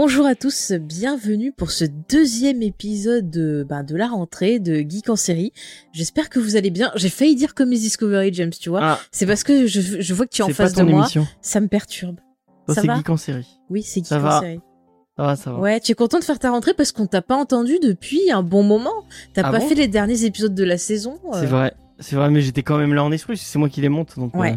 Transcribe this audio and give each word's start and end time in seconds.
Bonjour 0.00 0.26
à 0.26 0.36
tous, 0.36 0.70
bienvenue 0.70 1.50
pour 1.50 1.72
ce 1.72 1.84
deuxième 1.84 2.62
épisode 2.62 3.30
de, 3.30 3.66
ben, 3.68 3.82
de 3.82 3.96
la 3.96 4.06
rentrée 4.06 4.60
de 4.60 4.76
Geek 4.76 5.08
en 5.10 5.16
série. 5.16 5.52
J'espère 5.92 6.30
que 6.30 6.38
vous 6.38 6.54
allez 6.54 6.70
bien. 6.70 6.92
J'ai 6.94 7.08
failli 7.08 7.34
dire 7.34 7.52
comme 7.52 7.70
Discovery, 7.70 8.32
James, 8.32 8.52
tu 8.52 8.68
vois. 8.68 8.78
Ah, 8.80 9.00
C'est 9.10 9.26
parce 9.26 9.42
que 9.42 9.66
je, 9.66 9.80
je 10.00 10.14
vois 10.14 10.26
que 10.26 10.30
tu 10.30 10.40
es 10.40 10.44
en 10.44 10.50
face 10.50 10.74
de 10.74 10.84
moi. 10.84 11.08
Ça 11.42 11.60
me 11.60 11.66
perturbe. 11.66 12.20
Toi, 12.66 12.76
ça 12.76 12.82
c'est 12.82 12.94
Geek 12.94 13.10
en 13.10 13.16
série. 13.16 13.48
Oui, 13.70 13.82
c'est 13.82 13.98
Geek 13.98 14.06
Ça 14.06 14.18
en 14.18 14.20
va. 14.20 14.38
série. 14.38 14.60
Ça 15.16 15.22
va, 15.24 15.34
ça 15.34 15.50
va. 15.50 15.58
Ouais, 15.58 15.80
tu 15.80 15.90
es 15.90 15.94
content 15.96 16.20
de 16.20 16.24
faire 16.24 16.38
ta 16.38 16.52
rentrée 16.52 16.74
parce 16.74 16.92
qu'on 16.92 17.08
t'a 17.08 17.20
pas 17.20 17.34
entendu 17.36 17.80
depuis 17.82 18.30
un 18.30 18.44
bon 18.44 18.62
moment. 18.62 18.94
T'as 19.34 19.42
Ah 19.46 19.50
pas 19.50 19.58
bon? 19.58 19.66
fait 19.66 19.74
les 19.74 19.88
derniers 19.88 20.22
épisodes 20.24 20.54
de 20.54 20.64
la 20.64 20.78
saison. 20.78 21.18
euh, 21.34 21.40
C'est 21.40 21.46
vrai. 21.46 21.74
C'est 21.98 22.14
vrai, 22.14 22.30
mais 22.30 22.40
j'étais 22.40 22.62
quand 22.62 22.78
même 22.78 22.94
là 22.94 23.02
en 23.02 23.10
esprit. 23.10 23.36
C'est 23.36 23.58
moi 23.58 23.68
qui 23.68 23.80
les 23.80 23.88
monte, 23.88 24.16
donc. 24.16 24.32
Ouais. 24.36 24.52
euh, 24.52 24.56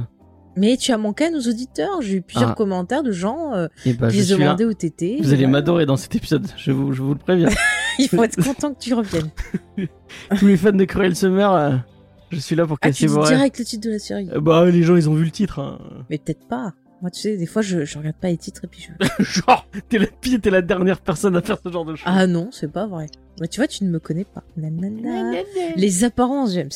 Mais 0.57 0.75
tu 0.77 0.91
as 0.91 0.97
manqué 0.97 1.25
à 1.25 1.29
nos 1.31 1.39
auditeurs. 1.41 2.01
J'ai 2.01 2.15
eu 2.15 2.21
plusieurs 2.21 2.51
Ah. 2.51 2.55
commentaires 2.55 3.03
de 3.03 3.11
gens 3.11 3.53
euh, 3.53 3.67
et 3.85 3.93
bah, 3.93 4.09
qui 4.09 4.23
se 4.23 4.33
demandaient 4.35 4.65
où 4.65 4.73
t'étais. 4.73 5.17
Vous 5.19 5.27
allez 5.29 5.37
Voilà. 5.43 5.47
m'adorer 5.49 5.85
dans 5.85 5.97
cet 5.97 6.15
épisode. 6.15 6.47
Je 6.57 6.71
vous, 6.71 6.91
je 6.93 7.01
vous 7.01 7.13
le 7.13 7.19
préviens. 7.19 7.49
Il 7.99 8.09
faut 8.09 8.23
être 8.23 8.41
content 8.43 8.73
que 8.73 8.79
tu 8.79 8.93
reviennes. 8.93 9.29
Tous 10.39 10.47
les 10.47 10.57
fans 10.57 10.71
de 10.71 10.83
Cruel 10.85 11.15
Summer, 11.15 11.53
euh, 11.53 11.71
je 12.31 12.39
suis 12.39 12.55
là 12.55 12.65
pour 12.65 12.77
Ah, 12.81 12.87
casser 12.87 12.99
tu 12.99 13.05
dis 13.07 13.13
vos 13.13 13.25
direct 13.25 13.59
le 13.59 13.65
titre 13.65 13.85
de 13.87 13.91
la 13.93 13.99
série. 13.99 14.29
Euh, 14.33 14.39
Bah, 14.41 14.65
les 14.65 14.83
gens, 14.83 14.95
ils 14.95 15.09
ont 15.09 15.13
vu 15.13 15.23
le 15.25 15.31
titre. 15.31 15.59
hein. 15.59 15.79
Mais 16.09 16.17
peut-être 16.17 16.45
pas. 16.47 16.73
Moi, 17.01 17.09
tu 17.09 17.19
sais, 17.21 17.35
des 17.37 17.45
fois, 17.47 17.61
je, 17.63 17.83
je 17.83 17.97
regarde 17.97 18.15
pas 18.17 18.27
les 18.27 18.37
titres 18.37 18.61
et 18.65 18.67
puis 18.67 18.87
je. 18.87 19.23
Genre, 19.23 19.65
t'es 19.89 19.97
la 19.97 20.05
pire, 20.07 20.39
t'es 20.41 20.51
la 20.51 20.61
dernière 20.61 20.99
personne 20.99 21.35
à 21.35 21.41
faire 21.41 21.57
ce 21.63 21.71
genre 21.71 21.83
de 21.85 21.95
choses. 21.95 22.05
Ah 22.05 22.27
non, 22.27 22.49
c'est 22.51 22.71
pas 22.71 22.85
vrai. 22.85 23.07
Tu 23.47 23.59
vois, 23.59 23.67
tu 23.67 23.83
ne 23.83 23.89
me 23.89 23.99
connais 23.99 24.25
pas. 24.25 24.43
Nanana. 24.57 25.41
Les 25.75 26.03
apparences, 26.03 26.53
James. 26.53 26.69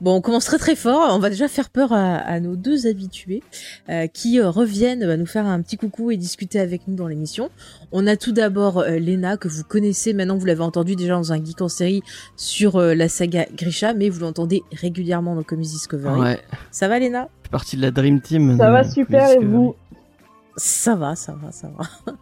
Bon, 0.00 0.16
on 0.16 0.20
commence 0.20 0.44
très 0.44 0.58
très 0.58 0.76
fort. 0.76 1.14
On 1.14 1.18
va 1.18 1.30
déjà 1.30 1.48
faire 1.48 1.70
peur 1.70 1.92
à, 1.92 2.16
à 2.16 2.40
nos 2.40 2.56
deux 2.56 2.86
habitués 2.86 3.42
euh, 3.88 4.06
qui 4.06 4.40
euh, 4.40 4.50
reviennent 4.50 5.06
bah, 5.06 5.16
nous 5.16 5.26
faire 5.26 5.46
un 5.46 5.60
petit 5.62 5.76
coucou 5.76 6.10
et 6.10 6.16
discuter 6.16 6.60
avec 6.60 6.88
nous 6.88 6.94
dans 6.94 7.08
l'émission. 7.08 7.50
On 7.92 8.06
a 8.06 8.16
tout 8.16 8.32
d'abord 8.32 8.78
euh, 8.78 8.98
Léna 8.98 9.36
que 9.36 9.48
vous 9.48 9.64
connaissez 9.64 10.12
maintenant, 10.12 10.36
vous 10.36 10.46
l'avez 10.46 10.62
entendu 10.62 10.96
déjà 10.96 11.14
dans 11.14 11.32
un 11.32 11.44
geek 11.44 11.60
en 11.60 11.68
série 11.68 12.02
sur 12.36 12.76
euh, 12.76 12.94
la 12.94 13.08
saga 13.08 13.46
Grisha, 13.54 13.94
mais 13.94 14.08
vous 14.08 14.20
l'entendez 14.20 14.62
régulièrement 14.72 15.34
dans 15.34 15.42
Comics 15.42 15.68
Discovery. 15.68 16.20
Ouais. 16.20 16.40
Ça 16.70 16.88
va 16.88 16.98
Léna? 16.98 17.28
Je 17.42 17.46
suis 17.46 17.50
parti 17.50 17.76
de 17.76 17.82
la 17.82 17.90
Dream 17.90 18.20
Team. 18.20 18.56
Ça 18.58 18.70
va 18.70 18.84
super 18.84 19.30
et 19.30 19.44
vous? 19.44 19.74
Ça 20.56 20.94
va, 20.94 21.16
ça 21.16 21.34
va, 21.40 21.52
ça 21.52 21.68
va. 21.68 22.14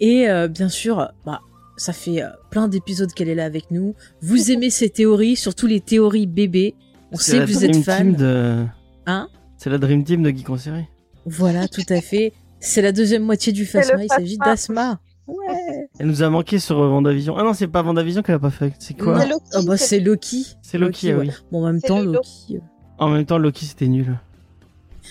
Et 0.00 0.28
euh, 0.28 0.48
bien 0.48 0.68
sûr, 0.68 1.12
bah, 1.24 1.40
ça 1.76 1.92
fait 1.92 2.22
euh, 2.22 2.28
plein 2.50 2.68
d'épisodes 2.68 3.12
qu'elle 3.12 3.28
est 3.28 3.34
là 3.34 3.44
avec 3.44 3.70
nous. 3.70 3.94
Vous 4.22 4.50
aimez 4.50 4.70
ces 4.70 4.90
théories, 4.90 5.36
surtout 5.36 5.66
les 5.66 5.80
théories 5.80 6.26
bébés. 6.26 6.74
On 7.12 7.16
sait 7.16 7.38
que 7.38 7.44
vous 7.44 7.58
Dream 7.60 7.64
êtes 7.64 7.72
Team 7.72 7.82
fan. 7.84 8.12
de. 8.14 8.64
Hein 9.06 9.28
C'est 9.58 9.70
la 9.70 9.78
Dream 9.78 10.02
Team 10.04 10.22
de 10.22 10.50
en 10.50 10.56
série. 10.56 10.84
Voilà, 11.26 11.68
tout 11.68 11.82
à 11.88 12.00
fait. 12.00 12.32
C'est 12.60 12.82
la 12.82 12.92
deuxième 12.92 13.22
moitié 13.22 13.52
du 13.52 13.66
Phasma. 13.66 14.02
Il 14.02 14.08
s'agit 14.08 14.38
d'Asma. 14.38 14.98
Ouais. 15.26 15.88
Elle 15.98 16.06
nous 16.06 16.22
a 16.22 16.28
manqué 16.30 16.58
sur 16.58 16.78
euh, 16.80 16.88
Vendavision. 16.88 17.36
Ah 17.38 17.42
non, 17.44 17.54
c'est 17.54 17.66
pas 17.68 17.80
Vendavision 17.82 18.22
qu'elle 18.22 18.34
a 18.34 18.38
pas 18.38 18.50
fait. 18.50 18.72
C'est 18.78 18.94
quoi. 18.94 19.18
C'est 19.20 19.28
Loki, 19.28 19.44
Oh, 19.54 19.62
bah, 19.66 19.76
c'est- 19.76 20.00
Loki. 20.00 20.46
C'est 20.62 20.78
Loki, 20.78 21.12
ah 21.12 21.16
ouais. 21.18 21.26
oui. 21.28 21.34
Bon, 21.50 21.62
en 21.62 21.66
même 21.72 21.80
temps, 21.80 22.00
Loki. 22.00 22.56
euh, 22.56 22.58
En 22.98 23.08
même 23.08 23.24
temps, 23.24 23.38
Loki, 23.38 23.64
c'était 23.64 23.86
nul. 23.88 24.18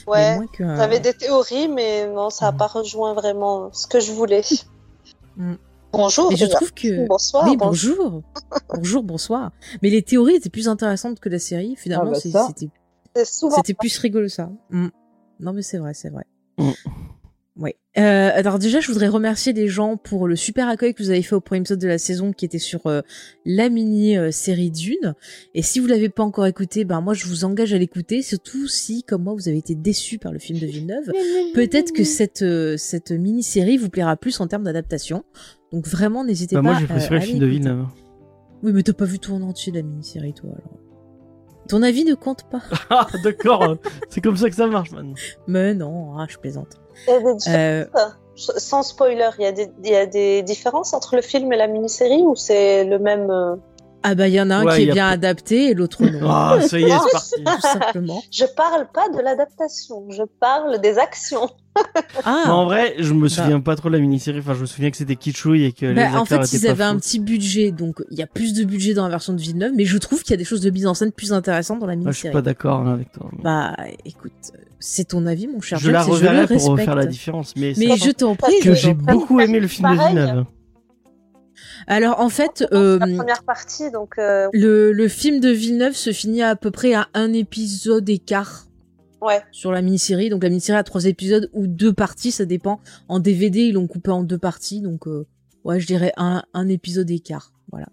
Ouais. 0.08 0.38
que 0.54 0.64
J'avais 0.64 1.00
des 1.00 1.14
théories, 1.14 1.68
mais 1.68 2.08
non, 2.08 2.30
ça 2.30 2.46
n'a 2.48 2.52
Mhm. 2.52 2.58
pas 2.58 2.68
rejoint 2.68 3.14
vraiment 3.14 3.70
ce 3.74 3.88
que 3.88 4.00
je 4.00 4.12
voulais. 4.12 4.42
Mhm. 5.38 5.58
Bonjour. 5.94 6.30
Mais 6.32 6.36
je 6.36 6.46
déjà. 6.46 6.56
trouve 6.58 6.74
que. 6.74 7.08
Bonsoir. 7.08 7.48
oui, 7.48 7.56
bonjour. 7.56 8.24
bonjour. 8.74 9.04
bonsoir. 9.04 9.52
Mais 9.82 9.90
les 9.90 10.02
théories 10.02 10.36
étaient 10.36 10.50
plus 10.50 10.68
intéressantes 10.68 11.20
que 11.20 11.30
la 11.30 11.40
série. 11.40 11.76
Finalement, 11.78 12.14
Ah 12.16 12.30
bah. 12.34 12.48
C'était 13.24 13.74
plus 13.76 13.98
rigolo 14.00 14.28
ça. 14.28 14.50
Mm. 14.72 14.88
Non 15.40 15.54
mais 15.54 15.62
c'est 15.62 15.78
vrai, 15.78 15.94
c'est 15.94 16.10
vrai. 16.10 16.26
Mm. 16.58 16.72
Ouais. 17.56 17.76
Euh, 18.00 18.32
alors 18.34 18.58
déjà, 18.58 18.80
je 18.80 18.88
voudrais 18.88 19.08
remercier 19.08 19.54
les 19.54 19.68
gens 19.68 19.96
pour 19.96 20.28
le 20.28 20.36
super 20.36 20.68
accueil 20.68 20.96
que 20.96 21.04
vous 21.04 21.12
avez 21.12 21.22
fait 21.22 21.36
au 21.36 21.40
premier 21.40 21.60
épisode 21.62 21.78
de 21.80 21.88
la 21.88 22.00
saison 22.00 22.34
qui 22.34 22.46
était 22.46 22.58
sur 22.58 22.88
euh, 22.88 23.02
la 23.46 23.70
mini 23.70 24.18
euh, 24.18 24.32
série 24.32 24.72
Dune. 24.72 25.14
Et 25.54 25.62
si 25.62 25.80
vous 25.80 25.86
l'avez 25.86 26.10
pas 26.10 26.24
encore 26.24 26.48
écouté, 26.48 26.84
ben 26.84 27.00
moi 27.02 27.14
je 27.14 27.28
vous 27.28 27.46
engage 27.46 27.72
à 27.72 27.78
l'écouter, 27.78 28.24
surtout 28.24 28.68
si 28.68 29.04
comme 29.04 29.24
moi 29.24 29.34
vous 29.36 29.48
avez 29.50 29.60
été 29.60 29.76
déçus 29.76 30.18
par 30.18 30.32
le 30.32 30.40
film 30.40 30.58
de 30.58 30.66
Villeneuve. 30.66 31.12
Peut-être 31.54 31.92
que 31.92 32.04
cette 32.04 32.42
euh, 32.42 32.76
cette 32.78 33.12
mini 33.12 33.44
série 33.44 33.78
vous 33.78 33.90
plaira 33.90 34.18
plus 34.18 34.40
en 34.42 34.48
termes 34.48 34.64
d'adaptation. 34.64 35.24
Donc 35.72 35.88
vraiment, 35.88 36.24
n'hésitez 36.24 36.56
Bah, 36.56 36.62
pas. 36.64 36.70
moi, 36.72 36.80
j'ai 36.80 36.88
préféré 36.88 37.20
le 37.20 37.22
film 37.26 37.40
de. 37.40 37.46
Villeneuve. 37.46 37.86
Oui, 38.64 38.72
mais 38.74 38.82
t'as 38.82 38.94
pas 38.94 39.06
vu 39.06 39.20
tout 39.20 39.34
en 39.34 39.42
entier 39.44 39.72
de 39.72 39.78
la 39.78 39.84
mini 39.84 40.04
série, 40.04 40.34
toi 40.34 40.50
alors. 40.50 40.80
Ton 41.70 41.82
avis 41.84 42.04
ne 42.04 42.16
compte 42.16 42.50
pas. 42.50 42.64
Ah, 42.90 43.08
d'accord. 43.24 43.78
c'est 44.10 44.22
comme 44.22 44.38
ça 44.38 44.50
que 44.50 44.56
ça 44.56 44.68
marche, 44.68 44.92
man. 44.92 45.14
Mais 45.48 45.74
non, 45.76 46.18
ah, 46.18 46.26
je 46.30 46.38
plaisante. 46.38 46.80
Il 47.08 47.12
y 47.12 47.16
a 47.16 47.20
des 47.20 47.36
différences. 47.36 47.50
Euh, 47.56 47.86
Sans 48.36 48.84
spoiler, 48.84 49.30
il 49.40 49.44
y, 49.44 49.48
a 49.48 49.52
des... 49.52 49.72
il 49.84 49.90
y 49.90 49.96
a 49.96 50.06
des 50.06 50.42
différences 50.42 50.94
entre 50.94 51.16
le 51.16 51.22
film 51.22 51.52
et 51.54 51.58
la 51.58 51.68
mini-série 51.68 52.22
ou 52.22 52.36
c'est 52.36 52.84
le 52.84 53.00
même. 53.00 53.60
Ah 54.04 54.16
bah 54.16 54.28
il 54.28 54.34
y 54.34 54.42
en 54.42 54.50
a 54.50 54.56
un 54.58 54.66
Ouais, 54.66 54.76
qui 54.76 54.82
est 54.90 54.92
bien 54.94 55.06
pas- 55.08 55.12
adapté 55.14 55.70
et 55.70 55.74
l'autre 55.74 56.04
non. 56.06 56.30
Ah, 56.30 56.58
ça 56.62 56.80
y 56.80 56.84
est, 56.84 56.90
c'est 57.22 57.44
parti. 57.44 57.62
Tout 57.62 57.62
simplement. 57.80 58.22
Je 58.32 58.46
parle 58.56 58.88
pas 58.94 59.08
de 59.10 59.22
l'adaptation, 59.22 60.06
je 60.10 60.24
parle 60.40 60.80
des 60.82 60.98
actions. 60.98 61.50
Ah 62.24 62.44
en 62.54 62.66
vrai, 62.66 62.94
je 63.00 63.14
me 63.14 63.28
souviens 63.28 63.60
pas 63.60 63.76
trop 63.76 63.90
de 63.90 63.96
la 63.96 64.00
mini-série. 64.00 64.40
Enfin, 64.40 64.54
je 64.54 64.62
me 64.62 64.66
souviens 64.68 64.92
que 64.92 64.98
c'était 64.98 65.16
kitschouille 65.16 65.64
et 65.66 65.72
que 65.72 65.88
les 65.88 65.94
bah, 65.96 66.04
acteurs 66.06 66.22
en 66.22 66.26
fait, 66.26 66.36
étaient 66.46 66.58
ils 66.58 66.62
pas 66.66 66.70
avaient 66.72 66.84
un 66.84 66.98
petit 66.98 67.20
budget, 67.20 67.72
donc 67.72 68.04
il 68.12 68.18
y 68.20 68.22
a 68.22 68.28
plus 68.28 68.54
de 68.54 68.64
budget 68.64 68.94
dans 68.94 69.04
la 69.04 69.10
version 69.10 69.34
de 69.34 69.42
Villeneuve, 69.42 69.72
mais 69.76 69.86
je 69.86 69.98
trouve 69.98 70.22
qu'il 70.22 70.32
y 70.32 70.34
a 70.36 70.38
des 70.38 70.44
choses 70.46 70.62
de 70.62 70.70
mise 70.70 70.86
en 70.86 70.94
scène 70.94 71.12
plus 71.12 71.34
intéressantes 71.34 71.80
dans 71.80 71.88
la 71.88 71.94
Ah, 71.94 71.96
je 71.96 72.02
suis 72.02 72.08
mini-série. 72.28 72.34
pas 72.34 72.42
d'accord 72.44 72.82
hein, 72.82 72.94
avec 72.94 73.12
toi. 73.12 73.28
Bah, 73.42 73.76
écoute, 74.06 74.32
c'est 74.80 75.06
ton 75.06 75.26
avis, 75.26 75.48
mon 75.48 75.62
cher 75.62 75.80
je 75.80 75.90
la 75.90 76.02
James, 76.04 76.12
reverrai 76.12 76.42
pour 76.46 76.50
respecte. 76.58 76.70
refaire 76.80 76.96
la 76.96 77.06
différence. 77.08 77.54
Mais, 77.56 77.74
je 77.74 78.12
t'en 78.12 78.36
prie, 78.36 78.60
que 78.62 78.74
j'ai 78.76 78.94
beaucoup 78.94 79.40
aimé 79.40 79.60
le 79.60 79.68
film 79.68 79.90
de. 79.90 79.94
Villeneuve. 80.10 80.46
Alors 81.88 82.20
en 82.20 82.30
fait, 82.30 82.66
euh, 82.72 83.00
la 83.00 83.08
première 83.16 83.44
partie, 83.44 83.92
donc. 83.92 84.18
euh, 84.18 84.48
le, 84.54 84.92
le 84.92 85.08
film 85.08 85.40
de 85.40 85.50
Villeneuve 85.50 85.94
se 85.96 86.12
finit 86.12 86.42
à 86.44 86.56
peu 86.56 86.72
près 86.72 86.94
à 86.94 87.08
un 87.14 87.34
épisode 87.34 88.08
écart 88.10 88.68
Ouais. 89.22 89.42
sur 89.54 89.72
la 89.72 89.82
mini-série. 89.82 90.30
Donc 90.30 90.44
la 90.44 90.50
mini-série 90.50 90.78
a 90.78 90.84
trois 90.84 91.06
épisodes 91.06 91.50
ou 91.54 91.66
deux 91.68 91.94
parties, 91.94 92.32
ça 92.32 92.44
dépend. 92.46 92.82
En 93.08 93.20
DVD, 93.20 93.62
ils 93.62 93.74
l'ont 93.74 93.88
coupé 93.88 94.12
en 94.12 94.24
deux 94.24 94.38
parties, 94.38 94.82
donc 94.82 95.08
euh, 95.08 95.26
ouais, 95.64 95.80
je 95.80 95.88
dirais 95.88 96.12
un, 96.18 96.44
un 96.54 96.68
épisode 96.68 97.10
écart. 97.10 97.54
Voilà. 97.72 97.88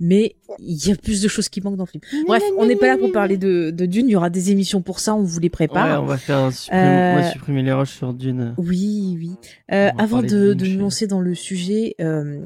Mais 0.00 0.36
il 0.58 0.86
y 0.88 0.92
a 0.92 0.96
plus 0.96 1.22
de 1.22 1.28
choses 1.28 1.48
qui 1.48 1.62
manquent 1.62 1.76
dans 1.76 1.84
le 1.84 1.88
film. 1.90 2.02
Bref, 2.26 2.42
on 2.58 2.66
n'est 2.66 2.76
pas 2.76 2.88
là 2.88 2.98
pour 2.98 3.12
parler 3.12 3.38
de, 3.38 3.70
de 3.70 3.86
Dune. 3.86 4.08
Il 4.08 4.12
y 4.12 4.16
aura 4.16 4.28
des 4.28 4.50
émissions 4.50 4.82
pour 4.82 4.98
ça, 5.00 5.14
on 5.14 5.22
vous 5.22 5.38
les 5.38 5.46
Ouais, 5.46 5.50
prépare. 5.50 6.02
on 6.02 6.06
va 6.06 6.18
faire 6.18 6.52
supprimer, 6.52 6.82
Euh, 6.82 7.12
on 7.12 7.16
va 7.22 7.30
supprimer 7.30 7.62
les 7.62 7.72
rushs 7.72 7.96
sur 7.96 8.12
Dune. 8.12 8.54
Oui, 8.58 9.16
oui. 9.18 9.30
Euh, 9.72 9.88
avant 9.98 10.20
de, 10.20 10.52
de 10.52 10.66
nous 10.66 10.80
lancer 10.80 11.06
dans 11.06 11.20
le 11.22 11.34
sujet, 11.34 11.94
euh, 12.02 12.40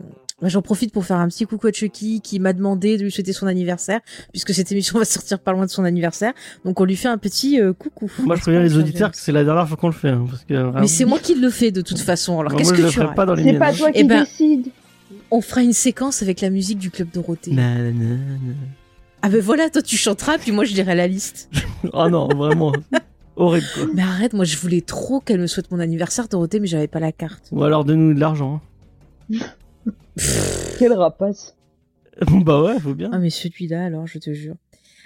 j'en 0.48 0.62
profite 0.62 0.92
pour 0.92 1.04
faire 1.04 1.18
un 1.18 1.28
petit 1.28 1.44
coucou 1.46 1.66
à 1.66 1.72
Chucky 1.72 2.20
qui 2.20 2.38
m'a 2.40 2.52
demandé 2.52 2.96
de 2.96 3.02
lui 3.04 3.10
souhaiter 3.12 3.32
son 3.32 3.46
anniversaire, 3.46 4.00
puisque 4.32 4.54
cette 4.54 4.72
émission 4.72 4.98
va 5.00 5.04
sortir 5.04 5.38
pas 5.38 5.52
loin 5.52 5.66
de 5.66 5.70
son 5.70 5.84
anniversaire. 5.84 6.32
Donc 6.64 6.80
on 6.80 6.84
lui 6.84 6.96
fait 6.96 7.08
un 7.08 7.18
petit 7.18 7.60
euh, 7.60 7.72
coucou. 7.72 8.10
Moi, 8.20 8.36
je 8.36 8.40
préviens 8.40 8.62
les 8.62 8.76
auditeurs 8.76 9.10
que 9.10 9.16
c'est 9.18 9.32
la 9.32 9.44
dernière 9.44 9.68
fois 9.68 9.76
qu'on 9.76 9.88
le 9.88 9.92
fait. 9.92 10.08
hein, 10.10 10.26
parce 10.30 10.44
que, 10.44 10.54
vraiment- 10.54 10.80
Mais 10.80 10.86
c'est 10.86 11.04
moi 11.04 11.18
qui 11.18 11.34
le 11.34 11.50
fais 11.50 11.70
de 11.70 11.82
toute 11.82 11.98
façon. 12.00 12.40
Alors 12.40 12.54
qu'est-ce 12.56 12.70
je 12.70 12.76
que 12.78 12.82
le 12.82 12.88
tu 12.88 12.94
ferai 12.94 13.04
racontes 13.06 13.16
pas 13.16 13.26
dans 13.26 13.34
les 13.34 13.42
C'est 13.44 13.58
pas 13.58 13.68
hein. 13.70 13.74
toi 13.76 13.88
Eh 13.94 13.98
qui 14.00 14.04
ben- 14.04 14.20
décide. 14.24 14.68
On 15.32 15.40
fera 15.40 15.62
une 15.62 15.72
séquence 15.72 16.22
avec 16.22 16.40
la 16.40 16.50
musique 16.50 16.78
du 16.78 16.90
Club 16.90 17.08
Dorothée. 17.12 17.52
Nanana. 17.52 18.16
Ah 19.22 19.28
ben 19.28 19.40
voilà, 19.40 19.68
toi 19.68 19.82
tu 19.82 19.96
chanteras, 19.96 20.38
puis 20.38 20.50
moi 20.52 20.64
je 20.64 20.72
dirai 20.72 20.94
la 20.94 21.06
liste. 21.06 21.50
Oh 21.92 22.08
non, 22.08 22.28
vraiment. 22.28 22.72
Horrible, 23.36 23.66
quoi. 23.74 23.84
Mais 23.94 24.02
arrête, 24.02 24.32
moi 24.34 24.44
je 24.44 24.56
voulais 24.58 24.80
trop 24.82 25.20
qu'elle 25.20 25.40
me 25.40 25.46
souhaite 25.46 25.70
mon 25.70 25.78
anniversaire 25.80 26.28
Dorothée, 26.28 26.60
mais 26.60 26.66
j'avais 26.66 26.88
pas 26.88 27.00
la 27.00 27.10
carte. 27.12 27.48
Ou 27.52 27.62
alors, 27.64 27.84
donne-nous 27.84 28.12
de 28.14 28.20
l'argent. 28.20 28.60
hein. 29.32 29.36
Quel 30.78 30.92
rapace. 30.92 31.56
bah 32.44 32.62
ouais, 32.62 32.78
faut 32.80 32.94
bien. 32.94 33.10
Ah 33.12 33.18
mais 33.18 33.30
celui-là 33.30 33.84
alors, 33.84 34.06
je 34.06 34.18
te 34.18 34.32
jure. 34.32 34.56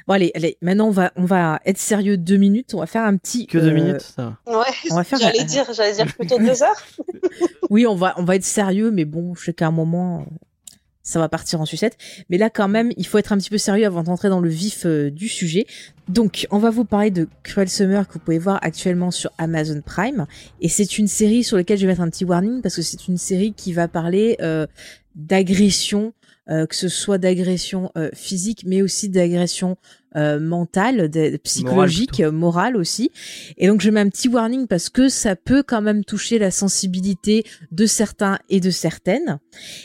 Bon 0.07 0.15
allez, 0.15 0.33
allez, 0.35 0.59
maintenant 0.61 0.89
on 0.89 0.91
va 0.91 1.13
on 1.17 1.25
va 1.25 1.61
être 1.65 1.79
sérieux 1.79 2.19
deux 2.19 2.37
minutes, 2.37 2.75
on 2.75 2.81
va 2.81 2.87
faire 2.87 3.05
un 3.05 3.17
petit 3.17 3.47
Que 3.47 3.57
deux 3.57 3.71
euh, 3.71 3.75
minutes, 3.75 4.03
ça 4.03 4.37
va. 4.47 4.59
Ouais. 4.59 4.67
On 4.91 4.97
va 4.97 5.05
faire 5.05 5.19
J'allais 5.19 5.45
dire, 5.45 5.65
j'allais 5.73 5.95
dire 5.95 6.07
plutôt 6.07 6.39
deux 6.39 6.63
heures. 6.63 6.83
Oui, 7.71 7.87
on 7.87 7.95
va 7.95 8.15
on 8.19 8.25
va 8.25 8.37
être 8.37 8.45
sérieux 8.45 8.91
mais 8.91 9.05
bon, 9.05 9.35
je 9.35 9.45
sais 9.45 9.55
qu'à 9.55 9.67
un 9.67 9.73
moment 9.73 10.21
euh, 10.21 10.25
ça 11.05 11.21
va 11.21 11.29
partir 11.29 11.61
en 11.61 11.67
sucette. 11.67 11.97
Mais 12.31 12.39
là, 12.39 12.51
quand 12.51 12.67
même, 12.67 12.91
il 12.97 13.07
faut 13.07 13.19
être 13.19 13.33
un 13.33 13.37
petit 13.37 13.51
peu 13.51 13.59
sérieux 13.59 13.87
avant 13.87 14.03
d'entrer 14.03 14.31
dans 14.31 14.41
le 14.41 14.49
vif 14.49 14.87
euh, 14.87 15.11
du 15.11 15.29
sujet. 15.29 15.67
Donc, 16.09 16.47
on 16.51 16.59
va 16.59 16.71
vous 16.71 16.87
parler 16.87 17.11
de 17.11 17.29
Cruel 17.43 17.69
Summer 17.69 18.09
que 18.09 18.15
vous 18.15 18.19
pouvez 18.19 18.39
voir 18.39 18.59
actuellement 18.63 19.11
sur 19.11 19.31
Amazon 19.39 19.81
Prime. 19.85 20.27
Et 20.61 20.69
c'est 20.69 20.99
une 20.99 21.07
série 21.07 21.45
sur 21.45 21.59
laquelle 21.59 21.79
je 21.79 21.83
vais 21.83 21.93
mettre 21.93 22.01
un 22.01 22.11
petit 22.11 22.25
warning 22.25 22.63
parce 22.63 22.77
que 22.77 22.83
c'est 22.83 23.07
une 23.07 23.19
série 23.19 23.53
qui 23.53 23.75
va 23.75 23.87
parler 23.87 24.37
euh, 24.41 24.67
d'agression, 25.15 26.15
euh, 26.49 26.67
que 26.67 26.75
ce 26.75 26.89
soit 26.89 27.19
d'agression 27.19 27.93
physique, 28.15 28.65
mais 28.67 28.81
aussi 28.81 29.11
d'agression 29.11 29.77
euh, 30.17 30.39
mentale, 30.39 31.09
de, 31.09 31.37
psychologique, 31.39 32.21
morale, 32.21 32.77
aussi. 32.77 33.11
Et 33.59 33.67
donc 33.67 33.81
je 33.81 33.91
mets 33.91 34.01
un 34.01 34.09
petit 34.09 34.29
warning 34.29 34.67
parce 34.67 34.89
que 34.89 35.09
ça 35.09 35.37
peut 35.37 35.63
quand 35.67 35.83
même 35.83 36.05
toucher 36.05 36.39
la 36.39 36.51
sensibilité 36.51 37.45
de 37.73 37.87
certains 37.87 38.39
et 38.49 38.61
de 38.61 38.71
certaines. 38.71 39.39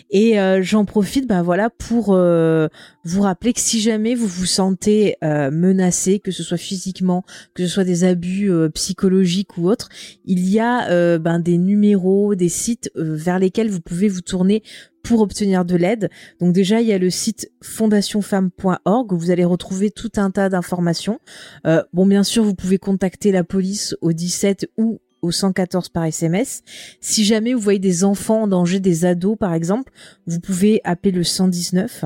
Et 0.09 0.39
euh, 0.39 0.61
j'en 0.61 0.85
profite, 0.85 1.27
ben 1.27 1.41
voilà, 1.41 1.69
pour 1.69 2.13
euh, 2.13 2.67
vous 3.03 3.21
rappeler 3.21 3.53
que 3.53 3.59
si 3.59 3.79
jamais 3.79 4.15
vous 4.15 4.27
vous 4.27 4.45
sentez 4.45 5.15
menacé, 5.21 6.19
que 6.19 6.31
ce 6.31 6.43
soit 6.43 6.57
physiquement, 6.57 7.23
que 7.53 7.63
ce 7.63 7.69
soit 7.69 7.83
des 7.83 8.03
abus 8.03 8.51
psychologiques 8.73 9.57
ou 9.57 9.69
autres, 9.69 9.89
il 10.25 10.47
y 10.49 10.59
a 10.59 11.17
ben 11.17 11.39
des 11.39 11.57
numéros, 11.57 12.35
des 12.35 12.49
sites 12.49 12.91
vers 12.95 13.39
lesquels 13.39 13.69
vous 13.69 13.81
pouvez 13.81 14.07
vous 14.07 14.21
tourner 14.21 14.63
pour 15.03 15.21
obtenir 15.21 15.65
de 15.65 15.75
l'aide. 15.75 16.09
Donc 16.39 16.53
déjà, 16.53 16.81
il 16.81 16.87
y 16.87 16.93
a 16.93 16.97
le 16.97 17.09
site 17.09 17.51
fondationfemme.org 17.61 19.11
où 19.11 19.17
vous 19.17 19.31
allez 19.31 19.45
retrouver 19.45 19.91
tout 19.91 20.11
tas 20.31 20.49
d'informations. 20.49 21.19
Euh, 21.65 21.83
bon, 21.93 22.05
bien 22.05 22.23
sûr, 22.23 22.43
vous 22.43 22.55
pouvez 22.55 22.77
contacter 22.77 23.31
la 23.31 23.43
police 23.43 23.95
au 24.01 24.13
17 24.13 24.69
ou 24.77 24.99
au 25.21 25.31
114 25.31 25.89
par 25.89 26.05
SMS. 26.05 26.61
Si 27.01 27.25
jamais 27.25 27.53
vous 27.53 27.59
voyez 27.59 27.79
des 27.79 28.03
enfants 28.03 28.43
en 28.43 28.47
danger, 28.47 28.79
des 28.79 29.05
ados 29.05 29.37
par 29.37 29.53
exemple, 29.53 29.91
vous 30.27 30.39
pouvez 30.39 30.81
appeler 30.83 31.11
le 31.11 31.23
119. 31.23 32.05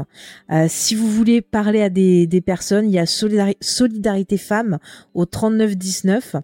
Euh, 0.51 0.65
si 0.69 0.95
vous 0.95 1.09
voulez 1.09 1.41
parler 1.41 1.81
à 1.81 1.89
des, 1.89 2.27
personnes, 2.45 2.87
il 2.87 2.93
y 2.93 2.99
a 2.99 3.05
Solidarité 3.05 4.37
Femmes 4.37 4.79
au 5.13 5.25
3919. 5.25 6.35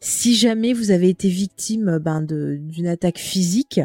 Si 0.00 0.34
jamais 0.34 0.72
vous 0.72 0.90
avez 0.90 1.08
été 1.08 1.28
victime 1.28 1.98
ben, 1.98 2.22
d'une 2.22 2.86
attaque 2.86 3.18
physique, 3.18 3.80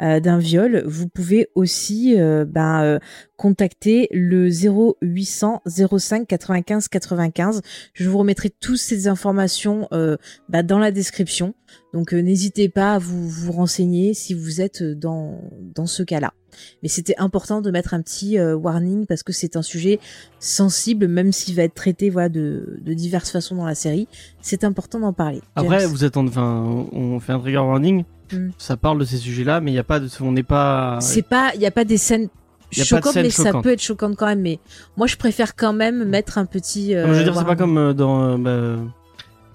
euh, 0.00 0.20
d'un 0.20 0.38
viol, 0.38 0.82
vous 0.86 1.08
pouvez 1.08 1.48
aussi 1.54 2.14
euh, 2.18 2.44
ben, 2.44 2.82
euh, 2.82 2.98
contacter 3.36 4.08
le 4.12 4.48
0800 4.48 5.62
05 5.66 6.26
95 6.26 6.88
95. 6.88 7.62
Je 7.92 8.08
vous 8.08 8.18
remettrai 8.18 8.50
toutes 8.50 8.78
ces 8.78 9.08
informations 9.08 9.88
euh, 9.92 10.16
ben, 10.48 10.62
dans 10.62 10.78
la 10.78 10.90
description. 10.90 11.54
Donc 11.94 12.12
euh, 12.12 12.20
n'hésitez 12.20 12.68
pas 12.68 12.94
à 12.94 12.98
vous, 12.98 13.28
vous 13.28 13.52
renseigner 13.52 14.14
si 14.14 14.34
vous 14.34 14.60
êtes 14.60 14.82
dans, 14.82 15.40
dans 15.74 15.86
ce 15.86 16.02
cas-là. 16.02 16.34
Mais 16.82 16.88
c'était 16.88 17.14
important 17.18 17.60
de 17.60 17.70
mettre 17.70 17.94
un 17.94 18.02
petit 18.02 18.36
euh, 18.36 18.56
warning 18.56 19.06
parce 19.06 19.22
que 19.22 19.32
c'est 19.32 19.56
un 19.56 19.62
sujet 19.62 20.00
sensible, 20.40 21.06
même 21.06 21.30
s'il 21.30 21.54
va 21.54 21.62
être 21.62 21.74
traité 21.74 22.10
voilà, 22.10 22.28
de, 22.28 22.80
de 22.80 22.94
diverses 22.94 23.30
façons 23.30 23.54
dans 23.54 23.64
la 23.64 23.76
série. 23.76 24.08
C'est 24.42 24.64
important 24.64 24.98
d'en 24.98 25.12
parler. 25.12 25.40
Après, 25.54 25.86
vous 25.86 26.02
attendez, 26.02 26.30
enfin, 26.30 26.64
on 26.92 27.20
fait 27.20 27.32
un 27.32 27.38
trigger 27.38 27.58
warning. 27.58 28.04
Hmm. 28.32 28.48
Ça 28.58 28.76
parle 28.76 28.98
de 28.98 29.04
ces 29.04 29.18
sujets-là, 29.18 29.60
mais 29.60 29.70
il 29.70 29.74
n'y 29.74 29.80
a 29.80 29.84
pas 29.84 30.00
de, 30.00 30.08
on 30.20 30.32
n'est 30.32 30.42
pas. 30.42 30.98
C'est 31.00 31.22
pas, 31.22 31.52
il 31.54 31.60
n'y 31.60 31.66
a 31.66 31.70
pas 31.70 31.84
des 31.84 31.98
scènes 31.98 32.28
choquantes, 32.72 33.14
mais 33.14 33.30
ça 33.30 33.52
peut 33.60 33.72
être 33.72 33.82
choquant 33.82 34.12
quand 34.14 34.26
même. 34.26 34.40
Mais 34.40 34.58
moi, 34.96 35.06
je 35.06 35.16
préfère 35.16 35.54
quand 35.54 35.72
même 35.72 36.04
mettre 36.04 36.38
un 36.38 36.46
petit. 36.46 36.96
Euh, 36.96 37.06
je 37.06 37.18
veux 37.18 37.24
dire, 37.24 37.36
c'est 37.36 37.44
pas 37.44 37.54
comme 37.54 37.92
dans. 37.92 38.36
Bah, 38.36 38.78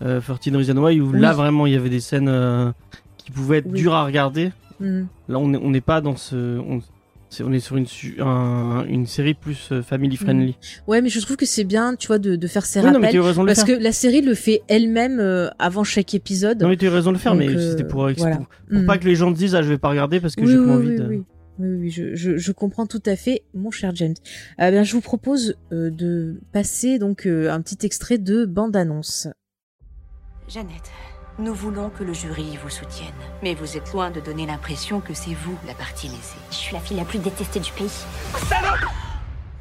euh, 0.02 0.22
13 0.22 0.56
Reasons 0.56 0.78
Why 0.78 1.02
où 1.02 1.12
là 1.12 1.34
vraiment 1.34 1.66
il 1.66 1.74
y 1.74 1.76
avait 1.76 1.90
des 1.90 2.00
scènes 2.00 2.30
euh, 2.30 2.72
qui 3.18 3.32
pouvaient 3.32 3.58
être 3.60 3.72
dures 3.72 3.96
à 3.96 4.06
regarder. 4.06 4.52
Mm. 4.80 5.02
Là 5.28 5.40
on 5.40 5.48
n'est 5.50 5.60
on 5.62 5.82
pas 5.82 6.02
dans 6.02 6.16
ce 6.16 6.58
on, 6.60 6.82
on 7.42 7.54
est 7.54 7.60
sur 7.60 7.78
une, 7.78 7.86
une 8.88 9.06
série 9.06 9.34
plus 9.34 9.70
euh, 9.72 9.82
family 9.82 10.16
mm. 10.16 10.18
friendly. 10.18 10.58
Ouais, 10.88 11.02
mais 11.02 11.10
je 11.10 11.20
trouve 11.20 11.38
que 11.38 11.46
c'est 11.46 11.64
bien, 11.64 11.96
tu 11.96 12.08
vois, 12.08 12.20
de, 12.20 12.36
de 12.36 12.48
faire 12.48 12.66
ces 12.66 12.82
rappels. 12.82 13.16
Non, 13.16 13.46
parce 13.46 13.64
que 13.64 13.72
la 13.72 13.92
série 13.92 14.22
le 14.22 14.34
fait 14.34 14.62
elle-même 14.68 15.20
euh, 15.20 15.50
avant 15.60 15.84
chaque 15.84 16.14
épisode. 16.14 16.62
Non, 16.62 16.70
mais 16.70 16.78
tu 16.78 16.88
as 16.88 16.92
raison 16.92 17.12
de 17.12 17.16
le 17.16 17.20
faire, 17.20 17.36
mais 17.36 17.48
c'était 17.48 17.84
pour, 17.84 18.10
pour, 18.12 18.26
mm. 18.72 18.86
pas 18.86 18.98
que 18.98 19.06
les 19.06 19.16
gens 19.16 19.32
te 19.32 19.38
disent, 19.38 19.56
ah, 19.56 19.62
je 19.62 19.70
vais 19.70 19.78
pas 19.78 19.90
regarder 19.90 20.20
parce 20.20 20.36
que 20.36 20.46
j'ai 20.46 20.56
pas 20.56 20.72
envie 20.72 20.96
de. 20.96 21.06
Oui. 21.08 21.24
Oui, 21.62 21.76
oui, 21.78 21.90
je, 21.90 22.16
je, 22.16 22.38
je, 22.38 22.52
comprends 22.54 22.86
tout 22.86 23.04
à 23.06 23.18
fait, 23.18 23.44
mon 23.54 23.70
cher 23.70 23.94
James. 23.94 24.14
Euh, 24.62 24.72
bien, 24.72 24.84
je 24.84 24.94
vous 24.94 25.02
propose 25.02 25.56
de 25.72 26.40
passer 26.54 27.00
donc 27.00 27.26
un 27.26 27.60
petit 27.60 27.86
extrait 27.86 28.18
de 28.18 28.46
bande-annonce. 28.46 29.28
Jeannette, 30.50 30.92
nous 31.38 31.54
voulons 31.54 31.92
que 31.92 32.04
le 32.04 32.12
jury 32.12 32.58
vous 32.64 32.72
soutienne. 32.72 33.14
Mais 33.44 33.54
vous 33.54 33.78
êtes 33.78 33.94
loin 33.94 34.10
de 34.10 34.20
donner 34.20 34.48
l'impression 34.48 35.00
que 35.00 35.14
c'est 35.14 35.36
vous 35.36 35.56
la 35.68 35.76
partie 35.76 36.08
lésée. 36.08 36.40
Je 36.50 36.56
suis 36.56 36.74
la 36.74 36.80
fille 36.80 36.98
la 36.98 37.06
plus 37.06 37.20
détestée 37.20 37.60
du 37.60 37.72
pays. 37.72 38.04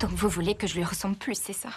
Donc 0.00 0.10
vous 0.12 0.30
voulez 0.30 0.54
que 0.54 0.66
je 0.66 0.76
lui 0.76 0.84
ressemble 0.84 1.16
plus, 1.16 1.34
c'est 1.34 1.52
ça? 1.52 1.68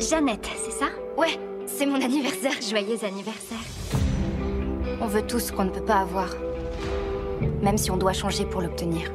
Jeannette, 0.00 0.48
c'est 0.56 0.72
ça? 0.72 0.86
Ouais, 1.16 1.38
c'est 1.66 1.86
mon 1.86 2.02
anniversaire. 2.02 2.60
Joyeux 2.60 3.04
anniversaire. 3.04 3.58
On 5.00 5.06
veut 5.06 5.24
tout 5.24 5.38
ce 5.38 5.52
qu'on 5.52 5.64
ne 5.64 5.70
peut 5.70 5.84
pas 5.84 6.00
avoir. 6.00 6.30
Même 7.62 7.78
si 7.78 7.92
on 7.92 7.96
doit 7.96 8.12
changer 8.12 8.44
pour 8.44 8.60
l'obtenir. 8.60 9.12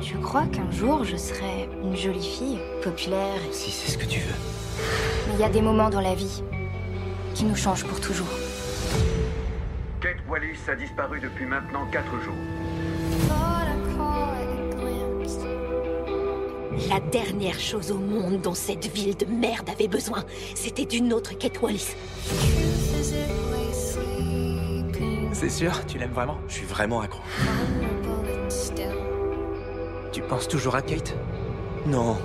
Je 0.00 0.16
crois 0.16 0.46
qu'un 0.46 0.70
jour, 0.70 1.02
je 1.02 1.16
serai 1.16 1.68
une 1.82 1.96
jolie 1.96 2.22
fille, 2.22 2.60
populaire. 2.84 3.40
Si 3.50 3.72
c'est 3.72 3.90
ce 3.90 3.98
que 3.98 4.06
tu 4.06 4.20
veux. 4.20 4.59
Mais 5.28 5.34
il 5.34 5.40
y 5.40 5.44
a 5.44 5.48
des 5.48 5.62
moments 5.62 5.90
dans 5.90 6.00
la 6.00 6.14
vie 6.14 6.42
qui 7.34 7.44
nous 7.44 7.56
changent 7.56 7.84
pour 7.84 8.00
toujours. 8.00 8.28
Kate 10.00 10.16
Wallis 10.28 10.58
a 10.68 10.74
disparu 10.74 11.20
depuis 11.20 11.46
maintenant 11.46 11.86
4 11.92 12.04
jours. 12.20 12.34
La 16.88 17.00
dernière 17.00 17.60
chose 17.60 17.92
au 17.92 17.98
monde 17.98 18.40
dont 18.40 18.54
cette 18.54 18.86
ville 18.86 19.16
de 19.16 19.26
merde 19.26 19.68
avait 19.70 19.88
besoin, 19.88 20.24
c'était 20.54 20.86
d'une 20.86 21.12
autre 21.12 21.36
Kate 21.38 21.60
Wallis. 21.60 21.94
C'est 25.32 25.50
sûr, 25.50 25.86
tu 25.86 25.98
l'aimes 25.98 26.12
vraiment? 26.12 26.38
Je 26.48 26.54
suis 26.54 26.66
vraiment 26.66 27.00
accro. 27.00 27.20
Tu 30.12 30.22
penses 30.22 30.48
toujours 30.48 30.74
à 30.74 30.82
Kate? 30.82 31.14
Non. 31.86 32.16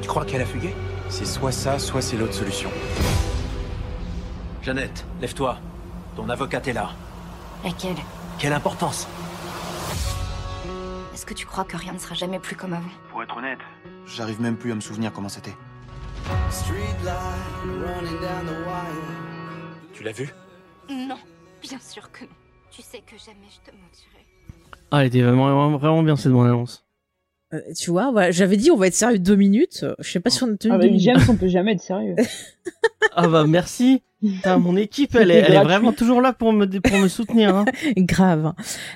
Tu 0.00 0.08
crois 0.08 0.24
qu'elle 0.24 0.42
a 0.42 0.46
fugué? 0.46 0.74
C'est 1.08 1.24
soit 1.24 1.52
ça, 1.52 1.78
soit 1.78 2.02
c'est 2.02 2.16
l'autre 2.16 2.34
solution. 2.34 2.70
Jeannette, 4.62 5.04
lève-toi. 5.20 5.58
Ton 6.16 6.28
avocate 6.28 6.68
est 6.68 6.72
là. 6.72 6.90
Laquelle? 7.64 7.96
Quelle 8.38 8.52
importance? 8.52 9.06
Est-ce 11.14 11.24
que 11.24 11.34
tu 11.34 11.46
crois 11.46 11.64
que 11.64 11.76
rien 11.76 11.92
ne 11.92 11.98
sera 11.98 12.14
jamais 12.14 12.38
plus 12.38 12.56
comme 12.56 12.72
avant? 12.72 12.84
Pour 13.10 13.22
être 13.22 13.36
honnête, 13.36 13.58
j'arrive 14.06 14.40
même 14.40 14.56
plus 14.56 14.72
à 14.72 14.74
me 14.74 14.80
souvenir 14.80 15.12
comment 15.12 15.28
c'était. 15.28 15.56
Tu 19.92 20.02
l'as 20.02 20.12
vu? 20.12 20.32
Non, 20.88 21.18
bien 21.62 21.78
sûr 21.78 22.10
que 22.12 22.24
non. 22.24 22.30
Tu 22.70 22.82
sais 22.82 23.02
que 23.06 23.16
jamais 23.18 23.48
je 23.48 23.70
te 23.70 23.76
mentirai. 23.76 24.26
Ah, 24.90 25.00
elle 25.00 25.06
était 25.06 25.22
vraiment, 25.22 25.78
vraiment 25.78 26.02
bien 26.02 26.16
cette 26.16 26.32
bande-annonce. 26.32 26.85
Euh, 27.54 27.60
tu 27.76 27.90
vois, 27.90 28.10
voilà, 28.10 28.32
j'avais 28.32 28.56
dit 28.56 28.72
on 28.72 28.76
va 28.76 28.88
être 28.88 28.94
sérieux 28.94 29.20
deux 29.20 29.36
minutes. 29.36 29.84
Je 30.00 30.10
sais 30.10 30.20
pas 30.20 30.30
si 30.30 30.42
on 30.42 30.52
a 30.52 30.56
tenu. 30.56 30.74
Ah 30.74 30.78
bah, 30.78 30.86
James, 30.96 31.20
on 31.28 31.36
peut 31.36 31.48
jamais 31.48 31.72
être 31.72 31.80
sérieux. 31.80 32.16
ah 33.14 33.28
bah 33.28 33.46
merci. 33.46 34.02
mon 34.44 34.76
équipe, 34.76 35.14
elle 35.14 35.30
est, 35.30 35.38
elle 35.38 35.54
est, 35.54 35.62
vraiment 35.62 35.92
toujours 35.92 36.20
là 36.20 36.32
pour 36.32 36.52
me, 36.52 36.66
pour 36.80 36.98
me 36.98 37.06
soutenir. 37.06 37.54
Hein. 37.54 37.64
Grave. 37.96 38.52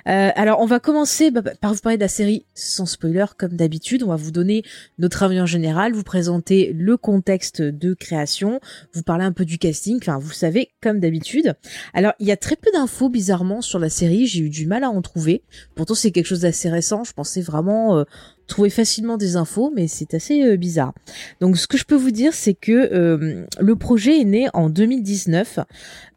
Euh, 0.08 0.30
alors, 0.34 0.60
on 0.60 0.66
va 0.66 0.80
commencer 0.80 1.30
bah, 1.30 1.42
par 1.60 1.74
vous 1.74 1.80
parler 1.80 1.96
de 1.96 2.02
la 2.02 2.08
série 2.08 2.44
sans 2.54 2.86
spoiler, 2.86 3.26
comme 3.38 3.52
d'habitude. 3.52 4.02
On 4.02 4.08
va 4.08 4.16
vous 4.16 4.32
donner 4.32 4.64
notre 4.98 5.22
avis 5.22 5.40
en 5.40 5.46
général, 5.46 5.92
vous 5.92 6.02
présenter 6.02 6.72
le 6.74 6.96
contexte 6.96 7.62
de 7.62 7.94
création, 7.94 8.58
vous 8.94 9.04
parler 9.04 9.24
un 9.24 9.32
peu 9.32 9.44
du 9.44 9.58
casting. 9.58 9.98
Enfin, 9.98 10.18
vous 10.18 10.32
savez, 10.32 10.70
comme 10.82 10.98
d'habitude. 10.98 11.54
Alors, 11.94 12.14
il 12.18 12.26
y 12.26 12.32
a 12.32 12.36
très 12.36 12.56
peu 12.56 12.70
d'infos, 12.72 13.10
bizarrement, 13.10 13.60
sur 13.60 13.78
la 13.78 13.90
série. 13.90 14.26
J'ai 14.26 14.40
eu 14.40 14.50
du 14.50 14.66
mal 14.66 14.82
à 14.82 14.90
en 14.90 15.02
trouver. 15.02 15.44
Pourtant, 15.76 15.94
c'est 15.94 16.10
quelque 16.10 16.26
chose 16.26 16.40
d'assez 16.40 16.68
récent. 16.68 17.04
Je 17.04 17.12
pensais 17.12 17.42
vraiment 17.42 17.98
euh, 17.98 18.04
trouver 18.50 18.68
facilement 18.68 19.16
des 19.16 19.36
infos, 19.36 19.72
mais 19.74 19.88
c'est 19.88 20.12
assez 20.12 20.42
euh, 20.42 20.56
bizarre. 20.56 20.92
Donc, 21.40 21.56
ce 21.56 21.66
que 21.66 21.78
je 21.78 21.84
peux 21.84 21.96
vous 21.96 22.10
dire, 22.10 22.34
c'est 22.34 22.54
que 22.54 22.72
euh, 22.72 23.46
le 23.58 23.76
projet 23.76 24.20
est 24.20 24.24
né 24.24 24.48
en 24.52 24.68
2010 24.68 25.30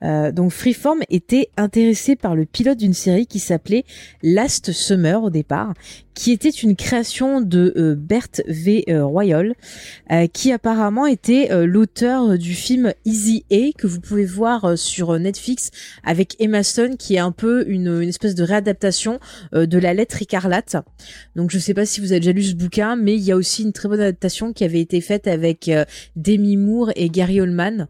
euh, 0.03 0.31
donc 0.31 0.51
Freeform 0.51 0.99
était 1.09 1.49
intéressé 1.55 2.15
par 2.15 2.35
le 2.35 2.45
pilote 2.45 2.77
d'une 2.77 2.93
série 2.93 3.27
qui 3.27 3.39
s'appelait 3.39 3.85
Last 4.21 4.71
Summer 4.71 5.23
au 5.23 5.29
départ, 5.29 5.73
qui 6.13 6.31
était 6.31 6.49
une 6.49 6.75
création 6.75 7.41
de 7.41 7.73
euh, 7.77 7.95
Bert 7.95 8.41
V. 8.47 8.83
Euh, 8.89 9.05
Royal, 9.05 9.53
euh, 10.11 10.27
qui 10.27 10.51
apparemment 10.51 11.05
était 11.05 11.49
l'auteur 11.65 12.37
du 12.37 12.53
film 12.53 12.93
Easy 13.05 13.45
A 13.51 13.71
que 13.77 13.87
vous 13.87 13.99
pouvez 13.99 14.25
voir 14.25 14.77
sur 14.77 15.17
Netflix 15.19 15.71
avec 16.03 16.35
Emma 16.39 16.63
Stone, 16.63 16.97
qui 16.97 17.15
est 17.15 17.19
un 17.19 17.31
peu 17.31 17.65
une, 17.67 18.01
une 18.01 18.09
espèce 18.09 18.35
de 18.35 18.43
réadaptation 18.43 19.19
de 19.51 19.77
La 19.77 19.93
Lettre 19.93 20.21
écarlate. 20.21 20.77
Donc 21.35 21.51
je 21.51 21.59
sais 21.59 21.73
pas 21.73 21.85
si 21.85 22.01
vous 22.01 22.11
avez 22.11 22.19
déjà 22.19 22.31
lu 22.31 22.43
ce 22.43 22.55
bouquin, 22.55 22.95
mais 22.95 23.15
il 23.15 23.21
y 23.21 23.31
a 23.31 23.35
aussi 23.35 23.63
une 23.63 23.73
très 23.73 23.89
bonne 23.89 24.01
adaptation 24.01 24.53
qui 24.53 24.63
avait 24.63 24.79
été 24.79 25.01
faite 25.01 25.27
avec 25.27 25.69
Demi 26.15 26.57
Moore 26.57 26.91
et 26.95 27.09
Gary 27.09 27.41
Oldman. 27.41 27.87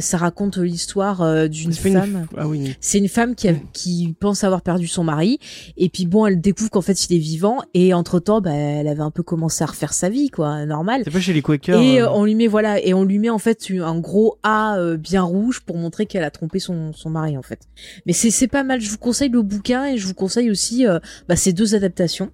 Ça 0.00 0.18
raconte 0.18 0.58
l'histoire 0.58 1.48
d'une 1.48 1.72
femme. 1.72 2.26
Ah 2.36 2.48
oui. 2.48 2.76
C'est 2.80 2.98
une 2.98 3.08
femme 3.08 3.34
qui, 3.34 3.48
a, 3.48 3.54
qui 3.72 4.14
pense 4.18 4.44
avoir 4.44 4.62
perdu 4.62 4.86
son 4.86 5.04
mari, 5.04 5.38
et 5.76 5.88
puis 5.88 6.06
bon, 6.06 6.26
elle 6.26 6.40
découvre 6.40 6.70
qu'en 6.70 6.82
fait 6.82 7.06
il 7.06 7.16
est 7.16 7.20
vivant, 7.20 7.62
et 7.74 7.94
entre 7.94 8.20
temps, 8.20 8.40
bah, 8.40 8.52
elle 8.52 8.88
avait 8.88 9.02
un 9.02 9.10
peu 9.10 9.22
commencé 9.22 9.62
à 9.62 9.66
refaire 9.66 9.92
sa 9.92 10.08
vie, 10.08 10.30
quoi, 10.30 10.64
normal. 10.66 11.02
C'est 11.04 11.10
pas 11.10 11.20
chez 11.20 11.32
les 11.32 11.42
Quakers. 11.42 11.80
Et 11.80 12.02
on 12.02 12.24
lui 12.24 12.34
met 12.34 12.46
voilà, 12.46 12.80
et 12.80 12.94
on 12.94 13.04
lui 13.04 13.18
met 13.18 13.30
en 13.30 13.38
fait 13.38 13.70
un 13.70 13.98
gros 13.98 14.38
A 14.42 14.78
bien 14.96 15.22
rouge 15.22 15.60
pour 15.60 15.76
montrer 15.76 16.06
qu'elle 16.06 16.24
a 16.24 16.30
trompé 16.30 16.58
son, 16.58 16.92
son 16.92 17.10
mari 17.10 17.36
en 17.36 17.42
fait. 17.42 17.60
Mais 18.06 18.12
c'est 18.12 18.30
c'est 18.30 18.48
pas 18.48 18.62
mal. 18.62 18.80
Je 18.80 18.90
vous 18.90 18.98
conseille 18.98 19.28
le 19.28 19.42
bouquin 19.42 19.86
et 19.86 19.98
je 19.98 20.06
vous 20.06 20.14
conseille 20.14 20.50
aussi 20.50 20.86
bah, 21.28 21.36
ces 21.36 21.52
deux 21.52 21.74
adaptations. 21.74 22.30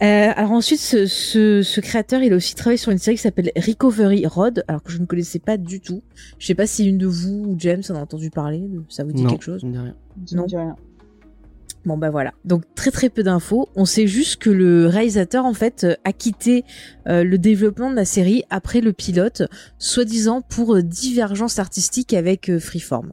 Euh, 0.00 0.30
alors 0.36 0.52
ensuite, 0.52 0.78
ce, 0.78 1.06
ce, 1.06 1.62
ce, 1.62 1.80
créateur, 1.80 2.22
il 2.22 2.32
a 2.32 2.36
aussi 2.36 2.54
travaillé 2.54 2.76
sur 2.76 2.92
une 2.92 2.98
série 2.98 3.16
qui 3.16 3.22
s'appelle 3.22 3.50
Recovery 3.56 4.26
Road, 4.26 4.64
alors 4.68 4.82
que 4.82 4.92
je 4.92 4.98
ne 4.98 5.06
connaissais 5.06 5.40
pas 5.40 5.56
du 5.56 5.80
tout. 5.80 6.02
Je 6.38 6.46
sais 6.46 6.54
pas 6.54 6.68
si 6.68 6.88
une 6.88 6.98
de 6.98 7.06
vous 7.06 7.46
ou 7.48 7.56
James 7.58 7.82
en 7.88 7.94
a 7.94 8.00
entendu 8.00 8.30
parler. 8.30 8.62
Ça 8.88 9.02
vous 9.02 9.12
dit 9.12 9.26
quelque 9.26 9.44
chose 9.44 9.64
Non, 9.64 9.82
rien. 9.82 9.96
Non, 10.32 10.46
rien. 10.46 10.76
Bon 11.88 11.96
bah 11.96 12.10
voilà. 12.10 12.34
Donc 12.44 12.64
très 12.74 12.90
très 12.90 13.08
peu 13.08 13.22
d'infos. 13.22 13.70
On 13.74 13.86
sait 13.86 14.06
juste 14.06 14.36
que 14.36 14.50
le 14.50 14.86
réalisateur 14.88 15.46
en 15.46 15.54
fait 15.54 15.86
a 16.04 16.12
quitté 16.12 16.66
euh, 17.06 17.24
le 17.24 17.38
développement 17.38 17.90
de 17.90 17.96
la 17.96 18.04
série 18.04 18.44
après 18.50 18.82
le 18.82 18.92
pilote, 18.92 19.44
soi-disant 19.78 20.42
pour 20.42 20.76
euh, 20.76 20.82
divergence 20.82 21.58
artistique 21.58 22.12
avec 22.12 22.50
euh, 22.50 22.60
Freeform. 22.60 23.12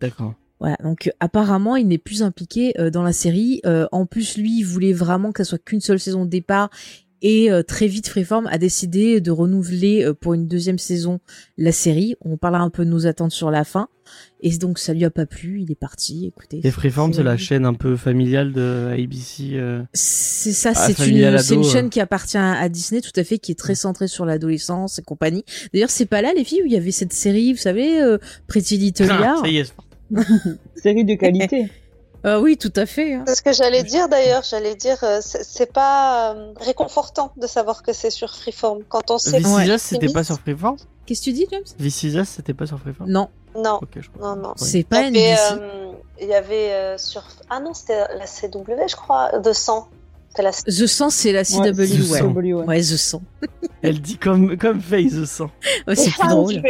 D'accord. 0.00 0.34
Voilà, 0.60 0.76
donc 0.82 1.10
apparemment 1.18 1.74
il 1.76 1.88
n'est 1.88 1.98
plus 1.98 2.22
impliqué 2.22 2.72
euh, 2.78 2.88
dans 2.88 3.02
la 3.02 3.12
série. 3.12 3.60
Euh, 3.66 3.86
en 3.90 4.06
plus, 4.06 4.38
lui, 4.38 4.60
il 4.60 4.62
voulait 4.62 4.92
vraiment 4.92 5.32
que 5.32 5.42
ça 5.42 5.50
soit 5.50 5.58
qu'une 5.58 5.80
seule 5.80 5.98
saison 5.98 6.24
de 6.24 6.30
départ. 6.30 6.70
Et 7.24 7.50
euh, 7.50 7.62
très 7.62 7.88
vite, 7.88 8.08
Freeform 8.08 8.46
a 8.48 8.58
décidé 8.58 9.20
de 9.20 9.30
renouveler 9.30 10.08
pour 10.20 10.34
une 10.34 10.46
deuxième 10.46 10.78
saison 10.78 11.20
la 11.58 11.72
série. 11.72 12.14
On 12.20 12.36
parlera 12.36 12.62
un 12.62 12.70
peu 12.70 12.84
de 12.84 12.90
nos 12.90 13.06
attentes 13.06 13.32
sur 13.32 13.50
la 13.50 13.64
fin. 13.64 13.88
Et 14.42 14.56
donc 14.58 14.78
ça 14.78 14.92
lui 14.92 15.04
a 15.06 15.10
pas 15.10 15.24
plu, 15.24 15.62
il 15.62 15.72
est 15.72 15.78
parti. 15.78 16.26
Écoutez. 16.26 16.60
Et 16.62 16.70
Freeform, 16.70 17.14
c'est 17.14 17.22
la 17.22 17.38
chaîne 17.38 17.64
un 17.64 17.72
peu 17.72 17.96
familiale 17.96 18.52
de 18.52 18.90
ABC. 18.92 19.58
C'est 19.94 20.52
ça, 20.52 20.74
c'est 20.74 21.06
une, 21.08 21.38
c'est 21.38 21.54
une 21.54 21.64
chaîne 21.64 21.88
qui 21.88 22.00
appartient 22.00 22.36
à 22.36 22.68
Disney, 22.68 23.00
tout 23.00 23.18
à 23.18 23.24
fait, 23.24 23.38
qui 23.38 23.52
est 23.52 23.58
très 23.58 23.74
centrée 23.74 24.06
sur 24.06 24.26
l'adolescence 24.26 24.98
et 24.98 25.02
compagnie. 25.02 25.44
D'ailleurs, 25.72 25.90
c'est 25.90 26.04
pas 26.04 26.20
là 26.20 26.32
les 26.36 26.44
filles 26.44 26.62
où 26.62 26.66
il 26.66 26.72
y 26.72 26.76
avait 26.76 26.90
cette 26.90 27.14
série, 27.14 27.54
vous 27.54 27.58
savez, 27.58 27.98
Pretty 28.46 28.76
Little 28.76 29.06
Liars. 29.06 29.40
ça 29.40 29.48
y 29.48 29.56
est, 29.56 29.74
Série 30.76 31.04
de 31.04 31.14
qualité. 31.14 31.68
Euh, 32.24 32.40
oui, 32.40 32.56
tout 32.56 32.72
à 32.76 32.86
fait. 32.86 33.14
Hein. 33.14 33.24
C'est 33.26 33.34
ce 33.34 33.42
que 33.42 33.52
j'allais 33.52 33.82
dire 33.82 34.08
d'ailleurs. 34.08 34.42
J'allais 34.42 34.74
dire, 34.74 34.96
euh, 35.02 35.20
c'est 35.22 35.72
pas 35.72 36.32
euh, 36.32 36.52
réconfortant 36.56 37.32
de 37.36 37.46
savoir 37.46 37.82
que 37.82 37.92
c'est 37.92 38.10
sur 38.10 38.34
Freeform 38.34 38.82
quand 38.88 39.10
on 39.10 39.18
sait. 39.18 39.38
Vicisias, 39.38 39.78
c'était 39.78 40.08
pas 40.08 40.24
sur 40.24 40.40
Freeform 40.40 40.76
Qu'est-ce 41.06 41.20
que 41.20 41.24
tu 41.24 41.32
dis, 41.32 41.46
James? 41.50 41.64
Vicisias, 41.78 42.24
c'était 42.24 42.54
pas 42.54 42.66
sur 42.66 42.78
Freeform? 42.78 43.10
Non. 43.10 43.28
Non. 43.54 43.78
Okay, 43.82 44.00
je 44.00 44.08
non, 44.20 44.36
non. 44.36 44.54
C'est 44.56 44.84
pas 44.84 45.02
il 45.02 45.16
y 45.16 45.30
avait, 45.32 45.60
il 46.20 46.28
y 46.28 46.34
avait 46.34 46.98
sur. 46.98 47.22
Ah 47.50 47.60
non, 47.60 47.74
c'était 47.74 47.98
la 47.98 48.26
CW, 48.26 48.88
je 48.88 48.96
crois, 48.96 49.38
de 49.38 49.52
100. 49.52 49.88
La... 50.38 50.50
The 50.50 50.86
100, 50.86 51.10
c'est 51.10 51.30
la 51.30 51.44
CW, 51.44 51.78
ouais. 51.78 52.22
Ouais, 52.22 52.52
ouais. 52.52 52.64
ouais 52.64 52.80
The 52.80 52.96
100. 52.96 53.22
Elle 53.82 54.00
dit 54.00 54.16
comme, 54.16 54.56
comme 54.56 54.80
Faye, 54.80 55.08
The 55.08 55.26
100. 55.26 55.44
Ouais, 55.86 55.94
c'est 55.94 56.10
plus 56.10 56.28
drôle 56.28 56.62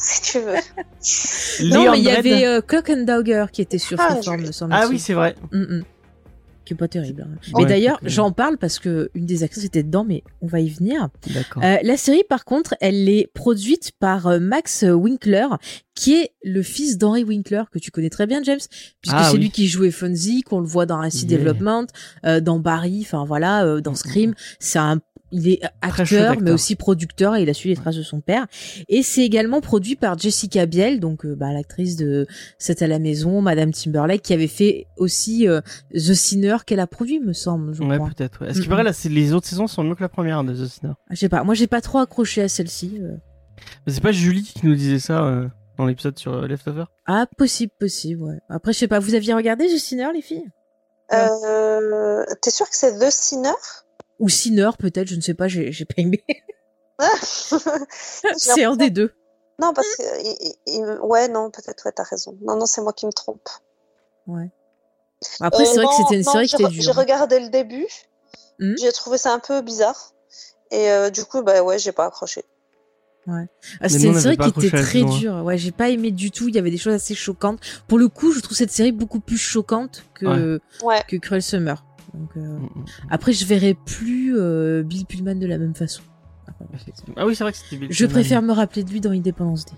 si 0.00 0.32
tu 0.32 0.38
veux. 0.38 1.68
non, 1.70 1.92
mais 1.92 1.98
il 1.98 2.04
y 2.04 2.10
avait 2.10 2.46
euh, 2.46 2.60
Clock 2.60 2.90
and 2.90 3.04
Dagger 3.04 3.46
qui 3.52 3.62
était 3.62 3.78
sur 3.78 4.00
ah, 4.00 4.14
Freeform, 4.14 4.40
me 4.42 4.52
semble. 4.52 4.72
Ah 4.74 4.86
oui, 4.88 4.98
c'est 4.98 5.14
vrai. 5.14 5.34
Mm 5.52 5.62
-mm. 5.62 5.82
Qui 6.64 6.74
est 6.74 6.76
pas 6.76 6.88
terrible. 6.88 7.26
Hein. 7.26 7.38
mais 7.56 7.66
d'ailleurs, 7.66 7.98
j'en 8.04 8.32
parle 8.32 8.56
parce 8.56 8.78
que 8.78 9.10
une 9.14 9.26
des 9.26 9.42
actrices 9.42 9.64
était 9.64 9.82
dedans, 9.82 10.04
mais 10.04 10.22
on 10.40 10.46
va 10.46 10.60
y 10.60 10.68
venir. 10.68 11.08
Euh, 11.56 11.78
la 11.82 11.96
série, 11.96 12.22
par 12.28 12.44
contre, 12.44 12.74
elle 12.80 13.08
est 13.08 13.26
produite 13.34 13.92
par 13.98 14.26
euh, 14.26 14.38
Max 14.38 14.84
Winkler, 14.84 15.48
qui 16.00 16.14
est 16.14 16.30
le 16.42 16.62
fils 16.62 16.96
d'Henry 16.96 17.24
Winkler, 17.24 17.64
que 17.70 17.78
tu 17.78 17.90
connais 17.90 18.08
très 18.08 18.26
bien, 18.26 18.42
James, 18.42 18.60
puisque 19.02 19.16
ah, 19.18 19.28
c'est 19.30 19.36
lui 19.36 19.50
qui 19.50 19.66
jouait 19.66 19.90
Fonzie, 19.90 20.40
qu'on 20.42 20.60
le 20.60 20.66
voit 20.66 20.86
dans 20.86 20.98
Acid 20.98 21.30
yeah. 21.30 21.38
Development, 21.38 21.86
euh, 22.24 22.40
dans 22.40 22.58
Barry, 22.58 23.00
enfin 23.02 23.24
voilà, 23.26 23.66
euh, 23.66 23.80
dans 23.82 23.94
Scream. 23.94 24.34
C'est 24.58 24.78
un 24.78 24.98
il 25.32 25.48
est 25.48 25.60
acteur, 25.80 26.40
mais 26.40 26.50
aussi 26.50 26.76
producteur 26.76 27.36
et 27.36 27.42
il 27.42 27.50
a 27.50 27.54
suivi 27.54 27.74
les 27.74 27.80
traces 27.80 27.96
de 27.96 28.02
son 28.02 28.20
père. 28.20 28.46
Et 28.88 29.02
c'est 29.02 29.22
également 29.22 29.60
produit 29.60 29.96
par 29.96 30.18
Jessica 30.18 30.66
Biel, 30.66 31.00
donc 31.00 31.24
euh, 31.24 31.34
bah, 31.34 31.52
l'actrice 31.52 31.96
de 31.96 32.26
C'est 32.58 32.82
à 32.82 32.86
la 32.86 32.98
maison, 32.98 33.40
Madame 33.40 33.72
Timberlake, 33.72 34.22
qui 34.22 34.32
avait 34.32 34.48
fait 34.48 34.86
aussi 34.96 35.48
euh, 35.48 35.60
The 35.94 36.14
Sinner 36.14 36.56
qu'elle 36.66 36.80
a 36.80 36.86
produit, 36.86 37.20
me 37.20 37.32
semble. 37.32 37.74
Je 37.74 37.82
ouais, 37.82 37.98
peut-être. 37.98 38.42
Ouais. 38.42 38.50
Est-ce 38.50 38.60
qu'il 38.60 38.68
paraît 38.68 38.82
là, 38.82 38.92
les 39.08 39.32
autres 39.32 39.46
saisons 39.46 39.66
sont 39.66 39.84
mieux 39.84 39.94
que 39.94 40.02
la 40.02 40.08
première 40.08 40.42
de 40.44 40.52
The 40.52 40.68
Sinner? 40.68 40.92
Ah, 40.98 41.14
Je 41.14 41.16
sais 41.16 41.28
pas. 41.28 41.44
Moi, 41.44 41.54
j'ai 41.54 41.66
pas 41.66 41.80
trop 41.80 41.98
accroché 41.98 42.42
à 42.42 42.48
celle-ci. 42.48 42.98
Euh. 43.00 43.16
C'est 43.86 44.02
pas 44.02 44.12
Julie 44.12 44.42
qui 44.42 44.66
nous 44.66 44.74
disait 44.74 44.98
ça 44.98 45.48
dans 45.76 45.86
l'épisode 45.86 46.18
sur 46.18 46.42
Leftover? 46.42 46.84
Ah, 47.06 47.26
possible, 47.36 47.72
possible. 47.78 48.22
Ouais. 48.22 48.38
Après, 48.48 48.72
je 48.72 48.78
sais 48.78 48.88
pas. 48.88 48.98
Vous 48.98 49.14
aviez 49.14 49.34
regardé 49.34 49.66
The 49.66 49.78
Sinner, 49.78 50.08
les 50.14 50.22
filles? 50.22 50.44
Euh, 51.12 52.24
T'es 52.40 52.50
sûr 52.50 52.66
que 52.66 52.74
c'est 52.76 52.98
The 52.98 53.10
Sinner? 53.10 53.50
Ou 54.20 54.28
Sinner, 54.28 54.70
peut-être, 54.78 55.08
je 55.08 55.16
ne 55.16 55.20
sais 55.20 55.34
pas, 55.34 55.48
j'ai 55.48 55.84
pas 55.84 55.94
aimé. 55.96 56.22
c'est 58.36 58.64
un 58.64 58.76
des 58.76 58.90
deux. 58.90 59.12
Non, 59.60 59.72
parce 59.74 59.88
que. 59.96 61.00
ouais, 61.00 61.28
non, 61.28 61.50
peut-être, 61.50 61.84
ouais, 61.84 61.92
t'as 61.92 62.04
raison. 62.04 62.36
Non, 62.42 62.56
non, 62.56 62.66
c'est 62.66 62.82
moi 62.82 62.92
qui 62.92 63.06
me 63.06 63.12
trompe. 63.12 63.48
Ouais. 64.26 64.50
Après, 65.40 65.64
c'est 65.64 65.76
vrai 65.76 65.86
que 65.86 66.02
c'était 66.02 66.16
une 66.16 66.24
série 66.24 66.46
qui 66.46 66.54
était 66.54 66.68
dure. 66.68 66.82
J'ai 66.82 66.92
regardé 66.92 67.40
le 67.40 67.48
début. 67.48 67.86
Hmm? 68.58 68.74
J'ai 68.80 68.92
trouvé 68.92 69.18
ça 69.18 69.32
un 69.32 69.38
peu 69.38 69.60
bizarre. 69.60 70.12
Et 70.70 70.90
euh, 70.90 71.10
du 71.10 71.24
coup, 71.24 71.42
bah 71.42 71.62
ouais, 71.62 71.78
j'ai 71.78 71.92
pas 71.92 72.06
accroché. 72.06 72.44
Ouais. 73.26 73.48
Ah, 73.80 73.88
c'était 73.88 74.06
une 74.06 74.18
série 74.18 74.36
qui 74.36 74.48
était 74.48 74.70
très 74.70 75.02
hein. 75.02 75.18
dure. 75.18 75.34
Ouais, 75.44 75.58
j'ai 75.58 75.72
pas 75.72 75.90
aimé 75.90 76.10
du 76.10 76.30
tout. 76.30 76.48
Il 76.48 76.54
y 76.54 76.58
avait 76.58 76.70
des 76.70 76.78
choses 76.78 76.94
assez 76.94 77.14
choquantes. 77.14 77.60
Pour 77.86 77.98
le 77.98 78.08
coup, 78.08 78.32
je 78.32 78.40
trouve 78.40 78.56
cette 78.56 78.70
série 78.70 78.92
beaucoup 78.92 79.20
plus 79.20 79.36
choquante 79.36 80.04
que, 80.14 80.60
ouais. 80.82 81.02
que 81.06 81.16
Cruel 81.16 81.42
Summer. 81.42 81.84
Donc, 82.14 82.30
euh... 82.36 82.40
mm 82.40 82.64
-hmm. 82.64 82.84
Après, 83.10 83.32
je 83.32 83.44
verrai 83.46 83.74
plus 83.74 84.36
euh, 84.36 84.82
Bill 84.82 85.06
Pullman 85.06 85.36
de 85.36 85.46
la 85.46 85.58
même 85.58 85.74
façon. 85.74 86.02
Ah 87.16 87.26
oui, 87.26 87.34
c'est 87.34 87.44
vrai 87.44 87.52
que 87.52 87.58
c'était 87.58 87.76
Bill 87.76 87.88
Je 87.90 88.06
préfère 88.06 88.42
me 88.42 88.52
rappeler 88.52 88.84
de 88.84 88.90
lui 88.90 89.00
dans 89.00 89.12
Independence 89.12 89.64
Day. 89.66 89.72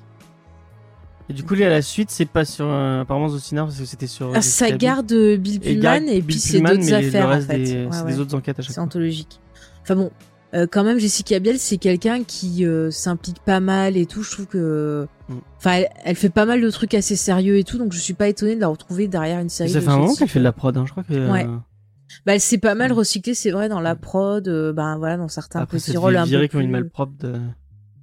Et 1.28 1.34
du 1.34 1.44
coup, 1.44 1.54
là, 1.54 1.66
à 1.66 1.70
la 1.70 1.82
suite, 1.82 2.10
c'est 2.10 2.26
pas 2.26 2.44
sur 2.44 2.66
euh, 2.66 3.02
apparemment 3.02 3.28
The 3.28 3.38
Sinner 3.38 3.62
parce 3.62 3.78
que 3.78 3.84
c'était 3.84 4.08
sur. 4.08 4.32
Ah, 4.34 4.42
ça 4.42 4.70
garde 4.70 5.12
Bill 5.38 5.60
Pullman 5.60 6.08
et, 6.08 6.16
et 6.16 6.22
puis 6.22 6.38
c'est 6.38 6.60
d'autres 6.60 6.92
affaires 6.92 7.28
en 7.28 7.40
fait. 7.40 7.66
C'est 7.66 7.86
ouais, 7.86 8.02
ouais. 8.02 8.12
des 8.12 8.20
autres 8.20 8.34
enquêtes 8.34 8.58
à 8.58 8.62
chaque 8.62 8.74
fois. 8.74 8.74
C'est 8.74 8.80
anthologique. 8.80 9.40
Enfin 9.82 9.96
bon, 9.96 10.10
euh, 10.54 10.66
quand 10.70 10.84
même 10.84 10.98
Jessica 10.98 11.38
Biel 11.38 11.58
c'est 11.58 11.78
quelqu'un 11.78 12.24
qui 12.24 12.66
euh, 12.66 12.90
s'implique 12.90 13.38
pas 13.38 13.60
mal 13.60 13.96
et 13.96 14.04
tout 14.04 14.22
je 14.22 14.32
trouve 14.32 14.46
que 14.46 15.08
mm. 15.30 15.34
enfin 15.56 15.72
elle, 15.72 15.88
elle, 16.04 16.14
fait 16.14 16.28
pas 16.28 16.44
mal 16.44 16.60
de 16.60 16.70
trucs 16.70 16.92
assez 16.92 17.16
sérieux 17.16 17.56
et 17.56 17.64
tout 17.64 17.78
donc 17.78 17.94
je 17.94 17.98
suis 17.98 18.12
pas 18.12 18.28
étonnée 18.28 18.54
de 18.54 18.60
la 18.60 18.68
retrouver 18.68 19.08
derrière 19.08 19.40
une 19.40 19.48
série 19.48 19.70
ça 19.70 19.80
de 19.80 19.84
fait 19.84 19.90
un 19.90 19.96
moment 19.96 20.14
qu'elle 20.14 20.28
fait 20.28 20.40
de 20.40 20.44
la 20.44 20.52
prod 20.52 20.76
hein, 20.76 20.84
je 20.86 20.90
crois 20.90 21.04
que 21.04 21.32
ouais 21.32 21.46
bah 22.26 22.34
elle 22.34 22.40
s'est 22.40 22.58
pas 22.58 22.74
mal 22.74 22.92
recyclée 22.92 23.34
c'est 23.34 23.50
vrai 23.50 23.68
dans 23.68 23.80
la 23.80 23.94
prod 23.96 24.46
euh, 24.48 24.72
ben 24.72 24.96
voilà 24.98 25.16
dans 25.16 25.28
certains 25.28 25.60
Après, 25.60 25.78
petits 25.78 25.96
rôles 25.96 26.16
un 26.16 26.26
peu 26.26 26.48
plus... 26.48 26.60
une 26.62 26.70
malpropre 26.70 27.14
de 27.20 27.34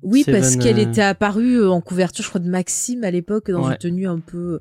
oui 0.01 0.23
Seven, 0.23 0.39
parce 0.41 0.55
qu'elle 0.57 0.79
euh... 0.79 0.89
était 0.89 1.01
apparue 1.01 1.65
en 1.65 1.81
couverture 1.81 2.23
je 2.23 2.29
crois 2.29 2.41
de 2.41 2.49
Maxime 2.49 3.03
à 3.03 3.11
l'époque 3.11 3.49
dans 3.51 3.65
Ouais. 3.65 3.73
une 3.73 3.77
tenue 3.77 4.07
un 4.07 4.19
peu 4.19 4.59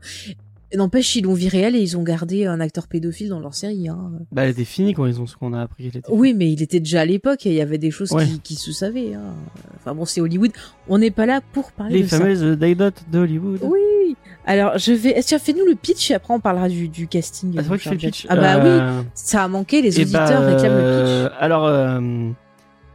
N'empêche, 0.77 1.17
ils 1.17 1.25
l'ont 1.25 1.33
viré 1.33 1.61
elle 1.61 1.77
et 1.77 1.81
ils 1.81 1.97
ont 1.97 2.03
gardé 2.03 2.45
un 2.45 2.61
acteur 2.61 2.89
pédophile 2.89 3.31
dans 3.31 3.41
leur 3.41 3.55
série. 3.55 3.89
Hein. 3.89 4.13
Bah, 4.31 4.43
elle 4.45 4.51
était 4.51 4.67
finie 4.67 4.93
quand 4.93 5.07
ils 5.07 5.19
ont 5.19 5.27
ce 5.27 5.35
qu'on 5.35 5.55
a 5.55 5.63
appris 5.63 5.85
qu'elle 5.85 6.01
était. 6.01 6.13
Oui, 6.13 6.35
mais 6.35 6.53
il 6.53 6.61
était 6.61 6.79
déjà 6.79 7.01
à 7.01 7.05
l'époque 7.07 7.47
et 7.47 7.49
il 7.49 7.55
y 7.55 7.63
avait 7.63 7.79
des 7.79 7.91
choses 7.91 8.13
Ouais. 8.13 8.27
qui, 8.27 8.41
qui 8.41 8.55
se 8.57 8.71
savaient. 8.71 9.15
Hein. 9.15 9.33
Enfin 9.77 9.95
bon, 9.95 10.05
c'est 10.05 10.21
Hollywood. 10.21 10.51
On 10.87 10.99
n'est 10.99 11.11
pas 11.11 11.25
là 11.25 11.41
pour 11.55 11.73
parler 11.73 11.97
Les 11.97 12.03
de 12.03 12.09
ça. 12.09 12.19
fameuses 12.19 12.43
Daydot 12.59 12.91
d'Hollywood. 13.11 13.61
Oui. 13.63 14.15
Alors, 14.49 14.79
je 14.79 14.93
vais. 14.93 15.21
Tiens, 15.23 15.39
fais-nous 15.39 15.67
le 15.67 15.75
pitch 15.75 16.11
et 16.11 16.15
après 16.15 16.33
on 16.33 16.41
parlera 16.41 16.69
du, 16.71 16.89
du 16.89 17.07
casting. 17.07 17.55
Ah, 17.57 17.61
c'est 17.63 17.69
vrai 17.69 17.77
que 17.79 17.83
tu 17.83 17.89
fais 17.91 17.95
le 17.97 18.01
pitch. 18.01 18.27
Ah 18.31 18.37
bah 18.37 18.57
Euh, 18.57 19.01
oui, 19.03 19.07
ça 19.15 19.45
a 19.45 19.49
manqué. 19.49 19.83
Les 19.83 19.99
eh 20.01 20.03
auditeurs 20.03 20.41
bah, 20.41 20.47
réclament 20.47 20.73
le 20.79 20.83
euh, 20.83 21.29
pitch. 21.29 21.37
Alors, 21.39 21.67
euh, 21.67 22.31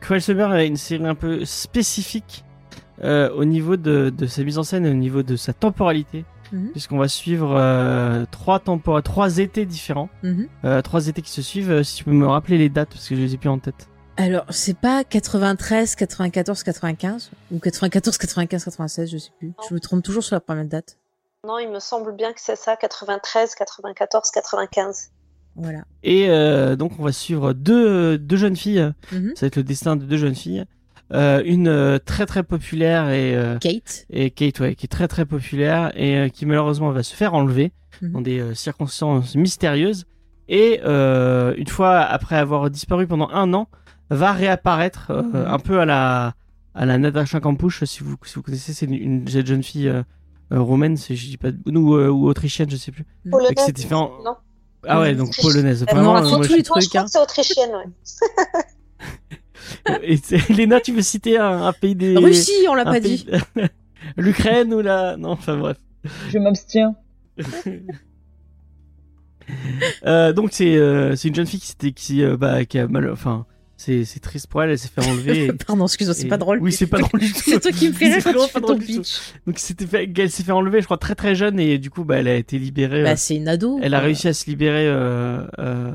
Cruel 0.01 0.21
Summer 0.21 0.55
est 0.55 0.67
une 0.67 0.77
série 0.77 1.05
un 1.05 1.13
peu 1.15 1.45
spécifique 1.45 2.43
euh, 3.03 3.29
au 3.35 3.45
niveau 3.45 3.77
de, 3.77 4.09
de 4.09 4.25
sa 4.25 4.43
mise 4.43 4.57
en 4.57 4.63
scène 4.63 4.85
et 4.85 4.89
au 4.89 4.95
niveau 4.95 5.21
de 5.23 5.35
sa 5.35 5.53
temporalité. 5.53 6.25
Mhm. 6.51 6.69
Puisqu'on 6.71 6.97
va 6.97 7.07
suivre 7.07 7.55
euh, 7.55 8.25
trois, 8.31 8.59
tempora- 8.59 9.01
trois 9.03 9.37
étés 9.37 9.65
différents. 9.65 10.09
Mhm. 10.23 10.47
Euh, 10.65 10.81
trois 10.81 11.07
étés 11.07 11.21
qui 11.21 11.31
se 11.31 11.41
suivent. 11.43 11.71
Euh, 11.71 11.83
Si 11.83 11.97
tu 11.97 12.03
peux 12.03 12.11
me 12.11 12.27
rappeler 12.27 12.57
les 12.57 12.69
dates, 12.69 12.89
parce 12.89 13.07
que 13.07 13.15
je 13.15 13.21
les 13.21 13.33
ai 13.35 13.37
plus 13.37 13.49
en 13.49 13.59
tête. 13.59 13.87
Alors, 14.17 14.45
c'est 14.49 14.77
pas 14.77 15.03
93, 15.03 15.95
94, 15.95 16.63
95 16.63 17.31
ou 17.51 17.59
94, 17.59 18.17
95, 18.17 18.63
96, 18.65 19.11
je 19.11 19.17
sais 19.17 19.31
plus. 19.39 19.53
Je 19.69 19.73
me 19.73 19.79
trompe 19.79 20.03
toujours 20.03 20.23
sur 20.23 20.35
la 20.35 20.39
première 20.39 20.65
date. 20.65 20.97
Non, 21.45 21.59
il 21.59 21.69
me 21.69 21.79
semble 21.79 22.15
bien 22.15 22.31
que 22.31 22.39
c'est 22.39 22.55
ça, 22.55 22.77
93, 22.77 23.55
94, 23.55 24.31
95. 24.31 25.09
Voilà. 25.57 25.79
Et 26.01 26.29
euh, 26.29 26.77
donc, 26.77 26.93
on 26.99 27.03
va 27.03 27.11
suivre 27.11 27.51
deux, 27.51 28.17
deux 28.17 28.37
jeunes 28.37 28.55
filles. 28.55 28.91
Mhm. 29.11 29.33
Ça 29.35 29.41
va 29.41 29.47
être 29.47 29.57
le 29.57 29.63
destin 29.63 29.97
de 29.97 30.05
deux 30.05 30.15
jeunes 30.17 30.35
filles. 30.35 30.63
Euh, 31.11 31.43
une 31.45 31.67
euh, 31.67 31.99
très 31.99 32.25
très 32.25 32.43
populaire 32.43 33.09
et 33.09 33.35
euh, 33.35 33.57
Kate. 33.59 34.05
et 34.09 34.31
Kate 34.31 34.59
ouais 34.61 34.73
qui 34.73 34.85
est 34.85 34.87
très 34.87 35.07
très 35.09 35.25
populaire 35.25 35.91
et 35.95 36.15
euh, 36.17 36.29
qui 36.29 36.45
malheureusement 36.45 36.91
va 36.91 37.03
se 37.03 37.13
faire 37.13 37.33
enlever 37.33 37.71
Mhm. 38.01 38.11
dans 38.13 38.21
des 38.21 38.39
euh, 38.39 38.53
circonstances 38.55 39.35
mystérieuses 39.35 40.05
et 40.47 40.79
euh, 40.83 41.53
une 41.57 41.67
fois 41.67 41.99
après 41.99 42.37
avoir 42.37 42.69
disparu 42.71 43.05
pendant 43.05 43.29
un 43.29 43.53
an 43.53 43.67
va 44.09 44.31
réapparaître 44.31 45.11
euh, 45.11 45.45
un 45.45 45.59
peu 45.59 45.79
à 45.81 45.85
la 45.85 46.33
à 46.73 46.85
la 46.87 46.97
Natasha 46.97 47.39
Kampusch 47.39 47.83
si 47.83 48.01
vous 48.01 48.15
si 48.23 48.33
vous 48.35 48.41
connaissez 48.41 48.73
c'est 48.73 48.87
une, 48.87 48.93
une 48.95 49.27
jeune 49.27 49.61
fille 49.61 49.93
romaine 50.59 50.97
c'est 50.97 51.15
je 51.15 51.27
dis 51.27 51.37
pas 51.37 51.49
ou, 51.67 51.95
euh, 51.95 52.09
ou 52.09 52.27
autrichienne 52.27 52.69
je 52.69 52.75
sais 52.75 52.91
plus 52.91 53.05
Polonaise, 53.29 53.93
en- 53.93 54.23
non 54.23 54.35
ah 54.87 54.99
ouais 54.99 55.15
donc 55.15 55.35
polonaise 55.41 55.83
vraiment 55.89 56.17
euh, 56.17 56.21
moi, 56.21 56.21
tous 56.21 56.27
les 56.33 56.37
Moi, 56.37 56.43
je 56.59 56.63
trucs, 56.63 56.89
crois 56.89 57.01
hein. 57.01 57.05
que 57.05 57.11
c'est 57.11 57.19
autrichienne, 57.19 57.71
ouais. 59.85 59.99
et 60.03 60.17
c'est- 60.17 60.49
Léna 60.49 60.79
tu 60.81 60.91
veux 60.93 61.01
citer 61.01 61.37
un, 61.37 61.63
un 61.67 61.73
pays 61.73 61.95
des 61.95 62.17
Russie, 62.17 62.51
on 62.69 62.73
l'a 62.75 62.83
pas 62.85 62.99
pays- 62.99 63.25
dit. 63.25 63.27
l'Ukraine 64.17 64.73
ou 64.73 64.81
la 64.81 65.15
non 65.17 65.29
enfin 65.31 65.57
bref 65.57 65.77
Je 66.29 66.37
m'abstiens. 66.37 66.95
Euh, 70.05 70.31
donc 70.31 70.49
c'est 70.53 70.77
euh, 70.77 71.15
c'est 71.17 71.27
une 71.27 71.35
jeune 71.35 71.45
fille 71.45 71.59
qui 71.59 71.93
qui 71.93 72.23
euh, 72.23 72.37
bah 72.37 72.63
qui 72.63 72.79
a 72.79 72.87
mal 72.87 73.09
enfin 73.11 73.45
c'est 73.77 74.05
c'est 74.05 74.19
triste 74.19 74.47
pour 74.47 74.61
elle 74.63 74.69
elle 74.71 74.77
s'est 74.79 74.89
fait 74.93 75.05
enlever 75.07 75.45
et- 75.45 75.53
Pardon, 75.67 75.85
excuse-moi, 75.85 76.13
c'est 76.13 76.25
et- 76.25 76.29
pas 76.29 76.37
drôle. 76.37 76.59
oui 76.61 76.71
c'est 76.71 76.87
pas 76.87 76.99
drôle 76.99 77.19
du 77.19 77.33
tout 77.33 77.39
C'est 77.43 77.59
toi 77.59 77.71
qui 77.71 77.89
me 77.89 77.93
fais 77.93 78.05
rire 78.13 78.23
quand 78.23 78.31
tu 78.33 78.49
fais 78.51 78.61
ton 78.61 78.77
pitch. 78.77 79.17
donc 79.47 79.57
c'était 79.59 79.85
fait 79.87 80.09
elle 80.17 80.29
s'est 80.31 80.43
fait 80.43 80.51
enlever 80.51 80.79
je 80.81 80.85
crois 80.85 80.97
très 80.97 81.15
très 81.15 81.35
jeune 81.35 81.59
et 81.59 81.77
du 81.79 81.89
coup 81.89 82.03
bah 82.03 82.17
elle 82.17 82.27
a 82.27 82.35
été 82.35 82.57
libérée 82.59 83.03
Bah, 83.03 83.11
euh, 83.11 83.15
c'est 83.17 83.35
une 83.35 83.47
ado. 83.47 83.79
elle 83.81 83.93
a 83.93 83.99
réussi 83.99 84.27
à 84.27 84.33
se 84.33 84.45
libérer 84.45 84.85
euh, 84.87 85.45
euh, 85.59 85.91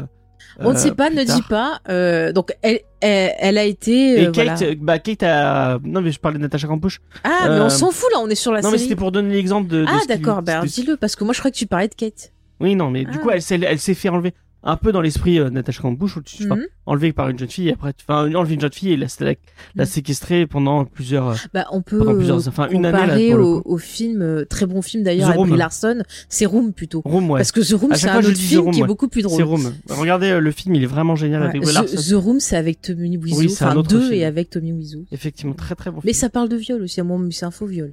On 0.60 0.72
ne 0.72 0.76
sait 0.76 0.90
pas, 0.92 1.08
ne 1.08 1.22
tard. 1.22 1.36
dis 1.36 1.42
pas. 1.48 2.32
Donc, 2.32 2.52
elle, 2.62 2.80
elle, 3.00 3.32
elle 3.38 3.58
a 3.58 3.62
été. 3.64 4.22
et 4.22 4.32
Kate 4.32 4.58
voilà. 4.58 4.74
bah 4.80 4.98
Kate 4.98 5.22
a 5.22 5.78
non 5.84 6.00
mais 6.00 6.10
je 6.10 6.18
parlais 6.18 6.36
de 6.38 6.42
Natasha 6.42 6.66
Kampusch 6.66 7.00
Ah, 7.22 7.46
mais 7.48 7.60
on 7.60 7.68
s'en 7.70 7.92
fout 7.92 8.08
là, 8.12 8.18
on 8.20 8.28
est 8.28 8.34
sur 8.34 8.50
la 8.52 8.60
non 8.60 8.72
mais 8.72 8.78
c'était 8.78 8.96
pour 8.96 9.12
donner 9.12 9.34
l'exemple 9.36 9.68
de, 9.68 9.82
de 9.82 9.86
Ah, 9.88 10.00
d'accord, 10.08 10.42
bah 10.42 10.62
dis-le, 10.66 10.96
parce 10.96 11.14
que 11.14 11.22
moi 11.22 11.32
je 11.32 11.38
crois 11.38 11.52
que 11.52 11.56
tu 11.56 11.66
parlais 11.66 11.86
de 11.88 11.94
Kate. 11.94 12.32
oui 12.60 12.74
non 12.74 12.90
mais 12.90 13.04
du 13.04 13.10
Ah. 13.14 13.18
coup 13.18 13.30
elle 13.30 13.40
s'est 13.42 13.60
elle 13.62 13.78
s'est 13.78 13.94
fait 13.94 14.08
enlever 14.08 14.34
un 14.64 14.76
peu 14.76 14.90
dans 14.90 15.00
l'esprit 15.00 15.38
euh, 15.38 15.50
Natasha 15.50 15.82
Kampusch 15.82 16.16
où 16.16 16.22
tu 16.22 16.44
Mhm. 16.46 16.66
enlevée 16.86 17.12
par 17.12 17.28
une 17.28 17.38
jeune 17.38 17.48
fille 17.48 17.68
et 17.68 17.72
après 17.74 17.92
enfin 18.00 18.32
enlever 18.34 18.54
une 18.54 18.60
jeune 18.60 18.72
fille 18.72 18.90
et 18.92 18.96
la, 18.96 19.06
la, 19.20 19.26
la 19.26 19.34
Mhm. 19.76 19.84
séquestrer 19.84 20.46
pendant 20.46 20.84
plusieurs 20.84 21.28
euh, 21.28 21.34
Bah, 21.54 21.66
on 21.70 21.80
peut 21.80 21.98
plusieurs- 22.16 22.48
enfin, 22.48 22.68
une 22.70 22.84
année, 22.84 23.30
là, 23.30 23.38
au, 23.38 23.62
au 23.64 23.78
film, 23.78 24.20
euh, 24.20 24.44
très 24.44 24.66
bon 24.66 24.82
film 24.82 25.04
d'ailleurs, 25.04 25.32
The 25.32 25.38
avec. 25.38 25.56
Larson, 25.56 26.02
c'est 26.28 26.44
Room 26.46 26.72
plutôt. 26.72 27.02
Room 27.04 27.30
ouais 27.30 27.38
Parce 27.38 27.52
que 27.52 27.60
The 27.60 27.78
Room, 27.80 27.94
c'est 27.94 28.08
un 28.08 28.18
autre 28.18 28.32
The 28.32 28.36
film 28.36 28.62
Room, 28.62 28.72
qui 28.74 28.80
est 28.80 28.86
beaucoup 28.86 29.06
plus 29.08 29.22
drôle. 29.22 29.36
c'est 29.36 29.42
Room 29.44 29.72
regardez 29.90 30.30
euh, 30.30 30.40
le 30.40 30.50
film 30.50 30.74
il 30.74 30.82
est 30.82 30.86
vraiment 30.86 31.14
génial 31.14 31.42
Ouais. 31.42 31.48
avec 31.50 31.62
Brie 31.62 31.72
Larson 31.72 31.96
The, 31.96 32.08
The 32.08 32.12
Room, 32.14 32.40
c'est 32.40 32.56
avec 32.56 32.80
Tommy 32.82 33.16
Wiseau, 33.16 33.38
Oui, 33.38 33.50
c'est 33.50 33.64
un 33.64 33.68
enfin 33.68 33.76
autre 33.76 33.88
deux 33.90 34.00
film. 34.00 34.12
et 34.14 34.24
avec 34.24 34.50
Tommy 34.50 34.72
Wiseau. 34.72 35.04
effectivement 35.12 35.54
très 35.54 35.74
très 35.76 35.90
bon 35.92 35.98
Mais 36.04 36.12
film. 36.12 36.20
ça 36.20 36.28
parle 36.30 36.48
de 36.48 36.56
viol 36.56 36.82
aussi, 36.82 37.00
à 37.00 37.04
moi, 37.04 37.18
c'est 37.30 37.44
un 37.46 37.50
faux 37.52 37.66
viol. 37.66 37.92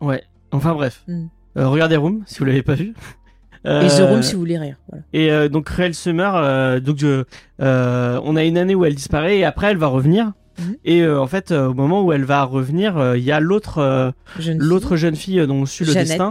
ouais 0.00 0.22
enfin 0.50 0.74
bref 0.74 1.04
Mm. 1.06 1.26
Euh, 1.56 1.68
regardez 1.68 1.94
Room 1.96 2.24
si 2.26 2.40
vous 2.40 2.46
l'avez 2.46 2.62
pas 2.64 2.74
vu 2.74 2.94
Et 3.64 3.68
Euh, 3.68 3.88
The 3.88 4.08
Room, 4.10 4.22
si 4.22 4.34
vous 4.34 4.40
voulez 4.40 4.58
rire. 4.58 4.76
Voilà. 4.88 5.04
Et 5.12 5.30
euh, 5.30 5.48
donc 5.48 5.64
Cruel 5.66 5.94
Summer, 5.94 6.34
euh, 6.36 6.80
donc 6.80 6.98
je, 6.98 7.24
euh, 7.62 8.20
on 8.24 8.36
a 8.36 8.44
une 8.44 8.58
année 8.58 8.74
où 8.74 8.84
elle 8.84 8.94
disparaît 8.94 9.38
et 9.38 9.44
après 9.44 9.68
elle 9.70 9.78
va 9.78 9.86
revenir. 9.86 10.32
Mhm. 10.58 10.76
Et 10.84 11.00
euh, 11.02 11.20
en 11.20 11.26
fait, 11.26 11.50
euh, 11.50 11.68
au 11.68 11.74
moment 11.74 12.02
où 12.02 12.12
elle 12.12 12.24
va 12.24 12.44
revenir, 12.44 12.96
euh, 12.96 13.16
il 13.18 13.24
y 13.24 13.32
a 13.32 13.40
l'autre, 13.40 13.78
euh, 13.78 14.10
Jeune 14.38 14.58
l'autre 14.58 14.96
jeune 14.96 15.16
fille 15.16 15.40
euh, 15.40 15.46
dont 15.46 15.62
on 15.62 15.66
suit 15.66 15.84
le 15.84 15.92
Jeannette. 15.92 16.08
destin. 16.08 16.30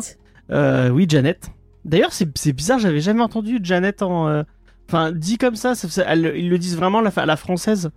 Euh, 0.52 0.90
oui, 0.90 1.06
Janet. 1.10 1.50
D'ailleurs, 1.86 2.14
c'est 2.14 2.54
bizarre, 2.56 2.80
j'avais 2.80 3.02
jamais 3.02 3.22
entendu 3.22 3.60
Janet 3.64 4.02
en, 4.04 4.28
euh, 4.30 4.44
enfin 4.88 5.12
dit 5.12 5.38
comme 5.38 5.56
ça. 5.56 5.74
ça, 5.76 5.90
ça- 5.90 6.06
elle- 6.08 6.34
ils 6.38 6.50
le 6.50 6.58
disent 6.58 6.78
vraiment 6.78 7.00
à 7.00 7.02
la, 7.02 7.12
à 7.16 7.26
la 7.26 7.36
française, 7.36 7.90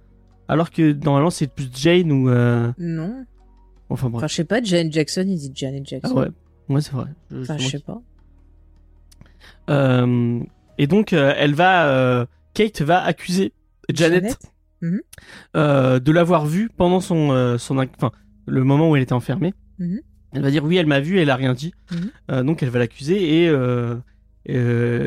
alors 0.48 0.70
que 0.70 0.92
normalement 1.04 1.30
c'est 1.30 1.46
plus 1.46 1.68
Jane 1.74 2.10
ou, 2.10 2.28
euh, 2.30 2.72
Non. 2.78 3.24
enfin 3.90 4.08
bref. 4.08 4.16
Enfin, 4.20 4.26
je 4.28 4.34
sais 4.34 4.44
pas, 4.44 4.60
Janet 4.62 4.92
Jackson, 4.92 5.24
il 5.28 5.36
dit 5.36 5.52
Janet 5.54 5.86
Jackson. 5.86 6.12
Ah 6.16 6.20
ouais, 6.20 6.28
ouais 6.70 6.80
c'est 6.80 6.92
vrai. 6.92 7.06
Je- 7.30 7.42
Enfin, 7.42 7.56
je 7.58 7.68
sais 7.68 7.78
pas. 7.78 8.00
Euh, 9.70 10.40
et 10.78 10.86
donc, 10.86 11.12
euh, 11.12 11.32
elle 11.36 11.54
va, 11.54 11.86
euh, 11.88 12.26
Kate 12.54 12.82
va 12.82 13.02
accuser 13.02 13.52
Janet, 13.92 14.22
Janet 14.24 14.38
Mhm. 14.82 15.00
de 15.54 16.12
l'avoir 16.12 16.44
vue 16.46 16.68
pendant 16.76 17.00
son, 17.00 17.56
son, 17.58 17.78
enfin, 17.78 18.12
le 18.46 18.62
moment 18.64 18.90
où 18.90 18.96
elle 18.96 19.02
était 19.02 19.12
enfermée. 19.14 19.54
Mhm. 19.78 20.00
Elle 20.32 20.42
va 20.42 20.50
dire 20.50 20.64
oui, 20.64 20.76
elle 20.76 20.86
m'a 20.86 21.00
vu, 21.00 21.18
elle 21.18 21.30
a 21.30 21.36
rien 21.36 21.54
dit. 21.54 21.72
Mhm. 22.30 22.42
Donc, 22.42 22.62
elle 22.62 22.68
va 22.70 22.78
l'accuser 22.78 23.42
et 23.44 23.48
euh, 23.48 23.96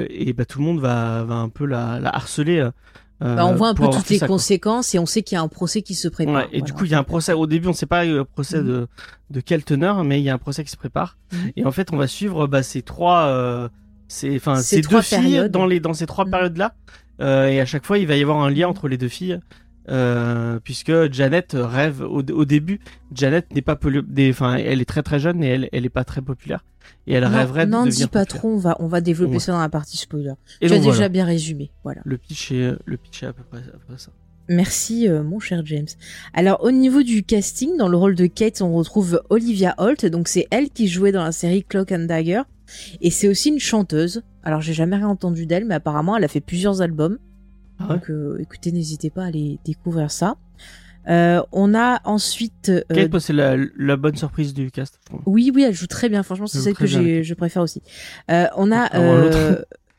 et 0.10 0.34
bah 0.34 0.44
tout 0.46 0.60
le 0.60 0.66
monde 0.66 0.80
va, 0.82 1.24
va 1.24 1.36
un 1.36 1.50
peu 1.50 1.66
la, 1.66 2.00
la 2.00 2.10
harceler. 2.14 2.60
euh, 2.60 2.72
Bah, 3.22 3.46
on 3.46 3.56
voit 3.56 3.70
un 3.70 3.74
peu 3.74 3.86
toutes 3.90 4.10
les 4.10 4.18
ça, 4.18 4.28
quoi. 4.28 4.36
conséquences 4.36 4.96
et 4.96 5.00
on 5.00 5.06
sait 5.06 5.22
qu'il 5.24 5.36
y 5.36 5.40
a 5.40 5.42
un 5.42 5.48
procès 5.48 5.82
qui 5.82 5.94
se 5.96 6.08
prépare. 6.10 6.36
Ouais, 6.36 6.48
et 6.52 6.62
du 6.62 6.74
coup, 6.74 6.84
il 6.86 6.92
y 6.92 6.94
a 6.94 7.00
un 7.00 7.04
procès. 7.04 7.32
Au 7.34 7.48
début, 7.48 7.68
on 7.70 7.74
sait 7.74 7.86
pas 7.86 8.04
le 8.06 8.26
procès 8.26 8.62
de, 8.64 8.88
de 9.30 9.40
quelle 9.40 9.64
teneur, 9.64 10.04
mais 10.04 10.20
il 10.20 10.24
y 10.24 10.30
a 10.30 10.34
un 10.34 10.38
procès 10.40 10.64
qui 10.66 10.72
se 10.72 10.78
prépare. 10.78 11.18
Et 11.56 11.64
en 11.66 11.72
fait, 11.72 11.94
on 11.94 11.98
va 11.98 12.08
suivre 12.08 12.48
bah, 12.48 12.64
ces 12.64 12.82
trois, 12.82 13.28
euh, 13.28 13.70
ces, 14.10 14.36
enfin, 14.36 14.56
Ces 14.58 14.82
deux 14.82 15.02
filles 15.02 15.18
périodes. 15.20 15.52
dans 15.54 15.66
les 15.66 15.80
dans 15.80 15.94
ces 15.94 16.06
trois 16.06 16.26
Mhm. 16.26 16.32
périodes-là. 16.32 16.76
Euh, 17.22 17.48
et 17.48 17.62
à 17.62 17.66
chaque 17.66 17.86
fois, 17.86 17.98
il 17.98 18.08
va 18.08 18.18
y 18.18 18.22
avoir 18.22 18.42
un 18.42 18.50
lien 18.50 18.68
entre 18.68 18.88
les 18.90 18.98
deux 18.98 19.08
filles, 19.08 19.40
euh, 19.90 20.60
puisque 20.64 20.92
Janet 21.12 21.56
rêve 21.58 22.02
au, 22.02 22.22
au 22.22 22.46
début. 22.46 22.80
Janet 23.14 23.54
n'est 23.54 23.62
pas 23.62 23.78
enfin, 23.82 24.56
elle 24.56 24.82
est 24.82 24.86
très 24.86 25.04
très 25.04 25.20
jeune 25.20 25.44
et 25.44 25.48
elle 25.48 25.70
elle 25.72 25.86
est 25.86 25.90
pas 25.90 26.04
très 26.04 26.22
populaire. 26.22 26.64
Et 27.08 27.14
elle 27.14 27.24
Non, 27.24 27.30
rêverait 27.30 27.66
de 27.66 27.72
N'en 27.72 27.86
devenir 27.86 28.08
dis 28.08 28.12
pas 28.12 28.22
populaire. 28.26 28.40
trop, 28.42 28.50
on 28.54 28.58
va, 28.58 28.76
on 28.80 28.88
va 28.88 29.02
développer 29.02 29.34
Ouais. 29.34 29.40
ça 29.40 29.52
dans 29.52 29.60
la 29.60 29.70
partie 29.70 29.98
spoiler. 29.98 30.34
Et 30.62 30.68
tu 30.68 30.74
as 30.74 30.80
déjà 30.80 31.10
bien 31.10 31.26
résumé. 31.26 31.72
Voilà. 31.84 32.02
Le 32.06 32.18
pitch 32.18 32.52
est 32.52 32.74
le 32.86 32.98
pitch 32.98 33.24
est 33.24 33.28
à 33.28 33.34
peu 33.34 33.44
près, 33.44 33.60
à 33.60 33.62
peu 33.72 33.80
près 33.88 33.98
ça. 33.98 34.12
Merci, 34.52 35.08
euh, 35.08 35.22
mon 35.22 35.40
cher 35.40 35.62
James. 35.66 35.86
Alors, 36.34 36.64
au 36.64 36.72
niveau 36.72 37.04
du 37.04 37.22
casting, 37.24 37.78
dans 37.78 37.88
le 37.88 37.96
rôle 37.98 38.16
de 38.16 38.26
Kate, 38.26 38.62
on 38.64 38.74
retrouve 38.74 39.22
Olivia 39.30 39.76
Holt. 39.78 40.06
Donc, 40.08 40.28
c'est 40.28 40.48
elle 40.50 40.72
qui 40.72 40.88
jouait 40.88 41.12
dans 41.12 41.24
la 41.24 41.32
série 41.32 41.64
Clock 41.64 41.92
and 41.92 42.06
Dagger. 42.06 42.42
Et 43.02 43.10
c'est 43.12 43.28
aussi 43.28 43.50
une 43.50 43.60
chanteuse. 43.60 44.22
Alors, 44.44 44.62
j'ai 44.62 44.74
jamais 44.74 44.96
rien 44.96 45.08
entendu 45.08 45.46
d'elle, 45.46 45.66
mais 45.66 45.76
apparemment, 45.76 46.16
elle 46.18 46.24
a 46.24 46.28
fait 46.28 46.42
plusieurs 46.42 46.82
albums. 46.82 47.18
Ah 47.80 47.88
ouais 47.88 47.96
Donc, 47.96 48.10
euh, 48.10 48.38
écoutez, 48.40 48.72
n'hésitez 48.72 49.10
pas 49.10 49.24
à 49.24 49.28
aller 49.28 49.60
découvrir 49.66 50.12
ça. 50.12 50.36
Euh, 51.08 51.42
on 51.52 51.74
a 51.74 52.02
ensuite... 52.04 52.70
euh, 52.70 53.20
c'est 53.20 53.34
la, 53.34 53.56
la 53.78 53.96
bonne 53.98 54.16
surprise 54.16 54.54
du 54.54 54.70
cast. 54.70 55.00
je 55.10 55.16
oui, 55.26 55.52
oui, 55.54 55.64
elle 55.64 55.74
joue 55.74 55.88
très 55.88 56.10
bien. 56.10 56.22
Franchement, 56.24 56.48
c'est 56.48 56.60
celle 56.60 56.74
que 56.76 56.86
je 56.86 57.34
préfère 57.34 57.62
aussi. 57.64 57.82
Euh, 58.30 58.46
on 58.56 58.72
a 58.72 58.90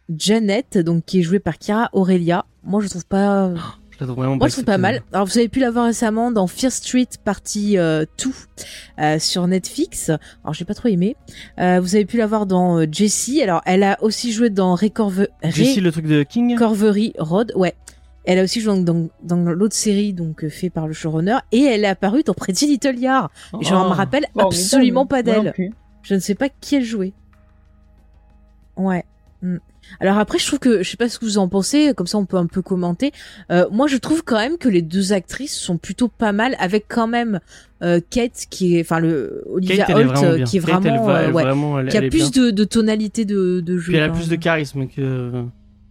Janet, 0.08 0.76
donc 0.78 1.04
qui 1.04 1.20
est 1.20 1.22
jouée 1.22 1.38
par 1.38 1.54
Chiara 1.60 1.88
Aurelia. 1.92 2.44
Moi, 2.64 2.82
je 2.82 2.88
trouve 2.88 3.06
pas. 3.06 3.52
Je 4.00 4.04
la 4.04 4.06
trouve 4.08 4.16
vraiment 4.24 4.36
Moi, 4.36 4.48
je 4.48 4.54
trouve 4.54 4.64
pas 4.64 4.78
mal. 4.78 5.02
Alors, 5.12 5.26
vous 5.26 5.36
avez 5.36 5.48
pu 5.50 5.60
la 5.60 5.70
voir 5.70 5.84
récemment 5.84 6.32
dans 6.32 6.46
Fear 6.46 6.72
Street 6.72 7.06
Partie 7.22 7.76
euh, 7.76 8.06
2 8.18 8.30
euh, 8.98 9.18
sur 9.18 9.46
Netflix. 9.46 10.08
Alors, 10.42 10.54
j'ai 10.54 10.64
pas 10.64 10.72
trop 10.72 10.88
aimé. 10.88 11.16
Euh, 11.58 11.80
vous 11.80 11.94
avez 11.96 12.06
pu 12.06 12.16
la 12.16 12.26
voir 12.26 12.46
dans 12.46 12.78
euh, 12.80 12.86
Jessie. 12.90 13.42
Alors, 13.42 13.60
elle 13.66 13.82
a 13.82 14.02
aussi 14.02 14.32
joué 14.32 14.48
dans 14.48 14.74
Recorve... 14.74 15.26
Jessie, 15.44 15.82
le 15.82 15.92
truc 15.92 16.06
de 16.06 16.22
King. 16.22 16.56
Corvery 16.56 17.12
Road. 17.18 17.52
Ouais. 17.56 17.74
Elle 18.24 18.38
a 18.38 18.42
aussi 18.44 18.60
joué 18.62 18.74
dans, 18.82 18.94
dans, 18.94 19.08
dans 19.22 19.36
l'autre 19.50 19.74
série 19.74 20.12
donc 20.14 20.44
euh, 20.44 20.48
fait 20.50 20.70
par 20.70 20.86
le 20.86 20.92
showrunner 20.94 21.38
et 21.52 21.62
elle 21.64 21.84
est 21.84 21.88
apparue 21.88 22.22
dans 22.22 22.34
Pretty 22.34 22.66
Little 22.68 22.92
Liars. 22.98 23.30
Et 23.60 23.64
je 23.64 23.74
Oh. 23.74 23.78
me 23.78 23.94
rappelle 23.94 24.26
absolument 24.38 25.04
pas 25.06 25.22
d'elle. 25.22 25.52
Je 26.02 26.14
ne 26.14 26.20
sais 26.20 26.34
pas 26.34 26.48
qui 26.48 26.76
elle 26.76 26.84
jouait. 26.84 27.12
Ouais. 28.76 29.04
Hmm. 29.42 29.56
Alors 29.98 30.18
après, 30.18 30.38
je 30.38 30.46
trouve 30.46 30.58
que, 30.60 30.82
je 30.82 30.88
sais 30.90 30.96
pas 30.96 31.08
ce 31.08 31.18
que 31.18 31.24
vous 31.24 31.38
en 31.38 31.48
pensez, 31.48 31.92
comme 31.96 32.06
ça 32.06 32.18
on 32.18 32.26
peut 32.26 32.36
un 32.36 32.46
peu 32.46 32.62
commenter. 32.62 33.10
Euh, 33.50 33.66
moi, 33.72 33.88
je 33.88 33.96
trouve 33.96 34.22
quand 34.22 34.36
même 34.38 34.56
que 34.58 34.68
les 34.68 34.82
deux 34.82 35.12
actrices 35.12 35.56
sont 35.58 35.78
plutôt 35.78 36.08
pas 36.08 36.32
mal, 36.32 36.54
avec 36.60 36.84
quand 36.88 37.08
même 37.08 37.40
euh, 37.82 38.00
Kate 38.10 38.46
qui 38.50 38.76
est, 38.76 38.82
enfin 38.82 39.00
le 39.00 39.42
Olivia 39.50 39.78
Kate, 39.78 39.90
est 39.90 39.94
Holt 39.94 40.16
euh, 40.22 40.44
qui 40.44 40.58
est 40.58 40.60
Kate, 40.60 40.70
vraiment, 40.82 41.04
va- 41.06 41.18
euh, 41.20 41.26
elle 41.28 41.32
ouais, 41.34 41.42
vraiment, 41.42 41.78
elle- 41.80 41.88
qui 41.88 41.96
a 41.98 42.02
est 42.04 42.08
plus 42.10 42.30
de, 42.30 42.50
de 42.50 42.64
tonalité 42.64 43.24
de, 43.24 43.60
de 43.60 43.78
jeu. 43.78 43.88
Puis 43.92 43.96
elle 43.96 44.04
a 44.04 44.10
plus 44.10 44.28
de 44.28 44.36
charisme 44.36 44.86
que. 44.86 45.44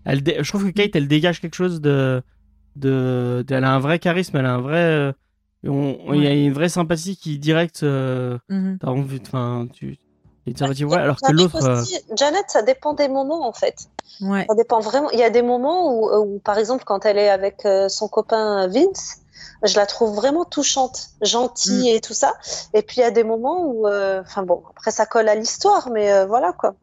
Elle 0.06 0.24
dé- 0.24 0.38
Je 0.40 0.50
trouve 0.50 0.66
que 0.66 0.72
Kate, 0.72 0.92
elle 0.96 1.08
dégage 1.08 1.42
quelque 1.42 1.56
chose 1.56 1.82
de. 1.82 2.22
de... 2.76 3.44
de- 3.48 3.54
Elle 3.56 3.64
a 3.64 3.74
un 3.74 3.80
vrai 3.80 4.00
charisme, 4.00 4.38
elle 4.38 4.46
a 4.46 4.54
un 4.54 4.62
vrai. 4.62 4.78
euh, 4.78 5.12
Il 5.64 6.24
y 6.24 6.28
a 6.28 6.34
une 6.34 6.54
vraie 6.54 6.70
sympathie 6.70 7.18
qui 7.18 7.38
direct. 7.38 7.82
euh, 7.84 8.38
Mhm. 8.50 8.78
T'as 8.80 8.88
envie. 8.88 9.20
Enfin, 9.22 9.68
tu. 9.74 9.98
Il 10.46 10.86
ouais, 10.86 10.98
alors 10.98 11.18
que 11.18 11.28
Janet 11.28 11.42
l'autre. 11.54 11.64
euh, 11.68 11.82
aussi- 11.82 12.00
Janet, 12.16 12.46
ça 12.48 12.62
dépend 12.62 12.94
des 12.94 13.08
moments 13.08 13.48
en 13.48 13.54
fait. 13.54 13.76
Ouais. 14.22 14.46
Ça 14.50 14.56
dépend 14.56 14.80
vraiment. 14.80 15.10
Il 15.12 15.20
y 15.20 15.24
a 15.24 15.30
des 15.30 15.42
moments 15.44 15.94
où, 15.94 16.10
où, 16.36 16.40
par 16.40 16.58
exemple, 16.58 16.84
quand 16.86 17.06
elle 17.06 17.18
est 17.18 17.30
avec 17.30 17.66
euh, 17.66 17.88
son 17.90 18.08
copain 18.08 18.68
Vince, 18.68 19.18
je 19.64 19.76
la 19.76 19.86
trouve 19.86 20.16
vraiment 20.16 20.46
touchante, 20.46 21.10
gentille 21.22 21.92
Mm. 21.94 21.96
et 21.96 22.02
tout 22.02 22.14
ça. 22.14 22.34
Et 22.74 22.82
puis 22.82 22.98
il 22.98 23.02
y 23.02 23.04
a 23.04 23.12
des 23.12 23.24
moments 23.24 23.66
où, 23.66 23.88
euh, 23.88 24.22
enfin 24.22 24.44
bon, 24.44 24.64
après 24.72 24.92
ça 24.92 25.06
colle 25.06 25.30
à 25.30 25.36
l'histoire, 25.36 25.90
mais 25.92 26.12
euh, 26.12 26.26
voilà 26.26 26.52
quoi. 26.54 26.76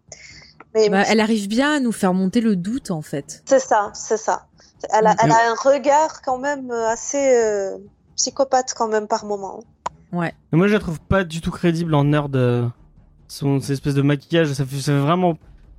Mais 0.75 0.89
Bah, 0.89 1.03
elle 1.09 1.21
arrive 1.21 1.49
bien 1.49 1.77
à 1.77 1.81
nous 1.81 1.93
faire 1.93 2.13
monter 2.15 2.41
le 2.41 2.55
doute 2.55 2.91
en 2.91 3.03
fait. 3.03 3.43
c'est 3.47 3.59
ça, 3.59 3.91
c'est 3.95 4.19
ça. 4.19 4.47
Elle 4.93 5.07
a, 5.07 5.13
Mm. 5.15 5.17
elle 5.25 5.33
a 5.33 5.51
un 5.51 5.55
regard 5.55 6.23
quand 6.23 6.39
même 6.39 6.71
euh, 6.71 6.87
assez 6.89 7.35
euh, 7.37 7.77
psychopathe 8.15 8.75
quand 8.75 8.89
même 8.89 9.09
par 9.09 9.25
moment. 9.25 9.61
Ouais. 10.13 10.33
Mais 10.53 10.59
moi, 10.59 10.69
je 10.69 10.75
la 10.75 10.79
trouve 10.81 11.01
pas 11.01 11.25
du 11.25 11.41
tout 11.41 11.51
crédible 11.51 11.95
en 11.95 12.05
nerd. 12.05 12.37
Euh, 13.27 13.29
Son 13.29 13.61
cette 13.61 13.71
espèce 13.73 13.95
de 13.95 14.03
maquillage, 14.03 14.49
ça 14.53 14.65
fait, 14.65 14.77
ça 14.77 14.93
fait 14.93 14.99
vraiment 14.99 15.37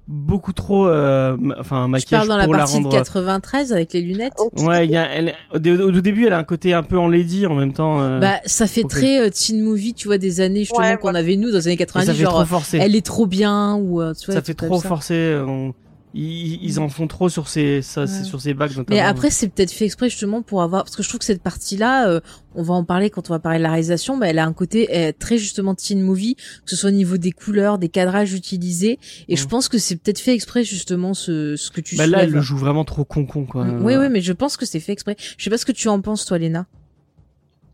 beaucoup 0.10 0.54
trop. 0.54 0.88
euh, 0.88 1.36
Enfin, 1.60 1.84
un 1.84 1.86
Tu 1.86 1.92
maquillage 1.92 2.20
parles 2.22 2.30
dans 2.30 2.38
la 2.38 2.44
pour 2.46 2.54
la 2.54 2.60
partie 2.60 2.74
rendre. 2.76 2.90
de 2.90 2.96
93 2.96 3.74
avec 3.74 3.94
les 3.94 4.02
lunettes. 4.02 4.34
Ouais, 4.58 4.86
il 4.86 4.92
y 4.92 4.96
a, 4.98 5.06
elle, 5.10 5.34
au, 5.54 5.58
au 5.58 5.92
début, 5.92 6.26
elle 6.28 6.34
a 6.34 6.38
un 6.38 6.44
côté 6.46 6.74
un 6.74 6.84
peu 6.84 6.98
en 6.98 7.08
lady 7.10 7.46
en 7.46 7.56
même 7.56 7.74
temps. 7.74 8.02
euh, 8.02 8.20
Bah, 8.20 8.40
ça 8.46 8.68
fait 8.68 8.84
très 8.84 9.20
euh, 9.20 9.30
teen 9.30 9.62
movie, 9.62 9.94
tu 9.94 10.08
vois, 10.08 10.18
des 10.18 10.40
années 10.40 10.62
justement 10.62 10.80
Ouais, 10.80 10.98
qu'on 10.98 11.14
avait 11.16 11.36
nous 11.36 11.50
dans 11.52 11.58
les 11.58 11.68
années 11.68 11.78
90. 11.78 12.06
ça 12.08 12.14
fait 12.14 12.24
genre, 12.24 12.34
trop 12.36 12.46
forcé. 12.46 12.78
elle 12.78 12.96
est 12.96 13.06
trop 13.06 13.26
bien 13.26 13.76
ou 13.76 14.02
euh, 14.02 14.14
tu 14.14 14.28
vois, 14.28 14.36
ça 14.36 14.42
fait 14.42 14.54
trop 14.54 14.80
forcé. 14.80 15.14
euh, 15.16 15.46
on- 15.46 15.74
ils, 16.18 16.80
en 16.80 16.90
font 16.90 17.08
trop 17.08 17.30
sur 17.30 17.48
ces, 17.48 17.82
ça, 17.82 18.08
sur 18.08 18.42
ces 18.42 18.54
bacs. 18.54 18.72
Mais 18.90 19.00
après, 19.00 19.30
c'est 19.30 19.50
peut-être 19.50 19.72
fait 19.72 19.86
exprès 19.86 20.10
justement 20.10 20.42
pour 20.42 20.62
avoir, 20.62 20.84
parce 20.84 20.96
que 20.96 21.04
je 21.04 21.10
trouve 21.10 21.20
que 21.20 21.26
cette 21.26 21.42
partie-là, 21.42 22.10
euh, 22.10 22.20
on 22.56 22.64
va 22.64 22.74
en 22.74 22.84
parler 22.84 23.10
quand 23.10 23.30
on 23.30 23.34
va 23.34 23.40
parler 23.40 23.60
de 23.60 23.64
la 23.64 23.70
réalisation, 23.70 24.18
mais 24.18 24.30
elle 24.30 24.40
a 24.40 24.46
un 24.46 24.54
côté 24.54 25.14
très 25.20 25.38
justement 25.38 25.76
teen 25.76 26.02
movie, 26.02 26.36
que 26.36 26.72
ce 26.72 26.76
soit 26.76 26.90
au 26.90 26.94
niveau 26.94 27.18
des 27.18 27.32
couleurs, 27.32 27.78
des 27.78 27.90
cadrages 27.90 28.34
utilisés, 28.34 29.00
et 29.28 29.36
je 29.36 29.48
pense 29.48 29.70
que 29.70 29.78
c'est 29.78 29.96
peut-être 29.96 30.20
fait 30.20 30.34
exprès 30.34 30.64
justement 30.64 31.14
ce, 31.14 31.56
ce 31.56 31.72
que 31.72 31.82
tu. 31.82 31.96
Bah 31.96 32.08
là, 32.08 32.24
elle 32.24 32.32
le 32.32 32.42
joue 32.42 32.58
vraiment 32.58 32.86
trop 32.86 33.04
con 33.04 33.26
con 33.26 33.46
quoi. 33.46 33.66
Oui, 33.82 33.96
oui, 33.96 34.10
mais 34.10 34.22
je 34.22 34.34
pense 34.34 34.58
que 34.58 34.66
c'est 34.66 34.80
fait 34.80 34.94
exprès. 34.94 35.16
Je 35.38 35.44
sais 35.44 35.50
pas 35.50 35.58
ce 35.58 35.66
que 35.66 35.72
tu 35.72 35.88
en 35.88 36.02
penses, 36.02 36.26
toi, 36.26 36.38
Léna. 36.38 36.66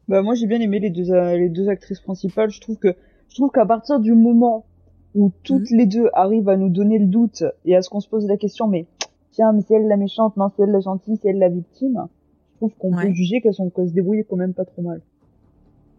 Bah 0.07 0.21
moi, 0.21 0.35
j'ai 0.35 0.47
bien 0.47 0.59
aimé 0.59 0.79
les 0.79 0.89
deux, 0.89 1.11
euh, 1.11 1.37
les 1.37 1.49
deux 1.49 1.69
actrices 1.69 1.99
principales. 1.99 2.49
Je 2.49 2.59
trouve 2.59 2.77
que, 2.77 2.95
je 3.29 3.35
trouve 3.35 3.51
qu'à 3.51 3.65
partir 3.65 3.99
du 3.99 4.13
moment 4.13 4.65
où 5.15 5.31
toutes 5.43 5.71
mhm. 5.71 5.77
les 5.77 5.85
deux 5.85 6.09
arrivent 6.13 6.49
à 6.49 6.57
nous 6.57 6.69
donner 6.69 6.99
le 6.99 7.07
doute 7.07 7.43
et 7.65 7.75
à 7.75 7.81
ce 7.81 7.89
qu'on 7.89 7.99
se 7.99 8.09
pose 8.09 8.25
la 8.27 8.37
question, 8.37 8.67
mais 8.67 8.85
tiens, 9.31 9.53
mais 9.53 9.61
c'est 9.67 9.75
elle 9.75 9.87
la 9.87 9.97
méchante, 9.97 10.37
non, 10.37 10.49
c'est 10.55 10.63
elle 10.63 10.71
la 10.71 10.79
gentille, 10.79 11.17
c'est 11.21 11.29
elle 11.29 11.39
la 11.39 11.49
victime, 11.49 12.07
je 12.53 12.57
trouve 12.57 12.73
qu'on 12.77 12.91
peut 12.91 13.11
juger 13.13 13.41
qu'elles 13.41 13.53
sont 13.53 13.71
se 13.75 13.93
débrouillent 13.93 14.25
quand 14.29 14.37
même 14.37 14.53
pas 14.53 14.65
trop 14.65 14.81
mal. 14.81 15.01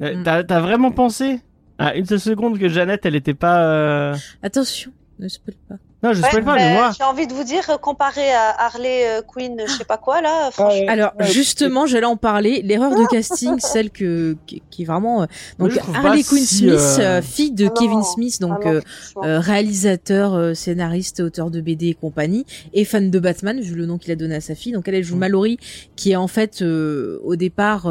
Euh, 0.00 0.16
mm. 0.16 0.24
T'as 0.24 0.60
vraiment 0.60 0.90
pensé 0.90 1.40
à 1.78 1.94
une 1.94 2.04
seule 2.04 2.20
seconde 2.20 2.58
que 2.58 2.68
Jeannette, 2.68 3.06
elle 3.06 3.16
était 3.16 3.34
pas. 3.34 3.64
Euh... 3.64 4.14
Attention, 4.42 4.92
ne 5.18 5.28
spoil 5.28 5.56
pas. 5.68 5.76
Non, 6.04 6.12
je 6.12 6.20
ouais, 6.20 6.42
pas, 6.42 6.54
mais 6.54 6.74
moi. 6.74 6.90
J'ai 6.96 7.04
envie 7.04 7.26
de 7.26 7.32
vous 7.32 7.44
dire, 7.44 7.62
euh, 7.70 7.78
comparé 7.78 8.30
à 8.30 8.66
Harley 8.66 9.08
euh, 9.08 9.22
Quinn, 9.22 9.62
je 9.66 9.72
sais 9.72 9.86
pas 9.86 9.96
quoi, 9.96 10.20
là, 10.20 10.50
franchement. 10.50 10.84
Alors, 10.86 11.12
justement, 11.20 11.86
j'allais 11.86 12.04
en 12.04 12.18
parler. 12.18 12.60
L'erreur 12.62 12.90
de 12.90 13.06
casting, 13.06 13.58
celle 13.58 13.88
que, 13.88 14.36
qui, 14.46 14.62
est 14.78 14.84
vraiment, 14.84 15.22
euh, 15.22 15.26
donc, 15.58 15.72
Harley 15.94 16.22
Quinn 16.22 16.44
Smith, 16.44 17.00
fille 17.22 17.52
de 17.52 17.68
ah 17.68 17.74
Kevin 17.78 18.02
Smith, 18.02 18.38
donc, 18.38 18.66
ah 18.66 19.40
réalisateur, 19.40 20.54
scénariste, 20.54 21.20
auteur 21.20 21.50
de 21.50 21.62
BD 21.62 21.88
et 21.88 21.94
compagnie, 21.94 22.44
et 22.74 22.84
fan 22.84 23.10
de 23.10 23.18
Batman, 23.18 23.58
vu 23.58 23.74
le 23.74 23.86
nom 23.86 23.96
qu'il 23.96 24.12
a 24.12 24.16
donné 24.16 24.34
à 24.34 24.42
sa 24.42 24.54
fille. 24.54 24.72
Donc, 24.72 24.86
elle, 24.88 24.96
elle 24.96 25.04
joue 25.04 25.16
mm. 25.16 25.20
Mallory, 25.20 25.58
qui 25.96 26.12
est 26.12 26.16
en 26.16 26.28
fait, 26.28 26.60
au 26.60 27.36
départ, 27.36 27.86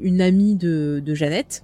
une 0.00 0.20
amie 0.20 0.56
de, 0.56 1.00
de 1.06 1.14
Jeannette. 1.14 1.62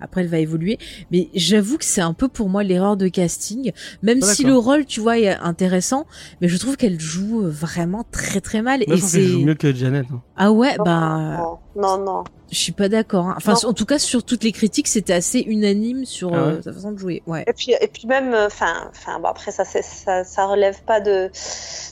Après, 0.00 0.22
elle 0.22 0.28
va 0.28 0.38
évoluer. 0.38 0.78
Mais 1.10 1.28
j'avoue 1.34 1.78
que 1.78 1.84
c'est 1.84 2.00
un 2.00 2.12
peu 2.12 2.28
pour 2.28 2.48
moi 2.48 2.62
l'erreur 2.62 2.96
de 2.96 3.08
casting. 3.08 3.72
Même 4.02 4.20
si 4.22 4.44
le 4.44 4.56
rôle, 4.56 4.86
tu 4.86 5.00
vois, 5.00 5.18
est 5.18 5.36
intéressant, 5.36 6.06
mais 6.40 6.48
je 6.48 6.56
trouve 6.56 6.76
qu'elle 6.76 7.00
joue 7.00 7.42
vraiment 7.42 8.04
très 8.10 8.40
très 8.40 8.62
mal. 8.62 8.82
et 8.86 8.96
c'est 8.98 9.22
joue 9.22 9.44
mieux 9.44 9.54
que 9.54 9.74
Janet. 9.74 10.06
Hein. 10.12 10.22
Ah 10.36 10.52
ouais, 10.52 10.76
bah. 10.78 11.58
Non, 11.76 11.98
non. 11.98 12.24
Je 12.50 12.56
suis 12.56 12.72
pas 12.72 12.88
d'accord. 12.88 13.26
Hein. 13.26 13.34
Enfin, 13.36 13.54
en 13.64 13.72
tout 13.72 13.86
cas, 13.86 13.98
sur 13.98 14.24
toutes 14.24 14.42
les 14.42 14.52
critiques, 14.52 14.88
c'était 14.88 15.12
assez 15.12 15.40
unanime 15.40 16.04
sur 16.04 16.34
ah 16.34 16.38
euh, 16.38 16.62
sa 16.62 16.72
façon 16.72 16.90
de 16.92 16.98
jouer. 16.98 17.22
Ouais. 17.26 17.44
Et 17.46 17.52
puis, 17.52 17.74
et 17.80 17.86
puis 17.86 18.06
même, 18.06 18.34
euh, 18.34 18.46
enfin, 18.46 18.90
enfin, 18.90 19.20
bon 19.20 19.28
après 19.28 19.52
ça, 19.52 19.64
ça, 19.64 20.24
ça 20.24 20.46
relève 20.46 20.82
pas 20.82 21.00
de 21.00 21.30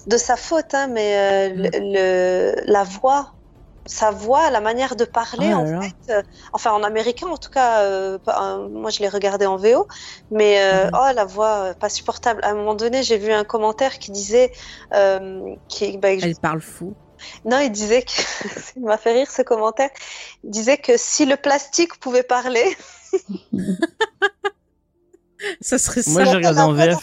de 0.07 0.17
sa 0.17 0.37
faute, 0.37 0.75
hein, 0.75 0.89
mais 0.89 1.15
euh, 1.17 1.55
mm. 1.55 1.71
le, 1.75 2.73
la 2.73 2.83
voix 2.83 3.35
sa 3.89 4.11
voix, 4.11 4.51
la 4.51 4.61
manière 4.61 4.95
de 4.97 5.05
parler, 5.05 5.53
oh 5.53 5.59
en 5.59 5.81
fait, 5.81 5.95
euh, 6.11 6.23
enfin 6.53 6.73
en 6.73 6.83
américain 6.83 7.27
en 7.27 7.39
tout 7.39 7.51
cas, 7.51 7.81
euh, 7.81 8.19
moi 8.71 8.91
je 8.91 9.01
l'ai 9.01 9.09
regardé 9.09 9.47
en 9.47 9.57
VO, 9.57 9.89
mais 10.31 10.61
euh, 10.61 10.85
mhm. 10.85 10.91
oh 10.93 11.15
la 11.15 11.25
voix 11.25 11.75
pas 11.75 11.89
supportable. 11.89 12.41
À 12.45 12.51
un 12.51 12.55
moment 12.55 12.75
donné, 12.75 13.03
j'ai 13.03 13.17
vu 13.17 13.33
un 13.33 13.45
commentaire 13.45 13.99
qui 13.99 14.13
disait, 14.13 14.53
qui, 15.69 15.99
bah, 15.99 16.13
elle 16.13 16.37
parle 16.37 16.61
fou. 16.61 16.95
Non, 17.45 17.59
il 17.59 17.71
disait 17.73 18.03
que, 18.03 18.13
il 18.77 18.83
m'a 18.85 18.99
fait 18.99 19.13
rire 19.13 19.31
ce 19.31 19.43
commentaire. 19.43 19.91
Il 20.45 20.51
disait 20.51 20.77
que 20.77 20.93
si 20.97 21.25
le 21.27 21.37
plastique 21.37 21.99
pouvait 21.99 22.23
parler. 22.23 22.77
ça 25.61 25.79
serait 25.79 26.03
ça. 26.03 26.11
Moi 26.11 26.25
j'ai 26.25 26.37
regardé 26.37 26.61
en 26.61 26.73
VF. 26.75 26.99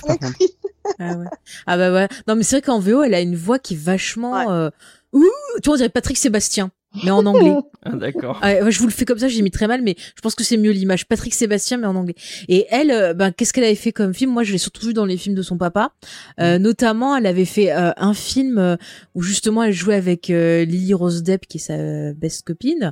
ah, 0.99 1.13
ouais. 1.15 1.25
ah 1.65 1.77
bah 1.77 1.91
ouais. 1.91 2.07
Non 2.27 2.35
mais 2.35 2.43
c'est 2.43 2.57
vrai 2.57 2.61
qu'en 2.61 2.79
VO, 2.79 3.03
elle 3.03 3.15
a 3.15 3.21
une 3.21 3.35
voix 3.35 3.57
qui 3.59 3.73
est 3.73 3.77
vachement. 3.77 4.69
Ouh, 5.15 5.23
tu 5.63 5.67
vois, 5.67 5.75
on 5.75 5.77
dirait 5.77 5.87
Patrick 5.87 6.17
Sébastien, 6.17 6.71
mais 7.05 7.09
en 7.09 7.25
anglais. 7.25 7.55
ah, 7.83 7.91
d'accord. 7.95 8.41
je 8.43 8.79
vous 8.79 8.85
le 8.85 8.91
fais 8.91 9.05
comme 9.05 9.17
ça, 9.17 9.29
j'ai 9.29 9.41
mis 9.41 9.49
très 9.49 9.65
mal, 9.65 9.81
mais 9.81 9.95
je 9.97 10.21
pense 10.21 10.35
que 10.35 10.43
c'est 10.43 10.57
mieux 10.57 10.71
l'image. 10.71 11.07
Patrick 11.07 11.33
Sébastien, 11.33 11.77
mais 11.77 11.87
en 11.87 11.95
anglais. 11.95 12.15
Et 12.49 12.65
elle, 12.69 12.91
euh, 12.91 13.13
ben, 13.13 13.31
qu'est-ce 13.31 13.53
qu'elle 13.53 13.63
avait 13.63 13.75
fait 13.75 13.93
comme 13.93 14.13
film? 14.13 14.31
Moi, 14.31 14.43
je 14.43 14.51
l'ai 14.51 14.57
surtout 14.57 14.87
vu 14.87 14.93
dans 14.93 15.05
les 15.05 15.15
films 15.15 15.33
de 15.33 15.41
son 15.41 15.57
papa. 15.57 15.93
Euh, 16.41 16.59
mm. 16.59 16.61
Notamment, 16.61 17.15
elle 17.15 17.27
avait 17.27 17.45
fait 17.45 17.71
euh, 17.71 17.91
un 17.95 18.13
film 18.13 18.77
où 19.15 19.21
justement 19.21 19.63
elle 19.63 19.73
jouait 19.73 19.95
avec 19.95 20.27
Lily 20.27 20.93
Rose 20.93 21.23
Depp, 21.23 21.47
qui 21.47 21.57
est 21.57 21.61
sa 21.61 22.13
best 22.13 22.43
copine. 22.45 22.91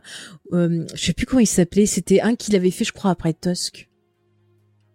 je 0.54 0.86
sais 0.96 1.14
plus 1.14 1.26
comment 1.26 1.42
il 1.42 1.46
s'appelait. 1.46 1.86
C'était 1.86 2.22
un 2.22 2.36
qu'il 2.36 2.56
avait 2.56 2.72
fait, 2.72 2.86
je 2.86 2.94
crois, 2.94 3.12
après 3.12 3.34
Tusk. 3.34 3.90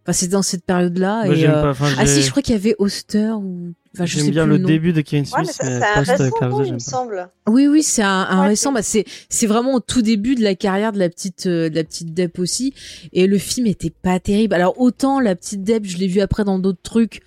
Enfin, 0.03 0.15
c'est 0.15 0.29
dans 0.29 0.41
cette 0.41 0.65
période-là. 0.65 1.27
et, 1.27 1.47
ah 1.47 2.07
si, 2.07 2.23
je 2.23 2.31
crois 2.31 2.43
qu'il 2.43 2.55
y 2.55 2.59
avait 2.59 2.75
Oster 2.79 3.33
ou 3.33 3.75
Enfin, 3.99 4.07
J'aime 4.07 4.31
bien 4.31 4.47
le, 4.47 4.59
début 4.59 4.93
de 4.93 5.01
Kevin 5.01 5.27
Smith. 5.27 5.51
c'est 5.51 5.83
un 5.83 6.01
récent, 6.03 6.63
il 6.65 6.75
me 6.75 6.79
semble. 6.79 7.29
Oui, 7.49 7.67
oui, 7.67 7.83
c'est 7.83 8.03
un, 8.03 8.27
un 8.31 8.43
récent. 8.43 8.71
Bah, 8.73 8.83
c'est 8.83 9.05
c'est 9.29 9.47
vraiment 9.47 9.75
au 9.75 9.81
tout 9.81 10.03
début 10.03 10.35
de 10.35 10.43
la 10.43 10.55
carrière 10.55 10.93
de 10.93 10.99
la 10.99 11.09
petite 11.09 11.47
euh, 11.47 11.69
de 11.69 11.75
la 11.75 11.85
petite 11.85 12.15
Depp 12.15 12.39
aussi. 12.39 12.75
Et 13.13 13.27
le 13.27 13.39
film 13.39 13.67
était 13.67 13.91
pas 13.91 14.21
terrible. 14.21 14.55
Alors 14.55 14.81
autant 14.81 15.21
la 15.21 15.35
petite 15.35 15.65
Depp, 15.65 15.85
je 15.85 15.99
l'ai 15.99 16.07
vu 16.07 16.21
après 16.21 16.45
dans 16.45 16.59
d'autres 16.59 16.83
trucs. 16.83 17.23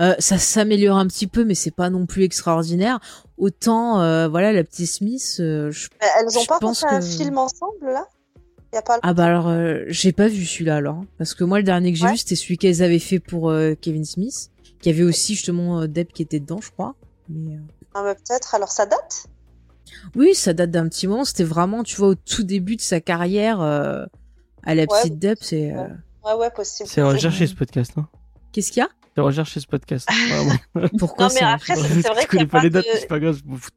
Euh, 0.00 0.14
ça 0.18 0.38
s'améliore 0.38 0.98
un 0.98 1.06
petit 1.06 1.26
peu, 1.26 1.44
mais 1.44 1.54
c'est 1.54 1.70
pas 1.70 1.90
non 1.90 2.06
plus 2.06 2.24
extraordinaire. 2.24 3.00
Autant, 3.38 4.00
euh, 4.00 4.28
voilà, 4.28 4.52
la 4.52 4.64
petite 4.64 4.88
Smith. 4.88 5.36
Euh, 5.40 5.70
je, 5.70 5.88
Elles 6.00 6.38
ont 6.38 6.44
pas 6.44 6.58
pensé 6.58 6.86
un 6.88 7.00
film 7.00 7.38
ensemble 7.38 7.86
là? 7.86 8.06
Y 8.72 8.76
a 8.78 8.82
pas 8.82 8.98
Ah 9.02 9.14
bah 9.14 9.24
alors, 9.24 9.48
euh, 9.48 9.84
j'ai 9.88 10.12
pas 10.12 10.28
vu 10.28 10.44
celui-là 10.44 10.76
alors, 10.76 11.04
parce 11.18 11.34
que 11.34 11.44
moi 11.44 11.58
le 11.58 11.64
dernier 11.64 11.92
que 11.92 11.98
j'ai 11.98 12.08
vu 12.08 12.16
c'était 12.16 12.34
celui 12.34 12.58
qu'elles 12.58 12.82
avaient 12.82 12.98
fait 12.98 13.20
pour 13.20 13.52
Kevin 13.80 14.04
Smith. 14.04 14.50
Il 14.86 14.90
y 14.90 14.94
avait 14.94 15.02
aussi 15.02 15.34
justement 15.34 15.80
euh, 15.80 15.88
Deb 15.88 16.12
qui 16.12 16.22
était 16.22 16.38
dedans, 16.38 16.60
je 16.62 16.70
crois. 16.70 16.94
Mais, 17.28 17.56
euh, 17.56 17.60
ah 17.92 18.04
bah 18.04 18.14
peut-être. 18.14 18.54
Alors 18.54 18.70
ça 18.70 18.86
date? 18.86 19.26
Oui, 20.14 20.32
ça 20.32 20.52
date 20.54 20.70
d'un 20.70 20.88
petit 20.88 21.08
moment. 21.08 21.24
C'était 21.24 21.42
vraiment, 21.42 21.82
tu 21.82 21.96
vois, 21.96 22.06
au 22.06 22.14
tout 22.14 22.44
début 22.44 22.76
de 22.76 22.80
sa 22.80 23.00
carrière 23.00 23.60
euh, 23.60 24.06
à 24.62 24.76
la 24.76 24.86
petite 24.86 25.18
Deb. 25.18 25.38
C'est. 25.40 25.74
Ouais. 25.74 26.34
ouais, 26.38 26.50
possible. 26.52 26.88
C'est 26.88 27.02
recherché 27.02 27.48
ce 27.48 27.56
podcast. 27.56 27.94
Hein. 27.96 28.06
Qu'est-ce 28.52 28.70
qu'il 28.70 28.80
y 28.80 28.86
a? 28.86 28.88
De 29.16 29.22
rechercher 29.22 29.60
ce 29.60 29.66
podcast. 29.66 30.08
Pourquoi 30.98 31.28
Non, 31.28 31.34
mais 31.34 31.46
après, 31.46 31.74
c'est 31.74 32.08
vrai 32.08 32.26
qu'il 32.26 32.38
n'y 32.38 32.44
a, 32.44 32.46
pas 32.46 32.60
de... 32.60 32.68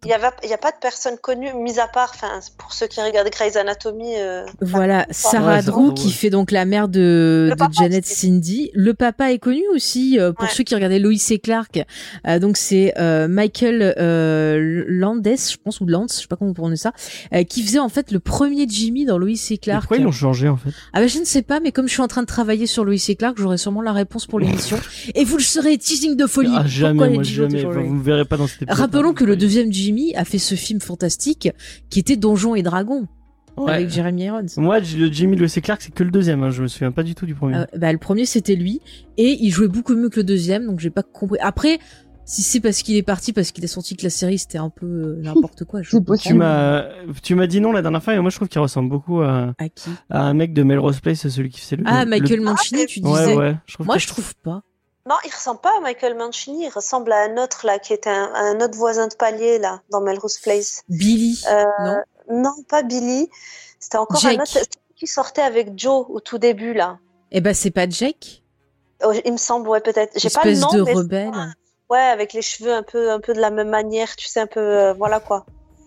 il 0.04 0.10
y 0.10 0.14
a, 0.14 0.56
a 0.56 0.58
pas 0.58 0.72
de 0.72 0.78
personnes 0.82 1.18
connues, 1.18 1.54
mis 1.54 1.80
à 1.80 1.88
part, 1.88 2.12
enfin, 2.14 2.40
pour 2.58 2.74
ceux 2.74 2.88
qui 2.88 3.02
regardent 3.02 3.30
Grey's 3.30 3.56
Anatomy. 3.56 4.16
Euh, 4.18 4.46
voilà, 4.62 5.08
Sarah 5.12 5.62
Drew, 5.62 5.94
qui 5.94 6.12
fait 6.12 6.30
donc 6.30 6.52
la 6.52 6.66
mère 6.66 6.90
de, 6.90 7.54
de 7.58 7.74
Janet 7.74 8.06
Cindy. 8.06 8.70
Le 8.74 8.94
papa 8.94 9.32
est 9.32 9.40
connu 9.40 9.64
aussi, 9.74 10.20
euh, 10.20 10.34
pour 10.34 10.50
ceux 10.50 10.64
qui 10.64 10.76
regardaient 10.76 11.00
Lois 11.00 11.14
et 11.30 11.40
Clark. 11.40 11.80
Euh, 12.28 12.40
donc, 12.40 12.58
c'est 12.58 12.94
Michael 13.30 13.94
Landes, 14.90 15.26
je 15.26 15.58
pense, 15.64 15.80
ou 15.80 15.86
Lance, 15.86 16.16
je 16.18 16.22
sais 16.22 16.28
pas 16.28 16.36
comment 16.36 16.52
on 16.52 16.54
prononce 16.54 16.80
ça, 16.80 16.92
qui 17.48 17.64
faisait 17.64 17.80
en 17.80 17.90
fait 17.90 18.12
le 18.12 18.20
premier 18.20 18.68
Jimmy 18.68 19.06
dans 19.06 19.18
Lois 19.18 19.30
et 19.50 19.58
Clark. 19.58 19.84
pourquoi 19.84 19.98
ils 19.98 20.04
l'ont 20.04 20.12
changé, 20.12 20.50
en 20.50 20.58
fait? 20.58 20.72
Ah 20.92 21.00
ben, 21.00 21.08
je 21.08 21.20
ne 21.20 21.26
sais 21.26 21.44
pas, 21.44 21.62
mais 21.62 21.72
comme 21.72 21.88
je 21.88 21.94
suis 21.94 22.02
en 22.02 22.08
train 22.08 22.22
de 22.22 22.28
travailler 22.28 22.68
sur 22.68 22.84
Lois 22.84 22.96
et 23.08 23.16
Clark, 23.16 23.38
j'aurai 23.38 23.58
sûrement 23.58 23.82
la 23.82 23.94
réponse 23.94 24.28
pour 24.28 24.40
l'émission. 24.42 24.78
et 25.16 25.26
vous 25.30 25.38
le 25.38 25.44
serez, 25.44 25.78
teasing 25.78 26.16
de 26.16 26.26
folie. 26.26 26.50
Ah, 26.54 26.66
jamais, 26.66 27.10
moi, 27.10 27.24
jamais. 27.24 27.64
vous 27.64 27.96
ne 27.96 28.02
verrez 28.02 28.26
pas 28.26 28.38
dans 28.38 28.48
cet 28.48 28.64
épisode. 28.64 28.80
Rappelons 28.80 29.14
que 29.14 29.24
le 29.24 29.38
deuxième 29.38 29.72
Jimmy 29.72 30.16
a 30.16 30.26
fait 30.26 30.40
ce 30.40 30.56
film 30.56 30.82
fantastique 30.82 31.50
qui 31.90 32.00
était 32.00 32.18
Donjons 32.18 32.56
et 32.56 32.64
Dragons. 32.64 33.08
Avec 33.68 33.90
Jeremy 33.90 34.24
Irons. 34.24 34.46
Moi, 34.58 34.80
le 34.80 35.12
Jimmy 35.12 35.36
Lewis 35.36 35.54
et 35.58 35.62
Clark, 35.62 35.82
c'est 35.82 35.94
que 35.94 36.04
le 36.04 36.12
deuxième. 36.12 36.44
Hein. 36.44 36.50
Je 36.50 36.62
me 36.62 36.68
souviens 36.68 36.94
pas 36.94 37.04
du 37.04 37.14
tout 37.14 37.26
du 37.26 37.36
premier. 37.36 37.58
Euh, 37.58 37.66
bah, 37.78 37.92
le 37.92 37.98
premier, 37.98 38.26
c'était 38.26 38.56
lui. 38.56 38.80
Et 39.18 39.38
il 39.42 39.52
jouait 39.52 39.68
beaucoup 39.68 39.96
mieux 39.96 40.10
que 40.10 40.22
le 40.22 40.24
deuxième, 40.24 40.66
donc 40.66 40.80
j'ai 40.80 40.90
pas 40.90 41.04
compris. 41.04 41.38
Après, 41.42 41.78
si 42.24 42.42
c'est 42.42 42.62
parce 42.62 42.84
qu'il 42.84 42.96
est 42.96 43.04
parti, 43.04 43.34
parce 43.34 43.52
qu'il 43.52 43.66
a 43.66 43.68
senti 43.68 43.98
que 43.98 44.04
la 44.04 44.10
série 44.10 44.38
c'était 44.38 44.60
un 44.60 44.70
peu 44.70 44.86
euh, 44.86 45.20
n'importe 45.24 45.66
quoi. 45.66 45.82
Je 45.82 45.90
tu 46.22 46.34
m'as, 46.36 46.86
tu 47.22 47.36
m'as 47.36 47.48
dit 47.48 47.60
non 47.60 47.72
la 47.72 47.82
dernière 47.82 48.04
fois 48.04 48.14
et 48.14 48.20
moi 48.20 48.30
je 48.30 48.36
trouve 48.36 48.48
qu'il 48.48 48.62
ressemble 48.62 48.88
beaucoup 48.90 49.22
à, 49.22 49.54
à, 49.58 49.68
qui? 49.68 49.90
à 50.10 50.22
un 50.22 50.34
mec 50.34 50.54
de 50.54 50.64
Melrose 50.64 51.00
Place, 51.00 51.28
celui 51.28 51.50
qui 51.50 51.60
fait 51.60 51.76
le. 51.76 51.84
Ah, 51.86 52.06
Michael 52.06 52.42
Mancini, 52.42 52.86
tu 52.86 53.02
disais. 53.02 53.34
Ouais, 53.34 53.36
ouais. 53.36 53.56
Je 53.66 53.78
moi, 53.84 53.98
je 53.98 54.08
trouve 54.08 54.34
pas. 54.44 54.62
Non, 55.10 55.16
il 55.26 55.32
ressemble 55.32 55.60
pas 55.60 55.76
à 55.76 55.80
Michael 55.82 56.16
Mancini, 56.16 56.66
il 56.66 56.70
ressemble 56.70 57.12
à 57.12 57.24
un 57.24 57.38
autre 57.38 57.66
là, 57.66 57.80
qui 57.80 57.94
était 57.94 58.12
un, 58.12 58.62
autre 58.62 58.78
voisin 58.78 59.08
de 59.08 59.16
palier 59.16 59.58
là, 59.58 59.82
dans 59.90 60.02
Melrose 60.02 60.38
Place. 60.38 60.84
Billy. 60.88 61.44
Euh, 61.50 61.64
non? 61.84 62.04
Non, 62.30 62.64
pas 62.70 62.84
Billy. 62.84 63.28
C'était 63.80 63.98
encore 63.98 64.24
un 64.24 64.36
autre 64.36 64.60
qui 64.96 65.08
sortait 65.08 65.42
avec 65.42 65.72
Joe 65.76 66.06
au 66.10 66.20
tout 66.20 66.38
début 66.38 66.74
là. 66.74 67.00
Eh 67.32 67.42
ben 67.42 67.56
c'est 67.56 67.72
pas 67.72 67.90
Jake? 67.90 68.44
Oh, 69.04 69.12
il 69.26 69.32
me 69.32 69.38
semble, 69.38 69.68
ouais 69.68 69.82
peut-être. 69.82 70.12
J'ai 70.16 70.30
pas 70.30 70.44
le 70.44 70.56
nom. 70.56 70.70
de 70.72 70.82
rebelle. 70.82 71.32
Ouais, 71.90 71.98
avec 71.98 72.34
les 72.34 72.44
cheveux 72.44 72.74
un 72.74 72.84
peu, 72.84 73.12
un 73.12 73.20
peu 73.20 73.34
de 73.34 73.40
la 73.40 73.50
même 73.50 73.70
manière, 73.70 74.16
tu 74.16 74.28
sais 74.28 74.42
un 74.42 74.48
peu, 74.48 74.60
euh, 74.60 74.94
voilà 74.94 75.20
quoi. 75.20 75.44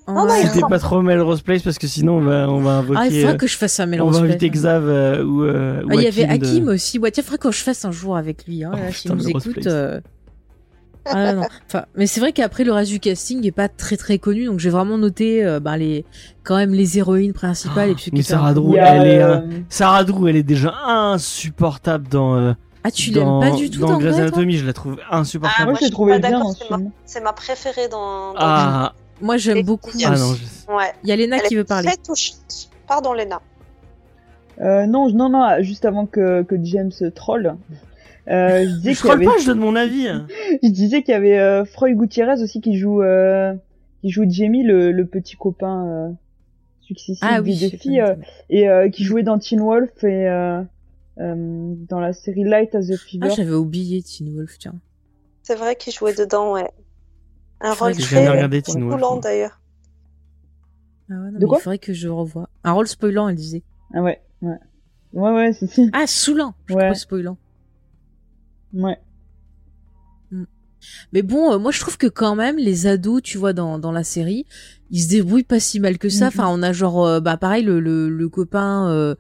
Non, 0.09 0.27
non, 0.27 0.35
C'était 0.43 0.61
pas 0.69 0.79
trop 0.79 1.01
Melrose 1.01 1.43
Place 1.43 1.63
parce 1.63 1.79
que 1.79 1.87
sinon 1.87 2.15
on 2.15 2.21
va, 2.23 2.49
on 2.49 2.61
va 2.61 2.79
invoquer. 2.79 3.01
Ah, 3.01 3.07
il 3.07 3.21
faudrait 3.21 3.35
euh, 3.35 3.37
que 3.37 3.47
je 3.47 3.57
fasse 3.57 3.79
un 3.79 3.87
Melrose 3.87 4.11
Place. 4.11 4.21
On 4.21 4.25
va 4.25 4.29
inviter 4.29 4.51
Xav 4.51 4.89
euh, 4.89 5.23
ou, 5.23 5.45
euh, 5.45 5.83
ah, 5.89 5.95
Il 5.95 6.03
y 6.03 6.07
avait 6.07 6.25
Hakim 6.25 6.69
aussi. 6.69 6.99
Ouais, 6.99 7.11
tiens, 7.11 7.23
faudrait 7.23 7.39
que 7.39 7.51
je 7.53 7.63
fasse 7.63 7.85
un 7.85 7.93
jour 7.93 8.17
avec 8.17 8.47
lui. 8.47 8.65
Hein, 8.65 8.73
oh, 8.75 8.93
s'il 8.93 9.13
nous 9.13 9.29
écoute. 9.29 9.69
Ah, 11.05 11.33
non. 11.33 11.43
Enfin, 11.67 11.85
mais 11.97 12.07
c'est 12.07 12.21
vrai 12.21 12.33
qu'après 12.33 12.63
le 12.63 12.73
reste 12.73 12.93
du 12.93 13.01
casting 13.01 13.45
est 13.45 13.51
pas 13.51 13.69
très 13.69 13.97
très 13.97 14.19
connu, 14.19 14.45
donc 14.45 14.61
j'ai 14.61 14.71
vraiment 14.71 14.99
noté 14.99 15.45
ben, 15.61 15.77
les 15.77 16.05
quand 16.45 16.55
même 16.55 16.73
les 16.73 16.97
héroïnes 16.97 17.33
principales 17.33 17.91
et 17.91 17.95
puis 17.97 18.13
mais 18.13 18.23
Sarah 18.23 18.55
Drew, 18.55 18.77
elle 18.77 19.07
est 19.09 19.65
Sarah 19.69 20.05
Drew, 20.05 20.29
elle 20.29 20.37
est 20.37 20.45
déjà 20.45 20.73
insupportable 20.87 22.07
dans 22.09 22.55
Ah, 22.85 22.91
tu 22.93 23.11
l'aimes 23.11 23.41
pas 23.41 23.51
du 23.51 23.69
tout 23.69 23.81
dans, 23.81 23.89
dans 23.89 23.99
Grey's 23.99 24.17
Anatomy 24.17 24.59
Je 24.59 24.67
la 24.67 24.73
trouve 24.73 24.97
insupportable. 25.11 25.61
Ah, 25.61 25.71
moi, 25.71 25.79
je 25.81 25.87
l'ai 25.87 25.91
trouvé 25.91 26.19
bien. 26.21 26.41
C'est 27.05 27.21
ma, 27.21 27.33
préférée 27.33 27.89
dans. 27.89 28.35
dans 28.35 28.39
ah. 28.39 28.93
Moi, 29.23 29.37
j'aime 29.39 29.63
beaucoup. 29.63 29.91
Ah 30.05 30.11
non, 30.11 30.35
je... 30.35 30.73
ouais. 30.73 30.93
Il 31.05 31.09
y 31.09 31.13
a 31.13 31.17
Lena 31.17 31.37
Elle 31.37 31.49
qui 31.49 31.55
veut 31.55 31.65
parler. 31.65 31.87
Très 31.87 31.97
touchante. 31.97 32.71
Pardon, 32.87 33.13
Lena. 33.15 33.41
Euh, 34.61 34.87
non, 34.87 35.09
non, 35.11 35.31
non, 35.31 35.63
juste 35.63 35.85
avant 35.85 36.07
que, 36.07 36.43
que 36.43 36.57
James 36.63 36.93
troll. 37.15 37.57
Euh, 38.29 38.65
je 38.65 38.77
disais 38.77 38.95
je 38.95 38.99
troll 38.99 39.13
avait... 39.13 39.25
pas, 39.25 39.39
je 39.39 39.47
donne 39.47 39.61
mon 39.61 39.77
avis. 39.77 40.07
je 40.63 40.69
disais 40.69 41.03
qu'il 41.03 41.13
y 41.13 41.17
avait 41.17 41.39
euh, 41.39 41.65
Freud 41.65 41.97
Gutiérrez 41.97 42.43
aussi 42.43 42.61
qui 42.61 42.77
joue, 42.77 43.03
euh, 43.03 43.55
qui 44.03 44.11
joue 44.11 44.25
Jamie, 44.29 44.63
le, 44.63 44.93
le 44.93 45.07
petit 45.07 45.37
copain 45.37 45.87
euh, 45.87 46.09
successif 46.81 47.19
ah, 47.23 47.41
des 47.41 47.51
oui, 47.51 47.59
deux 47.59 47.77
filles, 47.77 48.01
euh, 48.01 48.15
et 48.51 48.69
euh, 48.69 48.91
qui 48.91 49.05
jouait 49.05 49.23
dans 49.23 49.39
Teen 49.39 49.61
Wolf 49.61 50.05
et 50.05 50.29
euh, 50.29 50.63
euh, 51.19 51.75
dans 51.89 52.01
la 52.01 52.13
série 52.13 52.45
Light 52.45 52.75
as 52.75 52.91
a 52.91 52.97
Fever. 52.97 53.29
Ah, 53.31 53.35
j'avais 53.35 53.55
oublié 53.55 54.03
Teen 54.03 54.35
Wolf, 54.35 54.59
tiens. 54.59 54.75
C'est 55.43 55.57
vrai 55.57 55.77
qu'il 55.77 55.93
jouait 55.93 56.15
dedans, 56.15 56.53
ouais. 56.53 56.71
Un 57.63 57.75
Teen 58.61 58.83
Wolf, 58.85 58.95
coulant 58.95 59.17
d'ailleurs. 59.19 59.61
Ah 61.11 61.15
ouais, 61.15 61.31
non, 61.33 61.39
De 61.39 61.47
quoi 61.47 61.59
il 61.59 61.63
faudrait 61.63 61.79
que 61.79 61.93
je 61.93 62.09
revoie. 62.09 62.49
Un 62.65 62.73
rôle 62.73 62.89
spoilant, 62.89 63.29
elle 63.29 63.37
disait. 63.37 63.63
Ah 63.95 64.03
ouais, 64.03 64.21
ouais. 64.43 64.57
Ouais, 65.13 65.33
ouais, 65.33 65.53
c'est 65.53 65.67
si. 65.67 65.91
Ah, 65.93 66.07
saoulant 66.07 66.55
Je 66.67 66.75
Ouais. 66.75 66.83
crois 66.85 66.95
spoilant. 66.95 67.37
Ouais. 68.75 68.99
Mais 71.13 71.23
bon, 71.23 71.53
euh, 71.53 71.59
moi 71.59 71.71
je 71.71 71.79
trouve 71.79 71.97
que 71.97 72.09
quand 72.09 72.35
même 72.35 72.57
les 72.57 72.89
ados, 72.89 73.23
tu 73.23 73.39
vois, 73.39 73.53
dans, 73.53 73.79
dans 73.79 73.93
la 73.93 74.03
série, 74.03 74.47
ils 74.91 75.01
se 75.03 75.09
débrouillent 75.11 75.45
pas 75.45 75.61
si 75.61 75.79
mal 75.79 75.97
que 75.97 76.09
ça. 76.09 76.25
Mhm. 76.25 76.29
Enfin, 76.29 76.47
on 76.49 76.61
a 76.63 76.73
genre, 76.73 77.07
euh, 77.07 77.21
bah 77.21 77.37
pareil, 77.37 77.63
le, 77.63 77.79
le, 77.79 78.09
le 78.09 78.29
copain, 78.29 78.89
euh, 78.91 79.15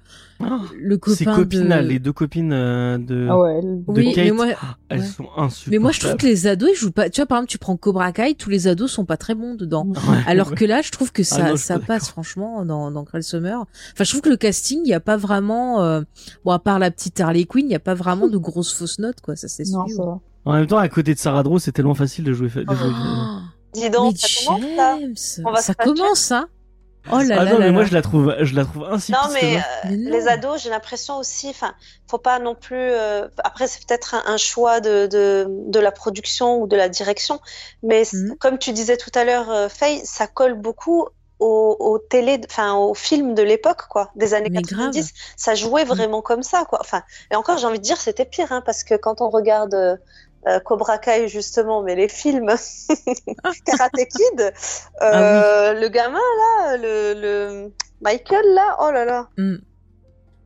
le 0.78 0.98
Ces 1.06 1.24
copain 1.24 1.36
copines, 1.36 1.62
de... 1.64 1.68
là, 1.68 1.82
les 1.82 1.98
deux 1.98 2.12
copines 2.12 2.52
euh, 2.52 2.98
de, 2.98 3.26
Ah 3.30 3.38
ouais, 3.38 3.58
elle- 3.58 3.84
de 3.86 4.00
Oui, 4.00 4.12
Kate, 4.14 4.24
mais 4.24 4.30
moi- 4.32 4.46
ah, 4.60 4.76
elles 4.88 5.00
ouais. 5.00 5.06
sont 5.06 5.24
insupportables. 5.36 5.70
Mais 5.70 5.78
moi 5.78 5.92
je 5.92 6.00
trouve 6.00 6.16
que 6.16 6.26
les 6.26 6.46
ados 6.46 6.70
ils 6.72 6.76
jouent 6.76 6.90
pas. 6.92 7.10
Tu 7.10 7.20
vois, 7.20 7.26
par 7.26 7.38
exemple, 7.38 7.50
tu 7.50 7.58
prends 7.58 7.76
Cobra 7.76 8.12
Kai, 8.12 8.34
tous 8.34 8.50
les 8.50 8.66
ados 8.68 8.90
sont 8.90 9.04
pas 9.04 9.16
très 9.16 9.34
bons 9.34 9.54
dedans. 9.54 9.86
Ouais, 9.86 10.18
Alors 10.26 10.48
ouais. 10.50 10.54
que 10.56 10.64
là, 10.64 10.82
je 10.82 10.90
trouve 10.90 11.12
que 11.12 11.22
ça, 11.22 11.36
Ah 11.46 11.50
non, 11.50 11.56
ça 11.56 11.78
pas 11.78 11.86
passe 11.86 12.08
franchement 12.08 12.64
dans, 12.64 12.90
dans 12.90 13.04
Cruel 13.04 13.22
Summer. 13.22 13.60
Enfin, 13.92 14.04
je 14.04 14.10
trouve 14.10 14.22
que 14.22 14.28
le 14.30 14.36
casting, 14.36 14.80
il 14.84 14.88
y 14.88 14.94
a 14.94 15.00
pas 15.00 15.16
vraiment, 15.16 15.82
euh, 15.82 16.02
bon, 16.44 16.52
à 16.52 16.58
part 16.58 16.78
la 16.78 16.90
petite 16.90 17.20
Harley 17.20 17.44
Quinn, 17.44 17.66
il 17.66 17.72
y 17.72 17.76
a 17.76 17.80
pas 17.80 17.94
vraiment 17.94 18.28
de 18.28 18.36
grosses 18.38 18.72
fausses 18.74 18.98
notes, 18.98 19.20
quoi. 19.22 19.36
Ça 19.36 19.48
c'est 19.48 19.64
sûr. 19.64 19.84
ça. 19.96 20.02
En 20.44 20.52
même 20.54 20.66
temps, 20.66 20.78
à 20.78 20.88
côté 20.88 21.14
de 21.14 21.18
Sarah 21.20 21.42
Drew, 21.44 21.58
c'est 21.60 21.72
tellement 21.72 21.94
facile 21.94 22.24
de 22.24 22.32
jouer. 22.32 22.48
De 22.48 22.52
jouer 22.74 22.90
Oh, 22.92 23.38
Dis 23.74 23.88
donc, 23.90 24.12
mais 24.14 24.18
ça 24.18 24.28
commence 24.46 24.76
là. 24.76 24.98
James, 25.00 25.14
On 25.46 25.50
va 25.52 25.60
ça 25.60 25.72
fâcher. 25.74 25.88
commence, 25.94 26.32
hein 26.32 26.46
Oh 27.10 27.20
là 27.20 27.38
ah 27.38 27.44
là 27.44 27.54
non, 27.54 27.58
là 27.58 27.66
mais 27.66 27.70
moi 27.70 27.82
là. 27.82 27.84
je 27.84 27.92
la 27.94 28.02
trouve, 28.02 28.34
je 28.40 28.54
la 28.54 28.64
trouve 28.64 28.84
insipide. 28.84 29.18
Non, 29.24 29.28
mais, 29.32 29.56
euh, 29.58 29.60
Mais 29.82 29.96
non. 29.96 30.10
les 30.10 30.28
ados, 30.28 30.62
j'ai 30.62 30.70
l'impression 30.70 31.18
aussi, 31.18 31.48
enfin, 31.50 31.74
faut 32.08 32.18
pas 32.18 32.38
non 32.38 32.54
plus. 32.54 32.76
euh, 32.78 33.28
après, 33.44 33.66
c'est 33.66 33.84
peut-être 33.86 34.14
un, 34.14 34.22
un 34.26 34.36
choix 34.36 34.80
de, 34.80 35.06
de, 35.06 35.46
de 35.48 35.80
la 35.80 35.92
production 35.92 36.60
ou 36.60 36.66
de 36.66 36.76
la 36.76 36.88
direction, 36.88 37.40
mais 37.82 38.04
Mhm. 38.12 38.36
comme 38.38 38.58
tu 38.58 38.72
disais 38.72 38.96
tout 38.96 39.10
à 39.14 39.24
l'heure, 39.24 39.50
euh, 39.50 39.68
Faye, 39.68 40.00
ça 40.04 40.26
colle 40.28 40.54
beaucoup 40.54 41.06
au, 41.40 41.76
au 41.80 41.98
télé, 41.98 42.40
enfin, 42.48 42.74
au 42.74 42.94
film 42.94 43.34
de 43.34 43.42
l'époque, 43.42 43.82
quoi, 43.88 44.10
des 44.14 44.32
années 44.34 44.50
Mais 44.50 44.62
90. 44.62 45.12
grave. 45.12 45.12
Ça 45.36 45.54
jouait 45.56 45.84
vraiment 45.84 46.22
comme 46.22 46.42
ça, 46.44 46.64
quoi. 46.64 46.78
Enfin, 46.80 47.02
et 47.32 47.36
encore, 47.36 47.58
j'ai 47.58 47.66
envie 47.66 47.78
de 47.78 47.84
dire, 47.84 48.00
c'était 48.00 48.24
pire, 48.24 48.52
hein, 48.52 48.62
parce 48.64 48.84
que 48.84 48.94
quand 48.94 49.20
on 49.20 49.28
regarde. 49.30 50.00
Euh, 50.46 50.50
euh, 50.50 50.60
Cobra 50.60 50.98
Kai 50.98 51.28
justement, 51.28 51.82
mais 51.82 51.94
les 51.94 52.08
films 52.08 52.48
Karate 53.66 53.92
Kid, 53.96 54.40
euh, 54.40 54.50
Ah 55.00 55.72
le 55.74 55.88
gamin 55.88 56.18
là, 56.18 56.76
le, 56.76 57.14
le 57.20 57.72
Michael 58.00 58.44
là, 58.54 58.76
oh 58.80 58.90
là 58.90 59.04
là. 59.04 59.28
Hmm. 59.36 59.56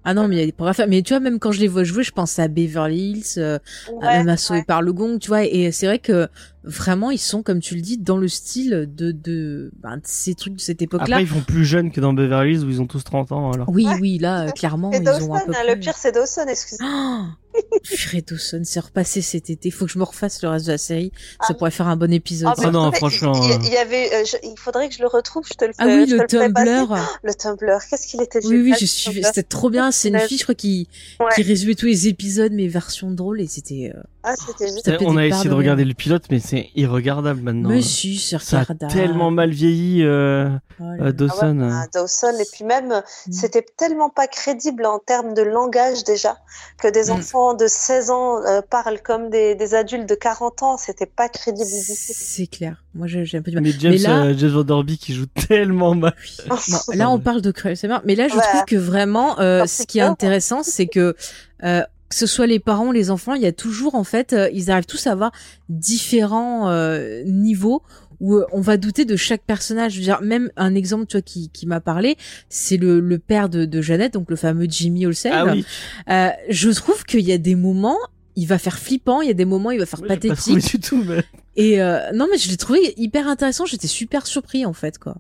Ah 0.09 0.14
non, 0.14 0.28
mais 0.28 0.37
il 0.37 0.38
y 0.38 0.42
a 0.42 0.46
des 0.46 0.52
programmes. 0.52 0.88
Mais 0.88 1.02
tu 1.02 1.14
vois, 1.14 1.20
même 1.20 1.40
quand 1.40 1.50
je 1.50 1.59
les 1.59 1.66
vois 1.66 1.82
jouer, 1.82 2.04
je 2.04 2.12
pense 2.12 2.38
à 2.38 2.46
Beverly 2.46 3.11
Hills, 3.11 3.24
euh, 3.38 3.59
à 3.88 3.92
Ouais, 3.92 4.18
même 4.18 4.28
à 4.28 4.37
ouais. 4.52 4.62
par 4.62 4.80
le 4.80 4.92
Gong, 4.92 5.18
tu 5.18 5.26
vois. 5.26 5.42
Et 5.42 5.72
c'est 5.72 5.87
vrai 5.87 5.98
que 5.98 6.28
vraiment, 6.66 7.11
ils 7.11 7.18
sont, 7.18 7.42
comme 7.42 7.61
tu 7.61 7.74
le 7.76 7.81
dis, 7.81 7.96
dans 7.96 8.16
le 8.18 8.29
style 8.29 8.90
de 8.94 9.12
de, 9.12 9.70
ben, 9.81 9.96
de 9.96 10.02
ces 10.05 10.35
trucs 10.35 10.55
de 10.57 10.61
cette 10.61 10.83
époque-là. 10.83 11.16
Après, 11.16 11.22
ils 11.22 11.29
font 11.29 11.40
plus 11.40 11.64
jeunes 11.64 11.90
que 11.90 12.00
dans 12.00 12.12
Beverly 12.12 12.55
Hills 12.55 12.64
où 12.64 12.70
ils 12.70 12.81
ont 12.83 12.87
tous 12.87 13.02
30 13.05 13.33
ans. 13.33 13.52
Alors. 13.52 13.68
Oui, 13.68 13.87
oui, 14.00 14.18
là, 14.18 14.46
euh, 14.46 14.50
clairement, 14.50 14.92
Et 14.92 14.96
ils 14.98 15.02
Dawson, 15.05 15.31
ont 15.31 15.35
un 15.35 15.44
peu 15.46 15.52
hein, 15.52 15.61
plus... 15.64 15.74
le 15.74 15.81
pire 15.81 15.94
c'est 15.96 16.12
Dawson, 16.12 16.44
excuse-moi. 16.48 16.90
Oh 17.24 17.61
Purée 17.85 18.20
Dawson, 18.20 18.61
c'est 18.64 18.81
repassé 18.81 19.22
cet 19.22 19.48
été. 19.48 19.70
Faut 19.70 19.87
que 19.87 19.92
je 19.92 19.98
me 19.98 20.05
refasse 20.05 20.42
le 20.42 20.48
reste 20.50 20.66
de 20.66 20.72
la 20.72 20.79
série. 20.79 21.11
Ah 21.40 21.46
Ça 21.48 21.55
pourrait 21.55 21.70
faire 21.70 21.88
un 21.88 21.96
bon 21.96 22.12
épisode. 22.12 22.52
Ah. 22.59 22.62
Ah 22.66 22.70
non, 22.70 22.92
franchement, 22.92 23.33
Il, 23.46 23.52
euh. 23.52 23.57
il 23.64 23.72
y 23.72 23.76
avait, 23.79 24.12
euh, 24.12 24.24
je- 24.26 24.37
il 24.46 24.59
faudrait 24.59 24.88
que 24.90 24.94
je 24.94 25.00
le 25.00 25.07
retrouve, 25.09 25.44
je 25.48 25.55
te 25.55 25.64
le 25.64 25.72
fais. 25.72 25.79
Ah 25.79 25.87
oui, 25.87 26.07
je 26.07 26.16
le 26.16 26.26
te. 26.26 26.37
Tumblr. 26.37 26.96
Le 27.22 27.35
Tumblr, 27.35 27.79
qu'est-ce 27.88 28.09
qu'il 28.09 28.20
était 28.20 28.44
Oui, 28.46 28.61
oui, 28.61 28.74
je 28.79 28.85
suis. 28.85 29.22
C'était 29.24 29.42
trop 29.42 29.70
bien. 29.70 29.90
C'est 29.90 30.09
une 30.11 30.18
fille, 30.18 30.37
je 30.37 30.42
crois, 30.42 30.55
qui 30.55 30.87
Ouais. 31.18 31.26
qui 31.35 31.42
résumait 31.44 31.74
tous 31.76 31.87
les 31.87 32.09
épisodes, 32.09 32.52
mais 32.52 32.66
version 32.68 33.11
drôle, 33.11 33.40
et 33.40 33.46
c'était. 33.46 33.92
euh, 33.96 34.02
Ah, 34.29 34.35
c'était 34.37 34.97
on 35.03 35.17
a 35.17 35.25
essayé 35.25 35.45
de 35.45 35.51
de 35.51 35.55
regarder 35.55 35.85
le 35.85 35.95
pilote, 35.95 36.25
mais 36.33 36.41
c'est 36.41 36.71
irregardable 36.75 37.41
maintenant. 37.43 37.69
Mais 37.69 37.81
si, 37.81 38.19
c'est 38.19 38.41
Ça 38.41 38.65
a 38.69 38.75
tellement 38.89 39.31
mal 39.31 39.51
vieilli, 39.51 40.03
euh, 40.03 40.49
Oh 40.81 40.85
euh. 41.01 41.12
Dawson. 41.12 41.61
Ah 41.62 41.65
ouais, 41.67 41.73
ah, 41.73 41.87
Dawson, 41.95 42.33
et 42.41 42.45
puis 42.53 42.65
même, 42.65 42.91
euh, 42.91 43.01
c'était 43.31 43.65
tellement 43.77 44.11
pas 44.11 44.27
crédible 44.27 44.85
en 44.85 44.99
termes 44.99 45.33
de 45.33 45.43
langage 45.43 46.03
déjà, 46.03 46.37
que 46.83 46.89
des 46.89 47.05
Mm. 47.11 47.12
enfants 47.12 47.55
de 47.55 47.67
16 47.69 48.11
ans 48.11 48.43
euh, 48.45 48.61
parlent 48.69 49.01
comme 49.01 49.31
des, 49.31 49.55
des 49.55 49.75
adultes 49.75 50.09
de 50.09 50.15
40 50.17 50.62
ans, 50.65 50.77
c'était 50.77 51.07
pas 51.07 51.29
crédible 51.29 51.65
du 51.71 51.87
tout. 51.87 51.93
C'est 51.97 52.49
clair. 52.49 52.83
Moi, 52.95 53.07
j'ai 53.07 53.21
un 53.39 53.43
peu 53.43 53.51
du 53.53 53.57
mal. 53.59 53.62
Mais 53.65 53.73
James, 53.79 53.97
là, 54.03 54.25
euh, 54.25 54.35
James 54.37 54.83
Beek, 54.83 55.01
qui 55.01 55.15
joue 55.15 55.27
tellement 55.27 55.95
mal. 55.95 56.15
Bon, 56.49 56.57
là, 56.95 57.11
on 57.11 57.19
parle 57.21 57.43
de 57.43 57.53
Cruel 57.53 57.77
Summer, 57.77 58.03
mais 58.05 58.17
là, 58.17 58.27
je 58.29 58.35
Ouais. 58.35 58.43
trouve 58.43 58.65
que 58.65 58.77
vraiment, 58.77 59.39
euh, 59.39 59.67
ce 59.67 59.85
qui 59.85 59.99
est 60.01 60.03
intéressant, 60.03 60.62
c'est 60.65 60.87
que 60.89 61.15
euh, 61.62 61.83
que 62.09 62.14
ce 62.14 62.27
soit 62.27 62.47
les 62.47 62.59
parents 62.59 62.88
ou 62.88 62.92
les 62.92 63.11
enfants, 63.11 63.35
il 63.35 63.42
y 63.42 63.47
a 63.47 63.53
toujours, 63.53 63.95
en 63.95 64.05
fait, 64.05 64.33
euh, 64.33 64.49
ils 64.53 64.71
arrivent 64.71 64.87
tous 64.87 65.07
à 65.07 65.12
avoir 65.12 65.33
différents 65.69 66.69
euh, 66.69 67.23
niveaux 67.25 67.83
où 68.21 68.37
euh, 68.37 68.47
on 68.53 68.61
va 68.61 68.77
douter 68.77 69.05
de 69.05 69.16
chaque 69.16 69.42
personnage. 69.42 69.92
Je 69.92 69.99
veux 69.99 70.05
dire, 70.05 70.21
même 70.23 70.51
un 70.57 70.75
exemple, 70.75 71.07
tu 71.07 71.16
vois, 71.16 71.23
qui, 71.23 71.51
qui 71.51 71.66
m'a 71.66 71.81
parlé, 71.81 72.16
c'est 72.49 72.77
le, 72.77 73.01
le 73.01 73.19
père 73.19 73.49
de, 73.49 73.64
de 73.64 73.83
Jeannette, 73.83 74.14
donc 74.14 74.31
le 74.31 74.37
fameux 74.37 74.66
Jimmy 74.69 75.07
Olsen. 75.07 75.33
Ah 75.35 75.47
oui. 75.47 75.64
Euh, 76.09 76.31
je 76.49 76.71
trouve 76.71 77.05
qu'il 77.05 77.21
y 77.21 77.33
a 77.33 77.38
des 77.38 77.55
moments, 77.55 77.99
il 78.37 78.47
va 78.47 78.59
faire 78.59 78.79
flippant, 78.79 79.21
il 79.21 79.29
y 79.29 79.31
a 79.31 79.35
des 79.35 79.45
moments, 79.45 79.71
il 79.71 79.79
va 79.79 79.87
faire 79.87 80.01
Moi, 80.01 80.09
j'ai 80.11 80.29
pas 80.29 80.29
pathétique. 80.29 80.71
du 80.71 80.81
tout, 80.81 81.03
mais. 81.05 81.23
Et 81.57 81.81
euh, 81.81 82.12
non, 82.12 82.27
mais 82.31 82.38
je 82.38 82.51
l'ai 82.51 82.57
trouvé 82.57 82.95
hyper 82.97 83.27
intéressant. 83.29 83.64
J'étais 83.66 83.87
super 83.87 84.27
surpris, 84.27 84.64
en 84.66 84.75
fait, 84.75 84.99
quoi. 84.99 85.16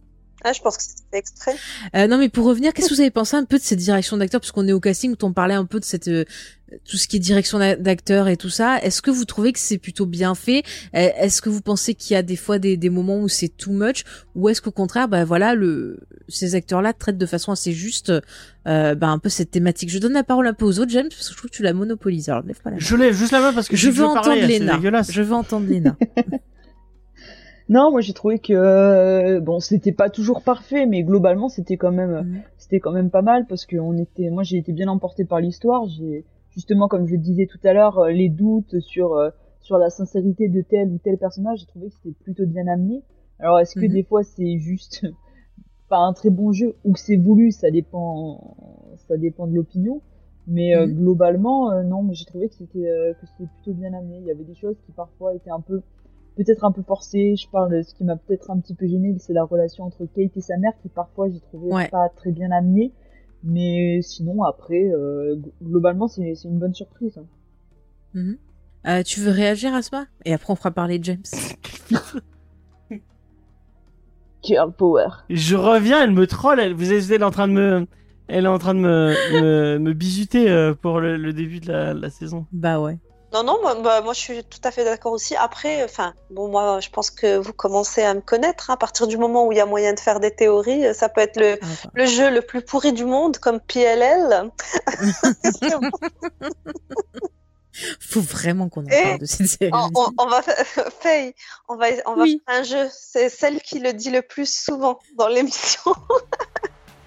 Ah, 0.48 0.52
je 0.52 0.60
pense 0.60 0.76
que 0.76 0.84
c'était 0.84 1.18
extrait. 1.18 1.56
Euh, 1.96 2.06
non, 2.06 2.18
mais 2.18 2.28
pour 2.28 2.46
revenir, 2.46 2.72
qu'est-ce 2.72 2.88
que 2.88 2.94
vous 2.94 3.00
avez 3.00 3.10
pensé 3.10 3.34
un 3.36 3.44
peu 3.44 3.58
de 3.58 3.62
cette 3.62 3.80
direction 3.80 4.16
d'acteur, 4.16 4.40
puisqu'on 4.40 4.68
est 4.68 4.72
au 4.72 4.78
casting, 4.78 5.12
où 5.12 5.16
on 5.26 5.32
parlait 5.32 5.54
un 5.54 5.64
peu 5.64 5.80
de 5.80 5.84
cette 5.84 6.06
euh, 6.06 6.24
tout 6.88 6.96
ce 6.96 7.08
qui 7.08 7.16
est 7.16 7.18
direction 7.18 7.58
d'a- 7.58 7.74
d'acteur 7.74 8.28
et 8.28 8.36
tout 8.36 8.48
ça. 8.48 8.78
Est-ce 8.80 9.02
que 9.02 9.10
vous 9.10 9.24
trouvez 9.24 9.52
que 9.52 9.58
c'est 9.58 9.78
plutôt 9.78 10.06
bien 10.06 10.36
fait? 10.36 10.62
Euh, 10.94 11.08
Est-ce 11.18 11.42
que 11.42 11.48
vous 11.48 11.62
pensez 11.62 11.94
qu'il 11.94 12.14
y 12.14 12.16
a 12.16 12.22
des 12.22 12.36
fois 12.36 12.60
des, 12.60 12.76
des 12.76 12.90
moments 12.90 13.18
où 13.18 13.28
c'est 13.28 13.48
too 13.48 13.72
much, 13.72 14.04
ou 14.36 14.48
est-ce 14.48 14.62
qu'au 14.62 14.70
contraire, 14.70 15.08
bah 15.08 15.24
voilà, 15.24 15.54
le 15.56 15.98
ces 16.28 16.54
acteurs-là 16.54 16.92
traitent 16.92 17.18
de 17.18 17.26
façon 17.26 17.50
assez 17.52 17.72
juste, 17.72 18.12
euh, 18.68 18.94
bah, 18.94 19.08
un 19.08 19.18
peu 19.18 19.28
cette 19.28 19.50
thématique? 19.50 19.90
Je 19.90 19.98
donne 19.98 20.12
la 20.12 20.22
parole 20.24 20.46
un 20.46 20.54
peu 20.54 20.64
aux 20.64 20.78
autres, 20.78 20.90
James, 20.92 21.08
parce 21.08 21.26
que 21.28 21.32
je 21.32 21.38
trouve 21.38 21.50
que 21.50 21.56
tu 21.56 21.62
la 21.64 21.72
monopolises. 21.72 22.28
Alors 22.28 22.42
lève 22.44 22.60
pas 22.62 22.70
la 22.70 22.76
main. 22.76 22.80
Je 22.82 22.94
lève 22.94 23.14
juste 23.14 23.32
la 23.32 23.40
main 23.40 23.52
parce 23.52 23.68
que 23.68 23.76
Je 23.76 23.90
veux 23.90 24.04
parler, 24.04 24.42
entendre 24.42 24.46
Léna. 24.80 25.02
Je 25.10 25.22
veux 25.22 25.34
entendre 25.34 25.66
Léna. 25.68 25.96
Non, 27.68 27.90
moi 27.90 28.00
j'ai 28.00 28.12
trouvé 28.12 28.38
que 28.38 28.52
euh, 28.52 29.40
bon, 29.40 29.58
c'était 29.60 29.92
pas 29.92 30.08
toujours 30.10 30.42
parfait, 30.42 30.86
mais 30.86 31.02
globalement 31.02 31.48
c'était 31.48 31.76
quand 31.76 31.90
même 31.92 32.24
Mhm. 32.24 32.44
c'était 32.58 32.78
quand 32.80 32.92
même 32.92 33.10
pas 33.10 33.22
mal 33.22 33.46
parce 33.46 33.66
que 33.66 33.76
on 33.76 33.96
était, 33.98 34.30
moi 34.30 34.42
j'ai 34.44 34.58
été 34.58 34.72
bien 34.72 34.88
emporté 34.88 35.24
par 35.24 35.40
l'histoire. 35.40 35.86
J'ai 35.88 36.24
justement, 36.50 36.86
comme 36.88 37.06
je 37.06 37.12
le 37.14 37.18
disais 37.20 37.46
tout 37.46 37.58
à 37.64 37.72
l'heure, 37.72 37.98
euh, 37.98 38.10
les 38.12 38.28
doutes 38.28 38.78
sur 38.80 39.14
euh, 39.14 39.30
sur 39.60 39.78
la 39.78 39.90
sincérité 39.90 40.48
de 40.48 40.60
tel 40.62 40.90
ou 40.92 40.98
tel 40.98 41.18
personnage, 41.18 41.60
j'ai 41.60 41.66
trouvé 41.66 41.88
que 41.88 41.94
c'était 41.94 42.14
plutôt 42.22 42.46
bien 42.46 42.66
amené. 42.68 43.02
Alors 43.40 43.58
est-ce 43.58 43.74
que 43.76 43.86
Mhm. 43.86 43.92
des 43.92 44.04
fois 44.04 44.22
c'est 44.22 44.58
juste 44.58 45.04
pas 45.88 45.98
un 45.98 46.12
très 46.12 46.30
bon 46.30 46.52
jeu 46.52 46.76
ou 46.84 46.92
que 46.92 47.00
c'est 47.00 47.16
voulu, 47.16 47.52
ça 47.52 47.70
dépend 47.70 48.56
ça 49.08 49.16
dépend 49.16 49.46
de 49.46 49.54
l'opinion. 49.54 50.02
Mais 50.46 50.76
euh, 50.76 50.86
Mhm. 50.86 50.94
globalement, 50.94 51.72
euh, 51.72 51.82
non, 51.82 52.02
mais 52.04 52.14
j'ai 52.14 52.24
trouvé 52.24 52.48
que 52.48 52.54
c'était 52.54 52.88
euh, 52.88 53.14
que 53.14 53.26
c'était 53.26 53.46
plutôt 53.48 53.74
bien 53.74 53.92
amené. 53.94 54.18
Il 54.18 54.26
y 54.26 54.30
avait 54.30 54.44
des 54.44 54.54
choses 54.54 54.76
qui 54.86 54.92
parfois 54.92 55.34
étaient 55.34 55.50
un 55.50 55.60
peu 55.60 55.82
peut-être 56.36 56.64
un 56.64 56.72
peu 56.72 56.82
forcées. 56.82 57.34
Je 57.36 57.48
parle, 57.50 57.84
ce 57.84 57.94
qui 57.94 58.04
m'a 58.04 58.16
peut-être 58.16 58.50
un 58.50 58.58
petit 58.60 58.74
peu 58.74 58.86
gêné, 58.86 59.14
c'est 59.18 59.32
la 59.32 59.44
relation 59.44 59.84
entre 59.84 60.04
Kate 60.06 60.36
et 60.36 60.40
sa 60.40 60.56
mère 60.58 60.72
qui 60.82 60.88
parfois 60.88 61.28
j'ai 61.30 61.40
trouvé 61.40 61.72
Ouais. 61.72 61.88
pas 61.88 62.08
très 62.14 62.30
bien 62.32 62.50
amenée. 62.50 62.92
Mais 63.42 64.00
sinon 64.02 64.42
après, 64.44 64.84
euh, 64.92 65.36
globalement 65.62 66.08
c'est 66.08 66.34
c'est 66.34 66.48
une 66.48 66.58
bonne 66.58 66.74
surprise. 66.74 67.16
hein. 67.18 67.26
Mhm. 68.14 68.38
Euh, 68.88 69.02
tu 69.02 69.20
veux 69.20 69.30
réagir 69.32 69.74
à 69.74 69.82
ça? 69.82 70.06
Et 70.24 70.32
après, 70.32 70.52
on 70.52 70.56
fera 70.56 70.70
parler 70.70 70.98
de 71.00 71.04
James. 71.04 71.22
Girl 74.44 74.72
power. 74.72 75.08
Je 75.28 75.56
reviens, 75.56 76.02
elle 76.04 76.12
me 76.12 76.26
troll. 76.26 76.60
Elle, 76.60 76.72
vous 76.74 76.92
êtes, 76.92 77.22
en 77.22 77.30
train 77.32 77.48
de 77.48 77.52
me, 77.52 77.86
elle 78.28 78.44
est 78.44 78.48
en 78.48 78.58
train 78.58 78.74
de 78.74 78.78
me, 78.80 79.12
me, 79.42 79.78
me 79.78 79.92
bisuter 79.92 80.48
euh, 80.50 80.72
pour 80.74 81.00
le, 81.00 81.16
le 81.16 81.32
début 81.32 81.58
de 81.58 81.72
la, 81.72 81.94
la 81.94 82.10
saison. 82.10 82.46
Bah 82.52 82.80
ouais. 82.80 82.98
Non, 83.32 83.42
non, 83.42 83.58
moi, 83.60 83.74
bah, 83.76 84.00
moi 84.02 84.12
je 84.14 84.20
suis 84.20 84.44
tout 84.44 84.60
à 84.64 84.70
fait 84.70 84.84
d'accord 84.84 85.12
aussi. 85.12 85.34
Après, 85.36 85.82
enfin, 85.84 86.14
bon, 86.30 86.48
moi 86.48 86.80
je 86.80 86.88
pense 86.90 87.10
que 87.10 87.36
vous 87.36 87.52
commencez 87.52 88.02
à 88.02 88.14
me 88.14 88.20
connaître. 88.20 88.70
hein. 88.70 88.74
À 88.74 88.76
partir 88.76 89.06
du 89.08 89.18
moment 89.18 89.46
où 89.46 89.52
il 89.52 89.58
y 89.58 89.60
a 89.60 89.66
moyen 89.66 89.92
de 89.92 90.00
faire 90.00 90.20
des 90.20 90.34
théories, 90.34 90.86
euh, 90.86 90.94
ça 90.94 91.08
peut 91.08 91.20
être 91.20 91.38
le, 91.38 91.58
Ah, 91.60 91.66
le 91.94 92.06
jeu 92.06 92.30
le 92.30 92.40
plus 92.40 92.62
pourri 92.62 92.92
du 92.92 93.04
monde, 93.04 93.36
comme 93.38 93.60
PLL. 93.60 94.50
Faut 98.00 98.22
vraiment 98.22 98.70
qu'on 98.70 98.86
en 98.86 98.88
parle 98.88 99.18
de 99.18 99.26
cette 99.26 99.48
série. 99.48 99.70
On, 99.74 99.90
on, 100.16 100.26
va, 100.28 100.40
Faye, 101.00 101.34
on 101.68 101.76
va, 101.76 101.88
on 102.06 102.14
va 102.14 102.24
faire 102.24 102.36
un 102.46 102.62
jeu. 102.62 102.88
C'est 102.90 103.28
celle 103.28 103.60
qui 103.60 103.80
le 103.80 103.92
dit 103.92 104.08
le 104.10 104.22
plus 104.22 104.50
souvent 104.50 104.98
dans 105.18 105.28
l'émission. 105.28 105.90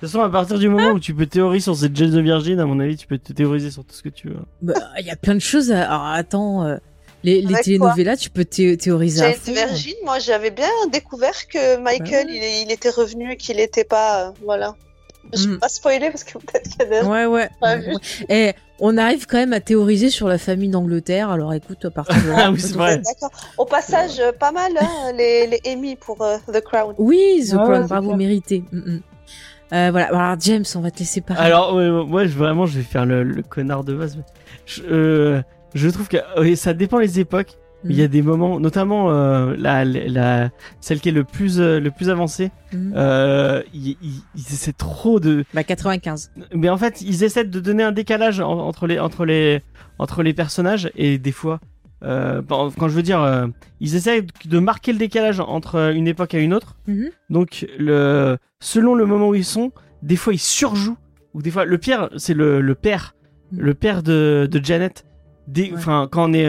De 0.02 0.08
toute 0.08 0.14
façon, 0.14 0.24
à 0.24 0.30
partir 0.30 0.58
du 0.58 0.70
moment 0.70 0.92
où 0.92 1.00
tu 1.00 1.14
peux 1.14 1.26
théoriser 1.26 1.66
sur 1.66 1.76
cette 1.76 1.94
Jane 1.94 2.12
de 2.12 2.22
Virgin, 2.22 2.58
à 2.62 2.66
mon 2.66 2.80
avis, 2.80 2.96
tu 2.96 3.06
peux 3.06 3.18
te 3.18 3.34
théoriser 3.34 3.70
sur 3.70 3.84
tout 3.84 3.94
ce 3.94 4.02
que 4.02 4.08
tu 4.08 4.30
veux. 4.30 4.38
Bah, 4.62 4.74
il 4.98 5.06
y 5.06 5.12
a 5.12 5.18
plein 5.18 5.36
de 5.36 5.42
choses. 5.42 5.74
À... 5.74 5.92
Alors, 5.92 6.06
attends, 6.06 6.64
euh, 6.64 6.78
les, 7.26 7.42
les 7.42 7.56
telenovelas, 7.56 8.16
tu 8.16 8.30
peux 8.30 8.46
théoriser 8.46 9.20
Jane 9.20 9.32
à 9.32 9.34
fond. 9.34 9.52
de 9.52 9.58
Virgin, 9.58 9.96
moi, 10.06 10.20
j'avais 10.20 10.52
bien 10.52 10.70
découvert 10.90 11.50
que 11.50 11.78
Michael, 11.82 12.28
il, 12.30 12.42
il, 12.64 12.72
était 12.72 12.92
revenu 12.92 13.34
et 13.34 13.36
qu'il 13.36 13.58
n'était 13.58 13.84
pas, 13.84 14.28
euh, 14.28 14.32
voilà. 14.46 14.74
Je 15.34 15.50
vais 15.50 15.56
mm. 15.56 15.60
pas 15.60 15.70
spoiler 15.70 16.10
parce 16.12 16.24
que 16.24 16.38
peut-être 16.38 16.70
qu'il 16.70 16.80
y 16.80 16.84
a 16.84 17.02
des 17.02 17.08
Ouais, 17.08 17.26
ouais. 17.26 17.50
Et 18.30 18.48
eh, 18.48 18.54
on 18.80 18.98
arrive 18.98 19.28
quand 19.28 19.38
même 19.38 19.54
à 19.54 19.60
théoriser 19.60 20.10
sur 20.10 20.28
la 20.28 20.38
famille 20.38 20.70
d'Angleterre. 20.70 21.30
Alors 21.30 21.54
écoute, 21.54 21.84
à 21.86 21.92
partir 21.92 22.24
de 22.24 22.30
là. 22.30 22.36
ah 22.46 22.52
oui, 22.52 22.60
c'est 22.60 22.74
vrai. 22.74 23.02
Au 23.58 23.66
passage, 23.66 24.20
euh, 24.20 24.32
pas 24.32 24.52
mal, 24.52 24.72
hein, 24.80 25.12
les, 25.14 25.48
les 25.48 25.62
Emmy 25.68 25.96
pour 25.96 26.18
uh, 26.22 26.52
The 26.52 26.62
Crown. 26.62 26.96
Oui, 26.98 27.46
The 27.48 27.56
Crown, 27.56 27.86
bravo, 27.88 28.16
mérité. 28.16 28.64
Mm 28.72 28.80
-mm. 28.80 29.02
Euh, 29.72 29.92
voilà, 29.92 30.08
alors 30.08 30.40
James, 30.40 30.66
on 30.76 30.80
va 30.80 30.92
te 30.92 31.00
laisser 31.00 31.22
parler. 31.22 31.44
Alors, 31.44 31.76
ouais, 31.76 31.90
moi, 31.90 32.26
je, 32.26 32.36
vraiment, 32.36 32.66
je 32.66 32.78
vais 32.78 32.84
faire 32.84 33.06
le, 33.06 33.24
le 33.24 33.44
connard 33.44 33.84
de 33.84 33.94
base. 33.94 34.18
Je, 34.66 34.82
euh, 34.90 35.42
je 35.74 35.90
trouve 35.90 36.08
que 36.08 36.18
ça 36.56 36.74
dépend 36.74 36.98
les 36.98 37.20
époques. 37.20 37.58
Il 37.86 37.96
y 37.96 38.02
a 38.04 38.08
mm. 38.08 38.12
des 38.12 38.22
moments, 38.22 38.60
notamment 38.60 39.10
euh, 39.10 39.56
la, 39.58 39.86
la, 39.86 40.50
celle 40.82 41.00
qui 41.00 41.10
est 41.10 41.14
le 41.14 41.24
plus 41.24 41.60
euh, 41.60 41.80
le 41.80 41.92
plus 41.92 42.10
avancée. 42.10 42.52
Mm. 42.74 42.94
Euh, 42.96 43.64
ils, 43.74 43.96
ils, 44.02 44.54
essaient 44.54 44.74
trop 44.74 45.20
de. 45.20 45.46
Bah 45.54 45.64
95. 45.64 46.32
Mais 46.54 46.70
en 46.70 46.78
fait, 46.78 47.02
ils 47.02 47.24
essaient 47.24 47.46
de 47.46 47.60
donner 47.60 47.84
un 47.84 47.94
décalage 47.94 48.42
entre 48.42 48.86
les 48.86 49.00
entre 49.00 49.26
les 49.26 49.62
entre 49.98 50.24
les 50.24 50.34
personnages 50.34 50.92
et 50.96 51.18
des 51.18 51.32
fois, 51.32 51.60
euh, 52.04 52.42
quand 52.48 52.88
je 52.88 52.94
veux 52.94 53.04
dire, 53.04 53.22
euh, 53.22 53.48
ils 53.80 53.96
essaient 53.96 54.26
de 54.46 54.60
marquer 54.60 54.94
le 54.94 55.00
décalage 55.00 55.40
entre 55.40 55.94
une 55.94 56.08
époque 56.08 56.34
à 56.34 56.40
une 56.40 56.54
autre. 56.54 56.78
Mm-hmm. 56.88 57.12
Donc 57.30 57.68
le 57.78 58.38
selon 58.60 58.96
le 58.96 59.06
moment 59.06 59.30
où 59.30 59.36
ils 59.36 59.46
sont, 59.46 59.72
des 60.02 60.16
fois 60.16 60.34
ils 60.34 60.40
surjouent 60.40 60.98
ou 61.34 61.42
des 61.42 61.52
fois 61.52 61.66
le 61.66 61.78
pire 61.78 62.10
c'est 62.18 62.34
le, 62.34 62.62
le 62.62 62.76
père, 62.76 63.16
mm. 63.52 63.60
le 63.60 63.74
père 63.74 64.04
de, 64.04 64.48
de 64.50 64.64
Janet. 64.64 65.06
Quand 65.84 66.10
on 66.16 66.34
est 66.34 66.48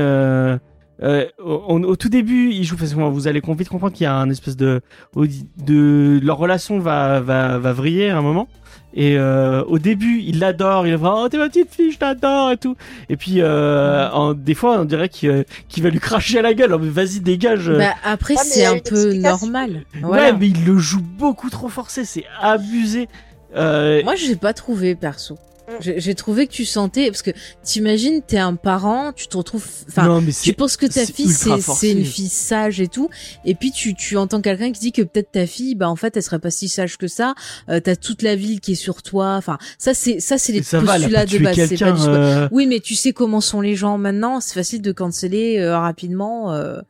euh, 1.03 1.27
euh, 1.41 1.43
au, 1.45 1.97
tout 1.97 2.09
début, 2.09 2.51
ils 2.53 2.65
jouent 2.65 2.77
facilement. 2.77 3.11
Vous 3.11 3.29
allez 3.29 3.41
vite 3.41 3.69
comprendre 3.69 3.93
qu'il 3.93 4.05
y 4.05 4.07
a 4.07 4.15
un 4.15 4.31
espèce 4.31 4.57
de, 4.57 4.83
de 5.17 6.21
leur 6.23 6.39
relation 6.39 6.79
va 6.79 7.21
va 7.21 7.59
va 7.59 7.73
vriller 7.73 8.11
à 8.11 8.19
un 8.19 8.23
moment. 8.23 8.49
Et 8.93 9.17
euh, 9.17 9.63
au 9.65 9.79
début, 9.79 10.21
il 10.21 10.41
l'adore, 10.41 10.87
il 10.87 10.97
va 10.97 11.15
oh 11.17 11.29
t'es 11.29 11.39
ma 11.39 11.49
petite 11.49 11.73
fille, 11.73 11.93
je 11.93 11.99
t'adore 11.99 12.51
et 12.51 12.57
tout. 12.57 12.77
Et 13.09 13.17
puis 13.17 13.37
euh, 13.39 14.11
en, 14.11 14.35
des 14.35 14.55
fois, 14.55 14.81
on 14.81 14.85
dirait 14.85 15.09
qu'il 15.09 15.45
qu'il 15.69 15.83
va 15.83 15.91
lui 15.91 16.01
cracher 16.01 16.41
à 16.41 16.43
la 16.43 16.55
gueule. 16.55 16.75
Oh, 16.75 16.79
vas-y 16.81 17.21
dégage. 17.21 17.71
Bah 17.71 17.95
après, 18.05 18.37
c'est 18.37 18.67
un 18.67 18.79
peu 18.79 19.15
normal. 19.15 19.85
Ouais, 20.03 20.33
mais 20.33 20.49
il 20.49 20.65
le 20.65 20.79
joue 20.79 21.03
beaucoup 21.03 21.51
trop 21.51 21.69
forcé, 21.69 22.05
c'est 22.05 22.25
abusé. 22.41 23.09
Euh... 23.57 24.03
Moi, 24.05 24.17
je 24.17 24.27
l'ai 24.29 24.37
pas 24.37 24.53
trouvé 24.53 24.95
perso. 24.95 25.39
J'ai 25.81 26.15
trouvé 26.15 26.47
que 26.47 26.53
tu 26.53 26.65
sentais 26.65 27.11
parce 27.11 27.23
que 27.23 27.31
t'imagines 27.63 28.23
t'es 28.23 28.39
un 28.39 28.55
parent, 28.55 29.13
tu 29.13 29.29
te 29.29 29.37
retrouves, 29.37 29.67
enfin, 29.89 30.23
tu 30.43 30.53
penses 30.55 30.77
que 30.77 30.87
ta 30.87 31.07
fille 31.07 31.29
c'est 31.29 31.91
une 31.91 32.05
fille 32.05 32.29
sage 32.29 32.81
et 32.81 32.89
tout, 32.89 33.09
et 33.45 33.55
puis 33.55 33.71
tu 33.71 33.95
tu 33.95 34.17
entends 34.17 34.41
quelqu'un 34.41 34.73
qui 34.73 34.81
dit 34.81 34.93
que 34.93 35.03
peut-être 35.03 35.33
ta 35.33 35.47
fille, 35.47 35.75
bah 35.75 35.89
en 35.89 35.97
fait 35.97 36.17
elle 36.17 36.23
serait 36.23 36.39
pas 36.39 36.51
si 36.51 36.69
sage 36.69 36.99
que 36.99 37.09
ça. 37.09 37.35
Euh, 37.69 37.81
T'as 37.81 37.97
toute 37.97 38.23
la 38.23 38.37
ville 38.37 38.61
qui 38.61 38.73
est 38.73 38.75
sur 38.75 39.03
toi. 39.03 39.37
Enfin, 39.37 39.59
ça 39.79 39.95
c'est 39.95 40.21
ça 40.21 40.39
c'est 40.39 40.53
les 40.53 40.61
postulats 40.61 41.27
de 41.27 41.39
base. 41.39 41.79
Pas 41.79 41.93
du... 41.93 42.03
euh... 42.09 42.49
Oui, 42.51 42.67
mais 42.67 42.81
tu 42.81 42.95
sais 42.95 43.13
comment 43.13 43.41
sont 43.41 43.61
les 43.61 43.77
gens 43.77 43.99
maintenant. 43.99 44.41
C'est 44.41 44.55
facile 44.55 44.83
de 44.83 44.93
canceller 44.93 45.59
euh, 45.59 45.79
rapidement. 45.79 46.53
Euh. 46.53 46.81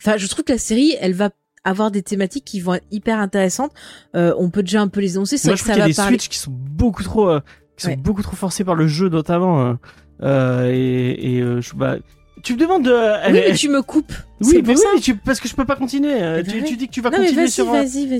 Enfin, 0.00 0.16
je 0.16 0.26
trouve 0.26 0.44
que 0.44 0.52
la 0.52 0.58
série, 0.58 0.96
elle 1.00 1.14
va 1.14 1.30
avoir 1.62 1.90
des 1.90 2.02
thématiques 2.02 2.44
qui 2.44 2.60
vont 2.60 2.74
être 2.74 2.86
hyper 2.90 3.18
intéressantes. 3.18 3.72
Euh, 4.16 4.34
on 4.38 4.50
peut 4.50 4.62
déjà 4.62 4.80
un 4.80 4.88
peu 4.88 5.00
les 5.00 5.16
annoncer. 5.16 5.36
Moi, 5.44 5.54
je 5.56 5.62
trouve 5.62 5.72
qu'il 5.72 5.80
y 5.80 5.84
a 5.84 5.88
des 5.88 5.94
parler... 5.94 6.18
switches 6.18 6.28
qui 6.30 6.38
sont 6.38 6.52
beaucoup 6.52 7.02
trop 7.02 7.28
euh, 7.28 7.40
qui 7.80 7.86
sont 7.86 7.98
beaucoup 7.98 8.22
trop 8.22 8.36
forcés 8.36 8.64
par 8.64 8.74
le 8.74 8.86
jeu 8.86 9.08
notamment. 9.08 9.60
Hein. 9.60 9.78
Euh, 10.22 10.70
et, 10.70 11.36
et 11.36 11.40
euh, 11.40 11.60
je, 11.60 11.74
bah, 11.74 11.96
tu 12.42 12.54
me 12.54 12.58
demandes 12.58 12.84
de. 12.84 13.26
Oui, 13.26 13.32
mais 13.32 13.54
tu 13.54 13.68
me 13.68 13.82
coupes. 13.82 14.12
Oui, 14.40 14.62
mais 14.64 14.74
oui, 14.74 15.00
tu, 15.00 15.16
parce 15.16 15.40
que 15.40 15.48
je 15.48 15.54
peux 15.54 15.64
pas 15.64 15.76
continuer. 15.76 16.12
Eh 16.12 16.42
tu, 16.42 16.60
ben 16.60 16.64
tu, 16.64 16.76
dis 16.76 16.86
que 16.88 16.92
tu 16.92 17.00
vas 17.00 17.10
continuer 17.10 17.48
sur. 17.48 17.66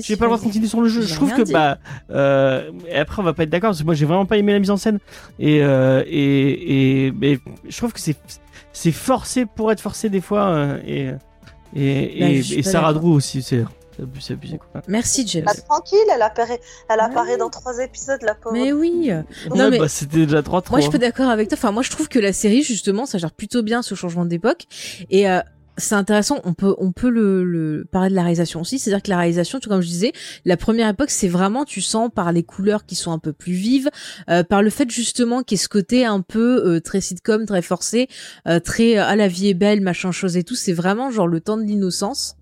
J'ai 0.01 0.15
pas 0.15 0.25
le 0.25 0.29
droit 0.29 0.37
de 0.37 0.43
continuer 0.43 0.67
sur 0.67 0.81
le 0.81 0.87
jeu. 0.87 1.01
Je 1.01 1.15
trouve 1.15 1.33
que 1.33 1.51
bah. 1.51 1.79
Euh, 2.11 2.71
et 2.87 2.97
après, 2.97 3.21
on 3.21 3.25
va 3.25 3.33
pas 3.33 3.43
être 3.43 3.49
d'accord 3.49 3.69
parce 3.69 3.79
que 3.79 3.85
moi, 3.85 3.93
j'ai 3.93 4.05
vraiment 4.05 4.25
pas 4.25 4.37
aimé 4.37 4.53
la 4.53 4.59
mise 4.59 4.69
en 4.69 4.77
scène. 4.77 4.99
Et 5.39 5.63
euh, 5.63 6.03
et 6.07 7.07
et 7.07 7.11
mais 7.11 7.39
je 7.67 7.77
trouve 7.77 7.93
que 7.93 7.99
c'est 7.99 8.15
c'est 8.73 8.91
forcé 8.91 9.45
pour 9.45 9.71
être 9.71 9.81
forcé 9.81 10.09
des 10.09 10.21
fois. 10.21 10.47
Euh, 10.49 10.77
et 10.85 11.09
et, 11.73 12.19
bah, 12.19 12.29
et 12.29 12.63
Sarah 12.63 12.93
Drew 12.93 13.13
aussi, 13.13 13.41
c'est 13.41 13.63
c'est 13.95 14.33
abusé, 14.33 14.57
quoi. 14.57 14.81
Merci 14.87 15.27
James. 15.27 15.45
Bah, 15.45 15.53
tranquille, 15.53 15.99
elle 16.13 16.21
apparaît, 16.21 16.59
elle 16.89 16.99
apparaît 16.99 17.37
dans 17.37 17.49
trois 17.49 17.79
épisodes, 17.79 18.21
la 18.21 18.35
pauvre. 18.35 18.55
Mais 18.55 18.71
oui. 18.71 19.11
non, 19.55 19.69
mais... 19.69 19.79
bah, 19.79 19.87
c'était 19.87 20.25
déjà 20.25 20.41
trois 20.41 20.61
Moi, 20.69 20.79
je 20.79 20.89
suis 20.89 20.99
d'accord 20.99 21.29
avec 21.29 21.49
toi. 21.49 21.57
Enfin, 21.57 21.71
moi, 21.71 21.83
je 21.83 21.89
trouve 21.89 22.07
que 22.07 22.19
la 22.19 22.33
série, 22.33 22.63
justement, 22.63 23.05
ça 23.05 23.17
gère 23.17 23.31
plutôt 23.31 23.63
bien 23.63 23.81
ce 23.81 23.95
changement 23.95 24.25
d'époque. 24.25 24.65
Et 25.09 25.29
euh, 25.29 25.41
c'est 25.77 25.95
intéressant. 25.95 26.39
On 26.43 26.53
peut, 26.53 26.75
on 26.77 26.91
peut 26.91 27.09
le, 27.09 27.43
le, 27.43 27.85
parler 27.91 28.09
de 28.09 28.15
la 28.15 28.21
réalisation 28.21 28.61
aussi. 28.61 28.79
C'est-à-dire 28.79 29.01
que 29.01 29.09
la 29.09 29.17
réalisation, 29.17 29.59
tout 29.59 29.69
comme 29.69 29.81
je 29.81 29.87
disais, 29.87 30.13
la 30.45 30.57
première 30.57 30.87
époque, 30.89 31.09
c'est 31.09 31.27
vraiment, 31.27 31.65
tu 31.65 31.81
sens 31.81 32.09
par 32.13 32.31
les 32.31 32.43
couleurs 32.43 32.85
qui 32.85 32.95
sont 32.95 33.11
un 33.11 33.19
peu 33.19 33.33
plus 33.33 33.53
vives, 33.53 33.89
euh, 34.29 34.43
par 34.43 34.61
le 34.61 34.69
fait 34.69 34.89
justement 34.89 35.43
qu'il 35.43 35.57
y 35.57 35.61
ait 35.61 35.63
ce 35.63 35.69
côté 35.69 36.05
un 36.05 36.21
peu 36.21 36.65
euh, 36.65 36.79
très 36.79 37.01
sitcom, 37.01 37.45
très 37.45 37.61
forcé, 37.61 38.07
euh, 38.47 38.59
très 38.59 38.97
à 38.97 39.07
ah, 39.07 39.15
la 39.15 39.27
vie 39.27 39.49
est 39.49 39.53
belle, 39.53 39.81
machin 39.81 40.11
chose 40.11 40.37
et 40.37 40.43
tout. 40.43 40.55
C'est 40.55 40.73
vraiment 40.73 41.11
genre 41.11 41.27
le 41.27 41.41
temps 41.41 41.57
de 41.57 41.63
l'innocence. 41.63 42.35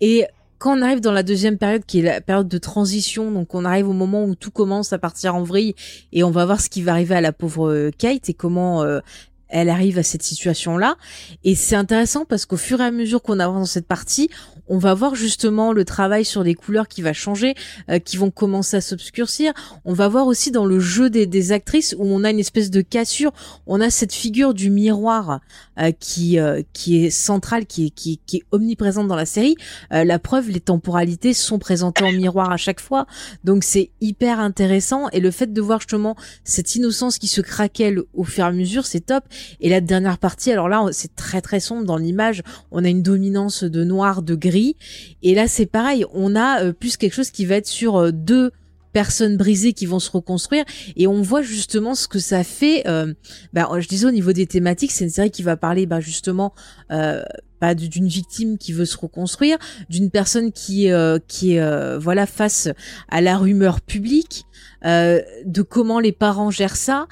Et 0.00 0.24
quand 0.60 0.78
on 0.78 0.82
arrive 0.82 1.00
dans 1.00 1.10
la 1.10 1.22
deuxième 1.22 1.56
période, 1.56 1.86
qui 1.86 2.00
est 2.00 2.02
la 2.02 2.20
période 2.20 2.46
de 2.46 2.58
transition, 2.58 3.32
donc 3.32 3.54
on 3.54 3.64
arrive 3.64 3.88
au 3.88 3.94
moment 3.94 4.24
où 4.24 4.34
tout 4.34 4.50
commence 4.50 4.92
à 4.92 4.98
partir 4.98 5.34
en 5.34 5.42
vrille, 5.42 5.74
et 6.12 6.22
on 6.22 6.30
va 6.30 6.44
voir 6.44 6.60
ce 6.60 6.68
qui 6.68 6.82
va 6.82 6.92
arriver 6.92 7.14
à 7.14 7.22
la 7.22 7.32
pauvre 7.32 7.70
euh, 7.70 7.90
Kate 7.96 8.28
et 8.28 8.34
comment 8.34 8.82
euh, 8.82 9.00
elle 9.50 9.68
arrive 9.68 9.98
à 9.98 10.02
cette 10.02 10.22
situation-là. 10.22 10.96
Et 11.44 11.54
c'est 11.54 11.76
intéressant 11.76 12.24
parce 12.24 12.46
qu'au 12.46 12.56
fur 12.56 12.80
et 12.80 12.84
à 12.84 12.90
mesure 12.90 13.22
qu'on 13.22 13.38
avance 13.38 13.60
dans 13.60 13.66
cette 13.66 13.86
partie, 13.86 14.30
on 14.68 14.78
va 14.78 14.94
voir 14.94 15.16
justement 15.16 15.72
le 15.72 15.84
travail 15.84 16.24
sur 16.24 16.44
les 16.44 16.54
couleurs 16.54 16.86
qui 16.86 17.02
va 17.02 17.12
changer, 17.12 17.54
euh, 17.90 17.98
qui 17.98 18.16
vont 18.16 18.30
commencer 18.30 18.76
à 18.76 18.80
s'obscurcir. 18.80 19.52
On 19.84 19.92
va 19.92 20.06
voir 20.06 20.26
aussi 20.26 20.52
dans 20.52 20.64
le 20.64 20.78
jeu 20.78 21.10
des, 21.10 21.52
actrices 21.52 21.96
où 21.98 22.04
on 22.04 22.22
a 22.22 22.30
une 22.30 22.38
espèce 22.38 22.70
de 22.70 22.80
cassure. 22.80 23.32
On 23.66 23.80
a 23.80 23.90
cette 23.90 24.12
figure 24.12 24.54
du 24.54 24.70
miroir 24.70 25.40
euh, 25.80 25.90
qui 25.98 26.38
euh, 26.38 26.62
qui 26.72 27.04
est 27.04 27.10
centrale, 27.10 27.66
qui 27.66 27.86
est 27.86 27.90
qui, 27.90 28.20
qui 28.26 28.36
est 28.38 28.42
omniprésente 28.52 29.08
dans 29.08 29.16
la 29.16 29.26
série. 29.26 29.56
la 29.90 30.18
preuve, 30.20 30.50
les 30.50 30.60
temporalités 30.60 31.34
sont 31.34 31.58
présentées 31.58 32.04
en 32.04 32.12
miroir 32.12 32.52
à 32.52 32.56
chaque 32.56 32.80
fois, 32.80 33.06
donc 33.42 33.64
c'est 33.64 33.90
hyper 34.00 34.38
intéressant. 34.38 35.08
Et 35.10 35.18
le 35.18 35.32
fait 35.32 35.52
de 35.52 35.60
voir 35.60 35.80
justement 35.80 36.14
cette 36.44 36.76
innocence 36.76 37.18
qui 37.18 37.26
se 37.26 37.40
craquelle 37.40 38.02
au 38.14 38.22
fur 38.22 38.44
et 38.44 38.46
à 38.46 38.52
mesure, 38.52 38.86
c'est 38.86 39.00
top. 39.00 39.24
Et 39.60 39.68
la 39.68 39.80
dernière 39.80 40.18
partie, 40.18 40.50
alors 40.50 40.68
là, 40.68 40.84
c'est 40.92 41.14
très 41.14 41.40
très 41.40 41.60
sombre 41.60 41.84
dans 41.84 41.96
l'image. 41.96 42.42
On 42.70 42.84
a 42.84 42.88
une 42.88 43.02
dominance 43.02 43.64
de 43.64 43.84
noir, 43.84 44.22
de 44.22 44.34
gris 44.34 44.76
et 45.22 45.34
là, 45.34 45.48
c'est 45.48 45.66
pareil. 45.66 46.04
On 46.12 46.36
a 46.36 46.62
euh, 46.62 46.72
plus 46.72 46.96
quelque 46.96 47.14
chose 47.14 47.30
qui 47.30 47.44
va 47.44 47.56
être 47.56 47.66
sur 47.66 47.96
euh, 47.96 48.12
deux 48.12 48.52
personnes 48.92 49.36
brisées 49.36 49.72
qui 49.72 49.86
vont 49.86 50.00
se 50.00 50.10
reconstruire 50.10 50.64
et 50.96 51.06
on 51.06 51.22
voit 51.22 51.42
justement 51.42 51.94
ce 51.94 52.08
que 52.08 52.18
ça 52.18 52.42
fait 52.42 52.82
euh, 52.88 53.14
bah, 53.52 53.68
je 53.78 53.86
disais 53.86 54.04
au 54.04 54.10
niveau 54.10 54.32
des 54.32 54.46
thématiques 54.46 54.90
c'est 54.90 55.04
une 55.04 55.10
série 55.10 55.30
qui 55.30 55.44
va 55.44 55.56
parler 55.56 55.86
bah, 55.86 56.00
justement 56.00 56.52
euh, 56.90 57.22
bah, 57.60 57.76
d'une 57.76 58.08
victime 58.08 58.58
qui 58.58 58.72
veut 58.72 58.86
se 58.86 58.96
reconstruire 58.96 59.58
d'une 59.88 60.10
personne 60.10 60.50
qui 60.50 60.88
qui 61.28 61.54
est 61.54 61.98
voilà 61.98 62.26
face 62.26 62.68
à 63.08 63.20
la 63.20 63.38
rumeur 63.38 63.80
publique 63.80 64.44
de 64.82 65.62
comment 65.62 66.00
les 66.00 66.10
parents 66.10 66.50
gèrent 66.50 66.74
ça 66.74 67.06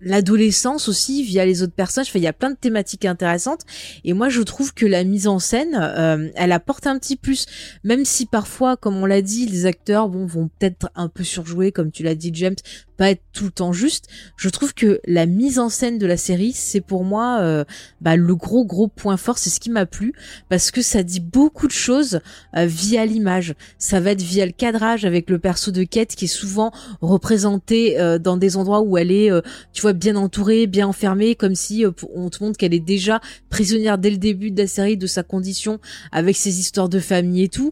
l'adolescence 0.00 0.88
aussi 0.88 1.22
via 1.22 1.44
les 1.44 1.62
autres 1.62 1.72
personnages. 1.72 2.10
Il 2.14 2.22
y 2.22 2.26
a 2.26 2.32
plein 2.32 2.50
de 2.50 2.56
thématiques 2.56 3.04
intéressantes. 3.04 3.62
Et 4.04 4.12
moi, 4.12 4.28
je 4.28 4.42
trouve 4.42 4.74
que 4.74 4.86
la 4.86 5.04
mise 5.04 5.26
en 5.26 5.38
scène, 5.38 5.78
euh, 5.80 6.28
elle 6.34 6.52
apporte 6.52 6.86
un 6.86 6.98
petit 6.98 7.16
plus. 7.16 7.46
Même 7.84 8.04
si 8.04 8.26
parfois, 8.26 8.76
comme 8.76 8.96
on 8.96 9.06
l'a 9.06 9.22
dit, 9.22 9.46
les 9.46 9.66
acteurs 9.66 10.08
vont 10.08 10.48
peut-être 10.48 10.90
un 10.94 11.08
peu 11.08 11.24
surjouer, 11.24 11.72
comme 11.72 11.90
tu 11.90 12.02
l'as 12.02 12.14
dit, 12.14 12.30
James, 12.34 12.56
pas 12.98 13.10
être 13.10 13.22
tout 13.32 13.44
le 13.44 13.50
temps 13.50 13.72
juste. 13.72 14.08
Je 14.36 14.48
trouve 14.48 14.74
que 14.74 15.00
la 15.06 15.24
mise 15.24 15.58
en 15.60 15.68
scène 15.68 15.98
de 15.98 16.06
la 16.06 16.16
série, 16.16 16.52
c'est 16.52 16.80
pour 16.80 17.04
moi 17.04 17.38
euh, 17.40 17.64
bah, 18.00 18.16
le 18.16 18.34
gros 18.34 18.66
gros 18.66 18.88
point 18.88 19.16
fort. 19.16 19.38
C'est 19.38 19.50
ce 19.50 19.60
qui 19.60 19.70
m'a 19.70 19.86
plu 19.86 20.12
parce 20.48 20.72
que 20.72 20.82
ça 20.82 21.04
dit 21.04 21.20
beaucoup 21.20 21.68
de 21.68 21.72
choses 21.72 22.20
euh, 22.56 22.66
via 22.66 23.06
l'image. 23.06 23.54
Ça 23.78 24.00
va 24.00 24.10
être 24.10 24.20
via 24.20 24.44
le 24.44 24.52
cadrage 24.52 25.04
avec 25.04 25.30
le 25.30 25.38
perso 25.38 25.70
de 25.70 25.84
Kate 25.84 26.16
qui 26.16 26.24
est 26.24 26.28
souvent 26.28 26.72
représenté 27.00 28.00
euh, 28.00 28.18
dans 28.18 28.36
des 28.36 28.56
endroits 28.56 28.80
où 28.80 28.98
elle 28.98 29.12
est, 29.12 29.30
tu 29.72 29.82
vois, 29.82 29.92
bien 29.92 30.16
entourée, 30.16 30.66
bien 30.66 30.88
enfermée, 30.88 31.36
comme 31.36 31.54
si 31.54 31.84
on 32.14 32.30
te 32.30 32.42
montre 32.42 32.58
qu'elle 32.58 32.74
est 32.74 32.80
déjà 32.80 33.20
prisonnière 33.48 33.96
dès 33.96 34.10
le 34.10 34.16
début 34.16 34.50
de 34.50 34.60
la 34.60 34.66
série 34.66 34.96
de 34.96 35.06
sa 35.06 35.22
condition 35.22 35.78
avec 36.10 36.36
ses 36.36 36.58
histoires 36.58 36.88
de 36.88 36.98
famille 36.98 37.44
et 37.44 37.48
tout. 37.48 37.70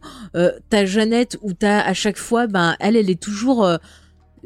t'as 0.70 0.86
Jeannette 0.86 1.36
où 1.42 1.52
t'as 1.52 1.80
à 1.80 1.94
chaque 1.94 2.18
fois, 2.18 2.46
ben 2.46 2.76
elle, 2.78 2.94
elle 2.94 3.10
est 3.10 3.20
toujours 3.20 3.68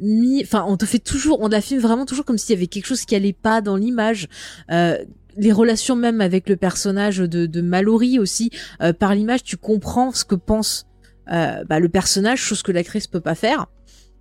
on 0.01 0.77
te 0.77 0.87
fait 0.87 0.99
toujours, 0.99 1.41
on 1.41 1.49
la 1.49 1.61
filme 1.61 1.81
vraiment 1.81 2.07
toujours 2.07 2.25
comme 2.25 2.39
s'il 2.39 2.55
y 2.55 2.59
avait 2.59 2.67
quelque 2.67 2.87
chose 2.87 3.05
qui 3.05 3.15
allait 3.15 3.33
pas 3.33 3.61
dans 3.61 3.77
l'image. 3.77 4.29
Euh, 4.71 4.99
les 5.37 5.53
relations 5.53 5.97
même 5.97 6.21
avec 6.21 6.49
le 6.49 6.57
personnage 6.57 7.19
de, 7.19 7.47
de 7.47 7.61
Mallory 7.61 8.19
aussi, 8.19 8.51
euh, 8.83 8.93
par 8.93 9.15
l'image, 9.15 9.43
tu 9.43 9.57
comprends 9.57 10.13
ce 10.13 10.25
que 10.25 10.35
pense 10.35 10.87
euh, 11.31 11.65
bah, 11.65 11.79
le 11.79 11.89
personnage, 11.89 12.41
chose 12.41 12.63
que 12.63 12.73
l'actrice 12.73 13.07
peut 13.07 13.21
pas 13.21 13.35
faire. 13.35 13.67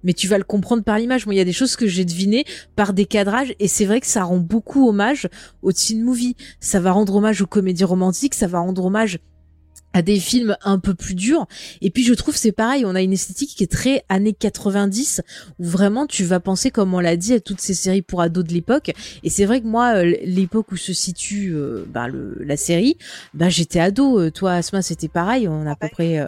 Mais 0.04 0.14
tu 0.14 0.28
vas 0.28 0.38
le 0.38 0.46
comprendre 0.46 0.84
par 0.84 0.98
l'image. 0.98 1.26
Moi, 1.26 1.36
il 1.36 1.38
y 1.38 1.42
a 1.42 1.46
des 1.46 1.52
choses 1.52 1.76
que 1.76 1.86
j'ai 1.86 2.06
devinées 2.06 2.46
par 2.78 2.94
des 2.94 3.06
cadrages, 3.06 3.54
et 3.60 3.68
c'est 3.68 3.86
vrai 3.86 4.00
que 4.00 4.08
ça 4.08 4.24
rend 4.24 4.38
beaucoup 4.38 4.88
hommage 4.88 5.28
au 5.62 5.74
teen 5.74 6.02
movie. 6.02 6.38
Ça 6.62 6.80
va 6.80 6.92
rendre 6.92 7.16
hommage 7.16 7.42
aux 7.42 7.48
comédies 7.48 7.84
romantiques, 7.84 8.34
ça 8.34 8.48
va 8.48 8.60
rendre 8.60 8.86
hommage 8.86 9.20
à 9.94 10.02
des 10.02 10.20
films 10.20 10.56
un 10.64 10.80
peu 10.80 10.94
plus 10.94 11.16
durs. 11.16 11.48
Et 11.82 11.90
puis 11.90 12.04
je 12.04 12.14
trouve 12.14 12.36
c'est 12.36 12.52
pareil 12.52 12.86
on 12.86 12.96
a 12.96 13.02
une 13.02 13.14
esthétique 13.14 13.56
qui 13.56 13.64
est 13.64 13.72
très 13.72 14.04
années 14.10 14.34
90 14.34 15.22
où 15.60 15.64
vraiment 15.66 16.06
tu 16.06 16.24
vas 16.24 16.40
penser 16.40 16.72
comme 16.72 16.94
on 16.94 17.00
l'a 17.00 17.16
dit 17.16 17.34
à 17.34 17.40
toutes 17.40 17.62
ces 17.62 17.74
séries 17.74 18.02
pour 18.02 18.22
ados 18.22 18.44
de 18.44 18.54
l'époque. 18.54 18.92
Et 19.24 19.30
c'est 19.30 19.46
vrai 19.46 19.62
que 19.62 19.68
moi 19.68 19.96
euh, 19.98 20.16
l'époque 20.24 20.72
où 20.72 20.78
se 20.78 20.94
situe 20.94 21.52
euh, 21.54 21.86
bah, 21.88 22.08
le, 22.08 22.38
la 22.40 22.58
série 22.58 22.98
bah 23.34 23.50
j'étais 23.50 23.80
ado. 23.80 24.20
Euh, 24.20 24.32
toi 24.32 24.54
Asma 24.54 24.82
c'était 24.82 25.08
pareil. 25.08 25.48
On 25.48 25.66
a 25.66 25.72
à 25.72 25.76
peu 25.76 25.88
près 25.90 26.20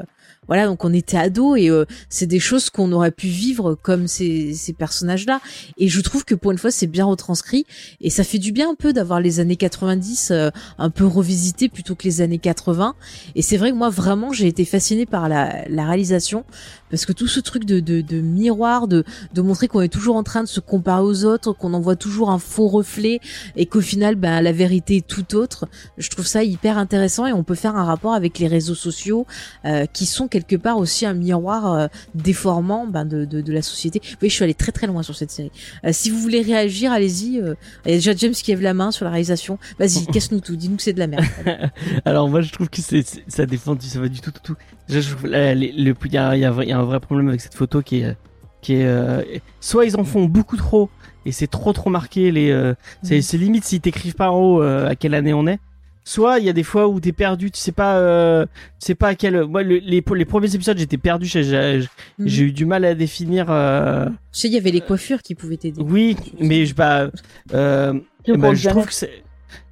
voilà, 0.48 0.66
donc 0.66 0.84
on 0.84 0.92
était 0.92 1.18
ados 1.18 1.60
et 1.60 1.70
euh, 1.70 1.86
c'est 2.10 2.26
des 2.26 2.40
choses 2.40 2.70
qu'on 2.70 2.92
aurait 2.92 3.12
pu 3.12 3.28
vivre 3.28 3.76
comme 3.76 4.08
ces, 4.08 4.54
ces 4.54 4.74
personnages-là. 4.74 5.40
Et 5.78 5.88
je 5.88 6.02
trouve 6.02 6.26
que 6.26 6.34
pour 6.34 6.52
une 6.52 6.58
fois, 6.58 6.72
c'est 6.72 6.88
bien 6.88 7.06
retranscrit 7.06 7.66
et 8.02 8.10
ça 8.10 8.24
fait 8.24 8.40
du 8.40 8.52
bien 8.52 8.72
un 8.72 8.76
peu 8.76 8.92
d'avoir 8.92 9.22
les 9.22 9.40
années 9.40 9.56
90 9.56 10.32
euh, 10.32 10.50
un 10.78 10.90
peu 10.90 11.06
revisitées 11.06 11.70
plutôt 11.70 11.96
que 11.96 12.04
les 12.04 12.22
années 12.22 12.40
80. 12.40 12.96
Et 13.36 13.42
c'est 13.44 13.58
vrai 13.58 13.72
que 13.72 13.76
moi, 13.76 13.90
vraiment, 13.90 14.34
j'ai 14.34 14.48
été 14.48 14.66
fascinée 14.66 15.06
par 15.06 15.30
la, 15.30 15.68
la 15.70 15.86
réalisation 15.86 16.44
parce 16.92 17.06
que 17.06 17.14
tout 17.14 17.28
ce 17.28 17.40
truc 17.40 17.66
de, 17.66 17.80
de, 17.80 18.02
de 18.02 18.22
miroir, 18.22 18.88
de, 18.88 19.04
de 19.34 19.42
montrer 19.42 19.68
qu'on 19.68 19.82
est 19.82 19.90
toujours 19.90 20.16
en 20.16 20.24
train 20.24 20.44
de 20.44 20.48
se 20.48 20.60
comparer 20.60 21.02
aux 21.02 21.26
autres, 21.26 21.54
qu'on 21.54 21.74
envoie 21.74 21.96
toujours 21.96 22.30
un 22.30 22.38
faux 22.38 22.68
reflet 22.68 23.20
et 23.56 23.66
qu'au 23.66 23.82
final, 23.82 24.16
ben, 24.16 24.42
la 24.42 24.52
vérité 24.52 24.98
est 24.98 25.08
tout 25.08 25.36
autre. 25.36 25.68
Je 25.98 26.10
trouve 26.10 26.28
ça 26.28 26.44
hyper 26.44 26.78
intéressant 26.78 27.26
et 27.26 27.34
on 27.34 27.44
peut 27.44 27.56
faire 27.56 27.76
un 27.76 27.86
rapport 27.86 28.14
avec 28.14 28.38
les 28.38 28.48
réseaux 28.48 28.76
sociaux 28.76 29.26
euh, 29.66 29.86
qui 29.86 30.06
sont 30.06 30.28
quelque 30.28 30.56
part 30.56 30.78
aussi 30.78 31.06
un 31.06 31.14
miroir 31.14 31.74
euh, 31.74 31.88
déformant 32.14 32.86
ben, 32.86 33.06
de, 33.06 33.26
de, 33.26 33.42
de, 33.42 33.54
la 33.54 33.62
société. 33.62 34.02
Oui, 34.22 34.30
je 34.30 34.36
suis 34.36 34.44
allée 34.44 34.54
très 34.54 34.72
très 34.72 34.88
loin 34.88 35.04
sur 35.04 35.16
cette 35.16 35.32
série. 35.32 35.52
Euh, 35.86 35.90
si 35.94 36.10
vous 36.10 36.20
voulez 36.20 36.42
réagir, 36.42 36.92
allez-y. 36.92 37.40
Euh, 37.40 37.56
il 37.86 37.92
y 37.92 37.94
a 37.94 37.98
déjà 37.98 38.16
James 38.16 38.34
qui 38.34 38.52
lève 38.52 38.62
la 38.62 38.74
main 38.74 38.92
sur 38.92 39.06
la 39.06 39.12
réalisation. 39.12 39.58
Vas-y, 39.80 40.06
casse-nous 40.14 40.42
tout. 40.42 40.56
Dis-nous 40.56 40.78
que 40.78 40.84
c'est 40.84 40.94
de 40.94 41.00
la 41.00 41.08
merde. 41.08 41.26
Alors 42.06 42.30
moi, 42.30 42.42
je 42.42 42.52
trouve 42.52 42.70
que 42.70 42.82
c'est 42.82 43.04
ça 43.28 43.46
défend, 43.46 43.78
ça 43.80 44.00
va 44.00 44.08
du 44.08 44.20
tout 44.20 44.32
tout 44.32 44.42
tout. 44.44 44.56
Il 44.92 46.14
y 46.14 46.18
a, 46.18 46.36
y 46.36 46.46
a 46.46 46.78
un 46.78 46.84
vrai 46.84 47.00
problème 47.00 47.30
avec 47.30 47.42
cette 47.42 47.56
photo 47.56 47.82
qui 47.82 48.02
est, 48.02 48.16
qui 48.62 48.76
est, 48.76 48.86
euh, 48.86 49.24
soit 49.60 49.86
ils 49.86 49.98
en 49.98 50.04
font 50.04 50.26
beaucoup 50.26 50.58
trop 50.58 50.90
et 51.26 51.32
c'est 51.32 51.48
trop 51.48 51.74
trop 51.74 51.90
marqué 51.90 52.32
les, 52.32 52.52
euh, 52.52 52.74
mm. 53.04 53.22
c'est 53.22 53.38
limite 53.38 53.64
s'ils 53.64 53.82
t'écrivent 53.82 54.16
pas 54.16 54.32
en 54.32 54.38
haut 54.38 54.64
euh, 54.64 54.90
à 54.90 54.96
quelle 54.96 55.14
année 55.14 55.34
on 55.34 55.48
est. 55.48 55.60
Soit 56.04 56.40
il 56.40 56.46
y 56.46 56.50
a 56.50 56.54
des 56.54 56.64
fois 56.64 56.88
où 56.88 57.00
t'es 57.00 57.12
perdu, 57.12 57.52
tu 57.52 57.60
sais 57.60 57.72
pas, 57.72 57.98
euh, 57.98 58.46
tu 58.80 58.88
sais 58.88 58.96
pas 58.96 59.10
à 59.10 59.16
quel. 59.16 59.46
Moi, 59.46 59.62
les, 59.62 59.80
les 59.80 60.26
premiers 60.26 60.56
épisodes, 60.56 60.78
j'étais 60.78 60.98
perdu, 60.98 61.28
j'ai 61.28 61.80
mm. 62.18 62.26
j'ai 62.26 62.44
eu 62.46 62.52
du 62.52 62.66
mal 62.66 62.86
à 62.86 62.96
définir. 62.96 63.46
Euh... 63.50 64.08
Tu 64.08 64.14
sais, 64.32 64.48
il 64.48 64.54
y 64.54 64.58
avait 64.58 64.72
les 64.72 64.82
coiffures 64.82 65.22
qui 65.22 65.36
pouvaient 65.36 65.58
t'aider. 65.58 65.80
Oui, 65.80 66.18
mais 66.40 66.66
je 66.66 66.74
bah, 66.74 67.12
euh, 67.54 67.94
bah, 68.28 68.54
je 68.56 68.70
trouve 68.70 68.88
que 68.88 68.94
c'est. 68.94 69.24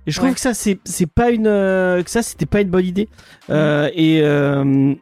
Je 0.09 0.17
trouve 0.19 0.33
que 0.33 0.39
ça 0.39 0.53
c'est 0.53 0.79
c'est 0.85 1.05
pas 1.11 1.29
une 1.31 1.43
que 1.45 2.03
ça 2.07 2.21
c'était 2.21 2.45
pas 2.45 2.61
une 2.61 2.69
bonne 2.69 2.85
idée 2.85 3.07
euh, 3.49 3.89
et 3.93 4.19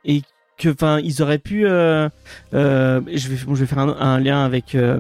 et 0.05 0.22
que 0.58 0.70
enfin 0.70 0.99
ils 1.03 1.22
auraient 1.22 1.38
pu 1.38 1.68
euh, 1.68 2.10
euh, 2.53 2.99
je 3.14 3.28
vais 3.30 3.36
je 3.38 3.45
vais 3.53 3.66
faire 3.68 3.80
un, 3.80 3.95
un 3.99 4.20
lien 4.20 4.43
avec 4.43 4.74
euh, 4.76 4.99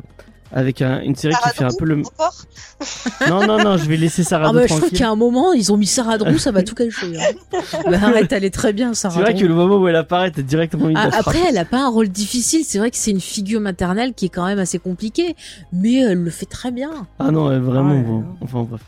avec 0.53 0.81
un, 0.81 1.01
une 1.01 1.15
série 1.15 1.33
Sarah 1.33 1.49
qui 1.51 1.57
fait 1.57 1.63
un 1.65 1.75
peu 1.77 1.83
le 1.83 1.95
non 3.29 3.45
non 3.45 3.57
non 3.61 3.75
je 3.77 3.85
vais 3.89 3.97
laisser 3.97 4.23
Sarah 4.23 4.47
Ah 4.49 4.53
bah, 4.53 4.65
je 4.67 4.75
trouve 4.75 4.91
qu'à 4.91 5.09
un 5.09 5.15
moment, 5.15 5.51
ils 5.53 5.73
ont 5.73 5.77
mis 5.77 5.87
Sarah 5.87 6.17
Drew, 6.17 6.37
ça 6.37 6.51
va 6.51 6.63
tout 6.63 6.75
cacher. 6.75 7.17
Hein. 7.19 7.57
bah, 7.85 7.97
arrête, 8.01 8.31
elle 8.31 8.45
est 8.45 8.53
très 8.53 8.71
bien, 8.71 8.93
Sarah 8.93 9.15
c'est 9.15 9.21
vrai 9.21 9.35
que 9.35 9.45
le 9.45 9.53
moment 9.53 9.77
où 9.77 9.87
elle 9.89 9.95
apparaît 9.97 10.31
t'as 10.31 10.41
directement 10.43 10.85
envie 10.85 10.93
Ah, 10.95 11.09
après, 11.11 11.39
elle 11.49 11.57
a 11.57 11.65
pas 11.65 11.83
un 11.83 11.89
rôle 11.89 12.07
difficile. 12.07 12.63
C'est 12.63 12.77
vrai 12.77 12.91
que 12.91 12.97
c'est 12.97 13.11
une 13.11 13.19
figure 13.19 13.59
maternelle 13.59 14.13
qui 14.13 14.25
est 14.27 14.29
quand 14.29 14.45
même 14.45 14.59
assez 14.59 14.79
compliquée, 14.79 15.35
mais 15.73 15.95
elle 15.95 16.19
le 16.23 16.29
fait 16.31 16.45
très 16.45 16.71
bien. 16.71 16.91
ah 17.19 17.29
non 17.31 17.47
ouais, 17.49 17.59
vraiment 17.59 17.95
Ouais. 17.95 18.03
bon. 18.03 18.23
enfin 18.41 18.61
bref 18.63 18.81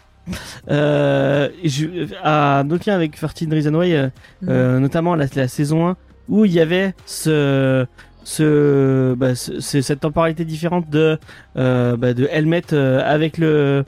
euh, 0.69 1.49
je, 1.63 1.85
à 2.23 2.63
notre 2.65 2.89
lien 2.89 2.95
avec 2.95 3.15
13 3.15 3.47
Reasons 3.51 3.75
Why 3.75 3.93
euh, 3.95 4.07
Mm. 4.41 4.47
euh, 4.49 4.79
notamment 4.79 5.15
la, 5.15 5.25
la 5.35 5.47
saison 5.47 5.87
1 5.89 5.97
où 6.29 6.45
il 6.45 6.51
y 6.53 6.59
avait 6.59 6.93
ce 7.05 7.85
ce, 8.23 9.15
bah, 9.15 9.33
ce- 9.33 9.59
ce- 9.59 9.81
cette 9.81 10.01
temporalité 10.01 10.45
différente 10.45 10.87
de 10.89 11.17
euh, 11.57 11.97
bah, 11.97 12.13
de 12.13 12.27
Helmet 12.31 12.61
euh, 12.73 13.01
avec 13.03 13.37
le 13.39 13.85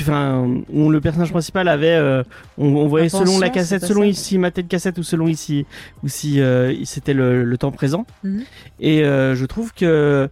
enfin 0.00 0.48
où 0.72 0.90
le 0.90 1.00
personnage 1.00 1.30
principal 1.30 1.68
avait 1.68 1.90
euh, 1.94 2.24
on, 2.58 2.66
on 2.74 2.88
voyait 2.88 3.06
Attention, 3.06 3.26
selon 3.26 3.38
la 3.38 3.48
cassette 3.50 3.84
selon 3.84 4.00
ça. 4.00 4.06
ici 4.08 4.38
matait 4.38 4.62
de 4.64 4.68
cassette 4.68 4.98
ou 4.98 5.04
selon 5.04 5.28
ici 5.28 5.66
ou 6.02 6.08
si 6.08 6.40
euh, 6.40 6.74
c'était 6.84 7.14
le, 7.14 7.44
le 7.44 7.58
temps 7.58 7.70
présent 7.70 8.06
Mhm. 8.24 8.42
et 8.80 9.04
euh, 9.04 9.34
je 9.36 9.44
trouve 9.46 9.72
que 9.72 10.28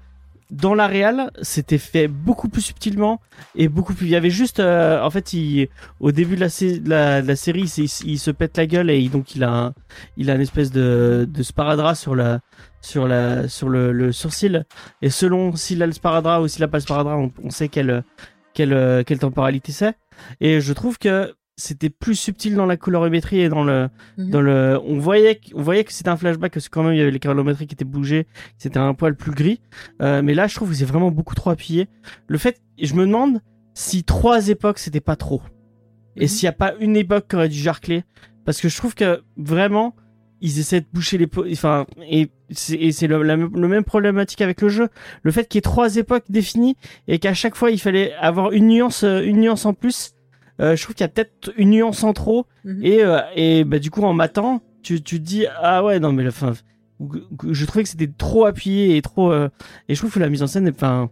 dans 0.51 0.75
la 0.75 0.87
réal, 0.87 1.31
c'était 1.43 1.79
fait 1.79 2.09
beaucoup 2.09 2.49
plus 2.49 2.63
subtilement 2.63 3.21
et 3.55 3.69
beaucoup 3.69 3.95
plus. 3.95 4.07
Il 4.07 4.11
y 4.11 4.17
avait 4.17 4.31
juste, 4.31 4.61
euh, 4.61 5.03
en 5.03 5.11
fait, 5.11 5.33
il, 5.33 5.69
au 6.01 6.13
début 6.13 6.37
de 6.37 6.41
la, 6.41 6.49
série, 7.37 7.73
il, 8.05 8.19
se 8.19 8.31
pète 8.31 8.57
la 8.57 8.67
gueule 8.67 8.91
et 8.91 9.09
donc 9.09 9.35
il 9.35 9.45
a, 9.45 9.51
un, 9.51 9.75
il 10.17 10.31
a 10.31 10.35
une 10.35 10.41
espèce 10.41 10.71
de, 10.71 11.27
de 11.29 11.43
sparadrap 11.43 11.97
sur 11.97 12.15
la, 12.15 12.41
sur 12.81 13.09
la, 13.09 13.49
sur 13.49 13.69
le, 13.69 13.93
le 13.93 14.13
sourcil. 14.13 14.65
Et 15.03 15.11
selon 15.11 15.57
s'il 15.57 15.83
a 15.83 15.87
le 15.87 15.93
sparadrap 15.93 16.43
ou 16.43 16.49
s'il 16.49 16.63
a 16.63 16.69
pas 16.69 16.79
le 16.79 16.83
sparadrap, 16.83 17.19
on, 17.19 17.33
on 17.43 17.51
sait 17.51 17.69
quelle, 17.69 18.05
quelle, 18.53 19.05
quelle 19.05 19.19
temporalité 19.19 19.73
c'est. 19.73 19.97
Et 20.41 20.61
je 20.61 20.73
trouve 20.73 20.99
que 20.99 21.35
c'était 21.57 21.91
plus 21.91 22.17
subtil 22.17 22.55
dans 22.57 22.67
la 22.67 22.77
colorimétrie 22.77 23.41
et 23.41 23.49
dans 23.49 23.63
le, 23.65 23.89
Mhm. 24.19 24.31
dans 24.31 24.41
le, 24.41 24.81
on 24.85 24.99
voyait, 24.99 25.41
on 25.55 25.63
voyait 25.63 25.85
que 25.85 25.93
c'était 25.93 26.09
un 26.11 26.17
flashback, 26.17 26.53
parce 26.53 26.69
que 26.69 26.75
quand 26.75 26.83
même 26.83 26.95
il 26.95 26.99
y 26.99 27.03
avait 27.03 27.11
les 27.13 27.21
colorimétries 27.21 27.67
qui 27.67 27.75
étaient 27.75 27.85
bougées, 27.85 28.27
c'était 28.59 28.79
un 28.79 28.95
poil 28.95 29.15
plus 29.15 29.31
gris. 29.33 29.61
Euh, 30.03 30.21
mais 30.23 30.35
là, 30.35 30.47
je 30.49 30.55
trouve 30.57 30.71
que 30.71 30.75
c'est 30.75 30.85
vraiment 30.85 31.11
beaucoup 31.11 31.35
trop 31.35 31.51
appuyé. 31.51 31.89
Le 32.27 32.39
fait, 32.39 32.61
je 32.81 32.95
me 32.95 33.07
demande 33.07 33.41
si 33.75 34.03
trois 34.05 34.49
époques 34.49 34.79
c'était 34.79 35.01
pas 35.01 35.17
trop. 35.17 35.43
Et 36.17 36.23
Mhm. 36.23 36.29
s'il 36.29 36.45
y 36.47 36.49
a 36.49 36.53
pas 36.53 36.75
une 36.81 36.97
époque 36.97 37.27
qui 37.29 37.37
aurait 37.37 37.49
dû 37.49 37.59
jarcler. 37.59 38.05
Parce 38.45 38.61
que 38.61 38.69
je 38.69 38.77
trouve 38.77 38.95
que 38.95 39.23
vraiment, 39.37 39.95
ils 40.41 40.59
essaient 40.59 40.81
de 40.81 40.87
boucher 40.93 41.17
les 41.19 41.29
enfin, 41.53 41.87
et 42.11 42.29
c'est, 42.51 43.07
le, 43.07 43.23
la- 43.23 43.37
le 43.37 43.69
même 43.69 43.85
problématique 43.85 44.43
avec 44.43 44.61
le 44.61 44.69
jeu. 44.69 44.89
Le 45.23 45.31
fait 45.33 45.49
qu'il 45.49 45.57
y 45.57 45.61
ait 45.61 45.63
trois 45.63 45.97
époques 45.97 46.25
définies 46.29 46.77
et 47.09 47.19
qu'à 47.19 47.33
chaque 47.33 47.55
fois 47.55 47.71
il 47.71 47.81
fallait 47.81 48.13
avoir 48.15 48.53
une 48.53 48.67
nuance, 48.69 49.03
euh, 49.05 49.23
une 49.23 49.41
nuance 49.41 49.65
en 49.67 49.73
plus. 49.73 50.13
Euh, 50.61 50.77
je 50.77 50.83
trouve 50.83 50.95
qu'il 50.95 51.03
y 51.05 51.07
a 51.07 51.09
peut-être 51.09 51.53
une 51.57 51.71
nuance 51.71 52.05
en 52.05 52.13
trop. 52.13 52.47
Mhm. 52.65 52.81
Et, 52.85 53.03
euh, 53.03 53.19
et 53.35 53.65
bah, 53.65 53.79
du 53.79 53.91
coup, 53.91 54.03
en 54.03 54.13
matant, 54.13 54.63
tu, 54.83 55.03
tu 55.03 55.19
te 55.19 55.25
dis, 55.25 55.47
ah 55.61 55.83
ouais, 55.85 55.99
non, 55.99 56.13
mais 56.13 56.23
la 56.25 56.31
fin, 56.31 56.53
je 57.51 57.65
trouvais 57.67 57.83
que 57.83 57.89
c'était 57.89 58.07
trop 58.17 58.45
appuyé 58.47 58.97
et 58.97 59.03
trop, 59.03 59.33
euh, 59.33 59.49
et 59.89 59.95
je 59.95 60.01
trouve 60.01 60.13
que 60.13 60.21
la 60.21 60.29
mise 60.29 60.43
en 60.43 60.47
scène, 60.47 60.69
enfin, 60.69 61.11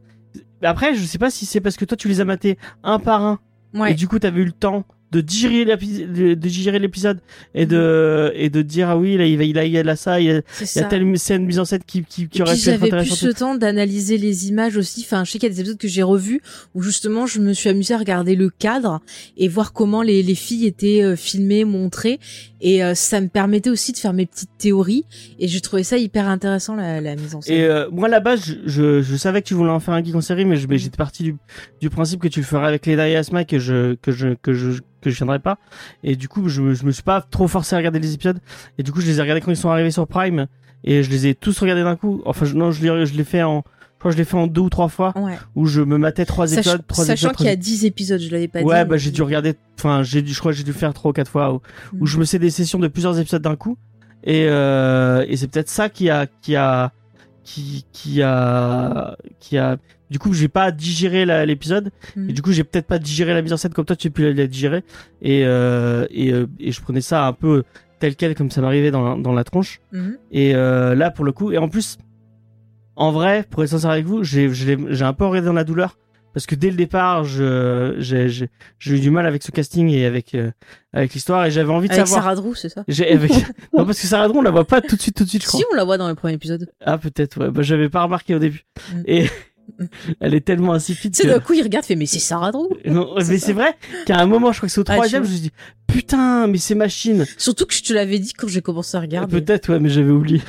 après, 0.62 0.94
je 0.94 1.02
sais 1.04 1.18
pas 1.18 1.30
si 1.30 1.44
c'est 1.46 1.60
parce 1.60 1.76
que 1.76 1.84
toi, 1.84 1.96
tu 1.96 2.06
les 2.08 2.20
as 2.20 2.24
matés 2.24 2.56
un 2.84 2.98
par 2.98 3.22
un, 3.22 3.40
Ouais. 3.74 3.92
et 3.92 3.94
du 3.94 4.06
coup, 4.06 4.18
t'avais 4.18 4.42
eu 4.42 4.44
le 4.44 4.52
temps 4.52 4.84
de 5.12 5.20
digérer 5.20 5.64
l'épi- 5.66 6.06
de, 6.06 6.34
digérer 6.34 6.78
l'épisode 6.78 7.20
et 7.54 7.66
de, 7.66 8.32
et 8.34 8.48
de 8.50 8.62
dire, 8.62 8.88
ah 8.88 8.96
oui, 8.98 9.16
là, 9.18 9.26
il 9.26 9.36
va, 9.36 9.44
il 9.44 9.58
a, 9.58 9.64
il 9.66 9.76
a 9.76 9.82
là 9.82 9.94
ça, 9.94 10.18
il 10.20 10.26
y 10.26 10.30
a, 10.30 10.40
C'est 10.52 10.64
il 10.74 10.78
y 10.78 10.80
a 10.80 10.82
ça. 10.84 10.88
telle 10.88 11.18
scène 11.18 11.44
mise 11.44 11.58
en 11.58 11.64
scène 11.66 11.82
qui, 11.86 12.02
qui, 12.02 12.28
qui 12.28 12.40
aurait 12.42 12.54
pu 12.54 12.58
être 12.60 12.64
j'avais 12.64 12.78
plus 12.78 12.86
intéressante. 12.86 13.18
ce 13.18 13.26
temps 13.28 13.54
d'analyser 13.54 14.16
les 14.16 14.48
images 14.48 14.76
aussi. 14.78 15.02
Enfin, 15.04 15.24
je 15.24 15.30
sais 15.30 15.38
qu'il 15.38 15.48
y 15.48 15.52
a 15.52 15.54
des 15.54 15.60
épisodes 15.60 15.78
que 15.78 15.86
j'ai 15.88 16.02
revus 16.02 16.40
où 16.74 16.82
justement 16.82 17.26
je 17.26 17.40
me 17.40 17.52
suis 17.52 17.68
amusée 17.68 17.92
à 17.94 17.98
regarder 17.98 18.34
le 18.34 18.48
cadre 18.48 19.00
et 19.36 19.48
voir 19.48 19.72
comment 19.74 20.00
les, 20.02 20.22
les 20.22 20.34
filles 20.34 20.66
étaient 20.66 21.02
euh, 21.02 21.14
filmées, 21.14 21.64
montrées. 21.66 22.18
Et 22.62 22.82
euh, 22.82 22.94
ça 22.94 23.20
me 23.20 23.28
permettait 23.28 23.70
aussi 23.70 23.92
de 23.92 23.98
faire 23.98 24.12
mes 24.14 24.24
petites 24.24 24.56
théories. 24.56 25.04
Et 25.38 25.46
je 25.48 25.58
trouvais 25.58 25.82
ça 25.82 25.98
hyper 25.98 26.26
intéressant 26.28 26.74
la, 26.74 27.00
la 27.00 27.16
mise 27.16 27.34
en 27.34 27.40
scène. 27.42 27.54
Et 27.56 27.64
euh, 27.64 27.88
moi, 27.90 28.06
à 28.06 28.10
la 28.10 28.20
base, 28.20 28.44
je, 28.46 28.54
je, 28.66 29.02
je 29.02 29.16
savais 29.16 29.42
que 29.42 29.48
tu 29.48 29.54
voulais 29.54 29.70
en 29.70 29.80
faire 29.80 29.94
un 29.94 30.02
geek 30.02 30.14
en 30.14 30.20
série, 30.20 30.44
mais 30.46 30.56
j'étais 30.56 30.96
parti 30.96 31.22
du, 31.24 31.36
du 31.80 31.90
principe 31.90 32.20
que 32.20 32.28
tu 32.28 32.40
le 32.40 32.46
ferais 32.46 32.68
avec 32.68 32.86
Leda 32.86 33.08
et 33.08 33.16
Asma, 33.16 33.44
que 33.44 33.58
je, 33.58 33.94
que 33.96 34.12
je, 34.12 34.28
que 34.40 34.52
je, 34.54 34.80
que 35.02 35.10
je 35.10 35.16
viendrais 35.16 35.38
pas. 35.40 35.58
Et 36.02 36.16
du 36.16 36.28
coup, 36.28 36.48
je, 36.48 36.72
je 36.74 36.84
me 36.84 36.90
suis 36.92 37.02
pas 37.02 37.20
trop 37.20 37.48
forcé 37.48 37.74
à 37.74 37.78
regarder 37.78 37.98
les 37.98 38.14
épisodes. 38.14 38.38
Et 38.78 38.82
du 38.82 38.92
coup, 38.92 39.00
je 39.00 39.06
les 39.06 39.18
ai 39.18 39.22
regardés 39.22 39.40
quand 39.42 39.50
ils 39.50 39.56
sont 39.56 39.70
arrivés 39.70 39.90
sur 39.90 40.06
Prime. 40.06 40.46
Et 40.84 41.02
je 41.02 41.10
les 41.10 41.26
ai 41.26 41.34
tous 41.34 41.58
regardés 41.60 41.82
d'un 41.84 41.96
coup. 41.96 42.22
Enfin, 42.24 42.44
je, 42.46 42.54
non, 42.54 42.70
je 42.72 42.82
l'ai, 42.82 43.06
je 43.06 43.14
l'ai 43.14 43.24
fait 43.24 43.42
en, 43.42 43.62
je 43.66 43.98
crois 44.00 44.10
que 44.10 44.16
je 44.16 44.18
l'ai 44.18 44.24
fait 44.24 44.36
en 44.36 44.46
deux 44.48 44.62
ou 44.62 44.68
trois 44.70 44.88
fois. 44.88 45.12
Ouais. 45.16 45.38
Où 45.54 45.66
je 45.66 45.80
me 45.82 45.96
matais 45.98 46.24
trois 46.24 46.46
Sach- 46.48 46.58
épisodes, 46.58 46.82
trois 46.88 47.04
sachant 47.04 47.30
qu'il 47.30 47.46
y 47.46 47.50
a 47.50 47.54
10 47.56 47.84
épisodes, 47.84 48.20
je 48.20 48.30
l'avais 48.32 48.48
pas 48.48 48.60
dit. 48.60 48.64
Ouais, 48.64 48.84
bah 48.84 48.96
j'ai 48.96 49.10
dû 49.12 49.22
regarder. 49.22 49.54
Enfin, 49.78 50.02
j'ai 50.02 50.22
dû, 50.22 50.32
je 50.32 50.38
crois 50.40 50.50
que 50.52 50.58
j'ai 50.58 50.64
dû 50.64 50.72
faire 50.72 50.92
trois 50.92 51.10
ou 51.10 51.12
quatre 51.12 51.30
fois 51.30 51.52
où, 51.52 51.60
où 52.00 52.04
Mm. 52.04 52.06
je 52.06 52.18
me 52.18 52.24
sais 52.24 52.38
des 52.40 52.50
sessions 52.50 52.78
de 52.80 52.88
plusieurs 52.88 53.18
épisodes 53.20 53.42
d'un 53.42 53.54
coup. 53.56 53.76
Et, 54.24 54.46
euh, 54.48 55.24
et 55.28 55.36
c'est 55.36 55.46
peut-être 55.48 55.68
ça 55.68 55.88
qui 55.88 56.10
a, 56.10 56.26
qui 56.42 56.56
a, 56.56 56.90
qui, 57.44 57.84
qui 57.92 58.22
a, 58.22 59.16
qui 59.40 59.58
a. 59.58 59.76
Du 60.12 60.18
coup, 60.18 60.34
j'ai 60.34 60.48
pas 60.48 60.70
digéré 60.70 61.24
l'épisode. 61.46 61.90
Mm. 62.16 62.28
Et 62.28 62.32
du 62.34 62.42
coup, 62.42 62.52
j'ai 62.52 62.64
peut-être 62.64 62.86
pas 62.86 62.98
digéré 62.98 63.32
la 63.32 63.40
mise 63.40 63.54
en 63.54 63.56
scène 63.56 63.72
comme 63.72 63.86
toi, 63.86 63.96
tu 63.96 64.08
as 64.08 64.10
pu 64.10 64.22
la, 64.22 64.32
la 64.34 64.46
digérer. 64.46 64.84
Et, 65.22 65.44
euh, 65.46 66.06
et, 66.10 66.32
euh, 66.34 66.46
et 66.60 66.70
je 66.70 66.80
prenais 66.82 67.00
ça 67.00 67.26
un 67.26 67.32
peu 67.32 67.62
tel 67.98 68.14
quel, 68.14 68.34
comme 68.34 68.50
ça 68.50 68.60
m'arrivait 68.60 68.90
dans, 68.90 69.02
la- 69.16 69.22
dans 69.22 69.32
la 69.32 69.42
tronche. 69.42 69.80
Mhm. 69.92 70.18
Et 70.30 70.54
euh, 70.54 70.94
là, 70.94 71.10
pour 71.10 71.24
le 71.24 71.32
coup, 71.32 71.50
et 71.50 71.56
en 71.56 71.70
plus, 71.70 71.96
en 72.94 73.10
vrai, 73.10 73.46
pour 73.48 73.62
être 73.64 73.70
sincère 73.70 73.90
avec 73.90 74.04
vous, 74.04 74.22
j'ai 74.22 74.44
un 75.00 75.12
peu 75.14 75.24
regardé 75.24 75.46
dans 75.46 75.54
la 75.54 75.64
douleur 75.64 75.96
parce 76.34 76.46
que 76.46 76.54
dès 76.54 76.70
le 76.70 76.76
départ, 76.76 77.24
j'ai 77.24 78.48
eu 78.86 79.00
du 79.00 79.10
mal 79.10 79.26
avec 79.26 79.42
ce 79.42 79.50
casting 79.50 79.90
et 79.90 80.06
avec 80.06 80.34
euh, 80.34 80.50
avec 80.92 81.12
l'histoire 81.12 81.44
et 81.44 81.50
j'avais 81.50 81.70
envie 81.70 81.88
de 81.88 81.92
avec 81.92 82.06
savoir. 82.06 82.22
Sarah 82.22 82.34
Drew, 82.36 82.54
c'est 82.54 82.70
ça? 82.70 82.84
Avec... 82.88 83.30
non 83.76 83.84
parce 83.84 84.00
que 84.00 84.06
Sarah 84.06 84.28
Drew, 84.28 84.38
on 84.38 84.42
la 84.42 84.50
voit 84.50 84.64
pas 84.64 84.80
tout 84.80 84.96
de 84.96 85.00
suite, 85.00 85.14
tout 85.16 85.24
de 85.24 85.28
suite, 85.28 85.42
je 85.42 85.48
crois. 85.48 85.60
Si, 85.60 85.66
on 85.72 85.76
la 85.76 85.84
voit 85.84 85.98
dans 85.98 86.08
le 86.08 86.14
premier 86.14 86.34
épisode. 86.34 86.70
Ah 86.84 86.96
peut-être, 86.96 87.38
ouais. 87.40 87.50
Bah 87.50 87.62
j'avais 87.62 87.88
pas 87.90 88.02
remarqué 88.02 88.34
au 88.34 88.38
début. 88.38 88.64
Mm. 88.94 89.02
Et 89.06 89.26
elle 90.20 90.34
est 90.34 90.40
tellement 90.40 90.72
insipide. 90.72 91.14
Tu 91.14 91.22
sais, 91.22 91.28
d'un 91.28 91.40
coup, 91.40 91.52
il 91.52 91.62
regarde, 91.62 91.84
fait, 91.84 91.96
mais 91.96 92.06
c'est 92.06 92.18
Sarah 92.18 92.52
Drew. 92.52 92.68
Non, 92.84 93.14
mais 93.28 93.38
c'est 93.38 93.52
vrai 93.52 93.76
qu'à 94.06 94.18
un 94.18 94.26
moment, 94.26 94.52
je 94.52 94.58
crois 94.58 94.68
que 94.68 94.72
c'est 94.72 94.80
au 94.80 94.84
ah, 94.88 94.94
troisième, 94.94 95.24
je 95.24 95.28
me 95.28 95.32
suis 95.32 95.42
dit, 95.42 95.52
putain, 95.86 96.46
mais 96.46 96.58
c'est 96.58 96.74
machine. 96.74 97.24
Surtout 97.38 97.66
que 97.66 97.74
je 97.74 97.82
te 97.82 97.92
l'avais 97.92 98.18
dit 98.18 98.32
quand 98.32 98.48
j'ai 98.48 98.62
commencé 98.62 98.96
à 98.96 99.00
regarder. 99.00 99.40
Peut-être, 99.40 99.72
ouais, 99.72 99.80
mais 99.80 99.88
j'avais 99.88 100.10
oublié. 100.10 100.40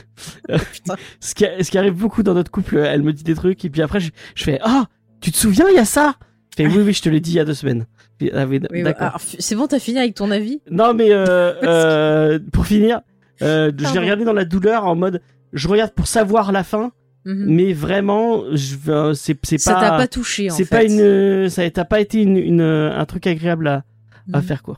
putain. 0.72 0.96
ce, 1.20 1.36
qui, 1.36 1.46
ce 1.62 1.70
qui 1.70 1.78
arrive 1.78 1.94
beaucoup 1.94 2.24
dans 2.24 2.34
notre 2.34 2.52
couple, 2.52 2.78
elle 2.78 3.04
me 3.04 3.14
dit 3.14 3.24
des 3.24 3.36
trucs, 3.36 3.64
et 3.66 3.70
puis 3.70 3.82
après, 3.82 4.00
je, 4.00 4.12
je 4.36 4.44
fais, 4.44 4.60
ah, 4.62 4.86
tu 5.22 5.32
te 5.32 5.38
souviens, 5.38 5.68
il 5.70 5.76
y 5.76 5.80
a 5.80 5.86
ça? 5.86 6.16
oui, 6.60 6.78
oui, 6.78 6.94
je 6.94 7.02
te 7.02 7.10
l'ai 7.10 7.20
dit 7.20 7.32
il 7.32 7.36
y 7.36 7.40
a 7.40 7.46
deux 7.46 7.54
semaines. 7.54 7.86
Ah, 8.34 8.46
D'accord. 8.46 9.20
c'est 9.40 9.56
bon, 9.56 9.68
t'as 9.68 9.80
fini 9.80 10.00
avec 10.00 10.16
ton 10.16 10.32
avis? 10.32 10.62
Non, 10.70 10.94
mais 10.94 11.12
euh, 11.12 11.54
euh, 11.64 12.40
pour 12.52 12.66
finir, 12.66 13.02
euh, 13.42 13.72
j'ai 13.78 14.00
regardé 14.00 14.24
dans 14.24 14.34
la 14.34 14.46
douleur 14.46 14.86
en 14.86 14.96
mode, 14.96 15.22
je 15.52 15.68
regarde 15.68 15.92
pour 15.92 16.08
savoir 16.08 16.52
la 16.52 16.64
fin, 16.64 16.92
mhm. 17.26 17.46
mais 17.48 17.74
vraiment, 17.74 18.44
je, 18.54 19.14
c'est 19.16 19.38
c'est 19.44 19.58
pas. 19.58 19.62
Ça 19.62 19.74
t'a 19.76 19.98
pas 19.98 20.08
touché 20.08 20.52
en 20.52 20.56
fait. 20.56 20.66
Pas 20.66 20.84
une, 20.84 21.50
ça 21.50 21.70
t'a 21.70 21.86
pas 21.86 22.00
été 22.00 22.22
une, 22.22 22.38
une, 22.38 22.62
un 22.62 23.06
truc 23.06 23.28
agréable 23.28 23.68
à, 23.68 23.84
à 24.32 24.38
mhm. 24.40 24.44
faire 24.44 24.64
quoi. 24.64 24.78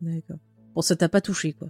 D'accord. 0.00 0.38
Bon, 0.74 0.82
ça 0.82 0.96
t'a 0.96 1.08
pas 1.08 1.20
touché 1.20 1.52
quoi. 1.52 1.68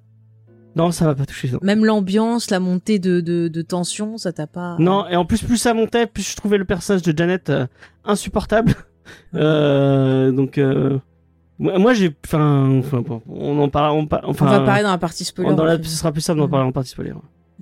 Non, 0.74 0.90
ça 0.90 1.04
m'a 1.04 1.14
pas 1.14 1.26
touché. 1.26 1.50
Même 1.60 1.84
l'ambiance, 1.84 2.50
la 2.50 2.58
montée 2.58 2.98
de, 2.98 3.20
de, 3.20 3.48
de 3.48 3.62
tension, 3.62 4.16
ça 4.16 4.32
t'a 4.32 4.46
pas. 4.46 4.76
Non, 4.78 5.06
et 5.08 5.16
en 5.16 5.26
plus, 5.26 5.42
plus 5.42 5.58
ça 5.58 5.74
montait, 5.74 6.06
plus 6.06 6.30
je 6.30 6.34
trouvais 6.36 6.56
le 6.56 6.64
personnage 6.64 7.02
de 7.02 7.16
Janet 7.16 7.50
euh, 7.50 7.66
insupportable. 8.04 8.74
Euh, 9.34 10.30
donc 10.30 10.58
euh, 10.58 10.98
moi 11.58 11.92
j'ai 11.92 12.14
enfin 12.24 12.80
on 13.28 13.58
en 13.58 13.68
parle 13.68 13.98
on, 13.98 14.08
enfin 14.28 14.46
on 14.46 14.50
va 14.50 14.60
parler 14.60 14.84
dans 14.84 14.92
la 14.92 14.98
partie 14.98 15.24
spoiler. 15.24 15.54
Dans 15.54 15.64
la, 15.64 15.76
ce 15.76 15.88
sera 15.90 16.12
plus 16.12 16.20
simple 16.20 16.38
d'en 16.38 16.48
parler 16.48 16.68
en 16.68 16.72
partie 16.72 16.90
spoiler. 16.90 17.12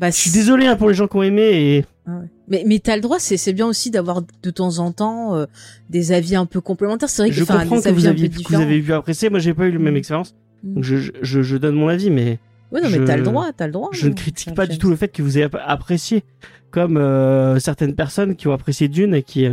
Bah, 0.01 0.09
je 0.09 0.16
suis 0.16 0.30
désolé 0.30 0.66
hein, 0.66 0.76
pour 0.76 0.88
les 0.88 0.94
gens 0.94 1.07
qui 1.07 1.16
ont 1.16 1.22
aimé 1.22 1.42
et 1.53 1.84
ah 2.07 2.22
mais 2.48 2.64
mais 2.66 2.78
t'as 2.78 2.96
le 2.96 3.03
droit 3.03 3.18
c'est 3.18 3.36
c'est 3.36 3.53
bien 3.53 3.66
aussi 3.66 3.90
d'avoir 3.90 4.22
de 4.42 4.51
temps 4.51 4.78
en 4.78 4.92
temps 4.92 5.36
euh, 5.36 5.44
des 5.90 6.12
avis 6.12 6.36
un 6.36 6.46
peu 6.46 6.62
complémentaires 6.62 7.11
c'est 7.11 7.20
vrai 7.20 7.28
que 7.28 7.36
je 7.36 7.44
comprends 7.44 7.82
que 7.82 7.90
vous 7.90 8.07
aviez 8.07 8.30
que 8.30 8.48
vous 8.48 8.61
avez 8.61 8.80
vu 8.80 8.94
apprécier 8.94 9.28
moi 9.28 9.40
j'ai 9.40 9.53
pas 9.53 9.66
eu 9.66 9.72
la 9.72 9.78
même 9.78 9.92
mm. 9.92 9.98
expérience 9.98 10.34
mm. 10.64 10.74
donc 10.74 10.84
je, 10.84 10.96
je, 11.20 11.42
je 11.42 11.57
donne 11.59 11.74
mon 11.74 11.88
avis 11.88 12.09
mais 12.09 12.38
ouais 12.72 12.80
non 12.80 12.88
mais 12.88 13.05
t'as 13.05 13.18
le 13.18 13.24
droit 13.24 13.53
t'as 13.55 13.66
le 13.66 13.72
droit 13.72 13.90
je 13.92 14.09
ne 14.09 14.14
critique 14.14 14.55
pas 14.55 14.66
du 14.66 14.78
tout 14.78 14.88
le 14.88 14.96
fait 14.96 15.09
que 15.09 15.22
vous 15.22 15.36
ayez 15.36 15.48
apprécié 15.66 16.24
comme 16.70 16.96
euh, 16.96 17.59
certaines 17.59 17.94
personnes 17.94 18.36
qui 18.36 18.48
ont 18.48 18.53
apprécié 18.53 18.88
Dune 18.88 19.14
et 19.14 19.22
qui 19.22 19.46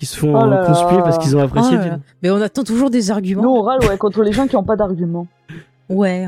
qui 0.00 0.06
se 0.06 0.18
font 0.18 0.34
oh 0.34 0.66
conspuer 0.66 0.98
parce 0.98 1.18
qu'ils 1.18 1.36
ont 1.36 1.40
apprécié. 1.40 1.78
Oh 1.80 1.96
mais 2.20 2.30
on 2.30 2.40
attend 2.40 2.64
toujours 2.64 2.90
des 2.90 3.12
arguments. 3.12 3.42
Nous 3.42 3.48
on 3.48 3.62
râle 3.62 3.78
ouais 3.84 3.96
contre 3.96 4.22
les 4.22 4.32
gens 4.32 4.48
qui 4.48 4.56
n'ont 4.56 4.64
pas 4.64 4.74
d'arguments. 4.74 5.28
Ouais. 5.94 6.26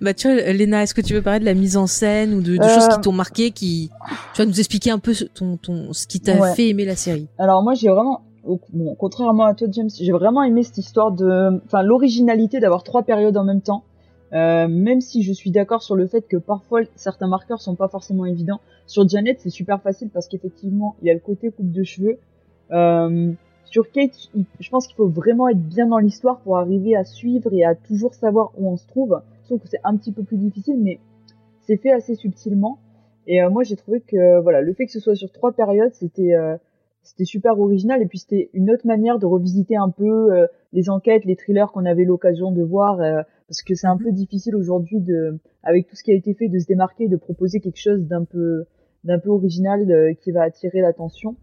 bah 0.00 0.14
tu 0.14 0.32
vois, 0.32 0.52
Léna, 0.52 0.82
est-ce 0.82 0.94
que 0.94 1.00
tu 1.00 1.14
veux 1.14 1.22
parler 1.22 1.40
de 1.40 1.44
la 1.44 1.54
mise 1.54 1.76
en 1.76 1.86
scène 1.86 2.34
ou 2.34 2.42
de, 2.42 2.56
choses 2.56 2.88
qui 2.88 2.94
euh. 2.94 3.00
t'ont 3.02 3.12
marqué, 3.12 3.50
qui 3.50 3.90
tu 4.34 4.42
vas 4.42 4.46
nous 4.46 4.58
expliquer 4.58 4.90
un 4.90 4.98
peu 4.98 5.14
ton, 5.34 5.56
ton 5.56 5.92
ce 5.92 6.06
qui 6.06 6.20
t'a 6.20 6.52
fait 6.54 6.68
aimer 6.68 6.84
la 6.84 6.96
série? 6.96 7.28
Alors 7.38 7.62
moi 7.62 7.74
j'ai 7.74 7.88
vraiment, 7.88 8.22
bon, 8.44 8.94
contrairement 8.94 9.44
à 9.44 9.54
toi 9.54 9.68
James, 9.70 9.90
j'ai 9.98 10.12
vraiment 10.12 10.42
aimé 10.42 10.62
cette 10.62 10.78
histoire 10.78 11.12
de, 11.12 11.60
enfin 11.64 11.82
l'originalité 11.82 12.60
d'avoir 12.60 12.82
trois 12.82 13.02
périodes 13.02 13.36
en 13.36 13.44
même 13.44 13.62
temps. 13.62 13.84
Euh, 14.32 14.66
même 14.66 15.02
si 15.02 15.22
je 15.22 15.32
suis 15.32 15.50
d'accord 15.50 15.82
sur 15.82 15.94
le 15.94 16.06
fait 16.06 16.22
que 16.22 16.38
parfois 16.38 16.80
certains 16.96 17.28
marqueurs 17.28 17.60
sont 17.60 17.74
pas 17.74 17.88
forcément 17.88 18.24
évidents. 18.24 18.60
Sur 18.86 19.06
Janet, 19.06 19.38
c'est 19.40 19.50
super 19.50 19.80
facile 19.82 20.08
parce 20.08 20.26
qu'effectivement, 20.26 20.96
il 21.02 21.08
y 21.08 21.10
a 21.10 21.14
le 21.14 21.20
côté 21.20 21.50
coupe 21.50 21.70
de 21.70 21.82
cheveux, 21.82 22.18
euh, 22.72 23.32
sur 23.72 23.90
Kate, 23.90 24.12
je 24.60 24.68
pense 24.68 24.86
qu'il 24.86 24.96
faut 24.96 25.08
vraiment 25.08 25.48
être 25.48 25.62
bien 25.62 25.86
dans 25.86 25.96
l'histoire 25.96 26.40
pour 26.40 26.58
arriver 26.58 26.94
à 26.94 27.04
suivre 27.04 27.54
et 27.54 27.64
à 27.64 27.74
toujours 27.74 28.12
savoir 28.12 28.52
où 28.58 28.68
on 28.68 28.76
se 28.76 28.86
trouve. 28.86 29.18
Trouve 29.44 29.60
que 29.60 29.68
c'est 29.68 29.80
un 29.82 29.96
petit 29.96 30.12
peu 30.12 30.22
plus 30.22 30.36
difficile, 30.36 30.78
mais 30.78 31.00
c'est 31.62 31.78
fait 31.78 31.90
assez 31.90 32.14
subtilement. 32.14 32.78
Et 33.26 33.42
euh, 33.42 33.48
moi, 33.48 33.62
j'ai 33.62 33.76
trouvé 33.76 34.00
que 34.00 34.40
voilà, 34.42 34.60
le 34.60 34.74
fait 34.74 34.84
que 34.84 34.92
ce 34.92 35.00
soit 35.00 35.14
sur 35.14 35.32
trois 35.32 35.52
périodes, 35.52 35.94
c'était 35.94 36.34
euh, 36.34 36.58
super 37.24 37.58
original. 37.58 38.02
Et 38.02 38.06
puis 38.06 38.18
c'était 38.18 38.50
une 38.52 38.70
autre 38.70 38.86
manière 38.86 39.18
de 39.18 39.24
revisiter 39.24 39.76
un 39.76 39.88
peu 39.88 40.34
euh, 40.34 40.46
les 40.74 40.90
enquêtes, 40.90 41.24
les 41.24 41.36
thrillers 41.36 41.72
qu'on 41.72 41.86
avait 41.86 42.04
l'occasion 42.04 42.52
de 42.52 42.62
voir, 42.62 42.98
parce 42.98 43.62
que 43.62 43.74
c'est 43.74 43.86
un 43.86 43.96
peu 43.96 44.12
difficile 44.12 44.54
aujourd'hui 44.54 44.98
avec 45.62 45.88
tout 45.88 45.96
ce 45.96 46.02
qui 46.02 46.12
a 46.12 46.14
été 46.14 46.34
fait, 46.34 46.48
de 46.48 46.58
se 46.58 46.66
démarquer, 46.66 47.08
de 47.08 47.16
proposer 47.16 47.60
quelque 47.60 47.80
chose 47.80 48.06
d'un 48.06 48.24
peu 48.24 48.64
d'un 49.04 49.18
peu 49.18 49.30
original 49.30 50.14
qui 50.22 50.30
va 50.30 50.42
attirer 50.42 50.80
l'attention. 50.80 51.36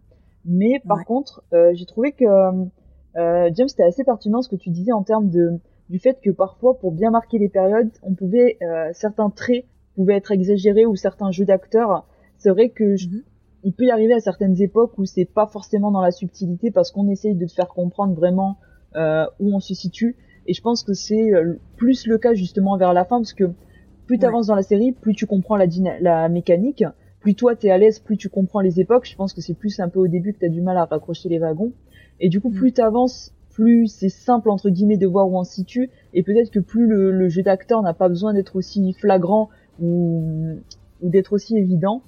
Mais 0.44 0.80
par 0.86 1.04
contre, 1.04 1.42
euh, 1.52 1.72
j'ai 1.74 1.86
trouvé 1.86 2.12
que 2.12 2.24
euh, 2.24 3.50
James, 3.54 3.68
c'était 3.68 3.84
assez 3.84 4.04
pertinent 4.04 4.42
ce 4.42 4.48
que 4.48 4.56
tu 4.56 4.70
disais 4.70 4.92
en 4.92 5.02
termes 5.02 5.28
de 5.28 5.60
du 5.90 5.98
fait 5.98 6.18
que 6.22 6.30
parfois, 6.30 6.78
pour 6.78 6.92
bien 6.92 7.10
marquer 7.10 7.38
les 7.38 7.48
périodes, 7.48 7.90
on 8.02 8.14
pouvait 8.14 8.56
euh, 8.62 8.90
certains 8.92 9.28
traits 9.28 9.64
pouvaient 9.96 10.14
être 10.14 10.30
exagérés 10.30 10.86
ou 10.86 10.94
certains 10.94 11.32
jeux 11.32 11.44
d'acteurs. 11.44 12.06
C'est 12.38 12.50
vrai 12.50 12.68
que 12.70 12.84
mhm. 12.84 13.22
il 13.64 13.72
peut 13.74 13.84
y 13.84 13.90
arriver 13.90 14.14
à 14.14 14.20
certaines 14.20 14.62
époques 14.62 14.96
où 14.98 15.04
c'est 15.04 15.24
pas 15.24 15.46
forcément 15.46 15.90
dans 15.90 16.00
la 16.00 16.12
subtilité 16.12 16.70
parce 16.70 16.92
qu'on 16.92 17.08
essaye 17.08 17.34
de 17.34 17.44
te 17.44 17.52
faire 17.52 17.68
comprendre 17.68 18.14
vraiment 18.14 18.56
euh, 18.94 19.26
où 19.40 19.52
on 19.52 19.58
se 19.58 19.74
situe. 19.74 20.16
Et 20.46 20.54
je 20.54 20.62
pense 20.62 20.84
que 20.84 20.94
c'est 20.94 21.34
euh, 21.34 21.58
plus 21.76 22.06
le 22.06 22.18
cas 22.18 22.34
justement 22.34 22.76
vers 22.76 22.94
la 22.94 23.04
fin 23.04 23.18
parce 23.18 23.34
que 23.34 23.50
plus 24.06 24.18
tu 24.18 24.26
avances 24.26 24.46
dans 24.46 24.54
la 24.54 24.62
série, 24.62 24.92
plus 24.92 25.14
tu 25.14 25.26
comprends 25.26 25.56
la, 25.56 25.66
la 26.00 26.28
mécanique 26.28 26.84
plus 27.20 27.34
toi 27.34 27.54
t'es 27.54 27.70
à 27.70 27.78
l'aise, 27.78 27.98
plus 27.98 28.16
tu 28.16 28.28
comprends 28.28 28.60
les 28.60 28.80
époques. 28.80 29.06
Je 29.06 29.14
pense 29.14 29.32
que 29.32 29.40
c'est 29.40 29.54
plus 29.54 29.78
un 29.80 29.88
peu 29.88 30.00
au 30.00 30.08
début 30.08 30.32
que 30.32 30.40
t'as 30.40 30.48
du 30.48 30.62
mal 30.62 30.76
à 30.76 30.86
raccrocher 30.86 31.28
les 31.28 31.38
wagons. 31.38 31.72
Et 32.18 32.28
du 32.28 32.40
coup, 32.40 32.50
mm. 32.50 32.54
plus 32.54 32.72
t'avances, 32.72 33.34
plus 33.50 33.88
c'est 33.88 34.08
simple 34.08 34.50
entre 34.50 34.70
guillemets 34.70 34.96
de 34.96 35.06
voir 35.06 35.28
où 35.28 35.38
on 35.38 35.44
se 35.44 35.54
situe. 35.54 35.90
Et 36.14 36.22
peut-être 36.22 36.50
que 36.50 36.60
plus 36.60 36.86
le, 36.86 37.28
jeu 37.28 37.42
d'acteur 37.42 37.82
n'a 37.82 37.94
pas 37.94 38.08
besoin 38.08 38.32
d'être 38.32 38.56
aussi 38.56 38.92
flagrant 38.94 39.50
ou, 39.80 40.56
ou 41.02 41.08
d'être 41.08 41.32
aussi 41.32 41.56
évident. 41.56 42.02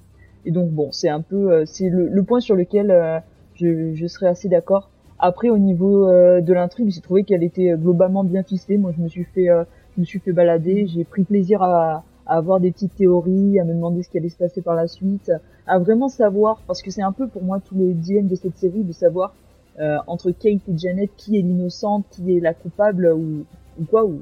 Et 0.45 0.51
donc 0.51 0.71
bon, 0.71 0.91
c'est 0.91 1.09
un 1.09 1.21
peu, 1.21 1.51
euh, 1.51 1.63
c'est 1.65 1.89
le, 1.89 2.23
point 2.23 2.39
sur 2.39 2.55
lequel 2.55 2.91
euh, 2.91 3.19
je, 3.55 3.93
je 3.93 4.07
serais 4.07 4.27
assez 4.27 4.49
d'accord. 4.49 4.89
Après, 5.19 5.49
au 5.49 5.57
niveau 5.57 6.07
euh, 6.07 6.41
de 6.41 6.53
l'intrigue, 6.53 6.89
j'ai 6.89 6.99
trouvé 6.99 7.23
qu'elle 7.23 7.43
était 7.43 7.75
globalement 7.77 8.23
bien 8.23 8.43
ficelée. 8.43 8.77
Moi, 8.77 8.91
je 8.97 9.01
me 9.01 9.07
suis 9.07 9.23
fait, 9.23 9.47
je 9.95 10.01
me 10.01 10.05
suis 10.05 10.19
fait 10.19 10.33
balader. 10.33 10.87
J'ai 10.87 11.05
pris 11.05 11.23
plaisir 11.23 11.63
à, 11.63 12.03
à 12.25 12.37
avoir 12.37 12.59
des 12.59 12.71
petites 12.71 12.95
théories, 12.95 13.59
à 13.59 13.65
me 13.65 13.73
demander 13.73 14.03
ce 14.03 14.09
qui 14.09 14.17
allait 14.17 14.29
se 14.29 14.37
passer 14.37 14.61
par 14.61 14.75
la 14.75 14.87
suite, 14.87 15.31
à 15.67 15.79
vraiment 15.79 16.09
savoir, 16.09 16.61
parce 16.67 16.81
que 16.81 16.91
c'est 16.91 17.01
un 17.01 17.11
peu 17.11 17.27
pour 17.27 17.43
moi 17.43 17.59
tout 17.59 17.75
le 17.75 17.93
dilemme 17.93 18.27
de 18.27 18.35
cette 18.35 18.57
série, 18.57 18.83
de 18.83 18.93
savoir 18.93 19.33
euh, 19.79 19.97
entre 20.07 20.31
Kate 20.31 20.61
et 20.67 20.77
Janet 20.77 21.09
qui 21.17 21.37
est 21.37 21.41
l'innocente, 21.41 22.05
qui 22.11 22.37
est 22.37 22.39
la 22.39 22.53
coupable 22.53 23.11
ou, 23.15 23.45
ou 23.79 23.85
quoi, 23.85 24.05
ou 24.05 24.19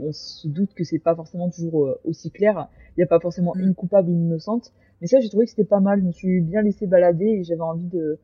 on 0.00 0.12
se 0.12 0.48
doute 0.48 0.72
que 0.74 0.84
c'est 0.84 0.98
pas 0.98 1.14
forcément 1.14 1.50
toujours 1.50 1.84
euh, 1.84 2.00
aussi 2.04 2.30
clair. 2.30 2.68
Il 2.96 3.00
n'y 3.00 3.04
a 3.04 3.06
pas 3.06 3.20
forcément 3.20 3.52
mm. 3.54 3.60
une 3.60 3.74
coupable, 3.74 4.10
une 4.10 4.26
innocente. 4.26 4.72
Mais 5.00 5.06
ça, 5.06 5.20
j'ai 5.20 5.28
trouvé 5.28 5.44
que 5.44 5.50
c'était 5.50 5.64
pas 5.64 5.80
mal. 5.80 6.00
Je 6.00 6.06
me 6.06 6.12
suis 6.12 6.40
bien 6.40 6.62
laissé 6.62 6.86
balader 6.86 7.26
et 7.26 7.44
j'avais 7.44 7.60
envie 7.60 7.88
de 7.88 8.18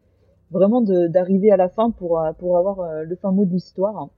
vraiment 0.50 0.80
d'arriver 0.80 1.50
à 1.50 1.56
la 1.56 1.68
fin 1.68 1.90
pour 1.90 2.20
euh, 2.20 2.32
pour 2.32 2.56
avoir 2.56 2.80
euh, 2.80 3.02
le 3.02 3.16
fin 3.16 3.32
mot 3.32 3.44
de 3.44 3.52
l'histoire. 3.52 4.08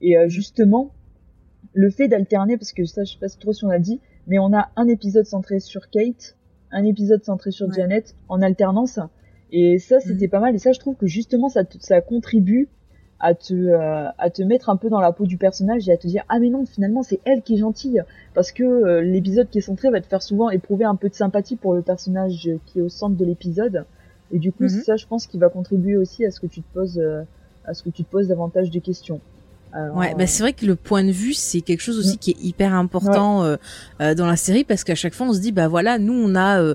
Et 0.00 0.14
justement, 0.28 0.92
le 1.72 1.90
fait 1.90 2.06
d'alterner, 2.06 2.56
parce 2.56 2.72
que 2.72 2.84
ça, 2.84 3.02
je 3.02 3.14
sais 3.14 3.18
pas 3.18 3.28
trop 3.28 3.52
si 3.52 3.64
on 3.64 3.70
a 3.70 3.80
dit, 3.80 4.00
mais 4.28 4.38
on 4.38 4.52
a 4.52 4.68
un 4.76 4.86
épisode 4.86 5.26
centré 5.26 5.58
sur 5.58 5.90
Kate, 5.90 6.36
un 6.70 6.84
épisode 6.84 7.24
centré 7.24 7.50
sur 7.50 7.72
Janet 7.72 8.14
en 8.28 8.42
alternance. 8.42 9.00
Et 9.50 9.78
ça, 9.78 10.00
c'était 10.00 10.26
mhm. 10.26 10.30
pas 10.30 10.40
mal. 10.40 10.54
Et 10.54 10.58
ça, 10.58 10.72
je 10.72 10.78
trouve 10.78 10.94
que 10.94 11.06
justement, 11.06 11.48
ça, 11.48 11.62
ça 11.80 12.00
contribue 12.02 12.68
à 13.20 13.34
te, 13.34 13.54
euh, 13.54 14.08
à 14.16 14.30
te 14.30 14.42
mettre 14.42 14.68
un 14.70 14.76
peu 14.76 14.88
dans 14.90 15.00
la 15.00 15.12
peau 15.12 15.26
du 15.26 15.38
personnage 15.38 15.88
et 15.88 15.92
à 15.92 15.96
te 15.96 16.06
dire 16.06 16.22
ah 16.28 16.38
mais 16.38 16.50
non 16.50 16.64
finalement 16.66 17.02
c'est 17.02 17.18
elle 17.24 17.42
qui 17.42 17.54
est 17.54 17.58
gentille 17.58 18.00
parce 18.32 18.52
que 18.52 18.62
euh, 18.62 19.00
l'épisode 19.00 19.50
qui 19.50 19.58
est 19.58 19.62
centré 19.62 19.90
va 19.90 20.00
te 20.00 20.06
faire 20.06 20.22
souvent 20.22 20.50
éprouver 20.50 20.84
un 20.84 20.94
peu 20.94 21.08
de 21.08 21.14
sympathie 21.14 21.56
pour 21.56 21.74
le 21.74 21.82
personnage 21.82 22.48
qui 22.66 22.78
est 22.78 22.82
au 22.82 22.88
centre 22.88 23.16
de 23.16 23.24
l'épisode 23.24 23.84
et 24.30 24.38
du 24.38 24.52
coup 24.52 24.64
mhm. 24.64 24.68
ça 24.68 24.94
je 24.94 25.06
pense 25.06 25.26
qui 25.26 25.36
va 25.36 25.48
contribuer 25.48 25.96
aussi 25.96 26.24
à 26.24 26.30
ce 26.30 26.38
que 26.38 26.46
tu 26.46 26.62
te 26.62 26.72
poses 26.72 27.00
euh, 27.00 27.24
à 27.64 27.74
ce 27.74 27.82
que 27.82 27.90
tu 27.90 28.04
te 28.04 28.08
poses 28.08 28.28
davantage 28.28 28.70
de 28.70 28.78
questions 28.78 29.20
ouais, 29.94 30.14
bah 30.16 30.26
c'est 30.26 30.42
vrai 30.42 30.52
que 30.52 30.66
le 30.66 30.76
point 30.76 31.04
de 31.04 31.10
vue 31.10 31.34
c'est 31.34 31.60
quelque 31.60 31.80
chose 31.80 31.98
aussi 31.98 32.14
mm. 32.14 32.18
qui 32.18 32.30
est 32.30 32.42
hyper 32.42 32.74
important 32.74 33.44
euh, 33.44 33.56
euh, 34.00 34.14
dans 34.14 34.26
la 34.26 34.36
série 34.36 34.64
parce 34.64 34.84
qu'à 34.84 34.94
chaque 34.94 35.14
fois 35.14 35.26
on 35.28 35.32
se 35.32 35.40
dit 35.40 35.52
bah 35.52 35.68
voilà 35.68 35.98
nous 35.98 36.14
on 36.14 36.34
a 36.34 36.60
euh, 36.60 36.74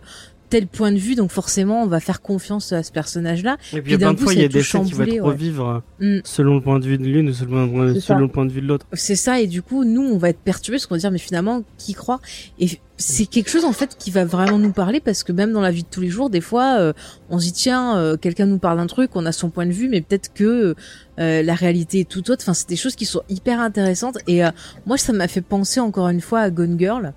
tel 0.49 0.67
point 0.67 0.91
de 0.91 0.97
vue 0.97 1.15
donc 1.15 1.31
forcément 1.31 1.83
on 1.83 1.87
va 1.87 1.99
faire 1.99 2.21
confiance 2.21 2.71
à 2.71 2.83
ce 2.83 2.91
personnage 2.91 3.43
là. 3.43 3.57
Et 3.73 3.81
puis, 3.81 3.97
d'un 3.97 4.15
fois 4.15 4.33
il 4.33 4.41
y 4.41 4.45
a 4.45 4.47
des 4.47 4.61
scènes 4.61 4.85
qui 4.85 4.93
vont 4.93 5.03
être 5.03 5.21
revivre 5.21 5.81
mm. 5.99 6.19
selon 6.23 6.55
le 6.55 6.61
point 6.61 6.79
de 6.79 6.85
vue 6.85 6.97
de 6.97 7.05
l'une 7.05 7.29
ou 7.29 7.33
selon, 7.33 7.99
selon 7.99 8.19
le 8.19 8.27
point 8.27 8.45
de 8.45 8.51
vue 8.51 8.61
de 8.61 8.67
l'autre. 8.67 8.85
C'est 8.93 9.15
ça 9.15 9.39
et 9.39 9.47
du 9.47 9.61
coup 9.61 9.83
nous 9.83 10.03
on 10.03 10.17
va 10.17 10.29
être 10.29 10.39
perturbés 10.39 10.77
parce 10.77 10.85
qu'on 10.85 10.95
va 10.95 10.99
dire 10.99 11.11
mais 11.11 11.17
finalement 11.17 11.63
qui 11.77 11.93
croit? 11.93 12.19
Et 12.59 12.69
c'est 12.97 13.25
quelque 13.25 13.49
chose 13.49 13.65
en 13.65 13.73
fait 13.73 13.95
qui 13.97 14.11
va 14.11 14.23
vraiment 14.23 14.59
nous 14.59 14.71
parler 14.71 14.99
parce 14.99 15.23
que 15.23 15.31
même 15.31 15.51
dans 15.51 15.61
la 15.61 15.71
vie 15.71 15.81
de 15.83 15.87
tous 15.89 16.01
les 16.01 16.09
jours, 16.09 16.29
des 16.29 16.41
fois, 16.41 16.77
euh, 16.79 16.93
on 17.29 17.39
se 17.39 17.45
dit 17.45 17.51
tiens, 17.51 17.97
euh, 17.97 18.17
quelqu'un 18.17 18.45
nous 18.45 18.59
parle 18.59 18.77
d'un 18.77 18.87
truc, 18.87 19.11
on 19.15 19.25
a 19.25 19.31
son 19.31 19.49
point 19.49 19.65
de 19.65 19.71
vue, 19.71 19.89
mais 19.89 20.01
peut-être 20.01 20.31
que 20.33 20.75
euh, 21.19 21.43
la 21.43 21.55
réalité 21.55 22.01
est 22.01 22.09
tout 22.09 22.29
autre. 22.29 22.43
Enfin, 22.43 22.53
c'est 22.53 22.69
des 22.69 22.75
choses 22.75 22.95
qui 22.95 23.05
sont 23.05 23.23
hyper 23.29 23.59
intéressantes 23.59 24.19
et 24.27 24.41
moi, 24.85 24.97
ça 24.97 25.11
m'a 25.11 25.27
fait 25.27 25.41
penser 25.41 25.79
encore 25.79 26.07
une 26.09 26.21
fois 26.21 26.41
à 26.41 26.49
Gone 26.51 26.77
Girl, 26.77 27.13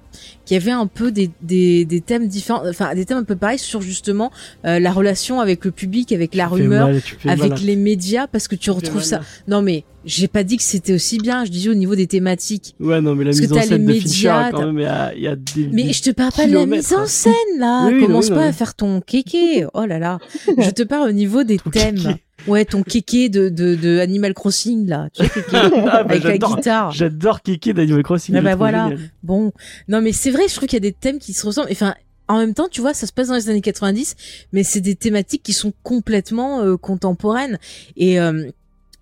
qui 0.46 0.56
avait 0.56 0.70
un 0.70 0.86
peu 0.86 1.12
des, 1.12 1.30
des, 1.42 1.84
des 1.84 2.00
thèmes 2.00 2.26
différents, 2.26 2.66
enfin 2.68 2.94
des 2.94 3.04
thèmes 3.04 3.18
un 3.18 3.24
peu 3.24 3.36
pareils 3.36 3.58
sur 3.58 3.82
justement 3.82 4.30
la 4.64 4.92
relation 4.92 5.40
avec 5.40 5.64
le 5.64 5.70
public, 5.70 6.12
avec 6.12 6.34
la 6.34 6.48
rumeur, 6.48 6.90
avec 7.26 7.60
les 7.60 7.76
médias, 7.76 8.26
parce 8.26 8.48
que 8.48 8.56
tu 8.56 8.70
retrouves 8.70 9.04
ça. 9.04 9.20
Non 9.46 9.60
mais 9.60 9.84
j'ai 10.06 10.28
pas 10.28 10.44
dit 10.44 10.56
que 10.56 10.62
c'était 10.62 10.94
aussi 10.94 11.18
bien, 11.18 11.44
je 11.44 11.50
disais 11.50 11.68
au 11.68 11.74
niveau 11.74 11.96
des 11.96 12.06
thématiques. 12.06 12.76
Ouais, 12.78 13.00
non, 13.00 13.16
mais 13.16 13.24
la 13.24 13.32
mise 13.32 13.52
en 13.52 13.60
scène 13.60 13.84
de 13.84 13.92
Fincher, 13.92 14.50
quand 14.52 14.72
même, 14.72 14.78
il 15.16 15.22
y 15.22 15.26
a, 15.26 15.36
des. 15.36 15.68
Mais 15.72 15.92
je 15.92 16.02
te 16.02 16.10
parle 16.10 16.32
pas 16.32 16.46
de 16.46 16.52
la 16.52 16.64
mise 16.64 16.94
en 16.94 17.06
scène, 17.06 17.32
là. 17.58 17.90
Commence 18.00 18.30
pas 18.30 18.46
à 18.46 18.52
faire 18.52 18.74
ton 18.74 19.00
kéké. 19.00 19.66
Oh 19.74 19.84
là 19.84 19.98
là. 19.98 20.18
je 20.58 20.70
te 20.70 20.82
parle 20.82 21.08
au 21.08 21.12
niveau 21.12 21.42
des 21.42 21.58
thèmes. 21.58 22.16
Ouais, 22.46 22.64
ton 22.64 22.82
kéké 22.82 23.28
de, 23.28 23.48
de, 23.48 23.74
de 23.74 23.98
Animal 23.98 24.32
Crossing, 24.32 24.86
là. 24.86 25.08
Tu 25.12 25.24
sais, 25.24 25.30
kéké, 25.30 25.48
ah, 25.54 25.68
bah, 25.68 25.92
avec 25.96 26.22
la 26.22 26.38
guitare. 26.38 26.92
J'adore 26.92 27.42
kéké 27.42 27.72
d'Animal 27.72 28.02
Crossing. 28.02 28.36
Ah 28.36 28.40
bah 28.40 28.54
voilà. 28.54 28.90
Bon. 29.22 29.52
Non, 29.88 30.00
mais 30.00 30.12
c'est 30.12 30.30
vrai, 30.30 30.44
je 30.48 30.54
trouve 30.54 30.68
qu'il 30.68 30.76
y 30.76 30.86
a 30.86 30.88
des 30.88 30.92
thèmes 30.92 31.18
qui 31.18 31.32
se 31.32 31.44
ressemblent. 31.44 31.68
Enfin, 31.70 31.94
en 32.28 32.38
même 32.38 32.54
temps, 32.54 32.68
tu 32.70 32.80
vois, 32.80 32.94
ça 32.94 33.06
se 33.06 33.12
passe 33.12 33.28
dans 33.28 33.34
les 33.34 33.50
années 33.50 33.60
90, 33.60 34.14
mais 34.52 34.62
c'est 34.62 34.80
des 34.80 34.94
thématiques 34.94 35.42
qui 35.42 35.52
sont 35.52 35.72
complètement 35.82 36.62
euh, 36.62 36.76
contemporaines. 36.76 37.58
Et, 37.96 38.20
euh, 38.20 38.48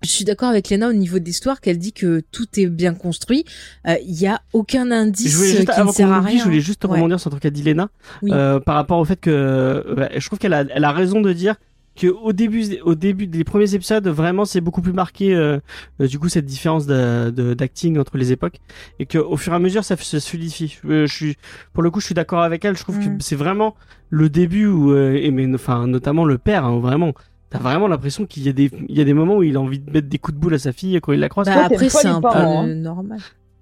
je 0.05 0.11
suis 0.11 0.25
d'accord 0.25 0.49
avec 0.49 0.69
Lena 0.69 0.89
au 0.89 0.93
niveau 0.93 1.19
de 1.19 1.25
l'histoire 1.25 1.59
qu'elle 1.59 1.77
dit 1.77 1.93
que 1.93 2.21
tout 2.31 2.47
est 2.57 2.67
bien 2.67 2.93
construit. 2.93 3.43
Il 3.85 3.91
euh, 3.91 3.97
y 4.05 4.27
a 4.27 4.41
aucun 4.53 4.91
indice 4.91 5.37
qui 5.37 5.59
ne 5.59 5.91
sert 5.91 6.11
à 6.11 6.21
rien. 6.21 6.39
Je 6.39 6.43
voulais 6.43 6.61
juste 6.61 6.83
rebondir 6.83 7.19
sur 7.19 7.31
ce 7.31 7.37
qu'a 7.37 7.49
dit 7.49 7.63
Lena 7.63 7.89
euh, 8.23 8.59
par 8.59 8.75
rapport 8.75 8.99
au 8.99 9.05
fait 9.05 9.19
que 9.19 9.83
bah, 9.95 10.09
je 10.15 10.25
trouve 10.25 10.39
qu'elle 10.39 10.53
a, 10.53 10.63
elle 10.69 10.83
a 10.83 10.91
raison 10.91 11.21
de 11.21 11.33
dire 11.33 11.55
que 11.95 12.07
au 12.07 12.33
début, 12.33 12.77
au 12.83 12.93
début 12.93 13.25
des 13.25 13.45
premiers 13.45 13.73
épisodes, 13.73 14.05
vraiment, 14.09 14.43
c'est 14.43 14.59
beaucoup 14.59 14.81
plus 14.81 14.91
marqué 14.91 15.33
euh, 15.33 15.59
euh 16.01 16.07
du 16.07 16.19
coup 16.19 16.27
cette 16.27 16.45
différence 16.45 16.87
d'acting 16.87 17.97
entre 17.97 18.17
les 18.17 18.33
époques 18.33 18.57
et 18.99 19.05
que 19.05 19.17
au 19.17 19.37
fur 19.37 19.53
et 19.53 19.55
à 19.55 19.59
mesure, 19.59 19.83
ça 19.85 19.95
se 19.95 20.19
solidifie. 20.19 20.77
Je, 20.83 21.05
je 21.05 21.13
suis, 21.13 21.37
pour 21.73 21.83
le 21.83 21.91
coup, 21.91 22.01
je 22.01 22.05
suis 22.07 22.15
d'accord 22.15 22.41
avec 22.41 22.65
elle. 22.65 22.77
Je 22.77 22.83
trouve 22.83 22.99
que 22.99 23.09
mm. 23.09 23.21
c'est 23.21 23.37
vraiment 23.37 23.75
le 24.09 24.29
début 24.29 24.67
où, 24.67 24.95
et 24.95 25.31
mais 25.31 25.47
enfin 25.53 25.87
notamment 25.87 26.25
le 26.25 26.37
père, 26.37 26.65
hein, 26.65 26.79
vraiment 26.79 27.13
T'as 27.49 27.59
vraiment 27.59 27.87
l'impression 27.87 28.25
qu'il 28.25 28.43
y 28.43 28.49
a 28.49 28.53
des, 28.53 28.71
il 28.89 28.97
y 28.97 29.01
a 29.01 29.03
des 29.03 29.13
moments 29.13 29.37
où 29.37 29.43
il 29.43 29.55
a 29.55 29.61
envie 29.61 29.79
de 29.79 29.91
mettre 29.91 30.07
des 30.07 30.17
coups 30.17 30.35
de 30.35 30.41
boule 30.41 30.55
à 30.55 30.59
sa 30.59 30.71
fille 30.71 30.99
quand 31.01 31.13
il 31.13 31.19
la 31.19 31.29
croise. 31.29 31.47
Bah, 31.47 31.65
après, 31.65 31.89
c'est 31.89 32.07
un 32.07 32.21
peu 32.21 32.27
hein. 32.27 32.67
normal. 32.67 33.19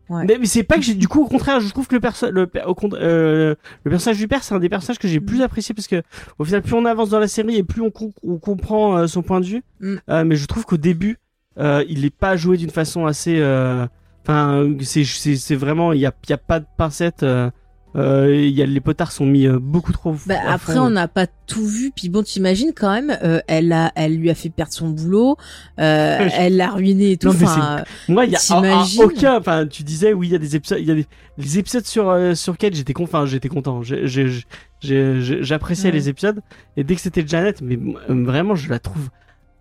Ouais. 0.09 0.25
Mais, 0.25 0.45
c'est 0.45 0.63
pas 0.63 0.75
que 0.75 0.81
j'ai, 0.81 0.95
du 0.95 1.07
coup, 1.07 1.21
au 1.23 1.27
contraire, 1.27 1.59
je 1.59 1.69
trouve 1.69 1.87
que 1.87 1.95
le 1.95 2.01
perso, 2.01 2.29
le, 2.29 2.49
au, 2.65 2.75
euh, 2.93 3.55
le 3.83 3.89
personnage 3.89 4.17
du 4.17 4.27
père, 4.27 4.43
c'est 4.43 4.53
un 4.53 4.59
des 4.59 4.69
personnages 4.69 4.99
que 4.99 5.07
j'ai 5.07 5.19
plus 5.19 5.39
mm. 5.39 5.43
apprécié 5.43 5.73
parce 5.73 5.87
que, 5.87 6.01
au 6.39 6.43
final, 6.43 6.61
plus 6.61 6.73
on 6.73 6.85
avance 6.85 7.09
dans 7.09 7.19
la 7.19 7.27
série 7.27 7.55
et 7.55 7.63
plus 7.63 7.81
on, 7.81 7.91
on 8.23 8.37
comprend 8.37 8.97
euh, 8.97 9.07
son 9.07 9.21
point 9.21 9.39
de 9.39 9.45
vue. 9.45 9.63
Mm. 9.79 9.95
Euh, 10.09 10.23
mais 10.25 10.35
je 10.35 10.45
trouve 10.45 10.65
qu'au 10.65 10.77
début, 10.77 11.19
euh, 11.57 11.83
il 11.87 12.03
est 12.03 12.15
pas 12.15 12.35
joué 12.35 12.57
d'une 12.57 12.69
façon 12.69 13.05
assez, 13.05 13.39
euh, 13.39 13.87
enfin, 14.23 14.67
c'est, 14.81 15.05
c'est, 15.05 15.37
c'est 15.37 15.55
vraiment, 15.55 15.93
il 15.93 16.01
y 16.01 16.05
a, 16.05 16.11
y 16.29 16.33
a 16.33 16.37
pas 16.37 16.59
de 16.59 16.65
pincette. 16.77 17.25
Euh, 17.95 18.35
y 18.35 18.61
a, 18.61 18.65
les 18.65 18.79
potards 18.79 19.11
sont 19.11 19.25
mis 19.25 19.45
euh, 19.47 19.59
beaucoup 19.59 19.91
trop. 19.91 20.15
Bah, 20.25 20.35
après, 20.47 20.77
on 20.77 20.89
n'a 20.89 21.07
pas 21.07 21.27
tout 21.47 21.65
vu. 21.65 21.91
Puis 21.95 22.09
bon, 22.09 22.23
t'imagines 22.23 22.71
quand 22.75 22.91
même, 22.91 23.17
euh, 23.23 23.39
elle 23.47 23.71
a, 23.71 23.91
elle 23.95 24.15
lui 24.17 24.29
a 24.29 24.35
fait 24.35 24.49
perdre 24.49 24.73
son 24.73 24.89
boulot, 24.89 25.37
euh, 25.79 26.29
elle 26.37 26.57
l'a 26.57 26.71
ruiné 26.71 27.11
et 27.11 27.17
tout. 27.17 27.27
enfin, 27.27 27.83
moi, 28.07 28.25
il 28.25 28.31
y 28.31 28.35
a 28.35 29.03
aucun. 29.03 29.37
Enfin, 29.37 29.67
tu 29.67 29.83
disais 29.83 30.13
oui, 30.13 30.27
il 30.29 30.31
y 30.31 30.35
a 30.35 30.39
des 30.39 30.55
épisodes, 30.55 30.79
il 30.79 30.87
y 30.87 30.91
a 30.91 30.95
des 30.95 31.05
les 31.37 31.57
épisodes 31.59 31.85
sur 31.85 32.09
euh, 32.09 32.35
sur 32.35 32.57
Kate, 32.57 32.75
j'étais 32.75 32.93
content, 32.93 33.25
j'étais 33.25 33.49
content. 33.49 33.81
J'appréciais 34.81 35.91
les 35.91 36.09
épisodes 36.09 36.41
et 36.77 36.83
dès 36.83 36.95
que 36.95 37.01
c'était 37.01 37.25
Janet, 37.25 37.61
mais 37.61 37.77
vraiment, 38.07 38.55
je 38.55 38.69
la 38.69 38.79
trouve 38.79 39.09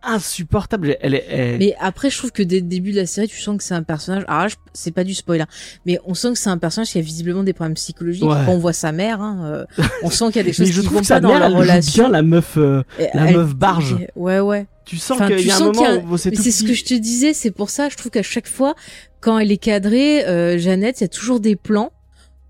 insupportable. 0.02 0.96
Elle 1.00 1.14
est, 1.14 1.56
Mais 1.58 1.74
après, 1.80 2.10
je 2.10 2.18
trouve 2.18 2.32
que 2.32 2.42
dès 2.42 2.56
le 2.56 2.66
début 2.66 2.92
de 2.92 2.96
la 2.96 3.06
série, 3.06 3.28
tu 3.28 3.40
sens 3.40 3.56
que 3.56 3.64
c'est 3.64 3.74
un 3.74 3.82
personnage. 3.82 4.24
Ah, 4.28 4.46
c'est 4.72 4.90
pas 4.90 5.04
du 5.04 5.14
spoiler, 5.14 5.44
mais 5.86 5.98
on 6.04 6.14
sent 6.14 6.32
que 6.32 6.38
c'est 6.38 6.50
un 6.50 6.58
personnage 6.58 6.90
qui 6.90 6.98
a 6.98 7.02
visiblement 7.02 7.42
des 7.42 7.52
problèmes 7.52 7.74
psychologiques. 7.74 8.24
Quand 8.24 8.48
on 8.48 8.58
voit 8.58 8.72
sa 8.72 8.92
mère, 8.92 9.20
hein, 9.20 9.66
euh, 9.78 9.84
on 10.02 10.10
sent 10.10 10.26
qu'il 10.26 10.36
y 10.36 10.40
a 10.40 10.42
des 10.44 10.52
choses 10.52 10.70
qui 10.70 10.86
vont 10.86 11.02
pas 11.02 11.20
dans 11.20 11.38
la 11.38 11.48
relation. 11.48 12.04
bien 12.04 12.12
la 12.12 12.22
meuf, 12.22 12.56
euh, 12.56 12.82
la 13.14 13.30
meuf 13.32 13.54
barge. 13.54 13.96
Ouais, 14.16 14.40
ouais. 14.40 14.66
Tu 14.84 14.96
sens 14.96 15.18
qu'il 15.18 15.46
y 15.46 15.50
a 15.50 15.56
un 15.56 15.60
moment 15.60 16.04
où 16.10 16.16
c'est 16.16 16.34
C'est 16.36 16.50
ce 16.50 16.64
que 16.64 16.74
je 16.74 16.84
te 16.84 16.94
disais. 16.94 17.34
C'est 17.34 17.50
pour 17.50 17.70
ça, 17.70 17.88
je 17.88 17.96
trouve 17.96 18.10
qu'à 18.10 18.22
chaque 18.22 18.48
fois, 18.48 18.74
quand 19.20 19.38
elle 19.38 19.52
est 19.52 19.56
cadrée, 19.56 20.26
euh, 20.26 20.58
Jeannette, 20.58 21.00
il 21.00 21.04
y 21.04 21.06
a 21.06 21.08
toujours 21.08 21.40
des 21.40 21.56
plans 21.56 21.92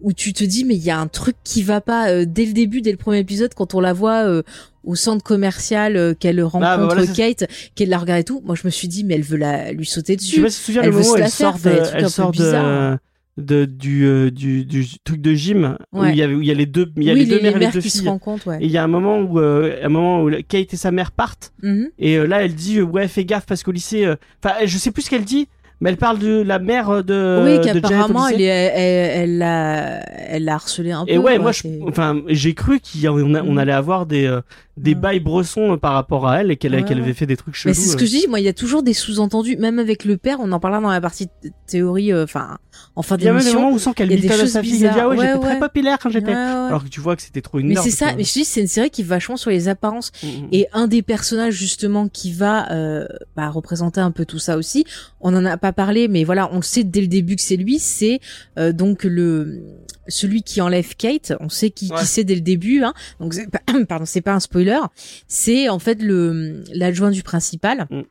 où 0.03 0.13
tu 0.13 0.33
te 0.33 0.45
dis 0.45 0.65
mais 0.65 0.75
il 0.75 0.83
y 0.83 0.91
a 0.91 0.99
un 0.99 1.07
truc 1.07 1.37
qui 1.45 1.63
va 1.63 1.81
pas 1.81 2.11
euh, 2.11 2.25
dès 2.27 2.45
le 2.45 2.53
début 2.53 2.83
dès 2.83 2.91
le 2.91 2.97
premier 2.97 3.19
épisode 3.19 3.55
quand 3.55 3.75
on 3.75 3.81
la 3.81 3.93
voit 3.93 4.27
euh, 4.27 4.43
au 4.85 4.95
centre 4.95 5.25
commercial 5.25 5.97
euh, 5.97 6.15
qu'elle 6.15 6.41
ah, 6.41 6.59
bah 6.59 6.77
rencontre 6.77 7.13
Kate 7.15 7.45
qu'elle 7.75 7.89
la 7.89 7.99
regarde 7.99 8.21
et 8.21 8.25
tout 8.25 8.43
moi 8.45 8.55
je 8.55 8.63
me 8.65 8.71
suis 8.71 8.89
dit 8.89 9.05
mais 9.05 9.15
elle 9.15 9.23
veut 9.23 9.37
la 9.39 9.73
lui 9.73 9.87
sauter 9.87 10.17
dessus. 10.17 10.45
elle 10.83 10.91
veut 10.91 11.03
se 11.03 11.19
la 11.19 11.29
faire 11.29 11.57
elle 11.95 12.11
sort 12.11 12.33
de, 12.33 12.99
de 13.39 13.65
du, 13.65 14.31
du, 14.31 14.65
du 14.65 14.87
truc 15.05 15.21
de 15.21 15.35
gym 15.35 15.77
où 15.93 16.05
il 16.05 16.17
y 16.17 16.23
avait 16.23 16.35
où 16.35 16.43
il 16.43 16.49
y 16.49 16.51
a 16.51 16.55
les 16.55 16.67
deux 16.67 16.93
il 16.97 17.05
y 17.05 17.11
a 17.11 17.15
les, 17.15 17.25
deux 17.25 17.41
mères 17.41 17.57
et 17.57 17.61
les 17.61 17.71
deux 17.71 17.81
qui 17.81 17.91
filles. 17.91 18.03
se 18.03 18.09
rencontrent, 18.09 18.49
ouais. 18.49 18.59
et 18.61 18.67
il 18.67 18.71
y 18.71 18.77
a 18.77 18.85
un 18.85 18.89
moment 18.89 19.21
où 19.21 19.39
un 19.39 19.89
moment 19.89 20.23
où 20.23 20.31
Kate 20.49 20.75
et 20.75 20.77
sa 20.77 20.91
mère 20.91 21.13
partent. 21.13 21.53
Mm-hmm. 21.63 21.91
et 21.99 22.27
là 22.27 22.45
elle 22.45 22.55
dit 22.55 22.83
ouais 22.83 23.09
fais 23.09 23.25
gaffe 23.25 23.47
parce 23.47 23.63
qu'au 23.63 23.73
lycée 23.73 24.13
enfin 24.43 24.55
je 24.65 24.79
sais 24.79 24.91
plus 24.91 25.03
ce 25.03 25.11
qu'elle 25.11 25.25
dit 25.25 25.49
mais 25.83 25.91
elle 25.91 25.97
parle 25.97 26.21
de 26.21 26.43
la 26.43 26.61
mère 26.61 27.03
de. 27.03 27.43
Oui, 27.45 27.61
qu'apparemment 27.61 28.29
elle, 28.29 28.41
elle, 28.41 28.71
elle, 28.77 29.39
l'a, 29.39 29.99
elle 30.29 30.45
l'a 30.45 30.55
harcelé 30.55 30.93
un 30.93 31.05
peu. 31.05 31.11
Et 31.11 31.19
ouais, 31.19 31.41
moi, 31.41 31.51
enfin, 31.89 32.23
j'ai 32.29 32.55
cru 32.55 32.79
qu'on 32.79 33.09
on, 33.09 33.53
mm. 33.53 33.59
allait 33.59 33.73
avoir 33.73 34.07
des 34.07 34.25
euh, 34.27 34.43
des 34.77 34.95
bails 34.95 35.19
bressons 35.19 35.77
par 35.79 35.95
rapport 35.95 36.29
à 36.29 36.41
elle 36.41 36.53
et 36.53 36.57
qu'elle 36.57 36.85
qu'elle 36.85 37.01
avait 37.01 37.15
fait 37.15 37.27
des 37.27 37.37
trucs 37.37 37.57
chelous. 37.57 37.71
Mais 37.71 37.75
c'est 37.75 37.91
ce 37.91 37.97
que 37.97 38.07
je 38.07 38.11
dis. 38.13 38.27
Moi, 38.29 38.39
il 38.39 38.45
y 38.45 38.49
a 38.49 38.53
toujours 38.53 38.85
des 38.85 38.95
sous-entendus, 38.95 39.57
même 39.57 39.81
avec 39.81 40.05
le 40.05 40.17
père. 40.17 40.39
On 40.41 40.53
en 40.53 40.61
parlera 40.61 40.81
dans 40.81 40.91
la 40.91 41.01
partie 41.01 41.27
théorie. 41.67 42.13
Euh, 42.13 42.23
enfin, 42.23 42.59
en 42.95 43.03
fin 43.03 43.17
d'émission. 43.17 43.39
Il 43.39 43.39
y 43.39 43.41
a 43.41 43.45
même 43.45 43.53
des 43.53 43.59
moments 43.59 43.75
où 43.75 43.79
sent 43.79 43.93
qu'elle 43.95 44.13
à 44.13 44.47
sa 44.47 44.63
fille, 44.63 44.85
elle 44.85 44.93
dit 44.93 44.99
ah 45.01 45.09
ouais, 45.09 45.17
j'étais 45.17 45.39
très 45.39 45.59
populaire 45.59 45.99
quand 45.99 46.11
j'étais. 46.11 46.33
Alors 46.33 46.85
que 46.85 46.89
tu 46.89 47.01
vois 47.01 47.17
que 47.17 47.23
c'était 47.23 47.43
trop 47.43 47.59
une. 47.59 47.69
Mais 47.69 47.77
c'est 47.77 47.91
ça. 47.91 48.15
Mais 48.17 48.25
je 48.25 48.33
dis, 48.33 48.45
c'est 48.45 48.61
une 48.61 48.67
série 48.67 48.91
qui 48.91 49.03
est 49.03 49.05
vachement 49.05 49.37
sur 49.37 49.51
les 49.51 49.69
apparences. 49.69 50.13
Mm, 50.23 50.27
mm, 50.27 50.49
et 50.53 50.67
un 50.73 50.87
des 50.87 51.03
personnages 51.03 51.55
justement 51.55 52.09
qui 52.09 52.33
va 52.33 52.71
euh, 52.73 53.07
bah, 53.37 53.49
représenter 53.51 54.01
un 54.01 54.11
peu 54.11 54.25
tout 54.25 54.39
ça 54.39 54.57
aussi. 54.57 54.85
On 55.21 55.35
en 55.35 55.45
a 55.45 55.57
pas 55.57 55.73
parlé, 55.73 56.09
mais 56.09 56.25
voilà, 56.25 56.51
on 56.53 56.57
le 56.57 56.63
sait 56.63 56.85
dès 56.85 57.01
le 57.01 57.07
début 57.07 57.37
que 57.37 57.43
c'est 57.43 57.57
lui, 57.57 57.79
c'est 57.79 58.21
euh, 58.59 58.73
donc 58.73 59.05
le 59.05 59.63
celui 60.09 60.43
qui 60.43 60.61
enlève 60.61 60.97
Kate. 60.97 61.33
On 61.41 61.49
sait 61.49 61.71
qui, 61.71 61.91
qui 61.91 62.07
c'est 62.07 62.25
dès 62.25 62.35
le 62.35 62.41
début, 62.41 62.83
hein. 62.83 62.93
Donc 63.21 63.35
pardon, 63.89 64.05
c'est 64.05 64.21
pas 64.21 64.33
un 64.33 64.41
spoiler. 64.41 64.81
C'est 65.29 65.69
en 65.69 65.79
fait 65.79 66.03
le 66.03 66.65
l'adjoint 66.73 67.11
du 67.11 67.23
principal. 67.23 67.87
Mm. 67.91 68.03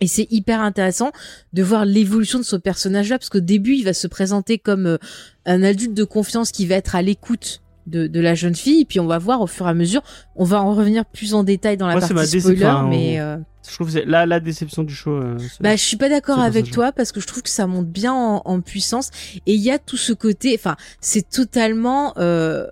Et 0.00 0.06
c'est 0.06 0.26
hyper 0.30 0.60
intéressant 0.60 1.12
de 1.52 1.62
voir 1.62 1.84
l'évolution 1.84 2.38
de 2.38 2.44
ce 2.44 2.56
personnage-là, 2.56 3.18
parce 3.18 3.30
qu'au 3.30 3.40
début, 3.40 3.74
il 3.74 3.84
va 3.84 3.92
se 3.92 4.06
présenter 4.06 4.58
comme 4.58 4.86
euh, 4.86 4.98
un 5.46 5.62
adulte 5.62 5.94
de 5.94 6.04
confiance 6.04 6.50
qui 6.50 6.66
va 6.66 6.74
être 6.74 6.96
à 6.96 7.02
l'écoute 7.02 7.62
de, 7.86 8.06
de, 8.06 8.20
la 8.20 8.34
jeune 8.34 8.54
fille, 8.54 8.80
et 8.80 8.84
puis 8.84 8.98
on 9.00 9.06
va 9.06 9.18
voir 9.18 9.40
au 9.40 9.46
fur 9.46 9.66
et 9.66 9.70
à 9.70 9.74
mesure. 9.74 10.02
On 10.36 10.44
va 10.44 10.62
en 10.62 10.74
revenir 10.74 11.04
plus 11.04 11.34
en 11.34 11.44
détail 11.44 11.76
dans 11.76 11.86
la 11.86 12.00
partie 12.00 12.40
spoiler, 12.40 12.74
mais 12.88 13.20
euh, 13.20 13.36
je 13.68 13.74
trouve 13.74 13.90
c'est 13.90 14.04
la 14.04 14.26
la 14.26 14.40
déception 14.40 14.82
du 14.82 14.94
show. 14.94 15.12
Euh, 15.12 15.36
bah 15.60 15.76
je 15.76 15.82
suis 15.82 15.96
pas 15.96 16.08
d'accord 16.08 16.38
avec 16.38 16.70
toi 16.70 16.92
parce 16.92 17.12
que 17.12 17.20
je 17.20 17.26
trouve 17.26 17.42
que 17.42 17.50
ça 17.50 17.66
monte 17.66 17.88
bien 17.88 18.12
en, 18.12 18.42
en 18.44 18.60
puissance 18.60 19.10
et 19.46 19.54
il 19.54 19.60
y 19.60 19.70
a 19.70 19.78
tout 19.78 19.96
ce 19.96 20.12
côté. 20.12 20.54
Enfin 20.58 20.76
c'est 21.00 21.28
totalement 21.28 22.14
euh, 22.18 22.66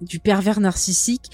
du 0.00 0.18
pervers 0.18 0.60
narcissique. 0.60 1.30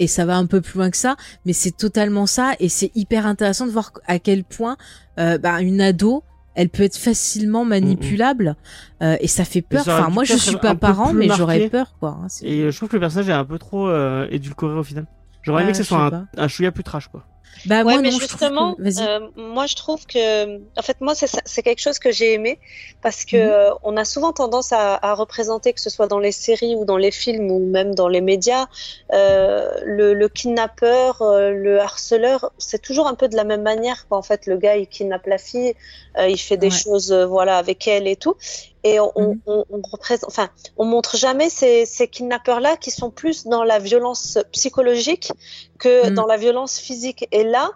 Et 0.00 0.08
ça 0.08 0.24
va 0.24 0.36
un 0.36 0.46
peu 0.46 0.60
plus 0.60 0.78
loin 0.78 0.90
que 0.90 0.96
ça, 0.96 1.14
mais 1.46 1.52
c'est 1.52 1.76
totalement 1.76 2.26
ça, 2.26 2.54
et 2.58 2.68
c'est 2.68 2.90
hyper 2.96 3.26
intéressant 3.26 3.66
de 3.66 3.70
voir 3.70 3.92
à 4.06 4.18
quel 4.18 4.42
point 4.42 4.76
euh, 5.18 5.38
bah, 5.38 5.60
une 5.60 5.80
ado 5.80 6.24
elle 6.56 6.68
peut 6.68 6.82
être 6.82 6.96
facilement 6.96 7.64
manipulable 7.64 8.56
euh, 9.02 9.16
et 9.20 9.28
ça 9.28 9.44
fait 9.44 9.62
peur. 9.62 9.82
Enfin, 9.82 10.08
moi, 10.10 10.24
je 10.24 10.34
suis 10.34 10.56
pas 10.56 10.74
parent, 10.74 11.12
mais 11.12 11.28
j'aurais 11.28 11.68
peur, 11.68 11.94
quoi. 12.00 12.18
Hein, 12.22 12.26
et 12.42 12.70
je 12.70 12.76
trouve 12.76 12.88
que 12.88 12.96
le 12.96 13.00
personnage 13.00 13.28
est 13.28 13.32
un 13.32 13.44
peu 13.44 13.58
trop 13.58 13.88
euh, 13.88 14.26
édulcoré 14.30 14.74
au 14.74 14.82
final. 14.82 15.06
J'aurais 15.42 15.62
aimé 15.62 15.72
que 15.72 15.78
ce 15.78 15.84
soit 15.84 16.12
un, 16.14 16.28
un 16.36 16.48
chouïa 16.48 16.72
plus 16.72 16.82
trash, 16.84 17.08
quoi. 17.08 17.24
Bah, 17.66 17.82
ouais, 17.82 17.98
mais 17.98 18.10
justement, 18.10 18.76
euh, 18.78 19.20
moi 19.36 19.66
je 19.66 19.76
trouve 19.76 20.06
que, 20.06 20.56
en 20.56 20.82
fait, 20.82 21.00
moi 21.00 21.14
c'est 21.14 21.62
quelque 21.62 21.80
chose 21.80 21.98
que 21.98 22.10
j'ai 22.10 22.32
aimé 22.32 22.58
parce 23.02 23.24
que 23.24 23.36
mhm. 23.36 23.50
euh, 23.50 23.70
on 23.82 23.96
a 23.96 24.04
souvent 24.04 24.32
tendance 24.32 24.72
à, 24.72 24.94
à, 24.94 25.14
représenter, 25.14 25.72
que 25.72 25.80
ce 25.80 25.90
soit 25.90 26.06
dans 26.06 26.18
les 26.18 26.32
séries 26.32 26.74
ou 26.74 26.84
dans 26.84 26.96
les 26.96 27.10
films 27.10 27.50
ou 27.50 27.58
même 27.58 27.94
dans 27.94 28.08
les 28.08 28.20
médias, 28.20 28.66
euh, 29.12 29.70
le, 29.84 30.14
le, 30.14 30.28
kidnappeur, 30.28 31.22
euh, 31.22 31.50
le 31.50 31.80
harceleur, 31.80 32.52
c'est 32.58 32.80
toujours 32.80 33.06
un 33.06 33.14
peu 33.14 33.28
de 33.28 33.36
la 33.36 33.44
même 33.44 33.62
manière. 33.62 34.06
En 34.10 34.22
fait, 34.22 34.46
le 34.46 34.56
gars 34.56 34.76
il 34.76 34.86
kidnappe 34.86 35.26
la 35.26 35.38
fille, 35.38 35.74
euh, 36.18 36.28
il 36.28 36.38
fait 36.38 36.56
des 36.56 36.70
choses, 36.70 37.12
voilà, 37.12 37.58
avec 37.58 37.86
elle 37.86 38.06
et 38.06 38.16
tout 38.16 38.36
et 38.82 39.00
on, 39.00 39.12
on, 39.16 39.64
on, 39.68 39.80
représente, 39.82 40.28
enfin, 40.28 40.48
on 40.76 40.84
montre 40.84 41.16
jamais 41.16 41.50
ces, 41.50 41.84
ces 41.86 42.08
kidnappeurs-là 42.08 42.76
qui 42.76 42.90
sont 42.90 43.10
plus 43.10 43.46
dans 43.46 43.62
la 43.62 43.78
violence 43.78 44.38
psychologique 44.52 45.32
que 45.78 46.08
mhm. 46.08 46.14
dans 46.14 46.26
la 46.26 46.36
violence 46.36 46.78
physique. 46.78 47.28
Et 47.32 47.44
là, 47.44 47.70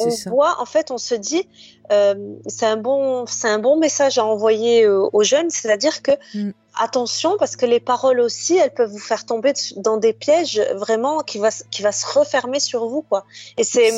on 0.00 0.08
voit, 0.30 0.60
en 0.60 0.64
fait, 0.64 0.90
on 0.90 0.98
se 0.98 1.14
dit, 1.14 1.48
euh, 1.92 2.14
c'est 2.46 2.66
un 2.66 2.76
bon, 2.76 3.26
c'est 3.26 3.48
un 3.48 3.58
bon 3.58 3.76
message 3.76 4.18
à 4.18 4.24
envoyer 4.24 4.84
euh, 4.84 5.08
aux 5.12 5.22
jeunes, 5.22 5.50
c'est-à-dire 5.50 6.02
que, 6.02 6.12
mm. 6.34 6.50
Attention 6.76 7.36
parce 7.38 7.56
que 7.56 7.66
les 7.66 7.80
paroles 7.80 8.20
aussi, 8.20 8.56
elles 8.56 8.72
peuvent 8.72 8.90
vous 8.90 8.98
faire 8.98 9.26
tomber 9.26 9.52
dans 9.76 9.96
des 9.96 10.12
pièges 10.12 10.60
vraiment 10.74 11.20
qui 11.20 11.38
va 11.38 11.50
qui 11.70 11.82
va 11.82 11.92
se 11.92 12.06
refermer 12.18 12.60
sur 12.60 12.86
vous 12.86 13.02
quoi. 13.02 13.24
Et 13.56 13.64
c'est 13.64 13.92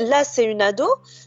là 0.00 0.24
c'est 0.24 0.44
une 0.44 0.62
ado, 0.62 0.86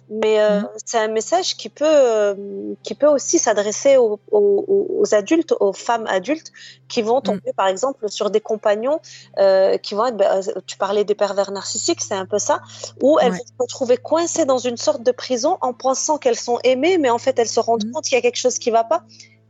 mais 0.09 0.39
euh, 0.39 0.61
mhm. 0.61 0.67
c'est 0.85 0.97
un 0.97 1.07
message 1.07 1.57
qui 1.57 1.69
peut 1.69 1.85
euh, 1.87 2.35
qui 2.83 2.95
peut 2.95 3.07
aussi 3.07 3.39
s'adresser 3.39 3.97
aux, 3.97 4.19
aux, 4.31 5.05
adultes, 5.13 5.53
aux 5.59 5.73
femmes 5.73 6.05
adultes 6.07 6.51
qui 6.87 7.01
vont 7.01 7.17
mhm. 7.17 7.23
tomber 7.23 7.53
par 7.55 7.67
exemple 7.67 8.09
sur 8.09 8.29
des 8.29 8.41
compagnons 8.41 8.99
euh, 9.39 9.77
qui 9.77 9.95
vont 9.95 10.05
être. 10.05 10.17
Bah, 10.17 10.39
tu 10.65 10.77
parlais 10.77 11.03
des 11.03 11.15
pervers 11.15 11.51
narcissiques, 11.51 12.01
c'est 12.01 12.15
un 12.15 12.25
peu 12.25 12.39
ça, 12.39 12.61
où 13.01 13.19
elles 13.19 13.31
vont 13.31 13.37
se 13.37 13.53
retrouver 13.59 13.97
coincées 13.97 14.45
dans 14.45 14.57
une 14.57 14.77
sorte 14.77 15.03
de 15.03 15.11
prison 15.11 15.57
en 15.61 15.73
pensant 15.73 16.17
qu'elles 16.17 16.37
sont 16.37 16.59
aimées, 16.63 16.97
mais 16.97 17.09
en 17.09 17.17
fait 17.17 17.37
elles 17.39 17.49
se 17.49 17.59
rendent 17.59 17.85
mhm. 17.85 17.91
compte 17.91 18.03
qu'il 18.05 18.15
y 18.15 18.19
a 18.19 18.21
quelque 18.21 18.37
chose 18.37 18.59
qui 18.59 18.71
va 18.71 18.83
pas. 18.83 19.03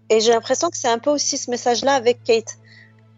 Et 0.09 0.19
j'ai 0.19 0.31
l'impression 0.31 0.69
que 0.69 0.77
c'est 0.77 0.87
un 0.87 0.99
peu 0.99 1.09
aussi 1.09 1.37
ce 1.37 1.49
message-là 1.49 1.93
avec 1.93 2.23
Kate. 2.23 2.57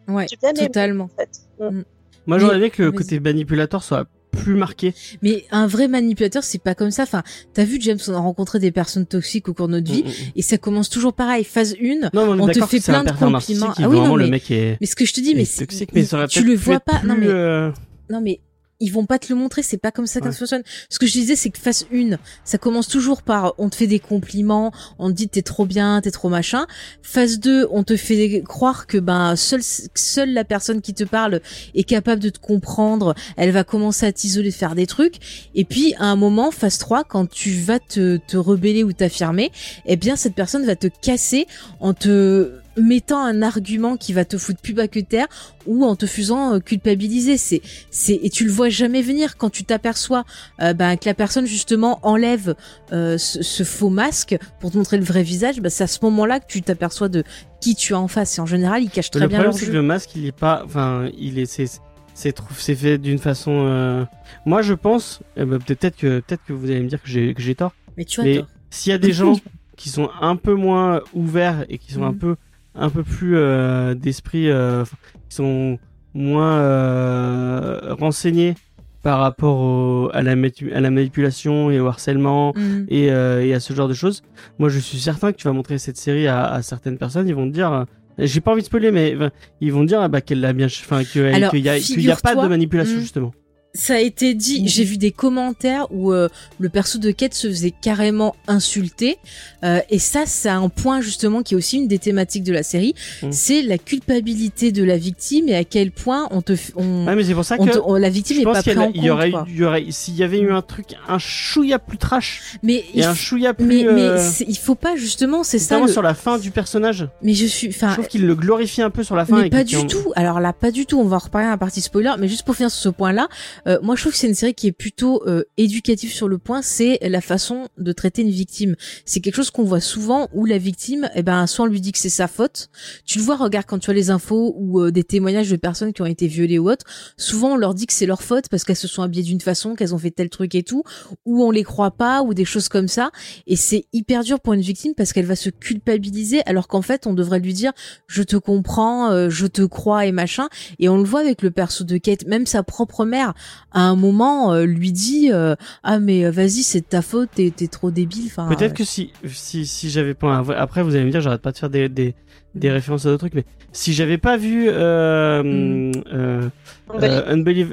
Ouais, 0.07 0.25
totalement. 0.25 1.05
en 1.05 1.07
fait. 1.07 1.29
Mm. 1.59 1.79
Mm. 1.79 1.83
Moi, 2.27 2.39
j'aurais 2.39 2.57
aimé 2.57 2.69
que 2.69 2.83
le 2.83 2.91
côté 2.91 3.19
manipulateur 3.19 3.83
soit 3.83 4.07
plus 4.31 4.55
marqué. 4.55 4.93
Mais 5.21 5.45
un 5.51 5.67
vrai 5.67 5.87
manipulateur, 5.87 6.43
c'est 6.43 6.61
pas 6.61 6.75
comme 6.75 6.91
ça. 6.91 7.03
Enfin, 7.03 7.23
t'as 7.53 7.63
vu, 7.63 7.77
James, 7.81 7.99
on 8.07 8.13
a 8.13 8.19
rencontré 8.19 8.59
des 8.59 8.71
personnes 8.71 9.05
toxiques 9.05 9.49
au 9.49 9.53
cours 9.53 9.67
de 9.67 9.73
notre 9.73 9.91
vie, 9.91 10.03
mm, 10.03 10.31
et 10.35 10.41
ça 10.41 10.57
commence 10.57 10.89
toujours 10.89 11.13
pareil. 11.13 11.43
Phase 11.43 11.75
1, 11.81 12.09
on, 12.13 12.47
te 12.47 12.65
fait 12.65 12.79
plein 12.79 13.03
de 13.03 13.11
compliments. 13.11 13.73
Ah 13.77 13.89
oui, 13.89 13.97
non, 13.97 14.15
mais, 14.15 14.25
le 14.25 14.29
mec 14.29 14.51
est, 14.51 14.77
mais 14.79 14.87
ce 14.87 14.95
que 14.95 15.05
je 15.05 15.13
te 15.13 15.21
dis, 15.21 15.35
mais, 15.35 15.45
toxique, 15.45 15.89
mais 15.93 16.05
tu 16.29 16.43
le 16.43 16.55
vois 16.55 16.79
pas. 16.79 17.01
non, 17.03 17.15
mais, 17.17 17.27
euh, 17.27 17.71
non, 18.09 18.21
mais 18.21 18.39
ils 18.79 18.91
vont 18.91 19.05
pas 19.05 19.19
te 19.19 19.31
le 19.31 19.39
montrer, 19.39 19.63
c'est 19.63 19.77
pas 19.77 19.91
comme 19.91 20.07
ça 20.07 20.19
que 20.19 20.31
ça 20.31 20.37
fonctionne. 20.37 20.63
Ce 20.89 20.99
que 20.99 21.07
je 21.07 21.13
disais, 21.13 21.35
c'est 21.35 21.49
que 21.49 21.57
phase 21.57 21.87
1, 21.93 22.17
ça 22.43 22.57
commence 22.57 22.87
toujours 22.87 23.21
par 23.21 23.55
on 23.57 23.69
te 23.69 23.75
fait 23.75 23.87
des 23.87 23.99
compliments, 23.99 24.71
on 24.99 25.09
te 25.09 25.13
dit 25.13 25.27
t'es 25.27 25.41
trop 25.41 25.65
bien, 25.65 25.99
t'es 26.01 26.11
trop 26.11 26.29
machin. 26.29 26.67
Phase 27.01 27.39
2, 27.39 27.67
on 27.71 27.83
te 27.83 27.95
fait 27.97 28.43
croire 28.47 28.87
que 28.87 28.97
ben 28.97 29.35
seule 29.35 29.63
seule 29.63 30.33
la 30.33 30.43
personne 30.43 30.81
qui 30.81 30.93
te 30.93 31.03
parle 31.03 31.41
est 31.73 31.83
capable 31.83 32.21
de 32.21 32.29
te 32.29 32.39
comprendre, 32.39 33.15
elle 33.35 33.51
va 33.51 33.63
commencer 33.63 34.05
à 34.05 34.11
t'isoler, 34.11 34.51
faire 34.51 34.75
des 34.75 34.87
trucs. 34.87 35.49
Et 35.55 35.65
puis 35.65 35.93
à 35.97 36.05
un 36.05 36.15
moment, 36.15 36.51
phase 36.51 36.77
3, 36.77 37.03
quand 37.03 37.29
tu 37.29 37.51
vas 37.51 37.79
te, 37.79 38.17
te 38.17 38.37
rebeller 38.37 38.83
ou 38.83 38.93
t'affirmer, 38.93 39.51
eh 39.85 39.95
bien 39.95 40.15
cette 40.15 40.35
personne 40.35 40.65
va 40.65 40.75
te 40.75 40.87
casser 40.87 41.47
en 41.79 41.93
te 41.93 42.51
mettant 42.77 43.23
un 43.23 43.41
argument 43.41 43.97
qui 43.97 44.13
va 44.13 44.25
te 44.25 44.37
foutre 44.37 44.61
plus 44.61 44.73
bas 44.73 44.87
que 44.87 44.99
terre 44.99 45.27
ou 45.65 45.85
en 45.85 45.95
te 45.95 46.05
faisant 46.05 46.55
euh, 46.55 46.59
culpabiliser. 46.59 47.37
C'est, 47.37 47.61
c'est, 47.91 48.19
et 48.21 48.29
tu 48.29 48.45
le 48.45 48.51
vois 48.51 48.69
jamais 48.69 49.01
venir 49.01 49.37
quand 49.37 49.49
tu 49.49 49.63
t'aperçois 49.63 50.23
euh, 50.61 50.73
ben, 50.73 50.95
que 50.97 51.05
la 51.05 51.13
personne 51.13 51.45
justement 51.45 51.99
enlève 52.03 52.55
euh, 52.91 53.17
ce, 53.17 53.63
faux 53.63 53.89
masque 53.89 54.37
pour 54.59 54.71
te 54.71 54.77
montrer 54.77 54.97
le 54.97 55.03
vrai 55.03 55.23
visage. 55.23 55.59
Ben, 55.59 55.69
c'est 55.69 55.83
à 55.83 55.87
ce 55.87 55.99
moment-là 56.03 56.39
que 56.39 56.47
tu 56.47 56.61
t'aperçois 56.61 57.09
de 57.09 57.23
qui 57.61 57.75
tu 57.75 57.93
as 57.93 57.99
en 57.99 58.07
face. 58.07 58.37
Et 58.37 58.41
en 58.41 58.45
général, 58.45 58.83
il 58.83 58.89
cache 58.89 59.11
très 59.11 59.21
le 59.21 59.27
bien 59.27 59.41
problème, 59.41 59.67
que 59.67 59.71
le 59.71 59.81
masque, 59.81 60.15
il 60.15 60.25
est 60.25 60.31
pas, 60.37 60.63
enfin, 60.65 61.09
il 61.17 61.39
est, 61.39 61.45
c'est, 61.45 61.67
c'est, 62.13 62.35
c'est 62.57 62.75
fait 62.75 62.97
d'une 62.97 63.19
façon. 63.19 64.07
Moi, 64.45 64.61
je 64.61 64.73
pense, 64.73 65.21
eh 65.35 65.45
ben, 65.45 65.59
peut-être 65.59 65.97
que, 65.97 66.19
peut-être 66.19 66.43
que 66.45 66.53
vous 66.53 66.69
allez 66.69 66.81
me 66.81 66.87
dire 66.87 67.01
que 67.01 67.09
j'ai, 67.09 67.33
que 67.33 67.41
j'ai 67.41 67.55
tort. 67.55 67.73
Mais 67.97 68.05
tu 68.05 68.21
as 68.21 68.35
tort. 68.37 68.47
S'il 68.69 68.91
y 68.91 68.95
a 68.95 68.97
des 68.97 69.13
gens 69.13 69.33
qui 69.77 69.89
sont 69.89 70.09
un 70.19 70.35
peu 70.35 70.55
moins 70.55 71.01
ouverts 71.13 71.65
et 71.69 71.77
qui 71.77 71.93
sont 71.93 72.03
un 72.03 72.11
mhm. 72.11 72.17
peu 72.17 72.35
un 72.77 72.89
peu 72.89 73.03
plus 73.03 73.35
euh, 73.35 73.95
d'esprit, 73.95 74.49
euh, 74.49 74.83
qui 75.29 75.35
sont 75.35 75.79
moins 76.13 76.59
euh, 76.59 77.95
renseignés 77.99 78.55
par 79.03 79.19
rapport 79.19 80.13
à, 80.13 80.21
la 80.21 80.31
à 80.31 80.81
la 80.81 80.91
manipulation 80.91 81.71
et 81.71 81.79
au 81.79 81.87
harcèlement 81.87 82.53
mm. 82.55 82.85
et, 82.89 83.05
et, 83.05 83.53
à 83.53 83.59
ce 83.59 83.73
genre 83.73 83.87
de 83.87 83.93
choses. 83.93 84.21
Moi, 84.59 84.69
je 84.69 84.79
suis 84.79 84.97
certain 84.99 85.31
que 85.31 85.37
tu 85.37 85.47
vas 85.47 85.53
montrer 85.53 85.77
cette 85.77 85.97
série 85.97 86.27
à, 86.27 86.45
à 86.45 86.61
certaines 86.61 86.97
personnes, 86.97 87.27
ils 87.27 87.35
vont 87.35 87.47
te 87.47 87.53
dire, 87.53 87.85
j'ai 88.17 88.41
pas 88.41 88.51
envie 88.51 88.61
de 88.61 88.65
spoiler, 88.65 88.91
mais 88.91 89.15
ils 89.61 89.71
vont 89.71 89.81
te 89.81 89.87
dire 89.87 90.09
bah, 90.09 90.21
qu'elle 90.21 90.41
l'a 90.41 90.51
bien, 90.51 90.65
enfin 90.65 91.03
qu'il 91.03 91.21
y 91.21 91.69
a, 91.69 91.77
y 91.77 92.11
a 92.11 92.15
pas 92.15 92.35
de 92.35 92.47
manipulation 92.47 92.97
mm. 92.97 93.01
justement 93.01 93.33
ça 93.73 93.95
a 93.95 93.99
été 93.99 94.33
dit, 94.33 94.67
j'ai 94.67 94.83
vu 94.83 94.97
des 94.97 95.11
commentaires 95.11 95.87
où 95.91 96.11
euh, 96.11 96.29
le 96.59 96.69
perso 96.69 96.97
de 96.97 97.11
Kate 97.11 97.33
se 97.33 97.47
faisait 97.47 97.71
carrément 97.71 98.35
insulter. 98.47 99.17
Euh, 99.63 99.79
et 99.89 99.99
ça, 99.99 100.23
c'est 100.25 100.49
un 100.49 100.69
point 100.69 101.01
justement 101.01 101.43
qui 101.43 101.53
est 101.53 101.57
aussi 101.57 101.77
une 101.77 101.87
des 101.87 101.99
thématiques 101.99 102.43
de 102.43 102.53
la 102.53 102.63
série. 102.63 102.95
Mhm. 103.21 103.31
C'est 103.31 103.61
la 103.61 103.77
culpabilité 103.77 104.71
de 104.71 104.83
la 104.83 104.97
victime 104.97 105.49
et 105.49 105.55
à 105.55 105.63
quel 105.63 105.91
point 105.91 106.27
on 106.31 106.41
te, 106.41 106.53
on, 106.75 107.05
mais 107.05 107.23
c'est 107.23 107.33
pour 107.33 107.45
ça 107.45 107.57
que 107.57 107.99
la 107.99 108.09
victime 108.09 108.39
n'est 108.39 108.43
pas 108.43 108.61
prise 108.61 108.77
en 108.77 108.91
il 108.93 109.03
y 109.03 109.09
aurait, 109.09 109.31
il 109.47 109.57
y 109.57 109.63
aurait, 109.63 109.85
s'il 109.89 110.15
y 110.15 110.23
avait 110.23 110.39
eu 110.39 110.51
un 110.51 110.61
truc, 110.61 110.95
un 111.07 111.19
chouïa 111.19 111.79
plus 111.79 111.97
trash, 111.97 112.57
mais 112.63 112.83
et 112.93 113.03
un 113.03 113.13
chouïa 113.13 113.53
plus, 113.53 113.65
mais, 113.65 113.83
mais 113.91 114.01
euh, 114.01 114.29
il 114.47 114.57
faut 114.57 114.75
pas 114.75 114.95
justement, 114.95 115.43
c'est 115.43 115.59
ça. 115.59 115.79
Le... 115.79 115.87
sur 115.87 116.01
la 116.01 116.13
fin 116.13 116.37
du 116.37 116.51
personnage. 116.51 117.07
Mais 117.21 117.33
je 117.33 117.45
suis, 117.45 117.69
enfin, 117.69 117.89
je 117.89 117.93
trouve 117.93 118.07
qu'il 118.07 118.25
le 118.25 118.35
glorifie 118.35 118.81
un 118.81 118.89
peu 118.89 119.03
sur 119.03 119.15
la 119.15 119.25
fin. 119.25 119.41
Mais 119.41 119.49
pas 119.49 119.63
du 119.63 119.85
tout. 119.87 120.11
Alors 120.15 120.39
là, 120.39 120.53
pas 120.53 120.71
du 120.71 120.85
tout. 120.85 120.99
On 120.99 121.05
va 121.05 121.17
en 121.17 121.19
reparler 121.19 121.47
à 121.47 121.51
la 121.51 121.57
partie 121.57 121.81
spoiler, 121.81 122.13
mais 122.19 122.27
juste 122.27 122.43
pour 122.43 122.55
finir 122.55 122.71
sur 122.71 122.81
ce 122.81 122.89
point-là. 122.89 123.27
Euh, 123.67 123.79
moi, 123.81 123.95
je 123.95 124.01
trouve 124.01 124.13
que 124.13 124.19
c'est 124.19 124.27
une 124.27 124.33
série 124.33 124.53
qui 124.53 124.67
est 124.67 124.71
plutôt 124.71 125.23
euh, 125.27 125.43
éducative 125.57 126.11
sur 126.11 126.27
le 126.27 126.37
point. 126.37 126.61
C'est 126.61 126.99
la 127.01 127.21
façon 127.21 127.67
de 127.77 127.91
traiter 127.91 128.21
une 128.21 128.29
victime. 128.29 128.75
C'est 129.05 129.19
quelque 129.19 129.35
chose 129.35 129.51
qu'on 129.51 129.63
voit 129.63 129.81
souvent 129.81 130.29
où 130.33 130.45
la 130.45 130.57
victime, 130.57 131.09
eh 131.15 131.23
ben, 131.23 131.47
soit 131.47 131.65
on 131.65 131.67
lui 131.67 131.81
dit 131.81 131.91
que 131.91 131.97
c'est 131.97 132.09
sa 132.09 132.27
faute. 132.27 132.69
Tu 133.05 133.19
le 133.19 133.23
vois, 133.23 133.35
regarde 133.35 133.65
quand 133.65 133.79
tu 133.79 133.89
as 133.89 133.93
les 133.93 134.09
infos 134.09 134.53
ou 134.57 134.81
euh, 134.81 134.91
des 134.91 135.03
témoignages 135.03 135.49
de 135.49 135.55
personnes 135.55 135.93
qui 135.93 136.01
ont 136.01 136.05
été 136.05 136.27
violées 136.27 136.59
ou 136.59 136.69
autres. 136.69 136.85
Souvent, 137.17 137.53
on 137.53 137.57
leur 137.57 137.73
dit 137.73 137.87
que 137.87 137.93
c'est 137.93 138.05
leur 138.05 138.21
faute 138.21 138.49
parce 138.49 138.63
qu'elles 138.63 138.75
se 138.75 138.87
sont 138.87 139.01
habillées 139.01 139.23
d'une 139.23 139.41
façon, 139.41 139.75
qu'elles 139.75 139.93
ont 139.93 139.97
fait 139.97 140.11
tel 140.11 140.29
truc 140.29 140.55
et 140.55 140.63
tout, 140.63 140.83
ou 141.25 141.43
on 141.43 141.51
les 141.51 141.63
croit 141.63 141.91
pas 141.91 142.21
ou 142.21 142.33
des 142.33 142.45
choses 142.45 142.69
comme 142.69 142.87
ça. 142.87 143.11
Et 143.47 143.55
c'est 143.55 143.85
hyper 143.93 144.23
dur 144.23 144.39
pour 144.39 144.53
une 144.53 144.61
victime 144.61 144.93
parce 144.95 145.13
qu'elle 145.13 145.25
va 145.25 145.35
se 145.35 145.49
culpabiliser 145.49 146.41
alors 146.45 146.67
qu'en 146.67 146.81
fait, 146.81 147.07
on 147.07 147.13
devrait 147.13 147.39
lui 147.39 147.53
dire 147.53 147.73
je 148.07 148.23
te 148.23 148.37
comprends, 148.37 149.11
euh, 149.11 149.29
je 149.29 149.47
te 149.47 149.63
crois 149.63 150.05
et 150.05 150.11
machin. 150.11 150.47
Et 150.79 150.89
on 150.89 150.97
le 150.97 151.03
voit 151.03 151.19
avec 151.19 151.41
le 151.41 151.51
perso 151.51 151.83
de 151.83 151.97
Kate, 151.97 152.25
même 152.25 152.45
sa 152.45 152.63
propre 152.63 153.05
mère 153.05 153.33
à 153.71 153.81
un 153.81 153.95
moment 153.95 154.53
euh, 154.53 154.65
lui 154.65 154.91
dit 154.91 155.29
euh, 155.31 155.55
ah 155.83 155.99
mais 155.99 156.25
euh, 156.25 156.31
vas-y 156.31 156.63
c'est 156.63 156.81
de 156.81 156.85
ta 156.85 157.01
faute 157.01 157.29
t'es 157.35 157.51
trop 157.67 157.91
débile 157.91 158.25
enfin 158.27 158.47
peut-être 158.47 158.73
que 158.73 158.83
si 158.83 159.11
si 159.25 159.65
si 159.65 159.89
j'avais 159.89 160.13
pas 160.13 160.43
après 160.57 160.83
vous 160.83 160.95
allez 160.95 161.05
me 161.05 161.11
dire 161.11 161.21
j'arrête 161.21 161.41
pas 161.41 161.51
de 161.51 161.57
faire 161.57 161.69
des, 161.69 161.89
des 161.89 162.15
des 162.55 162.71
références 162.71 163.05
à 163.05 163.09
d'autres 163.09 163.27
trucs 163.27 163.35
mais 163.35 163.45
si 163.71 163.93
j'avais 163.93 164.17
pas 164.17 164.37
vu 164.37 164.67
euh, 164.69 165.43
mm. 165.43 166.03
euh, 166.13 166.49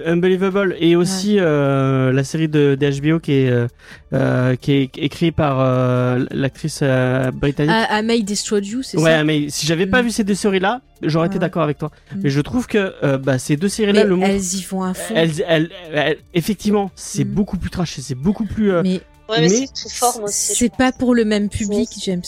Unbelievable 0.06 0.76
et 0.80 0.96
aussi 0.96 1.36
la 1.36 2.24
série 2.24 2.48
de, 2.48 2.76
de, 2.78 3.00
HBO 3.00 3.20
qui 3.20 3.32
est 3.32 4.56
qui 4.60 4.72
est 4.72 4.98
écrite 4.98 5.36
par 5.36 5.58
l'actrice 6.30 6.82
britannique 7.32 7.74
I, 7.90 8.02
May 8.02 8.22
Destroyed 8.22 8.66
You 8.66 8.82
c'est 8.82 8.98
ça 8.98 9.02
ouais 9.02 9.24
mais 9.24 9.48
si 9.48 9.66
j'avais 9.66 9.86
pas 9.86 10.02
mm. 10.02 10.06
vu 10.06 10.10
ces 10.10 10.24
deux 10.24 10.34
séries 10.34 10.60
là 10.60 10.80
j'aurais 11.02 11.28
été 11.28 11.38
d'accord 11.38 11.62
avec 11.62 11.78
toi 11.78 11.90
mm. 12.12 12.20
mais 12.24 12.30
je 12.30 12.40
trouve 12.40 12.66
que 12.66 13.16
bah, 13.18 13.38
ces 13.38 13.56
deux 13.56 13.68
séries 13.68 13.92
là 13.92 14.04
le 14.04 14.20
elles 14.22 14.54
y 14.54 14.62
font 14.62 14.82
un 14.82 14.94
fond 14.94 15.14
elles, 15.16 15.44
elles, 15.46 16.18
effectivement 16.34 16.90
c'est 16.96 17.24
beaucoup 17.24 17.56
plus 17.56 17.70
trash 17.70 17.98
c'est 18.00 18.16
beaucoup 18.16 18.46
plus 18.46 18.72
mais 18.82 19.00
mais, 19.28 19.66
c'est 20.28 20.74
pas 20.76 20.92
pour 20.92 21.14
le 21.14 21.24
même 21.24 21.48
public, 21.48 21.88
James. 22.02 22.22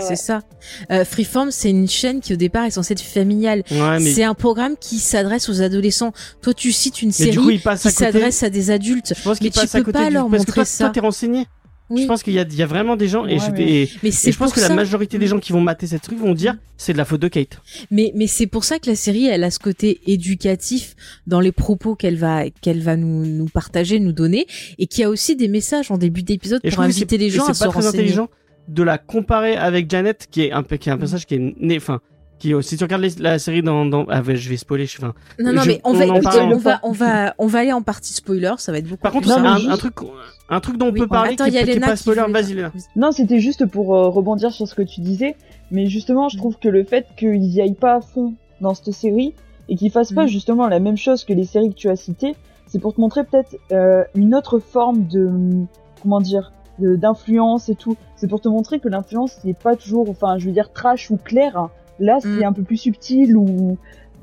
c'est 0.00 0.16
ça. 0.16 0.42
Euh, 0.90 1.04
Freeform, 1.04 1.50
c'est 1.50 1.70
une 1.70 1.88
chaîne 1.88 2.20
qui 2.20 2.32
au 2.32 2.36
départ 2.36 2.64
est 2.64 2.70
censée 2.70 2.92
être 2.92 3.00
familiale. 3.00 3.62
C'est 4.00 4.24
un 4.24 4.34
programme 4.34 4.76
qui 4.78 4.98
s'adresse 4.98 5.48
aux 5.48 5.62
adolescents. 5.62 6.12
Toi, 6.40 6.54
tu 6.54 6.72
cites 6.72 7.02
une 7.02 7.12
série 7.12 7.60
qui 7.60 7.90
s'adresse 7.90 8.42
à 8.42 8.50
des 8.50 8.70
adultes. 8.70 9.14
Je 9.16 9.22
pense 9.22 9.40
mais 9.40 9.50
tu 9.50 9.66
peux 9.66 9.92
pas 9.92 10.10
leur 10.10 10.28
montrer 10.28 10.64
ça. 10.64 10.84
Toi, 10.84 10.92
t'es 10.92 11.00
renseigné. 11.00 11.46
Je 11.96 12.06
pense 12.06 12.22
qu'il 12.22 12.32
y, 12.32 12.36
y 12.36 12.62
a, 12.62 12.66
vraiment 12.66 12.96
des 12.96 13.08
gens, 13.08 13.26
et, 13.26 13.38
je, 13.38 13.50
mais... 13.50 13.86
je 14.02 14.36
pense 14.36 14.52
que 14.52 14.60
la 14.60 14.74
majorité 14.74 15.18
des 15.18 15.26
gens 15.26 15.38
qui 15.38 15.52
vont 15.52 15.60
mater 15.60 15.86
cette 15.86 16.02
truc 16.02 16.18
vont 16.18 16.34
dire 16.34 16.56
c'est 16.76 16.92
de 16.92 16.98
la 16.98 17.04
faute 17.04 17.20
de 17.20 17.28
Kate. 17.28 17.60
Mais, 17.90 18.12
mais 18.14 18.26
c'est 18.26 18.46
pour 18.46 18.64
ça 18.64 18.78
que 18.78 18.88
la 18.88 18.96
série, 18.96 19.26
elle 19.26 19.44
a 19.44 19.50
ce 19.50 19.58
côté 19.58 20.00
éducatif 20.06 20.94
dans 21.26 21.40
les 21.40 21.52
propos 21.52 21.94
qu'elle 21.94 22.16
va, 22.16 22.50
qu'elle 22.50 22.82
va 22.82 22.96
nous, 22.96 23.24
nous 23.24 23.46
partager, 23.46 24.00
nous 24.00 24.12
donner, 24.12 24.46
et 24.78 24.86
qui 24.86 25.04
a 25.04 25.10
aussi 25.10 25.36
des 25.36 25.48
messages 25.48 25.90
en 25.90 25.98
début 25.98 26.22
d'épisode 26.22 26.60
pour 26.62 26.80
inviter 26.80 27.18
les 27.18 27.30
gens 27.30 27.46
à 27.46 27.54
se 27.54 27.64
renseigner. 27.64 27.74
Pas 27.74 27.80
très 27.80 27.88
intelligent 27.88 28.28
de 28.68 28.82
la 28.82 28.98
comparer 28.98 29.56
avec 29.56 29.90
Janet, 29.90 30.28
qui 30.30 30.42
est 30.42 30.52
un, 30.52 30.62
qui 30.62 30.88
est 30.88 30.92
un 30.92 30.98
personnage 30.98 31.26
qui 31.26 31.34
est 31.34 31.54
né, 31.58 31.76
enfin, 31.76 32.00
qui, 32.42 32.52
si 32.62 32.76
tu 32.76 32.82
regardes 32.82 33.06
la 33.20 33.38
série 33.38 33.62
dans, 33.62 33.86
dans, 33.86 34.04
ah 34.08 34.20
je 34.26 34.48
vais 34.48 34.56
spoiler, 34.56 34.86
je, 34.86 34.98
enfin, 34.98 35.14
non, 35.38 35.52
non, 35.52 35.62
mais 35.64 35.80
on, 35.84 35.92
va, 35.92 36.06
on, 36.06 36.18
va, 36.58 36.80
on 36.82 36.92
va, 36.92 37.34
on 37.38 37.46
va 37.46 37.58
aller 37.60 37.72
en 37.72 37.82
partie 37.82 38.12
spoiler, 38.12 38.52
ça 38.58 38.72
va 38.72 38.78
être 38.78 38.88
beaucoup 38.88 39.00
Par 39.00 39.12
contre, 39.12 39.30
un, 39.30 39.76
truc, 39.76 39.94
un 40.48 40.60
truc 40.60 40.76
dont 40.76 40.88
on 40.88 40.92
peut 40.92 41.06
parler 41.06 41.36
qui, 41.36 41.56
est 41.56 41.80
pas 41.80 41.94
spoiler, 41.94 42.24
vas-y 42.28 42.56
Non, 42.96 43.12
c'était 43.12 43.38
juste 43.38 43.66
pour 43.66 43.94
euh, 43.94 44.08
rebondir 44.08 44.52
sur 44.52 44.66
ce 44.66 44.74
que 44.74 44.82
tu 44.82 45.00
disais, 45.00 45.36
mais 45.70 45.86
justement, 45.86 46.28
je 46.28 46.36
trouve 46.36 46.58
que 46.58 46.68
le 46.68 46.82
fait 46.82 47.06
qu'ils 47.16 47.44
y 47.44 47.60
aillent 47.60 47.74
pas 47.74 47.94
à 47.94 48.00
fond 48.00 48.34
dans 48.60 48.74
cette 48.74 48.92
série 48.92 49.34
et 49.68 49.76
qu'ils 49.76 49.92
fassent 49.92 50.12
pas 50.12 50.24
mm. 50.24 50.28
justement 50.28 50.66
la 50.66 50.80
même 50.80 50.96
chose 50.96 51.24
que 51.24 51.32
les 51.32 51.44
séries 51.44 51.70
que 51.70 51.78
tu 51.78 51.88
as 51.88 51.96
citées, 51.96 52.34
c'est 52.66 52.80
pour 52.80 52.94
te 52.94 53.00
montrer 53.00 53.22
peut-être 53.22 53.56
euh, 53.70 54.02
une 54.16 54.34
autre 54.34 54.58
forme 54.58 55.06
de 55.06 55.30
comment 56.02 56.20
dire 56.20 56.52
d'influence 56.78 57.68
et 57.68 57.76
tout. 57.76 57.96
C'est 58.16 58.26
pour 58.26 58.40
te 58.40 58.48
montrer 58.48 58.80
que 58.80 58.88
l'influence 58.88 59.44
n'est 59.44 59.54
pas 59.54 59.76
toujours, 59.76 60.10
enfin, 60.10 60.38
je 60.38 60.46
veux 60.46 60.52
dire 60.52 60.72
trash 60.72 61.10
ou 61.10 61.16
clair. 61.16 61.68
Là, 61.98 62.18
c'est 62.20 62.28
mm. 62.28 62.44
un 62.44 62.52
peu 62.52 62.62
plus 62.62 62.76
subtil 62.76 63.36
ou 63.36 63.76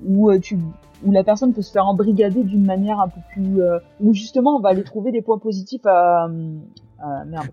où 0.05 0.29
euh, 0.29 0.39
tu 0.39 0.57
où 1.05 1.11
la 1.11 1.23
personne 1.23 1.53
peut 1.53 1.61
se 1.61 1.71
faire 1.71 1.87
embrigader 1.87 2.43
d'une 2.43 2.65
manière 2.65 2.99
un 2.99 3.07
peu 3.07 3.21
plus 3.31 3.61
euh, 3.61 3.79
où 4.01 4.13
justement 4.13 4.57
on 4.57 4.59
va 4.59 4.69
aller 4.69 4.83
trouver 4.83 5.11
des 5.11 5.21
points 5.21 5.37
positifs 5.37 5.85
à, 5.85 6.29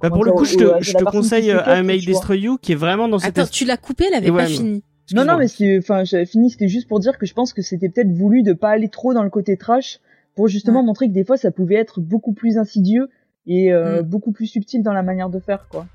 bah 0.00 0.10
pour 0.10 0.24
le 0.24 0.32
coup 0.32 0.44
je 0.44 0.56
te, 0.56 0.82
je 0.82 0.92
te 0.94 1.04
conseille 1.04 1.50
I 1.50 1.82
May 1.84 2.00
Destroy 2.00 2.40
You 2.40 2.58
qui 2.58 2.72
est 2.72 2.76
vraiment 2.76 3.06
dans 3.06 3.20
cette 3.20 3.38
attends 3.38 3.48
tu 3.50 3.64
l'as 3.64 3.76
coupé 3.76 4.06
elle 4.08 4.14
avait 4.14 4.32
pas 4.32 4.46
fini 4.46 4.82
Non, 5.14 5.24
non, 5.24 5.38
mais 5.38 5.46
enfin, 5.78 6.02
j'avais 6.02 6.26
fini, 6.26 6.50
c'était 6.50 6.68
juste 6.68 6.88
pour 6.88 6.98
dire 6.98 7.16
que 7.18 7.26
je 7.26 7.34
pense 7.34 7.52
que 7.52 7.62
c'était 7.62 7.88
peut-être 7.88 8.10
voulu 8.10 8.42
de 8.42 8.52
pas 8.52 8.70
aller 8.70 8.88
trop 8.88 9.14
dans 9.14 9.22
le 9.22 9.30
côté 9.30 9.56
trash 9.56 10.00
pour 10.34 10.48
justement 10.48 10.82
montrer 10.82 11.08
que 11.08 11.12
des 11.12 11.24
fois 11.24 11.36
ça 11.36 11.50
pouvait 11.50 11.76
être 11.76 12.00
beaucoup 12.00 12.32
plus 12.32 12.58
insidieux 12.58 13.08
et 13.46 13.72
euh, 13.72 14.02
mm. 14.02 14.06
beaucoup 14.06 14.32
plus 14.32 14.46
subtil 14.46 14.82
dans 14.82 14.92
la 14.92 15.02
manière 15.02 15.30
de 15.30 15.38
faire, 15.38 15.68
quoi. 15.68 15.86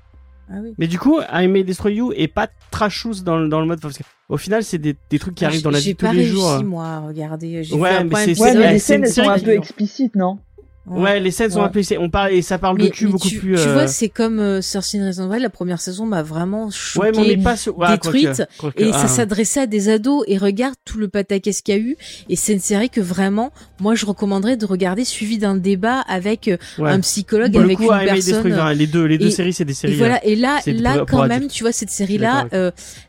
Ah 0.50 0.56
oui. 0.62 0.74
Mais 0.78 0.86
du 0.86 0.98
coup, 0.98 1.20
I 1.32 1.48
May 1.48 1.64
Destroy 1.64 1.94
You 1.94 2.12
est 2.12 2.28
pas 2.28 2.48
trashous 2.70 3.22
dans, 3.24 3.40
dans 3.40 3.60
le 3.60 3.66
mode 3.66 3.80
parce 3.80 3.98
au 4.28 4.36
final, 4.38 4.64
c'est 4.64 4.78
des, 4.78 4.96
des 5.10 5.18
trucs 5.18 5.34
qui 5.34 5.44
ah, 5.44 5.48
arrivent 5.48 5.62
dans 5.62 5.70
la 5.70 5.78
vie 5.78 5.92
de 5.92 5.98
tous 5.98 6.10
les 6.10 6.24
jours. 6.24 6.42
J'ai 6.42 6.46
pas 6.46 6.52
réussi 6.52 6.64
moi, 6.64 7.00
regardez. 7.00 7.72
Ouais, 7.72 8.04
mais 8.04 8.34
c'est 8.34 8.40
ouais, 8.40 8.72
les 8.72 8.78
scènes 8.78 9.06
sont 9.06 9.28
un 9.28 9.38
peu 9.38 9.50
explicites, 9.50 10.16
non? 10.16 10.38
Ouais, 10.84 11.20
les 11.20 11.30
scènes 11.30 11.50
sont 11.52 11.62
un 11.62 11.68
peu, 11.68 11.80
on 12.00 12.10
parle 12.10 12.32
et 12.32 12.42
ça 12.42 12.58
parle 12.58 12.76
de 12.76 12.88
cul 12.88 13.06
beaucoup 13.06 13.28
plus. 13.28 13.54
Tu 13.54 13.68
vois, 13.68 13.82
euh, 13.82 13.86
c'est 13.86 14.08
comme 14.08 14.40
euh, 14.40 14.60
Cersei 14.60 14.98
Wild, 14.98 15.40
la 15.40 15.48
première 15.48 15.80
saison 15.80 16.06
m'a 16.06 16.24
vraiment 16.24 16.70
choqué, 16.70 17.20
ouais, 17.20 17.36
pas 17.36 17.54
détruite, 17.92 18.42
et 18.76 18.90
ça 18.90 19.02
ah. 19.04 19.08
s'adressait 19.08 19.60
à 19.60 19.66
des 19.66 19.88
ados. 19.88 20.24
Et 20.26 20.38
regarde 20.38 20.74
tout 20.84 20.98
le 20.98 21.06
pataquès 21.06 21.62
qu'il 21.62 21.74
y 21.74 21.78
a 21.78 21.80
eu. 21.80 21.96
Et 22.28 22.34
c'est 22.34 22.52
une 22.52 22.58
série 22.58 22.90
que 22.90 23.00
vraiment, 23.00 23.52
moi, 23.80 23.94
je 23.94 24.04
recommanderais 24.06 24.56
de 24.56 24.66
regarder 24.66 25.04
suivi 25.04 25.38
d'un 25.38 25.54
débat 25.54 26.00
avec 26.00 26.48
euh, 26.48 26.56
un 26.80 26.98
psychologue, 26.98 27.56
avec 27.56 27.78
une 27.78 27.86
personne. 27.88 28.72
les 28.76 28.86
deux, 28.88 29.04
les 29.04 29.18
deux 29.18 29.30
séries, 29.30 29.52
c'est 29.52 29.64
des 29.64 29.74
séries. 29.74 29.94
Et 29.94 29.96
voilà. 29.98 30.16
Euh, 30.16 30.30
et 30.30 30.34
là, 30.34 30.58
là, 30.66 31.04
quand 31.08 31.28
même, 31.28 31.46
tu 31.46 31.62
vois, 31.62 31.72
cette 31.72 31.90
série-là, 31.90 32.48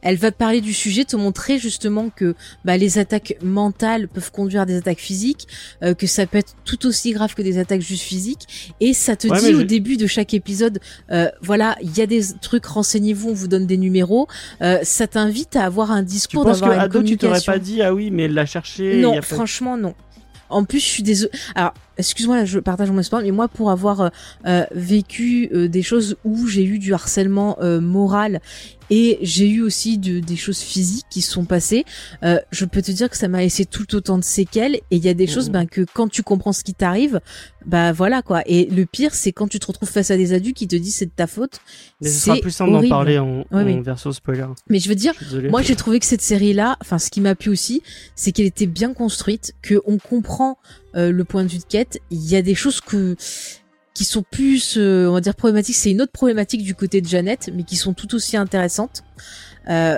elle 0.04 0.18
va 0.18 0.32
parler 0.32 0.62
du 0.62 0.74
sujet, 0.74 1.06
te 1.06 1.16
montrer 1.16 1.58
justement 1.58 2.10
que 2.16 2.36
bah, 2.66 2.78
les 2.78 3.00
attaques 3.00 3.36
mentales 3.42 4.08
peuvent 4.08 4.32
conduire 4.32 4.62
à 4.62 4.66
des 4.68 4.78
attaques 4.78 5.00
physiques, 5.00 5.48
que 5.82 6.06
ça 6.06 6.28
peut 6.28 6.38
être 6.38 6.54
tout 6.66 6.86
aussi 6.86 7.14
grave 7.14 7.34
que 7.34 7.42
des 7.42 7.58
attaque 7.64 7.82
juste 7.82 8.04
physique 8.04 8.74
et 8.80 8.94
ça 8.94 9.16
te 9.16 9.28
dit 9.28 9.56
au 9.56 9.64
début 9.64 9.98
de 9.98 10.08
chaque 10.08 10.34
épisode 10.34 10.80
euh, 11.12 11.30
voilà 11.42 11.76
il 11.82 11.98
y 11.98 12.02
a 12.02 12.06
des 12.06 12.22
trucs 12.42 12.66
renseignez-vous 12.66 13.30
on 13.30 13.34
vous 13.34 13.48
donne 13.48 13.66
des 13.66 13.78
numéros. 13.78 14.28
Euh, 14.62 14.80
ça 14.84 15.08
t'invite 15.08 15.56
à 15.56 15.66
avoir 15.66 15.92
un 15.92 16.04
discours 16.04 16.46
d'avoir 16.46 16.74
une 16.74 16.80
ado, 16.80 17.04
tu 17.04 17.18
t'aurais 17.18 17.42
pas 17.42 17.60
dit 17.60 17.82
ah 17.82 17.94
oui 17.94 18.12
mais 18.12 18.24
elle 18.24 18.34
l'a 18.34 18.46
cherché 18.46 19.02
non 19.02 19.22
franchement 19.22 19.78
non. 19.78 19.96
En 20.50 20.66
plus, 20.66 20.80
je 20.80 20.86
suis 20.86 21.04
désolée. 21.04 21.32
Alors, 21.56 21.74
excuse-moi, 21.98 22.46
je 22.46 22.60
partage 22.60 22.92
mon 22.92 23.00
espoir, 23.00 23.22
mais 23.22 23.32
moi, 23.32 23.48
pour 23.48 23.72
avoir 23.72 24.12
euh, 24.46 24.66
vécu 24.74 25.50
des 25.70 25.82
choses 25.82 26.18
où 26.24 26.48
j'ai 26.48 26.64
eu 26.64 26.80
du 26.80 26.94
harcèlement 26.94 27.58
moral 27.82 28.42
et 28.90 29.18
j'ai 29.22 29.50
eu 29.50 29.62
aussi 29.62 29.98
de, 29.98 30.20
des 30.20 30.36
choses 30.36 30.60
physiques 30.60 31.06
qui 31.10 31.22
se 31.22 31.32
sont 31.32 31.46
passées. 31.46 31.86
Euh, 32.24 32.40
je 32.52 32.66
peux 32.66 32.82
te 32.82 32.92
dire 32.92 33.10
que 33.10 33.18
ça 33.18 33.28
m'a 33.28 33.40
laissé 33.40 33.66
tout 33.66 33.96
autant 33.96 34.18
de 34.18 34.24
séquelles. 34.24 34.76
Et 34.76 34.98
il 34.98 35.04
y 35.04 35.10
a 35.10 35.14
des 35.14 35.28
choses, 35.28 35.48
mhm. 35.48 35.54
ben, 35.54 35.66
que 35.66 35.86
quand 35.94 36.08
tu 36.08 36.24
comprends 36.24 36.54
ce 36.54 36.64
qui 36.64 36.76
t'arrive, 36.76 37.20
bah 37.66 37.92
voilà 37.92 38.22
quoi. 38.22 38.44
Et 38.46 38.66
le 38.66 38.86
pire, 38.86 39.16
c'est 39.16 39.32
quand 39.32 39.48
tu 39.48 39.60
te 39.60 39.66
retrouves 39.66 39.90
face 39.90 40.12
à 40.12 40.18
des 40.18 40.34
adultes 40.34 40.58
qui 40.58 40.68
te 40.68 40.76
disent 40.76 40.98
c'est 40.98 41.08
de 41.08 41.12
ta 41.16 41.28
faute. 41.28 41.60
Mais 42.02 42.10
ce 42.10 42.20
sera 42.26 42.38
plus 42.38 42.52
simple 42.52 42.72
d'en 42.72 42.88
parler 42.88 43.18
en, 43.18 43.46
version 43.82 44.12
spoiler. 44.12 44.46
Mais 44.70 44.80
je 44.80 44.90
veux 44.90 44.96
dire, 44.96 45.14
moi 45.50 45.62
j'ai 45.62 45.76
trouvé 45.76 46.00
que 46.00 46.06
cette 46.06 46.22
série-là, 46.22 46.78
enfin 46.82 47.00
ce 47.00 47.10
qui 47.10 47.22
m'a 47.22 47.36
plu 47.36 47.50
aussi, 47.50 47.82
c'est 48.16 48.32
qu'elle 48.32 48.46
était 48.46 48.68
bien 48.68 48.94
construite, 48.94 49.56
que 49.62 49.82
on 49.86 49.98
comprend 49.98 50.58
euh, 50.96 51.12
le 51.12 51.24
point 51.24 51.44
de 51.44 51.50
vue 51.50 51.60
de 51.60 51.64
Kate. 51.64 51.98
Il 52.12 52.24
y 52.30 52.36
a 52.36 52.42
des 52.42 52.56
choses 52.56 52.82
qui 53.94 54.04
sont 54.04 54.24
plus, 54.24 54.78
euh, 54.78 55.08
on 55.08 55.14
va 55.14 55.22
dire, 55.22 55.36
problématiques. 55.36 55.76
C'est 55.76 55.92
une 55.92 56.02
autre 56.02 56.12
problématique 56.12 56.64
du 56.64 56.76
côté 56.76 57.02
de 57.02 57.08
Jeannette, 57.08 57.50
mais 57.54 57.64
qui 57.64 57.76
sont 57.76 57.94
tout 57.94 58.14
aussi 58.16 58.38
intéressantes. 58.38 59.04
Euh, 59.70 59.98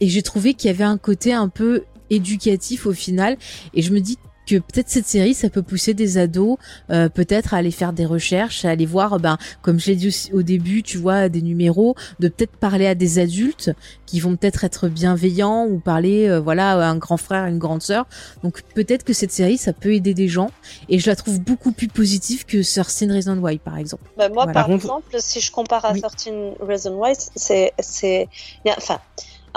et 0.00 0.08
j'ai 0.08 0.22
trouvé 0.22 0.54
qu'il 0.54 0.68
y 0.68 0.74
avait 0.74 0.84
un 0.84 0.98
côté 0.98 1.32
un 1.32 1.48
peu 1.48 1.84
éducatif 2.10 2.86
au 2.86 2.92
final. 2.92 3.36
Et 3.74 3.82
je 3.82 3.92
me 3.92 4.00
dis 4.00 4.18
que 4.46 4.56
peut-être 4.56 4.88
cette 4.88 5.06
série, 5.06 5.34
ça 5.34 5.50
peut 5.50 5.62
pousser 5.62 5.94
des 5.94 6.18
ados, 6.18 6.56
euh, 6.90 7.08
peut-être 7.08 7.54
à 7.54 7.58
aller 7.58 7.70
faire 7.70 7.92
des 7.92 8.06
recherches, 8.06 8.64
à 8.64 8.70
aller 8.70 8.86
voir, 8.86 9.18
ben, 9.18 9.38
comme 9.62 9.80
je 9.80 9.86
l'ai 9.86 9.96
dit 9.96 10.30
au 10.32 10.42
début, 10.42 10.82
tu 10.82 10.98
vois, 10.98 11.28
des 11.28 11.42
numéros, 11.42 11.94
de 12.20 12.28
peut-être 12.28 12.56
parler 12.56 12.86
à 12.86 12.94
des 12.94 13.18
adultes 13.18 13.72
qui 14.06 14.20
vont 14.20 14.36
peut-être 14.36 14.64
être 14.64 14.88
bienveillants 14.88 15.66
ou 15.66 15.78
parler, 15.78 16.28
euh, 16.28 16.40
voilà, 16.40 16.72
à 16.72 16.88
un 16.88 16.96
grand 16.96 17.16
frère, 17.16 17.46
une 17.46 17.58
grande 17.58 17.82
sœur. 17.82 18.06
Donc 18.42 18.62
peut-être 18.74 19.04
que 19.04 19.12
cette 19.12 19.32
série, 19.32 19.58
ça 19.58 19.72
peut 19.72 19.94
aider 19.94 20.14
des 20.14 20.28
gens, 20.28 20.50
et 20.88 20.98
je 20.98 21.10
la 21.10 21.16
trouve 21.16 21.40
beaucoup 21.40 21.72
plus 21.72 21.88
positive 21.88 22.44
que 22.46 22.58
13 22.58 23.10
Reasons 23.10 23.38
Why, 23.38 23.58
par 23.58 23.78
exemple. 23.78 24.04
Ben 24.16 24.32
moi, 24.32 24.46
par 24.46 24.70
exemple, 24.70 25.16
si 25.18 25.40
je 25.40 25.50
compare 25.50 25.84
à 25.84 25.92
oui. 25.92 26.00
13 26.00 26.34
Reasons 26.60 26.96
Why, 27.00 27.14
c'est, 27.34 27.72
c'est, 27.80 28.28
enfin. 28.66 29.00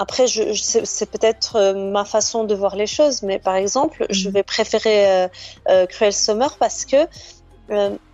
Après, 0.00 0.26
je, 0.26 0.54
c'est 0.54 1.10
peut-être 1.10 1.56
euh, 1.56 1.74
ma 1.74 2.06
façon 2.06 2.44
de 2.44 2.54
voir 2.54 2.74
les 2.74 2.86
choses, 2.86 3.22
mais 3.22 3.38
par 3.38 3.54
exemple, 3.54 4.06
je 4.08 4.28
mhm. 4.28 4.34
vais 4.34 4.42
préférer 4.42 5.10
euh, 5.10 5.28
euh, 5.68 5.84
Cruel 5.84 6.14
Summer 6.14 6.56
parce 6.58 6.86
que, 6.86 7.06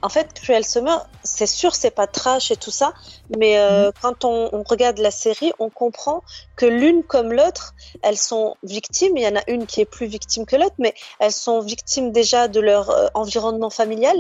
en 0.03 0.09
fait, 0.09 0.35
Cruel 0.35 0.65
Summer, 0.65 1.09
c'est 1.23 1.47
sûr, 1.47 1.77
c'est 1.77 1.93
pas 1.93 2.09
trash 2.09 2.51
et 2.51 2.57
tout 2.57 2.73
ça, 2.73 2.93
mais 3.39 3.57
mhm. 3.57 3.93
quand 4.03 4.25
on, 4.25 4.51
on, 4.53 4.65
regarde 4.65 4.99
la 4.99 5.13
série, 5.13 5.53
on 5.61 5.71
comprend 5.71 6.25
que 6.57 6.67
l'une 6.67 7.05
comme 7.05 7.33
l'autre, 7.33 7.75
elles 8.03 8.19
sont 8.19 8.57
victimes. 8.65 9.17
Il 9.17 9.23
y 9.23 9.29
en 9.29 9.37
a 9.37 9.45
une 9.47 9.65
qui 9.65 9.81
est 9.81 9.87
plus 9.87 10.07
victime 10.09 10.45
que 10.45 10.57
l'autre, 10.57 10.75
mais 10.79 10.93
elles 11.21 11.33
sont 11.33 11.61
victimes 11.61 12.11
déjà 12.11 12.49
de 12.49 12.59
leur 12.59 12.93
environnement 13.15 13.71
familial 13.71 14.17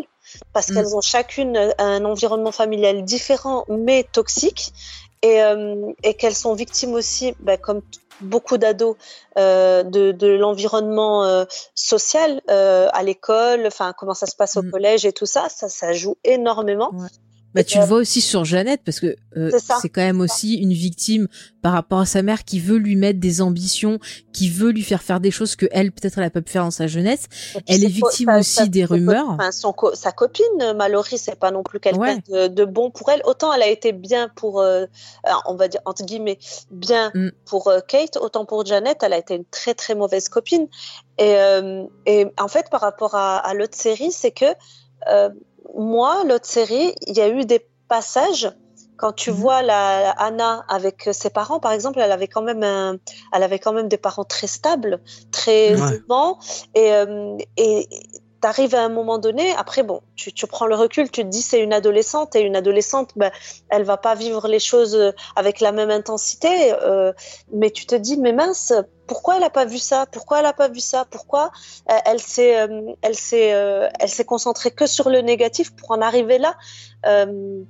parce 0.52 0.68
mhm. 0.68 0.74
qu'elles 0.74 0.96
ont 0.96 1.00
chacune 1.00 1.74
un 1.78 2.04
environnement 2.04 2.52
familial 2.52 3.04
différent 3.04 3.64
mais 3.68 4.04
toxique 4.04 4.72
et, 5.26 5.42
euh, 5.42 5.92
et 6.02 6.14
qu'elles 6.14 6.34
sont 6.34 6.54
victimes 6.54 6.94
aussi, 6.94 7.34
bah, 7.40 7.56
comme 7.56 7.82
beaucoup 8.20 8.58
d'ados, 8.58 8.96
euh, 9.38 9.82
de, 9.82 10.12
de 10.12 10.28
l'environnement 10.28 11.24
euh, 11.24 11.44
social 11.74 12.40
à 12.48 13.02
l'école, 13.02 13.66
enfin 13.66 13.92
comment 13.96 14.14
ça 14.14 14.26
se 14.26 14.36
passe 14.36 14.56
au 14.56 14.62
mm. 14.62 14.70
collège 14.70 15.04
et 15.04 15.12
tout 15.12 15.26
ça, 15.26 15.48
ça, 15.48 15.68
ça 15.68 15.92
joue 15.92 16.16
énormément. 16.24 16.90
Ouais. 16.94 17.08
Bah, 17.56 17.64
tu 17.64 17.78
le 17.78 17.84
vois 17.86 17.96
aussi 17.96 18.20
sur 18.20 18.44
Jeannette 18.44 18.82
parce 18.84 19.00
que 19.00 19.16
euh, 19.38 19.50
c'est 19.80 19.88
quand 19.88 20.02
même 20.02 20.20
aussi 20.20 20.56
une 20.56 20.74
victime 20.74 21.26
par 21.62 21.72
rapport 21.72 22.00
à 22.00 22.06
sa 22.06 22.20
mère 22.20 22.44
qui 22.44 22.60
veut 22.60 22.76
lui 22.76 22.96
mettre 22.96 23.18
des 23.18 23.40
ambitions, 23.40 23.98
qui 24.34 24.50
veut 24.50 24.70
lui 24.70 24.82
faire 24.82 25.02
faire 25.02 25.20
des 25.20 25.30
choses 25.30 25.56
que 25.56 25.64
elle 25.70 25.90
peut-être 25.90 26.18
elle 26.18 26.24
a 26.24 26.30
pas 26.30 26.42
pu 26.42 26.52
faire 26.52 26.64
dans 26.64 26.70
sa 26.70 26.86
jeunesse. 26.86 27.28
Elle 27.66 27.82
est 27.82 27.88
victime 27.88 28.28
aussi 28.38 28.68
des 28.68 28.84
rumeurs. 28.84 29.30
Enfin, 29.30 29.52
son 29.52 29.74
sa 29.94 30.12
copine 30.12 30.74
Mallory, 30.76 31.16
c'est 31.16 31.38
pas 31.38 31.50
non 31.50 31.62
plus 31.62 31.80
quelqu'un 31.80 32.18
de, 32.28 32.48
de, 32.48 32.64
bon 32.66 32.90
pour 32.90 33.08
elle. 33.08 33.22
Autant 33.24 33.50
elle 33.54 33.62
a 33.62 33.68
été 33.68 33.92
bien 33.92 34.28
pour, 34.28 34.60
euh, 34.60 34.84
on 35.46 35.54
va 35.54 35.68
dire 35.68 35.80
entre 35.86 36.04
guillemets 36.04 36.38
bien 36.70 37.10
mm. 37.14 37.30
pour 37.46 37.68
euh, 37.68 37.80
Kate, 37.80 38.18
autant 38.18 38.44
pour 38.44 38.66
Jeannette, 38.66 38.98
elle 39.02 39.14
a 39.14 39.18
été 39.18 39.34
une 39.34 39.46
très 39.46 39.72
très 39.72 39.94
mauvaise 39.94 40.28
copine. 40.28 40.68
Et, 41.16 41.36
et 42.04 42.26
en 42.38 42.48
fait 42.48 42.68
par 42.70 42.82
rapport 42.82 43.14
à, 43.14 43.38
à 43.38 43.54
l'autre 43.54 43.76
série, 43.76 44.12
c'est 44.12 44.32
que 44.32 44.44
moi, 45.74 46.24
l'autre 46.24 46.46
série, 46.46 46.94
il 47.06 47.16
y 47.16 47.20
a 47.20 47.28
eu 47.28 47.44
des 47.44 47.66
passages. 47.88 48.50
Quand 48.96 49.12
tu 49.12 49.30
mhm. 49.30 49.36
vois 49.36 49.62
la, 49.62 50.10
Anna 50.12 50.64
avec 50.68 51.08
ses 51.12 51.30
parents, 51.30 51.60
par 51.60 51.72
exemple, 51.72 51.98
elle 52.00 52.12
avait 52.12 52.28
quand 52.28 52.42
même 52.42 52.62
un, 52.62 52.96
elle 53.32 53.42
avait 53.42 53.58
quand 53.58 53.72
même 53.72 53.88
des 53.88 53.98
parents 53.98 54.24
très 54.24 54.46
stables, 54.46 55.00
très 55.32 55.74
vivants, 55.74 56.38
et, 56.74 56.92
euh, 56.92 57.36
et 57.58 57.88
t'arrives 58.46 58.76
à 58.76 58.84
un 58.84 58.88
moment 58.88 59.18
donné, 59.18 59.50
après 59.56 59.82
bon, 59.82 60.02
tu, 60.14 60.32
tu, 60.32 60.46
prends 60.46 60.66
le 60.66 60.76
recul, 60.76 61.10
tu 61.10 61.22
te 61.24 61.26
dis 61.26 61.42
c'est 61.42 61.60
une 61.60 61.72
adolescente 61.72 62.36
et 62.36 62.42
une 62.42 62.54
adolescente, 62.54 63.10
ben, 63.16 63.32
elle 63.70 63.82
va 63.82 63.96
pas 63.96 64.14
vivre 64.14 64.46
les 64.46 64.60
choses 64.60 64.96
avec 65.34 65.58
la 65.58 65.72
même 65.72 65.90
intensité, 65.90 66.72
euh, 66.80 67.12
mais 67.52 67.70
tu 67.72 67.86
te 67.86 67.96
dis 67.96 68.16
mais 68.16 68.32
mince, 68.32 68.72
pourquoi 69.08 69.38
elle 69.38 69.42
a 69.42 69.50
pas 69.50 69.64
vu 69.64 69.78
ça? 69.78 70.06
Pourquoi 70.12 70.38
elle 70.38 70.46
a 70.46 70.52
pas 70.52 70.68
vu 70.68 70.78
ça? 70.78 71.06
Pourquoi 71.10 71.50
euh, 71.90 71.94
elle 72.04 72.20
s'est, 72.20 72.60
euh, 72.60 72.92
elle 73.02 73.16
s'est, 73.16 73.52
euh, 73.52 73.88
elle 73.98 74.10
s'est 74.10 74.24
concentrée 74.24 74.70
que 74.70 74.86
sur 74.86 75.10
le 75.10 75.22
négatif 75.22 75.74
pour 75.74 75.90
en 75.90 76.00
arriver 76.00 76.38
là? 76.38 76.54
Euh, 77.04 77.26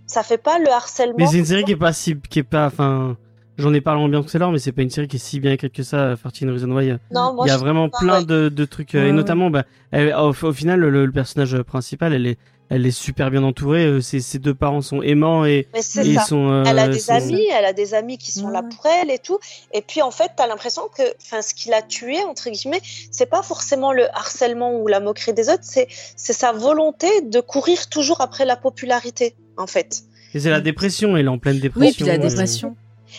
Ça 0.06 0.22
fait 0.22 0.36
pas 0.36 0.58
le 0.58 0.68
harcèlement. 0.68 1.16
Mais 1.16 1.26
c'est 1.26 1.38
une 1.38 1.46
série 1.46 1.64
qui 1.64 1.72
est 1.72 1.76
pas 1.76 1.94
si, 1.94 2.20
qui 2.28 2.40
est 2.40 2.42
pas, 2.42 2.66
enfin 2.66 3.16
J'en 3.58 3.72
ai 3.72 3.80
parlé 3.80 4.02
en 4.02 4.08
bien 4.08 4.22
tout 4.22 4.36
à 4.36 4.38
l'heure, 4.38 4.52
mais 4.52 4.58
c'est 4.58 4.72
pas 4.72 4.82
une 4.82 4.90
série 4.90 5.08
qui 5.08 5.16
est 5.16 5.20
si 5.20 5.40
bien 5.40 5.52
écrite 5.52 5.72
que 5.72 5.82
ça, 5.82 6.14
13 6.16 6.50
Reasons 6.50 6.72
Why. 6.72 6.96
Non, 7.10 7.34
moi, 7.34 7.46
il 7.46 7.48
y 7.48 7.50
a 7.50 7.56
vraiment 7.56 7.88
plein 7.88 8.22
de, 8.22 8.48
de, 8.48 8.64
trucs, 8.64 8.94
et 8.94 9.12
notamment, 9.12 9.50
bah, 9.50 9.64
au, 9.94 10.34
au, 10.42 10.52
final, 10.52 10.80
le, 10.80 10.90
le, 10.90 11.12
personnage 11.12 11.56
principal, 11.62 12.12
elle 12.12 12.26
est, 12.26 12.38
elle 12.68 12.86
est 12.86 12.90
super 12.90 13.30
bien 13.30 13.42
entourée. 13.42 13.86
Euh, 13.86 14.00
ses, 14.00 14.20
ses 14.20 14.38
deux 14.38 14.54
parents 14.54 14.80
sont 14.80 15.02
aimants 15.02 15.44
et, 15.44 15.68
ils 15.74 16.20
sont. 16.20 16.50
Euh, 16.50 16.64
elle 16.66 16.78
a 16.78 16.88
des 16.88 17.10
amis, 17.10 17.46
elle 17.52 17.64
a 17.64 17.72
des 17.72 17.94
amis 17.94 18.18
qui 18.18 18.32
sont 18.32 18.48
là 18.48 18.62
pour 18.62 18.86
elle 18.86 19.10
et 19.10 19.18
tout. 19.18 19.38
Et 19.72 19.82
puis 19.82 20.02
en 20.02 20.10
fait, 20.10 20.32
t'as 20.36 20.46
l'impression 20.46 20.82
que, 20.96 21.02
enfin, 21.22 21.42
ce 21.42 21.54
qui 21.54 21.68
l'a 21.68 21.82
tué 21.82 22.22
entre 22.24 22.50
guillemets, 22.50 22.80
c'est 23.10 23.30
pas 23.30 23.42
forcément 23.42 23.92
le 23.92 24.08
harcèlement 24.14 24.78
ou 24.80 24.88
la 24.88 25.00
moquerie 25.00 25.32
des 25.34 25.48
autres, 25.48 25.62
c'est 25.62 25.88
c'est 26.16 26.32
sa 26.32 26.52
volonté 26.52 27.08
de 27.22 27.40
courir 27.40 27.88
toujours 27.88 28.20
après 28.20 28.44
la 28.44 28.56
popularité, 28.56 29.34
en 29.56 29.66
fait. 29.66 30.02
Et 30.34 30.40
c'est 30.40 30.50
la 30.50 30.60
dépression, 30.60 31.16
elle 31.16 31.26
est 31.26 31.28
en 31.28 31.38
pleine 31.38 31.60
dépression. 31.60 31.88
Oui, 31.88 31.94
puis 31.96 32.06
la 32.06 32.18
dépression. 32.18 32.76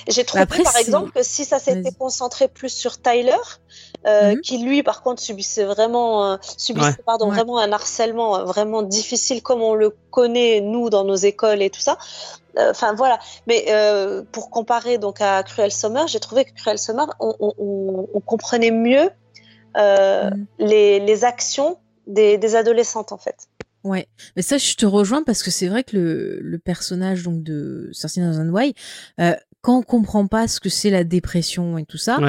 J'ai 0.08 0.24
trouvé 0.24 0.46
par 0.46 0.78
exemple 0.78 1.12
que 1.12 1.24
si 1.24 1.46
ça 1.46 1.60
s'était 1.60 1.92
concentré 1.92 2.48
plus 2.48 2.70
sur 2.70 3.02
Tyler, 3.02 3.32
euh, 4.06 4.32
mhm. 4.32 4.42
qui 4.42 4.58
lui 4.60 4.84
par 4.84 5.02
contre 5.02 5.22
subissait 5.22 5.66
vraiment, 5.66 6.34
euh, 6.34 6.38
subissait 6.58 7.02
pardon 7.06 7.30
vraiment 7.30 7.58
un 7.58 7.72
harcèlement 7.72 8.38
euh, 8.38 8.44
vraiment 8.44 8.82
difficile 8.82 9.42
comme 9.42 9.62
on 9.62 9.74
le 9.74 9.96
connaît 10.12 10.62
nous 10.62 10.90
dans 10.90 11.04
nos 11.04 11.16
écoles 11.16 11.62
et 11.62 11.70
tout 11.70 11.82
ça. 11.82 11.98
Euh, 12.58 12.72
enfin 12.72 12.94
voilà. 12.94 13.20
Mais 13.48 13.66
pour 14.32 14.50
comparer 14.50 14.98
donc 14.98 15.22
à 15.22 15.44
Cruel 15.44 15.72
Summer, 15.72 16.08
j'ai 16.08 16.20
trouvé 16.20 16.46
que 16.46 16.54
Cruel 16.54 16.80
Summer, 16.80 17.08
on, 17.20 17.36
on, 17.40 18.08
on 18.14 18.20
comprenait 18.22 18.72
mieux 18.72 19.10
mhm. 19.76 20.46
les, 20.60 21.00
les, 21.00 21.24
actions 21.24 21.78
des, 22.08 22.38
des 22.38 22.56
adolescentes 22.56 23.12
en 23.12 23.18
fait. 23.18 23.48
Ouais, 23.88 24.08
mais 24.36 24.42
ça 24.42 24.58
je 24.58 24.76
te 24.76 24.86
rejoins 24.86 25.24
parce 25.24 25.44
que 25.44 25.52
c'est 25.52 25.68
vrai 25.68 25.84
que 25.84 25.96
le, 25.96 26.40
le 26.42 26.60
personnage 26.60 27.24
donc 27.24 27.42
de 27.42 27.90
Cersei 27.94 28.22
Why, 28.22 28.74
euh, 29.22 29.34
quand 29.62 29.80
on 29.80 29.82
comprend 29.82 30.28
pas 30.28 30.48
ce 30.48 30.60
que 30.60 30.70
c'est 30.70 30.90
la 30.90 31.04
dépression 31.04 31.78
et 31.78 31.84
tout 31.84 31.98
ça, 31.98 32.20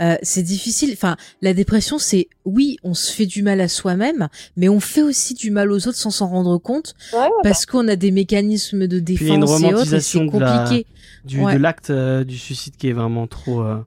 euh, 0.00 0.16
c'est 0.22 0.42
difficile. 0.42 0.90
Enfin, 0.92 1.16
la 1.42 1.52
dépression, 1.54 1.98
c'est 1.98 2.28
oui, 2.44 2.76
on 2.84 2.94
se 2.94 3.12
fait 3.12 3.26
du 3.26 3.42
mal 3.42 3.60
à 3.60 3.68
soi-même, 3.68 4.28
mais 4.56 4.68
on 4.68 4.80
fait 4.80 5.02
aussi 5.02 5.34
du 5.34 5.50
mal 5.50 5.72
aux 5.72 5.88
autres 5.88 5.98
sans 5.98 6.10
s'en 6.10 6.28
rendre 6.28 6.58
compte, 6.58 6.94
parce 7.42 7.66
qu'on 7.66 7.88
a 7.88 7.96
des 7.96 8.10
mécanismes 8.10 8.86
de 8.86 9.00
défense 9.00 9.62
et 9.62 9.74
autres. 9.74 9.98
C'est 9.98 10.26
compliqué. 10.26 10.86
Du, 11.24 11.38
de 11.38 11.56
l'acte 11.56 11.88
euh, 11.88 12.22
du 12.22 12.36
suicide 12.36 12.76
qui 12.76 12.88
est 12.90 12.92
vraiment 12.92 13.26
trop. 13.26 13.62
Euh, 13.62 13.78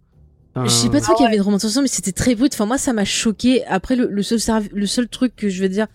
je 0.63 0.69
sais 0.69 0.89
pas 0.89 0.99
trop 0.99 1.13
qu'il 1.13 1.23
y 1.23 1.27
avait 1.27 1.35
une 1.35 1.43
romantisation, 1.43 1.83
mais 1.83 1.87
c'était 1.87 2.11
très 2.11 2.33
brut. 2.33 2.51
Enfin, 2.51 2.65
moi, 2.65 2.79
ça 2.79 2.91
m'a 2.93 3.05
choqué. 3.05 3.63
Après, 3.67 3.95
le, 3.95 4.07
le 4.07 4.23
seul 4.23 4.39
le 4.73 4.85
seul 4.87 5.07
truc 5.07 5.35
que 5.35 5.49
je 5.49 5.61
veux 5.61 5.69
dire, 5.69 5.85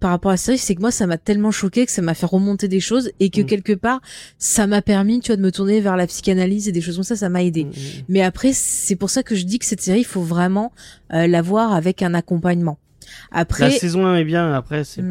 par 0.00 0.10
rapport 0.10 0.30
à 0.30 0.34
la 0.34 0.38
série, 0.38 0.58
c'est 0.58 0.74
que 0.74 0.80
moi, 0.80 0.90
ça 0.90 1.06
m'a 1.06 1.18
tellement 1.18 1.50
choqué 1.50 1.84
que 1.84 1.92
ça 1.92 2.00
m'a 2.00 2.14
fait 2.14 2.26
remonter 2.26 2.68
des 2.68 2.80
choses 2.80 3.10
et 3.20 3.28
que 3.28 3.42
mm. 3.42 3.46
quelque 3.46 3.72
part, 3.74 4.00
ça 4.38 4.66
m'a 4.66 4.80
permis, 4.80 5.20
tu 5.20 5.28
vois, 5.28 5.36
de 5.36 5.42
me 5.42 5.52
tourner 5.52 5.80
vers 5.80 5.96
la 5.96 6.06
psychanalyse 6.06 6.68
et 6.68 6.72
des 6.72 6.80
choses 6.80 6.96
comme 6.96 7.04
ça, 7.04 7.16
ça 7.16 7.28
m'a 7.28 7.44
aidé. 7.44 7.64
Mm, 7.64 7.68
mm, 7.68 8.04
Mais 8.08 8.22
après, 8.22 8.52
c'est 8.54 8.96
pour 8.96 9.10
ça 9.10 9.22
que 9.22 9.34
je 9.34 9.44
dis 9.44 9.58
que 9.58 9.66
cette 9.66 9.82
série, 9.82 10.00
il 10.00 10.06
faut 10.06 10.22
vraiment 10.22 10.72
euh, 11.12 11.26
la 11.26 11.42
voir 11.42 11.74
avec 11.74 12.02
un 12.02 12.14
accompagnement. 12.14 12.78
Après, 13.30 13.68
la 13.68 13.70
saison 13.70 14.06
1 14.06 14.16
est 14.16 14.24
bien, 14.24 14.52
après, 14.52 14.84
c'est... 14.84 15.02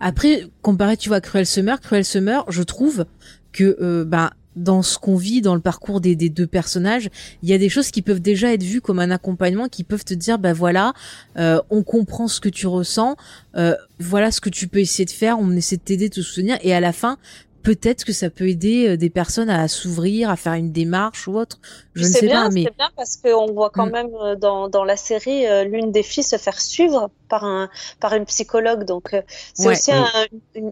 Après, 0.00 0.44
comparé, 0.60 0.96
tu 0.96 1.08
vois, 1.08 1.20
Cruel 1.20 1.46
Summer, 1.46 1.80
Cruel 1.80 2.04
Summer, 2.04 2.44
je 2.48 2.62
trouve 2.62 3.06
que, 3.52 3.76
euh, 3.80 4.04
ben, 4.04 4.30
dans 4.56 4.82
ce 4.82 4.98
qu'on 4.98 5.16
vit 5.16 5.40
dans 5.40 5.54
le 5.54 5.60
parcours 5.60 6.00
des, 6.00 6.14
deux 6.16 6.46
personnages, 6.46 7.10
il 7.42 7.48
y 7.48 7.52
a 7.52 7.58
des 7.58 7.68
choses 7.68 7.90
qui 7.90 8.02
peuvent 8.02 8.20
déjà 8.20 8.52
être 8.52 8.62
vues 8.62 8.80
comme 8.80 8.98
un 8.98 9.10
accompagnement, 9.10 9.68
qui 9.68 9.84
peuvent 9.84 10.04
te 10.04 10.14
dire, 10.14 10.38
bah 10.38 10.52
voilà, 10.52 10.92
euh, 11.38 11.60
on 11.70 11.82
comprend 11.82 12.28
ce 12.28 12.40
que 12.40 12.48
tu 12.48 12.66
ressens, 12.66 13.16
euh, 13.56 13.74
voilà 13.98 14.30
ce 14.30 14.40
que 14.40 14.50
tu 14.50 14.68
peux 14.68 14.80
essayer 14.80 15.04
de 15.04 15.10
faire, 15.10 15.38
on 15.38 15.50
essaie 15.52 15.76
de 15.76 15.82
t'aider, 15.82 16.08
de 16.08 16.14
te 16.14 16.20
soutenir, 16.20 16.58
et 16.62 16.74
à 16.74 16.80
la 16.80 16.92
fin, 16.92 17.18
peut-être 17.62 18.04
que 18.04 18.12
ça 18.12 18.30
peut 18.30 18.48
aider 18.48 18.88
euh, 18.88 18.96
des 18.96 19.10
personnes 19.10 19.50
à 19.50 19.66
s'ouvrir, 19.68 20.30
à 20.30 20.36
faire 20.36 20.52
une 20.54 20.70
démarche 20.70 21.26
ou 21.26 21.36
autre. 21.36 21.58
Je 21.94 22.04
ne 22.04 22.08
sais 22.08 22.26
bien, 22.26 22.44
pas, 22.44 22.50
mais 22.50 22.64
c'est 22.64 22.76
bien 22.76 22.90
parce 22.96 23.16
qu'on 23.16 23.52
voit 23.52 23.70
quand 23.70 23.86
mm. 23.86 23.92
même 23.92 24.10
dans, 24.38 24.68
dans 24.68 24.84
la 24.84 24.96
série 24.96 25.44
l'une 25.64 25.90
des 25.90 26.02
filles 26.02 26.24
se 26.24 26.36
faire 26.36 26.60
suivre 26.60 27.10
par 27.28 27.44
un 27.44 27.68
par 28.00 28.14
une 28.14 28.26
psychologue, 28.26 28.84
donc 28.84 29.16
c'est 29.54 29.68
aussi 29.68 29.92
un, 29.92 30.06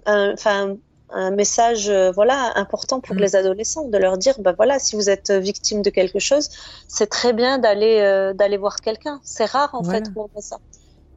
un, 0.07 0.77
un 1.15 1.31
message 1.31 1.89
euh, 1.89 2.11
voilà 2.13 2.53
important 2.57 3.01
pour 3.01 3.17
mm. 3.17 3.21
les 3.21 3.37
adolescents 3.37 3.89
de 3.89 3.99
leur 3.99 4.19
dire 4.19 4.35
bah 4.41 4.53
voilà 4.57 4.79
si 4.79 4.97
vous 4.97 5.11
êtes 5.11 5.31
victime 5.31 5.83
de 5.83 5.91
quelque 5.91 6.19
chose 6.19 6.51
c'est 6.89 7.09
très 7.09 7.33
bien 7.33 7.59
d'aller 7.59 7.99
euh, 8.01 8.33
d'aller 8.33 8.57
voir 8.57 8.81
quelqu'un 8.81 9.21
c'est 9.23 9.45
rare 9.45 9.71
en 9.75 9.85
fait 9.85 10.05
fait 10.07 10.41
ça 10.41 10.59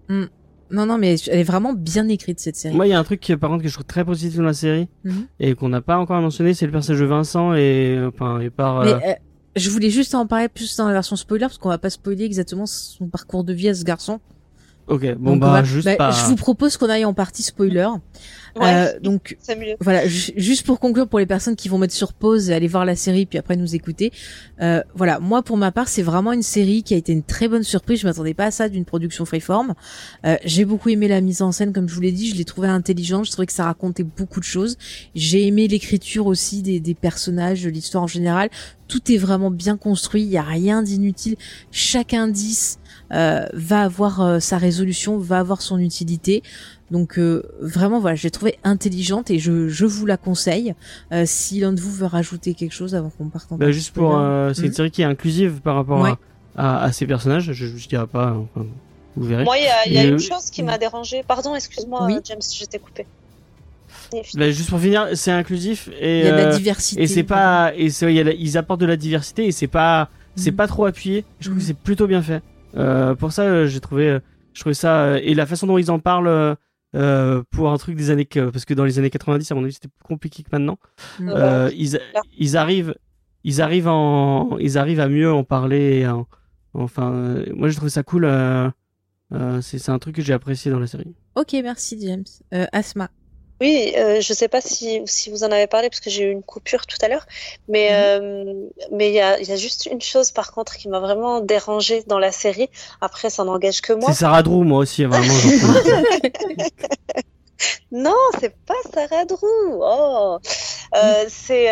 mm. 0.09 0.25
non 0.71 0.85
non 0.85 0.97
mais 0.97 1.15
elle 1.27 1.39
est 1.39 1.43
vraiment 1.43 1.73
bien 1.73 2.07
écrite 2.07 2.39
cette 2.39 2.55
série 2.55 2.75
moi 2.75 2.87
il 2.87 2.91
y 2.91 2.93
a 2.93 2.99
un 2.99 3.03
truc 3.03 3.19
qui, 3.19 3.35
par 3.37 3.49
contre 3.49 3.63
que 3.63 3.69
je 3.69 3.73
trouve 3.73 3.85
très 3.85 4.05
positif 4.05 4.37
dans 4.37 4.43
la 4.43 4.53
série 4.53 4.87
mm-hmm. 5.05 5.25
et 5.39 5.55
qu'on 5.55 5.69
n'a 5.69 5.81
pas 5.81 5.97
encore 5.97 6.19
mentionné 6.21 6.53
c'est 6.53 6.65
le 6.65 6.71
personnage 6.71 7.01
de 7.01 7.05
Vincent 7.05 7.53
et 7.53 7.99
enfin 8.05 8.39
et 8.39 8.49
par 8.49 8.83
mais, 8.83 8.93
euh, 8.93 9.13
je 9.55 9.69
voulais 9.69 9.89
juste 9.89 10.15
en 10.15 10.27
parler 10.27 10.49
plus 10.49 10.75
dans 10.75 10.87
la 10.87 10.93
version 10.93 11.15
spoiler 11.15 11.45
parce 11.45 11.57
qu'on 11.57 11.69
va 11.69 11.77
pas 11.77 11.89
spoiler 11.89 12.25
exactement 12.25 12.65
son 12.65 13.07
parcours 13.07 13.43
de 13.43 13.53
vie 13.53 13.69
à 13.69 13.73
ce 13.73 13.83
garçon 13.83 14.19
Ok, 14.87 15.15
bon 15.15 15.37
bah, 15.37 15.63
juste 15.63 15.89
bah, 15.97 16.11
Je 16.11 16.25
vous 16.25 16.35
propose 16.35 16.77
qu'on 16.77 16.89
aille 16.89 17.05
en 17.05 17.13
partie 17.13 17.41
spoiler. 17.41 17.87
Ouais, 18.57 18.93
euh, 18.95 18.99
donc 19.01 19.37
voilà, 19.81 20.07
juste 20.07 20.65
pour 20.65 20.79
conclure 20.79 21.09
pour 21.09 21.19
les 21.19 21.25
personnes 21.25 21.57
qui 21.57 21.67
vont 21.67 21.77
mettre 21.77 21.93
sur 21.93 22.13
pause 22.13 22.49
et 22.49 22.53
aller 22.53 22.67
voir 22.67 22.85
la 22.85 22.95
série 22.95 23.25
puis 23.25 23.37
après 23.37 23.57
nous 23.57 23.75
écouter. 23.75 24.13
Euh, 24.61 24.81
voilà, 24.95 25.19
moi 25.19 25.43
pour 25.43 25.57
ma 25.57 25.71
part, 25.71 25.89
c'est 25.89 26.03
vraiment 26.03 26.31
une 26.31 26.43
série 26.43 26.81
qui 26.81 26.93
a 26.93 26.97
été 26.97 27.11
une 27.11 27.23
très 27.23 27.49
bonne 27.49 27.63
surprise. 27.63 27.99
Je 27.99 28.07
m'attendais 28.07 28.33
pas 28.33 28.45
à 28.45 28.51
ça 28.51 28.69
d'une 28.69 28.85
production 28.85 29.25
freeform. 29.25 29.73
Euh, 30.25 30.37
j'ai 30.45 30.63
beaucoup 30.63 30.87
aimé 30.87 31.09
la 31.09 31.19
mise 31.19 31.41
en 31.41 31.51
scène, 31.51 31.73
comme 31.73 31.89
je 31.89 31.95
vous 31.95 32.01
l'ai 32.01 32.13
dit, 32.13 32.29
je 32.29 32.35
l'ai 32.35 32.45
trouvé 32.45 32.69
intelligente. 32.69 33.25
Je 33.25 33.31
trouvais 33.31 33.47
que 33.47 33.53
ça 33.53 33.65
racontait 33.65 34.03
beaucoup 34.03 34.39
de 34.39 34.45
choses. 34.45 34.77
J'ai 35.15 35.47
aimé 35.47 35.67
l'écriture 35.67 36.27
aussi 36.27 36.61
des, 36.61 36.79
des 36.79 36.93
personnages, 36.93 37.65
l'histoire 37.67 38.03
en 38.03 38.07
général. 38.07 38.49
Tout 38.87 39.11
est 39.11 39.17
vraiment 39.17 39.51
bien 39.51 39.75
construit. 39.75 40.21
Il 40.21 40.29
y 40.29 40.37
a 40.37 40.43
rien 40.43 40.81
d'inutile. 40.81 41.35
Chaque 41.71 42.13
indice 42.13 42.79
euh, 43.11 43.45
va 43.53 43.83
avoir 43.83 44.21
euh, 44.21 44.39
sa 44.39 44.57
résolution, 44.57 45.17
va 45.17 45.39
avoir 45.39 45.61
son 45.61 45.77
utilité. 45.77 46.43
Donc 46.91 47.17
euh, 47.17 47.43
vraiment 47.59 47.99
voilà, 47.99 48.15
j'ai 48.15 48.31
trouvé 48.31 48.57
intelligente 48.63 49.31
et 49.31 49.39
je, 49.39 49.67
je 49.67 49.85
vous 49.85 50.05
la 50.05 50.17
conseille. 50.17 50.75
si 51.25 51.59
l'un 51.59 51.73
de 51.73 51.81
vous 51.81 51.91
veut 51.91 52.05
rajouter 52.05 52.53
quelque 52.53 52.73
chose 52.73 52.95
avant 52.95 53.09
qu'on 53.09 53.29
parte 53.29 53.51
en 53.51 53.57
bah, 53.57 53.71
Juste 53.71 53.93
pour, 53.93 54.11
c'est 54.53 54.63
une 54.63 54.69
hmm. 54.69 54.73
série 54.73 54.91
qui 54.91 55.01
est 55.01 55.05
inclusive 55.05 55.61
par 55.61 55.75
rapport 55.75 56.17
à, 56.55 56.83
à, 56.83 56.91
ces 56.91 57.07
personnages. 57.07 57.51
Je, 57.51 57.65
je 57.65 57.87
dirais 57.87 58.07
pas, 58.07 58.35
enfin, 58.35 58.65
vous 59.15 59.25
verrez. 59.25 59.43
Moi, 59.43 59.57
il 59.57 59.63
y 59.63 59.97
a, 59.97 60.01
y 60.03 60.05
a 60.05 60.09
une 60.09 60.19
chose 60.19 60.49
qui 60.51 60.63
m'a 60.63 60.77
dérangé. 60.77 61.23
Pardon, 61.27 61.55
excuse-moi, 61.55 62.07
James, 62.23 62.39
je 62.41 62.65
t'ai 62.65 62.79
coupé. 62.79 63.05
Bah, 64.35 64.51
juste 64.51 64.69
pour 64.69 64.79
finir, 64.79 65.09
c'est 65.13 65.31
inclusif 65.31 65.89
et 65.99 66.19
il 66.19 66.25
y 66.25 66.29
a 66.29 66.31
de 66.31 66.37
la 66.37 66.55
diversité. 66.55 67.01
Et 67.01 67.07
c'est 67.07 67.23
pas 67.23 67.73
et 67.75 67.89
c'est, 67.89 68.13
ils 68.13 68.57
apportent 68.57 68.81
de 68.81 68.85
la 68.85 68.97
diversité 68.97 69.45
et 69.45 69.51
c'est 69.51 69.67
pas 69.67 70.09
c'est 70.35 70.51
hmm. 70.51 70.55
pas 70.55 70.67
trop 70.67 70.85
appuyé. 70.85 71.25
Je 71.39 71.47
trouve 71.47 71.59
que 71.59 71.65
c'est 71.65 71.77
plutôt 71.77 72.07
bien 72.07 72.21
fait. 72.21 72.41
Euh, 72.75 73.15
pour 73.15 73.31
ça, 73.31 73.43
euh, 73.43 73.67
j'ai 73.67 73.79
trouvé, 73.79 74.09
euh, 74.09 74.19
je 74.53 74.61
trouvais 74.61 74.73
ça 74.73 75.19
et 75.19 75.33
la 75.33 75.45
façon 75.45 75.67
dont 75.67 75.77
ils 75.77 75.91
en 75.91 75.99
parlent. 75.99 76.57
Euh, 76.95 77.43
pour 77.51 77.71
un 77.71 77.77
truc 77.77 77.97
des 77.97 78.09
années 78.09 78.23
parce 78.25 78.63
que 78.63 78.73
dans 78.73 78.85
les 78.85 78.99
années 78.99 79.09
90 79.09 79.51
à 79.51 79.55
mon 79.55 79.65
avis 79.65 79.73
c'était 79.73 79.89
plus 79.89 80.03
compliqué 80.05 80.43
que 80.43 80.49
maintenant 80.53 80.79
mm. 81.19 81.29
euh, 81.29 81.69
ils, 81.75 81.99
ils 82.37 82.55
arrivent 82.55 82.95
ils 83.43 83.61
arrivent 83.61 83.89
en 83.89 84.57
ils 84.59 84.77
arrivent 84.77 85.01
à 85.01 85.09
mieux 85.09 85.29
en 85.29 85.43
parler 85.43 86.09
enfin 86.73 87.43
moi 87.53 87.67
j'ai 87.67 87.75
trouvé 87.75 87.89
ça 87.89 88.03
cool 88.03 88.23
euh, 88.23 88.69
c'est 89.61 89.89
un 89.89 89.99
truc 89.99 90.15
que 90.15 90.21
j'ai 90.21 90.31
apprécié 90.31 90.71
dans 90.71 90.79
la 90.79 90.87
série 90.87 91.13
ok 91.35 91.57
merci 91.63 91.99
James 91.99 92.23
Asma 92.71 93.09
oui, 93.61 93.93
euh, 93.97 94.19
je 94.19 94.33
ne 94.33 94.35
sais 94.35 94.47
pas 94.47 94.61
si, 94.61 95.01
si 95.05 95.29
vous 95.29 95.43
en 95.43 95.51
avez 95.51 95.67
parlé 95.67 95.89
parce 95.89 96.01
que 96.01 96.09
j'ai 96.09 96.23
eu 96.23 96.31
une 96.31 96.43
coupure 96.43 96.85
tout 96.85 96.97
à 97.01 97.07
l'heure, 97.07 97.25
mais 97.69 97.89
mhm. 97.89 97.95
euh, 97.95 98.53
mais 98.91 99.09
il 99.09 99.13
y 99.13 99.21
a, 99.21 99.41
y 99.41 99.51
a 99.51 99.55
juste 99.55 99.85
une 99.85 100.01
chose 100.01 100.31
par 100.31 100.51
contre 100.51 100.75
qui 100.75 100.89
m'a 100.89 100.99
vraiment 100.99 101.39
dérangée 101.39 102.03
dans 102.07 102.19
la 102.19 102.31
série. 102.31 102.69
Après, 102.99 103.29
ça 103.29 103.43
n'engage 103.43 103.81
que 103.81 103.93
moi. 103.93 104.09
C'est 104.09 104.19
Sarah 104.19 104.43
Drew, 104.43 104.63
moi 104.63 104.79
aussi, 104.79 105.05
vraiment. 105.05 105.33
non, 107.91 108.15
c'est 108.39 108.55
pas 108.65 108.73
Sarah 108.93 109.25
Drew. 109.25 109.79
Oh, 109.79 110.37
euh, 110.95 111.25
c'est 111.29 111.69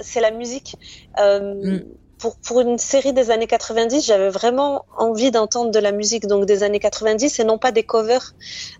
c'est 0.00 0.20
la 0.20 0.30
musique. 0.30 0.76
Mm 1.18 1.80
pour, 2.18 2.36
pour 2.36 2.60
une 2.60 2.78
série 2.78 3.12
des 3.12 3.30
années 3.30 3.46
90, 3.46 4.04
j'avais 4.04 4.28
vraiment 4.28 4.84
envie 4.96 5.30
d'entendre 5.30 5.70
de 5.70 5.78
la 5.78 5.92
musique 5.92 6.26
donc 6.26 6.46
des 6.46 6.62
années 6.62 6.80
90 6.80 7.38
et 7.38 7.44
non 7.44 7.58
pas 7.58 7.72
des 7.72 7.82
covers 7.82 8.34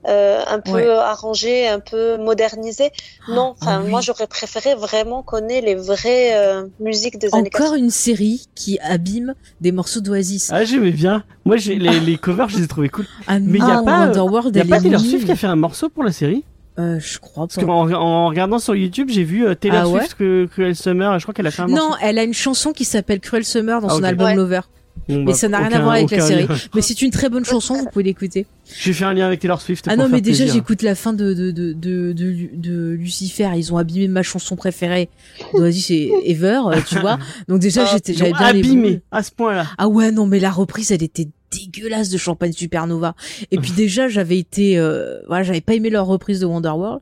euh, 0.07 0.43
un 0.47 0.61
peu 0.61 0.99
arrangés, 0.99 1.69
un 1.69 1.81
peu 1.81 2.19
modernisés. 2.19 2.91
Ah, 3.29 3.33
non, 3.33 3.55
enfin 3.61 3.83
ah 3.85 3.89
moi 3.89 4.01
j'aurais 4.01 4.27
préféré 4.27 4.75
vraiment 4.75 5.23
connaître 5.23 5.67
les 5.67 5.75
vraies 5.75 6.35
euh, 6.35 6.67
musiques 6.81 7.19
des 7.19 7.35
années 7.35 7.51
90. 7.51 7.67
Encore 7.67 7.75
une 7.77 7.91
série 7.91 8.49
qui 8.55 8.79
abîme 8.81 9.35
des 9.61 9.73
morceaux 9.73 10.01
d'Oasis. 10.01 10.51
Ah 10.53 10.65
j'aimais 10.65 10.91
bien. 10.91 11.25
Moi 11.45 11.57
j'ai 11.57 11.77
les, 11.77 12.01
les 12.01 12.17
covers, 12.17 12.49
je 12.49 12.59
les 12.59 12.65
ai 12.65 12.69
trouvés 12.69 12.89
cool. 12.89 13.07
Ah, 13.27 13.39
Mais 13.39 13.59
il 13.59 13.65
y 13.65 13.71
a 13.71 13.83
pas, 13.83 14.07
Wonderworld, 14.07 14.55
y 14.55 14.61
a 14.61 14.65
pas 14.65 14.81
Taylor 14.81 15.01
Swift 15.01 15.25
qui 15.25 15.33
a 15.33 15.37
fait 15.37 15.47
un 15.47 15.57
morceau 15.57 15.89
pour 15.89 16.05
la 16.05 16.13
série? 16.13 16.45
Euh, 16.79 17.01
je 17.01 17.19
crois 17.19 17.47
pas. 17.47 17.55
Parce 17.55 17.67
qu'en 17.67 17.91
en 17.93 18.29
regardant 18.29 18.59
sur 18.59 18.77
YouTube, 18.77 19.09
j'ai 19.11 19.25
vu 19.25 19.47
euh, 19.47 19.55
Taylor 19.55 19.93
ah 19.97 20.07
Swift 20.07 20.49
Cruel 20.51 20.77
Summer 20.77 21.15
et 21.15 21.19
je 21.19 21.25
crois 21.25 21.35
qu'elle 21.35 21.47
a 21.47 21.51
fait 21.51 21.63
un 21.63 21.67
Non, 21.67 21.91
elle 22.01 22.19
a 22.19 22.23
une 22.23 22.35
chanson 22.35 22.73
qui 22.73 22.85
s'appelle 22.85 23.21
Cruel 23.21 23.45
Summer 23.45 23.81
dans 23.81 23.89
ah, 23.89 23.95
son 23.95 24.05
album 24.05 24.37
Lover. 24.37 24.61
mais 25.09 25.25
bah, 25.25 25.35
ça 25.35 25.49
n'a 25.49 25.59
rien 25.59 25.73
à 25.73 25.81
voir 25.81 25.95
avec 25.95 26.11
la 26.11 26.21
série. 26.21 26.47
Mais 26.75 26.83
c'est 26.83 27.03
une 27.03 27.11
très 27.11 27.29
bonne 27.29 27.45
chanson, 27.45 27.75
vous 27.75 27.87
pouvez 27.87 28.05
l'écouter. 28.05 28.47
J'ai 28.81 28.93
fait 28.93 29.05
un 29.05 29.15
lien 29.15 29.27
avec 29.27 29.41
Taylor 29.41 29.61
Swift. 29.61 29.87
Ah 29.89 29.97
non, 29.97 30.09
mais 30.09 30.21
déjà 30.21 30.47
j'écoute 30.47 30.83
la 30.83 30.95
fin 30.95 31.13
de 31.13 31.33
de, 31.33 31.51
de 31.51 31.73
de, 31.73 32.13
de 32.13 32.91
Lucifer. 32.93 33.51
Ils 33.57 33.73
ont 33.73 33.77
abîmé 33.77 34.07
ma 34.07 34.23
chanson 34.23 34.55
préférée. 34.55 35.09
Vas-y, 35.55 35.81
c'est 35.81 36.11
Ever, 36.27 36.61
euh, 36.67 36.81
tu 36.87 36.99
vois. 37.01 37.19
Donc 37.49 37.61
déjà 37.61 37.85
ah, 37.85 37.91
j'étais 37.93 38.15
j'avais 38.15 38.33
bien 38.33 38.47
abîmé 38.47 39.01
à 39.11 39.25
ce 39.25 39.33
point-là. 39.33 39.67
Ah 39.79 39.89
ouais, 39.89 40.13
non, 40.13 40.27
mais 40.27 40.39
la 40.39 40.51
reprise, 40.51 40.93
elle 40.93 41.03
était 41.03 41.29
dégueulasse 41.51 42.11
de 42.11 42.19
Champagne 42.19 42.53
Supernova. 42.53 43.15
Et 43.51 43.59
puis 43.59 43.73
déjà 43.73 44.09
j'avais 44.09 44.39
été, 44.39 44.79
euh, 44.79 45.21
voilà, 45.27 45.43
j'avais 45.43 45.61
pas 45.61 45.75
aimé 45.75 45.91
leur 45.91 46.07
reprise 46.07 46.41
de 46.41 46.47
Wonderworld. 46.47 47.01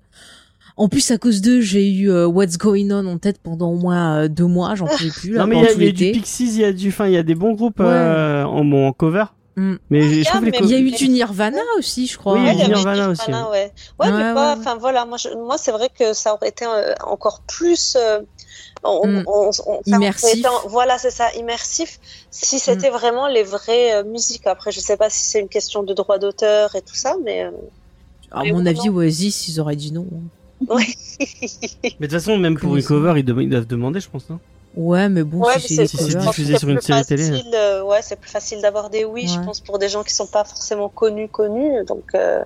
En 0.78 0.88
plus, 0.88 1.10
à 1.10 1.16
cause 1.16 1.40
d'eux, 1.40 1.62
j'ai 1.62 1.90
eu 1.90 2.10
euh, 2.10 2.26
What's 2.26 2.58
Going 2.58 2.90
On 2.90 3.06
en 3.06 3.16
tête 3.16 3.38
pendant 3.42 3.70
au 3.70 3.76
moins 3.76 4.18
euh, 4.18 4.28
deux 4.28 4.44
mois. 4.44 4.74
J'en 4.74 4.86
pouvais 4.86 5.08
plus. 5.08 5.30
non, 5.32 5.46
mais 5.46 5.56
il 5.56 5.82
y, 5.82 5.88
a 5.88 5.92
du 5.92 6.12
Pixies, 6.12 6.48
il 6.54 6.60
y 6.60 6.64
a 6.64 6.72
du, 6.72 6.88
enfin, 6.88 7.06
il 7.06 7.14
y 7.14 7.16
a 7.16 7.22
des 7.22 7.34
bons 7.34 7.54
groupes 7.54 7.80
euh, 7.80 8.44
en, 8.44 8.62
bon, 8.62 8.86
en 8.86 8.92
cover. 8.92 9.24
Mm. 9.56 9.76
Mais 9.88 10.06
il 10.06 10.66
y 10.66 10.74
a 10.74 10.78
eu 10.78 10.90
du 10.90 11.08
Nirvana 11.08 11.62
aussi, 11.78 12.06
je 12.06 12.18
crois. 12.18 12.34
Oui, 12.34 12.40
il 12.42 12.46
y 12.46 12.50
a 12.50 12.52
eu 12.52 12.66
du 12.66 12.74
Nirvana 12.74 13.08
aussi. 13.08 13.30
Ouais, 13.30 13.72
ouais, 14.00 14.12
mais 14.12 14.34
pas. 14.34 14.54
Enfin 14.58 14.76
voilà, 14.76 15.06
moi, 15.06 15.16
moi, 15.46 15.56
c'est 15.56 15.72
vrai 15.72 15.88
que 15.98 16.12
ça 16.12 16.34
aurait 16.34 16.50
été 16.50 16.66
encore 17.06 17.40
plus. 17.48 17.96
On, 18.86 19.06
mm. 19.06 19.24
on, 19.26 19.50
on, 19.66 19.80
immersif. 19.86 20.46
voilà, 20.68 20.98
c'est 20.98 21.10
ça, 21.10 21.32
immersif. 21.34 21.98
Si 22.30 22.58
c'était 22.58 22.90
mm. 22.90 22.94
vraiment 22.94 23.26
les 23.26 23.42
vraies 23.42 24.04
musiques. 24.04 24.46
Après, 24.46 24.72
je 24.72 24.80
sais 24.80 24.96
pas 24.96 25.10
si 25.10 25.24
c'est 25.24 25.40
une 25.40 25.48
question 25.48 25.82
de 25.82 25.92
droit 25.94 26.18
d'auteur 26.18 26.74
et 26.76 26.82
tout 26.82 26.94
ça, 26.94 27.16
mais. 27.24 27.50
à 28.30 28.44
mon 28.44 28.64
avis, 28.66 28.88
Oasis, 28.88 29.48
ils 29.48 29.60
auraient 29.60 29.76
dit 29.76 29.92
non. 29.92 30.06
Ouais. 30.68 30.86
mais 31.20 31.90
de 31.90 31.96
toute 32.00 32.10
façon, 32.12 32.38
même 32.38 32.58
pour 32.58 32.76
une 32.76 32.82
cover, 32.82 33.14
ils, 33.18 33.24
doivent 33.24 33.66
demander, 33.66 34.00
je 34.00 34.08
pense, 34.08 34.28
non? 34.30 34.38
Ouais, 34.74 35.08
mais 35.08 35.22
bon, 35.22 35.38
ouais, 35.38 35.58
si 35.58 35.74
c'est 35.74 36.16
diffusé 36.18 36.58
sur 36.58 36.68
une 36.68 36.80
série 36.80 37.04
télé. 37.04 37.42
Euh, 37.54 37.82
ouais, 37.82 38.02
c'est 38.02 38.20
plus 38.20 38.30
facile 38.30 38.60
d'avoir 38.60 38.90
des 38.90 39.06
oui, 39.06 39.26
je 39.26 39.40
pense, 39.40 39.60
pour 39.60 39.78
des 39.78 39.88
gens 39.88 40.04
qui 40.04 40.12
sont 40.12 40.26
pas 40.26 40.44
forcément 40.44 40.90
connus, 40.90 41.28
connus. 41.28 41.84
Donc, 41.86 42.14
euh... 42.14 42.44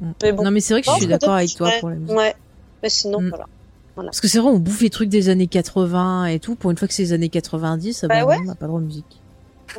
Mm. 0.00 0.12
mais 0.22 0.32
bon. 0.32 0.42
Non, 0.44 0.50
mais 0.50 0.60
c'est 0.60 0.72
vrai 0.72 0.82
que 0.82 0.90
je 0.90 0.96
suis 0.96 1.06
d'accord 1.06 1.34
avec 1.34 1.54
toi 1.54 1.70
pour 1.80 1.90
la 1.90 1.96
musique. 1.96 2.16
Ouais, 2.16 2.34
mais 2.82 2.88
sinon, 2.88 3.20
mm. 3.20 3.28
voilà. 3.28 3.46
Parce 3.94 4.20
que 4.20 4.28
c'est 4.28 4.38
vrai, 4.38 4.50
on 4.50 4.58
bouffe 4.58 4.80
les 4.80 4.90
trucs 4.90 5.08
des 5.08 5.28
années 5.28 5.46
80 5.46 6.26
et 6.26 6.38
tout. 6.40 6.54
Pour 6.54 6.70
une 6.70 6.76
fois 6.76 6.88
que 6.88 6.94
c'est 6.94 7.02
les 7.02 7.12
années 7.12 7.28
90, 7.28 8.06
bah, 8.08 8.24
bah 8.24 8.38
on 8.40 8.44
n'a 8.44 8.54
pas 8.54 8.66
droit 8.66 8.80
de 8.80 8.86
musique. 8.86 9.20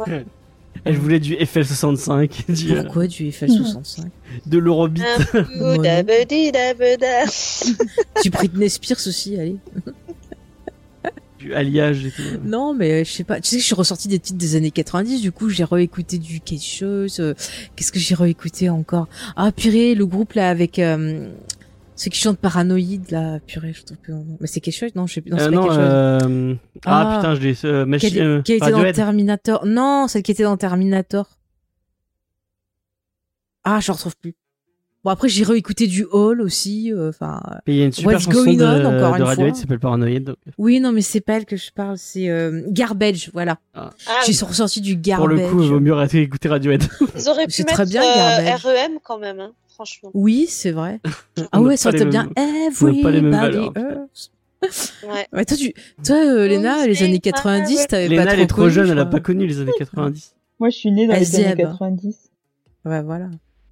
Ouais. 0.05 0.25
Elle 0.85 0.97
voulait 0.97 1.19
du 1.19 1.35
FL65. 1.35 2.31
Du, 2.53 2.75
Pourquoi 2.75 3.07
du 3.07 3.29
FL65 3.29 4.05
De 4.45 4.57
l'Eurobeat. 4.57 5.03
du 8.23 8.29
Britney 8.29 8.69
Spears 8.69 8.97
aussi, 9.07 9.39
allez. 9.39 9.57
du 11.39 11.53
alliage 11.53 12.05
et 12.05 12.11
tout. 12.11 12.21
Non, 12.43 12.73
mais 12.73 13.05
je 13.05 13.11
sais 13.11 13.23
pas. 13.23 13.39
Tu 13.39 13.49
sais 13.49 13.55
que 13.57 13.61
je 13.61 13.65
suis 13.65 13.75
ressortie 13.75 14.07
des 14.07 14.19
titres 14.19 14.39
des 14.39 14.55
années 14.55 14.71
90, 14.71 15.21
du 15.21 15.31
coup 15.31 15.49
j'ai 15.49 15.63
réécouté 15.63 16.17
du 16.17 16.39
quelque 16.41 16.65
chose. 16.65 17.19
Euh, 17.19 17.33
qu'est-ce 17.75 17.91
que 17.91 17.99
j'ai 17.99 18.15
réécouté 18.15 18.69
encore? 18.69 19.07
Ah 19.35 19.51
purée, 19.51 19.95
le 19.95 20.05
groupe 20.05 20.33
là 20.33 20.49
avec 20.49 20.79
euh, 20.79 21.29
ceux 22.03 22.09
qui 22.09 22.19
chantent 22.19 22.39
paranoïde 22.39 23.11
là, 23.11 23.39
purée, 23.39 23.71
je 23.71 23.83
trouve 23.83 23.97
que 23.97 24.11
mais 24.41 24.47
c'est 24.47 24.59
quelque 24.59 24.77
chose 24.77 24.93
non, 24.93 25.07
je 25.07 25.13
sais 25.13 25.21
plus. 25.21 25.31
Non, 25.31 25.39
euh, 25.39 25.49
non 25.49 25.67
euh... 25.71 26.55
ah, 26.85 27.13
ah, 27.13 27.17
putain, 27.17 27.35
je 27.35 27.41
l'ai 27.41 27.65
euh, 27.65 27.97
qui, 27.97 28.19
a, 28.19 28.41
qui 28.41 28.51
a 28.51 28.55
été 28.55 28.71
dans 28.71 28.91
Terminator. 28.91 29.65
Non, 29.65 30.09
celle 30.09 30.21
qui 30.23 30.31
était 30.31 30.43
dans 30.43 30.57
Terminator. 30.57 31.29
Ah, 33.63 33.79
je 33.79 33.91
retrouve 33.93 34.17
plus. 34.17 34.35
Bon 35.03 35.11
après 35.11 35.27
j'ai 35.27 35.43
réécouté 35.43 35.87
du 35.87 36.05
Hall 36.05 36.39
aussi, 36.39 36.93
euh, 36.93 37.09
enfin. 37.09 37.41
il 37.67 37.75
y 37.75 37.81
a 37.81 37.85
une 37.85 37.91
super 37.91 38.13
What's 38.13 38.23
chanson 38.23 38.53
de, 38.53 38.63
on, 38.63 38.85
encore 38.85 39.17
de 39.17 39.23
Radiohead 39.23 39.53
qui 39.53 39.59
s'appelle 39.59 39.79
Paranoid. 39.79 40.19
Donc. 40.21 40.37
Oui 40.57 40.79
non 40.79 40.93
mais 40.93 41.01
c'est 41.01 41.19
pas 41.19 41.33
elle 41.33 41.45
que 41.45 41.57
je 41.57 41.71
parle, 41.71 41.97
c'est 41.97 42.29
euh, 42.29 42.61
Garbage, 42.69 43.29
voilà. 43.33 43.57
Ah. 43.73 43.89
Ah, 44.07 44.21
j'ai 44.25 44.45
ressorti 44.45 44.79
du 44.79 44.95
Garbage. 44.95 45.27
Pour 45.27 45.27
le 45.27 45.49
coup, 45.49 45.61
il 45.61 45.69
vaut 45.69 45.81
mieux 45.81 45.91
arrêter 45.91 46.21
d'écouter 46.21 46.47
Radiohead. 46.47 46.83
Ils 47.17 47.27
auraient 47.27 47.47
pu 47.47 47.63
mettre 47.63 47.73
très 47.73 47.85
bien, 47.85 48.01
euh, 48.01 48.55
REM 48.55 48.99
quand 49.03 49.19
même, 49.19 49.41
hein, 49.41 49.51
franchement. 49.73 50.11
Oui 50.13 50.45
c'est 50.47 50.71
vrai. 50.71 50.99
ah 51.51 51.61
ouais 51.61 51.77
ça 51.77 51.89
aurait 51.89 51.97
été 51.97 52.09
bien. 52.09 52.29
Everybody 52.35 53.21
Ouais. 55.03 55.27
ouais. 55.33 55.43
toi, 55.43 55.57
tu... 55.57 55.73
toi 56.05 56.15
euh, 56.15 56.47
Léna, 56.47 56.87
les 56.87 57.03
années 57.03 57.19
90, 57.19 57.87
t'avais 57.87 58.07
pas 58.07 58.15
trop 58.15 58.19
Léna, 58.21 58.33
elle 58.33 58.39
est 58.39 58.47
trop 58.47 58.69
jeune, 58.69 58.89
elle 58.89 58.99
a 58.99 59.05
pas 59.05 59.19
connu 59.19 59.45
les 59.45 59.59
années 59.59 59.73
90. 59.77 60.35
Moi, 60.59 60.69
je 60.69 60.77
suis 60.77 60.91
née 60.91 61.05
dans 61.05 61.15
les 61.15 61.35
années 61.35 61.55
90. 61.55 62.31
Ouais, 62.85 63.01
voilà. 63.01 63.29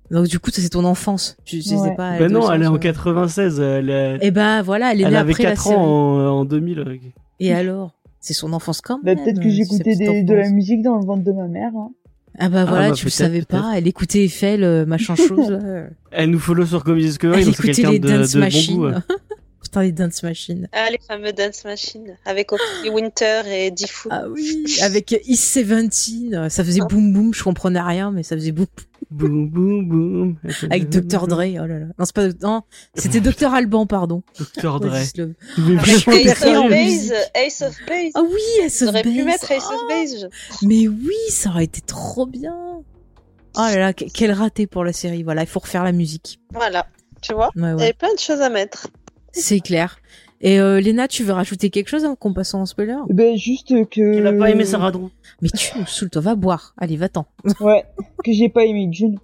Donc 0.10 0.28
du 0.28 0.40
coup, 0.40 0.52
c'est 0.52 0.68
ton 0.68 0.84
enfance. 0.84 1.38
Tu 1.46 1.62
sais 1.62 1.76
pas. 1.96 2.18
Ben 2.20 2.32
non, 2.32 2.52
elle 2.52 2.64
est 2.64 2.68
en 2.68 2.78
96. 2.78 3.60
Elle 3.62 3.90
est... 3.90 4.16
Et 4.16 4.20
eh 4.24 4.32
ben 4.32 4.62
voilà, 4.62 4.92
elle 4.92 5.02
est 5.02 5.04
elle 5.06 5.16
avait 5.16 5.32
après 5.32 5.44
4 5.44 5.68
ans 5.70 6.40
en, 6.40 6.46
2000. 6.46 7.00
Et 7.40 7.54
alors? 7.54 7.94
C'est 8.20 8.34
son 8.34 8.54
enfance 8.54 8.82
quand 8.82 9.00
bah, 9.02 9.16
même. 9.16 9.24
Peut-être 9.24 9.42
que 9.42 9.50
j'écoutais 9.50 9.96
de 9.96 10.34
la 10.34 10.50
musique 10.50 10.84
dans 10.84 10.98
le 10.98 11.06
ventre 11.06 11.24
de 11.24 11.32
ma 11.32 11.48
mère. 11.48 11.72
Hein. 11.76 11.92
Ah 12.40 12.50
bah 12.50 12.66
voilà, 12.66 12.86
ah, 12.86 12.90
bah, 12.90 12.96
tu 12.96 13.06
le 13.06 13.12
savais 13.12 13.42
pas. 13.42 13.74
Elle 13.76 13.88
écoutait 13.88 14.24
Eiffel, 14.24 14.64
euh, 14.64 14.86
machin 14.86 15.16
chose. 15.16 15.60
elle 16.12 16.30
nous 16.30 16.40
follow 16.40 16.66
sur 16.66 16.84
Comedy 16.84 17.08
Discovery, 17.08 17.46
donc 17.46 17.56
c'est 17.56 17.74
quelqu'un 17.74 17.92
de, 17.92 17.98
de 17.98 18.76
bon 18.78 18.90
goût. 18.90 18.96
Putain, 19.72 19.84
les 19.84 19.94
dance 19.94 20.22
machines. 20.22 20.68
Ah, 20.74 20.90
les 20.90 20.98
fameux 20.98 21.32
dance 21.32 21.64
machines. 21.64 22.18
Avec 22.26 22.52
Winter 22.92 23.44
et 23.48 23.72
Diffu. 23.72 24.10
Ah 24.12 24.24
oui, 24.30 24.66
avec 24.82 25.18
East 25.26 25.58
17. 25.58 26.50
Ça 26.50 26.66
faisait 26.66 26.82
boum 26.82 27.14
boum, 27.14 27.34
je 27.34 27.42
comprenais 27.42 27.80
rien, 27.80 28.12
mais 28.12 28.22
ça 28.24 28.36
faisait 28.36 28.52
boum. 28.52 28.66
Boum 29.12 29.50
boum 29.50 29.88
boum. 29.88 30.36
Avec 30.64 30.90
Dr. 30.90 31.26
Dre, 31.26 31.46
oh 31.54 31.66
là 31.66 31.80
là. 31.80 31.86
Non, 31.98 32.04
c'est 32.04 32.14
pas, 32.14 32.28
non, 32.42 32.64
c'était 32.96 33.22
Dr. 33.22 33.54
Alban, 33.54 33.86
pardon. 33.86 34.24
Dr. 34.38 34.82
Dre. 34.82 34.94
Ace 34.94 35.14
of 35.18 36.70
Base, 36.70 37.14
Ace 37.34 37.62
of 37.62 37.78
Base. 37.88 38.12
Ah 38.16 38.24
oui, 38.24 38.66
Ace 38.66 38.82
of 38.82 38.92
Base. 38.92 39.04
pu 39.04 39.24
mettre 39.24 39.52
Ace 39.54 39.64
of 39.64 39.88
Base. 39.88 40.28
Mais 40.64 40.90
oui, 40.90 41.16
ça 41.30 41.50
aurait 41.50 41.64
été 41.64 41.80
trop 41.80 42.26
bien. 42.26 42.84
Oh 43.56 43.60
là 43.60 43.78
là, 43.78 43.94
quel 43.94 44.34
raté 44.34 44.68
pour 44.68 44.84
la 44.84 44.92
série. 44.92 45.24
Voilà, 45.24 45.44
il 45.44 45.48
faut 45.48 45.62
refaire 45.62 45.86
la 45.86 45.94
musique. 45.94 46.42
Voilà. 46.52 46.88
Tu 47.22 47.34
vois, 47.34 47.52
il 47.56 47.62
y 47.62 47.66
avait 47.66 47.94
plein 47.94 48.14
de 48.14 48.20
choses 48.20 48.42
à 48.42 48.50
mettre. 48.50 48.88
C'est 49.32 49.60
clair. 49.60 49.98
Et 50.42 50.60
euh, 50.60 50.80
Léna, 50.80 51.08
tu 51.08 51.24
veux 51.24 51.34
rajouter 51.34 51.70
quelque 51.70 51.88
chose 51.88 52.08
qu'on 52.20 52.34
passe 52.34 52.54
en 52.54 52.66
spoiler? 52.66 52.98
Ben 53.10 53.38
juste 53.38 53.70
que. 53.90 54.16
Tu 54.16 54.22
n'as 54.22 54.34
pas 54.34 54.50
aimé 54.50 54.66
Sarah 54.66 54.92
Drew. 54.92 55.10
Mais 55.42 55.50
tu 55.50 55.78
nous 55.78 55.86
saoules, 55.86 56.10
toi 56.10 56.22
va 56.22 56.36
boire. 56.36 56.74
Allez, 56.78 56.98
va-t'en. 56.98 57.26
ouais, 57.60 57.86
que 58.24 58.32
j'ai 58.32 58.50
pas 58.50 58.66
aimé 58.66 58.90
June. 58.92 59.20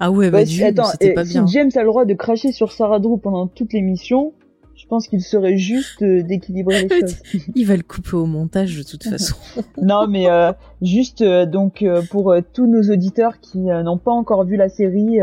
Ah 0.00 0.10
ouais, 0.10 0.30
bah, 0.30 0.44
June, 0.44 0.74
c'était 0.92 1.14
pas 1.14 1.24
bien. 1.24 1.46
Si 1.46 1.52
James 1.52 1.70
a 1.74 1.80
le 1.80 1.86
droit 1.86 2.04
de 2.04 2.14
cracher 2.14 2.52
sur 2.52 2.72
Sarah 2.72 2.98
Drew 2.98 3.18
pendant 3.18 3.46
toute 3.46 3.72
l'émission, 3.72 4.32
je 4.80 4.86
pense 4.86 5.06
qu'il 5.06 5.20
serait 5.20 5.58
juste 5.58 6.02
euh, 6.02 6.22
d'équilibrer 6.22 6.82
les 6.82 6.88
choses. 7.00 7.16
Il 7.54 7.66
va 7.66 7.76
le 7.76 7.82
couper 7.82 8.16
au 8.16 8.26
montage 8.26 8.76
de 8.76 8.82
toute 8.82 9.04
façon. 9.04 9.36
non, 9.80 10.08
mais 10.08 10.28
euh, 10.30 10.52
juste 10.80 11.20
euh, 11.20 11.44
donc 11.44 11.82
euh, 11.82 12.02
pour 12.10 12.34
tous 12.54 12.66
nos 12.66 12.90
auditeurs 12.90 13.40
qui 13.40 13.58
n'ont 13.58 13.98
pas 13.98 14.12
encore 14.12 14.44
vu 14.44 14.56
la 14.56 14.68
série 14.68 15.18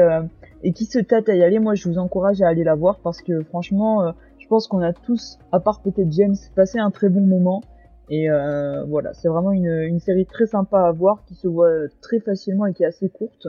et 0.63 0.73
qui 0.73 0.85
se 0.85 0.99
tâtent 0.99 1.29
à 1.29 1.35
y 1.35 1.43
aller, 1.43 1.59
moi 1.59 1.75
je 1.75 1.87
vous 1.87 1.97
encourage 1.97 2.41
à 2.41 2.47
aller 2.47 2.63
la 2.63 2.75
voir 2.75 2.99
parce 2.99 3.21
que 3.21 3.43
franchement, 3.43 4.13
je 4.39 4.47
pense 4.47 4.67
qu'on 4.67 4.81
a 4.81 4.93
tous, 4.93 5.37
à 5.51 5.59
part 5.59 5.81
peut-être 5.81 6.11
James, 6.11 6.35
passé 6.55 6.79
un 6.79 6.91
très 6.91 7.09
bon 7.09 7.21
moment. 7.21 7.61
Et 8.09 8.29
euh, 8.29 8.85
voilà, 8.85 9.13
c'est 9.13 9.27
vraiment 9.27 9.51
une, 9.51 9.67
une, 9.67 9.99
série 9.99 10.25
très 10.25 10.45
sympa 10.45 10.79
à 10.79 10.91
voir, 10.93 11.25
qui 11.25 11.35
se 11.35 11.47
voit 11.47 11.69
très 12.01 12.21
facilement 12.21 12.65
et 12.65 12.73
qui 12.73 12.83
est 12.83 12.85
assez 12.85 13.09
courte. 13.09 13.47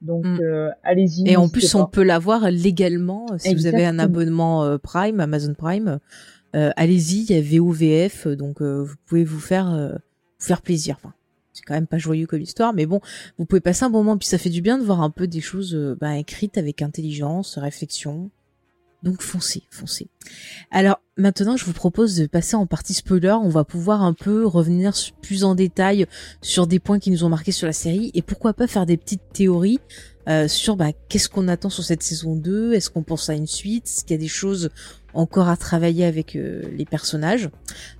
Donc 0.00 0.24
mm. 0.24 0.38
euh, 0.40 0.70
allez-y. 0.84 1.28
Et 1.28 1.36
en 1.36 1.48
plus, 1.48 1.74
on 1.74 1.86
peut 1.86 2.04
la 2.04 2.18
voir 2.18 2.50
légalement 2.50 3.26
si 3.38 3.54
vous 3.54 3.66
avez 3.66 3.84
un 3.84 3.98
abonnement 3.98 4.64
euh, 4.64 4.78
Prime, 4.78 5.20
Amazon 5.20 5.54
Prime. 5.54 5.98
Euh, 6.54 6.70
allez-y, 6.76 7.24
il 7.28 7.32
y 7.32 7.38
a 7.38 7.60
VOVF, 7.60 8.28
donc 8.28 8.62
vous 8.62 8.94
pouvez 9.06 9.24
vous 9.24 9.40
faire 9.40 9.98
vous 10.38 10.46
faire 10.46 10.62
plaisir. 10.62 10.96
Enfin, 11.02 11.14
c'est 11.58 11.64
quand 11.64 11.74
même 11.74 11.86
pas 11.86 11.98
joyeux 11.98 12.26
comme 12.26 12.40
histoire, 12.40 12.72
mais 12.72 12.86
bon, 12.86 13.00
vous 13.38 13.44
pouvez 13.44 13.60
passer 13.60 13.84
un 13.84 13.90
bon 13.90 13.98
moment. 13.98 14.16
Puis 14.16 14.28
ça 14.28 14.38
fait 14.38 14.50
du 14.50 14.62
bien 14.62 14.78
de 14.78 14.84
voir 14.84 15.02
un 15.02 15.10
peu 15.10 15.26
des 15.26 15.40
choses 15.40 15.74
bah, 16.00 16.16
écrites 16.16 16.56
avec 16.56 16.82
intelligence, 16.82 17.58
réflexion. 17.58 18.30
Donc 19.02 19.22
foncez, 19.22 19.62
foncez. 19.70 20.08
Alors 20.72 21.00
maintenant, 21.16 21.56
je 21.56 21.64
vous 21.64 21.72
propose 21.72 22.16
de 22.16 22.26
passer 22.26 22.56
en 22.56 22.66
partie 22.66 22.94
spoiler. 22.94 23.36
On 23.40 23.48
va 23.48 23.64
pouvoir 23.64 24.02
un 24.02 24.12
peu 24.12 24.44
revenir 24.44 24.92
plus 25.22 25.44
en 25.44 25.54
détail 25.54 26.06
sur 26.42 26.66
des 26.66 26.80
points 26.80 26.98
qui 26.98 27.10
nous 27.10 27.22
ont 27.22 27.28
marqué 27.28 27.52
sur 27.52 27.66
la 27.66 27.72
série 27.72 28.10
et 28.14 28.22
pourquoi 28.22 28.54
pas 28.54 28.66
faire 28.66 28.86
des 28.86 28.96
petites 28.96 29.22
théories 29.32 29.78
euh, 30.28 30.48
sur 30.48 30.76
bah, 30.76 30.90
qu'est-ce 31.08 31.28
qu'on 31.28 31.48
attend 31.48 31.70
sur 31.70 31.84
cette 31.84 32.02
saison 32.02 32.36
2, 32.36 32.74
est-ce 32.74 32.90
qu'on 32.90 33.02
pense 33.02 33.30
à 33.30 33.34
une 33.34 33.46
suite, 33.46 33.86
est-ce 33.86 34.04
qu'il 34.04 34.14
y 34.14 34.18
a 34.18 34.20
des 34.20 34.28
choses 34.28 34.68
encore 35.14 35.48
à 35.48 35.56
travailler 35.56 36.04
avec 36.04 36.36
euh, 36.36 36.62
les 36.76 36.84
personnages. 36.84 37.50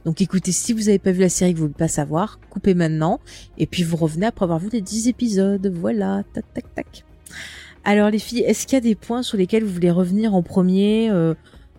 Donc 0.04 0.20
écoutez, 0.20 0.52
si 0.52 0.72
vous 0.72 0.84
n'avez 0.84 0.98
pas 0.98 1.12
vu 1.12 1.20
la 1.20 1.28
série 1.28 1.52
que 1.52 1.58
vous 1.58 1.64
ne 1.64 1.68
voulez 1.68 1.78
pas 1.78 1.88
savoir, 1.88 2.38
coupez 2.50 2.74
maintenant 2.74 3.20
et 3.56 3.66
puis 3.66 3.82
vous 3.82 3.96
revenez 3.96 4.26
après 4.26 4.44
avoir 4.44 4.58
vu 4.58 4.68
les 4.72 4.80
10 4.80 5.08
épisodes. 5.08 5.72
Voilà, 5.74 6.22
tac 6.32 6.44
tac 6.52 6.74
tac. 6.74 7.04
Alors 7.84 8.10
les 8.10 8.18
filles, 8.18 8.40
est-ce 8.40 8.66
qu'il 8.66 8.76
y 8.76 8.78
a 8.78 8.82
des 8.82 8.94
points 8.94 9.22
sur 9.22 9.38
lesquels 9.38 9.64
vous 9.64 9.72
voulez 9.72 9.90
revenir 9.90 10.34
en 10.34 10.42
premier 10.42 11.10
euh, 11.10 11.34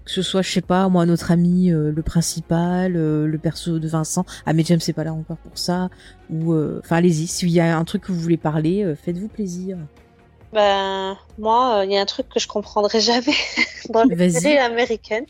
que 0.05 0.11
ce 0.11 0.23
soit, 0.23 0.41
je 0.41 0.51
sais 0.51 0.61
pas, 0.61 0.89
moi, 0.89 1.05
notre 1.05 1.29
ami, 1.29 1.71
euh, 1.71 1.91
le 1.91 2.01
principal, 2.01 2.95
euh, 2.95 3.27
le 3.27 3.37
perso 3.37 3.77
de 3.77 3.87
Vincent? 3.87 4.25
Ah, 4.47 4.53
mais 4.53 4.63
James, 4.63 4.79
c'est 4.79 4.93
pas 4.93 5.03
là 5.03 5.13
encore 5.13 5.37
pour 5.37 5.55
ça. 5.59 5.91
Ou, 6.31 6.55
enfin, 6.79 6.95
allez-y. 6.95 7.27
S'il 7.27 7.49
y 7.49 7.59
a 7.59 7.77
un 7.77 7.83
truc 7.83 8.03
que 8.03 8.11
vous 8.11 8.19
voulez 8.19 8.37
parler, 8.37 8.95
faites-vous 9.03 9.27
plaisir. 9.27 9.77
Ben, 10.53 11.17
moi, 11.37 11.83
il 11.85 11.91
y 11.91 11.97
a 11.97 12.01
un 12.01 12.05
truc 12.05 12.27
que 12.29 12.39
je 12.39 12.47
comprendrai 12.47 12.99
jamais 12.99 13.35
dans 13.89 14.03
les 14.03 14.29
séries 14.31 14.57
américaines. 14.57 15.25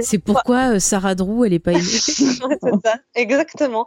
C'est 0.00 0.18
pourquoi 0.18 0.74
euh, 0.74 0.78
Sarah 0.78 1.14
Drew, 1.14 1.44
elle 1.44 1.52
est 1.52 1.58
pas 1.58 1.72
aimée? 1.72 1.82
c'est 1.82 2.80
ça, 2.84 2.96
exactement. 3.14 3.86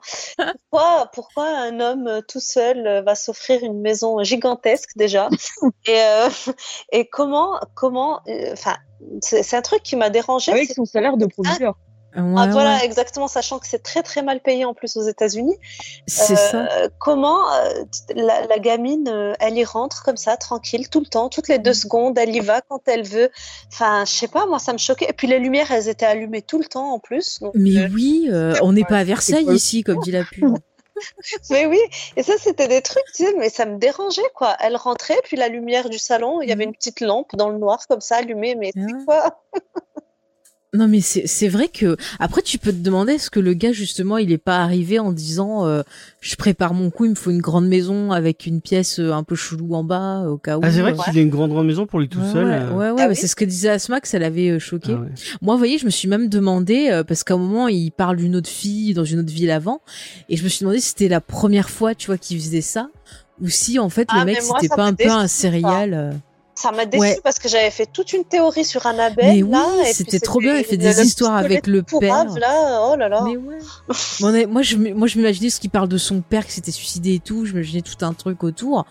Pourquoi, 0.70 1.10
pourquoi 1.14 1.48
un 1.48 1.80
homme 1.80 2.08
euh, 2.08 2.22
tout 2.26 2.40
seul 2.40 2.88
euh, 2.88 3.02
va 3.02 3.16
s'offrir 3.16 3.64
une 3.64 3.82
maison 3.82 4.24
gigantesque 4.24 4.92
déjà? 4.96 5.30
Et, 5.88 6.00
et 6.92 7.08
comment, 7.10 7.60
comment, 7.74 8.22
enfin, 8.52 8.78
c'est 9.22 9.56
un 9.56 9.62
truc 9.62 9.84
qui 9.84 9.96
m'a 9.96 10.10
dérangé. 10.10 10.52
Avec 10.52 10.72
son 10.72 10.86
salaire 10.86 11.18
de 11.18 11.26
producteur. 11.26 11.76
Ah, 12.16 12.48
voilà, 12.48 12.84
exactement, 12.84 13.28
sachant 13.28 13.60
que 13.60 13.68
c'est 13.68 13.84
très 13.84 14.02
très 14.02 14.24
mal 14.24 14.40
payé 14.40 14.66
en 14.66 14.74
plus 14.74 14.98
aux 14.98 15.04
États-Unis. 15.04 15.58
C'est 16.08 16.36
ça. 16.36 16.66
Euh, 16.66 16.90
comment 16.98 17.52
euh, 17.54 17.84
la, 18.16 18.58
gamine, 18.58 19.08
euh, 19.08 19.34
elle 19.40 19.58
y 19.58 19.64
rentre 19.64 20.04
comme 20.04 20.18
ça, 20.18 20.36
tranquille, 20.36 20.90
tout 20.90 21.00
le 21.00 21.06
temps, 21.06 21.30
toutes 21.30 21.48
les 21.48 21.60
deux 21.60 21.72
mm. 21.72 21.76
secondes, 21.76 22.18
elle 22.18 22.36
y 22.36 22.40
va 22.40 22.62
quand 22.62 22.82
elle 22.88 23.06
veut. 23.06 23.30
Enfin, 23.72 24.06
je 24.06 24.12
sais 24.12 24.28
pas, 24.28 24.48
moi 24.48 24.58
ça 24.60 24.74
me 24.74 24.80
choquait. 24.80 25.08
Et 25.10 25.14
puis 25.14 25.28
les 25.28 25.40
lumières, 25.40 25.72
elles 25.72 25.88
étaient 25.88 26.06
allumées 26.06 26.42
tout 26.42 26.58
le 26.58 26.66
temps 26.66 26.94
en 26.94 27.00
plus. 27.00 27.42
mais 27.54 27.88
oui, 27.88 28.30
on 28.62 28.74
n'est 28.74 28.86
pas 28.86 28.98
à 28.98 29.04
Versailles 29.04 29.54
ici, 29.54 29.84
comme 29.84 30.00
dit 30.04 30.12
la 30.12 30.24
pub. 30.24 30.58
mais 31.50 31.66
oui, 31.66 31.80
et 32.18 32.24
ça 32.24 32.34
c'était 32.38 32.68
des 32.68 32.82
trucs, 32.82 33.06
tu 33.16 33.24
sais, 33.24 33.34
mais 33.38 33.50
ça 33.50 33.66
me 33.66 33.78
dérangeait 33.78 34.22
quoi. 34.36 34.58
Elle 34.60 34.76
rentrait, 34.76 35.20
puis 35.24 35.38
la 35.38 35.48
lumière 35.48 35.90
du 35.90 35.98
salon, 35.98 36.42
il 36.42 36.50
y 36.50 36.52
avait 36.52 36.66
mm. 36.66 36.70
une 36.70 36.76
petite 36.76 37.02
lampe 37.02 37.36
dans 37.36 37.50
le 37.50 37.60
noir 37.60 37.86
comme 37.88 38.02
ça 38.02 38.18
allumée, 38.18 38.56
mais 38.56 38.72
c'est 38.74 38.82
ah. 38.82 39.06
quoi? 39.06 39.42
non 40.74 40.88
mais 40.88 41.02
c'est 41.02 41.48
vrai 41.48 41.68
que 41.68 41.98
après 42.20 42.44
tu 42.44 42.60
peux 42.60 42.72
te 42.72 42.78
demander 42.78 43.14
est-ce 43.14 43.32
que 43.32 43.40
le 43.40 43.54
gars 43.54 43.72
justement 43.72 44.20
il 44.20 44.32
est 44.32 44.38
pas 44.38 44.60
arrivé 44.60 45.00
en 45.00 45.12
disant 45.12 45.66
euh, 45.66 45.82
je 46.22 46.36
prépare 46.36 46.76
mon 46.76 46.92
coup 46.92 47.06
il 47.06 47.12
me 47.12 47.16
faut 47.16 47.32
une 47.32 47.42
grande 47.42 47.68
maison 47.68 48.12
avec 48.12 48.46
une 48.46 48.62
pièce 48.62 49.00
euh, 49.00 49.12
un 49.12 49.24
peu 49.24 49.36
chelou 49.36 49.74
en 49.74 49.84
bas 49.84 50.26
au 50.30 50.38
cas 50.38 50.58
où. 50.58 50.62
Ah 50.64 50.72
c'est 50.72 50.82
vrai 50.82 50.94
qu'il 50.94 51.18
a 51.18 51.22
une 51.22 51.30
grande 51.30 51.50
grande 51.50 51.66
maison 51.66 51.88
pour 51.88 52.00
lui 52.00 52.08
tout 52.08 52.24
seul. 52.24 52.72
Ouais 52.74 52.92
ouais, 52.92 53.02
ah 53.02 53.16
c'est 53.16 53.26
ce 53.26 53.36
que 53.36 53.46
disait 53.46 53.70
Asma 53.70 54.00
que 54.00 54.08
ça 54.08 54.20
l'avait 54.20 54.60
choqué. 54.60 54.94
Ah 54.94 55.06
Moi 55.42 55.56
vous 55.56 55.60
voyez 55.60 55.80
je 55.80 55.86
me 55.86 55.90
suis 55.90 56.08
même 56.08 56.30
demandé 56.30 57.02
parce 57.08 57.24
qu'à 57.24 57.34
un 57.34 57.38
moment 57.38 57.68
il 57.68 57.92
parle 57.92 58.18
d'une 58.18 58.36
autre 58.36 58.50
fille 58.50 58.94
dans 58.94 59.06
une 59.06 59.20
autre 59.20 59.34
ville 59.34 59.52
avant 59.52 59.82
et 60.30 60.38
je 60.38 60.44
me 60.44 60.50
suis 60.50 60.60
demandé 60.60 60.80
si 60.80 60.90
c'était 60.90 61.08
la 61.08 61.22
première 61.22 61.72
fois 61.72 61.96
tu 61.96 62.08
vois 62.08 62.20
qu'il 62.20 62.40
faisait 62.40 62.62
ça 62.62 62.90
ou 63.42 63.50
si 63.50 63.80
en 63.80 63.90
fait 63.90 64.08
le 64.14 64.20
ah, 64.20 64.26
mec 64.26 64.42
c'était 64.42 64.76
pas 64.76 64.86
un 64.86 64.94
peu 64.94 65.10
un 65.10 65.28
serial. 65.28 66.20
Ça 66.60 66.74
m'a 66.74 66.86
déçu 66.86 67.22
parce 67.24 67.40
que 67.40 67.48
j'avais 67.48 67.72
fait 67.72 67.86
toute 67.86 68.12
une 68.12 68.26
théorie 68.26 68.66
sur 68.66 68.86
Annabelle. 68.86 69.34
Mais 69.34 69.44
oui, 69.44 69.94
c'était 69.94 70.20
trop 70.20 70.40
bien. 70.40 70.58
Elle 70.58 70.66
fait 70.66 70.76
des 70.76 71.02
histoires 71.02 71.38
avec 71.38 71.68
le 71.68 71.84
père. 71.84 72.26
Là, 72.38 72.90
oh 72.92 72.98
là 72.98 73.08
là. 73.08 73.24
Mais 73.24 73.38
ouais. 73.38 74.46
moi, 74.46 74.62
je, 74.62 74.76
moi, 74.76 75.08
je 75.08 75.18
m'imaginais 75.18 75.50
ce 75.50 75.62
qui 75.62 75.70
parle 75.70 75.88
de 75.88 75.98
son 75.98 76.20
père 76.20 76.46
qui 76.46 76.52
s'était 76.52 76.72
suicidé 76.72 77.16
et 77.16 77.20
tout. 77.20 77.46
Je 77.46 77.54
m'imaginais 77.54 77.82
tout 77.82 78.06
un 78.06 78.14
truc 78.14 78.44
autour. 78.44 78.86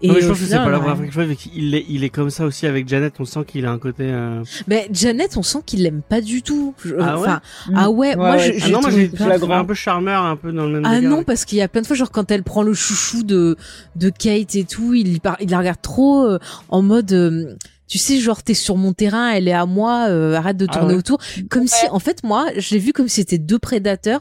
Et 0.00 0.08
je 0.20 0.28
pense 0.28 0.38
que 0.38 0.44
c'est 0.44 0.56
pas 0.56 0.68
la 0.68 0.78
première 0.78 1.12
fois 1.12 1.24
qu'il 1.34 1.74
est, 1.74 1.84
il 1.88 2.04
est 2.04 2.10
comme 2.10 2.30
ça 2.30 2.44
aussi 2.44 2.66
avec 2.66 2.88
Janet. 2.88 3.14
On 3.18 3.24
sent 3.24 3.40
qu'il 3.46 3.66
a 3.66 3.70
un 3.70 3.78
côté. 3.78 4.04
Euh... 4.04 4.42
Mais 4.66 4.88
Janet, 4.92 5.36
on 5.36 5.42
sent 5.42 5.58
qu'il 5.66 5.82
l'aime 5.82 6.02
pas 6.02 6.20
du 6.20 6.42
tout. 6.42 6.74
Ah 6.98 7.18
ouais. 7.18 7.28
ah 7.74 7.90
ouais. 7.90 8.16
moi, 8.16 8.32
ouais. 8.32 8.58
Je, 8.58 8.66
ah 8.66 8.68
non, 8.70 8.80
moi 8.80 8.90
j'ai 8.90 9.10
un 9.52 9.64
peu 9.64 9.74
charmeur, 9.74 10.24
un 10.24 10.36
peu 10.36 10.52
dans 10.52 10.66
le 10.66 10.80
même. 10.80 10.86
Ah 10.86 11.00
non, 11.00 11.24
parce 11.24 11.44
qu'il 11.44 11.58
y 11.58 11.62
a 11.62 11.68
plein 11.68 11.82
de 11.82 11.86
fois, 11.86 11.96
genre 11.96 12.10
quand 12.10 12.30
elle 12.30 12.44
prend 12.44 12.62
le 12.62 12.74
chouchou 12.74 13.22
de 13.22 13.56
de 13.96 14.10
Kate 14.10 14.54
et 14.54 14.64
tout, 14.64 14.94
il 14.94 15.18
il 15.40 15.50
la 15.50 15.58
regarde 15.58 15.82
trop 15.82 16.24
euh, 16.24 16.38
en 16.68 16.82
mode. 16.82 17.12
Euh, 17.12 17.54
tu 17.88 17.96
sais, 17.96 18.20
genre 18.20 18.42
t'es 18.42 18.54
sur 18.54 18.76
mon 18.76 18.92
terrain, 18.92 19.30
elle 19.30 19.48
est 19.48 19.52
à 19.52 19.64
moi, 19.64 20.08
euh, 20.08 20.34
arrête 20.34 20.58
de 20.58 20.66
ah 20.68 20.78
tourner 20.78 20.94
autour. 20.94 21.18
Comme 21.48 21.66
si, 21.66 21.88
en 21.90 21.98
fait, 21.98 22.22
moi, 22.22 22.46
je 22.56 22.74
l'ai 22.74 22.78
vu 22.78 22.92
comme 22.92 23.08
si 23.08 23.20
c'était 23.20 23.38
deux 23.38 23.58
prédateurs 23.58 24.20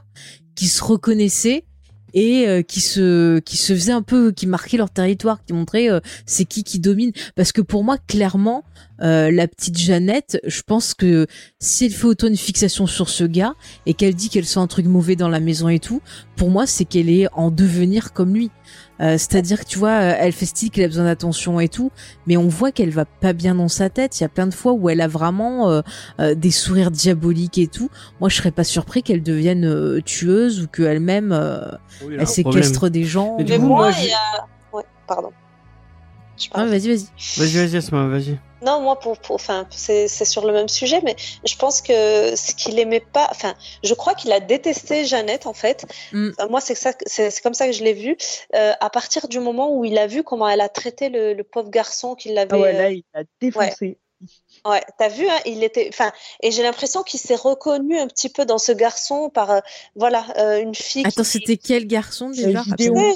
qui 0.56 0.68
se 0.68 0.82
reconnaissaient 0.82 1.66
et 2.14 2.48
euh, 2.48 2.62
qui 2.62 2.82
se 2.82 3.40
qui 3.40 3.58
se 3.58 3.92
un 3.92 4.02
peu 4.02 4.32
qui 4.32 4.48
marquait 4.48 4.78
leur 4.78 4.90
territoire 4.90 5.44
qui 5.46 5.54
montrait 5.54 5.90
euh, 5.90 6.00
c'est 6.26 6.46
qui 6.46 6.64
qui 6.64 6.80
domine. 6.80 7.12
Parce 7.36 7.52
que 7.52 7.62
pour 7.62 7.84
moi 7.84 7.98
clairement 7.98 8.64
euh, 9.02 9.32
la 9.32 9.48
petite 9.48 9.78
Jeannette 9.78 10.40
je 10.46 10.62
pense 10.62 10.94
que 10.94 11.28
si 11.60 11.86
elle 11.86 11.92
fait 11.92 12.08
autant 12.08 12.28
une 12.28 12.38
fixation 12.38 12.88
sur 12.88 13.10
ce 13.10 13.24
gars 13.24 13.54
et 13.86 13.94
qu'elle 13.94 14.16
dit 14.16 14.30
qu'elle 14.30 14.46
sent 14.46 14.60
un 14.60 14.68
truc 14.68 14.86
mauvais 14.86 15.16
dans 15.16 15.30
la 15.30 15.40
maison 15.40 15.70
et 15.70 15.80
tout 15.80 16.02
pour 16.36 16.50
moi 16.50 16.66
c'est 16.66 16.86
qu'elle 16.86 17.10
est 17.10 17.28
en 17.34 17.52
devenir 17.52 18.14
comme 18.14 18.34
lui 18.34 18.50
euh, 19.00 19.14
c'est-à-dire 19.18 19.60
que 19.60 19.66
tu 19.66 19.78
vois, 19.78 19.90
euh, 19.90 20.16
elle 20.18 20.32
fait 20.32 20.46
style 20.46 20.72
qu'elle 20.72 20.86
a 20.86 20.88
besoin 20.88 21.06
d'attention 21.06 21.60
et 21.60 21.70
tout, 21.70 21.92
mais 22.26 22.38
on 22.38 22.48
voit 22.48 22.72
qu'elle 22.72 22.90
va 22.90 23.06
pas 23.06 23.34
bien 23.34 23.56
dans 23.56 23.68
sa 23.68 23.90
tête. 23.90 24.20
Il 24.20 24.24
y 24.24 24.26
a 24.26 24.30
plein 24.30 24.48
de 24.48 24.54
fois 24.54 24.74
où 24.74 24.90
elle 24.90 25.02
a 25.02 25.08
vraiment 25.08 25.70
euh, 26.20 26.36
des 26.36 26.52
sourires 26.52 26.92
diaboliques 26.92 27.58
et 27.58 27.68
tout. 27.68 27.90
Moi, 28.20 28.30
je 28.30 28.36
serais 28.36 28.52
pas 28.52 28.64
surpris 28.64 29.04
qu'elle 29.04 29.24
devienne 29.24 30.02
tueuse 30.04 30.64
ou 30.64 30.68
qu'elle-même 30.68 31.32
elle 32.02 32.28
séquestre 32.28 32.90
des 32.90 33.04
gens. 33.04 33.38
Mais, 33.38 33.58
moi, 33.58 33.92
il 34.00 34.08
y 34.08 34.12
a... 34.12 34.46
ouais, 34.74 34.84
pardon. 35.08 35.32
Ah, 36.54 36.66
vas-y, 36.66 36.88
vas-y. 36.88 37.08
Vas-y, 37.38 37.68
vas-y, 37.68 37.90
vas-y. 37.90 38.40
Non, 38.62 38.82
moi, 38.82 39.00
pour, 39.00 39.18
enfin, 39.30 39.68
c'est 39.72 40.08
sur 40.08 40.46
le 40.46 40.54
même 40.54 40.68
sujet, 40.68 41.02
mais 41.04 41.16
je 41.46 41.56
pense 41.56 41.82
que 41.82 42.36
ce 42.36 42.56
qu'il 42.56 42.80
aimait 42.80 43.00
pas, 43.00 43.28
enfin, 43.32 43.54
je 43.84 43.94
crois 43.94 44.16
qu'il 44.16 44.32
a 44.32 44.40
détesté 44.40 45.06
Jeannette, 45.06 45.46
en 45.46 45.54
fait. 45.54 45.86
Mm. 46.12 46.32
moi, 46.50 46.62
c'est 46.62 46.76
ça, 46.76 46.94
c'est 47.06 47.42
comme 47.42 47.54
ça 47.54 47.68
que 47.68 47.74
je 47.74 47.84
l'ai 47.84 47.94
vu. 47.94 48.18
Euh, 48.56 48.74
à 48.80 48.90
partir 48.90 49.28
du 49.28 49.40
moment 49.40 49.76
où 49.76 49.86
il 49.86 49.98
a 49.98 50.08
vu 50.08 50.24
comment 50.24 50.48
elle 50.48 50.62
a 50.62 50.70
traité 50.70 51.10
le, 51.10 51.42
pauvre 51.44 51.70
garçon 51.70 52.16
qu'il 52.16 52.34
l'avait. 52.34 52.50
Ah 52.52 52.60
ouais, 52.60 52.74
là, 52.74 52.92
il 52.92 53.04
a 53.14 53.22
défoncé. 53.40 53.86
Ouais, 53.86 53.98
t'as 54.98 55.08
vu, 55.10 55.28
hein, 55.28 55.40
il 55.46 55.64
était, 55.64 55.88
enfin, 55.90 56.12
et 56.42 56.52
j'ai 56.52 56.64
l'impression 56.64 57.04
qu'il 57.04 57.20
s'est 57.20 57.36
reconnu 57.36 57.98
un 57.98 58.08
petit 58.08 58.30
peu 58.30 58.46
dans 58.46 58.58
ce 58.58 58.72
garçon 58.72 59.30
par, 59.30 59.52
euh, 59.52 59.60
voilà, 59.96 60.26
euh, 60.38 60.62
une 60.62 60.76
fille. 60.76 61.04
Attends, 61.06 61.24
c'était 61.24 61.58
quel 61.58 61.88
garçon 61.88 62.30
déjà? 62.30 62.64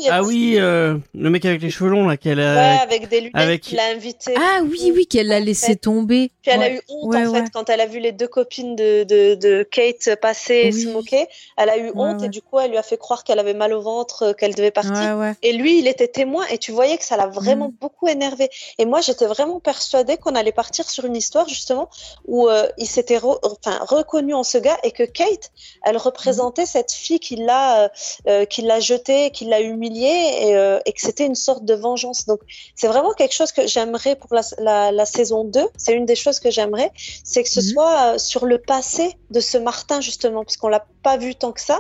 Ah 0.09 0.23
oui, 0.23 0.55
euh, 0.57 0.97
le 1.13 1.29
mec 1.29 1.45
avec 1.45 1.61
les 1.61 1.69
cheveux 1.69 1.89
longs 1.89 2.07
là, 2.07 2.17
qu'elle 2.17 2.39
a. 2.39 2.55
Ouais, 2.55 2.79
avec 2.81 3.09
des 3.09 3.21
lunettes 3.21 3.35
avec... 3.35 3.61
qu'il 3.61 3.79
a 3.79 3.85
invité. 3.85 4.33
Ah 4.37 4.61
oui, 4.63 4.91
oui, 4.95 5.07
qu'elle 5.07 5.27
l'a 5.27 5.39
laissé 5.39 5.75
tomber. 5.75 6.31
Puis 6.41 6.51
elle 6.51 6.63
a 6.63 6.71
eu 6.71 6.81
honte 6.89 7.15
en 7.15 7.33
fait 7.33 7.49
quand 7.53 7.69
elle 7.69 7.81
a 7.81 7.85
vu 7.85 7.99
les 7.99 8.11
deux 8.11 8.27
copines 8.27 8.75
de, 8.75 9.03
de, 9.03 9.35
de 9.35 9.63
Kate 9.63 10.15
passer 10.21 10.61
et 10.65 10.71
se 10.71 10.87
moquer. 10.89 11.27
Elle 11.57 11.69
a 11.69 11.77
eu 11.77 11.91
honte 11.95 12.23
et 12.23 12.29
du 12.29 12.41
coup, 12.41 12.59
elle 12.59 12.71
lui 12.71 12.77
a 12.77 12.83
fait 12.83 12.97
croire 12.97 13.23
qu'elle 13.23 13.39
avait 13.39 13.53
mal 13.53 13.73
au 13.73 13.81
ventre, 13.81 14.33
qu'elle 14.37 14.55
devait 14.55 14.71
partir. 14.71 15.33
Et 15.41 15.53
lui, 15.53 15.79
il 15.79 15.87
était 15.87 16.07
témoin 16.07 16.45
et 16.51 16.57
tu 16.57 16.71
voyais 16.71 16.97
que 16.97 17.05
ça 17.05 17.17
l'a 17.17 17.27
vraiment 17.27 17.69
mm. 17.69 17.75
beaucoup 17.79 18.07
énervé. 18.07 18.49
Et 18.77 18.85
moi, 18.85 19.01
j'étais 19.01 19.25
vraiment 19.25 19.59
persuadée 19.59 20.17
qu'on 20.17 20.35
allait 20.35 20.51
partir 20.51 20.89
sur 20.89 21.05
une 21.05 21.15
histoire 21.15 21.30
justement 21.47 21.89
où 22.25 22.47
euh, 22.47 22.67
il 22.77 22.87
s'était 22.87 23.19
enfin, 23.23 23.79
reconnu 23.81 24.33
en 24.33 24.43
ce 24.43 24.57
gars 24.57 24.77
et 24.83 24.91
que 24.91 25.03
Kate, 25.03 25.51
elle 25.83 25.97
représentait 25.97 26.65
cette 26.65 26.91
fille 26.91 27.19
qui 27.19 27.35
l'a, 27.35 27.83
euh, 27.83 27.89
euh, 28.27 28.45
qui 28.45 28.61
l'a 28.61 28.79
jetée, 28.79 29.31
qui 29.31 29.45
l'a 29.45 29.61
humiliée 29.61 30.81
et, 30.85 30.93
que 30.93 31.01
c'était 31.01 31.25
une 31.25 31.35
sorte 31.35 31.65
de 31.65 31.73
vengeance. 31.73 32.25
Donc 32.25 32.41
c'est 32.75 32.87
vraiment 32.87 33.13
quelque 33.13 33.33
chose 33.33 33.51
que 33.51 33.67
j'aimerais 33.67 34.15
pour 34.15 34.29
la, 34.33 34.91
la, 34.91 35.05
saison 35.05 35.43
2. 35.43 35.67
C'est 35.77 35.93
une 35.93 36.05
des 36.05 36.15
choses 36.15 36.39
que 36.39 36.51
j'aimerais, 36.51 36.91
c'est 37.23 37.43
que 37.43 37.49
ce 37.49 37.59
mhm. 37.59 37.65
soit 37.65 38.19
sur 38.19 38.45
le 38.45 38.57
passé 38.57 39.17
de 39.29 39.39
ce 39.39 39.57
Martin 39.57 40.01
justement, 40.01 40.43
parce 40.43 40.57
qu'on 40.57 40.67
l'a 40.67 40.85
pas 41.03 41.17
vu 41.17 41.35
tant 41.35 41.51
que 41.51 41.61
ça. 41.61 41.79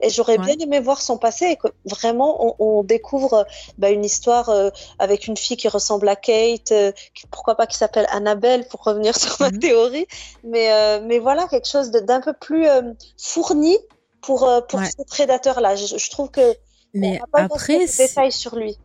Et 0.00 0.10
j'aurais 0.10 0.38
bien 0.38 0.54
aimé 0.58 0.80
voir 0.80 1.00
son 1.00 1.18
passé 1.18 1.46
et 1.46 1.56
que 1.56 1.68
vraiment 1.84 2.56
on, 2.58 2.82
découvre 2.82 3.46
bah, 3.78 3.90
une 3.90 4.04
histoire 4.04 4.50
avec 4.98 5.26
une 5.26 5.36
fille 5.36 5.56
qui 5.56 5.68
ressemble 5.68 6.08
à 6.08 6.16
Kate, 6.16 6.72
pourquoi 7.30 7.54
pas 7.54 7.66
qui 7.66 7.76
s'appelle 7.76 8.06
Annabelle 8.10 8.66
pour 8.68 8.82
revenir 8.84 9.14
sur 9.16 9.36
ma 9.40 9.50
mhm. 9.50 9.58
théorie, 9.58 10.06
mais, 10.44 10.72
euh, 10.72 11.00
mais 11.04 11.18
voilà, 11.18 11.46
quelque 11.48 11.68
chose 11.68 11.90
d'un 11.90 12.20
peu 12.20 12.32
plus 12.32 12.66
euh, 12.66 12.92
fourni 13.18 13.76
pour, 14.20 14.44
euh, 14.48 14.60
pour 14.60 14.80
ce 14.80 15.02
prédateur-là. 15.08 15.76
Je, 15.76 16.10
trouve 16.10 16.30
que 16.30 16.54
mais 16.94 17.20
après, 17.32 17.86
détails 17.86 18.32
sur 18.32 18.56
lui. 18.56 18.78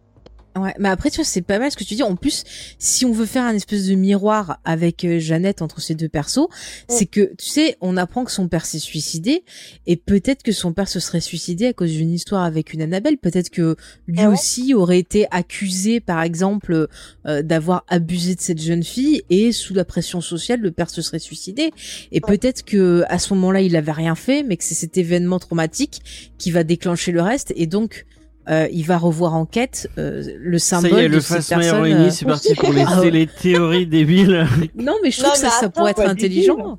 Ouais, 0.59 0.73
mais 0.79 0.89
après 0.89 1.09
tu 1.09 1.17
vois 1.17 1.25
c'est 1.25 1.41
pas 1.41 1.59
mal 1.59 1.71
ce 1.71 1.77
que 1.77 1.83
tu 1.83 1.95
dis. 1.95 2.03
En 2.03 2.15
plus, 2.15 2.43
si 2.79 3.05
on 3.05 3.11
veut 3.11 3.25
faire 3.25 3.43
un 3.43 3.53
espèce 3.53 3.87
de 3.87 3.95
miroir 3.95 4.59
avec 4.65 5.03
euh, 5.05 5.19
Jeannette 5.19 5.61
entre 5.61 5.81
ces 5.81 5.95
deux 5.95 6.09
persos, 6.09 6.47
c'est 6.87 7.05
que 7.05 7.33
tu 7.37 7.49
sais, 7.49 7.77
on 7.81 7.97
apprend 7.97 8.23
que 8.23 8.31
son 8.31 8.47
père 8.47 8.65
s'est 8.65 8.79
suicidé 8.79 9.43
et 9.85 9.95
peut-être 9.95 10.43
que 10.43 10.51
son 10.51 10.73
père 10.73 10.87
se 10.87 10.99
serait 10.99 11.21
suicidé 11.21 11.67
à 11.67 11.73
cause 11.73 11.91
d'une 11.91 12.11
histoire 12.11 12.43
avec 12.43 12.73
une 12.73 12.81
Annabelle. 12.81 13.17
Peut-être 13.17 13.49
que 13.49 13.75
lui 14.07 14.19
ah 14.21 14.29
aussi 14.29 14.73
aurait 14.73 14.99
été 14.99 15.27
accusé, 15.31 15.99
par 15.99 16.21
exemple, 16.21 16.87
euh, 17.25 17.41
d'avoir 17.41 17.85
abusé 17.87 18.35
de 18.35 18.41
cette 18.41 18.61
jeune 18.61 18.83
fille 18.83 19.23
et 19.29 19.51
sous 19.51 19.73
la 19.73 19.85
pression 19.85 20.21
sociale, 20.21 20.59
le 20.61 20.71
père 20.71 20.89
se 20.89 21.01
serait 21.01 21.19
suicidé. 21.19 21.71
Et 22.11 22.21
peut-être 22.21 22.63
que 22.63 23.03
à 23.09 23.19
ce 23.19 23.33
moment-là, 23.33 23.61
il 23.61 23.75
avait 23.75 23.91
rien 23.91 24.15
fait, 24.15 24.43
mais 24.43 24.57
que 24.57 24.63
c'est 24.63 24.75
cet 24.75 24.97
événement 24.97 25.39
traumatique 25.39 26.01
qui 26.37 26.51
va 26.51 26.63
déclencher 26.63 27.11
le 27.11 27.21
reste 27.21 27.53
et 27.55 27.67
donc 27.67 28.05
euh, 28.49 28.67
il 28.71 28.85
va 28.85 28.97
revoir 28.97 29.35
en 29.35 29.45
quête 29.45 29.89
euh, 29.97 30.23
le 30.39 30.57
symbole 30.57 30.91
ça 30.91 31.01
y 31.01 31.05
est, 31.05 31.07
le 31.09 31.19
cette 31.19 31.47
personne. 31.47 31.83
Euh... 31.85 32.09
c'est 32.09 32.25
parti 32.25 32.55
pour 32.55 32.71
les, 32.73 32.85
ah 32.87 33.03
les 33.03 33.27
théories 33.27 33.87
débiles. 33.87 34.47
non, 34.75 34.95
mais 35.03 35.11
je 35.11 35.21
trouve 35.21 35.33
que 35.33 35.39
ça, 35.39 35.49
ça 35.49 35.69
pourrait 35.69 35.91
être 35.91 36.07
intelligent. 36.07 36.77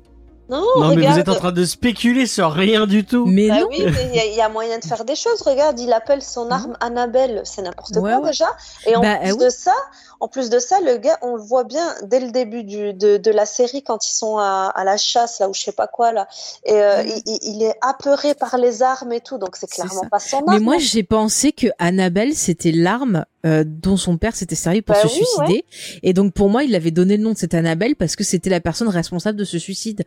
Non, 0.49 0.65
non 0.77 0.95
mais 0.95 1.05
vous 1.05 1.19
êtes 1.19 1.29
en 1.29 1.35
train 1.35 1.51
de 1.51 1.63
spéculer 1.63 2.25
sur 2.25 2.51
rien 2.51 2.87
du 2.87 3.05
tout. 3.05 3.27
Mais 3.27 3.49
bah 3.49 3.59
non. 3.59 3.67
oui, 3.69 3.85
il 3.85 4.35
y, 4.35 4.41
a 4.41 4.49
moyen 4.49 4.79
de 4.79 4.83
faire 4.83 5.05
des 5.05 5.15
choses. 5.15 5.43
Regarde, 5.43 5.79
il 5.79 5.93
appelle 5.93 6.23
son 6.23 6.49
arme 6.49 6.75
Annabelle, 6.79 7.41
c'est 7.43 7.61
n'importe 7.61 7.93
quoi 7.99 8.19
déjà. 8.21 8.47
Et 8.87 8.95
en 8.95 9.01
bah, 9.01 9.17
plus 9.17 9.37
de 9.37 9.49
ça, 9.49 9.75
en 10.19 10.27
plus 10.27 10.49
de 10.49 10.59
ça, 10.59 10.79
le 10.81 10.97
gars, 10.97 11.17
on 11.21 11.35
le 11.35 11.41
voit 11.41 11.63
bien 11.63 11.95
dès 12.03 12.19
le 12.19 12.31
début 12.31 12.63
du, 12.63 12.93
de, 12.93 13.17
de, 13.17 13.31
la 13.31 13.45
série 13.45 13.83
quand 13.83 14.05
ils 14.05 14.13
sont 14.13 14.37
à, 14.37 14.71
à, 14.75 14.83
la 14.83 14.97
chasse 14.97 15.39
là 15.39 15.49
ou 15.49 15.53
je 15.53 15.61
sais 15.61 15.71
pas 15.71 15.87
quoi 15.87 16.11
là, 16.11 16.27
et 16.65 16.73
euh, 16.73 17.03
mm. 17.03 17.07
il, 17.25 17.39
il, 17.41 17.63
est 17.63 17.75
apeuré 17.81 18.33
par 18.33 18.57
les 18.57 18.81
armes 18.83 19.13
et 19.13 19.21
tout, 19.21 19.37
donc 19.37 19.55
c'est 19.55 19.69
clairement 19.69 20.07
pas 20.09 20.19
son 20.19 20.37
arme. 20.37 20.45
Mais 20.49 20.59
moi, 20.59 20.77
j'ai 20.77 21.03
pensé 21.03 21.51
que 21.51 21.67
Annabelle 21.77 22.33
c'était 22.33 22.71
l'arme 22.71 23.25
euh, 23.45 23.63
dont 23.65 23.95
son 23.95 24.17
père 24.17 24.35
s'était 24.35 24.55
servi 24.55 24.81
pour 24.81 24.95
bah 24.95 25.01
se 25.01 25.07
suicider, 25.07 25.63
et 26.03 26.13
donc 26.13 26.33
pour 26.33 26.49
moi, 26.49 26.63
il 26.63 26.75
avait 26.75 26.91
donné 26.91 27.15
le 27.15 27.23
nom 27.23 27.31
de 27.31 27.37
cette 27.37 27.53
Annabelle 27.53 27.95
parce 27.95 28.15
que 28.15 28.23
c'était 28.23 28.49
la 28.49 28.59
personne 28.59 28.89
responsable 28.89 29.37
de 29.37 29.45
ce 29.45 29.57
suicide. 29.57 30.03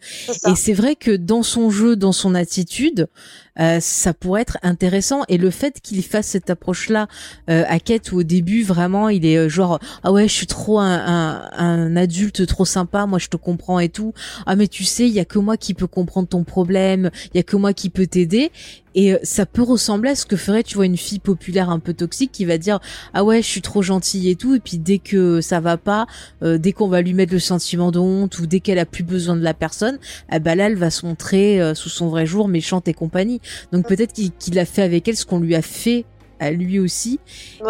Et 0.47 0.55
c'est 0.55 0.75
vrai 0.75 0.97
que 0.97 1.17
dans 1.17 1.43
son 1.43 1.71
jeu, 1.71 1.97
dans 1.97 2.13
son 2.13 2.35
attitude, 2.35 3.09
euh, 3.61 3.81
ça 3.81 4.15
pourrait 4.15 4.43
être 4.43 4.59
intéressant. 4.63 5.23
Et 5.29 5.39
le 5.39 5.51
fait 5.51 5.81
qu'il 5.81 6.03
fasse 6.03 6.29
cette 6.29 6.51
approche-là 6.51 7.07
euh, 7.51 7.65
à 7.69 7.79
Kate 7.81 8.13
où 8.13 8.19
au 8.19 8.23
début 8.23 8.63
vraiment 8.63 9.09
il 9.09 9.27
est 9.27 9.37
euh, 9.37 9.49
genre 9.49 9.79
ah 10.03 10.12
ouais 10.12 10.29
je 10.29 10.33
suis 10.33 10.47
trop 10.47 10.79
un, 10.79 11.49
un, 11.53 11.97
adulte 11.97 12.47
trop 12.47 12.65
sympa, 12.65 13.07
moi 13.07 13.19
je 13.19 13.29
te 13.29 13.37
comprends 13.37 13.79
et 13.79 13.89
tout. 13.89 14.12
Ah 14.47 14.57
mais 14.57 14.69
tu 14.69 14.85
sais 14.85 15.07
il 15.07 15.12
y 15.12 15.20
a 15.20 15.24
que 15.24 15.39
moi 15.39 15.57
qui 15.57 15.74
peut 15.74 15.87
comprendre 15.87 16.29
ton 16.29 16.45
problème, 16.45 17.11
il 17.33 17.37
y 17.37 17.41
a 17.41 17.43
que 17.43 17.57
moi 17.57 17.73
qui 17.73 17.91
peut 17.91 18.07
t'aider. 18.07 18.51
Et 18.95 19.16
ça 19.23 19.47
peut 19.47 19.62
ressembler 19.62 20.11
à 20.11 20.15
ce 20.15 20.27
que 20.27 20.37
ferait, 20.37 20.62
tu 20.62 20.74
vois, 20.74 20.85
une 20.85 20.99
fille 20.99 21.19
populaire 21.19 21.70
un 21.70 21.79
peu 21.79 21.95
toxique 21.95 22.31
qui 22.31 22.45
va 22.45 22.59
dire 22.59 22.79
ah 23.15 23.24
ouais 23.24 23.41
je 23.41 23.47
suis 23.47 23.62
trop 23.62 23.81
gentille 23.81 24.29
et 24.29 24.37
tout, 24.37 24.55
et 24.55 24.61
puis 24.61 24.77
dès 24.77 24.99
que 24.99 25.41
ça 25.41 25.61
va 25.61 25.79
pas, 25.79 26.07
dès 26.43 26.73
qu'on 26.73 26.89
va 26.89 27.01
lui 27.01 27.15
mettre 27.15 27.33
le 27.33 27.39
sentiment 27.39 27.91
de 27.91 27.99
honte 27.99 28.39
ou 28.39 28.47
dès 28.47 28.61
qu'elle 28.61 28.79
a 28.79 28.85
plus 28.85 29.03
besoin 29.03 29.35
de 29.35 29.43
la 29.43 29.55
personne, 29.55 29.99
eh 30.31 30.41
ben 30.41 30.57
là 30.57 30.66
elle 30.66 30.77
va 30.77 30.91
se 30.91 31.07
montrer 31.07 31.74
sous 31.74 31.89
son 31.89 32.09
vrai 32.09 32.27
jour 32.27 32.49
méchante 32.49 32.87
et 32.87 32.93
compagnie. 32.93 33.41
Donc 33.73 33.89
peut-être 33.89 34.12
qu'il 34.12 34.59
a 34.59 34.66
fait 34.66 34.83
avec 34.83 35.09
elle 35.09 35.16
ce 35.16 35.24
qu'on 35.24 35.41
lui 35.41 35.55
a 35.55 35.62
fait 35.62 36.05
à 36.43 36.51
lui 36.51 36.78
aussi. 36.78 37.20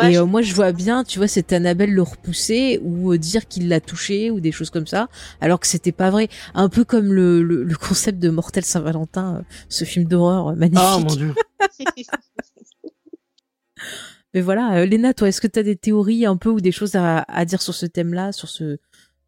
et 0.02 0.16
euh, 0.18 0.24
moi, 0.24 0.42
je 0.42 0.54
vois 0.54 0.72
bien, 0.72 1.04
tu 1.04 1.18
vois, 1.18 1.28
cette 1.28 1.52
Annabelle 1.52 1.92
le 1.92 2.02
repousser 2.02 2.80
ou 2.82 3.12
euh, 3.12 3.18
dire 3.18 3.46
qu'il 3.46 3.68
l'a 3.68 3.80
touché 3.80 4.30
ou 4.30 4.40
des 4.40 4.52
choses 4.52 4.70
comme 4.70 4.86
ça, 4.86 5.08
alors 5.40 5.60
que 5.60 5.66
c'était 5.66 5.92
pas 5.92 6.10
vrai. 6.10 6.28
Un 6.54 6.68
peu 6.68 6.84
comme 6.84 7.12
le, 7.12 7.42
le, 7.42 7.76
concept 7.76 8.18
de 8.18 8.30
Mortel 8.30 8.64
Saint-Valentin, 8.64 9.36
euh, 9.36 9.42
ce 9.68 9.84
film 9.84 10.06
d'horreur 10.06 10.56
magnifique. 10.56 10.86
Oh 10.96 11.00
mon 11.00 11.14
dieu. 11.14 11.34
Mais 14.34 14.40
voilà, 14.40 14.86
Léna, 14.86 15.12
toi, 15.12 15.28
est-ce 15.28 15.42
que 15.42 15.46
tu 15.46 15.58
as 15.58 15.62
des 15.62 15.76
théories 15.76 16.24
un 16.24 16.38
peu 16.38 16.48
ou 16.48 16.62
des 16.62 16.72
choses 16.72 16.94
à, 16.94 17.18
à 17.28 17.44
dire 17.44 17.60
sur 17.60 17.74
ce 17.74 17.84
thème-là, 17.84 18.32
sur 18.32 18.48
ce, 18.48 18.78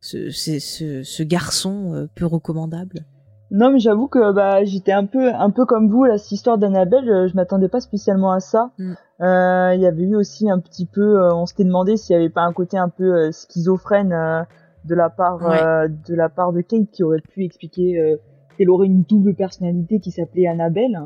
ce, 0.00 0.30
ce, 0.30 1.02
ce 1.02 1.22
garçon 1.22 2.08
peu 2.14 2.24
recommandable? 2.24 3.04
Non, 3.50 3.70
mais 3.70 3.78
j'avoue 3.78 4.08
que 4.08 4.32
bah 4.32 4.64
j'étais 4.64 4.92
un 4.92 5.06
peu 5.06 5.32
un 5.32 5.50
peu 5.50 5.66
comme 5.66 5.88
vous 5.88 6.04
là, 6.04 6.18
cette 6.18 6.32
histoire 6.32 6.58
d'Annabelle, 6.58 7.08
euh, 7.08 7.28
je 7.28 7.36
m'attendais 7.36 7.68
pas 7.68 7.80
spécialement 7.80 8.32
à 8.32 8.40
ça. 8.40 8.70
Mm. 8.78 8.92
Euh, 9.20 9.74
il 9.74 9.80
y 9.80 9.86
avait 9.86 10.02
eu 10.02 10.16
aussi 10.16 10.50
un 10.50 10.58
petit 10.58 10.86
peu, 10.86 11.20
euh, 11.20 11.34
on 11.34 11.46
s'était 11.46 11.64
demandé 11.64 11.96
s'il 11.96 12.14
y 12.14 12.18
avait 12.18 12.30
pas 12.30 12.42
un 12.42 12.52
côté 12.52 12.78
un 12.78 12.88
peu 12.88 13.30
schizophrène 13.32 14.46
de 14.84 14.94
la 14.94 15.10
part 15.10 15.38
de 15.38 16.14
la 16.14 16.28
part 16.28 16.52
de 16.52 16.62
Kate 16.62 16.90
qui 16.90 17.02
aurait 17.02 17.20
pu 17.20 17.44
expliquer 17.44 18.18
qu'elle 18.56 18.70
aurait 18.70 18.86
une 18.86 19.02
double 19.02 19.34
personnalité 19.34 20.00
qui 20.00 20.10
s'appelait 20.10 20.46
Annabelle. 20.46 20.98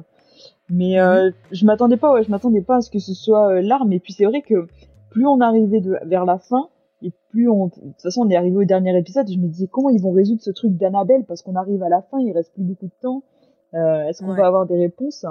Mais 0.70 0.97
mhm. 1.01 1.32
je 1.51 1.66
m'attendais 1.66 1.97
pas, 1.97 2.12
ouais, 2.12 2.23
je 2.23 2.31
m'attendais 2.31 2.62
pas 2.62 2.77
à 2.77 2.81
ce 2.81 2.90
que 2.90 2.98
ce 2.98 3.15
soit 3.15 3.60
l'arme. 3.62 3.93
Et 3.93 4.01
puis 4.01 4.12
c'est 4.12 4.24
vrai 4.24 4.43
que 4.43 4.69
plus 5.10 5.27
on 5.27 5.40
arrivait 5.40 5.81
de, 5.81 5.97
vers 6.05 6.24
la 6.24 6.39
fin, 6.39 6.69
et 7.03 7.12
plus 7.31 7.49
on, 7.49 7.66
de 7.66 7.73
toute 7.73 8.03
façon, 8.03 8.23
on 8.23 8.31
est 8.31 8.37
arrivé 8.37 8.57
au 8.57 8.65
dernier 8.65 8.97
épisode, 8.99 9.31
je 9.31 9.39
me 9.39 9.47
disais 9.47 9.69
comment 9.69 9.91
ils 9.91 10.01
vont 10.01 10.11
résoudre 10.11 10.41
ce 10.43 10.51
truc 10.51 10.73
d'Annabelle? 10.77 11.25
Parce 11.25 11.43
qu'on 11.43 11.55
arrive 11.55 11.83
à 11.83 11.89
la 11.89 12.03
fin, 12.03 12.19
il 12.19 12.33
reste 12.33 12.53
plus 12.55 12.65
beaucoup 12.65 12.87
de 12.87 13.01
temps. 13.01 13.23
Euh, 13.75 14.07
Est-ce 14.07 14.23
qu'on 14.23 14.35
va 14.35 14.47
avoir 14.47 14.66
des 14.66 14.79
réponses? 14.79 15.25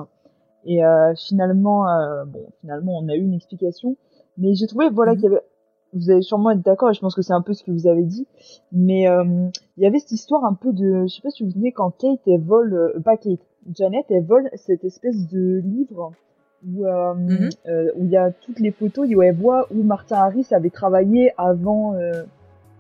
Et 0.65 0.83
euh, 0.83 1.13
finalement, 1.15 1.87
euh, 1.87 2.25
bon, 2.25 2.45
finalement, 2.61 2.97
on 2.97 3.07
a 3.07 3.15
eu 3.15 3.21
une 3.21 3.33
explication, 3.33 3.95
mais 4.37 4.53
j'ai 4.53 4.67
trouvé, 4.67 4.89
voilà, 4.89 5.13
mhm. 5.13 5.17
qu'il 5.17 5.25
y 5.25 5.33
avait, 5.33 5.43
vous 5.93 6.11
allez 6.11 6.21
sûrement 6.21 6.51
être 6.51 6.61
d'accord, 6.61 6.89
et 6.89 6.93
je 6.93 6.99
pense 6.99 7.15
que 7.15 7.21
c'est 7.21 7.33
un 7.33 7.41
peu 7.41 7.53
ce 7.53 7.63
que 7.63 7.71
vous 7.71 7.87
avez 7.87 8.03
dit, 8.03 8.27
mais 8.71 9.07
euh, 9.07 9.49
il 9.77 9.83
y 9.83 9.85
avait 9.85 9.99
cette 9.99 10.11
histoire 10.11 10.43
un 10.45 10.53
peu 10.53 10.73
de, 10.73 11.05
je 11.07 11.15
sais 11.15 11.21
pas 11.21 11.29
si 11.29 11.43
vous 11.43 11.49
vous 11.49 11.53
souvenez 11.53 11.71
quand 11.71 11.91
Kate 11.91 12.19
elle 12.27 12.41
vole, 12.41 12.73
euh, 12.73 12.99
pas 12.99 13.17
Kate, 13.17 13.39
Janet 13.73 14.05
elle 14.09 14.25
vole 14.25 14.49
cette 14.55 14.83
espèce 14.83 15.27
de 15.27 15.61
livre 15.63 16.11
où 16.65 16.85
euh, 16.85 17.13
mhm. 17.13 17.49
euh, 17.67 17.91
où 17.95 18.05
il 18.05 18.11
y 18.11 18.17
a 18.17 18.31
toutes 18.31 18.59
les 18.59 18.71
photos 18.71 19.07
où 19.13 19.21
elle 19.21 19.35
voit 19.35 19.67
où 19.71 19.83
Martin 19.83 20.17
Harris 20.17 20.47
avait 20.51 20.69
travaillé 20.69 21.31
avant 21.37 21.93
euh, 21.93 22.23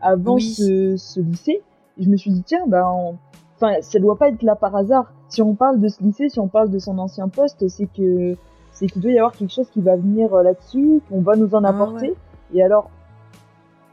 avant 0.01 0.39
ce, 0.39 0.95
ce, 0.97 1.19
lycée. 1.19 1.61
Et 1.97 2.03
je 2.03 2.09
me 2.09 2.17
suis 2.17 2.31
dit 2.31 2.43
tiens 2.43 2.65
ben 2.67 3.17
enfin 3.55 3.81
ça 3.81 3.99
doit 3.99 4.17
pas 4.17 4.29
être 4.29 4.43
là 4.43 4.55
par 4.55 4.75
hasard. 4.75 5.13
Si 5.29 5.41
on 5.41 5.55
parle 5.55 5.79
de 5.79 5.87
ce 5.87 6.01
lycée, 6.03 6.29
si 6.29 6.39
on 6.39 6.47
parle 6.47 6.71
de 6.71 6.79
son 6.79 6.97
ancien 6.99 7.27
poste, 7.27 7.67
c'est 7.67 7.87
que 7.87 8.35
c'est 8.71 8.87
qu'il 8.87 9.01
doit 9.01 9.11
y 9.11 9.17
avoir 9.17 9.33
quelque 9.33 9.53
chose 9.53 9.69
qui 9.69 9.81
va 9.81 9.95
venir 9.95 10.33
euh, 10.33 10.43
là-dessus, 10.43 11.01
qu'on 11.09 11.21
va 11.21 11.35
nous 11.35 11.53
en 11.55 11.63
ah 11.63 11.69
apporter. 11.69 12.13
Et 12.53 12.63
alors 12.63 12.89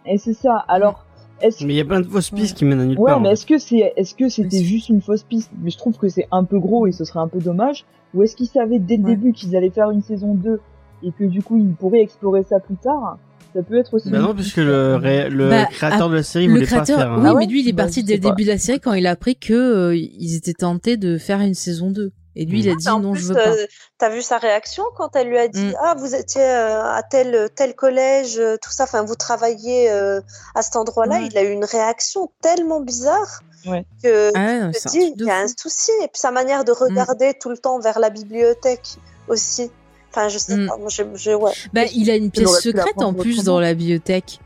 et 0.07 0.19
c'est 0.19 0.35
ça. 0.35 0.57
Alors 0.69 1.07
mais 1.43 1.51
il 1.61 1.73
y 1.73 1.81
a 1.81 1.85
plein 1.85 2.01
de 2.01 2.07
fausses 2.07 2.31
pistes 2.31 2.57
qui 2.57 2.65
mènent 2.65 2.81
à 2.81 2.85
nulle 2.85 2.99
ouais, 2.99 3.11
part. 3.11 3.19
Ouais, 3.19 3.29
mais 3.29 3.33
est-ce 3.33 3.47
que 3.47 3.59
c'est, 3.59 3.93
est-ce 3.97 4.15
que 4.15 4.29
c'était 4.29 4.63
juste 4.63 4.89
une 4.89 5.01
fausse 5.01 5.23
piste? 5.23 5.51
Mais 5.63 5.71
je 5.71 5.79
trouve 5.79 5.97
que 5.97 6.09
c'est 6.09 6.27
un 6.31 6.45
peu 6.45 6.59
gros 6.59 6.87
et 6.87 6.93
ce 6.93 7.05
serait 7.05 7.21
un 7.21 7.29
peu 7.29 7.39
dommage. 7.39 7.85
Ou 8.15 8.23
est-ce 8.23 8.37
qu'ils 8.37 8.47
savaient 8.47 8.79
dès 8.79 8.97
le 8.97 9.05
début 9.05 9.33
qu'ils 9.33 9.57
allaient 9.57 9.71
faire 9.71 9.91
une 9.91 10.03
saison 10.03 10.35
2 10.35 10.61
et 11.03 11.13
que 11.13 11.25
du 11.25 11.43
coup 11.43 11.59
ils 11.59 11.75
pourraient 11.75 12.01
explorer 12.03 12.43
ça 12.45 12.61
plus 12.61 12.77
tard? 12.77 13.19
Ça 13.55 13.63
peut 13.63 13.77
être 13.77 13.95
aussi. 13.95 14.11
Bah 14.11 14.19
non, 14.19 14.35
puisque 14.35 14.57
le, 14.57 14.99
le 15.29 15.49
bah, 15.49 15.67
créateur 15.67 16.09
de 16.09 16.17
la 16.17 16.23
série 16.25 16.49
voulait 16.49 16.67
pas 16.67 16.85
faire. 16.85 17.17
Oui, 17.19 17.31
mais 17.39 17.47
lui, 17.47 17.63
il 17.63 17.69
est 17.69 17.73
bah, 17.73 17.85
parti 17.85 18.03
dès 18.03 18.15
le 18.15 18.21
début 18.21 18.43
de 18.43 18.49
la 18.49 18.59
série 18.59 18.81
quand 18.81 18.95
il 18.95 19.07
a 19.07 19.11
appris 19.11 19.37
que 19.37 19.53
euh, 19.53 19.97
ils 19.97 20.35
étaient 20.35 20.55
tentés 20.55 20.97
de 20.97 21.19
faire 21.19 21.41
une 21.41 21.55
saison 21.55 21.91
2. 21.91 22.11
Et 22.37 22.45
lui, 22.45 22.61
il 22.61 22.69
a 22.69 22.73
ah, 22.73 22.77
dit 22.77 23.03
non, 23.03 23.15
je 23.15 23.27
veux 23.27 23.35
pas. 23.35 23.49
Euh, 23.49 23.67
T'as 23.99 24.09
vu 24.09 24.23
sa 24.23 24.39
réaction 24.39 24.83
quand 24.97 25.15
elle 25.15 25.29
lui 25.29 25.39
a 25.39 25.49
dit 25.49 25.67
mm. 25.67 25.77
ah 25.81 25.95
vous 25.97 26.15
étiez 26.15 26.43
euh, 26.43 26.83
à 26.83 27.03
tel 27.03 27.49
tel 27.55 27.75
collège, 27.75 28.39
euh, 28.39 28.57
tout 28.61 28.71
ça, 28.71 28.85
enfin 28.85 29.03
vous 29.05 29.15
travailliez 29.15 29.89
euh, 29.91 30.21
à 30.55 30.63
cet 30.63 30.77
endroit-là. 30.77 31.21
Il 31.21 31.39
a 31.39 31.43
eu 31.43 31.53
une 31.53 31.65
réaction 31.65 32.31
tellement 32.43 32.81
bizarre 32.81 33.43
ouais. 33.67 33.85
que 34.03 34.33
ah, 34.37 34.71
dit 34.87 35.15
il 35.17 35.25
y 35.25 35.31
a 35.31 35.39
un 35.39 35.47
souci. 35.47 35.93
Et 36.03 36.09
puis 36.09 36.21
sa 36.21 36.33
manière 36.33 36.65
de 36.65 36.73
mm. 36.73 36.77
regarder 36.81 37.35
tout 37.41 37.51
le 37.51 37.59
temps 37.59 37.79
vers 37.79 38.01
la 38.01 38.11
bibliothèque 38.11 38.97
aussi. 39.29 39.71
Enfin 40.11 40.29
je 40.29 40.39
sais 40.39 40.57
mm. 40.57 40.69
pas, 40.69 40.77
moi 40.77 40.89
je, 40.89 41.03
je 41.15 41.31
ouais. 41.31 41.53
Bah 41.73 41.85
il 41.95 42.11
a 42.11 42.17
une 42.17 42.31
pièce 42.31 42.61
secrète 42.61 43.01
en 43.01 43.15
plus 43.15 43.45
dans 43.45 43.61
la 43.61 43.75
bibliothèque. 43.75 44.41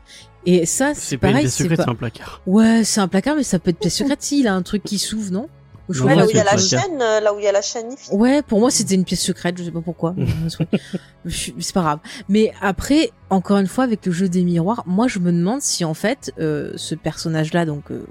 Et 0.45 0.65
ça, 0.65 0.93
c'est 0.95 1.17
pareil. 1.17 1.33
Pas 1.33 1.39
une 1.39 1.45
pièce 1.45 1.57
secrète, 1.57 1.81
c'est 1.83 1.89
un 1.89 1.95
placard. 1.95 2.41
Ouais, 2.47 2.83
c'est 2.85 3.01
un 3.01 3.09
placard, 3.09 3.35
mais 3.35 3.43
ça 3.43 3.59
peut 3.59 3.71
être 3.71 3.79
pièce 3.79 3.95
secrète 3.95 4.21
s'il 4.21 4.47
a 4.47 4.53
un 4.53 4.61
truc 4.61 4.83
qui 4.83 4.97
s'ouvre, 4.97 5.31
non? 5.31 5.49
Là 5.89 6.25
où 6.25 6.29
il 6.29 6.35
y 6.35 6.39
a 6.39 6.43
la 6.43 6.57
chaîne, 6.57 7.01
euh, 7.01 7.19
là 7.19 7.33
où 7.33 7.39
il 7.39 7.45
y 7.45 7.47
a 7.47 7.51
la 7.51 7.61
chaîne. 7.61 7.95
Ouais, 8.11 8.41
pour 8.41 8.59
moi 8.59 8.71
c'était 8.71 8.95
une 8.95 9.05
pièce 9.05 9.21
secrète, 9.21 9.57
je 9.57 9.63
sais 9.63 9.71
pas 9.71 9.81
pourquoi. 9.81 10.15
c'est 11.29 11.73
pas 11.73 11.81
grave. 11.81 11.99
Mais 12.27 12.53
après, 12.61 13.11
encore 13.29 13.57
une 13.57 13.67
fois, 13.67 13.83
avec 13.83 14.05
le 14.05 14.11
jeu 14.11 14.29
des 14.29 14.43
miroirs, 14.43 14.83
moi 14.85 15.07
je 15.07 15.19
me 15.19 15.31
demande 15.31 15.61
si 15.61 15.83
en 15.85 15.93
fait 15.93 16.31
euh, 16.39 16.71
ce 16.75 16.95
personnage-là, 16.95 17.65
donc 17.65 17.91
euh, 17.91 18.05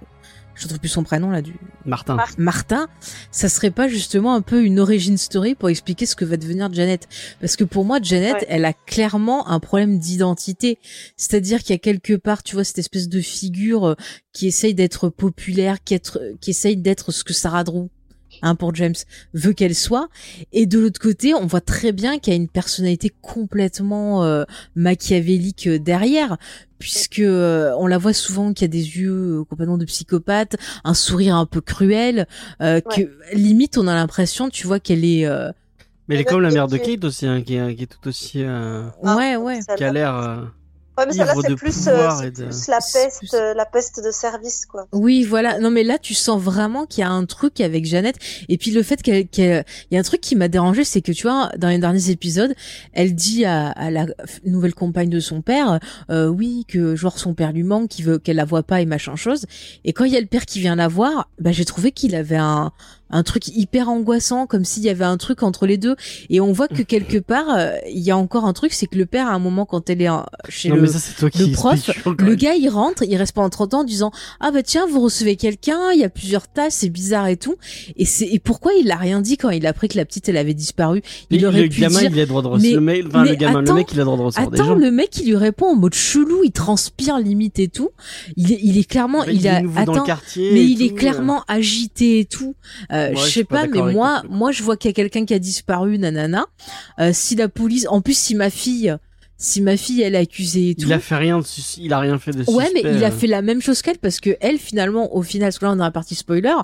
je 0.59 0.67
trouve 0.67 0.79
plus 0.81 0.89
son 0.89 1.05
prénom 1.05 1.31
là 1.31 1.41
du 1.41 1.55
Martin. 1.85 2.17
Martin, 2.37 2.89
ça 3.31 3.49
serait 3.49 3.71
pas 3.71 3.89
justement 3.89 4.35
un 4.35 4.41
peu 4.41 4.65
une 4.65 4.81
origin 4.81 5.17
story 5.17 5.55
pour 5.55 5.69
expliquer 5.69 6.07
ce 6.07 6.17
que 6.17 6.25
va 6.25 6.37
devenir 6.37 6.73
Janet 6.73 7.09
Parce 7.41 7.57
que 7.57 7.65
pour 7.65 7.85
moi, 7.85 7.99
Janet, 8.03 8.45
elle 8.49 8.65
a 8.65 8.73
clairement 8.73 9.49
un 9.49 9.61
problème 9.61 9.99
d'identité. 9.99 10.79
C'est-à-dire 11.17 11.61
qu'il 11.61 11.71
y 11.71 11.77
a 11.77 11.79
quelque 11.79 12.15
part, 12.15 12.43
tu 12.43 12.55
vois, 12.55 12.65
cette 12.65 12.79
espèce 12.79 13.09
de 13.09 13.21
figure 13.21 13.87
euh, 13.87 13.95
qui 14.33 14.47
essaye 14.47 14.75
d'être 14.75 15.09
populaire, 15.09 15.83
qui, 15.83 15.95
être, 15.95 16.21
qui 16.41 16.51
essaye 16.51 16.77
d'être 16.77 17.13
ce 17.13 17.25
que 17.25 17.33
Sarah 17.33 17.65
Drew 17.65 17.89
hein, 18.43 18.55
pour 18.55 18.75
James, 18.75 18.95
veut 19.35 19.53
qu'elle 19.53 19.75
soit. 19.75 20.09
Et 20.53 20.67
de 20.67 20.79
l'autre 20.79 21.01
côté, 21.01 21.35
on 21.35 21.47
voit 21.47 21.61
très 21.61 21.93
bien 21.93 22.19
qu'il 22.19 22.33
y 22.33 22.37
a 22.37 22.39
une 22.39 22.49
personnalité 22.49 23.13
complètement 23.23 24.25
euh, 24.25 24.45
machiavélique 24.75 25.67
euh, 25.67 25.79
derrière, 25.79 26.37
puisque 26.79 27.19
euh, 27.21 27.73
on 27.79 27.87
la 27.87 27.99
voit 27.99 28.13
souvent 28.13 28.53
qu'il 28.53 28.63
y 28.63 28.71
a 28.71 28.73
des 28.73 28.99
yeux 28.99 29.45
complètement 29.49 29.79
de 29.79 29.85
psychopathe, 29.85 30.57
un 30.85 30.95
sourire 30.95 31.37
un 31.37 31.47
peu 31.47 31.61
cruel, 31.61 32.27
que 32.61 33.35
limite 33.35 33.79
on 33.79 33.87
a 33.87 33.95
l'impression, 33.95 34.49
tu 34.49 34.67
vois, 34.67 34.81
qu'elle 34.81 35.05
est 35.05 35.29
mais 36.09 36.15
elle 36.15 36.23
est 36.23 36.25
comme 36.25 36.41
la 36.41 36.51
mère 36.51 36.69
de 36.69 36.79
Kate 36.79 37.05
aussi, 37.05 37.27
hein, 37.27 37.43
qui, 37.43 37.57
est, 37.57 37.75
qui, 37.75 37.83
est, 37.83 37.87
tout 37.87 38.09
aussi. 38.09 38.43
ouais, 38.43 39.37
ouais. 39.37 39.59
Qui 39.77 39.85
a 39.85 39.93
l'air. 39.93 40.51
Ouais, 40.99 41.07
mais 41.07 41.13
celle-là, 41.13 41.35
c'est 41.41 41.55
plus, 41.55 41.89
euh, 41.89 42.31
plus, 42.33 42.69
la 42.69 42.79
peste, 42.79 43.35
euh, 43.35 43.55
la 43.55 43.65
peste 43.65 44.05
de 44.05 44.11
service, 44.11 44.67
quoi. 44.67 44.89
Oui, 44.93 45.23
voilà. 45.23 45.61
Non, 45.61 45.71
mais 45.71 45.85
là, 45.85 45.97
tu 45.99 46.13
sens 46.15 46.43
vraiment 46.43 46.87
qu'il 46.87 47.03
y 47.03 47.05
a 47.05 47.11
un 47.11 47.25
truc 47.25 47.61
avec 47.61 47.85
Jeannette. 47.85 48.17
Et 48.49 48.59
puis 48.59 48.73
le 48.73 48.83
fait 48.83 49.01
qu'elle, 49.01 49.29
il 49.37 49.65
y 49.93 49.97
a 49.97 50.01
un 50.01 50.03
truc 50.03 50.21
qui 50.21 50.35
m'a 50.35 50.49
dérangé, 50.49 50.83
c'est 50.85 51.01
que 51.01 51.13
tu 51.13 51.23
vois, 51.23 51.51
dans 51.57 51.69
les 51.69 51.79
derniers 51.79 52.11
épisodes, 52.11 52.53
elle 52.93 53.15
dit 53.15 53.45
à, 53.45 53.69
à 53.69 53.91
la 53.91 54.07
nouvelle 54.45 54.75
compagne 54.75 55.09
de 55.09 55.21
son 55.21 55.41
père, 55.41 55.79
euh, 56.11 56.27
oui, 56.27 56.65
que 56.67 56.97
genre 56.97 57.19
son 57.19 57.35
père 57.35 57.53
lui 57.53 57.63
manque, 57.63 57.89
qu'il 57.89 58.05
veut 58.05 58.19
qu'elle 58.19 58.37
la 58.37 58.45
voit 58.45 58.65
pas 58.65 58.81
et 58.81 58.87
machin 58.87 59.15
chose. 59.15 59.47
Et 59.85 59.93
quand 59.93 60.05
il 60.05 60.13
y 60.13 60.17
a 60.17 60.21
le 60.21 60.27
père 60.27 60.47
qui 60.47 60.59
vient 60.59 60.75
la 60.75 60.89
voir, 60.89 61.31
bah 61.39 61.53
j'ai 61.53 61.65
trouvé 61.65 61.93
qu'il 61.93 62.15
avait 62.17 62.37
un 62.37 62.73
un 63.11 63.23
truc 63.23 63.49
hyper 63.49 63.89
angoissant, 63.89 64.47
comme 64.47 64.65
s'il 64.65 64.83
y 64.83 64.89
avait 64.89 65.05
un 65.05 65.17
truc 65.17 65.43
entre 65.43 65.67
les 65.67 65.79
deux. 65.79 65.97
Et 66.31 66.41
on 66.41 66.53
voit 66.53 66.69
que 66.69 66.83
quelque 66.89 67.19
part, 67.19 67.47
euh, 67.57 67.73
il 67.91 68.01
y 68.01 68.11
a 68.11 68.17
encore 68.17 68.45
un 68.45 68.53
truc, 68.53 68.73
c'est 68.73 68.87
que 68.87 68.99
le 68.99 69.07
père, 69.07 69.29
à 69.29 69.33
un 69.33 69.39
moment, 69.39 69.67
quand 69.67 69.91
elle 69.91 70.03
est 70.03 70.09
chez 70.49 70.69
le, 70.69 71.53
prof, 71.53 71.91
le 72.19 72.35
gars, 72.35 72.55
il 72.55 72.69
rentre, 72.69 73.03
il 73.03 73.17
reste 73.17 73.33
pendant 73.33 73.51
30 73.51 73.75
ans 73.75 73.81
en 73.81 73.85
disant, 73.85 74.11
ah 74.41 74.51
bah 74.51 74.63
tiens, 74.63 74.87
vous 74.87 75.01
recevez 75.01 75.37
quelqu'un, 75.37 75.93
il 75.93 76.01
y 76.01 76.05
a 76.05 76.09
plusieurs 76.09 76.49
tasses, 76.49 76.77
c'est 76.77 76.89
bizarre 76.89 77.29
et 77.29 77.37
tout. 77.37 77.57
Et 77.97 78.05
c'est, 78.05 78.27
et 78.27 78.39
pourquoi 78.39 78.73
il 78.75 78.91
a 78.91 78.97
rien 78.97 79.21
dit 79.21 79.37
quand 79.37 79.51
il 79.51 79.67
a 79.67 79.71
appris 79.71 79.89
que 79.89 79.97
la 79.97 80.05
petite, 80.05 80.29
elle 80.29 80.37
avait 80.37 80.55
disparu? 80.55 81.03
Il 81.31 81.45
aurait 81.47 81.63
le 81.63 81.69
gamin, 81.69 82.03
il 82.03 82.21
a 82.21 82.27
droit 82.27 82.43
de 82.43 82.49
recevoir, 82.49 82.75
le, 82.75 82.81
mail, 82.81 83.07
enfin, 83.09 83.25
le 83.25 83.35
gamin, 83.35 83.63
le 83.63 83.73
mec, 83.75 83.93
il 83.93 84.01
a 84.01 84.05
droit 84.05 84.17
de 84.17 84.23
recevoir 84.23 84.53
attends, 84.53 84.75
le 84.75 84.91
mec, 84.91 85.19
il 85.19 85.29
lui 85.29 85.37
répond 85.37 85.67
en 85.67 85.77
mode 85.77 85.95
chelou, 85.95 86.43
il 86.45 86.53
transpire 86.53 87.19
limite 87.19 87.59
et 87.59 87.69
tout. 87.69 87.91
Il 88.37 88.53
est, 88.53 88.61
il 88.63 88.79
est 88.79 88.89
clairement, 88.89 89.25
il, 89.25 89.47
a, 89.49 89.63
attends, 89.77 90.05
mais 90.37 90.65
il 90.65 90.83
est 90.83 90.95
clairement 90.95 91.45
agité 91.49 92.21
et 92.21 92.25
tout. 92.25 92.55
Euh, 92.93 92.98
je 93.15 93.31
sais 93.31 93.45
pas, 93.45 93.67
mais 93.67 93.93
moi, 93.93 94.23
moi, 94.29 94.53
je 94.53 94.63
vois 94.63 94.77
qu'il 94.77 94.89
y 94.89 94.93
a 94.93 94.95
quelqu'un 94.95 95.25
qui 95.25 95.35
a 95.35 95.39
disparu, 95.39 95.99
nanana. 95.99 96.47
Euh, 96.99 97.11
si 97.13 97.37
la 97.37 97.49
police, 97.49 97.87
en 97.89 98.01
plus, 98.01 98.17
si 98.17 98.35
ma 98.35 98.51
fille, 98.51 98.97
si 99.41 99.61
ma 99.61 99.77
fille 99.77 100.03
elle 100.03 100.17
est 100.17 100.19
accusée 100.19 100.71
et 100.71 100.75
tout. 100.75 100.87
Il 100.87 100.93
a 100.93 100.99
fait 100.99 101.15
rien 101.15 101.39
de 101.39 101.45
il 101.79 101.93
a 101.93 102.01
rien 102.01 102.19
fait 102.19 102.33
de 102.33 102.39
suspect. 102.39 102.53
Ouais, 102.53 102.71
mais 102.75 102.83
il 102.83 103.05
a 103.05 103.13
fait 103.13 103.29
la 103.29 103.41
même 103.41 103.63
chose 103.63 103.83
qu'elle 103.83 103.99
parce 103.99 104.19
que 104.19 104.37
elle 104.41 104.59
finalement 104.59 105.15
au 105.15 105.23
final 105.23 105.47
parce 105.47 105.61
que 105.61 105.65
là 105.65 105.71
on 105.71 105.75
est 105.75 105.79
dans 105.79 105.85
la 105.85 105.93
partie 105.93 106.17
spoiler, 106.17 106.55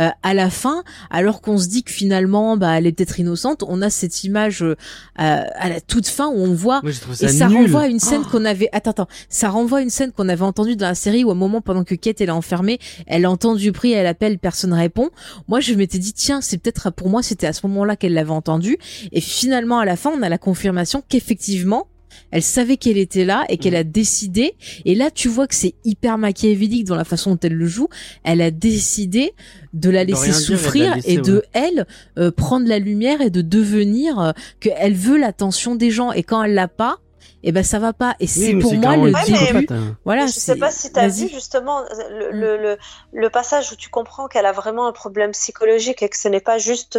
euh, 0.00 0.08
à 0.22 0.34
la 0.34 0.50
fin 0.50 0.82
alors 1.10 1.40
qu'on 1.40 1.58
se 1.58 1.68
dit 1.68 1.84
que 1.84 1.92
finalement 1.92 2.56
bah 2.56 2.76
elle 2.76 2.88
est 2.88 2.92
peut-être 2.92 3.20
innocente, 3.20 3.62
on 3.66 3.80
a 3.82 3.88
cette 3.88 4.24
image 4.24 4.62
euh, 4.62 4.74
à 5.14 5.68
la 5.68 5.80
toute 5.80 6.08
fin 6.08 6.26
où 6.26 6.38
on 6.38 6.54
voit 6.54 6.82
et 7.20 7.28
ça 7.28 7.46
renvoie 7.46 7.82
à 7.82 7.86
une 7.86 8.00
scène 8.00 8.22
oh. 8.24 8.30
qu'on 8.30 8.44
avait 8.44 8.68
attends 8.72 8.90
attends, 8.90 9.08
ça 9.28 9.48
renvoie 9.48 9.78
à 9.78 9.82
une 9.82 9.90
scène 9.90 10.10
qu'on 10.10 10.28
avait 10.28 10.42
entendue 10.42 10.74
dans 10.74 10.88
la 10.88 10.96
série 10.96 11.22
où 11.22 11.30
à 11.30 11.34
un 11.34 11.36
moment 11.36 11.60
pendant 11.60 11.84
que 11.84 11.94
Kate 11.94 12.20
elle 12.20 12.30
est 12.30 12.32
enfermée, 12.32 12.80
elle 13.06 13.28
entend 13.28 13.54
du 13.54 13.70
bruit, 13.70 13.92
elle 13.92 14.06
appelle, 14.06 14.40
personne 14.40 14.72
répond. 14.72 15.10
Moi 15.46 15.60
je 15.60 15.72
m'étais 15.74 15.98
dit 15.98 16.12
tiens, 16.12 16.40
c'est 16.40 16.58
peut-être 16.58 16.90
pour 16.90 17.10
moi 17.10 17.22
c'était 17.22 17.46
à 17.46 17.52
ce 17.52 17.64
moment-là 17.68 17.94
qu'elle 17.94 18.14
l'avait 18.14 18.30
entendu 18.30 18.76
et 19.12 19.20
finalement 19.20 19.78
à 19.78 19.84
la 19.84 19.94
fin 19.94 20.10
on 20.10 20.22
a 20.22 20.28
la 20.28 20.38
confirmation 20.38 21.04
qu'effectivement 21.08 21.86
elle 22.30 22.42
savait 22.42 22.76
qu'elle 22.76 22.98
était 22.98 23.24
là 23.24 23.44
et 23.48 23.58
qu'elle 23.58 23.76
a 23.76 23.84
décidé. 23.84 24.54
Et 24.84 24.94
là, 24.94 25.10
tu 25.10 25.28
vois 25.28 25.46
que 25.46 25.54
c'est 25.54 25.74
hyper 25.84 26.18
machiavélique 26.18 26.84
dans 26.84 26.96
la 26.96 27.04
façon 27.04 27.32
dont 27.32 27.40
elle 27.42 27.54
le 27.54 27.66
joue. 27.66 27.88
Elle 28.22 28.40
a 28.40 28.50
décidé 28.50 29.32
de 29.72 29.90
la 29.90 30.04
laisser 30.04 30.32
souffrir 30.32 30.96
et 31.04 31.18
de, 31.18 31.42
elle 31.52 31.86
euh, 32.18 32.30
prendre 32.30 32.68
la 32.68 32.78
lumière 32.78 33.20
et 33.20 33.30
de 33.30 33.42
devenir 33.42 34.20
euh, 34.20 34.32
qu'elle 34.60 34.94
veut 34.94 35.18
l'attention 35.18 35.74
des 35.74 35.90
gens. 35.90 36.12
Et 36.12 36.22
quand 36.22 36.42
elle 36.42 36.54
l'a 36.54 36.68
pas, 36.68 36.98
et 37.42 37.48
eh 37.48 37.52
ben 37.52 37.62
ça 37.62 37.78
va 37.78 37.92
pas. 37.92 38.16
Et 38.20 38.26
c'est 38.26 38.54
pour 38.54 38.74
moi 38.74 38.96
le 38.96 39.12
début. 39.26 39.68
Voilà. 40.04 40.26
Je 40.26 40.32
sais 40.32 40.56
pas 40.56 40.70
si 40.70 40.92
tu 40.92 40.98
as 40.98 41.08
vu 41.08 41.28
justement 41.28 41.82
le, 42.10 42.56
le, 42.56 42.78
le, 43.12 43.30
passage 43.30 43.70
où 43.72 43.76
tu 43.76 43.90
comprends 43.90 44.28
qu'elle 44.28 44.46
a 44.46 44.52
vraiment 44.52 44.86
un 44.86 44.92
problème 44.92 45.32
psychologique 45.32 46.02
et 46.02 46.08
que 46.08 46.16
ce 46.16 46.28
n'est 46.28 46.40
pas 46.40 46.58
juste, 46.58 46.98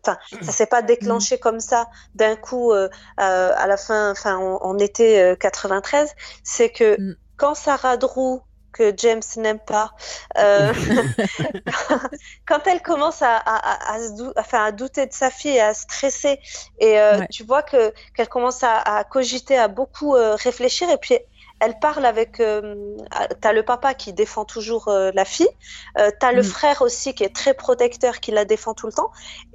enfin, 0.00 0.18
ça 0.42 0.52
s'est 0.52 0.66
pas 0.66 0.82
déclenché 0.82 1.36
mm. 1.36 1.38
comme 1.38 1.60
ça 1.60 1.88
d'un 2.14 2.36
coup 2.36 2.72
euh, 2.72 2.88
euh, 3.20 3.52
à 3.56 3.66
la 3.66 3.76
fin, 3.76 4.10
enfin, 4.10 4.36
en, 4.36 4.78
été 4.78 5.34
93. 5.40 6.10
C'est 6.42 6.70
que 6.70 7.00
mm. 7.00 7.16
quand 7.36 7.54
Sarah 7.54 7.96
Drew 7.96 8.42
que 8.76 8.92
James 8.96 9.22
n'aime 9.36 9.58
pas. 9.58 9.92
Euh, 10.38 10.72
quand 12.46 12.66
elle 12.66 12.82
commence 12.82 13.22
à, 13.22 13.36
à, 13.36 13.94
à, 13.94 13.98
enfin, 14.36 14.64
à 14.64 14.72
douter 14.72 15.06
de 15.06 15.12
sa 15.12 15.30
fille 15.30 15.56
et 15.56 15.60
à 15.60 15.74
stresser, 15.74 16.38
et 16.78 16.98
euh, 17.00 17.20
tu 17.30 17.44
vois 17.44 17.62
que 17.62 17.92
qu'elle 18.14 18.28
commence 18.28 18.62
à, 18.62 19.04
cogiter, 19.04 19.56
à 19.56 19.68
beaucoup 19.68 20.14
euh, 20.14 20.34
réfléchir, 20.34 20.90
et 20.90 20.98
puis 20.98 21.18
elle 21.58 21.78
parle 21.78 22.04
avec. 22.04 22.40
Euh, 22.40 22.96
t'as 23.40 23.52
le 23.52 23.62
papa 23.62 23.94
qui 23.94 24.12
défend 24.12 24.44
toujours 24.44 24.88
euh, 24.88 25.10
la 25.14 25.24
fille. 25.24 25.48
Euh, 25.98 26.10
t'as 26.20 26.32
le 26.32 26.42
mm. 26.42 26.44
frère 26.44 26.82
aussi 26.82 27.14
qui 27.14 27.24
est 27.24 27.34
très 27.34 27.54
protecteur, 27.54 28.20
qui 28.20 28.30
la 28.30 28.44
défend 28.44 28.74
tout 28.74 28.86
le 28.86 28.92
temps. 28.92 29.10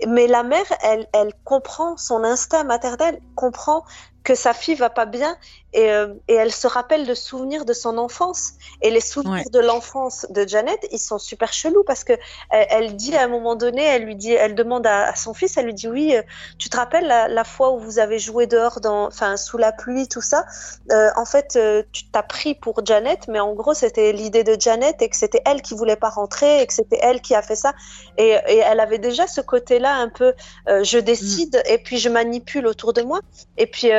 Mais 0.07 0.27
la 0.27 0.43
mère, 0.43 0.65
elle, 0.81 1.07
elle 1.14 1.34
comprend 1.43 1.98
son 1.98 2.23
instinct 2.23 2.64
maternel, 2.64 3.19
comprend 3.35 3.85
que 4.23 4.35
sa 4.35 4.53
fille 4.53 4.76
va 4.76 4.89
pas 4.89 5.06
bien 5.06 5.35
et, 5.73 5.89
euh, 5.89 6.14
et, 6.27 6.34
elle 6.34 6.52
se 6.52 6.68
rappelle 6.68 7.07
de 7.07 7.14
souvenirs 7.14 7.64
de 7.64 7.73
son 7.73 7.98
enfance. 7.98 8.53
Et 8.81 8.91
les 8.91 8.99
souvenirs 8.99 9.49
de 9.52 9.60
l'enfance 9.60 10.26
de 10.30 10.45
Janet 10.48 10.85
ils 10.91 10.99
sont 10.99 11.18
super 11.18 11.53
chelous 11.53 11.84
parce 11.85 12.03
que 12.03 12.14
elle, 12.49 12.68
elle, 12.69 12.95
dit 12.95 13.15
à 13.15 13.23
un 13.23 13.27
moment 13.27 13.56
donné 13.56 13.84
elle 13.84 14.03
lui 14.03 14.15
dit 14.15 14.34
elle 14.34 14.56
demande 14.56 14.85
à, 14.85 15.10
à 15.10 15.15
son 15.15 15.34
fils 15.34 15.56
elle 15.57 15.65
lui 15.65 15.73
dit 15.73 15.88
oui 15.88 16.15
euh, 16.15 16.22
tu 16.57 16.69
te 16.69 16.76
rappelles 16.76 17.07
la, 17.07 17.27
la, 17.27 17.43
fois 17.43 17.72
où 17.72 17.80
vous 17.80 17.99
avez 17.99 18.19
joué 18.19 18.48
dehors 18.48 18.81
dans 18.81 19.07
enfin 19.07 19.38
sous 19.38 19.57
la 19.57 19.72
pluie 19.72 20.07
tout 20.07 20.22
ça? 20.22 20.45
Euh, 20.91 21.10
en 21.15 21.26
fait 21.26 21.57
tu 21.91 22.06
t'as 22.11 22.23
pris 22.23 22.53
pour 22.53 22.85
Janet 22.85 23.27
mais 23.27 23.39
en 23.39 23.53
gros 23.53 23.73
c'était 23.73 24.11
l'idée 24.11 24.43
de 24.43 24.60
Janet 24.60 25.02
et 25.02 25.10
que 25.10 25.15
c'était 25.15 25.41
elle 25.45 25.61
qui 25.61 25.73
voulait 25.73 25.95
pas 25.95 26.10
rentrer 26.10 26.61
et 26.61 26.68
que 26.68 26.73
c'était 26.73 26.99
elle 27.02 27.22
qui 27.22 27.34
a 27.34 27.41
fait 27.41 27.56
ça. 27.56 27.73
Et, 28.18 28.35
et, 28.48 28.57
elle 28.57 28.80
avait 28.80 28.99
déjà 28.99 29.26
ce 29.26 29.41
côté 29.41 29.80
là 29.80 29.95
un 29.95 30.10
peu 30.10 30.34
je 30.68 30.98
décide 30.98 31.56
mm. 31.56 31.72
et 31.72 31.77
puis 31.77 31.98
je 31.98 32.10
manipule 32.10 32.68
autour 32.68 32.91
de 32.91 33.02
moi. 33.03 33.22
Et 33.57 33.68
puis 33.68 33.89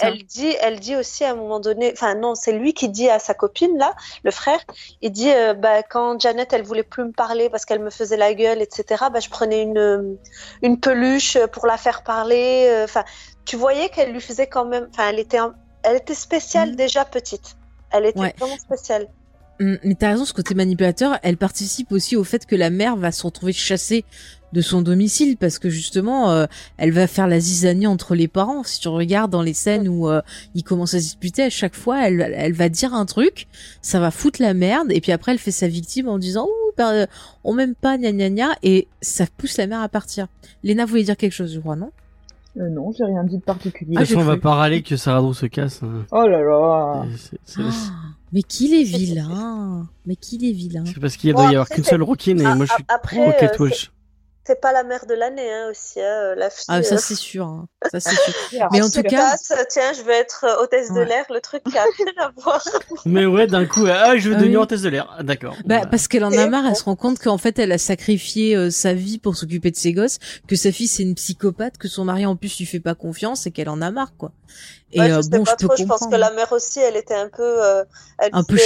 elle 0.00 0.24
dit 0.24 0.54
elle 0.60 0.80
dit 0.80 0.96
aussi 0.96 1.24
à 1.24 1.32
un 1.32 1.34
moment 1.34 1.60
donné, 1.60 1.92
enfin 1.92 2.14
non, 2.14 2.34
c'est 2.34 2.52
lui 2.52 2.74
qui 2.74 2.88
dit 2.88 3.08
à 3.08 3.18
sa 3.18 3.34
copine 3.34 3.76
là, 3.78 3.94
le 4.22 4.30
frère, 4.30 4.60
il 5.02 5.10
dit 5.10 5.30
euh, 5.30 5.54
bah, 5.54 5.82
quand 5.82 6.20
Janet 6.20 6.52
elle 6.52 6.62
voulait 6.62 6.82
plus 6.82 7.04
me 7.04 7.12
parler 7.12 7.50
parce 7.50 7.64
qu'elle 7.64 7.80
me 7.80 7.90
faisait 7.90 8.16
la 8.16 8.34
gueule, 8.34 8.62
etc. 8.62 9.04
Bah, 9.12 9.20
je 9.20 9.28
prenais 9.28 9.62
une 9.62 10.16
une 10.62 10.80
peluche 10.80 11.38
pour 11.52 11.66
la 11.66 11.76
faire 11.76 12.02
parler. 12.02 12.66
Euh, 12.68 12.84
enfin, 12.84 13.04
tu 13.44 13.56
voyais 13.56 13.88
qu'elle 13.88 14.12
lui 14.12 14.20
faisait 14.20 14.46
quand 14.46 14.64
même, 14.64 14.88
enfin, 14.90 15.08
elle 15.10 15.18
était 15.18 15.38
elle 15.82 15.96
était 15.96 16.14
spéciale 16.14 16.72
mmh. 16.72 16.76
déjà 16.76 17.04
petite. 17.04 17.56
Elle 17.90 18.06
était 18.06 18.34
vraiment 18.38 18.58
spéciale. 18.58 19.08
Mmh, 19.60 19.74
mais 19.84 19.94
t'as 19.94 20.10
raison, 20.10 20.24
ce 20.24 20.32
côté 20.32 20.54
manipulateur, 20.54 21.18
elle 21.22 21.36
participe 21.36 21.92
aussi 21.92 22.16
au 22.16 22.24
fait 22.24 22.44
que 22.44 22.56
la 22.56 22.70
mère 22.70 22.96
va 22.96 23.12
se 23.12 23.22
retrouver 23.22 23.52
chassée 23.52 24.04
de 24.54 24.60
son 24.60 24.80
domicile 24.80 25.36
parce 25.36 25.58
que 25.58 25.68
justement 25.68 26.30
euh, 26.30 26.46
elle 26.78 26.92
va 26.92 27.06
faire 27.06 27.26
la 27.26 27.40
zizanie 27.40 27.88
entre 27.88 28.14
les 28.14 28.28
parents 28.28 28.62
si 28.62 28.80
tu 28.80 28.88
regardes 28.88 29.30
dans 29.30 29.42
les 29.42 29.52
scènes 29.52 29.88
où 29.88 30.08
euh, 30.08 30.22
ils 30.54 30.62
commencent 30.62 30.94
à 30.94 31.00
se 31.00 31.04
disputer 31.04 31.42
à 31.42 31.50
chaque 31.50 31.74
fois 31.74 32.06
elle, 32.06 32.32
elle 32.34 32.52
va 32.52 32.68
dire 32.68 32.94
un 32.94 33.04
truc 33.04 33.48
ça 33.82 33.98
va 33.98 34.10
foutre 34.10 34.40
la 34.40 34.54
merde 34.54 34.92
et 34.92 35.00
puis 35.00 35.12
après 35.12 35.32
elle 35.32 35.38
fait 35.38 35.50
sa 35.50 35.66
victime 35.68 36.08
en 36.08 36.18
disant 36.18 36.46
ouh 36.46 36.82
on 37.44 37.52
m'aime 37.52 37.74
pas 37.74 37.98
gna 37.98 38.12
gna 38.12 38.30
gna 38.30 38.48
et 38.62 38.86
ça 39.02 39.26
pousse 39.36 39.58
la 39.58 39.66
mère 39.66 39.80
à 39.80 39.88
partir 39.88 40.28
Léna 40.62 40.86
voulait 40.86 41.02
dire 41.02 41.16
quelque 41.16 41.32
chose 41.32 41.52
je 41.52 41.60
crois 41.60 41.76
non? 41.76 41.90
Euh, 42.56 42.68
non, 42.70 42.92
j'ai 42.96 43.02
rien 43.02 43.24
dit 43.24 43.38
de 43.38 43.42
particulier. 43.42 43.96
Ah, 43.98 44.04
on 44.16 44.22
va 44.22 44.36
pas 44.36 44.54
râler 44.54 44.82
que 44.82 44.96
Sarah 44.96 45.34
se 45.34 45.46
casse. 45.46 45.82
Hein. 45.82 46.06
Oh 46.12 46.24
là 46.28 46.40
là. 46.40 47.04
Ah, 47.58 47.62
mais 48.32 48.42
qu'il 48.42 48.74
est 48.74 48.84
vilain. 48.84 49.88
Mais 50.06 50.14
qu'il 50.14 50.44
est 50.44 50.52
vilain. 50.52 50.84
C'est 50.86 51.00
parce 51.00 51.16
qu'il 51.16 51.32
doit 51.32 51.46
y 51.46 51.54
avoir 51.54 51.68
qu'une 51.68 51.82
seule 51.82 52.04
Rookie 52.04 52.30
et 52.30 52.34
moi 52.34 52.64
je 52.64 52.72
suis 52.72 52.84
trop 52.84 53.32
Kate 53.40 53.58
Walsh 53.58 53.90
c'est 54.46 54.60
pas 54.60 54.72
la 54.72 54.84
mère 54.84 55.06
de 55.06 55.14
l'année 55.14 55.50
hein, 55.50 55.68
aussi, 55.70 56.00
hein, 56.00 56.04
euh, 56.04 56.34
la 56.34 56.50
fille. 56.50 56.66
Ah, 56.68 56.82
ça 56.82 56.96
euh. 56.96 56.98
c'est 56.98 57.14
sûr. 57.14 57.46
Hein. 57.46 57.66
Ça 57.90 58.00
c'est 58.00 58.16
sûr. 58.50 58.68
Mais 58.72 58.82
en 58.82 58.90
tout 58.90 59.02
cas, 59.02 59.36
tiens, 59.68 59.92
je 59.92 60.02
vais 60.02 60.14
être 60.14 60.44
euh, 60.44 60.62
hôtesse 60.62 60.92
de 60.92 61.00
l'air, 61.00 61.24
le 61.30 61.40
truc 61.40 61.62
qui 61.64 61.76
a 61.76 61.82
rien 61.82 62.12
à 62.18 62.30
voir. 62.36 62.62
Mais 63.06 63.26
ouais, 63.26 63.46
d'un 63.46 63.66
coup, 63.66 63.86
ah, 63.86 64.16
je 64.16 64.28
veux 64.28 64.36
ah 64.36 64.38
devenir 64.38 64.60
hôtesse 64.60 64.82
de 64.82 64.88
l'air. 64.88 65.14
Ah, 65.18 65.22
d'accord. 65.22 65.56
Bah, 65.64 65.86
parce 65.90 66.08
qu'elle 66.08 66.24
en 66.24 66.32
a 66.32 66.46
marre, 66.46 66.66
elle 66.66 66.76
se 66.76 66.84
rend 66.84 66.96
compte 66.96 67.18
qu'en 67.18 67.38
fait, 67.38 67.58
elle 67.58 67.72
a 67.72 67.78
sacrifié 67.78 68.70
sa 68.70 68.94
vie 68.94 69.18
pour 69.18 69.36
s'occuper 69.36 69.70
de 69.70 69.76
ses 69.76 69.92
gosses, 69.92 70.18
que 70.48 70.56
sa 70.56 70.72
fille 70.72 70.88
c'est 70.88 71.02
une 71.02 71.14
psychopathe, 71.14 71.78
que 71.78 71.88
son 71.88 72.04
mari 72.04 72.26
en 72.26 72.36
plus 72.36 72.58
lui 72.58 72.66
fait 72.66 72.80
pas 72.80 72.94
confiance 72.94 73.46
et 73.46 73.50
qu'elle 73.50 73.68
en 73.68 73.80
a 73.80 73.90
marre, 73.90 74.16
quoi. 74.16 74.32
Et 74.94 75.08
je 75.08 75.20
sais 75.20 75.30
pas 75.30 75.56
trop, 75.56 75.76
je 75.76 75.84
pense 75.84 76.06
que 76.06 76.16
la 76.16 76.30
mère 76.30 76.52
aussi, 76.52 76.80
elle 76.80 76.96
était 76.96 77.14
un 77.14 77.28
peu, 77.28 77.58
elle, 78.18 78.30
un 78.32 78.44
peu 78.44 78.56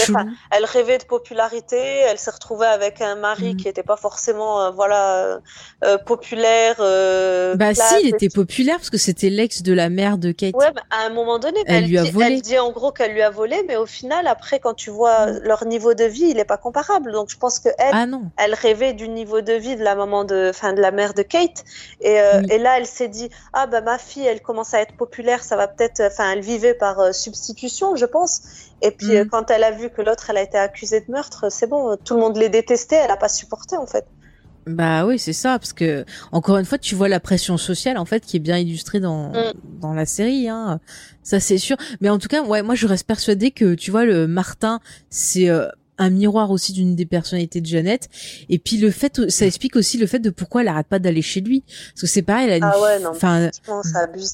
elle 0.51 0.65
rêvait 0.65 0.99
de 0.99 1.05
popularité, 1.05 1.79
elle 1.79 2.19
s'est 2.19 2.31
retrouvée 2.31 2.67
avec 2.67 3.01
un 3.01 3.17
mari 3.17 3.55
mm. 3.55 3.57
qui 3.57 3.69
était 3.69 3.83
pas 3.83 3.97
forcément, 3.97 4.73
voilà, 4.73 5.41
euh, 5.85 5.99
populaire. 5.99 6.77
Euh, 6.81 7.55
bah 7.55 7.75
si, 7.75 8.03
il 8.03 8.09
était 8.09 8.29
populaire 8.29 8.77
parce 8.77 8.91
que 8.91 8.99
c'était 8.99 9.31
l'ex 9.31 9.63
de 9.63 9.73
la 9.73 9.89
mère 9.89 10.19
de 10.19 10.33
Kate. 10.33 10.55
Ouais, 10.55 10.73
bah, 10.73 10.83
à 10.91 11.07
un 11.07 11.11
moment 11.11 11.39
donné, 11.39 11.61
elle, 11.67 11.87
lui 11.87 11.99
a 11.99 12.05
volé. 12.05 12.27
Elle 12.27 12.43
dit 12.43 12.59
en 12.59 12.73
gros 12.73 12.91
qu'elle 12.91 13.13
lui 13.13 13.23
a 13.23 13.31
volé, 13.31 13.63
mais 13.67 13.77
au 13.77 13.87
final, 13.87 14.27
après, 14.27 14.59
quand 14.59 14.75
tu 14.75 14.91
vois 14.91 15.27
mm. 15.27 15.41
leur 15.45 15.65
niveau 15.67 15.95
de 15.95 16.05
vie, 16.05 16.27
il 16.31 16.39
est 16.39 16.45
pas 16.45 16.57
comparable. 16.57 17.13
Donc 17.13 17.31
je 17.31 17.37
pense 17.37 17.59
que 17.59 17.69
elle, 17.79 17.91
ah 17.93 18.07
non. 18.07 18.23
elle 18.37 18.55
rêvait 18.55 18.93
du 18.93 19.09
niveau 19.09 19.41
de 19.41 19.53
vie 19.53 19.77
de 19.77 19.85
la 19.85 19.95
maman 19.95 20.25
de, 20.25 20.49
enfin 20.51 20.73
de 20.73 20.81
la 20.81 20.91
mère 20.91 21.15
de 21.15 21.23
Kate. 21.23 21.65
Et, 22.01 22.21
euh, 22.21 22.43
et 22.51 22.59
là, 22.59 22.79
elle 22.79 22.87
s'est 22.87 23.09
dit, 23.09 23.31
ah 23.53 23.67
bah 23.67 23.81
ma 23.81 23.99
fille, 23.99 24.27
elle 24.27 24.43
commence 24.43 24.75
à 24.75 24.81
être 24.81 24.97
populaire, 24.97 25.45
ça 25.45 25.57
va 25.57 25.69
peut-être, 25.69 26.11
enfin, 26.19 26.32
elle 26.32 26.40
vivait 26.40 26.74
par 26.74 27.15
substitution, 27.15 27.97
je 27.97 28.07
pense. 28.07 28.43
Et 28.82 28.90
puis 28.90 29.19
mm. 29.19 29.28
quand 29.28 29.51
elle 29.51 29.65
a 29.65 29.70
vu 29.70 29.90
que 29.90 30.03
l'autre, 30.03 30.31
elle 30.31 30.36
a 30.36 30.43
été 30.43 30.59
accusée 30.59 31.01
de 31.01 31.11
meurtre, 31.11 31.47
c'est 31.51 31.66
bon, 31.66 31.97
tout 32.05 32.15
le 32.15 32.20
monde 32.20 32.36
les 32.36 32.49
détestait, 32.49 32.97
elle 32.97 33.11
a 33.11 33.16
pas 33.16 33.28
supporté 33.28 33.77
en 33.77 33.86
fait. 33.86 34.07
Bah 34.69 35.07
oui, 35.07 35.19
c'est 35.19 35.32
ça, 35.32 35.59
parce 35.59 35.73
que 35.73 36.05
encore 36.31 36.59
une 36.59 36.66
fois, 36.66 36.78
tu 36.78 36.95
vois 36.95 37.09
la 37.09 37.20
pression 37.20 37.57
sociale 37.57 37.97
en 37.97 38.05
fait 38.05 38.20
qui 38.24 38.36
est 38.36 38.40
bien 38.40 38.59
illustrée 38.59 39.01
dans 39.01 39.31
mm. 39.31 39.53
dans 39.81 39.95
la 39.95 40.07
série, 40.07 40.49
hein. 40.49 40.81
Ça 41.23 41.40
c'est 41.40 41.59
sûr. 41.59 41.77
Mais 42.01 42.11
en 42.11 42.19
tout 42.19 42.28
cas, 42.28 42.43
ouais, 42.43 42.62
moi 42.62 42.74
je 42.74 42.86
reste 42.86 43.07
persuadée 43.07 43.51
que 43.51 43.74
tu 43.74 43.90
vois 43.90 44.05
le 44.05 44.27
Martin, 44.27 44.81
c'est 45.09 45.49
euh, 45.49 45.69
un 45.99 46.11
miroir 46.11 46.51
aussi 46.51 46.73
d'une 46.73 46.95
des 46.95 47.07
personnalités 47.07 47.61
de 47.61 47.66
Jeannette. 47.66 48.09
Et 48.49 48.59
puis 48.59 48.79
le 48.79 48.91
fait, 48.91 49.31
ça 49.31 49.47
explique 49.47 49.77
aussi 49.77 49.99
le 49.99 50.07
fait 50.07 50.20
de 50.20 50.31
pourquoi 50.31 50.62
elle 50.62 50.69
arrête 50.69 50.87
pas 50.87 50.99
d'aller 50.99 51.23
chez 51.23 51.41
lui. 51.41 51.65
Parce 51.91 52.03
que 52.03 52.07
c'est 52.07 52.23
pareil, 52.23 52.49
elle, 52.49 52.62
ah 52.62 52.81
ouais, 52.81 52.99
non, 53.01 53.11
enfin, 53.11 53.51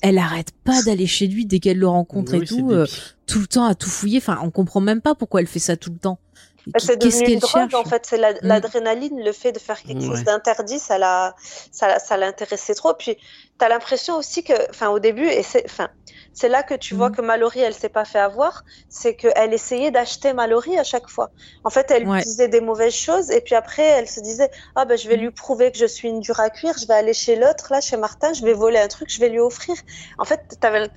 elle 0.02 0.18
arrête 0.18 0.52
pas 0.64 0.82
d'aller 0.82 1.06
chez 1.06 1.26
lui 1.26 1.46
dès 1.46 1.58
qu'elle 1.58 1.78
le 1.78 1.88
rencontre 1.88 2.34
et 2.34 2.44
tout, 2.44 2.70
euh, 2.70 2.86
tout 3.26 3.40
le 3.40 3.46
temps 3.46 3.64
à 3.64 3.74
tout 3.74 3.90
fouiller. 3.90 4.18
Enfin, 4.18 4.38
on 4.42 4.50
comprend 4.50 4.80
même 4.80 5.00
pas 5.00 5.14
pourquoi 5.14 5.40
elle 5.40 5.46
fait 5.46 5.58
ça 5.58 5.76
tout 5.76 5.90
le 5.90 5.98
temps. 5.98 6.18
Bah, 6.66 6.78
c'est 6.80 6.96
devenu 6.96 7.34
une 7.34 7.38
drogue, 7.40 7.74
en 7.74 7.84
fait. 7.84 8.06
C'est 8.06 8.18
mm. 8.18 8.38
l'adrénaline, 8.42 9.22
le 9.22 9.32
fait 9.32 9.52
de 9.52 9.58
faire 9.58 9.82
quelque 9.82 10.04
chose 10.04 10.24
d'interdit, 10.24 10.78
ça 10.78 10.98
l'a, 10.98 11.34
ça, 11.70 11.98
ça 11.98 12.16
l'intéressait 12.16 12.74
trop. 12.74 12.94
Puis, 12.94 13.16
tu 13.58 13.64
as 13.64 13.68
l'impression 13.68 14.16
aussi 14.16 14.42
que, 14.42 14.54
enfin, 14.70 14.88
au 14.88 14.98
début, 14.98 15.26
et 15.26 15.42
c'est, 15.42 15.64
enfin, 15.66 15.90
c'est 16.34 16.48
là 16.48 16.62
que 16.62 16.74
tu 16.74 16.94
vois 16.94 17.10
mm. 17.10 17.16
que 17.16 17.22
Mallory, 17.22 17.60
elle 17.60 17.74
s'est 17.74 17.88
pas 17.88 18.04
fait 18.04 18.18
avoir, 18.18 18.64
c'est 18.88 19.14
qu'elle 19.14 19.54
essayait 19.54 19.90
d'acheter 19.90 20.32
Mallory 20.32 20.76
à 20.76 20.84
chaque 20.84 21.08
fois. 21.08 21.30
En 21.62 21.70
fait, 21.70 21.90
elle 21.90 22.06
disait 22.22 22.48
des 22.48 22.60
mauvaises 22.60 22.94
choses 22.94 23.30
et 23.30 23.40
puis 23.40 23.54
après, 23.54 23.84
elle 23.84 24.08
se 24.08 24.20
disait 24.20 24.50
ah 24.74 24.84
ben 24.84 24.98
je 24.98 25.08
vais 25.08 25.16
lui 25.16 25.30
prouver 25.30 25.70
que 25.70 25.78
je 25.78 25.86
suis 25.86 26.08
une 26.08 26.20
dure 26.20 26.40
à 26.40 26.50
cuire, 26.50 26.74
je 26.78 26.86
vais 26.86 26.94
aller 26.94 27.14
chez 27.14 27.36
l'autre, 27.36 27.68
là 27.70 27.80
chez 27.80 27.96
Martin, 27.96 28.32
je 28.32 28.44
vais 28.44 28.52
voler 28.52 28.78
un 28.78 28.88
truc, 28.88 29.08
je 29.10 29.20
vais 29.20 29.28
lui 29.28 29.38
offrir. 29.38 29.76
En 30.18 30.24
fait, 30.24 30.40
t'avais 30.60 30.88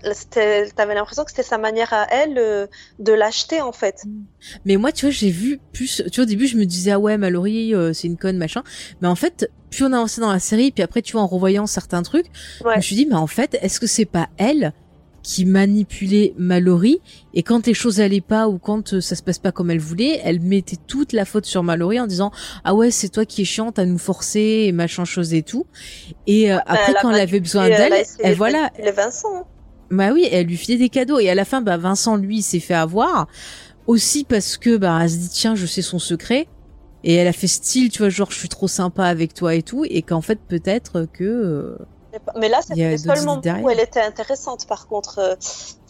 avais, 0.78 0.96
l'impression 0.96 1.24
que 1.24 1.32
c'était 1.32 1.44
sa 1.44 1.60
manière 1.60 1.94
à 1.94 2.08
elle 2.12 2.38
euh, 2.38 2.68
de 3.00 3.14
l'acheter 3.14 3.62
en 3.62 3.72
fait. 3.72 4.04
Mm. 4.06 4.24
Mais 4.66 4.78
moi, 4.78 4.92
tu 4.92 5.06
vois, 5.06 5.12
j'ai 5.12 5.30
vu 5.30 5.60
plus. 5.72 6.04
Tu 6.12 6.16
vois, 6.16 6.24
au 6.24 6.28
début, 6.28 6.48
je 6.48 6.58
me 6.58 6.66
disais 6.66 6.92
ah 6.92 7.00
ouais, 7.00 7.18
Mallory, 7.18 7.76
euh, 7.76 7.94
c'est 7.94 8.08
une 8.08 8.18
conne 8.18 8.38
machin. 8.38 8.64
Mais 9.02 9.08
en 9.08 9.16
fait, 9.16 9.50
plus 9.70 9.84
on 9.86 9.94
avançait 9.94 10.22
dans 10.22 10.32
la 10.32 10.40
série, 10.40 10.72
puis 10.72 10.84
après, 10.84 11.04
tu 11.04 11.14
vois, 11.14 11.22
en 11.22 11.28
revoyant 11.28 11.68
certains 11.68 12.02
trucs, 12.02 12.28
je 12.62 12.76
me 12.76 12.82
suis 12.82 12.96
dit 12.96 13.06
mais 13.06 13.16
en 13.16 13.28
fait, 13.28 13.58
est-ce 13.62 13.80
que 13.80 13.88
c'est 13.88 14.06
pas 14.06 14.30
elle 14.38 14.74
qui 15.28 15.44
manipulait 15.44 16.34
Mallory 16.38 17.02
et 17.34 17.44
quand 17.44 17.68
les 17.68 17.74
choses 17.74 18.00
allaient 18.00 18.22
pas 18.22 18.48
ou 18.48 18.60
quand 18.60 18.94
euh, 18.94 19.02
ça 19.02 19.14
se 19.14 19.22
passe 19.22 19.40
pas 19.40 19.52
comme 19.52 19.70
elle 19.70 19.80
voulait, 19.82 20.22
elle 20.24 20.40
mettait 20.40 20.78
toute 20.88 21.12
la 21.12 21.26
faute 21.26 21.46
sur 21.46 21.64
Mallory 21.64 22.00
en 22.00 22.08
disant 22.08 22.32
ah 22.64 22.74
ouais 22.74 22.92
c'est 22.92 23.10
toi 23.10 23.26
qui 23.26 23.42
es 23.42 23.46
chiante 23.46 23.78
à 23.78 23.86
nous 23.86 23.98
forcer 23.98 24.64
et 24.68 24.72
machin 24.72 25.04
chose 25.04 25.34
et 25.34 25.44
tout. 25.44 25.66
Et 26.28 26.50
euh, 26.50 26.60
après 26.66 26.94
quand 27.02 27.12
elle 27.12 27.20
avait 27.20 27.42
besoin 27.42 27.68
d'elle, 27.68 27.94
elle, 28.20 28.36
voilà. 28.36 28.72
Le 28.80 28.90
Vincent. 28.92 29.46
Bah 29.92 30.14
oui, 30.14 30.30
elle 30.32 30.46
lui 30.46 30.56
filait 30.56 30.78
des 30.78 30.88
cadeaux 30.88 31.20
et 31.20 31.30
à 31.30 31.36
la 31.36 31.44
fin 31.44 31.60
bah 31.60 31.76
Vincent 31.76 32.16
lui 32.16 32.42
s'est 32.42 32.62
fait 32.62 32.74
avoir 32.74 33.28
aussi 33.86 34.24
parce 34.24 34.56
que 34.56 34.78
bah 34.78 34.98
elle 35.02 35.10
se 35.10 35.18
dit 35.18 35.30
tiens 35.30 35.56
je 35.56 35.66
sais 35.66 35.82
son 35.82 36.00
secret 36.00 36.48
et 37.04 37.16
elle 37.16 37.28
a 37.28 37.34
fait 37.34 37.48
style 37.48 37.90
tu 37.90 37.98
vois 37.98 38.10
genre 38.10 38.32
je 38.32 38.38
suis 38.38 38.50
trop 38.50 38.70
sympa 38.70 39.04
avec 39.04 39.34
toi 39.34 39.56
et 39.56 39.62
tout 39.62 39.84
et 39.90 40.04
qu'en 40.04 40.22
fait 40.22 40.40
peut-être 40.48 41.06
que 41.12 41.26
euh, 41.26 41.78
mais 42.40 42.50
là, 42.50 42.60
c'était 42.62 42.98
seulement 42.98 43.42
où 43.62 43.70
elle 43.70 43.80
était 43.80 44.02
intéressante. 44.02 44.68
Par 44.68 44.88
contre, 44.88 45.20
euh, 45.20 45.36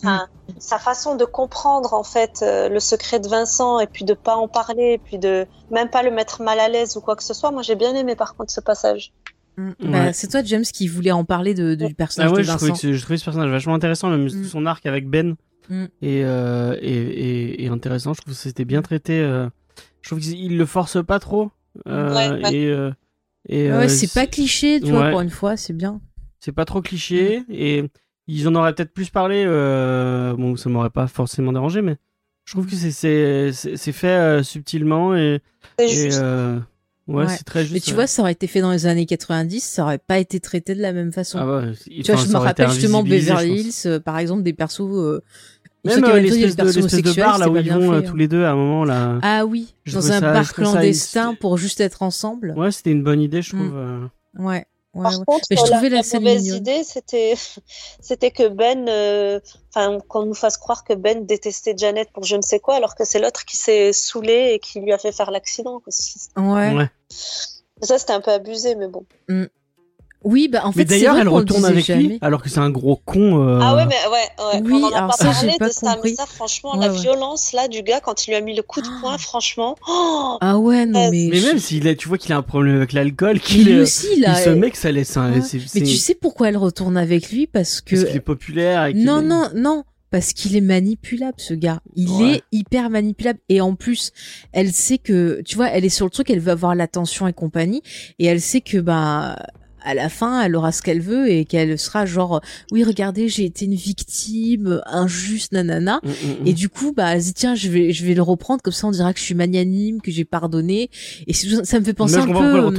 mm. 0.04 0.28
sa 0.60 0.80
façon 0.80 1.16
de 1.16 1.26
comprendre 1.26 1.94
en 1.94 2.04
fait 2.04 2.40
euh, 2.42 2.70
le 2.70 2.80
secret 2.80 3.20
de 3.20 3.28
Vincent 3.28 3.80
et 3.80 3.88
puis 3.88 4.06
de 4.06 4.14
pas 4.14 4.36
en 4.36 4.48
parler, 4.48 4.94
et 4.94 4.98
puis 4.98 5.18
de 5.18 5.46
même 5.72 5.90
pas 5.90 6.04
le 6.04 6.12
mettre 6.12 6.42
mal 6.42 6.60
à 6.60 6.70
l'aise 6.70 6.98
ou 6.98 7.02
quoi 7.02 7.16
que 7.16 7.24
ce 7.24 7.34
soit. 7.34 7.52
Moi, 7.52 7.62
j'ai 7.62 7.76
bien 7.76 7.96
aimé 7.96 8.16
par 8.16 8.36
contre 8.36 8.52
ce 8.52 8.62
passage. 8.62 9.14
Mm. 9.58 9.72
Bah, 9.80 10.14
c'est 10.14 10.28
toi, 10.28 10.42
James, 10.44 10.64
qui 10.64 10.88
voulait 10.88 11.12
en 11.12 11.26
parler 11.26 11.54
de, 11.54 11.76
du 11.76 11.94
personnage 11.94 12.32
ah 12.32 12.36
ouais, 12.36 12.42
de 12.42 12.48
Vincent. 12.48 12.66
Je 12.68 12.72
trouvais, 12.74 12.94
je 12.94 13.02
trouvais 13.02 13.18
ce 13.18 13.26
personnage 13.26 13.50
vachement 13.50 13.74
intéressant, 13.74 14.10
même 14.10 14.26
mm. 14.26 14.46
son 14.46 14.66
arc 14.66 14.86
avec 14.86 15.10
Ben 15.10 15.36
et, 16.02 16.24
euh, 16.24 16.78
et, 16.82 16.94
et, 16.94 17.66
et, 17.66 17.68
intéressant. 17.68 18.14
Je 18.14 18.22
trouve 18.22 18.34
que 18.34 18.40
c'était 18.40 18.66
bien 18.66 18.82
traité. 18.82 19.20
je 19.20 20.10
trouve 20.10 20.20
qu'il 20.20 20.58
le 20.58 20.66
force 20.66 21.04
pas 21.04 21.20
trop. 21.20 21.52
Et, 21.86 22.74
et 23.50 23.72
ouais, 23.72 23.88
c'est 23.88 24.14
pas 24.14 24.28
cliché, 24.28 24.82
tu 24.82 24.92
vois, 24.92 25.12
pour 25.12 25.22
une 25.22 25.30
fois, 25.30 25.58
c'est 25.58 25.74
bien. 25.74 26.02
C'est 26.40 26.52
pas 26.52 26.66
trop 26.66 26.82
cliché 26.82 27.44
et 27.50 27.90
ils 28.28 28.48
en 28.48 28.56
auraient 28.56 28.74
peut-être 28.74 28.94
plus 28.94 29.10
parlé. 29.10 29.44
Euh, 29.46 30.34
bon, 30.36 30.56
ça 30.56 30.70
m'aurait 30.70 30.90
pas 30.90 31.08
forcément 31.08 31.54
dérangé, 31.54 31.82
mais 31.82 31.96
je 32.46 32.54
trouve 32.54 32.68
que 32.68 32.76
c'est 32.76 33.52
c'est 33.52 33.92
fait 33.92 34.08
euh, 34.08 34.44
subtilement 34.44 35.16
et, 35.16 35.42
et 35.80 36.10
euh, 36.14 36.60
ouais, 37.08 37.28
c'est 37.30 37.44
très 37.44 37.62
juste. 37.62 37.74
Mais 37.74 37.80
tu 37.80 37.94
vois, 37.94 38.08
ça 38.08 38.22
aurait 38.22 38.34
été 38.34 38.48
fait 38.48 38.62
dans 38.62 38.72
les 38.72 38.86
années 38.86 39.06
90, 39.06 39.62
ça 39.62 39.84
aurait 39.84 39.98
pas 39.98 40.20
été 40.20 40.40
traité 40.40 40.76
de 40.76 40.82
la 40.82 40.94
même 40.94 41.12
façon. 41.12 41.40
Ah 41.40 41.62
tu 41.86 42.12
vois, 42.12 42.22
je 42.22 42.30
me 42.30 42.38
rappelle 42.38 42.70
justement 42.70 43.04
Beverly 43.04 43.62
Hills, 43.62 44.02
par 44.02 44.18
exemple, 44.20 44.44
des 44.44 44.54
persos 44.54 45.22
Même 45.86 46.04
euh, 46.04 46.20
l'espèce 46.20 46.56
de, 46.56 46.66
de, 46.66 47.16
bar 47.16 47.38
là 47.40 47.50
où 47.50 47.58
ils 47.58 47.72
vont 47.72 48.02
tous 48.02 48.18
les 48.18 48.28
deux 48.28 48.44
à 48.44 48.52
un 48.52 48.56
moment 48.56 48.84
là. 48.84 49.20
Ah 49.22 49.46
oui, 49.46 49.74
dans 49.92 50.12
un 50.12 50.20
bar 50.20 50.54
clandestin 50.54 51.34
pour 51.34 51.58
juste 51.58 51.80
être 51.80 52.02
ensemble. 52.02 52.54
Ouais, 52.58 52.72
c'était 52.72 52.92
une 52.92 53.04
bonne 53.04 53.22
idée, 53.22 53.42
je 53.42 53.56
trouve. 53.56 53.74
Mm. 53.74 54.10
Ouais. 54.46 54.66
Par 55.02 55.26
contre, 55.26 55.46
mais 55.50 55.58
je 55.58 55.64
trouvais 55.64 55.90
la, 55.90 56.02
la 56.02 56.20
mauvaise 56.20 56.48
idée, 56.48 56.84
c'était, 56.84 57.36
c'était 58.02 58.32
que 58.32 58.48
Ben, 58.48 58.88
euh, 58.88 59.40
enfin, 59.74 60.00
qu'on 60.08 60.26
nous 60.26 60.34
fasse 60.34 60.58
croire 60.58 60.84
que 60.84 60.94
Ben 60.94 61.26
détestait 61.26 61.76
Janet 61.78 62.12
pour 62.12 62.24
je 62.24 62.36
ne 62.36 62.42
sais 62.42 62.60
quoi, 62.60 62.76
alors 62.76 62.96
que 62.96 63.06
c'est 63.06 63.20
l'autre 63.20 63.46
qui 63.46 63.58
s'est 63.58 63.94
saoulé 63.94 64.52
et 64.54 64.60
qui 64.60 64.80
lui 64.80 64.94
a 64.94 64.98
fait 64.98 65.12
faire 65.12 65.32
l'accident. 65.32 65.82
Ouais. 66.36 66.74
ouais. 66.74 66.90
Ça, 67.82 68.00
c'était 68.00 68.14
un 68.14 68.22
peu 68.22 68.32
abusé, 68.32 68.76
mais 68.76 68.88
bon. 68.88 69.06
Mm. 69.28 69.46
Oui, 70.28 70.50
bah 70.50 70.60
en 70.66 70.74
fait, 70.74 70.80
mais 70.80 70.86
d'ailleurs, 70.86 71.18
elle 71.18 71.30
retourne 71.30 71.64
avec 71.64 71.88
lui, 71.88 72.20
alors 72.22 72.44
que 72.44 72.50
c'est 72.50 72.60
un 72.60 72.70
gros 72.70 72.98
con. 72.98 73.48
Euh... 73.48 73.60
Ah 73.62 73.78
ouais, 73.78 73.86
mais 73.86 73.96
ouais, 74.12 74.60
ouais. 74.60 74.62
Oui, 74.62 74.74
on 74.74 74.88
en 74.88 74.92
a 74.92 74.98
alors 74.98 75.12
pas 75.12 75.16
ça, 75.16 75.32
parlé 75.32 75.54
pas 75.58 75.70
de 75.70 75.74
ça, 75.74 75.98
mais 76.04 76.16
ça, 76.16 76.26
franchement, 76.26 76.74
ouais, 76.74 76.86
la 76.86 76.92
ouais. 76.92 77.00
violence 77.00 77.54
là 77.54 77.70
du 77.70 77.82
gars 77.82 78.02
quand 78.02 78.28
il 78.28 78.32
lui 78.32 78.36
a 78.36 78.42
mis 78.42 78.54
le 78.54 78.62
coup 78.62 78.82
de 78.82 78.90
poing, 79.00 79.16
oh. 79.16 79.22
franchement. 79.22 79.78
Oh 79.88 80.38
ah 80.42 80.58
ouais, 80.58 80.86
non 80.86 81.10
mais. 81.12 81.30
Mais 81.32 81.40
même 81.40 81.60
s'il 81.60 81.88
a, 81.88 81.96
tu 81.96 82.10
vois 82.10 82.18
qu'il 82.18 82.34
a 82.34 82.38
un 82.38 82.42
problème 82.42 82.76
avec 82.76 82.92
l'alcool, 82.92 83.40
qu'il 83.40 83.70
est 83.70 83.80
aussi 83.80 84.20
là. 84.20 84.36
Ce 84.36 84.50
mec, 84.50 84.76
ça 84.76 84.92
laisse 84.92 85.16
un. 85.16 85.32
Mais 85.32 85.82
tu 85.82 85.96
sais 85.96 86.14
pourquoi 86.14 86.50
elle 86.50 86.58
retourne 86.58 86.98
avec 86.98 87.32
lui 87.32 87.48
parce 87.48 87.80
que. 87.80 87.96
Parce 87.96 88.08
qu'il 88.08 88.18
est 88.18 88.20
populaire. 88.20 88.88
Et 88.88 88.94
non, 88.96 89.22
est... 89.22 89.24
non, 89.24 89.50
non 89.56 89.84
parce 90.12 90.34
qu'il 90.34 90.58
est 90.58 90.62
manipulable 90.62 91.38
ce 91.38 91.54
gars. 91.54 91.80
Il 91.96 92.10
ouais. 92.10 92.32
est 92.32 92.44
hyper 92.52 92.90
manipulable 92.90 93.40
et 93.48 93.62
en 93.62 93.76
plus, 93.76 94.12
elle 94.52 94.74
sait 94.74 94.98
que 94.98 95.42
tu 95.46 95.56
vois, 95.56 95.70
elle 95.70 95.86
est 95.86 95.90
sur 95.90 96.06
le 96.06 96.12
truc, 96.12 96.30
elle 96.30 96.40
veut 96.40 96.52
avoir 96.52 96.76
l'attention 96.76 97.28
et 97.28 97.34
compagnie 97.34 97.82
et 98.20 98.26
elle 98.26 98.42
sait 98.42 98.62
que 98.62 98.78
bah 98.78 99.38
à 99.88 99.94
la 99.94 100.10
fin, 100.10 100.42
elle 100.42 100.56
aura 100.58 100.74
ce 100.74 100.82
qu'elle 100.82 101.00
veut 101.00 101.32
et 101.32 101.46
qu'elle 101.46 101.80
sera 101.80 102.06
genre 102.06 102.42
oui, 102.74 102.84
regardez, 102.84 103.30
j'ai 103.30 103.46
été 103.46 103.66
une 103.66 103.76
victime 103.76 104.82
injuste 104.86 105.54
nanana 105.54 106.02
mmh, 106.04 106.10
mmh, 106.10 106.48
et 106.48 106.54
du 106.54 106.68
coup 106.68 106.92
bah 106.92 107.16
elle 107.16 107.22
dit 107.22 107.34
tiens, 107.34 107.56
je 107.56 107.70
vais 107.70 107.94
je 107.94 108.06
vais 108.06 108.14
le 108.14 108.22
reprendre 108.22 108.62
comme 108.62 108.74
ça 108.74 108.88
on 108.88 108.92
dira 108.92 109.14
que 109.14 109.20
je 109.20 109.24
suis 109.24 109.36
magnanime, 109.36 110.02
que 110.02 110.12
j'ai 110.12 110.26
pardonné 110.26 110.90
et 111.26 111.34
ça 111.34 111.80
me 111.80 111.86
fait 111.86 111.94
penser 111.94 112.18
un 112.18 112.28
peu 112.28 112.32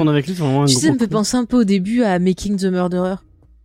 avec 0.08 0.26
lui, 0.26 0.34
tu 0.34 0.74
sais, 0.74 0.86
ça 0.86 0.92
me 0.92 0.98
fait 0.98 1.08
penser 1.08 1.36
un 1.36 1.46
peu 1.46 1.60
au 1.60 1.64
début 1.64 2.02
à 2.02 2.18
Making 2.18 2.56
the 2.56 2.64
Murderer 2.64 3.16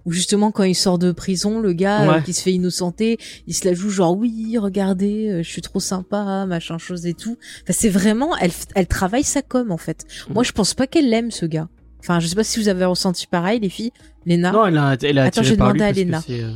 ou 0.05 0.11
justement 0.11 0.51
quand 0.51 0.63
il 0.63 0.75
sort 0.75 0.97
de 0.97 1.11
prison, 1.11 1.59
le 1.59 1.73
gars 1.73 2.07
ouais. 2.07 2.17
euh, 2.17 2.21
qui 2.21 2.33
se 2.33 2.41
fait 2.41 2.53
innocenter, 2.53 3.17
il 3.47 3.53
se 3.53 3.67
la 3.67 3.73
joue 3.73 3.89
genre 3.89 4.17
oui, 4.17 4.57
regardez, 4.57 5.29
euh, 5.29 5.43
je 5.43 5.49
suis 5.49 5.61
trop 5.61 5.79
sympa, 5.79 6.45
machin 6.45 6.77
chose 6.77 7.05
et 7.05 7.13
tout. 7.13 7.37
Enfin, 7.63 7.73
c'est 7.73 7.89
vraiment, 7.89 8.35
elle, 8.37 8.51
elle 8.75 8.87
travaille 8.87 9.23
sa 9.23 9.41
com 9.41 9.71
en 9.71 9.77
fait. 9.77 10.05
Mmh. 10.27 10.33
Moi, 10.33 10.43
je 10.43 10.51
pense 10.51 10.73
pas 10.73 10.87
qu'elle 10.87 11.09
l'aime 11.09 11.31
ce 11.31 11.45
gars. 11.45 11.69
Enfin, 12.03 12.19
je 12.19 12.27
sais 12.27 12.35
pas 12.35 12.43
si 12.43 12.59
vous 12.59 12.67
avez 12.67 12.85
ressenti 12.85 13.25
pareil, 13.27 13.59
les 13.59 13.69
filles. 13.69 13.91
Léna. 14.25 14.51
Non, 14.51 14.65
elle 14.65 14.77
a, 14.77 14.95
elle 15.01 15.17
a 15.17 15.23
Attends, 15.23 15.41
j'ai 15.41 15.55
demandé 15.55 15.84
à 15.84 15.91
Léna. 15.91 16.19
Euh... 16.30 16.51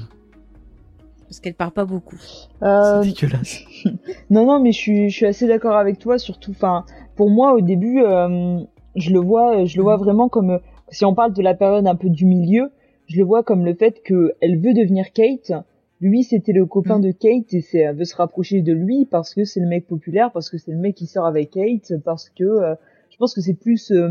Parce 1.27 1.39
qu'elle 1.39 1.53
parle 1.53 1.71
pas 1.71 1.85
beaucoup. 1.85 2.17
Euh... 2.61 3.01
C'est 3.01 3.09
dégueulasse. 3.09 3.59
non, 4.29 4.45
non, 4.45 4.59
mais 4.61 4.71
je 4.71 4.77
suis, 4.77 5.09
je 5.09 5.15
suis 5.15 5.25
assez 5.25 5.47
d'accord 5.47 5.75
avec 5.75 5.99
toi, 5.99 6.17
surtout. 6.19 6.51
Enfin, 6.51 6.85
pour 7.15 7.29
moi, 7.29 7.53
au 7.53 7.61
début, 7.61 8.01
euh, 8.01 8.59
je 8.95 9.11
le 9.11 9.19
vois, 9.19 9.65
je 9.65 9.77
le 9.77 9.83
vois 9.83 9.97
vraiment 9.97 10.29
comme 10.29 10.59
si 10.89 11.05
on 11.05 11.15
parle 11.15 11.33
de 11.33 11.41
la 11.41 11.53
période 11.53 11.87
un 11.87 11.95
peu 11.95 12.09
du 12.09 12.25
milieu 12.25 12.71
je 13.07 13.17
le 13.17 13.23
vois 13.23 13.43
comme 13.43 13.65
le 13.65 13.73
fait 13.73 14.03
qu'elle 14.03 14.59
veut 14.59 14.73
devenir 14.73 15.11
Kate. 15.13 15.51
Lui, 15.99 16.23
c'était 16.23 16.51
le 16.51 16.65
copain 16.65 16.99
mmh. 16.99 17.03
de 17.03 17.11
Kate 17.11 17.53
et 17.53 17.61
c'est, 17.61 17.79
elle 17.79 17.95
veut 17.95 18.05
se 18.05 18.15
rapprocher 18.15 18.61
de 18.61 18.73
lui 18.73 19.05
parce 19.05 19.33
que 19.33 19.45
c'est 19.45 19.59
le 19.59 19.67
mec 19.67 19.87
populaire, 19.87 20.31
parce 20.31 20.49
que 20.49 20.57
c'est 20.57 20.71
le 20.71 20.77
mec 20.77 20.95
qui 20.95 21.07
sort 21.07 21.25
avec 21.25 21.51
Kate, 21.51 21.93
parce 22.03 22.29
que 22.29 22.43
euh, 22.43 22.75
je 23.09 23.17
pense 23.17 23.33
que 23.33 23.41
c'est 23.41 23.55
plus 23.55 23.91
euh, 23.91 24.09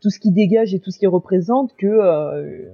tout 0.00 0.10
ce 0.10 0.18
qui 0.18 0.30
dégage 0.30 0.74
et 0.74 0.78
tout 0.78 0.90
ce 0.90 0.98
qui 0.98 1.06
représente 1.06 1.74
que 1.76 1.86
euh, 1.86 2.68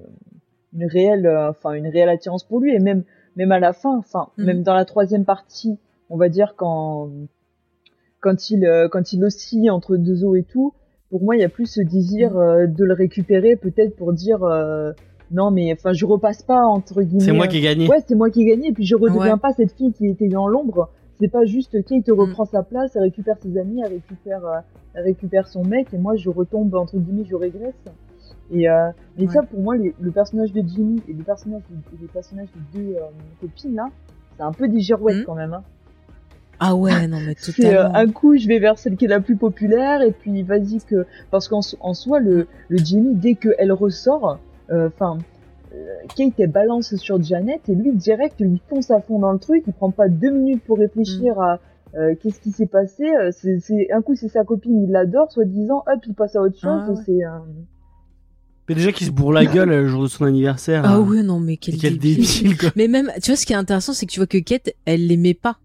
une 0.72 0.86
réelle, 0.86 1.28
enfin 1.48 1.72
une 1.72 1.88
réelle 1.88 2.08
attirance 2.08 2.44
pour 2.44 2.60
lui 2.60 2.74
et 2.74 2.78
même 2.78 3.04
même 3.36 3.52
à 3.52 3.60
la 3.60 3.72
fin, 3.72 3.96
enfin 3.96 4.28
mmh. 4.36 4.44
même 4.44 4.62
dans 4.62 4.74
la 4.74 4.84
troisième 4.84 5.24
partie, 5.24 5.78
on 6.10 6.16
va 6.16 6.28
dire 6.28 6.54
quand 6.56 7.10
quand 8.20 8.50
il 8.50 8.88
quand 8.90 9.12
il 9.12 9.24
oscille 9.24 9.70
entre 9.70 9.96
deux 9.96 10.24
eaux 10.24 10.34
et 10.34 10.42
tout, 10.42 10.74
pour 11.10 11.22
moi 11.22 11.36
il 11.36 11.40
y 11.40 11.44
a 11.44 11.48
plus 11.48 11.66
ce 11.66 11.80
désir 11.80 12.32
mmh. 12.32 12.74
de 12.74 12.84
le 12.84 12.94
récupérer 12.94 13.56
peut-être 13.56 13.96
pour 13.96 14.12
dire 14.12 14.40
non 15.32 15.50
mais 15.50 15.72
enfin 15.72 15.92
je 15.92 16.04
repasse 16.06 16.42
pas 16.42 16.62
entre 16.64 17.02
guillemets. 17.02 17.24
C'est 17.24 17.32
moi 17.32 17.48
qui 17.48 17.58
ai 17.58 17.62
gagné. 17.62 17.88
Ouais, 17.88 18.02
c'est 18.06 18.14
moi 18.14 18.30
qui 18.30 18.42
ai 18.42 18.46
gagné 18.46 18.68
et 18.68 18.72
puis 18.72 18.84
je 18.84 18.94
redeviens 18.94 19.34
ouais. 19.34 19.40
pas 19.40 19.52
cette 19.52 19.72
fille 19.72 19.92
qui 19.92 20.06
était 20.06 20.28
dans 20.28 20.46
l'ombre. 20.46 20.90
C'est 21.22 21.28
pas 21.28 21.44
juste 21.44 21.84
Kate 21.84 22.08
mm. 22.08 22.12
reprend 22.12 22.44
sa 22.44 22.64
place, 22.64 22.96
elle 22.96 23.02
récupère 23.02 23.36
ses 23.38 23.56
amis, 23.56 23.80
elle 23.80 23.92
récupère, 23.92 24.44
euh, 24.44 24.58
elle 24.94 25.04
récupère 25.04 25.46
son 25.46 25.62
mec 25.62 25.94
et 25.94 25.98
moi 25.98 26.16
je 26.16 26.28
retombe 26.28 26.74
entre 26.74 26.98
guillemets, 26.98 27.24
je 27.24 27.36
régresse. 27.36 27.76
Et 28.50 28.68
euh, 28.68 28.90
mais 29.16 29.26
ouais. 29.26 29.32
ça 29.32 29.44
pour 29.44 29.60
moi 29.60 29.76
les, 29.76 29.94
le 30.00 30.10
personnage 30.10 30.52
de 30.52 30.62
Jimmy 30.66 31.00
et 31.06 31.12
le 31.12 31.22
personnage 31.22 31.62
de, 31.70 31.98
les 32.00 32.08
personnages 32.08 32.48
de 32.56 32.80
deux 32.80 32.96
euh, 32.96 33.02
copines 33.40 33.76
là, 33.76 33.88
c'est 34.36 34.42
un 34.42 34.50
peu 34.50 34.66
des 34.66 34.80
girouettes 34.80 35.18
mm. 35.18 35.24
quand 35.24 35.36
même. 35.36 35.54
Hein. 35.54 35.62
Ah 36.58 36.74
ouais, 36.74 37.06
non 37.06 37.18
mais 37.20 37.36
euh, 37.48 37.52
totalement. 37.52 37.94
un 37.94 38.10
coup, 38.10 38.36
je 38.36 38.48
vais 38.48 38.58
vers 38.58 38.76
celle 38.76 38.96
qui 38.96 39.04
est 39.04 39.08
la 39.08 39.20
plus 39.20 39.36
populaire 39.36 40.02
et 40.02 40.10
puis 40.10 40.42
vas-y 40.42 40.80
que 40.80 41.06
parce 41.30 41.46
qu'en 41.46 41.60
en 41.78 41.94
soi 41.94 42.18
le, 42.18 42.48
le 42.68 42.78
Jimmy 42.78 43.14
dès 43.14 43.36
qu'elle 43.36 43.70
ressort, 43.70 44.40
enfin 44.68 45.18
euh, 45.18 45.20
Kate 46.16 46.34
elle 46.38 46.50
balance 46.50 46.94
sur 46.96 47.22
Janet 47.22 47.68
et 47.68 47.74
lui 47.74 47.92
direct 47.92 48.36
il 48.40 48.58
fonce 48.68 48.90
à 48.90 49.00
fond 49.00 49.18
dans 49.18 49.32
le 49.32 49.38
truc 49.38 49.64
il 49.66 49.72
prend 49.72 49.90
pas 49.90 50.08
deux 50.08 50.30
minutes 50.30 50.62
pour 50.64 50.78
réfléchir 50.78 51.36
mm. 51.36 51.40
à 51.40 51.60
euh, 51.94 52.14
qu'est-ce 52.20 52.40
qui 52.40 52.50
s'est 52.52 52.66
passé 52.66 53.04
euh, 53.04 53.30
c'est 53.32 53.90
un 53.92 54.00
coup 54.02 54.14
c'est 54.14 54.28
sa 54.28 54.44
copine 54.44 54.82
il 54.82 54.90
l'adore 54.90 55.30
soit 55.30 55.44
disant 55.44 55.84
hop 55.86 56.00
il 56.06 56.14
passe 56.14 56.36
à 56.36 56.40
autre 56.40 56.58
chose 56.58 56.82
ah, 56.86 56.90
ouais. 56.90 57.02
c'est 57.04 57.24
euh... 57.24 57.38
mais 58.68 58.74
déjà 58.74 58.92
qu'il 58.92 59.06
se 59.06 59.12
bourre 59.12 59.32
la 59.32 59.44
gueule 59.44 59.68
le 59.68 59.86
jour 59.86 60.02
de 60.02 60.08
son 60.08 60.24
anniversaire 60.24 60.82
ah 60.86 61.00
oui 61.00 61.22
non 61.22 61.38
mais 61.38 61.58
quel, 61.58 61.76
quel 61.76 61.98
débile, 61.98 62.26
débile 62.26 62.58
quoi. 62.58 62.70
mais 62.76 62.88
même 62.88 63.10
tu 63.22 63.30
vois 63.30 63.36
ce 63.36 63.44
qui 63.44 63.52
est 63.52 63.56
intéressant 63.56 63.92
c'est 63.92 64.06
que 64.06 64.12
tu 64.12 64.20
vois 64.20 64.26
que 64.26 64.38
Kate 64.38 64.70
elle 64.86 65.06
l'aimait 65.06 65.34
pas 65.34 65.58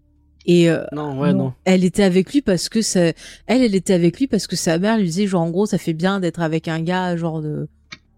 et 0.48 0.70
euh, 0.70 0.82
non, 0.92 1.20
ouais, 1.20 1.34
non. 1.34 1.52
Elle 1.66 1.84
était 1.84 2.02
avec 2.02 2.32
lui 2.32 2.40
parce 2.40 2.70
que 2.70 2.80
ça, 2.80 3.00
elle, 3.00 3.14
elle 3.62 3.74
était 3.74 3.92
avec 3.92 4.18
lui 4.18 4.26
parce 4.26 4.46
que 4.46 4.56
sa 4.56 4.78
mère 4.78 4.96
lui 4.96 5.04
disait 5.04 5.26
genre 5.26 5.42
en 5.42 5.50
gros 5.50 5.66
ça 5.66 5.76
fait 5.76 5.92
bien 5.92 6.20
d'être 6.20 6.40
avec 6.40 6.68
un 6.68 6.80
gars 6.80 7.16
genre 7.18 7.42
de 7.42 7.68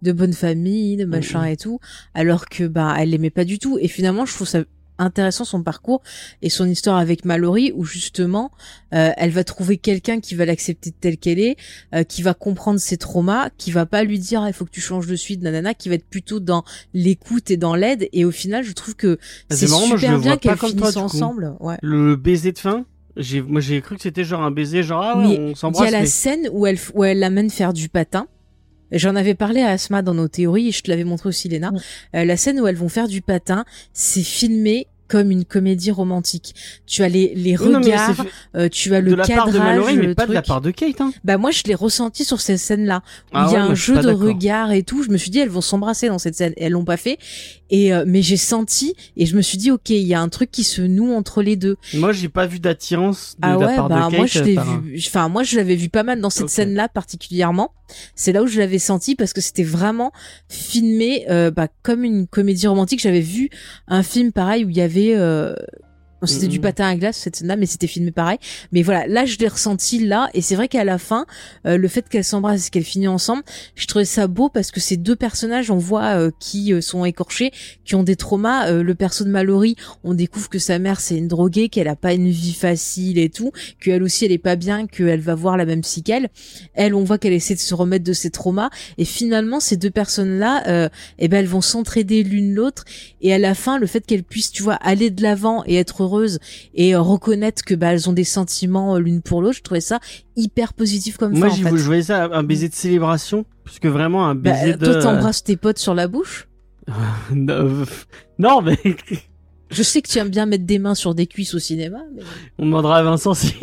de 0.03 0.13
bonne 0.13 0.33
famille, 0.33 0.97
de 0.97 1.05
machin 1.05 1.45
et 1.45 1.57
tout, 1.57 1.79
alors 2.15 2.47
que 2.47 2.65
bah 2.67 2.95
elle 2.99 3.11
l'aimait 3.11 3.31
pas 3.31 3.45
du 3.45 3.59
tout. 3.59 3.79
Et 3.81 3.89
finalement, 3.89 4.27
je 4.27 4.35
trouve 4.35 4.47
ça 4.49 4.61
intéressant 5.03 5.45
son 5.47 5.63
parcours 5.63 6.03
et 6.43 6.51
son 6.51 6.69
histoire 6.69 6.99
avec 6.99 7.25
Mallory 7.25 7.73
où 7.75 7.85
justement 7.87 8.51
euh, 8.93 9.13
elle 9.17 9.31
va 9.31 9.45
trouver 9.45 9.79
quelqu'un 9.79 10.21
qui 10.21 10.35
va 10.35 10.45
l'accepter 10.45 10.91
telle 10.93 11.17
qu'elle 11.17 11.39
est, 11.39 11.57
euh, 11.95 12.03
qui 12.05 12.21
va 12.21 12.35
comprendre 12.35 12.79
ses 12.79 12.99
traumas, 12.99 13.49
qui 13.57 13.71
va 13.71 13.87
pas 13.87 14.05
lui 14.05 14.19
dire 14.19 14.43
ah, 14.43 14.49
il 14.49 14.53
faut 14.53 14.67
que 14.67 14.71
tu 14.71 14.83
changes 14.83 15.07
de 15.07 15.17
suite, 15.17 15.41
nanana, 15.41 15.73
qui 15.73 15.89
va 15.89 15.95
être 15.95 16.05
plutôt 16.05 16.39
dans 16.39 16.65
l'écoute 16.93 17.51
et 17.51 17.57
dans 17.57 17.75
l'aide. 17.75 18.11
Et 18.13 18.27
au 18.27 18.31
final, 18.31 18.63
je 18.63 18.73
trouve 18.73 18.95
que 18.95 19.19
Ah, 19.49 19.55
c'est 19.57 19.69
moi, 19.71 19.81
je 19.93 19.97
super 19.97 20.13
le 20.17 20.21
bien 20.21 20.37
qu'elles 20.37 20.59
toi, 20.59 20.69
finissent 20.69 20.93
coup. 20.95 20.99
ensemble. 21.01 21.55
Ouais. 21.61 21.77
Le 21.81 22.17
baiser 22.17 22.53
de 22.53 22.59
fin, 22.59 22.85
j'ai, 23.17 23.41
moi 23.41 23.63
j'ai 23.63 23.81
cru 23.81 23.97
que 23.97 24.03
c'était 24.03 24.25
genre 24.25 24.43
un 24.43 24.51
baiser, 24.51 24.83
genre 24.83 25.03
ah 25.03 25.17
ouais, 25.19 25.29
Mais 25.29 25.39
on 25.39 25.43
il 25.47 25.49
y 25.49 25.53
a 25.53 25.57
s'embrasse. 25.57 25.91
la 25.93 26.01
mais- 26.01 26.07
scène 26.07 26.49
où 26.53 26.67
elle, 26.67 26.79
où 26.93 27.05
elle 27.05 27.21
l'amène 27.21 27.49
faire 27.49 27.73
du 27.73 27.89
patin. 27.89 28.27
J'en 28.93 29.17
avais 29.17 29.35
parlé 29.35 29.61
à 29.63 29.71
Asma 29.71 30.03
dans 30.03 30.15
nos 30.15 30.29
théories 30.29 30.69
et 30.69 30.73
je 30.73 30.83
te 30.83 30.91
l'avais 30.91 31.05
montré 31.05 31.29
aussi, 31.29 31.49
Léna. 31.49 31.73
Euh, 32.15 32.25
la 32.25 32.37
scène 32.37 32.61
où 32.61 32.67
elles 32.67 32.77
vont 32.77 32.89
faire 32.89 33.09
du 33.09 33.23
patin, 33.23 33.65
c'est 33.93 34.23
filmé 34.23 34.87
comme 35.11 35.33
une 35.33 35.45
comédie 35.45 35.91
romantique. 35.91 36.55
Tu 36.87 37.03
as 37.03 37.09
les, 37.09 37.33
les 37.35 37.57
Oui, 37.59 37.69
non, 37.71 37.81
regards, 37.81 38.15
fait 38.15 38.23
euh, 38.55 38.69
tu 38.69 38.95
as 38.95 39.01
le 39.01 39.11
de 39.11 39.17
la 39.17 39.27
part 39.27 39.51
de 39.51 39.59
Mallory, 39.59 39.97
mais 39.97 40.15
pas 40.15 40.27
de 40.27 40.33
la 40.33 40.41
part 40.43 40.61
de 40.61 40.71
Kate. 40.71 41.01
Hein. 41.01 41.13
Bah 41.25 41.37
moi 41.37 41.51
je 41.51 41.63
l'ai 41.67 41.75
ressenti 41.75 42.25
sur 42.25 42.41
ces 42.41 42.57
scènes-là 42.57 43.03
où 43.07 43.29
Ah 43.35 43.47
il 43.49 43.53
y 43.53 43.57
a 43.57 43.65
ouais, 43.65 43.71
un 43.73 43.75
jeu 43.75 43.99
de 44.01 44.09
regard 44.11 44.71
et 44.71 44.85
tout. 44.85 45.03
Je 45.03 45.11
me 45.11 45.17
suis 45.17 45.31
dit 45.31 45.41
elles 45.41 45.49
vont 45.49 45.61
s'embrasser 45.61 46.07
dans 46.09 46.19
cette 46.19 46.37
scène. 46.37 46.53
Elles 46.57 46.73
l'ont 46.73 46.85
pas 46.85 46.97
fait. 46.97 47.19
Et 47.73 47.93
euh, 47.93 48.05
mais 48.07 48.23
j'ai 48.23 48.37
senti 48.37 48.95
et 49.17 49.27
je 49.27 49.37
me 49.37 49.43
suis 49.43 49.57
dit 49.59 49.71
ok 49.71 49.91
il 49.91 49.99
y 50.07 50.15
a 50.15 50.21
un 50.21 50.29
truc 50.29 50.51
qui 50.51 50.65
se 50.65 50.83
noue 50.83 51.13
entre 51.13 51.43
les 51.43 51.57
deux. 51.57 51.77
Moi 51.95 52.13
j'ai 52.13 52.29
pas 52.29 52.47
vu 52.47 52.59
d'attirance 52.61 53.35
de 53.39 53.47
Ah 53.47 53.51
la 53.51 53.59
ouais 53.59 53.77
part 53.77 53.89
bah 53.89 53.97
de 54.07 54.11
Kate. 54.11 54.19
moi 54.19 54.27
je 54.27 54.41
l'ai 54.43 54.59
un- 54.59 54.79
vu. 54.79 54.97
Enfin 55.07 55.29
moi 55.29 55.43
je 55.43 55.57
l'avais 55.57 55.77
vu 55.77 55.89
pas 55.89 56.03
mal 56.05 56.21
dans 56.21 56.31
cette 56.31 56.51
scène-là 56.51 56.89
particulièrement. 56.89 57.73
C'est 58.15 58.33
là 58.33 58.43
où 58.45 58.47
je 58.47 58.59
l'avais 58.61 58.79
senti 58.79 59.17
parce 59.17 59.33
que 59.33 59.41
c'était 59.41 59.65
vraiment 59.65 60.13
filmé 60.49 61.27
euh, 61.31 61.51
bah, 61.51 61.69
comme 61.83 62.05
une 62.05 62.27
comédie 62.27 62.67
romantique. 62.67 63.01
J'avais 63.01 63.21
vu 63.21 63.51
un 63.89 64.03
film 64.03 64.31
pareil 64.33 64.65
où 64.65 64.71
il 64.71 64.77
y 64.77 64.81
avait 64.81 65.00
euh, 65.09 65.55
c'était 66.27 66.49
du 66.49 66.61
patin 66.61 66.87
à 66.87 66.97
glace 66.97 67.17
cette 67.17 67.37
scène-là, 67.37 67.57
mais 67.57 67.67
c'était 67.67 67.87
filmé 67.87 68.11
pareil. 68.11 68.39
Mais 68.73 68.83
voilà, 68.83 69.07
là 69.07 69.25
je 69.25 69.39
l'ai 69.39 69.49
ressenti 69.49 70.05
là, 70.07 70.31
et 70.35 70.41
c'est 70.41 70.55
vrai 70.55 70.69
qu'à 70.69 70.85
la 70.85 70.99
fin, 70.99 71.27
euh, 71.67 71.77
le 71.77 71.89
fait 71.89 72.09
qu'elles 72.09 72.25
s'embrassent 72.25 72.69
et 72.69 72.71
qu'elles 72.71 72.85
finissent 72.85 73.09
ensemble, 73.09 73.43
je 73.75 73.87
trouvais 73.87 74.05
ça 74.05 74.27
beau 74.27 74.49
parce 74.49 74.71
que 74.71 74.81
ces 74.81 74.97
deux 74.97 75.17
personnages, 75.17 75.71
on 75.71 75.79
voit 75.79 76.17
euh, 76.19 76.31
qui 76.39 76.73
euh, 76.73 76.81
sont 76.81 77.05
écorchés, 77.05 77.53
qui 77.85 77.95
ont 77.95 78.03
des 78.03 78.17
traumas. 78.17 78.71
Euh, 78.71 78.83
le 78.83 78.95
perso 78.95 79.25
de 79.25 79.31
Mallory, 79.31 79.77
on 80.05 80.15
découvre 80.15 80.49
que 80.49 80.59
sa 80.59 80.79
mère 80.79 81.01
c'est 81.01 81.17
une 81.17 81.29
droguée, 81.29 81.69
qu'elle 81.69 81.89
a 81.89 81.97
pas 81.97 82.13
une 82.13 82.31
vie 82.31 82.53
facile 82.53 83.19
et 83.19 83.31
tout, 83.31 83.53
qu'elle 83.81 84.03
aussi 84.03 84.25
elle 84.25 84.33
est 84.33 84.39
pas 84.39 84.57
bien, 84.57 84.87
qu'elle 84.87 85.21
va 85.21 85.35
voir 85.35 85.57
la 85.57 85.65
même 85.65 85.81
psy 85.83 86.03
qu'elle. 86.03 86.29
Elle, 86.75 86.95
on 86.95 87.05
voit 87.05 87.19
qu'elle 87.19 87.33
essaie 87.33 87.55
de 87.55 87.61
se 87.61 87.75
remettre 87.75 88.05
de 88.05 88.13
ses 88.13 88.31
traumas, 88.31 88.71
et 88.99 89.05
finalement 89.05 89.61
ces 89.61 89.77
deux 89.77 89.91
personnes-là, 89.91 90.65
euh, 90.69 90.89
eh 91.19 91.29
ben 91.29 91.39
elles 91.39 91.47
vont 91.47 91.61
s'entraider 91.61 92.23
l'une 92.23 92.55
l'autre, 92.55 92.85
et 93.21 93.33
à 93.33 93.39
la 93.39 93.55
fin, 93.55 93.79
le 93.79 93.87
fait 93.87 94.05
qu'elles 94.07 94.25
puissent, 94.25 94.53
tu 94.53 94.63
vois, 94.63 94.75
aller 94.75 95.11
de 95.11 95.23
l'avant 95.23 95.63
et 95.67 95.77
être 95.77 96.05
heureuses 96.11 96.39
et 96.75 96.95
euh, 96.95 97.01
reconnaître 97.01 97.65
que 97.65 97.75
bah 97.75 97.93
elles 97.93 98.09
ont 98.09 98.13
des 98.13 98.25
sentiments 98.25 98.97
euh, 98.97 98.99
l'une 98.99 99.23
pour 99.23 99.43
l'autre, 99.43 99.57
je 99.59 99.63
trouvais 99.63 99.81
ça 99.81 100.01
hyper 100.37 100.75
positif 100.75 101.17
comme 101.17 101.37
Moi 101.39 101.49
en 101.49 101.51
fait. 101.51 101.77
je 101.77 101.85
voyais 101.85 102.03
ça 102.03 102.25
un 102.25 102.43
baiser 102.43 102.69
de 102.69 102.75
célébration, 102.75 103.45
plus 103.65 103.79
que 103.79 103.89
vraiment 103.89 104.27
un 104.27 104.35
Bah, 104.35 104.53
baiser 104.53 104.75
de. 104.77 104.85
toi 104.85 105.03
t'embrasses 105.03 105.45
tes 105.45 105.57
potes 105.57 105.79
sur 105.79 105.95
la 105.95 106.09
bouche 106.09 106.49
non, 107.33 108.63
mais 108.63 108.79
Je 109.71 109.83
sais 109.85 110.03
que 110.03 110.09
tu 110.09 110.19
aimes 110.19 110.31
bien 110.31 110.47
mettre 110.47 110.65
des 110.65 110.81
mains 110.81 110.97
sur 110.97 111.15
des 111.15 111.29
cuisses 111.29 111.55
au 111.55 111.61
cinéma. 111.61 111.99
Mais... 112.13 112.23
On 112.59 112.67
demandera 112.67 112.99
à 112.99 113.03
Vincent 113.05 113.35
si. 113.35 113.55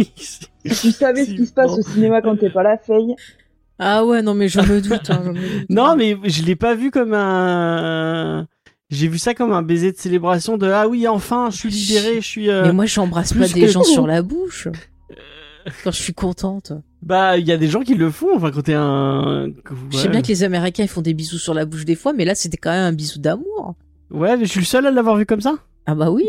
tu 0.64 0.92
savais 0.92 1.26
ce 1.26 1.32
qui 1.32 1.46
se 1.46 1.52
passe 1.52 1.72
au 1.72 1.82
cinéma 1.82 2.22
quand 2.22 2.38
t'es 2.38 2.50
pas 2.50 2.64
là, 2.64 2.78
Faye. 2.78 3.16
Ah 3.80 4.06
ouais, 4.06 4.22
non 4.22 4.34
mais 4.34 4.48
je 4.48 4.60
me 4.62 4.82
doute. 4.82 5.10
Hein, 5.10 5.34
non 5.70 5.96
mais 5.98 6.16
je 6.24 6.44
l'ai 6.44 6.56
pas 6.56 6.76
vu 6.76 6.92
comme 6.92 7.14
un. 7.14 8.48
J'ai 8.90 9.08
vu 9.10 9.18
ça 9.18 9.34
comme 9.34 9.52
un 9.52 9.62
baiser 9.62 9.92
de 9.92 9.98
célébration 9.98 10.58
de 10.58 10.68
ah 10.68 10.88
oui 10.88 11.08
enfin 11.08 11.50
je 11.52 11.58
suis 11.58 11.70
libéré, 11.70 12.16
je 12.22 12.28
suis. 12.28 12.50
Euh, 12.50 12.64
mais 12.64 12.74
moi 12.74 12.86
j'embrasse 12.86 13.34
pas 13.34 13.48
des 13.48 13.68
gens 13.68 13.84
sur 13.84 14.08
la 14.08 14.22
bouche 14.22 14.70
quand 15.84 15.92
je 15.92 16.02
suis 16.02 16.14
contente. 16.14 16.74
Bah, 17.02 17.38
il 17.38 17.48
y 17.48 17.52
a 17.52 17.58
des 17.58 17.68
gens 17.68 17.82
qui 17.82 17.96
le 17.96 18.10
font, 18.12 18.36
enfin, 18.36 18.52
quand 18.52 18.64
t'es 18.64 18.74
un... 18.74 19.48
Je 19.92 19.98
sais 19.98 20.10
bien 20.10 20.22
que 20.22 20.28
les 20.28 20.44
Américains, 20.44 20.84
ils 20.84 20.90
font 20.90 21.02
des 21.02 21.14
bisous 21.14 21.38
sur 21.38 21.54
la 21.54 21.66
bouche 21.66 21.86
des 21.86 21.96
fois, 21.96 22.14
mais 22.14 22.26
là, 22.26 22.36
c'était 22.36 22.58
quand 22.58 22.72
même 22.72 22.86
un 22.86 22.92
bisou 22.94 23.20
d'amour. 23.20 23.76
Ouais, 24.10 24.38
mais 24.38 24.46
je 24.46 24.52
suis 24.52 24.60
le 24.62 24.66
seul 24.66 24.86
à 24.86 24.92
l'avoir 24.92 25.16
vu 25.16 25.26
comme 25.26 25.42
ça 25.42 25.56
Ah 25.86 25.96
bah 25.96 26.10
oui 26.10 26.26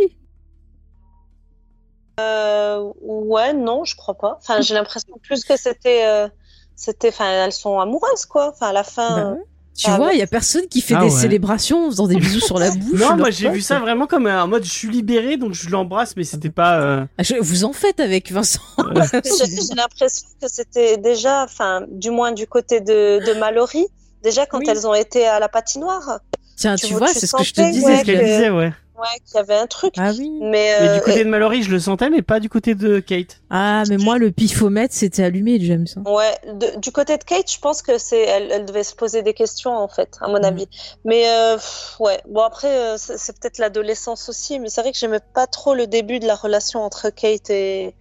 euh, 2.21 2.91
Ouais, 3.01 3.53
non, 3.53 3.85
je 3.85 3.97
crois 3.97 4.15
pas. 4.15 4.39
Enfin, 4.41 4.61
j'ai 4.61 4.75
l'impression 4.75 5.15
plus 5.23 5.45
que 5.45 5.57
c'était... 5.57 6.07
Euh, 6.07 6.29
c'était... 6.75 7.09
Enfin, 7.09 7.45
elles 7.45 7.53
sont 7.53 7.79
amoureuses, 7.79 8.27
quoi. 8.27 8.51
Enfin, 8.51 8.69
à 8.69 8.73
la 8.73 8.85
fin... 8.85 9.35
Bah 9.35 9.43
tu 9.79 9.91
vois, 9.93 10.13
il 10.13 10.19
y 10.19 10.23
a 10.23 10.27
personne 10.27 10.67
qui 10.67 10.81
fait 10.81 10.95
ah 10.97 11.05
des 11.05 11.11
célébrations 11.11 11.87
en 11.87 11.91
faisant 11.91 12.09
des 12.09 12.17
bisous 12.17 12.41
sur 12.41 12.59
la 12.59 12.71
bouche. 12.75 13.01
Non, 13.01 13.17
moi 13.17 13.31
j'ai 13.31 13.49
vu 13.49 13.61
ça 13.61 13.79
vraiment 13.79 14.07
comme 14.07 14.27
un 14.27 14.47
mode 14.47 14.65
je 14.65 14.71
suis 14.71 14.89
libéré 14.89 15.37
donc 15.37 15.55
je 15.55 15.71
l'embrasse 15.71 16.17
mais 16.17 16.25
c'était 16.25 16.51
pas. 16.51 16.81
Euh... 16.81 17.07
Ah, 17.17 17.23
vous 17.41 17.65
en 17.65 17.73
faites 17.73 18.01
avec 18.01 18.33
Vincent. 18.33 18.61
j'ai 18.79 19.75
l'impression 19.77 20.29
que 20.41 20.49
c'était 20.49 20.97
déjà, 20.97 21.45
enfin, 21.45 21.83
du 21.89 22.11
moins 22.11 22.33
du 22.33 22.47
côté 22.47 22.81
de, 22.81 23.25
de 23.25 23.39
Mallory, 23.39 23.87
déjà 24.23 24.47
quand 24.47 24.61
elles 24.67 24.87
ont 24.87 24.95
été 24.95 25.27
à 25.27 25.39
la 25.39 25.49
patinoire. 25.49 26.21
Tiens, 26.57 26.75
tu, 26.75 26.95
vois, 26.95 27.07
c'est 27.07 27.27
ce 27.27 27.37
que 27.37 27.45
je 27.45 27.53
te 27.53 27.71
disais. 27.71 27.99
ce 27.99 28.05
qu'elle 28.05 28.25
disait, 28.25 28.51
ouais. 28.51 28.73
Ouais, 28.99 29.21
qu'il 29.25 29.37
y 29.37 29.39
avait 29.39 29.55
un 29.55 29.67
truc. 29.67 29.95
Ah 29.97 30.11
oui. 30.17 30.31
Mais, 30.41 30.77
mais 30.81 30.95
du 30.97 31.01
côté 31.03 31.25
de 31.25 31.29
Mallory, 31.31 31.63
je 31.63 31.71
le 31.71 31.79
sentais, 31.79 32.11
mais 32.11 32.23
pas 32.23 32.41
du 32.41 32.49
côté 32.49 32.75
de 32.75 32.99
Kate. 32.99 33.41
Ah, 33.49 33.85
mais 33.89 33.97
moi, 33.97 34.19
le 34.19 34.33
pifomètre, 34.33 34.93
c'était 34.93 35.23
allumé, 35.23 35.61
James. 35.61 35.87
Ouais, 36.05 36.37
du 36.79 36.91
côté 36.91 37.17
de 37.17 37.23
Kate, 37.23 37.51
je 37.51 37.59
pense 37.61 37.81
que 37.81 37.97
c'est, 37.97 38.23
elle, 38.23 38.51
elle, 38.51 38.65
devait 38.65 38.83
se 38.83 38.97
poser 38.97 39.23
des 39.23 39.35
questions, 39.35 39.77
en 39.77 39.89
fait, 39.89 40.17
à 40.21 40.27
mon 40.29 40.41
mm. 40.41 40.45
avis. 40.45 40.69
Mais 41.05 41.29
euh, 41.29 41.57
ouais, 42.01 42.21
bon 42.29 42.43
après, 42.43 42.77
euh, 42.77 42.97
c'est 42.99 43.39
peut-être 43.39 43.59
l'adolescence 43.59 44.29
aussi, 44.29 44.59
mais 44.59 44.69
c'est 44.69 44.81
vrai 44.81 44.91
que 44.91 44.99
j'aimais 44.99 45.21
pas 45.33 45.47
trop 45.47 45.75
le 45.75 45.87
début 45.87 46.19
de 46.19 46.27
la 46.27 46.35
relation 46.35 46.83
entre 46.83 47.11
Kate 47.11 47.51
et 47.51 47.95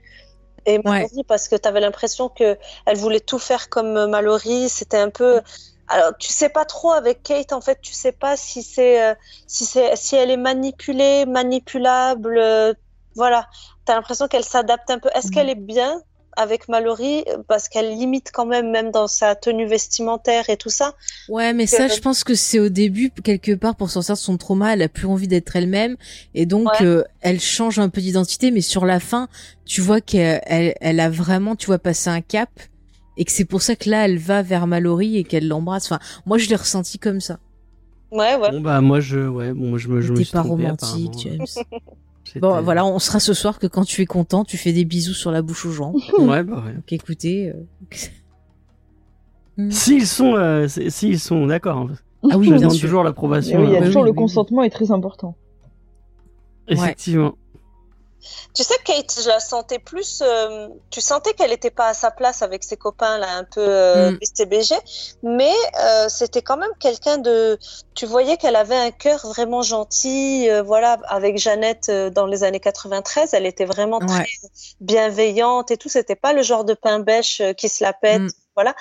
et 0.68 0.80
Mallory 0.84 1.24
parce 1.26 1.48
que 1.48 1.56
tu 1.56 1.68
avais 1.68 1.80
l'impression 1.80 2.30
que 2.30 2.58
elle 2.86 2.98
voulait 2.98 3.22
tout 3.22 3.40
faire 3.40 3.70
comme 3.70 4.08
Mallory. 4.08 4.68
C'était 4.68 4.98
un 4.98 5.10
peu 5.10 5.40
alors 5.88 6.12
tu 6.20 6.30
sais 6.30 6.50
pas 6.50 6.66
trop 6.66 6.92
avec 6.92 7.24
Kate 7.24 7.54
en 7.54 7.62
fait 7.62 7.80
tu 7.82 7.94
sais 7.94 8.12
pas 8.12 8.36
si 8.36 8.62
c'est 8.62 9.02
euh, 9.02 9.16
si 9.48 9.66
c'est 9.66 9.96
si 9.96 10.16
elle 10.16 10.32
est 10.32 10.38
manipulée 10.38 11.26
manipulable 11.26 12.38
euh, 12.38 12.74
voilà. 13.18 13.48
Tu 13.86 13.92
as 13.92 13.96
l'impression 13.96 14.28
qu'elle 14.28 14.46
s'adapte 14.46 14.90
un 14.90 15.00
peu. 15.00 15.10
Est-ce 15.14 15.32
qu'elle 15.32 15.50
est 15.50 15.56
bien 15.56 16.02
avec 16.38 16.70
Mallory? 16.70 17.26
Parce 17.48 17.68
qu'elle 17.68 17.98
limite 17.98 18.30
quand 18.32 18.46
même 18.46 18.70
même 18.70 18.92
dans 18.92 19.08
sa 19.08 19.34
tenue 19.34 19.66
vestimentaire 19.66 20.52
et 20.52 20.56
tout 20.56 20.70
ça. 20.70 20.94
Ouais 21.28 21.52
mais 21.52 21.66
ça 21.66 21.88
je 21.88 22.00
pense 22.00 22.24
que 22.24 22.36
c'est 22.36 22.60
au 22.60 22.70
début 22.70 23.10
quelque 23.10 23.56
part 23.56 23.76
pour 23.76 23.90
sortir 23.90 24.14
de 24.14 24.20
son 24.20 24.38
trauma 24.38 24.74
elle 24.74 24.84
a 24.84 24.88
plus 24.88 25.08
envie 25.08 25.28
d'être 25.28 25.56
elle-même. 25.56 25.98
Et 26.36 26.46
donc 26.46 26.70
euh, 26.82 27.04
elle 27.22 27.42
change 27.42 27.80
un 27.80 27.90
peu 27.90 28.02
d'identité 28.02 28.52
mais 28.52 28.62
sur 28.62 28.86
la 28.86 29.00
fin 29.00 29.30
tu 29.66 29.82
vois 29.82 30.00
qu'elle 30.00 30.76
elle 30.80 31.00
a 31.00 31.10
vraiment 31.10 31.56
tu 31.56 31.66
vois 31.66 31.80
passer 31.80 32.12
un 32.12 32.22
cap 32.22 32.50
et 33.18 33.26
que 33.26 33.32
c'est 33.32 33.46
pour 33.46 33.62
ça 33.62 33.76
que 33.76 33.90
là 33.90 34.06
elle 34.06 34.18
va 34.18 34.42
vers 34.42 34.68
Mallory 34.68 35.18
et 35.18 35.24
qu'elle 35.24 35.48
l'embrasse. 35.48 35.92
Enfin, 35.92 36.00
moi 36.26 36.38
je 36.38 36.50
l'ai 36.50 36.56
ressenti 36.56 37.00
comme 37.00 37.20
ça. 37.20 37.40
Ouais, 38.12 38.36
ouais. 38.36 38.52
Bon 38.52 38.62
bah 38.62 38.80
moi 38.82 39.00
je, 39.00 39.20
ouais, 39.20 39.54
bon 39.54 39.78
je 39.78 39.90
me, 39.90 40.02
je 40.02 40.14
me 40.14 40.32
pas 40.32 40.42
romantique, 40.42 41.14
James. 41.20 41.46
bon 42.40 42.62
voilà, 42.62 42.86
on 42.86 43.00
sera 43.00 43.20
ce 43.20 43.34
soir 43.34 43.60
que 43.60 43.68
quand 43.68 43.84
tu 43.84 44.02
es 44.02 44.06
content, 44.06 44.46
tu 44.46 44.58
fais 44.58 44.72
des 44.72 44.86
bisous 44.86 45.14
sur 45.14 45.32
la 45.32 45.42
bouche 45.42 45.66
aux 45.66 45.72
gens. 45.72 45.94
ouais 46.20 46.44
bah 46.44 46.64
ouais. 46.66 46.74
Donc 46.74 46.94
écoutez. 46.94 47.50
Euh... 47.50 47.54
S'ils 49.72 50.06
sont, 50.06 50.36
euh, 50.36 50.68
s'ils 50.68 51.20
sont 51.20 51.48
d'accord. 51.48 51.78
Hein. 51.78 51.96
Ah 52.32 52.38
oui, 52.38 52.52
bien 52.52 52.70
sûr. 52.70 52.80
toujours 52.80 53.04
l'approbation. 53.04 53.60
Oui, 53.60 53.70
il 53.70 53.74
y 53.74 53.76
a 53.76 53.80
hein. 53.80 53.86
toujours 53.86 54.04
le 54.04 54.14
consentement 54.14 54.62
est 54.62 54.70
très 54.70 54.92
important. 54.92 55.36
Effectivement. 56.68 57.34
Tu 58.54 58.64
sais, 58.64 58.76
Kate, 58.84 59.20
je 59.24 59.28
la 59.28 59.40
sentais 59.40 59.80
plus. 59.80 60.22
Euh, 60.26 60.68
tu 60.90 61.02
sentais 61.02 61.34
qu'elle 61.34 61.52
n'était 61.52 61.72
pas 61.72 61.88
à 61.88 61.94
sa 61.94 62.12
place 62.12 62.42
avec 62.42 62.64
ses 62.64 62.78
copains 62.78 63.18
là, 63.18 63.36
un 63.36 63.44
peu 63.44 63.62
euh, 63.62 64.12
mm. 64.12 64.18
STBG, 64.24 64.76
mais 65.24 65.54
euh, 65.80 66.10
c'était 66.10 66.42
quand 66.42 66.58
même 66.58 66.72
quelqu'un 66.80 67.18
de. 67.18 67.60
Tu 67.94 68.06
voyais 68.06 68.38
qu'elle 68.38 68.56
avait 68.56 68.76
un 68.76 68.92
cœur 68.92 69.26
vraiment 69.28 69.62
gentil. 69.62 70.50
Euh, 70.50 70.64
voilà, 70.64 70.98
avec 71.08 71.38
Jeannette 71.38 71.92
dans 71.92 72.26
les 72.26 72.44
années 72.44 72.60
93, 72.60 73.34
elle 73.34 73.46
était 73.46 73.66
vraiment 73.66 74.00
très 74.00 74.28
bienveillante 74.82 75.72
et 75.72 75.78
tout. 75.78 75.90
C'était 75.90 76.16
pas 76.16 76.34
le 76.34 76.42
genre 76.42 76.66
de 76.66 76.74
pain 76.74 77.00
bêche 77.00 77.42
qui 77.58 77.70
se 77.70 77.84
la 77.84 77.94
pète. 77.94 78.22
Mm. 78.22 78.30
Voilà. 78.56 78.76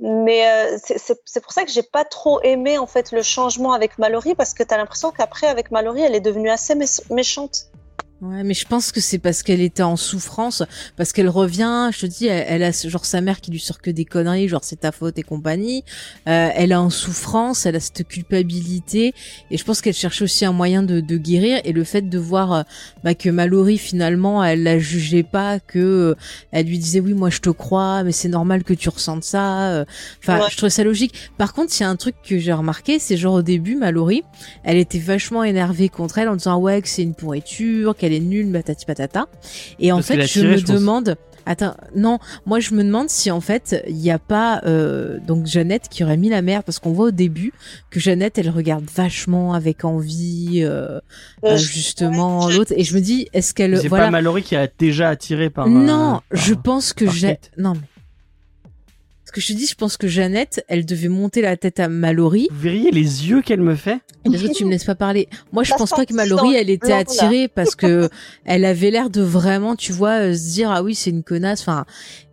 Mais 0.00 0.76
c'est 0.78 1.40
pour 1.40 1.52
ça 1.52 1.64
que 1.64 1.70
j'ai 1.70 1.84
pas 1.84 2.04
trop 2.04 2.40
aimé 2.42 2.78
en 2.78 2.88
fait 2.88 3.12
le 3.12 3.22
changement 3.22 3.72
avec 3.72 3.96
Mallory 3.96 4.34
parce 4.34 4.54
que 4.54 4.64
tu 4.64 4.74
as 4.74 4.76
l'impression 4.76 5.12
qu'après 5.12 5.46
avec 5.46 5.70
Mallory, 5.70 6.02
elle 6.02 6.16
est 6.16 6.20
devenue 6.20 6.50
assez 6.50 6.74
méchante. 7.10 7.69
Ouais, 8.22 8.44
mais 8.44 8.52
je 8.52 8.66
pense 8.66 8.92
que 8.92 9.00
c'est 9.00 9.18
parce 9.18 9.42
qu'elle 9.42 9.62
était 9.62 9.82
en 9.82 9.96
souffrance, 9.96 10.62
parce 10.98 11.10
qu'elle 11.12 11.30
revient, 11.30 11.88
je 11.90 12.00
te 12.00 12.06
dis, 12.06 12.26
elle, 12.26 12.62
a 12.62 12.70
genre 12.70 13.06
sa 13.06 13.22
mère 13.22 13.40
qui 13.40 13.50
lui 13.50 13.60
sort 13.60 13.80
que 13.80 13.90
des 13.90 14.04
conneries, 14.04 14.46
genre 14.46 14.62
c'est 14.62 14.80
ta 14.80 14.92
faute 14.92 15.18
et 15.18 15.22
compagnie. 15.22 15.84
Euh, 16.28 16.50
elle 16.54 16.72
est 16.72 16.76
en 16.76 16.90
souffrance, 16.90 17.64
elle 17.64 17.76
a 17.76 17.80
cette 17.80 18.06
culpabilité, 18.06 19.14
et 19.50 19.56
je 19.56 19.64
pense 19.64 19.80
qu'elle 19.80 19.94
cherche 19.94 20.20
aussi 20.20 20.44
un 20.44 20.52
moyen 20.52 20.82
de, 20.82 21.00
de, 21.00 21.16
guérir. 21.16 21.62
Et 21.64 21.72
le 21.72 21.82
fait 21.82 22.10
de 22.10 22.18
voir 22.18 22.52
euh, 22.52 22.62
bah, 23.04 23.14
que 23.14 23.30
Mallory 23.30 23.78
finalement, 23.78 24.44
elle 24.44 24.64
la 24.64 24.78
jugeait 24.78 25.22
pas, 25.22 25.58
que 25.58 25.78
euh, 25.78 26.14
elle 26.52 26.66
lui 26.66 26.78
disait 26.78 27.00
oui, 27.00 27.14
moi 27.14 27.30
je 27.30 27.38
te 27.40 27.48
crois, 27.48 28.02
mais 28.02 28.12
c'est 28.12 28.28
normal 28.28 28.64
que 28.64 28.74
tu 28.74 28.90
ressentes 28.90 29.24
ça. 29.24 29.86
Enfin, 30.22 30.46
je 30.50 30.58
trouve 30.58 30.68
ça 30.68 30.84
logique. 30.84 31.14
Par 31.38 31.54
contre, 31.54 31.72
il 31.78 31.84
y 31.84 31.86
a 31.86 31.88
un 31.88 31.96
truc 31.96 32.16
que 32.22 32.38
j'ai 32.38 32.52
remarqué, 32.52 32.98
c'est 32.98 33.16
genre 33.16 33.36
au 33.36 33.42
début, 33.42 33.76
Mallory, 33.76 34.24
elle 34.62 34.76
était 34.76 34.98
vachement 34.98 35.42
énervée 35.42 35.88
contre 35.88 36.18
elle 36.18 36.28
en 36.28 36.36
disant 36.36 36.58
ouais 36.58 36.82
que 36.82 36.88
c'est 36.88 37.02
une 37.02 37.14
pourriture, 37.14 37.96
qu'elle 37.96 38.09
est 38.12 38.20
nulle, 38.20 38.50
patati 38.52 38.86
patata. 38.86 39.26
Et 39.78 39.92
en 39.92 40.02
fait, 40.02 40.26
je 40.26 40.46
me 40.46 40.60
demande. 40.60 41.16
Attends, 41.46 41.74
non, 41.96 42.18
moi 42.44 42.60
je 42.60 42.74
me 42.74 42.84
demande 42.84 43.08
si 43.08 43.30
en 43.30 43.40
fait 43.40 43.82
il 43.88 43.96
n'y 43.96 44.10
a 44.10 44.18
pas 44.18 44.60
euh, 44.66 45.18
donc 45.26 45.46
Jeannette 45.46 45.88
qui 45.88 46.04
aurait 46.04 46.18
mis 46.18 46.28
la 46.28 46.42
mère 46.42 46.62
parce 46.62 46.78
qu'on 46.78 46.92
voit 46.92 47.06
au 47.06 47.10
début 47.10 47.52
que 47.88 47.98
Jeannette 47.98 48.36
elle 48.36 48.50
regarde 48.50 48.84
vachement 48.84 49.54
avec 49.54 49.86
envie 49.86 50.60
euh, 50.62 51.00
euh, 51.44 51.56
justement 51.56 52.46
l'autre 52.50 52.74
et 52.76 52.84
je 52.84 52.94
me 52.94 53.00
dis 53.00 53.26
est-ce 53.32 53.54
qu'elle 53.54 53.78
c'est 53.80 53.88
voilà 53.88 54.04
pas 54.04 54.10
Mallory 54.10 54.42
qui 54.42 54.54
a 54.54 54.68
déjà 54.78 55.08
attiré 55.08 55.48
par 55.48 55.66
non 55.66 56.20
je 56.30 56.52
pense 56.52 56.92
que 56.92 57.10
j'ai 57.10 57.38
non 57.56 57.72
mais 57.72 57.80
ce 59.30 59.32
que 59.32 59.40
je 59.40 59.46
te 59.46 59.52
dis, 59.52 59.66
je 59.66 59.76
pense 59.76 59.96
que 59.96 60.08
Jeannette, 60.08 60.64
elle 60.66 60.84
devait 60.84 61.06
monter 61.06 61.40
la 61.40 61.56
tête 61.56 61.78
à 61.78 61.88
Mallory. 61.88 62.48
Vous 62.50 62.58
verriez 62.58 62.90
les 62.90 63.28
yeux 63.28 63.42
qu'elle 63.42 63.60
me 63.60 63.76
fait 63.76 64.00
Parce 64.24 64.42
que 64.42 64.52
tu 64.52 64.64
me 64.64 64.70
laisses 64.70 64.82
pas 64.82 64.96
parler. 64.96 65.28
Moi, 65.52 65.62
je 65.62 65.72
pense 65.72 65.90
pas 65.90 66.04
que 66.04 66.12
Mallory, 66.12 66.56
elle 66.56 66.68
était 66.68 66.92
attirée 66.92 67.46
parce 67.46 67.76
que 67.76 68.10
elle 68.44 68.64
avait 68.64 68.90
l'air 68.90 69.08
de 69.08 69.22
vraiment, 69.22 69.76
tu 69.76 69.92
vois, 69.92 70.18
euh, 70.18 70.34
se 70.34 70.54
dire 70.54 70.72
ah 70.72 70.82
oui, 70.82 70.96
c'est 70.96 71.10
une 71.10 71.22
connasse. 71.22 71.60
Enfin, 71.60 71.84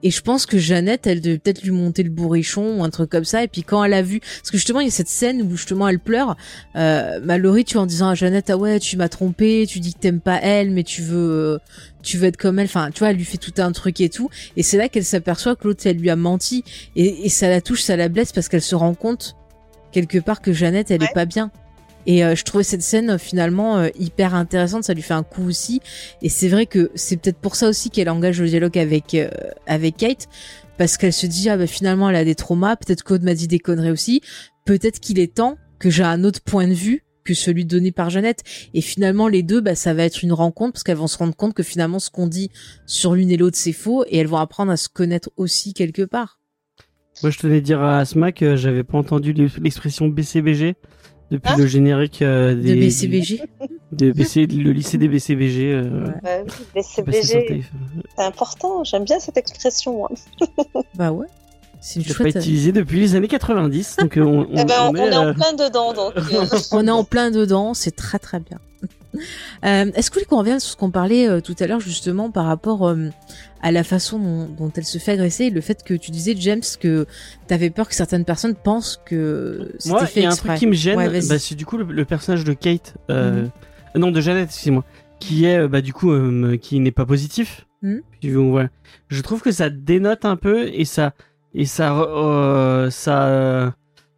et 0.03 0.11
je 0.11 0.21
pense 0.21 0.45
que 0.45 0.57
Jeannette, 0.57 1.07
elle 1.07 1.21
devait 1.21 1.39
peut-être 1.39 1.63
lui 1.63 1.71
monter 1.71 2.03
le 2.03 2.09
bourrichon 2.09 2.79
ou 2.79 2.83
un 2.83 2.89
truc 2.89 3.09
comme 3.09 3.25
ça. 3.25 3.43
Et 3.43 3.47
puis 3.47 3.63
quand 3.63 3.83
elle 3.83 3.93
a 3.93 4.01
vu, 4.01 4.19
parce 4.19 4.51
que 4.51 4.57
justement, 4.57 4.79
il 4.79 4.85
y 4.85 4.89
a 4.89 4.91
cette 4.91 5.07
scène 5.07 5.41
où 5.41 5.55
justement 5.55 5.87
elle 5.87 5.99
pleure. 5.99 6.37
Euh, 6.75 7.19
Mallory, 7.23 7.65
tu 7.65 7.73
vois, 7.73 7.83
en 7.83 7.87
disant 7.87 8.09
à 8.09 8.15
Jeannette, 8.15 8.49
ah 8.49 8.57
ouais, 8.57 8.79
tu 8.79 8.97
m'as 8.97 9.09
trompé, 9.09 9.65
tu 9.67 9.79
dis 9.79 9.93
que 9.93 9.99
t'aimes 9.99 10.21
pas 10.21 10.39
elle, 10.41 10.71
mais 10.71 10.83
tu 10.83 11.01
veux, 11.01 11.17
euh, 11.17 11.57
tu 12.03 12.17
veux 12.17 12.27
être 12.27 12.37
comme 12.37 12.59
elle. 12.59 12.65
Enfin, 12.65 12.91
tu 12.91 12.99
vois, 12.99 13.09
elle 13.09 13.17
lui 13.17 13.25
fait 13.25 13.37
tout 13.37 13.53
un 13.57 13.71
truc 13.71 13.99
et 14.01 14.09
tout. 14.09 14.29
Et 14.55 14.63
c'est 14.63 14.77
là 14.77 14.87
qu'elle 14.87 15.05
s'aperçoit 15.05 15.55
que 15.55 15.67
l'autre, 15.67 15.81
elle 15.85 15.97
lui 15.97 16.09
a 16.11 16.15
menti. 16.15 16.63
Et, 16.95 17.25
et, 17.25 17.29
ça 17.29 17.49
la 17.49 17.61
touche, 17.61 17.81
ça 17.81 17.95
la 17.95 18.07
blesse 18.07 18.31
parce 18.31 18.49
qu'elle 18.49 18.61
se 18.61 18.75
rend 18.75 18.93
compte 18.93 19.35
quelque 19.91 20.19
part 20.19 20.41
que 20.41 20.53
Jeannette, 20.53 20.91
elle 20.91 21.03
est 21.03 21.13
pas 21.13 21.25
bien. 21.25 21.51
Et 22.07 22.23
euh, 22.23 22.35
je 22.35 22.43
trouvais 22.43 22.63
cette 22.63 22.81
scène 22.81 23.11
euh, 23.11 23.17
finalement 23.17 23.77
euh, 23.77 23.89
hyper 23.99 24.33
intéressante, 24.33 24.85
ça 24.85 24.93
lui 24.93 25.01
fait 25.01 25.13
un 25.13 25.23
coup 25.23 25.45
aussi. 25.45 25.81
Et 26.21 26.29
c'est 26.29 26.47
vrai 26.47 26.65
que 26.65 26.89
c'est 26.95 27.17
peut-être 27.17 27.37
pour 27.37 27.55
ça 27.55 27.69
aussi 27.69 27.91
qu'elle 27.91 28.09
engage 28.09 28.41
le 28.41 28.47
dialogue 28.47 28.77
avec 28.79 29.15
avec 29.67 29.97
Kate, 29.97 30.27
parce 30.77 30.97
qu'elle 30.97 31.13
se 31.13 31.27
dit 31.27 31.49
ah 31.49 31.57
bah 31.57 31.67
finalement 31.67 32.09
elle 32.09 32.15
a 32.15 32.25
des 32.25 32.35
traumas, 32.35 32.77
peut-être 32.77 33.03
qu'Aude 33.03 33.23
m'a 33.23 33.35
dit 33.35 33.47
des 33.47 33.59
conneries 33.59 33.91
aussi, 33.91 34.21
peut-être 34.65 34.99
qu'il 34.99 35.19
est 35.19 35.35
temps 35.35 35.57
que 35.79 35.89
j'ai 35.89 36.03
un 36.03 36.23
autre 36.23 36.41
point 36.41 36.67
de 36.67 36.73
vue 36.73 37.03
que 37.25 37.33
celui 37.33 37.65
donné 37.65 37.91
par 37.91 38.09
Jeannette. 38.09 38.43
Et 38.73 38.79
finalement, 38.79 39.27
les 39.27 39.43
deux, 39.43 39.59
bah, 39.59 39.75
ça 39.75 39.93
va 39.93 40.03
être 40.03 40.23
une 40.23 40.31
rencontre 40.31 40.71
parce 40.73 40.83
qu'elles 40.83 40.97
vont 40.97 41.07
se 41.07 41.17
rendre 41.17 41.35
compte 41.35 41.53
que 41.53 41.61
finalement, 41.61 41.99
ce 41.99 42.09
qu'on 42.09 42.25
dit 42.25 42.49
sur 42.85 43.15
l'une 43.15 43.29
et 43.29 43.35
l'autre, 43.35 43.57
c'est 43.57 43.73
faux 43.73 44.05
et 44.07 44.17
elles 44.17 44.27
vont 44.27 44.37
apprendre 44.37 44.71
à 44.71 44.77
se 44.77 44.87
connaître 44.87 45.29
aussi 45.35 45.73
quelque 45.73 46.03
part. 46.03 46.39
Moi, 47.21 47.31
je 47.31 47.37
tenais 47.37 47.57
à 47.57 47.61
dire 47.61 47.81
à 47.81 47.99
Asma 47.99 48.31
que 48.31 48.55
j'avais 48.55 48.85
pas 48.85 48.97
entendu 48.97 49.33
l'expression 49.33 50.07
BCBG 50.07 50.75
depuis 51.31 51.53
hein 51.53 51.57
le 51.57 51.67
générique 51.67 52.21
euh, 52.21 52.55
des, 52.55 52.75
de 52.75 52.79
BCBG. 52.79 53.41
De 53.91 54.11
BC, 54.11 54.47
le 54.47 54.71
lycée 54.71 54.97
des 54.97 55.07
BCBG. 55.07 55.73
Euh, 55.73 56.05
ouais. 56.23 56.45
BCBG, 56.75 57.63
c'est 58.15 58.23
important. 58.23 58.83
J'aime 58.83 59.03
bien 59.03 59.19
cette 59.19 59.37
expression. 59.37 59.97
Moi. 59.97 60.11
bah 60.95 61.11
ouais. 61.11 61.27
C'est 61.79 61.99
une 61.99 62.15
pas 62.15 62.29
utilisé 62.29 62.71
depuis 62.71 62.99
les 62.99 63.15
années 63.15 63.27
90, 63.27 63.97
donc 63.97 64.17
on, 64.17 64.47
eh 64.51 64.65
ben, 64.65 64.95
est, 64.95 65.15
en 65.15 65.33
plein 65.33 65.53
dedans. 65.53 65.93
Donc, 65.93 66.13
on 66.71 66.87
est 66.87 66.91
en 66.91 67.03
plein 67.03 67.29
dedans, 67.29 67.75
c'est 67.75 67.95
très 67.95 68.17
très 68.17 68.39
bien. 68.39 68.57
Euh, 69.65 69.91
est-ce 69.95 70.09
que 70.09 70.15
vous 70.15 70.19
voulez 70.19 70.25
qu'on 70.25 70.39
revienne 70.39 70.59
sur 70.59 70.71
ce 70.71 70.75
qu'on 70.75 70.91
parlait 70.91 71.27
euh, 71.27 71.41
tout 71.41 71.55
à 71.59 71.67
l'heure 71.67 71.79
justement 71.79 72.29
par 72.29 72.45
rapport 72.45 72.87
euh, 72.87 73.09
à 73.61 73.71
la 73.71 73.83
façon 73.83 74.47
dont, 74.57 74.71
elle 74.75 74.85
se 74.85 74.97
fait 74.97 75.13
agresser 75.13 75.45
et 75.45 75.49
le 75.49 75.61
fait 75.61 75.83
que 75.83 75.93
tu 75.93 76.11
disais 76.11 76.35
James 76.37 76.61
que 76.79 77.05
t'avais 77.47 77.69
peur 77.69 77.87
que 77.87 77.95
certaines 77.95 78.25
personnes 78.25 78.55
pensent 78.55 79.01
que 79.05 79.73
c'était 79.79 80.05
fait 80.05 80.19
il 80.21 80.23
y 80.23 80.25
a 80.25 80.31
un 80.31 80.35
truc 80.35 80.55
qui 80.55 80.67
me 80.67 80.73
gêne, 80.73 80.97
bah, 81.27 81.39
c'est 81.39 81.55
du 81.55 81.65
coup 81.65 81.77
le, 81.77 82.05
personnage 82.05 82.43
de 82.43 82.53
Kate, 82.53 82.95
mhm. 83.09 83.49
non 83.95 84.11
de 84.11 84.21
Janet, 84.21 84.45
excusez-moi, 84.45 84.83
qui 85.19 85.45
est 85.45 85.67
bah 85.67 85.81
du 85.81 85.93
coup 85.93 86.11
qui 86.61 86.79
n'est 86.79 86.91
pas 86.91 87.05
positif. 87.05 87.65
Mhm. 87.81 88.01
Je 89.09 89.21
trouve 89.21 89.41
que 89.41 89.51
ça 89.51 89.69
dénote 89.69 90.25
un 90.25 90.35
peu 90.35 90.67
et 90.67 90.85
ça 90.85 91.13
et 91.53 91.65
ça 91.65 92.87
ça 92.91 93.73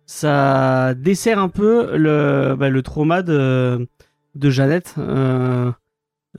ça 0.06 0.94
dessert 0.95 1.40
un 1.40 1.49
peu 1.49 1.98
le 1.98 2.56
bah, 2.57 2.70
le 2.70 2.82
trauma 2.82 3.22
de 3.22 3.88
de 4.36 4.49
Jeannette. 4.49 4.95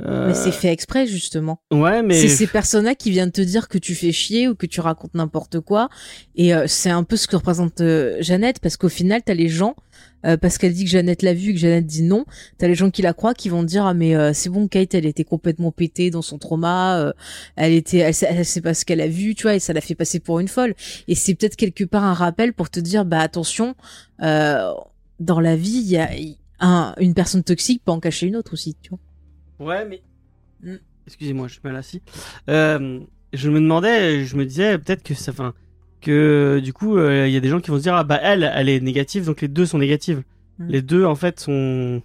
Euh, 0.01 0.09
euh, 0.09 0.29
mais 0.29 0.35
c'est 0.35 0.53
fait 0.53 0.69
exprès 0.69 1.07
justement. 1.07 1.61
Ouais, 1.73 2.03
mais 2.03 2.15
c'est 2.15 2.29
ces 2.29 2.47
personnes-là 2.47 2.95
qui 2.95 3.11
viennent 3.11 3.33
te 3.33 3.41
dire 3.41 3.69
que 3.69 3.79
tu 3.79 3.95
fais 3.95 4.13
chier 4.13 4.49
ou 4.49 4.55
que 4.55 4.67
tu 4.67 4.81
racontes 4.81 5.15
n'importe 5.15 5.61
quoi. 5.61 5.89
Et 6.37 6.55
euh, 6.55 6.65
c'est 6.67 6.91
un 6.91 7.05
peu 7.05 7.17
ce 7.17 7.27
que 7.27 7.37
représente 7.37 7.83
Jeannette 8.21 8.61
parce 8.61 8.77
qu'au 8.77 8.89
final, 8.89 9.23
t'as 9.25 9.35
les 9.35 9.49
gens 9.49 9.75
parce 10.43 10.59
qu'elle 10.59 10.75
dit 10.75 10.85
que 10.85 10.91
Jeannette 10.91 11.23
l'a 11.23 11.33
vu, 11.33 11.55
que 11.55 11.59
Jeannette 11.59 11.87
dit 11.87 12.03
non. 12.03 12.27
T'as 12.59 12.69
les 12.69 12.75
gens 12.75 12.91
qui 12.91 13.01
la 13.01 13.15
croient, 13.15 13.33
qui 13.33 13.49
vont 13.49 13.63
dire 13.63 13.87
ah 13.87 13.95
mais 13.95 14.35
c'est 14.35 14.51
bon, 14.51 14.69
Kate, 14.69 14.95
elle 14.95 15.07
était 15.07 15.25
complètement 15.25 15.73
pétée 15.73 16.11
dans 16.11 16.21
son 16.21 16.37
trauma. 16.37 17.15
elle 17.57 17.73
était, 17.73 17.99
elle, 17.99 18.15
elle, 18.29 18.45
sait 18.45 18.61
pas 18.61 18.75
ce 18.75 18.85
qu'elle 18.85 19.01
a 19.01 19.09
vu, 19.09 19.35
tu 19.35 19.45
vois, 19.45 19.55
et 19.55 19.61
ça 19.61 19.73
l'a 19.73 19.81
fait 19.81 19.95
passer 19.95 20.21
pour 20.21 20.39
une 20.41 20.49
folle. 20.49 20.75
Et 21.09 21.15
c'est 21.15 21.35
peut-être 21.35 21.57
quelque 21.57 21.85
part 21.85 22.05
un 22.05 22.13
rappel 22.13 22.53
pour 22.53 22.69
te 22.69 22.81
dire 22.81 23.07
bah 23.07 23.21
attention, 23.21 23.75
dans 24.19 25.41
la 25.41 25.57
vie, 25.57 25.81
il 25.83 25.91
y 25.91 25.97
a 25.97 26.11
une 26.99 27.15
personne 27.15 27.43
toxique 27.43 27.83
peut 27.85 27.93
en 27.93 28.01
cacher 28.01 28.27
une 28.27 28.37
autre 28.37 28.53
aussi, 28.53 28.77
tu 28.83 28.91
vois. 28.91 28.99
Ouais, 29.61 29.85
mais. 29.85 30.03
Mm. 30.63 30.79
Excusez-moi, 31.07 31.49
je 31.49 31.53
suis 31.55 31.61
mal 31.65 31.77
assis. 31.77 32.03
Euh, 32.49 33.01
je 33.33 33.51
me 33.51 33.61
demandais, 33.61 34.25
je 34.25 34.37
me 34.37 34.45
disais 34.45 34.79
peut-être 34.79 35.03
que 35.03 35.15
ça. 35.15 35.33
Fin, 35.33 35.55
que 36.01 36.61
du 36.65 36.73
coup, 36.73 36.97
euh, 36.97 37.29
il 37.29 37.33
y 37.33 37.37
a 37.37 37.41
des 37.41 37.49
gens 37.49 37.61
qui 37.61 37.71
vont 37.71 37.77
se 37.77 37.83
dire 37.83 37.95
Ah 37.95 38.05
bah 38.05 38.19
elle, 38.23 38.51
elle 38.55 38.69
est 38.69 38.81
négative, 38.81 39.27
donc 39.27 39.41
les 39.41 39.49
deux 39.49 39.67
sont 39.67 39.79
négatives. 39.79 40.23
Mm. 40.59 40.69
Les 40.69 40.83
deux, 40.83 41.05
en 41.05 41.15
fait, 41.15 41.41
sont 41.41 42.03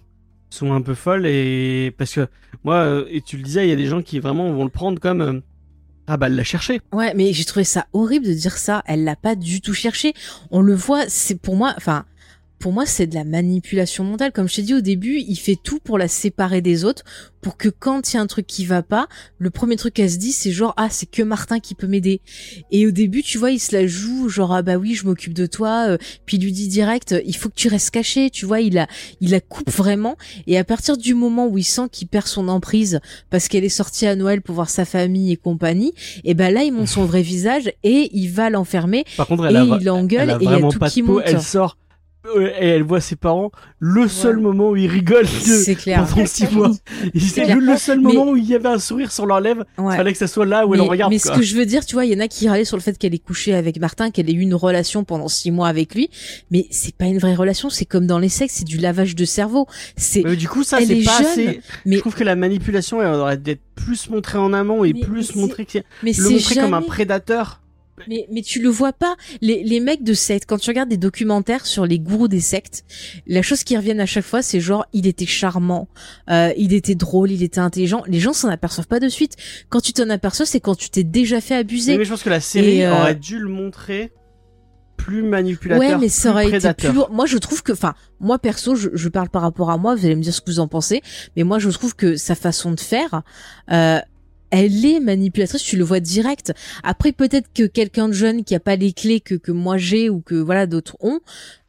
sont 0.50 0.72
un 0.72 0.80
peu 0.80 0.94
folles 0.94 1.26
et 1.26 1.92
parce 1.98 2.14
que 2.14 2.28
moi 2.62 2.76
euh, 2.76 3.04
et 3.10 3.20
tu 3.20 3.36
le 3.36 3.42
disais 3.42 3.66
il 3.66 3.68
y 3.68 3.72
a 3.72 3.76
des 3.76 3.86
gens 3.86 4.00
qui 4.00 4.20
vraiment 4.20 4.52
vont 4.52 4.62
le 4.62 4.70
prendre 4.70 5.00
comme 5.00 5.42
ah 6.06 6.16
bah 6.16 6.28
elle 6.28 6.36
l'a 6.36 6.44
cherché. 6.44 6.80
Ouais, 6.92 7.12
mais 7.14 7.32
j'ai 7.32 7.44
trouvé 7.44 7.64
ça 7.64 7.86
horrible 7.92 8.26
de 8.26 8.32
dire 8.32 8.56
ça. 8.56 8.82
Elle 8.86 9.02
l'a 9.02 9.16
pas 9.16 9.34
du 9.34 9.60
tout 9.60 9.74
cherché. 9.74 10.14
On 10.50 10.60
le 10.60 10.74
voit, 10.74 11.08
c'est 11.08 11.34
pour 11.34 11.56
moi, 11.56 11.74
enfin, 11.76 12.04
pour 12.58 12.72
moi, 12.72 12.86
c'est 12.86 13.06
de 13.06 13.14
la 13.14 13.24
manipulation 13.24 14.04
mentale. 14.04 14.32
Comme 14.32 14.48
je 14.48 14.56
t'ai 14.56 14.62
dit 14.62 14.74
au 14.74 14.80
début, 14.80 15.18
il 15.18 15.36
fait 15.36 15.58
tout 15.62 15.78
pour 15.78 15.98
la 15.98 16.08
séparer 16.08 16.60
des 16.62 16.84
autres, 16.84 17.04
pour 17.42 17.56
que 17.56 17.68
quand 17.68 18.12
il 18.12 18.16
y 18.16 18.18
a 18.18 18.22
un 18.22 18.26
truc 18.26 18.46
qui 18.46 18.64
va 18.64 18.82
pas, 18.82 19.08
le 19.38 19.50
premier 19.50 19.76
truc 19.76 19.94
qu'elle 19.94 20.10
se 20.10 20.16
dit, 20.16 20.32
c'est 20.32 20.50
genre 20.50 20.74
ah 20.76 20.88
c'est 20.90 21.06
que 21.06 21.22
Martin 21.22 21.60
qui 21.60 21.74
peut 21.74 21.86
m'aider. 21.86 22.20
Et 22.70 22.86
au 22.86 22.90
début, 22.90 23.22
tu 23.22 23.38
vois, 23.38 23.50
il 23.50 23.58
se 23.60 23.76
la 23.76 23.86
joue 23.86 24.28
genre 24.28 24.52
ah 24.52 24.62
bah 24.62 24.76
oui, 24.76 24.94
je 24.94 25.04
m'occupe 25.06 25.34
de 25.34 25.46
toi. 25.46 25.90
Euh, 25.90 25.98
puis 26.24 26.38
il 26.38 26.44
lui 26.44 26.52
dit 26.52 26.68
direct, 26.68 27.14
il 27.24 27.36
faut 27.36 27.48
que 27.48 27.54
tu 27.54 27.68
restes 27.68 27.90
caché. 27.90 28.30
Tu 28.30 28.46
vois, 28.46 28.60
il 28.60 28.74
la 28.74 28.88
il 29.20 29.30
la 29.30 29.40
coupe 29.40 29.70
vraiment. 29.70 30.16
Et 30.46 30.58
à 30.58 30.64
partir 30.64 30.96
du 30.96 31.14
moment 31.14 31.46
où 31.46 31.58
il 31.58 31.64
sent 31.64 31.88
qu'il 31.92 32.08
perd 32.08 32.26
son 32.26 32.48
emprise 32.48 33.00
parce 33.30 33.48
qu'elle 33.48 33.64
est 33.64 33.68
sortie 33.68 34.06
à 34.06 34.16
Noël 34.16 34.42
pour 34.42 34.54
voir 34.54 34.70
sa 34.70 34.84
famille 34.84 35.30
et 35.30 35.36
compagnie, 35.36 35.92
et 36.24 36.34
ben 36.34 36.52
là 36.52 36.64
il 36.64 36.72
montre 36.72 36.90
son 36.90 37.04
vrai 37.04 37.22
visage 37.22 37.70
et 37.84 38.10
il 38.12 38.28
va 38.28 38.50
l'enfermer. 38.50 39.04
Par 39.16 39.26
contre, 39.26 39.46
elle 39.46 39.56
et 39.56 39.76
il 39.78 39.84
l'engueule 39.84 40.30
et 40.40 40.44
il 40.44 40.50
y 40.50 40.54
a 40.54 40.68
tout 40.68 40.78
qui 40.90 41.02
monte. 41.02 41.22
Elle 41.26 41.42
sort 41.42 41.76
et 42.38 42.66
elle 42.68 42.82
voit 42.82 43.00
ses 43.00 43.16
parents 43.16 43.50
le 43.78 44.08
seul 44.08 44.38
moment 44.38 44.70
où 44.70 44.76
ils 44.76 44.88
rigolent 44.88 45.26
pendant 45.84 46.26
six 46.26 46.50
mois. 46.50 46.70
c'est 47.18 47.54
le 47.54 47.76
seul 47.76 48.00
moment 48.00 48.30
où 48.30 48.36
il 48.36 48.44
y 48.44 48.54
avait 48.54 48.68
un 48.68 48.78
sourire 48.78 49.12
sur 49.12 49.26
leurs 49.26 49.40
lèvres. 49.40 49.64
Il 49.78 49.90
fallait 49.90 50.12
que 50.12 50.18
ça 50.18 50.26
soit 50.26 50.46
là 50.46 50.66
où 50.66 50.74
elle 50.74 50.80
en 50.80 50.86
regarde 50.86 51.12
mais 51.12 51.18
ce 51.18 51.30
que 51.30 51.42
je 51.42 51.56
veux 51.56 51.66
dire 51.66 51.84
tu 51.84 51.94
vois 51.94 52.04
il 52.04 52.12
y 52.12 52.16
en 52.16 52.20
a 52.20 52.28
qui 52.28 52.48
râlaient 52.48 52.64
sur 52.64 52.76
le 52.76 52.82
fait 52.82 52.96
qu'elle 52.98 53.14
ait 53.14 53.18
couché 53.18 53.54
avec 53.54 53.78
Martin 53.80 54.10
qu'elle 54.10 54.30
ait 54.30 54.34
eu 54.34 54.40
une 54.40 54.54
relation 54.54 55.04
pendant 55.04 55.28
six 55.28 55.50
mois 55.50 55.68
avec 55.68 55.94
lui. 55.94 56.10
Mais 56.50 56.66
c'est 56.70 56.94
pas 56.94 57.06
une 57.06 57.18
vraie 57.18 57.34
relation. 57.34 57.70
C'est 57.70 57.84
comme 57.84 58.06
dans 58.06 58.18
les 58.18 58.28
sexes 58.28 58.54
c'est 58.56 58.64
du 58.64 58.78
lavage 58.78 59.14
de 59.14 59.24
cerveau. 59.24 59.66
C'est 59.96 60.22
du 60.36 60.48
coup 60.48 60.64
ça 60.64 60.78
c'est 60.84 61.02
pas 61.02 61.20
assez. 61.20 61.60
mais 61.84 61.96
je 61.96 62.00
trouve 62.00 62.14
que 62.14 62.24
la 62.24 62.36
manipulation 62.36 63.02
elle 63.02 63.14
aurait 63.14 63.36
d'être 63.36 63.62
plus 63.74 64.10
montrée 64.10 64.38
en 64.38 64.52
amont 64.52 64.84
et 64.84 64.94
plus 64.94 65.34
montrée 65.34 65.66
que 65.66 65.78
mais 66.02 66.12
le 66.16 66.30
montrer 66.30 66.54
comme 66.56 66.74
un 66.74 66.82
prédateur 66.82 67.60
mais, 68.08 68.26
mais 68.30 68.42
tu 68.42 68.60
le 68.60 68.68
vois 68.68 68.92
pas. 68.92 69.16
Les, 69.40 69.62
les 69.62 69.80
mecs 69.80 70.02
de 70.02 70.14
secte, 70.14 70.44
quand 70.48 70.58
tu 70.58 70.70
regardes 70.70 70.88
des 70.88 70.96
documentaires 70.96 71.66
sur 71.66 71.86
les 71.86 71.98
gourous 71.98 72.28
des 72.28 72.40
sectes, 72.40 72.84
la 73.26 73.42
chose 73.42 73.64
qui 73.64 73.76
revient 73.76 73.98
à 73.98 74.06
chaque 74.06 74.24
fois, 74.24 74.42
c'est 74.42 74.60
genre, 74.60 74.86
il 74.92 75.06
était 75.06 75.26
charmant, 75.26 75.88
euh, 76.30 76.52
il 76.56 76.72
était 76.72 76.94
drôle, 76.94 77.30
il 77.30 77.42
était 77.42 77.60
intelligent. 77.60 78.02
Les 78.06 78.20
gens 78.20 78.32
s'en 78.32 78.48
aperçoivent 78.48 78.88
pas 78.88 79.00
de 79.00 79.08
suite. 79.08 79.36
Quand 79.68 79.80
tu 79.80 79.92
t'en 79.92 80.10
aperçois, 80.10 80.46
c'est 80.46 80.60
quand 80.60 80.74
tu 80.74 80.90
t'es 80.90 81.04
déjà 81.04 81.40
fait 81.40 81.54
abuser. 81.54 81.96
mais 81.96 82.04
je 82.04 82.10
pense 82.10 82.22
que 82.22 82.30
la 82.30 82.40
série 82.40 82.82
euh, 82.82 82.94
aurait 82.94 83.14
dû 83.14 83.38
le 83.38 83.48
montrer 83.48 84.12
plus 84.96 85.22
manipulateur. 85.22 85.88
Ouais, 85.88 85.98
mais 85.98 86.08
ça 86.08 86.30
aurait 86.30 86.48
été 86.48 86.72
plus 86.74 86.92
lourd. 86.92 87.10
Moi, 87.10 87.26
je 87.26 87.38
trouve 87.38 87.62
que, 87.62 87.72
enfin, 87.72 87.94
moi 88.18 88.38
perso, 88.38 88.74
je, 88.74 88.88
je, 88.92 89.08
parle 89.08 89.28
par 89.28 89.42
rapport 89.42 89.70
à 89.70 89.78
moi. 89.78 89.94
Vous 89.94 90.04
allez 90.04 90.16
me 90.16 90.22
dire 90.22 90.34
ce 90.34 90.40
que 90.40 90.50
vous 90.50 90.60
en 90.60 90.68
pensez, 90.68 91.02
mais 91.36 91.44
moi, 91.44 91.58
je 91.58 91.68
trouve 91.70 91.94
que 91.94 92.16
sa 92.16 92.34
façon 92.34 92.72
de 92.72 92.80
faire, 92.80 93.22
euh, 93.70 94.00
elle 94.50 94.84
est 94.84 95.00
manipulatrice, 95.00 95.62
tu 95.62 95.76
le 95.76 95.84
vois 95.84 96.00
direct. 96.00 96.52
Après, 96.82 97.12
peut-être 97.12 97.48
que 97.52 97.64
quelqu'un 97.64 98.08
de 98.08 98.12
jeune 98.12 98.44
qui 98.44 98.54
a 98.54 98.60
pas 98.60 98.76
les 98.76 98.92
clés 98.92 99.20
que, 99.20 99.34
que 99.34 99.52
moi 99.52 99.76
j'ai 99.76 100.08
ou 100.08 100.20
que 100.20 100.34
voilà 100.34 100.66
d'autres 100.66 100.96
ont, 101.00 101.20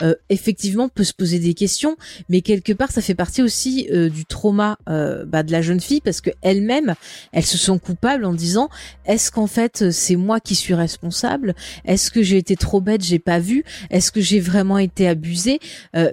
euh, 0.04 0.14
effectivement 0.30 0.90
peut 0.90 1.04
se 1.04 1.14
poser 1.14 1.40
des 1.40 1.54
questions. 1.54 1.98
Mais 2.30 2.42
quelque 2.42 2.74
part, 2.74 2.92
ça 2.92 3.02
fait 3.02 3.16
partie 3.16 3.42
aussi 3.42 3.88
euh, 3.92 4.10
du 4.10 4.26
trauma 4.26 4.78
euh, 4.90 5.26
bah, 5.26 5.44
de 5.44 5.52
la 5.52 5.62
jeune 5.62 5.80
fille 5.80 6.02
parce 6.02 6.22
que 6.22 6.30
elle-même, 6.42 6.94
elle 7.32 7.46
se 7.46 7.58
sent 7.58 7.80
coupable 7.84 8.26
en 8.26 8.34
disant 8.34 8.70
est-ce 9.06 9.32
qu'en 9.32 9.48
fait 9.48 9.92
c'est 9.92 10.16
moi 10.16 10.40
qui 10.40 10.56
suis 10.56 10.74
responsable? 10.74 11.56
Est-ce 11.86 12.12
que 12.12 12.22
j'ai 12.22 12.38
été 12.38 12.56
trop 12.56 12.82
bête, 12.82 13.04
j'ai 13.04 13.20
pas 13.20 13.40
vu? 13.40 13.64
Est-ce 13.90 14.12
que 14.12 14.22
j'ai 14.22 14.40
vraiment 14.40 14.78
été 14.78 15.08
abusée? 15.08 15.60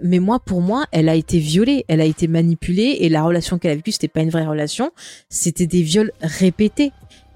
Mais 0.02 0.18
moi, 0.18 0.40
pour 0.40 0.60
moi, 0.60 0.86
elle 0.92 1.08
a 1.08 1.14
été 1.14 1.38
violée, 1.38 1.84
elle 1.88 2.00
a 2.00 2.04
été 2.04 2.26
manipulée 2.26 2.98
et 3.00 3.08
la 3.08 3.22
relation 3.22 3.58
qu'elle 3.58 3.72
a 3.72 3.76
vécue, 3.76 3.92
c'était 3.92 4.08
pas 4.08 4.20
une 4.20 4.30
vraie 4.30 4.46
relation, 4.46 4.90
c'était 5.28 5.66
des 5.66 5.82
viols 5.82 6.12
répétés 6.20 6.53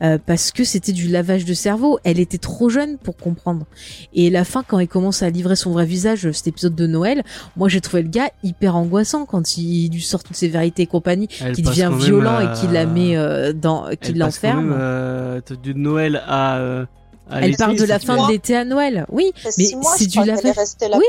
euh, 0.01 0.19
parce 0.25 0.53
que 0.53 0.63
c'était 0.65 0.93
du 0.93 1.09
lavage 1.09 1.45
de 1.45 1.55
cerveau. 1.55 1.99
Elle 2.05 2.21
était 2.21 2.39
trop 2.39 2.69
jeune 2.69 2.99
pour 2.99 3.17
comprendre. 3.17 3.67
Et 4.15 4.31
la 4.31 4.45
fin, 4.45 4.63
quand 4.63 4.79
il 4.79 4.89
commence 4.89 5.23
à 5.23 5.31
livrer 5.31 5.57
son 5.57 5.73
vrai 5.73 5.87
visage, 5.87 6.31
cet 6.31 6.47
épisode 6.47 6.75
de 6.75 6.87
Noël, 6.87 7.25
moi 7.57 7.69
j'ai 7.69 7.81
trouvé 7.81 8.03
le 8.03 8.09
gars 8.09 8.31
hyper 8.45 8.77
angoissant 8.77 9.27
quand 9.27 9.57
il 9.59 9.91
lui 9.91 10.03
sort 10.03 10.23
toutes 10.23 10.37
ses 10.37 10.49
vérités 10.49 10.83
et 10.83 10.87
compagnie, 10.87 11.27
qui 11.27 11.63
devient 11.63 11.91
violent 11.99 12.41
et 12.41 12.61
qui 12.61 12.69
la 12.69 12.87
met 12.87 13.17
euh, 13.17 13.53
dans, 13.53 13.89
qui 14.01 14.13
l'enferme. 14.13 14.73
Euh, 14.79 15.41
de 15.63 15.73
Noël 15.73 16.23
à. 16.27 16.87
elle 17.33 17.57
part 17.57 17.75
de 17.75 17.85
la 17.85 17.99
fin 17.99 18.27
de 18.27 18.33
l'été 18.33 18.57
à 18.57 18.65
Noël. 18.65 19.05
Oui, 19.11 19.33
mais 19.45 19.51
c'est 19.97 20.07
du 20.07 20.19
lavage. 20.19 20.55
Oui. 20.97 21.05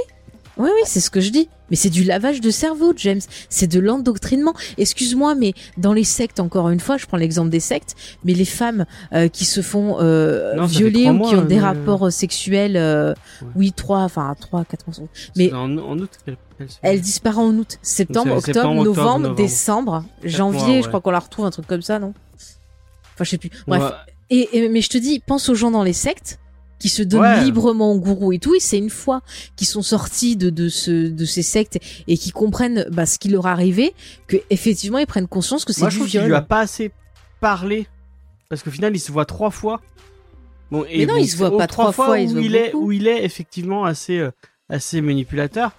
Oui, 0.58 0.70
oui, 0.74 0.82
c'est 0.86 1.00
ce 1.00 1.10
que 1.10 1.22
je 1.22 1.30
dis. 1.30 1.50
Mais 1.70 1.76
c'est 1.76 1.90
du 1.90 2.04
lavage 2.04 2.42
de 2.42 2.50
cerveau, 2.50 2.94
James. 2.98 3.22
C'est 3.50 3.68
de 3.68 3.80
l'endoctrinement. 3.80 4.54
Excuse-moi, 4.78 5.36
mais 5.36 5.54
dans 5.78 5.94
les 5.94 6.04
sectes, 6.04 6.40
encore 6.40 6.70
une 6.70 6.80
fois, 6.80 6.98
je 6.98 7.06
prends 7.06 7.18
l'exemple 7.18 7.50
des 7.50 7.60
sectes, 7.60 7.96
mais 8.24 8.34
les 8.34 8.46
femmes 8.46 8.86
euh, 9.14 9.28
qui 9.28 9.46
se 9.46 9.62
font 9.62 9.98
euh, 10.00 10.66
violer 10.66 11.10
ou 11.10 11.22
qui 11.22 11.36
ont 11.36 11.46
des 11.46 11.60
rapports 11.60 12.08
euh, 12.08 12.10
sexuels, 12.10 13.16
oui, 13.56 13.72
trois, 13.72 14.00
enfin 14.00 14.36
trois, 14.40 14.66
quatre 14.66 14.86
mois. 14.88 15.08
Mais 15.36 15.54
en, 15.54 15.78
août, 15.78 16.10
elle, 16.82 17.02
disparaît 17.02 17.38
en 17.38 17.56
août, 17.56 17.78
septembre, 17.82 18.38
octobre, 18.38 18.84
novembre, 18.84 19.36
décembre, 19.36 20.04
janvier. 20.24 20.82
je 20.82 20.88
crois 20.88 21.02
qu'on 21.02 21.12
la 21.12 21.20
retrouve 21.20 21.46
un 21.46 21.52
truc 21.52 21.68
comme 21.68 21.82
ça, 21.82 22.00
non? 22.00 22.14
Enfin, 23.14 23.24
je 23.24 23.30
sais 23.30 23.38
plus. 23.38 23.52
Bref. 23.68 23.94
et, 24.30 24.70
mais 24.70 24.82
je 24.82 24.90
te 24.90 24.98
dis, 24.98 25.20
pense 25.20 25.50
aux 25.50 25.56
gens 25.56 25.72
dans 25.72 25.84
les 25.84 25.94
sectes 25.94 26.40
qui 26.80 26.90
se 26.90 27.04
donnent 27.04 27.44
librement 27.44 27.92
au 27.92 28.00
gourou 28.00 28.32
et 28.32 28.40
tout. 28.40 28.56
Et 28.56 28.60
c'est 28.60 28.78
une 28.78 28.90
fois 28.90 29.22
qu'ils 29.56 29.68
sont 29.68 29.82
sortis 29.82 30.36
de, 30.36 30.50
de, 30.50 30.70
ce, 30.70 31.10
de 31.10 31.26
ces 31.26 31.44
sectes 31.44 31.80
et 32.08 32.18
qui 32.18 32.32
comprennent 32.32 32.86
bah, 32.92 33.06
ce 33.06 33.20
qui 33.20 33.30
leur 33.30 33.48
est 33.48 33.52
arrivé, 33.52 33.94
que 34.28 34.38
effectivement 34.50 34.98
ils 34.98 35.08
prennent 35.08 35.28
conscience 35.28 35.66
que 35.66 35.74
c'est 35.74 35.88
du 35.88 36.04
viol. 36.04 36.26
lui 36.28 36.34
a 36.34 36.42
pas 36.42 36.62
assez 36.62 36.92
parlé 37.40 37.88
parce 38.50 38.64
qu'au 38.64 38.72
final 38.72 38.96
il 38.96 39.00
se 39.00 39.12
voit 39.12 39.26
trois 39.26 39.52
fois. 39.52 39.82
Bon, 40.72 40.86
et 40.90 41.00
Mais 41.00 41.06
non, 41.06 41.18
il 41.18 41.28
se 41.28 41.38
voit 41.38 41.56
pas 41.56 41.68
trois 41.68 41.92
fois. 41.92 42.12
où, 42.12 42.16
il 42.18 42.56
est, 42.56 42.74
où 42.76 42.92
il 42.92 43.08
est 43.08 43.24
effectivement 43.26 43.86
assez, 43.86 44.20
euh, 44.20 44.32
assez 44.70 45.02
manipulateur. 45.02 45.72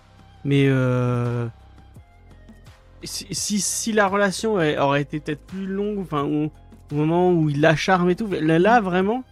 Mais 0.44 0.66
euh, 0.68 1.46
si, 3.04 3.60
si, 3.60 3.92
la 3.92 4.08
relation 4.08 4.54
aurait 4.54 5.02
été 5.02 5.20
peut-être 5.20 5.44
plus 5.46 5.66
longue, 5.66 6.00
enfin, 6.00 6.22
au, 6.22 6.50
moment 6.94 7.32
où 7.32 7.48
il 7.48 7.60
la 7.60 7.76
charme 7.76 8.10
et 8.10 8.16
tout, 8.16 8.26
là, 8.26 8.58
là 8.58 8.80
vraiment, 8.80 9.22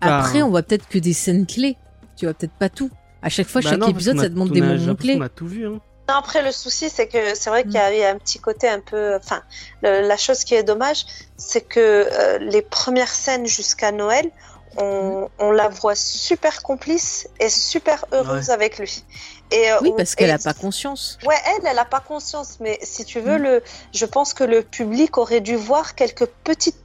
après, 0.00 0.42
on 0.42 0.50
voit 0.50 0.62
peut-être 0.62 0.88
que 0.88 0.98
des 0.98 1.12
scènes 1.12 1.46
clés. 1.46 1.76
Tu 2.16 2.26
vois 2.26 2.34
peut-être 2.34 2.52
pas 2.52 2.68
tout. 2.68 2.90
À 3.22 3.28
chaque 3.28 3.48
fois, 3.48 3.60
bah 3.60 3.70
chaque 3.70 3.88
épisode, 3.88 4.18
ça 4.18 4.28
demande 4.28 4.50
des 4.50 4.60
moments 4.60 4.94
clés. 4.94 5.16
On 5.18 5.22
a 5.22 5.28
tout 5.28 5.46
vu. 5.46 5.66
Hein. 5.66 5.80
après, 6.08 6.42
le 6.42 6.52
souci, 6.52 6.88
c'est 6.90 7.08
que 7.08 7.34
c'est 7.34 7.50
vrai 7.50 7.64
qu'il 7.64 7.72
y, 7.72 7.78
a 7.78 8.10
un 8.10 8.18
petit 8.18 8.38
côté 8.38 8.68
un 8.68 8.80
peu. 8.80 9.16
Enfin, 9.16 9.42
la 9.82 10.16
chose 10.16 10.44
qui 10.44 10.54
est 10.54 10.62
dommage, 10.62 11.04
c'est 11.36 11.62
que 11.62 12.08
euh, 12.10 12.38
les 12.38 12.62
premières 12.62 13.08
scènes 13.08 13.46
jusqu'à 13.46 13.92
Noël, 13.92 14.30
on, 14.78 15.50
la 15.50 15.68
voit 15.68 15.94
super 15.94 16.62
complice 16.62 17.28
et 17.40 17.48
super 17.48 18.04
heureuse 18.12 18.50
avec 18.50 18.78
lui. 18.78 19.04
Et, 19.50 19.70
euh, 19.70 19.78
oui, 19.80 19.92
parce 19.96 20.14
qu'elle 20.14 20.30
n'a 20.30 20.38
pas 20.38 20.54
conscience. 20.54 21.18
Ouais, 21.24 21.36
elle, 21.46 21.66
elle 21.66 21.76
n'a 21.76 21.84
pas 21.84 22.00
conscience. 22.00 22.58
Mais 22.60 22.78
si 22.82 23.04
tu 23.04 23.20
veux, 23.20 23.38
mm. 23.38 23.42
le, 23.42 23.62
je 23.92 24.06
pense 24.06 24.34
que 24.34 24.44
le 24.44 24.62
public 24.62 25.18
aurait 25.18 25.40
dû 25.40 25.56
voir 25.56 25.94
quelques 25.94 26.26
petites 26.26 26.76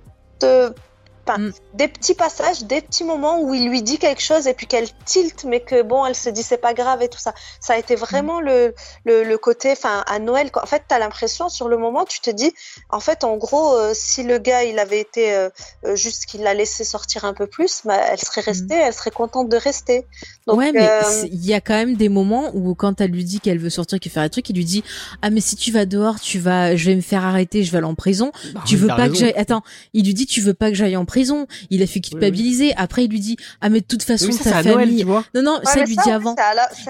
euh, 0.44 0.72
Mm. 1.38 1.52
Des 1.74 1.88
petits 1.88 2.14
passages, 2.14 2.64
des 2.64 2.82
petits 2.82 3.04
moments 3.04 3.42
où 3.42 3.54
il 3.54 3.70
lui 3.70 3.82
dit 3.82 3.98
quelque 3.98 4.22
chose 4.22 4.48
et 4.48 4.54
puis 4.54 4.68
qu'elle 4.68 4.88
tilte, 5.06 5.46
mais 5.46 5.62
que 5.62 5.82
bon, 5.82 6.06
elle 6.06 6.16
se 6.16 6.30
dit 6.30 6.44
c'est 6.44 6.58
pas 6.58 6.74
grave 6.74 7.02
et 7.02 7.08
tout 7.08 7.20
ça. 7.20 7.34
Ça 7.60 7.74
a 7.74 7.78
été 7.78 7.96
vraiment 7.96 8.42
mm. 8.42 8.46
le, 9.06 9.24
le, 9.24 9.38
côté, 9.38 9.72
enfin, 9.72 10.04
à 10.08 10.20
Noël, 10.20 10.50
en 10.54 10.66
fait, 10.66 10.84
tu 10.88 10.94
as 10.94 11.00
l'impression 11.00 11.50
sur 11.50 11.68
le 11.70 11.78
moment, 11.78 12.06
tu 12.06 12.20
te 12.20 12.30
dis, 12.30 12.52
en 12.90 13.00
fait, 13.00 13.24
en 13.24 13.38
gros, 13.38 13.76
euh, 13.76 13.92
si 13.94 14.24
le 14.24 14.38
gars, 14.38 14.64
il 14.64 14.80
avait 14.80 15.00
été 15.00 15.34
euh, 15.34 15.50
euh, 15.86 15.96
juste 15.96 16.26
qu'il 16.26 16.42
l'a 16.42 16.54
laissé 16.54 16.84
sortir 16.84 17.26
un 17.26 17.34
peu 17.34 17.48
plus, 17.48 17.82
bah, 17.86 18.00
elle 18.12 18.20
serait 18.20 18.42
restée, 18.42 18.76
mm. 18.76 18.82
elle 18.88 18.94
serait 18.94 19.12
contente 19.12 19.50
de 19.50 19.58
rester. 19.58 20.06
Donc, 20.48 20.58
ouais, 20.58 20.72
mais 20.72 20.90
il 21.32 21.46
y 21.46 21.54
a 21.54 21.62
quand 21.62 21.76
même 21.76 21.96
des 21.96 22.10
moments 22.10 22.52
où 22.54 22.76
quand 22.76 23.00
elle 23.00 23.12
lui 23.12 23.24
dit 23.24 23.40
qu'elle 23.40 23.60
veut 23.60 23.70
sortir, 23.70 24.00
qu'elle 24.00 24.12
fait 24.12 24.20
un 24.20 24.30
truc, 24.30 24.50
il 24.50 24.56
lui 24.56 24.66
dit, 24.66 24.84
ah, 25.22 25.30
mais 25.30 25.42
si 25.42 25.56
tu 25.56 25.72
vas 25.72 25.86
dehors, 25.86 26.20
tu 26.20 26.40
vas, 26.40 26.76
je 26.76 26.86
vais 26.88 26.96
me 26.96 27.02
faire 27.02 27.24
arrêter, 27.24 27.64
je 27.64 27.72
vais 27.72 27.78
aller 27.78 27.88
en 27.88 27.96
prison. 27.96 28.32
Bah 28.54 28.62
tu 28.66 28.76
veux 28.76 28.88
pas 28.88 29.08
que 29.08 29.16
j'aille, 29.16 29.34
attends, 29.36 29.64
il 29.94 30.06
lui 30.06 30.14
dit, 30.14 30.26
tu 30.26 30.42
veux 30.42 30.54
pas 30.54 30.70
que 30.70 30.76
j'aille 30.76 30.98
en 30.98 31.06
prison 31.06 31.11
il 31.70 31.84
a 31.84 31.88
fait 31.88 32.00
culpabiliser. 32.00 32.74
Après, 32.76 33.06
il 33.06 33.12
lui 33.12 33.20
dit 33.20 33.38
ah 33.62 33.70
mais 33.70 33.82
de 33.82 33.86
toute 33.86 34.04
façon 34.04 34.30
ta 34.30 34.64
famille. 34.64 35.06
non 35.06 35.42
non, 35.44 35.60
ça 35.64 35.82
il 35.82 35.88
lui 35.88 35.98
dit 35.98 36.12
avant. 36.12 36.36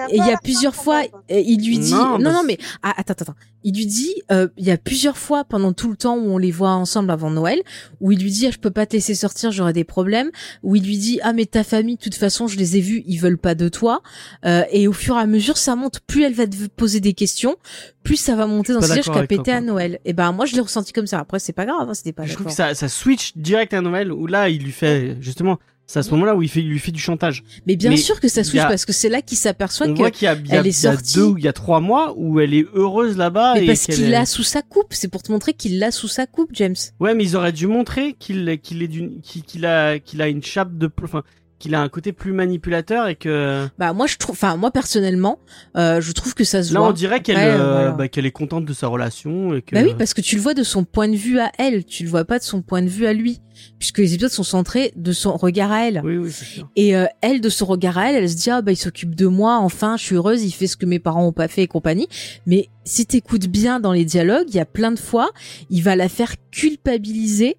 Et 0.08 0.16
il 0.16 0.26
y 0.26 0.32
a 0.32 0.38
plusieurs 0.38 0.74
fois, 0.74 1.02
il 1.28 1.64
lui 1.64 1.78
dit 1.78 1.94
non 1.94 2.18
non, 2.18 2.42
mais 2.44 2.58
ah, 2.82 2.94
attends 2.96 3.14
attends. 3.20 3.34
Il 3.64 3.76
lui 3.76 3.86
dit 3.86 4.14
euh, 4.30 4.48
il 4.56 4.66
y 4.66 4.70
a 4.70 4.76
plusieurs 4.76 5.16
fois 5.16 5.44
pendant 5.44 5.72
tout 5.72 5.90
le 5.90 5.96
temps 5.96 6.16
où 6.16 6.30
on 6.30 6.38
les 6.38 6.50
voit 6.50 6.70
ensemble 6.70 7.10
avant 7.10 7.30
Noël 7.30 7.60
où 8.00 8.12
il 8.12 8.20
lui 8.20 8.30
dit 8.30 8.46
ah, 8.46 8.50
je 8.50 8.58
peux 8.58 8.70
pas 8.70 8.86
te 8.86 8.94
laisser 8.94 9.14
sortir 9.14 9.52
j'aurai 9.52 9.72
des 9.72 9.84
problèmes 9.84 10.30
où 10.62 10.76
il 10.76 10.84
lui 10.84 10.98
dit 10.98 11.20
ah 11.22 11.32
mais 11.32 11.46
ta 11.46 11.64
famille 11.64 11.96
de 11.96 12.00
toute 12.00 12.14
façon 12.14 12.46
je 12.46 12.56
les 12.56 12.76
ai 12.76 12.80
vus 12.80 13.02
ils 13.06 13.18
veulent 13.18 13.38
pas 13.38 13.54
de 13.54 13.68
toi 13.68 14.02
euh, 14.44 14.64
et 14.70 14.88
au 14.88 14.92
fur 14.92 15.16
et 15.16 15.20
à 15.20 15.26
mesure 15.26 15.56
ça 15.56 15.76
monte 15.76 16.00
plus 16.00 16.24
elle 16.24 16.34
va 16.34 16.46
te 16.46 16.66
poser 16.68 17.00
des 17.00 17.12
questions 17.12 17.56
plus 18.02 18.16
ça 18.16 18.34
va 18.34 18.46
monter 18.46 18.72
dans 18.72 18.80
ce 18.80 18.94
jusqu'à 18.94 19.26
péter 19.26 19.52
à 19.52 19.60
Noël. 19.60 19.98
Et 20.04 20.12
ben 20.12 20.32
moi 20.32 20.46
je 20.46 20.54
l'ai 20.54 20.60
ressenti 20.60 20.92
comme 20.92 21.06
ça. 21.06 21.18
Après 21.20 21.38
c'est 21.38 21.52
pas 21.52 21.66
grave, 21.66 21.88
hein, 21.88 21.94
c'était 21.94 22.12
pas. 22.12 22.24
Je 22.24 22.34
trouve 22.34 22.46
que 22.46 22.52
ça, 22.52 22.74
ça 22.74 22.88
switch 22.88 23.36
direct 23.36 23.72
à 23.74 23.80
Noël 23.80 24.12
où 24.12 24.26
là 24.26 24.48
il 24.48 24.62
lui 24.62 24.72
fait 24.72 25.16
justement. 25.20 25.58
C'est 25.92 25.98
à 25.98 26.02
ce 26.02 26.10
moment-là 26.12 26.34
où 26.34 26.40
il 26.40 26.48
fait, 26.48 26.60
il 26.60 26.70
lui 26.70 26.78
fait 26.78 26.90
du 26.90 27.02
chantage. 27.02 27.44
Mais 27.66 27.76
bien 27.76 27.94
sûr 27.98 28.18
que 28.18 28.26
ça 28.26 28.44
switch 28.44 28.62
parce 28.62 28.86
que 28.86 28.94
c'est 28.94 29.10
là 29.10 29.20
qu'il 29.20 29.36
s'aperçoit 29.36 29.92
qu'elle 29.92 30.10
qu 30.10 30.24
est 30.24 30.72
sortie. 30.72 31.12
Il 31.12 31.20
y 31.20 31.20
a 31.20 31.26
deux, 31.26 31.34
il 31.36 31.44
y 31.44 31.48
a 31.48 31.52
trois 31.52 31.80
mois 31.80 32.14
où 32.16 32.40
elle 32.40 32.54
est 32.54 32.64
heureuse 32.72 33.18
là-bas. 33.18 33.56
Mais 33.56 33.66
parce 33.66 33.84
qu'il 33.84 34.08
l'a 34.08 34.24
sous 34.24 34.42
sa 34.42 34.62
coupe. 34.62 34.86
C'est 34.92 35.08
pour 35.08 35.22
te 35.22 35.30
montrer 35.30 35.52
qu'il 35.52 35.78
l'a 35.78 35.90
sous 35.90 36.08
sa 36.08 36.24
coupe, 36.24 36.48
James. 36.54 36.76
Ouais, 36.98 37.14
mais 37.14 37.24
ils 37.24 37.36
auraient 37.36 37.52
dû 37.52 37.66
montrer 37.66 38.14
qu'il 38.18 38.58
qu'il 38.62 38.82
est 38.82 38.88
d'une 38.88 39.20
qu'il 39.20 39.66
a 39.66 39.98
qu'il 39.98 40.22
a 40.22 40.28
une 40.28 40.42
chape 40.42 40.78
de 40.78 40.90
enfin 41.02 41.24
qu'il 41.62 41.76
a 41.76 41.80
un 41.80 41.88
côté 41.88 42.12
plus 42.12 42.32
manipulateur 42.32 43.06
et 43.06 43.14
que 43.14 43.68
bah 43.78 43.92
moi 43.92 44.08
je 44.08 44.16
trouve 44.16 44.34
enfin 44.34 44.56
moi 44.56 44.72
personnellement 44.72 45.38
euh, 45.76 46.00
je 46.00 46.10
trouve 46.10 46.34
que 46.34 46.42
ça 46.42 46.60
se 46.64 46.74
là 46.74 46.80
voit. 46.80 46.88
on 46.88 46.92
dirait 46.92 47.20
qu'elle 47.20 47.36
euh, 47.38 47.92
bah, 47.92 48.08
qu'elle 48.08 48.26
est 48.26 48.32
contente 48.32 48.64
de 48.64 48.72
sa 48.72 48.88
relation 48.88 49.54
et 49.54 49.62
que 49.62 49.76
bah 49.76 49.82
oui 49.84 49.94
parce 49.96 50.12
que 50.12 50.20
tu 50.20 50.34
le 50.34 50.42
vois 50.42 50.54
de 50.54 50.64
son 50.64 50.82
point 50.82 51.08
de 51.08 51.14
vue 51.14 51.38
à 51.38 51.52
elle 51.58 51.84
tu 51.84 52.02
le 52.02 52.10
vois 52.10 52.24
pas 52.24 52.40
de 52.40 52.42
son 52.42 52.62
point 52.62 52.82
de 52.82 52.88
vue 52.88 53.06
à 53.06 53.12
lui 53.12 53.40
puisque 53.78 53.98
les 53.98 54.12
épisodes 54.12 54.32
sont 54.32 54.42
centrés 54.42 54.92
de 54.96 55.12
son 55.12 55.36
regard 55.36 55.70
à 55.70 55.86
elle. 55.86 56.00
Oui 56.02 56.16
oui 56.16 56.32
sûr. 56.32 56.68
Et 56.74 56.96
euh, 56.96 57.06
elle 57.20 57.40
de 57.40 57.48
son 57.48 57.66
regard 57.66 57.96
à 57.96 58.10
elle 58.10 58.16
elle 58.16 58.28
se 58.28 58.34
dit 58.34 58.50
ah 58.50 58.60
bah 58.60 58.72
il 58.72 58.76
s'occupe 58.76 59.14
de 59.14 59.28
moi 59.28 59.58
enfin 59.58 59.96
je 59.96 60.02
suis 60.02 60.16
heureuse 60.16 60.42
il 60.42 60.50
fait 60.50 60.66
ce 60.66 60.76
que 60.76 60.86
mes 60.86 60.98
parents 60.98 61.24
ont 61.24 61.32
pas 61.32 61.46
fait 61.46 61.62
et 61.62 61.68
compagnie. 61.68 62.08
Mais 62.44 62.70
si 62.82 63.06
t'écoutes 63.06 63.46
bien 63.46 63.78
dans 63.78 63.92
les 63.92 64.04
dialogues 64.04 64.46
il 64.48 64.56
y 64.56 64.60
a 64.60 64.66
plein 64.66 64.90
de 64.90 64.98
fois 64.98 65.30
il 65.70 65.84
va 65.84 65.94
la 65.94 66.08
faire 66.08 66.34
culpabiliser 66.50 67.56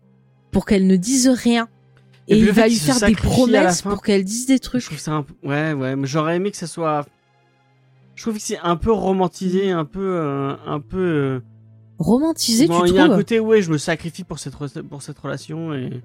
pour 0.52 0.66
qu'elle 0.66 0.88
ne 0.88 0.98
dise 0.98 1.30
rien 1.30 1.70
et, 2.28 2.38
il 2.38 2.52
va 2.52 2.68
lui 2.68 2.76
faire 2.76 3.00
des 3.00 3.16
promesses 3.16 3.82
pour 3.82 4.02
qu'elle 4.02 4.24
dise 4.24 4.46
des 4.46 4.60
trucs. 4.60 4.82
Je 4.82 4.88
trouve 4.88 5.00
ça 5.00 5.12
un... 5.12 5.26
ouais 5.44 5.74
ouais, 5.74 5.96
mais 5.96 6.08
j'aurais 6.08 6.38
aimé 6.38 6.52
que 6.52 6.58
ça 6.58 6.68
soit 6.68 7.06
je 8.16 8.22
trouve 8.22 8.36
que 8.36 8.42
c'est 8.42 8.60
un 8.60 8.76
peu 8.76 8.92
romantisé, 8.92 9.72
un 9.72 9.86
peu 9.86 10.18
euh, 10.22 10.56
un 10.66 10.80
peu 10.80 10.98
euh, 10.98 11.40
romantisé 11.98 12.68
bon, 12.68 12.82
tu 12.82 12.90
il 12.90 12.96
y 12.96 13.00
a 13.00 13.06
un 13.06 13.16
côté 13.16 13.40
ouais, 13.40 13.62
je 13.62 13.72
me 13.72 13.78
sacrifie 13.78 14.24
pour 14.24 14.40
cette 14.40 14.56
pour 14.84 15.02
cette 15.02 15.20
relation 15.20 15.74
et 15.74 16.02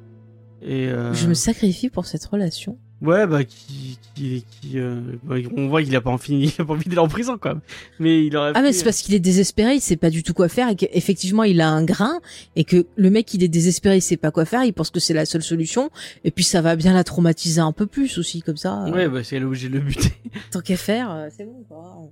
et 0.63 0.89
euh... 0.89 1.13
je 1.15 1.29
me 1.29 1.35
sacrifie 1.35 1.91
pour 1.91 2.07
cette 2.07 2.25
relation. 2.25 2.79
Ouais, 3.01 3.29
bah 3.29 3.45
qui, 3.45 3.97
qui, 4.15 4.45
qui 4.51 4.79
euh, 4.79 5.01
bah, 5.23 5.37
on 5.57 5.69
voit 5.69 5.83
qu'il 5.83 5.95
a 5.95 6.01
pas 6.01 6.11
envie, 6.11 6.53
il 6.59 6.61
a 6.61 6.65
pas 6.65 6.73
envie 6.73 6.89
d'aller 6.89 6.99
en 6.99 7.09
prison 7.09 7.39
quoi. 7.39 7.55
Mais 8.01 8.25
il 8.25 8.37
aurait. 8.37 8.53
Ah 8.55 8.63
mais 8.63 8.73
c'est 8.73 8.83
parce 8.83 9.03
qu'il 9.03 9.15
est 9.15 9.21
désespéré, 9.21 9.75
il 9.75 9.81
sait 9.81 9.97
pas 9.97 10.11
du 10.11 10.25
tout 10.25 10.35
quoi 10.35 10.49
faire 10.49 10.69
et 10.69 10.75
qu'effectivement 10.75 11.45
il 11.45 11.61
a 11.61 11.69
un 11.69 11.85
grain 11.85 12.21
et 12.57 12.65
que 12.65 12.87
le 12.97 13.11
mec 13.11 13.33
il 13.35 13.45
est 13.45 13.49
désespéré, 13.49 13.99
il 13.99 14.03
sait 14.03 14.17
pas 14.17 14.33
quoi 14.33 14.45
faire, 14.45 14.65
il 14.65 14.73
pense 14.73 14.91
que 14.91 14.99
c'est 14.99 15.15
la 15.15 15.27
seule 15.27 15.43
solution 15.43 15.91
et 16.25 16.33
puis 16.33 16.43
ça 16.43 16.61
va 16.61 16.75
bien 16.75 16.93
la 16.93 17.05
traumatiser 17.05 17.61
un 17.61 17.73
peu 17.73 17.87
plus 17.87 18.19
aussi 18.19 18.43
comme 18.43 18.57
ça. 18.57 18.85
Ouais, 18.91 19.09
bah 19.09 19.23
c'est 19.23 19.41
où 19.43 19.55
j'ai 19.55 19.69
le 19.69 19.79
buter. 19.79 20.13
Tant 20.51 20.61
qu'à 20.61 20.77
faire, 20.77 21.13
euh, 21.13 21.29
c'est 21.37 21.45
bon 21.45 21.65
quoi. 21.69 22.11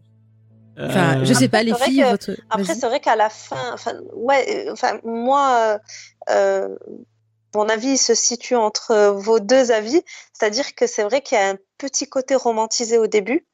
Enfin, 0.79 1.25
je 1.25 1.33
sais 1.33 1.49
pas 1.49 1.63
les 1.63 1.75
filles. 1.75 2.05
votre... 2.09 2.33
Après, 2.51 2.75
c'est 2.75 2.87
vrai 2.87 3.01
qu'à 3.01 3.17
la 3.17 3.31
fin, 3.31 3.73
enfin, 3.73 3.93
ouais, 4.15 4.69
enfin, 4.71 4.99
moi, 5.05 5.79
euh, 6.29 6.69
mon 7.57 7.70
avis 7.70 7.97
se 7.97 8.15
situe 8.15 8.55
entre 8.55 9.15
vos 9.16 9.41
deux 9.41 9.73
avis, 9.73 10.03
c'est-à-dire 10.33 10.74
que 10.74 10.87
c'est 10.87 11.03
vrai 11.03 11.23
qu'il 11.23 11.39
y 11.39 11.41
a 11.41 11.49
un 11.49 11.59
petit 11.78 12.07
côté 12.07 12.35
romantisé 12.35 12.99
au 12.99 13.07
début, 13.07 13.47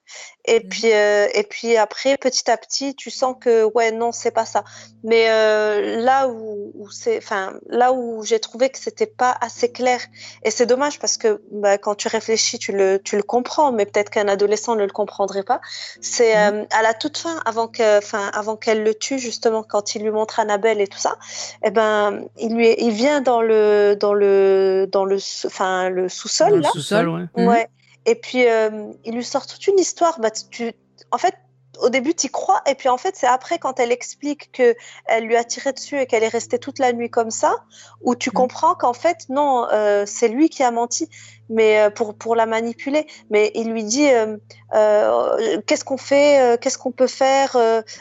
et 0.44 0.60
mmh. 0.60 0.68
puis 0.68 0.93
euh, 0.93 1.28
et 1.34 1.43
puis 1.44 1.76
après 1.76 2.16
petit 2.16 2.51
à 2.51 2.56
petit 2.56 2.94
tu 2.94 3.10
sens 3.10 3.36
que 3.40 3.64
ouais 3.74 3.93
non 3.93 4.10
c'est 4.10 4.32
pas 4.32 4.44
ça 4.44 4.64
mais 5.05 5.26
euh, 5.28 6.01
là 6.02 6.28
où, 6.28 6.89
c'est 6.90 7.18
enfin 7.18 7.55
là 7.68 7.93
où 7.93 8.24
j'ai 8.24 8.40
trouvé 8.40 8.70
que 8.70 8.78
c'était 8.78 9.06
pas 9.06 9.36
assez 9.40 9.70
clair 9.70 10.01
et 10.43 10.51
c'est 10.51 10.66
dommage 10.66 10.98
parce 10.98 11.16
que 11.16 11.40
bah, 11.52 11.78
quand 11.78 11.94
tu 11.94 12.09
réfléchis 12.09 12.59
tu 12.59 12.72
le 12.72 13.01
tu 13.02 13.16
le 13.16 13.22
comprends 13.22 13.70
mais 13.70 13.86
peut-être 13.86 14.10
qu'un 14.10 14.26
adolescent 14.26 14.74
ne 14.74 14.82
le 14.82 14.90
comprendrait 14.90 15.44
pas 15.44 15.60
c'est 16.01 16.34
mmh. 16.34 16.55
euh, 16.55 16.64
à 16.72 16.82
la 16.82 16.94
toute 16.94 17.18
fin 17.18 17.40
avant 17.44 17.68
que 17.68 17.98
enfin 17.98 18.28
avant 18.34 18.56
qu'elle 18.56 18.82
le 18.82 18.94
tue 18.94 19.18
justement 19.18 19.62
quand 19.62 19.94
il 19.94 20.02
lui 20.02 20.10
montre 20.10 20.40
Annabelle 20.40 20.80
et 20.80 20.89
tout 20.89 20.98
ça 20.98 21.16
et 21.62 21.68
eh 21.68 21.70
ben 21.70 22.24
il 22.39 22.55
lui 22.55 22.74
il 22.78 22.90
vient 22.90 23.20
dans 23.20 23.43
le 23.43 23.97
dans 23.98 24.14
le 24.14 24.89
dans 24.90 25.05
le 25.05 25.18
enfin 25.47 25.89
le 25.89 26.09
sous-sol 26.09 26.60
là 26.60 26.70
sous-sol 26.72 27.09
ouais, 27.09 27.44
ouais. 27.44 27.64
Mmh. 27.64 27.82
Et 28.07 28.15
puis, 28.15 28.49
euh, 28.49 28.93
il 29.05 29.15
lui 29.15 29.24
sort 29.24 29.47
toute 29.47 29.66
une 29.66 29.79
histoire. 29.79 30.19
Bah, 30.20 30.31
tu, 30.31 30.73
en 31.11 31.19
fait, 31.19 31.35
au 31.83 31.89
début, 31.89 32.15
tu 32.15 32.29
y 32.29 32.31
crois, 32.31 32.63
et 32.67 32.75
puis 32.75 32.89
en 32.89 32.97
fait, 32.97 33.17
c'est 33.17 33.27
après 33.27 33.59
quand 33.59 33.81
elle 33.81 33.93
explique 33.93 34.51
que 34.53 34.75
elle 35.07 35.25
lui 35.25 35.37
a 35.37 35.45
tiré 35.45 35.73
dessus 35.73 36.01
et 36.01 36.07
qu'elle 36.07 36.23
est 36.23 36.29
restée 36.29 36.59
toute 36.59 36.79
la 36.79 36.93
nuit 36.93 37.11
comme 37.11 37.31
ça, 37.31 37.57
où 38.03 38.15
tu 38.15 38.31
mm. 38.31 38.33
comprends 38.33 38.75
qu'en 38.75 38.93
fait, 38.93 39.29
non, 39.29 39.67
euh, 39.73 40.05
c'est 40.07 40.29
lui 40.29 40.49
qui 40.49 40.63
a 40.63 40.71
menti, 40.71 41.09
mais 41.49 41.81
euh, 41.81 41.91
pour 41.91 42.15
pour 42.15 42.37
la 42.37 42.47
manipuler. 42.47 43.07
Mais 43.31 43.51
il 43.55 43.73
lui 43.73 43.83
dit, 43.83 44.09
euh, 44.09 44.37
euh 44.75 45.61
qu'est-ce 45.67 45.85
qu'on 45.85 45.97
fait, 45.97 46.59
qu'est-ce 46.61 46.79
qu'on 46.79 46.93
peut 46.93 47.09
faire. 47.09 47.57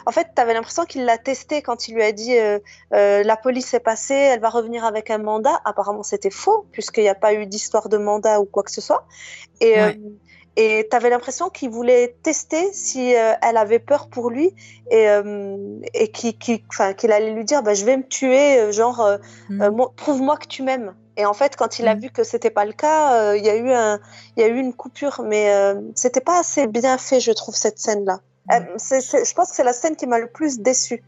En 0.06 0.12
fait, 0.12 0.28
tu 0.36 0.42
avais 0.42 0.54
l'impression 0.54 0.86
qu'il 0.86 1.06
l'a 1.06 1.18
testé 1.18 1.62
quand 1.62 1.88
il 1.88 1.96
lui 1.96 2.04
a 2.04 2.12
dit, 2.12 2.36
la 2.92 3.38
police 3.38 3.74
est 3.74 3.80
passée, 3.80 4.14
elle 4.14 4.40
va 4.40 4.50
revenir 4.50 4.86
avec 4.86 5.10
un 5.10 5.18
mandat. 5.18 5.60
Apparemment, 5.66 6.04
c'était 6.04 6.30
faux 6.30 6.68
puisqu'il 6.72 7.04
n'y 7.04 7.10
a 7.10 7.16
pas 7.16 7.34
eu 7.34 7.48
d'histoire 7.48 7.90
de 7.90 7.98
mandat 7.98 8.40
ou 8.40 8.46
quoi 8.46 8.64
que 8.64 8.72
ce 8.72 8.82
soit. 8.82 9.06
Et 9.60 9.76
et 10.58 10.88
tu 10.90 10.96
avais 10.96 11.10
l'impression 11.10 11.50
qu'il 11.50 11.70
voulait 11.70 12.16
tester 12.24 12.74
si 12.74 13.16
euh, 13.16 13.34
elle 13.42 13.56
avait 13.56 13.80
peur 13.80 14.08
pour 14.10 14.30
lui 14.30 14.54
et, 14.90 15.10
euh, 15.10 15.80
et 15.94 16.12
qu'il 16.12 16.62
allait 17.12 17.32
lui 17.32 17.46
dire 17.46 17.64
bah, 17.64 17.74
Je 17.74 17.86
vais 17.86 17.96
me 17.96 18.04
tuer, 18.04 18.60
euh, 18.60 18.72
genre, 18.72 19.18
mm. 19.50 19.72
prouve-moi 19.96 20.38
que 20.38 20.48
tu 20.48 20.64
m'aimes. 20.64 20.94
Et 21.18 21.26
en 21.26 21.34
fait, 21.34 21.56
quand 21.56 21.80
il 21.80 21.88
a 21.88 21.96
mm. 21.96 22.00
vu 22.00 22.10
que 22.10 22.24
c'était 22.24 22.50
pas 22.50 22.66
le 22.66 22.74
cas, 22.74 23.34
il 23.36 23.46
y, 23.46 23.50
a 23.50 23.56
eu 23.56 23.72
un, 23.72 24.00
y 24.36 24.44
a 24.44 24.48
eu 24.48 24.58
une 24.58 24.74
coupure, 24.74 25.22
mais 25.26 25.50
c'était 25.96 26.22
pas 26.22 26.40
assez 26.40 26.68
bien 26.68 26.98
fait, 26.98 27.22
je 27.22 27.32
trouve, 27.32 27.56
cette 27.56 27.80
scène-là. 27.80 28.20
Mm. 28.50 28.78
je 28.78 29.34
pense 29.34 29.52
que 29.52 29.56
c'est 29.56 29.64
la 29.64 29.74
scène 29.74 29.96
qui 29.96 30.06
m'a 30.06 30.20
le 30.20 30.28
plus 30.28 30.60
déçue. 30.60 31.02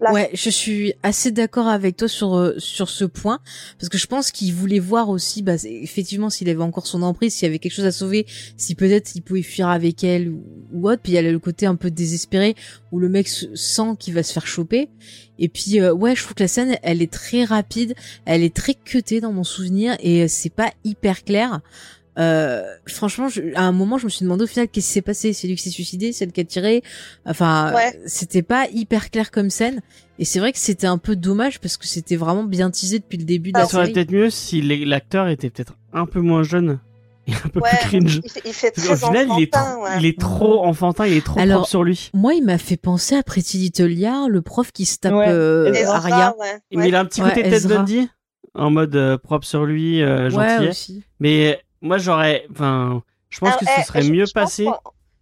Ouais, 0.00 0.30
je 0.32 0.48
suis 0.48 0.94
assez 1.02 1.30
d'accord 1.30 1.68
avec 1.68 1.96
toi 1.96 2.08
sur 2.08 2.34
euh, 2.34 2.54
sur 2.58 2.88
ce 2.88 3.04
point 3.04 3.40
parce 3.78 3.90
que 3.90 3.98
je 3.98 4.06
pense 4.06 4.30
qu'il 4.30 4.54
voulait 4.54 4.78
voir 4.78 5.10
aussi, 5.10 5.42
bah, 5.42 5.56
effectivement, 5.64 6.30
s'il 6.30 6.48
avait 6.48 6.62
encore 6.62 6.86
son 6.86 7.02
emprise, 7.02 7.34
s'il 7.34 7.46
y 7.46 7.48
avait 7.48 7.58
quelque 7.58 7.74
chose 7.74 7.84
à 7.84 7.92
sauver, 7.92 8.26
si 8.56 8.74
peut-être 8.74 9.14
il 9.14 9.20
pouvait 9.20 9.42
fuir 9.42 9.68
avec 9.68 10.02
elle 10.02 10.30
ou, 10.30 10.42
ou 10.72 10.88
autre. 10.88 11.02
Puis 11.02 11.12
il 11.12 11.14
y 11.16 11.18
a 11.18 11.22
le 11.22 11.38
côté 11.38 11.66
un 11.66 11.74
peu 11.74 11.90
désespéré 11.90 12.54
où 12.92 12.98
le 12.98 13.10
mec 13.10 13.28
sent 13.28 13.96
qu'il 13.98 14.14
va 14.14 14.22
se 14.22 14.32
faire 14.32 14.46
choper. 14.46 14.88
Et 15.38 15.48
puis 15.48 15.80
euh, 15.80 15.92
ouais, 15.92 16.16
je 16.16 16.22
trouve 16.22 16.34
que 16.34 16.42
la 16.44 16.48
scène, 16.48 16.76
elle 16.82 17.02
est 17.02 17.12
très 17.12 17.44
rapide, 17.44 17.94
elle 18.24 18.42
est 18.42 18.54
très 18.54 18.74
cutée 18.74 19.20
dans 19.20 19.32
mon 19.32 19.44
souvenir 19.44 19.96
et 20.00 20.28
c'est 20.28 20.50
pas 20.50 20.72
hyper 20.84 21.24
clair. 21.24 21.60
Euh, 22.18 22.62
franchement, 22.86 23.28
à 23.54 23.62
un 23.62 23.72
moment, 23.72 23.98
je 23.98 24.04
me 24.04 24.10
suis 24.10 24.24
demandé 24.24 24.44
au 24.44 24.46
final 24.46 24.68
qu'est-ce 24.68 24.86
qui 24.86 24.92
s'est 24.92 25.02
passé. 25.02 25.32
C'est 25.32 25.46
lui 25.46 25.56
qui 25.56 25.62
s'est 25.62 25.70
suicidé, 25.70 26.12
c'est 26.12 26.24
elle 26.24 26.32
qui 26.32 26.40
a 26.40 26.44
tiré. 26.44 26.82
Enfin, 27.24 27.72
c'était 28.06 28.42
pas 28.42 28.66
hyper 28.72 29.10
clair 29.10 29.30
comme 29.30 29.50
scène. 29.50 29.80
Et 30.18 30.24
c'est 30.24 30.38
vrai 30.38 30.52
que 30.52 30.58
c'était 30.58 30.86
un 30.86 30.98
peu 30.98 31.16
dommage 31.16 31.60
parce 31.60 31.76
que 31.76 31.86
c'était 31.86 32.16
vraiment 32.16 32.44
bien 32.44 32.70
teasé 32.70 32.98
depuis 32.98 33.16
le 33.16 33.24
début 33.24 33.52
de 33.52 33.58
la 33.58 33.64
série. 33.64 33.70
Ça 33.70 33.78
aurait 33.78 33.92
peut-être 33.92 34.12
mieux 34.12 34.28
si 34.28 34.60
l'acteur 34.60 35.28
était 35.28 35.48
peut-être 35.48 35.74
un 35.92 36.04
peu 36.04 36.20
moins 36.20 36.42
jeune. 36.42 36.78
est 37.26 37.34
un 37.34 37.48
peu 37.48 37.60
plus 37.60 37.76
cringe. 37.78 38.20
Il 38.44 38.52
fait, 38.52 38.70
très 38.70 38.92
Au 38.92 38.96
final, 38.96 39.28
il 39.38 39.44
est, 39.44 39.54
il 39.98 40.06
est 40.06 40.18
trop 40.18 40.64
enfantin, 40.64 41.06
il 41.06 41.16
est 41.16 41.24
trop 41.24 41.40
Alors, 41.40 41.58
propre 41.60 41.70
sur 41.70 41.84
lui. 41.84 42.10
Moi, 42.12 42.34
il 42.34 42.44
m'a 42.44 42.58
fait 42.58 42.76
penser 42.76 43.16
à 43.16 43.22
Pretty 43.22 43.58
Little 43.58 43.86
Liar, 43.86 44.28
le 44.28 44.42
prof 44.42 44.72
qui 44.72 44.84
se 44.84 44.98
tape 44.98 45.14
euh, 45.14 45.72
Aria. 45.86 46.34
Mais 46.74 46.88
il 46.88 46.94
a 46.94 47.00
un 47.00 47.04
petit 47.04 47.22
côté 47.22 47.42
Ted 47.42 47.66
Bundy, 47.66 48.08
en 48.54 48.70
mode 48.70 48.94
euh, 48.96 49.16
propre 49.16 49.46
sur 49.46 49.64
lui, 49.64 50.02
euh, 50.02 50.28
gentil. 50.30 51.04
Mais 51.18 51.60
moi, 51.80 51.98
j'aurais, 51.98 52.46
enfin, 52.50 53.02
je 53.28 53.40
pense 53.40 53.56
que 53.56 53.64
ce 53.64 53.70
eh, 53.78 53.82
serait 53.82 54.04
mieux 54.04 54.24
passé. 54.32 54.66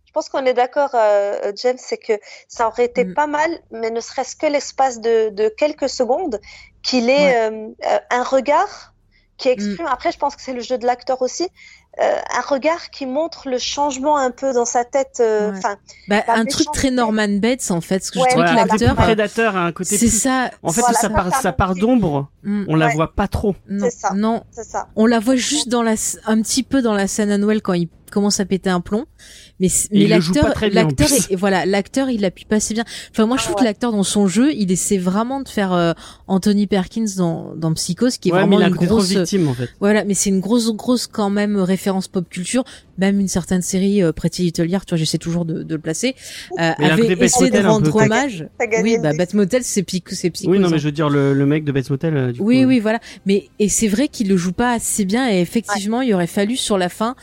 Je 0.06 0.12
pense 0.12 0.28
qu'on 0.28 0.44
est 0.46 0.54
d'accord, 0.54 0.90
euh, 0.94 1.52
James, 1.56 1.76
c'est 1.78 1.98
que 1.98 2.14
ça 2.48 2.66
aurait 2.66 2.86
été 2.86 3.04
mm. 3.04 3.14
pas 3.14 3.26
mal, 3.26 3.50
mais 3.70 3.90
ne 3.90 4.00
serait-ce 4.00 4.36
que 4.36 4.46
l'espace 4.46 5.00
de, 5.00 5.28
de, 5.30 5.48
quelques 5.48 5.88
secondes, 5.88 6.40
qu'il 6.82 7.10
ait 7.10 7.50
un 8.10 8.22
regard 8.22 8.87
qui 9.38 9.48
exprime. 9.48 9.86
Mm. 9.86 9.90
Après, 9.92 10.12
je 10.12 10.18
pense 10.18 10.36
que 10.36 10.42
c'est 10.42 10.52
le 10.52 10.60
jeu 10.60 10.76
de 10.76 10.84
l'acteur 10.84 11.22
aussi. 11.22 11.48
Euh, 12.00 12.16
un 12.36 12.40
regard 12.42 12.90
qui 12.90 13.06
montre 13.06 13.48
le 13.48 13.58
changement 13.58 14.18
un 14.18 14.30
peu 14.30 14.52
dans 14.52 14.64
sa 14.64 14.84
tête. 14.84 15.18
Euh, 15.20 15.52
enfin, 15.56 15.76
bah, 16.06 16.22
un 16.28 16.44
truc 16.44 16.68
très 16.72 16.90
Norman 16.90 17.28
Bates 17.28 17.70
en 17.70 17.80
fait. 17.80 18.04
Ce 18.04 18.12
que 18.12 18.20
je 18.20 18.24
trouve 18.24 18.44
que 18.44 18.54
l'acteur, 18.54 18.94
prédateur 18.94 19.56
a 19.56 19.64
un 19.64 19.72
côté. 19.72 19.96
C'est 19.96 20.08
ça. 20.08 20.50
En 20.62 20.70
fait, 20.70 20.82
ça 20.82 21.10
part, 21.10 21.34
ça 21.34 21.52
part 21.52 21.74
d'ombre. 21.74 22.28
Mm. 22.44 22.66
On 22.68 22.76
la 22.76 22.88
voit 22.88 23.14
pas 23.14 23.26
trop. 23.26 23.56
Non, 23.68 23.88
ça. 23.90 24.10
non. 24.14 24.44
Ça. 24.52 24.88
On 24.94 25.06
la 25.06 25.18
voit 25.18 25.36
juste 25.36 25.68
dans 25.68 25.82
la, 25.82 25.94
un 26.26 26.40
petit 26.42 26.62
peu 26.62 26.82
dans 26.82 26.94
la 26.94 27.08
scène 27.08 27.30
à 27.30 27.38
Noël 27.38 27.62
quand 27.62 27.72
il 27.72 27.88
commence 28.12 28.38
à 28.38 28.44
péter 28.44 28.70
un 28.70 28.80
plomb 28.80 29.06
mais, 29.60 29.68
mais 29.90 30.06
l'acteur 30.06 30.54
l'acteur 30.70 31.08
voilà 31.36 31.66
l'acteur 31.66 32.10
il 32.10 32.24
appuie 32.24 32.44
pas 32.44 32.56
assez 32.56 32.74
bien. 32.74 32.84
Enfin 33.10 33.26
moi 33.26 33.36
je 33.36 33.44
trouve 33.44 33.56
que 33.56 33.64
l'acteur 33.64 33.92
dans 33.92 34.02
son 34.04 34.26
jeu 34.26 34.52
il 34.54 34.70
essaie 34.70 34.98
vraiment 34.98 35.40
de 35.40 35.48
faire 35.48 35.72
euh, 35.72 35.92
Anthony 36.26 36.66
Perkins 36.66 37.06
dans 37.16 37.54
dans 37.56 37.72
Psychose 37.74 38.18
qui 38.18 38.28
est 38.28 38.32
vraiment 38.32 38.60
une 38.60 38.74
grosse 38.74 39.08
victime 39.08 39.48
en 39.48 39.54
fait. 39.54 39.68
voilà 39.80 40.04
mais 40.04 40.14
c'est 40.14 40.30
une 40.30 40.40
grosse 40.40 40.70
grosse 40.74 41.06
quand 41.06 41.30
même 41.30 41.56
référence 41.56 42.08
pop 42.08 42.28
culture. 42.28 42.64
Même 42.98 43.20
une 43.20 43.28
certaine 43.28 43.62
série 43.62 44.02
euh, 44.02 44.12
Pretty 44.12 44.42
Little 44.42 44.64
Liars 44.64 44.84
tu 44.84 44.90
vois 44.90 44.98
j'essaie 44.98 45.18
toujours 45.18 45.44
de, 45.44 45.62
de 45.62 45.74
le 45.74 45.80
placer 45.80 46.16
euh, 46.58 46.72
avait 46.78 47.12
essayé 47.24 47.50
de 47.50 47.58
rendre 47.58 47.94
hommage. 47.94 48.46
Oui 48.82 48.96
bah 49.02 49.12
Bat 49.16 49.34
Motel 49.34 49.62
c'est 49.64 49.84
c'est 49.88 50.30
Psychose 50.30 50.52
oui 50.52 50.58
non 50.58 50.68
mais 50.68 50.78
je 50.78 50.84
veux 50.84 50.92
dire 50.92 51.08
le, 51.08 51.32
le 51.32 51.46
mec 51.46 51.64
de 51.64 51.72
Bat 51.72 51.82
Motel 51.90 52.16
euh, 52.16 52.32
du 52.32 52.40
oui 52.40 52.64
oui 52.64 52.80
voilà. 52.80 52.98
Mais 53.26 53.48
et 53.58 53.68
c'est 53.68 53.88
vrai 53.88 54.08
qu'il 54.08 54.28
le 54.28 54.36
joue 54.36 54.52
pas 54.52 54.72
assez 54.72 55.04
bien 55.04 55.30
et 55.30 55.40
effectivement 55.40 56.00
il 56.02 56.12
aurait 56.14 56.26
fallu 56.26 56.56
sur 56.56 56.76
la 56.78 56.88
fin 56.88 57.14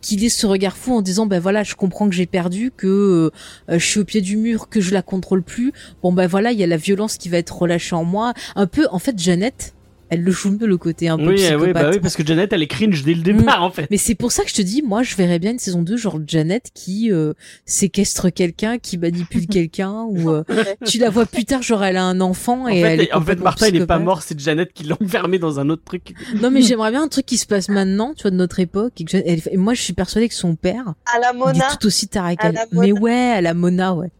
qu'il 0.00 0.24
ait 0.24 0.28
ce 0.28 0.46
regard 0.46 0.76
fou 0.76 0.94
en 0.94 1.02
disant 1.02 1.26
ben 1.26 1.40
voilà 1.40 1.62
je 1.62 1.74
comprends 1.74 2.08
que 2.08 2.14
j'ai 2.14 2.26
perdu 2.26 2.72
que 2.76 3.30
euh, 3.68 3.78
je 3.78 3.84
suis 3.84 4.00
au 4.00 4.04
pied 4.04 4.20
du 4.20 4.36
mur 4.36 4.68
que 4.68 4.80
je 4.80 4.92
la 4.92 5.02
contrôle 5.02 5.42
plus. 5.42 5.72
Bon 6.02 6.12
ben 6.12 6.26
voilà 6.26 6.52
il 6.52 6.58
y 6.58 6.64
a 6.64 6.66
la 6.66 6.76
violence 6.76 7.16
qui 7.16 7.28
va 7.28 7.38
être 7.38 7.56
relâchée 7.56 7.94
en 7.94 8.04
moi. 8.04 8.34
Un 8.56 8.66
peu 8.66 8.86
en 8.90 8.98
fait 8.98 9.18
Jeannette 9.18 9.74
elle 10.10 10.22
le 10.22 10.32
joue 10.32 10.50
mieux 10.50 10.66
le 10.66 10.76
côté 10.76 11.08
un 11.08 11.16
peu 11.16 11.28
oui, 11.28 11.36
psychopathe. 11.36 11.66
Oui, 11.66 11.72
bah 11.72 11.90
oui, 11.92 12.00
parce 12.00 12.16
que 12.16 12.26
Janet, 12.26 12.52
elle 12.52 12.62
est 12.62 12.66
cringe 12.66 13.02
dès 13.04 13.14
le 13.14 13.22
départ, 13.22 13.60
mm. 13.60 13.64
en 13.64 13.70
fait. 13.70 13.86
Mais 13.90 13.96
c'est 13.96 14.16
pour 14.16 14.32
ça 14.32 14.42
que 14.42 14.50
je 14.50 14.54
te 14.54 14.62
dis, 14.62 14.82
moi, 14.82 15.02
je 15.02 15.14
verrais 15.14 15.38
bien 15.38 15.52
une 15.52 15.58
saison 15.58 15.82
2, 15.82 15.96
genre 15.96 16.18
Janet 16.26 16.70
qui 16.74 17.12
euh, 17.12 17.32
séquestre 17.64 18.32
quelqu'un, 18.32 18.78
qui 18.78 18.98
manipule 18.98 19.46
quelqu'un, 19.48 20.02
ou 20.08 20.30
euh, 20.30 20.42
tu 20.84 20.98
la 20.98 21.10
vois 21.10 21.26
plus 21.26 21.44
tard, 21.44 21.62
genre 21.62 21.84
elle 21.84 21.96
a 21.96 22.04
un 22.04 22.20
enfant 22.20 22.66
et 22.68 22.80
en 22.80 22.86
fait, 22.86 22.92
elle 22.92 23.00
est 23.02 23.14
En 23.14 23.22
fait, 23.22 23.36
Martin, 23.36 23.68
il 23.68 23.76
est 23.76 23.86
pas 23.86 23.98
mort, 23.98 24.22
c'est 24.22 24.38
Janet 24.38 24.72
qui 24.72 24.84
l'a 24.84 24.96
enfermé 25.00 25.38
dans 25.38 25.60
un 25.60 25.70
autre 25.70 25.84
truc. 25.84 26.14
Non, 26.40 26.50
mais 26.50 26.62
j'aimerais 26.62 26.90
bien 26.90 27.02
un 27.02 27.08
truc 27.08 27.26
qui 27.26 27.38
se 27.38 27.46
passe 27.46 27.68
maintenant, 27.68 28.12
tu 28.14 28.22
vois, 28.22 28.32
de 28.32 28.36
notre 28.36 28.58
époque. 28.60 29.00
Et, 29.12 29.56
moi, 29.56 29.74
je 29.74 29.82
suis 29.82 29.92
persuadée 29.92 30.28
que 30.28 30.34
son 30.34 30.56
père, 30.56 30.94
à 31.14 31.20
la 31.20 31.32
Mona, 31.32 31.52
il 31.54 31.58
est 31.58 31.78
tout 31.78 31.86
aussi 31.86 32.08
taré 32.08 32.36
Mais 32.72 32.92
ouais, 32.92 33.12
à 33.12 33.40
la 33.40 33.54
Mona, 33.54 33.94
ouais. 33.94 34.10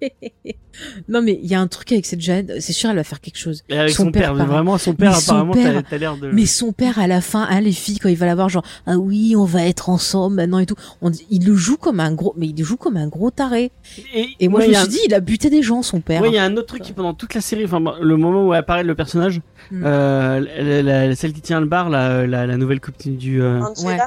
non 1.08 1.22
mais 1.22 1.38
il 1.42 1.48
y 1.48 1.54
a 1.54 1.60
un 1.60 1.66
truc 1.66 1.92
avec 1.92 2.06
cette 2.06 2.20
Jeanne, 2.20 2.52
c'est 2.60 2.72
sûr 2.72 2.90
elle 2.90 2.96
va 2.96 3.04
faire 3.04 3.20
quelque 3.20 3.38
chose. 3.38 3.62
Et 3.68 3.78
avec 3.78 3.94
son, 3.94 4.10
père, 4.10 4.34
vraiment 4.34 4.78
son 4.78 4.94
père 4.94 5.16
apparemment 5.16 5.54
t'as 5.54 5.98
l'air 5.98 6.16
de. 6.16 6.30
Mais 6.30 6.46
son 6.46 6.72
père 6.72 6.98
à 6.98 7.06
la 7.06 7.20
fin, 7.20 7.46
hein, 7.48 7.60
les 7.60 7.72
filles 7.72 7.98
quand 7.98 8.08
il 8.08 8.16
va 8.16 8.26
la 8.26 8.34
voir 8.34 8.48
genre 8.48 8.64
ah 8.86 8.98
oui 8.98 9.34
on 9.36 9.44
va 9.44 9.66
être 9.66 9.88
ensemble 9.88 10.36
maintenant 10.36 10.58
et 10.58 10.66
tout, 10.66 10.76
on, 11.02 11.10
il 11.30 11.46
le 11.46 11.54
joue 11.54 11.76
comme 11.76 12.00
un 12.00 12.12
gros, 12.12 12.34
mais 12.36 12.48
il 12.48 12.56
le 12.56 12.64
joue 12.64 12.76
comme 12.76 12.96
un 12.96 13.08
gros 13.08 13.30
taré. 13.30 13.70
Et, 14.14 14.48
moi 14.48 14.60
je 14.60 14.68
me 14.68 14.74
suis 14.74 14.88
dit 14.88 15.00
il 15.06 15.14
a 15.14 15.20
buté 15.20 15.50
des 15.50 15.62
gens 15.62 15.82
son 15.82 16.00
père. 16.00 16.22
Oui 16.22 16.28
il 16.30 16.34
y 16.34 16.38
a 16.38 16.44
un 16.44 16.56
autre 16.56 16.66
truc 16.66 16.82
qui 16.82 16.92
pendant 16.92 17.14
toute 17.14 17.34
la 17.34 17.40
série, 17.40 17.64
enfin 17.64 17.82
le 18.00 18.16
moment 18.16 18.46
où 18.46 18.52
apparaît 18.52 18.84
le 18.84 18.94
personnage, 18.94 19.40
hmm. 19.70 19.82
euh, 19.84 21.14
celle 21.14 21.32
qui 21.32 21.40
tient 21.40 21.60
le 21.60 21.66
bar, 21.66 21.90
la, 21.90 22.26
la, 22.26 22.56
nouvelle 22.56 22.80
copine 22.80 23.16
du. 23.16 23.42
Euh... 23.42 23.60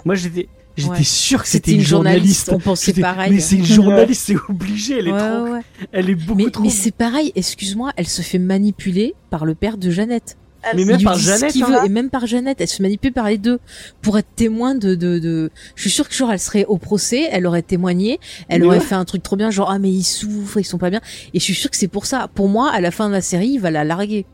Moi 0.06 0.16
j'étais 0.16 0.48
J'étais 0.80 1.04
sûr 1.04 1.42
que 1.42 1.48
c'était 1.48 1.74
une, 1.74 1.82
journaliste. 1.82 2.52
On 2.54 2.60
pensait 2.60 2.94
pareil. 2.94 3.34
Mais 3.34 3.40
c'est 3.40 3.58
une 3.58 3.66
journaliste, 3.66 4.24
c'est 4.28 4.38
obligé. 4.50 5.00
Elle 5.00 5.08
est 5.08 5.18
trop. 5.18 5.56
Elle 5.92 6.10
est 6.10 6.16
beaucoup 6.16 6.38
mais, 6.38 6.52
trop. 6.52 6.64
Mais 6.64 6.70
c'est 6.70 6.92
pareil. 6.92 7.32
Excuse-moi, 7.36 7.92
elle 7.96 8.08
se 8.08 8.22
fait 8.22 8.40
manipuler 8.40 9.16
par 9.30 9.46
le 9.46 9.56
père 9.56 9.78
de 9.78 9.90
Jeannette. 9.90 10.38
mais 10.76 10.86
même 10.86 11.02
par 11.02 11.18
Jeannette, 11.18 11.56
hein. 11.62 11.82
veut, 11.82 11.86
et 11.86 11.90
même 11.90 12.10
par 12.10 12.26
Jeannette, 12.26 12.60
elle 12.62 12.68
se 12.68 12.82
manipule 12.82 13.14
par 13.14 13.28
les 13.28 13.38
deux 13.38 13.60
pour 14.02 14.18
être 14.18 14.28
témoin 14.36 14.76
de, 14.76 14.96
de, 14.96 15.20
de... 15.20 15.52
Je 15.76 15.82
suis 15.82 15.90
sûre 15.90 16.08
que 16.10 16.14
genre 16.14 16.32
elle 16.32 16.40
serait 16.40 16.66
au 16.66 16.78
procès, 16.78 17.30
elle 17.32 17.48
aurait 17.48 17.62
témoigné, 17.62 18.20
elle 18.50 18.66
aurait 18.66 18.82
fait 18.82 18.96
un 18.96 19.06
truc 19.06 19.24
trop 19.24 19.38
bien, 19.38 19.52
genre 19.52 19.72
ah 19.72 19.80
mais 19.80 19.90
ils 19.90 20.04
souffrent, 20.04 20.60
ils 20.60 20.66
sont 20.66 20.78
pas 20.78 20.90
bien. 20.90 21.00
Et 21.34 21.40
je 21.40 21.44
suis 21.44 21.54
sûre 21.54 21.72
que 21.72 21.78
c'est 21.78 21.88
pour 21.88 22.06
ça. 22.06 22.30
Pour 22.34 22.50
moi, 22.50 22.70
à 22.72 22.82
la 22.82 22.92
fin 22.92 23.08
de 23.08 23.14
la 23.14 23.22
série, 23.22 23.52
il 23.52 23.60
va 23.60 23.72
la 23.72 23.86
larguer, 23.86 24.26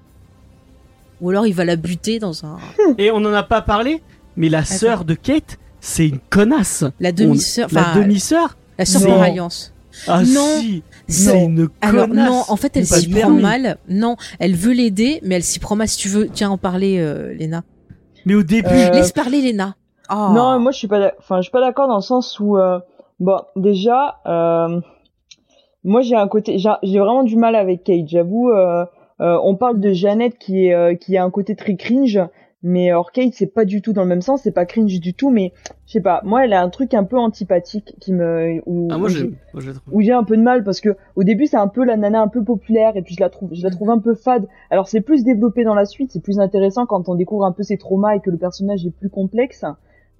ou 1.21 1.29
alors 1.29 1.47
il 1.47 1.53
va 1.53 1.65
la 1.65 1.75
buter 1.75 2.19
dans 2.19 2.45
un. 2.45 2.57
Et 2.97 3.11
on 3.11 3.17
en 3.17 3.33
a 3.33 3.43
pas 3.43 3.61
parlé, 3.61 4.01
mais 4.35 4.49
la 4.49 4.65
sœur 4.65 5.05
de 5.05 5.13
Kate, 5.13 5.57
c'est 5.85 6.07
une 6.07 6.19
connasse. 6.29 6.83
La 6.99 7.11
demi-sœur. 7.11 7.69
La 7.71 7.93
demi-sœur 7.95 8.57
La 8.77 8.85
sœur 8.85 9.05
par 9.05 9.21
alliance. 9.21 9.71
Ah 10.07 10.23
non, 10.25 10.59
si, 10.59 10.83
c'est 11.07 11.43
une 11.43 11.67
connasse. 11.67 11.77
Alors 11.81 12.07
non, 12.07 12.43
en 12.47 12.55
fait, 12.55 12.75
elle 12.75 12.87
s'y 12.87 13.07
prend 13.07 13.29
mal. 13.29 13.77
Non, 13.87 14.17
elle 14.39 14.55
veut 14.55 14.73
l'aider, 14.73 15.19
mais 15.23 15.35
elle 15.35 15.43
s'y 15.43 15.59
prend 15.59 15.75
mal. 15.75 15.87
Si 15.87 15.97
tu 15.97 16.09
veux, 16.09 16.27
tiens 16.27 16.49
en 16.49 16.57
parler, 16.57 16.97
euh, 16.97 17.33
Léna. 17.33 17.63
Mais 18.25 18.33
au 18.33 18.41
début, 18.41 18.67
euh, 18.69 18.89
laisse 18.89 19.11
parler 19.11 19.41
Léna. 19.41 19.75
Oh. 20.09 20.31
Non, 20.33 20.59
moi 20.59 20.71
je 20.71 20.77
suis 20.77 20.87
pas, 20.87 21.13
enfin 21.19 21.37
je 21.37 21.43
suis 21.43 21.51
pas 21.51 21.61
d'accord 21.61 21.87
dans 21.87 21.95
le 21.95 22.01
sens 22.01 22.39
où, 22.39 22.57
euh, 22.57 22.79
bon, 23.19 23.41
déjà, 23.55 24.19
euh, 24.25 24.79
moi 25.83 26.01
j'ai 26.01 26.15
un 26.15 26.27
côté, 26.27 26.57
j'ai 26.57 26.99
vraiment 26.99 27.23
du 27.23 27.37
mal 27.37 27.55
avec 27.55 27.83
Kate. 27.83 28.07
J'avoue, 28.07 28.49
euh, 28.49 28.85
on 29.19 29.55
parle 29.55 29.79
de 29.79 29.93
Jeannette 29.93 30.37
qui 30.39 30.67
est, 30.67 30.97
qui 30.99 31.15
a 31.15 31.23
un 31.23 31.29
côté 31.29 31.55
très 31.55 31.75
cringe 31.75 32.19
mais 32.65 32.91
Orchid 32.93 33.31
c'est 33.35 33.45
pas 33.45 33.63
du 33.63 33.83
tout 33.83 33.93
dans 33.93 34.01
le 34.01 34.09
même 34.09 34.23
sens 34.23 34.41
c'est 34.41 34.51
pas 34.51 34.65
cringe 34.65 34.99
du 34.99 35.13
tout 35.13 35.29
mais 35.29 35.53
je 35.85 35.93
sais 35.93 36.01
pas 36.01 36.21
moi 36.23 36.45
elle 36.45 36.53
a 36.53 36.63
un 36.63 36.69
truc 36.69 36.95
un 36.95 37.03
peu 37.03 37.15
antipathique 37.15 37.95
qui 38.01 38.11
me 38.11 38.59
où, 38.65 38.87
ah, 38.91 38.97
moi, 38.97 39.07
où 39.91 40.01
j'ai 40.01 40.13
un 40.13 40.23
peu 40.23 40.35
de 40.35 40.41
mal 40.41 40.63
parce 40.63 40.81
que 40.81 40.97
au 41.15 41.23
début 41.23 41.45
c'est 41.45 41.57
un 41.57 41.67
peu 41.67 41.85
la 41.85 41.95
nana 41.95 42.19
un 42.19 42.27
peu 42.27 42.43
populaire 42.43 42.97
et 42.97 43.03
puis 43.03 43.13
je 43.13 43.21
la 43.21 43.29
trouve 43.29 43.53
je 43.53 43.61
la 43.61 43.69
trouve 43.69 43.91
un 43.91 43.99
peu 43.99 44.15
fade. 44.15 44.47
Alors 44.71 44.87
c'est 44.87 45.01
plus 45.01 45.23
développé 45.23 45.63
dans 45.63 45.75
la 45.75 45.85
suite 45.85 46.11
c'est 46.11 46.23
plus 46.23 46.39
intéressant 46.39 46.87
quand 46.87 47.07
on 47.07 47.13
découvre 47.13 47.45
un 47.45 47.51
peu 47.51 47.61
ses 47.61 47.77
traumas 47.77 48.15
et 48.15 48.19
que 48.19 48.31
le 48.31 48.37
personnage 48.37 48.83
est 48.83 48.91
plus 48.97 49.09
complexe. 49.09 49.63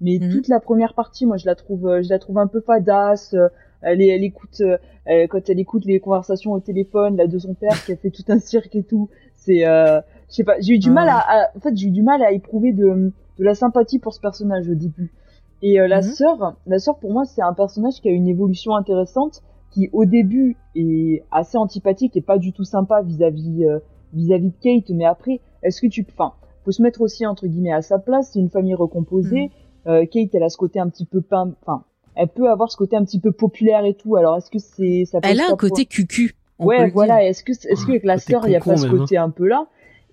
Mais 0.00 0.18
mhm. 0.20 0.30
toute 0.30 0.46
la 0.46 0.60
première 0.60 0.94
partie 0.94 1.26
moi 1.26 1.38
je 1.38 1.46
la 1.46 1.56
trouve 1.56 2.00
je 2.00 2.08
la 2.08 2.20
trouve 2.20 2.38
un 2.38 2.46
peu 2.46 2.60
fadasse 2.60 3.34
elle, 3.82 4.00
elle 4.00 4.22
écoute 4.22 4.60
euh, 4.60 5.26
quand 5.28 5.50
elle 5.50 5.58
écoute 5.58 5.84
les 5.84 5.98
conversations 5.98 6.52
au 6.52 6.60
téléphone 6.60 7.16
là 7.16 7.26
de 7.26 7.38
son 7.38 7.54
père 7.54 7.84
qui 7.84 7.92
a 7.92 7.96
fait 7.96 8.10
tout 8.10 8.24
un 8.28 8.38
cirque 8.38 8.76
et 8.76 8.84
tout 8.84 9.08
c'est 9.34 9.66
euh, 9.66 10.00
je 10.28 10.34
sais 10.34 10.44
pas, 10.44 10.58
j'ai 10.60 10.74
eu 10.74 10.78
du 10.78 10.90
mal 10.90 11.08
à, 11.08 11.50
en 11.56 11.60
fait, 11.60 11.76
j'ai 11.76 11.88
eu 11.88 11.90
du 11.90 12.02
mal 12.02 12.22
à 12.22 12.32
éprouver 12.32 12.72
de, 12.72 13.12
de 13.38 13.44
la 13.44 13.54
sympathie 13.54 13.98
pour 13.98 14.14
ce 14.14 14.20
personnage 14.20 14.68
au 14.68 14.74
début. 14.74 15.12
Et 15.62 15.80
euh, 15.80 15.88
la 15.88 15.98
mhm. 15.98 16.02
sœur, 16.02 16.56
la 16.66 16.78
sœur 16.78 16.98
pour 16.98 17.12
moi, 17.12 17.24
c'est 17.24 17.42
un 17.42 17.54
personnage 17.54 18.00
qui 18.00 18.08
a 18.08 18.12
une 18.12 18.28
évolution 18.28 18.74
intéressante, 18.74 19.42
qui 19.70 19.88
au 19.92 20.04
début 20.04 20.56
est 20.74 21.22
assez 21.30 21.56
antipathique 21.58 22.16
et 22.16 22.22
pas 22.22 22.38
du 22.38 22.52
tout 22.52 22.64
sympa 22.64 23.02
vis-à-vis 23.02 23.64
euh, 23.64 23.78
vis-à-vis 24.12 24.50
de 24.50 24.56
Kate, 24.60 24.90
mais 24.90 25.04
après, 25.04 25.40
est-ce 25.62 25.80
que 25.80 25.86
tu, 25.86 26.06
enfin, 26.16 26.32
faut 26.64 26.72
se 26.72 26.82
mettre 26.82 27.00
aussi 27.00 27.24
entre 27.26 27.46
guillemets 27.46 27.72
à 27.72 27.80
sa 27.80 27.98
place. 27.98 28.30
C'est 28.32 28.40
une 28.40 28.50
famille 28.50 28.74
recomposée. 28.74 29.50
Mhm. 29.86 29.92
Euh, 29.92 30.06
Kate, 30.06 30.34
elle 30.34 30.42
a 30.42 30.48
ce 30.48 30.56
côté 30.56 30.80
un 30.80 30.88
petit 30.88 31.06
peu 31.06 31.22
enfin, 31.30 31.84
elle 32.16 32.28
peut 32.28 32.50
avoir 32.50 32.70
ce 32.70 32.76
côté 32.76 32.96
un 32.96 33.04
petit 33.04 33.20
peu 33.20 33.30
populaire 33.30 33.84
et 33.84 33.94
tout. 33.94 34.16
Alors 34.16 34.36
est-ce 34.36 34.50
que 34.50 34.58
c'est 34.58 35.04
ça 35.04 35.20
Elle 35.22 35.40
a 35.40 35.50
un 35.52 35.56
côté 35.56 35.86
cucu. 35.86 36.34
Ouais, 36.58 36.88
voilà. 36.90 37.24
Est-ce 37.24 37.44
que 37.44 37.52
est-ce 37.52 37.84
que 37.86 37.90
avec 37.90 38.04
la 38.04 38.18
sœur, 38.18 38.46
il 38.46 38.52
y 38.52 38.56
a 38.56 38.60
pas 38.60 38.76
ce 38.76 38.88
côté 38.88 39.16
un 39.16 39.30
peu 39.30 39.46
là? 39.46 39.66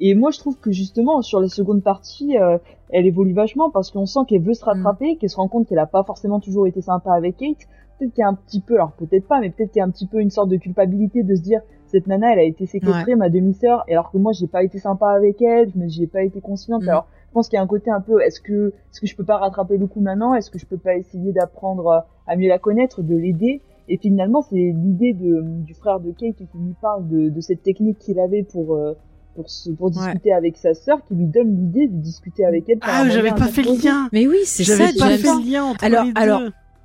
Et 0.05 0.15
moi, 0.15 0.31
je 0.31 0.39
trouve 0.39 0.59
que 0.59 0.69
justement, 0.69 1.21
sur 1.21 1.39
la 1.39 1.47
seconde 1.47 1.81
partie, 1.81 2.37
euh, 2.37 2.57
elle 2.89 3.05
évolue 3.05 3.31
vachement 3.31 3.69
parce 3.69 3.89
qu'on 3.89 4.05
sent 4.05 4.19
qu'elle 4.27 4.41
veut 4.41 4.53
se 4.53 4.65
rattraper, 4.65 5.13
mm. 5.13 5.17
qu'elle 5.17 5.29
se 5.29 5.37
rend 5.37 5.47
compte 5.47 5.65
qu'elle 5.65 5.79
a 5.79 5.85
pas 5.85 6.03
forcément 6.03 6.41
toujours 6.41 6.67
été 6.67 6.81
sympa 6.81 7.13
avec 7.13 7.37
Kate. 7.37 7.69
Peut-être 7.97 8.11
qu'il 8.11 8.21
y 8.21 8.25
a 8.25 8.27
un 8.27 8.33
petit 8.33 8.59
peu, 8.59 8.73
alors 8.73 8.91
peut-être 8.91 9.25
pas, 9.25 9.39
mais 9.39 9.49
peut-être 9.49 9.71
qu'il 9.71 9.79
y 9.79 9.81
a 9.81 9.85
un 9.85 9.91
petit 9.91 10.05
peu 10.05 10.19
une 10.19 10.29
sorte 10.29 10.49
de 10.49 10.57
culpabilité 10.57 11.23
de 11.23 11.33
se 11.35 11.41
dire 11.41 11.61
cette 11.85 12.07
nana, 12.07 12.33
elle 12.33 12.39
a 12.39 12.43
été 12.43 12.65
séquestrée, 12.65 13.15
ma 13.15 13.29
demi-sœur, 13.29 13.85
alors 13.89 14.11
que 14.11 14.17
moi, 14.17 14.33
j'ai 14.33 14.47
pas 14.47 14.61
été 14.63 14.77
sympa 14.77 15.07
avec 15.07 15.41
elle, 15.41 15.71
mais 15.73 15.87
j'ai 15.87 16.07
pas 16.07 16.23
été 16.23 16.41
consciente. 16.41 16.83
Mm. 16.83 16.89
Alors, 16.89 17.07
je 17.29 17.31
pense 17.31 17.47
qu'il 17.47 17.55
y 17.55 17.59
a 17.59 17.63
un 17.63 17.67
côté 17.67 17.89
un 17.89 18.01
peu, 18.01 18.21
est-ce 18.21 18.41
que, 18.41 18.73
est-ce 18.91 18.99
que 18.99 19.07
je 19.07 19.15
peux 19.15 19.23
pas 19.23 19.37
rattraper 19.37 19.77
le 19.77 19.87
coup 19.87 20.01
maintenant? 20.01 20.33
Est-ce 20.33 20.51
que 20.51 20.59
je 20.59 20.65
peux 20.65 20.77
pas 20.77 20.97
essayer 20.97 21.31
d'apprendre 21.31 22.03
à 22.27 22.35
mieux 22.35 22.49
la 22.49 22.59
connaître, 22.59 23.03
de 23.03 23.15
l'aider? 23.15 23.61
Et 23.87 23.95
finalement, 23.95 24.41
c'est 24.41 24.55
l'idée 24.55 25.13
du 25.13 25.73
frère 25.73 26.01
de 26.01 26.11
Kate 26.11 26.35
qui 26.35 26.57
lui 26.57 26.75
parle 26.81 27.07
de, 27.07 27.29
de 27.29 27.41
cette 27.41 27.63
technique 27.63 27.99
qu'il 27.99 28.19
avait 28.19 28.43
pour 28.43 28.75
euh, 28.75 28.93
pour, 29.35 29.45
pour 29.77 29.91
discuter 29.91 30.33
avec 30.33 30.57
sa 30.57 30.73
sœur 30.73 30.99
qui 31.07 31.15
lui 31.15 31.25
donne 31.25 31.55
l'idée 31.55 31.87
de 31.87 32.01
discuter 32.01 32.45
avec 32.45 32.65
elle. 32.69 32.79
Ah, 32.81 33.07
j'avais 33.09 33.31
pas 33.31 33.47
fait 33.47 33.63
le 33.63 33.81
lien. 33.81 34.09
Mais 34.11 34.27
oui, 34.27 34.39
c'est 34.45 34.63
ça. 34.63 34.77
J'avais 34.77 34.97
pas 34.97 35.17
fait 35.17 35.35
le 35.35 35.51
lien 35.51 35.63
entre 35.63 35.83
alors, 35.83 36.05
les 36.05 36.11
alors, 36.15 36.41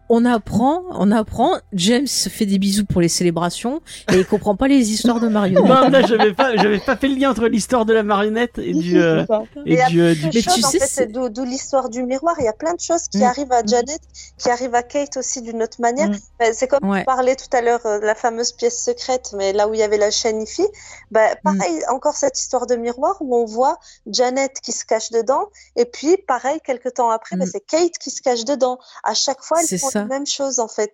on 0.09 0.25
apprend, 0.25 0.83
on 0.91 1.11
apprend. 1.11 1.59
James 1.73 2.07
fait 2.07 2.47
des 2.47 2.59
bisous 2.59 2.85
pour 2.85 3.01
les 3.01 3.09
célébrations 3.09 3.83
et 4.13 4.19
il 4.19 4.27
comprend 4.27 4.57
pas 4.57 4.69
les 4.69 4.93
histoires 4.93 5.21
de 5.21 5.29
marionnettes. 5.29 5.65
Non, 5.65 5.89
là, 5.89 6.03
j'avais 6.07 6.33
pas, 6.33 6.57
j'avais 6.57 6.79
pas 6.79 6.97
fait 6.97 7.09
le 7.09 7.17
lien 7.17 7.31
entre 7.31 7.47
l'histoire 7.47 7.85
de 7.85 7.93
la 7.93 8.03
marionnette 8.03 8.59
et 8.59 8.73
du, 8.73 8.99
euh, 8.99 9.25
et, 9.67 9.77
du, 9.89 10.01
euh, 10.01 10.15
du... 10.15 10.27
Mais 10.27 10.43
tu 10.43 10.63
sais, 10.63 10.79
c'est 10.81 11.13
d'où 11.13 11.45
l'histoire 11.45 11.89
du 11.89 12.03
miroir. 12.03 12.37
Il 12.39 12.45
y 12.45 12.49
a 12.49 12.53
plein 12.53 12.75
de 12.75 12.81
choses 12.81 13.09
qui 13.09 13.19
mm. 13.19 13.25
arrivent 13.25 13.53
à 13.53 13.63
Janet, 13.65 14.01
qui 14.39 14.51
arrivent 14.51 14.75
à 14.75 14.83
Kate 14.83 15.17
aussi 15.17 15.43
d'une 15.43 15.63
autre 15.63 15.81
manière. 15.81 16.11
Mm. 16.11 16.17
C'est 16.53 16.69
comme 16.69 16.89
ouais. 16.89 17.05
parlais 17.05 17.37
tout 17.37 17.55
à 17.57 17.61
l'heure 17.61 17.85
euh, 17.85 18.01
de 18.01 18.07
la 18.07 18.15
fameuse 18.15 18.53
pièce 18.53 18.83
secrète, 18.83 19.35
mais 19.37 19.53
là 19.53 19.69
où 19.69 19.75
il 19.75 19.81
y 19.81 19.83
avait 19.83 19.99
la 19.99 20.11
chaîne 20.11 20.43
IFI, 20.43 20.67
bah, 21.11 21.37
pareil, 21.43 21.77
mm. 21.89 21.95
encore 21.95 22.15
cette 22.15 22.39
histoire 22.39 22.67
de 22.67 22.77
miroir 22.77 23.17
où 23.21 23.37
on 23.37 23.45
voit 23.45 23.79
Janet 24.07 24.61
qui 24.63 24.73
se 24.73 24.85
cache 24.85 25.11
dedans, 25.11 25.49
et 25.77 25.85
puis 25.85 26.17
pareil, 26.27 26.61
quelques 26.65 26.95
temps 26.95 27.11
après, 27.11 27.37
bah, 27.37 27.45
c'est 27.51 27.61
Kate 27.61 27.99
qui 28.01 28.11
se 28.11 28.23
cache 28.23 28.45
dedans. 28.45 28.79
À 29.05 29.15
chaque 29.15 29.43
fois, 29.43 29.59
elles 29.61 29.79
même 30.07 30.27
chose 30.27 30.59
en 30.59 30.69
fait. 30.69 30.93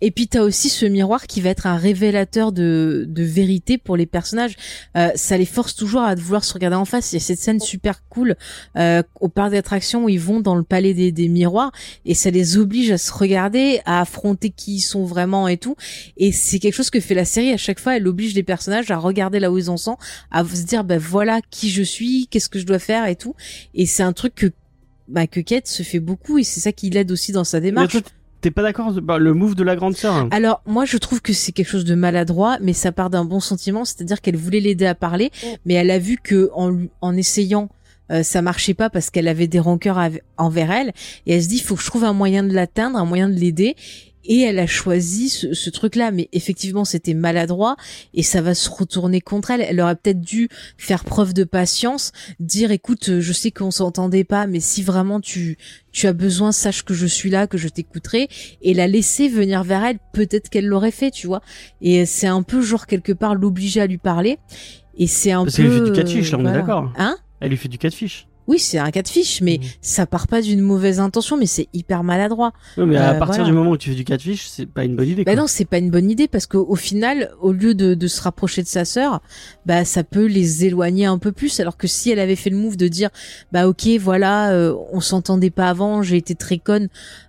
Et 0.00 0.10
puis 0.10 0.28
t'as 0.28 0.42
aussi 0.42 0.68
ce 0.68 0.86
miroir 0.86 1.26
qui 1.26 1.40
va 1.40 1.50
être 1.50 1.66
un 1.66 1.76
révélateur 1.76 2.52
de, 2.52 3.04
de 3.08 3.22
vérité 3.22 3.78
pour 3.78 3.96
les 3.96 4.06
personnages. 4.06 4.56
Euh, 4.96 5.10
ça 5.14 5.36
les 5.36 5.46
force 5.46 5.74
toujours 5.74 6.02
à 6.02 6.14
vouloir 6.14 6.44
se 6.44 6.54
regarder 6.54 6.76
en 6.76 6.84
face. 6.84 7.12
Il 7.12 7.16
y 7.16 7.18
a 7.18 7.20
cette 7.20 7.38
scène 7.38 7.60
super 7.60 8.06
cool 8.08 8.36
euh, 8.76 9.02
au 9.20 9.28
parc 9.28 9.52
d'attractions 9.52 10.04
où 10.04 10.08
ils 10.08 10.20
vont 10.20 10.40
dans 10.40 10.54
le 10.54 10.62
palais 10.62 10.94
des, 10.94 11.12
des 11.12 11.28
miroirs 11.28 11.72
et 12.04 12.14
ça 12.14 12.30
les 12.30 12.56
oblige 12.56 12.90
à 12.90 12.98
se 12.98 13.12
regarder, 13.12 13.80
à 13.84 14.00
affronter 14.00 14.50
qui 14.50 14.76
ils 14.76 14.80
sont 14.80 15.04
vraiment 15.04 15.48
et 15.48 15.56
tout. 15.56 15.76
Et 16.16 16.32
c'est 16.32 16.58
quelque 16.58 16.74
chose 16.74 16.90
que 16.90 17.00
fait 17.00 17.14
la 17.14 17.24
série 17.24 17.52
à 17.52 17.56
chaque 17.56 17.80
fois. 17.80 17.96
Elle 17.96 18.06
oblige 18.06 18.34
les 18.34 18.42
personnages 18.42 18.90
à 18.90 18.98
regarder 18.98 19.40
là 19.40 19.50
où 19.50 19.58
ils 19.58 19.70
en 19.70 19.76
sont, 19.76 19.96
à 20.30 20.44
se 20.44 20.62
dire 20.62 20.84
ben 20.84 20.98
voilà 20.98 21.40
qui 21.50 21.70
je 21.70 21.82
suis, 21.82 22.26
qu'est-ce 22.28 22.48
que 22.48 22.58
je 22.58 22.66
dois 22.66 22.78
faire 22.78 23.06
et 23.06 23.16
tout. 23.16 23.34
Et 23.74 23.86
c'est 23.86 24.02
un 24.02 24.12
truc 24.12 24.34
que 24.34 24.52
bah, 25.08 25.26
que 25.26 25.40
Kate 25.40 25.66
se 25.66 25.82
fait 25.82 26.00
beaucoup 26.00 26.38
et 26.38 26.44
c'est 26.44 26.60
ça 26.60 26.72
qui 26.72 26.90
l'aide 26.90 27.10
aussi 27.10 27.32
dans 27.32 27.44
sa 27.44 27.60
démarche. 27.60 27.96
T'es 28.40 28.50
pas 28.50 28.62
d'accord 28.62 28.92
bah, 28.92 29.18
le 29.18 29.34
move 29.34 29.54
de 29.54 29.64
la 29.64 29.74
grande 29.74 29.96
sœur 29.96 30.14
hein. 30.14 30.28
Alors 30.30 30.62
moi 30.66 30.84
je 30.84 30.96
trouve 30.96 31.20
que 31.20 31.32
c'est 31.32 31.52
quelque 31.52 31.68
chose 31.68 31.84
de 31.84 31.94
maladroit, 31.94 32.58
mais 32.60 32.72
ça 32.72 32.92
part 32.92 33.10
d'un 33.10 33.24
bon 33.24 33.40
sentiment, 33.40 33.84
c'est-à-dire 33.84 34.20
qu'elle 34.20 34.36
voulait 34.36 34.60
l'aider 34.60 34.86
à 34.86 34.94
parler, 34.94 35.30
mais 35.66 35.74
elle 35.74 35.90
a 35.90 35.98
vu 35.98 36.18
que 36.22 36.50
en, 36.54 36.76
en 37.00 37.16
essayant 37.16 37.68
euh, 38.10 38.22
ça 38.22 38.40
marchait 38.40 38.74
pas 38.74 38.88
parce 38.90 39.10
qu'elle 39.10 39.28
avait 39.28 39.48
des 39.48 39.58
rancœurs 39.58 40.00
envers 40.38 40.70
elle 40.70 40.92
et 41.26 41.34
elle 41.34 41.42
se 41.42 41.48
dit 41.48 41.56
il 41.56 41.62
faut 41.62 41.74
que 41.74 41.82
je 41.82 41.86
trouve 41.86 42.04
un 42.04 42.14
moyen 42.14 42.42
de 42.42 42.54
l'atteindre, 42.54 42.96
un 42.96 43.04
moyen 43.04 43.28
de 43.28 43.34
l'aider 43.34 43.76
et 44.28 44.42
elle 44.42 44.60
a 44.60 44.66
choisi 44.68 45.28
ce, 45.28 45.52
ce 45.54 45.70
truc-là. 45.70 46.12
Mais 46.12 46.28
effectivement, 46.32 46.84
c'était 46.84 47.14
maladroit 47.14 47.76
et 48.14 48.22
ça 48.22 48.40
va 48.40 48.54
se 48.54 48.70
retourner 48.70 49.20
contre 49.20 49.50
elle. 49.50 49.62
Elle 49.62 49.80
aurait 49.80 49.96
peut-être 49.96 50.20
dû 50.20 50.48
faire 50.76 51.04
preuve 51.04 51.34
de 51.34 51.42
patience, 51.44 52.12
dire 52.38 52.70
écoute, 52.70 53.18
je 53.18 53.32
sais 53.32 53.50
qu'on 53.50 53.72
s'entendait 53.72 54.24
pas, 54.24 54.46
mais 54.46 54.60
si 54.60 54.82
vraiment 54.82 55.20
tu 55.20 55.58
tu 55.90 56.06
as 56.06 56.12
besoin, 56.12 56.52
sache 56.52 56.84
que 56.84 56.94
je 56.94 57.06
suis 57.06 57.28
là, 57.28 57.48
que 57.48 57.58
je 57.58 57.66
t'écouterai, 57.66 58.28
et 58.62 58.72
la 58.72 58.86
laisser 58.86 59.28
venir 59.28 59.64
vers 59.64 59.84
elle. 59.84 59.98
Peut-être 60.12 60.48
qu'elle 60.48 60.66
l'aurait 60.66 60.92
fait, 60.92 61.10
tu 61.10 61.26
vois. 61.26 61.42
Et 61.80 62.06
c'est 62.06 62.28
un 62.28 62.42
peu 62.42 62.62
genre 62.62 62.86
quelque 62.86 63.12
part 63.12 63.34
l'obliger 63.34 63.80
à 63.80 63.86
lui 63.86 63.98
parler. 63.98 64.38
Et 64.96 65.08
c'est 65.08 65.32
un 65.32 65.44
Parce 65.44 65.56
peu. 65.56 65.62
Parce 65.64 65.74
qu'elle 65.74 65.82
lui 65.82 65.86
fait 65.86 65.92
du 65.92 66.04
catfish, 66.04 66.30
là, 66.30 66.38
on 66.38 66.46
est 66.46 66.52
d'accord. 66.52 66.92
Hein? 66.96 67.16
Elle 67.40 67.50
lui 67.50 67.56
fait 67.56 67.68
du 67.68 67.78
catfish 67.78 68.28
oui, 68.48 68.58
c'est 68.58 68.78
un 68.78 68.90
cas 68.90 69.02
de 69.02 69.08
fiche, 69.08 69.42
mais 69.42 69.58
mmh. 69.58 69.66
ça 69.82 70.06
part 70.06 70.26
pas 70.26 70.40
d'une 70.40 70.62
mauvaise 70.62 71.00
intention, 71.00 71.36
mais 71.36 71.44
c'est 71.44 71.68
hyper 71.74 72.02
maladroit. 72.02 72.52
Oui, 72.78 72.86
mais 72.86 72.96
à 72.96 73.12
euh, 73.12 73.18
partir 73.18 73.44
du 73.44 73.52
moment 73.52 73.72
où 73.72 73.76
tu 73.76 73.90
fais 73.90 73.94
du 73.94 74.04
cas 74.04 74.16
de 74.16 74.22
fiche, 74.22 74.48
c'est 74.48 74.64
pas 74.64 74.84
une 74.84 74.96
bonne 74.96 75.08
idée. 75.08 75.22
Bah 75.22 75.34
non, 75.34 75.46
c'est 75.46 75.66
pas 75.66 75.76
une 75.76 75.90
bonne 75.90 76.10
idée 76.10 76.28
parce 76.28 76.46
qu'au 76.46 76.74
final, 76.74 77.30
au 77.42 77.52
lieu 77.52 77.74
de, 77.74 77.92
de, 77.92 78.06
se 78.06 78.22
rapprocher 78.22 78.62
de 78.62 78.66
sa 78.66 78.86
sœur, 78.86 79.20
bah 79.66 79.84
ça 79.84 80.02
peut 80.02 80.24
les 80.24 80.64
éloigner 80.64 81.04
un 81.04 81.18
peu 81.18 81.30
plus. 81.30 81.60
Alors 81.60 81.76
que 81.76 81.86
si 81.86 82.10
elle 82.10 82.18
avait 82.18 82.36
fait 82.36 82.48
le 82.48 82.56
move 82.56 82.78
de 82.78 82.88
dire, 82.88 83.10
bah 83.52 83.68
ok, 83.68 83.86
voilà, 84.00 84.50
euh, 84.52 84.74
on 84.92 85.00
s'entendait 85.00 85.50
pas 85.50 85.68
avant, 85.68 86.02
j'ai 86.02 86.16
été 86.16 86.34
très 86.34 86.58
conne, 86.58 86.88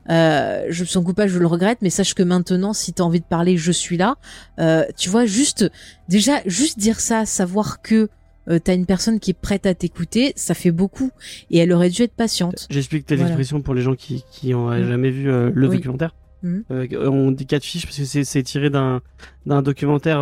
euh, 0.09 0.65
je 0.69 0.83
me 0.83 0.87
sens 0.87 1.03
coupable, 1.03 1.29
je 1.29 1.39
le 1.39 1.47
regrette, 1.47 1.79
mais 1.81 1.89
sache 1.89 2.13
que 2.13 2.23
maintenant, 2.23 2.71
si 2.71 2.93
t'as 2.93 3.03
envie 3.03 3.19
de 3.19 3.25
parler, 3.25 3.57
je 3.57 3.73
suis 3.73 3.97
là. 3.97 4.15
Euh, 4.59 4.85
tu 4.97 5.09
vois, 5.09 5.25
juste, 5.25 5.69
déjà, 6.07 6.39
juste 6.45 6.79
dire 6.79 7.01
ça, 7.01 7.25
savoir 7.25 7.81
que 7.81 8.09
euh, 8.49 8.59
t'as 8.63 8.73
une 8.73 8.85
personne 8.85 9.19
qui 9.19 9.31
est 9.31 9.39
prête 9.39 9.65
à 9.65 9.73
t'écouter, 9.73 10.33
ça 10.35 10.53
fait 10.53 10.71
beaucoup. 10.71 11.11
Et 11.51 11.59
elle 11.59 11.71
aurait 11.71 11.89
dû 11.89 12.01
être 12.03 12.13
patiente. 12.13 12.67
J'explique 12.69 13.05
telle 13.05 13.17
voilà. 13.17 13.31
expression 13.31 13.61
pour 13.61 13.73
les 13.73 13.81
gens 13.81 13.95
qui, 13.95 14.23
qui 14.31 14.53
ont 14.53 14.69
mm. 14.69 14.87
jamais 14.87 15.11
vu 15.11 15.29
euh, 15.29 15.51
le 15.53 15.67
documentaire. 15.67 16.15
Mm. 16.41 16.59
Euh, 16.71 17.09
on 17.09 17.31
dit 17.31 17.45
quatre 17.45 17.63
fiches 17.63 17.85
parce 17.85 17.97
que 17.97 18.23
c'est 18.23 18.43
tiré 18.43 18.69
d'un 18.69 19.01
d'un 19.45 19.61
documentaire 19.61 20.19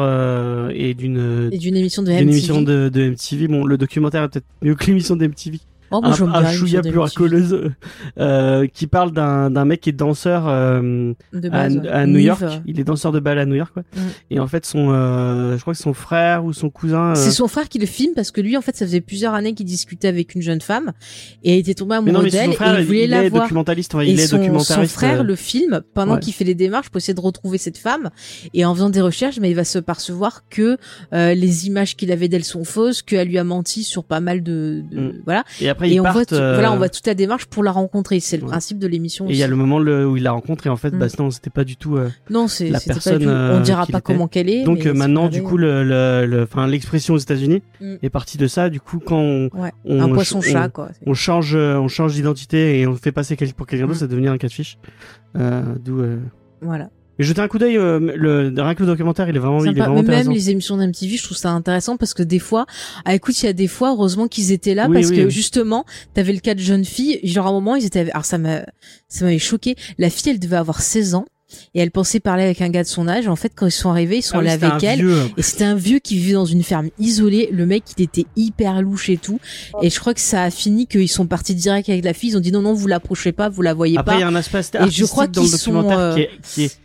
et 0.73 0.93
d'une 0.93 1.49
et 1.51 1.57
d'une 1.57 1.77
émission 1.77 2.01
de 2.01 2.09
MTV. 2.09 2.21
émission 2.23 2.61
de, 2.61 2.89
de, 2.89 3.09
MTV. 3.11 3.47
Bon, 3.47 3.65
le 3.65 3.77
documentaire 3.77 4.23
est 4.23 4.29
peut-être 4.29 4.47
mieux 4.61 4.75
que 4.75 4.85
l'émission 4.85 5.15
de 5.15 5.27
MTV. 5.27 5.59
Oh, 5.91 6.01
un, 6.03 6.11
un 6.11 6.51
chouïa 6.51 6.81
plus 6.81 6.97
racoleuse 6.97 7.71
euh, 8.19 8.67
qui 8.67 8.87
parle 8.87 9.11
d'un 9.11 9.49
d'un 9.49 9.65
mec 9.65 9.81
qui 9.81 9.89
est 9.89 9.93
danseur 9.93 10.45
euh, 10.47 11.13
base, 11.31 11.81
à, 11.89 11.99
à 11.99 12.05
New 12.05 12.19
York. 12.19 12.43
Il 12.65 12.79
est 12.79 12.83
danseur 12.83 13.11
de 13.11 13.19
bal 13.19 13.39
à 13.39 13.45
New 13.45 13.55
York, 13.55 13.71
quoi. 13.73 13.83
Mm. 13.95 13.99
Et 14.31 14.39
en 14.39 14.47
fait, 14.47 14.65
son, 14.65 14.91
euh, 14.91 15.55
je 15.55 15.61
crois 15.61 15.73
que 15.73 15.79
son 15.79 15.93
frère 15.93 16.43
ou 16.45 16.53
son 16.53 16.69
cousin. 16.69 17.11
Euh, 17.11 17.15
c'est 17.15 17.31
son 17.31 17.47
frère 17.47 17.69
qui 17.69 17.79
le 17.79 17.85
filme 17.85 18.13
parce 18.15 18.31
que 18.31 18.41
lui, 18.41 18.57
en 18.57 18.61
fait, 18.61 18.75
ça 18.75 18.85
faisait 18.85 19.01
plusieurs 19.01 19.33
années 19.33 19.53
qu'il 19.53 19.65
discutait 19.65 20.07
avec 20.07 20.35
une 20.35 20.41
jeune 20.41 20.61
femme 20.61 20.91
et 21.43 21.55
il 21.55 21.59
était 21.59 21.73
tombé 21.73 21.95
amoureux 21.95 22.29
d'elle 22.29 22.51
et 22.51 22.57
il 22.79 22.85
voulait 22.85 23.03
il 23.05 23.09
la 23.09 23.23
est 23.23 23.29
voir. 23.29 23.43
Documentaliste, 23.43 23.95
et 23.95 24.11
il 24.11 24.19
est 24.19 24.27
son, 24.27 24.37
documentariste. 24.37 24.91
son 24.91 24.99
frère 24.99 25.23
le 25.23 25.35
filme 25.35 25.81
pendant 25.93 26.15
ouais. 26.15 26.19
qu'il 26.19 26.33
fait 26.33 26.43
les 26.43 26.55
démarches 26.55 26.89
pour 26.89 26.97
essayer 26.97 27.13
de 27.13 27.21
retrouver 27.21 27.57
cette 27.57 27.77
femme. 27.77 28.09
Et 28.53 28.65
en 28.65 28.73
faisant 28.73 28.89
des 28.89 29.01
recherches, 29.01 29.39
mais 29.39 29.49
il 29.49 29.55
va 29.55 29.63
se 29.63 29.79
percevoir 29.79 30.43
que 30.49 30.77
euh, 31.13 31.33
les 31.33 31.67
images 31.67 31.95
qu'il 31.95 32.11
avait 32.11 32.27
d'elle 32.27 32.43
sont 32.43 32.63
fausses, 32.63 33.01
qu'elle 33.01 33.27
lui 33.27 33.37
a 33.37 33.43
menti 33.43 33.83
sur 33.83 34.03
pas 34.03 34.19
mal 34.19 34.43
de, 34.43 34.83
de 34.91 34.99
mm. 34.99 35.21
voilà. 35.25 35.43
Et 35.61 35.69
après, 35.77 35.91
et 35.91 35.99
on 35.99 36.03
voit 36.03 36.23
voilà, 36.29 36.71
on 36.71 36.77
voit 36.77 36.89
toute 36.89 37.05
la 37.07 37.13
démarche 37.13 37.45
pour 37.45 37.63
la 37.63 37.71
rencontrer. 37.71 38.19
C'est 38.19 38.37
le 38.37 38.43
ouais. 38.43 38.49
principe 38.49 38.79
de 38.79 38.87
l'émission. 38.87 39.27
Et 39.27 39.31
il 39.31 39.37
y 39.37 39.43
a 39.43 39.47
le 39.47 39.55
moment 39.55 39.79
le, 39.79 40.07
où 40.07 40.17
il 40.17 40.23
l'a 40.23 40.31
rencontré. 40.31 40.69
En 40.69 40.75
fait, 40.75 40.91
mm. 40.91 40.99
bah 40.99 41.07
non, 41.19 41.31
c'était 41.31 41.49
pas 41.49 41.63
du 41.63 41.77
tout. 41.77 41.97
Euh, 41.97 42.09
non, 42.29 42.47
c'est 42.47 42.69
la 42.69 42.79
personne. 42.79 43.23
Pas 43.25 43.49
du... 43.49 43.57
On 43.57 43.61
dira 43.61 43.85
pas 43.85 44.01
comment 44.01 44.27
qu'elle 44.27 44.49
est. 44.49 44.63
Donc 44.63 44.85
euh, 44.85 44.93
maintenant, 44.93 45.29
du 45.29 45.43
coup, 45.43 45.57
le, 45.57 45.83
le, 45.83 46.43
enfin, 46.43 46.67
l'expression 46.67 47.13
aux 47.13 47.19
États-Unis 47.19 47.61
mm. 47.81 47.95
est 48.01 48.09
partie 48.09 48.37
de 48.37 48.47
ça. 48.47 48.69
Du 48.69 48.79
coup, 48.79 48.99
quand 48.99 49.19
on, 49.19 49.49
ouais. 49.53 49.71
on 49.85 50.01
un 50.01 50.09
poisson 50.09 50.41
chat, 50.41 50.69
quoi. 50.69 50.89
On 51.05 51.13
change, 51.13 51.55
on 51.55 51.87
change 51.87 52.13
d'identité 52.13 52.79
et 52.79 52.87
on 52.87 52.95
fait 52.95 53.11
passer 53.11 53.35
pour 53.55 53.67
quelqu'un 53.67 53.85
d'autre, 53.85 53.97
mm. 53.97 54.01
ça 54.01 54.07
devient 54.07 54.29
un 54.29 54.37
catfish. 54.37 54.77
Euh, 55.37 55.61
D'où. 55.83 56.03
Voilà. 56.61 56.89
Et 57.19 57.23
jeter 57.23 57.41
un 57.41 57.47
coup 57.47 57.57
d'œil, 57.57 57.77
euh, 57.77 57.99
le, 57.99 58.53
rien 58.55 58.75
que 58.75 58.81
le 58.83 58.87
documentaire, 58.87 59.27
il 59.29 59.35
est 59.35 59.39
vraiment, 59.39 59.63
il 59.63 59.69
est 59.69 59.73
vraiment 59.73 60.03
Mais 60.03 60.23
même 60.23 60.31
les 60.31 60.49
émissions 60.49 60.77
d'MTV, 60.77 61.17
je 61.17 61.23
trouve 61.23 61.37
ça 61.37 61.49
intéressant 61.51 61.97
parce 61.97 62.13
que 62.13 62.23
des 62.23 62.39
fois, 62.39 62.65
ah 63.05 63.15
écoute, 63.15 63.41
il 63.41 63.45
y 63.45 63.49
a 63.49 63.53
des 63.53 63.67
fois, 63.67 63.91
heureusement 63.91 64.27
qu'ils 64.27 64.51
étaient 64.51 64.75
là 64.75 64.87
oui, 64.87 64.95
parce 64.95 65.09
oui, 65.09 65.17
que 65.17 65.21
oui. 65.23 65.31
justement, 65.31 65.85
t'avais 66.13 66.33
le 66.33 66.39
cas 66.39 66.53
de 66.53 66.59
jeunes 66.59 66.85
filles, 66.85 67.19
genre 67.23 67.47
à 67.47 67.49
un 67.49 67.53
moment, 67.53 67.75
ils 67.75 67.85
étaient, 67.85 68.11
alors 68.11 68.25
ça 68.25 68.37
m'a, 68.37 68.61
ça 69.07 69.25
m'avait 69.25 69.39
choqué. 69.39 69.75
La 69.97 70.09
fille, 70.09 70.31
elle 70.31 70.39
devait 70.39 70.57
avoir 70.57 70.81
16 70.81 71.15
ans. 71.15 71.25
Et 71.73 71.79
elle 71.79 71.91
pensait 71.91 72.19
parler 72.19 72.43
avec 72.43 72.61
un 72.61 72.69
gars 72.69 72.83
de 72.83 72.87
son 72.89 73.07
âge. 73.07 73.27
En 73.29 73.37
fait, 73.37 73.53
quand 73.55 73.65
ils 73.65 73.71
sont 73.71 73.89
arrivés, 73.89 74.17
ils 74.17 74.21
sont 74.21 74.39
Ah 74.39 74.49
c'était 74.49 74.65
avec 74.65 74.83
un 74.83 74.87
elle. 74.91 74.99
vieux. 74.99 75.21
Et 75.37 75.41
c'était 75.41 75.63
un 75.63 75.75
vieux 75.75 75.99
qui 75.99 76.17
vivait 76.17 76.33
dans 76.33 76.45
une 76.45 76.61
ferme 76.61 76.89
isolée. 76.99 77.47
Le 77.53 77.65
mec, 77.65 77.83
il 77.97 78.03
était 78.03 78.25
hyper 78.35 78.81
louche 78.81 79.09
et 79.09 79.15
tout. 79.15 79.39
Et 79.81 79.89
je 79.89 79.97
crois 79.97 80.13
que 80.13 80.19
ça 80.19 80.43
a 80.43 80.51
fini 80.51 80.87
qu'ils 80.87 81.07
sont 81.07 81.25
partis 81.25 81.55
direct 81.55 81.87
avec 81.87 82.03
la 82.03 82.13
fille. 82.13 82.31
Ils 82.31 82.37
ont 82.37 82.41
dit 82.41 82.51
non, 82.51 82.61
non, 82.61 82.73
vous 82.73 82.87
l'approchez 82.87 83.31
pas, 83.31 83.47
vous 83.47 83.61
la 83.61 83.73
voyez 83.73 83.97
Après, 83.97 84.15
il 84.15 84.19
y 84.19 84.21
pas. 84.23 84.27
a 84.27 84.29
un 84.29 84.35
aspect 84.35 84.59
Et 84.59 84.91
je 84.91 85.05
crois 85.05 85.23
artistique 85.23 85.31
dans 85.35 85.41
le 85.41 85.47
sont, 85.47 85.71
documentaire 85.71 85.99
euh, 85.99 86.15
qui 86.15 86.21
est, 86.21 86.29
qui 86.43 86.63
est, 86.65 86.77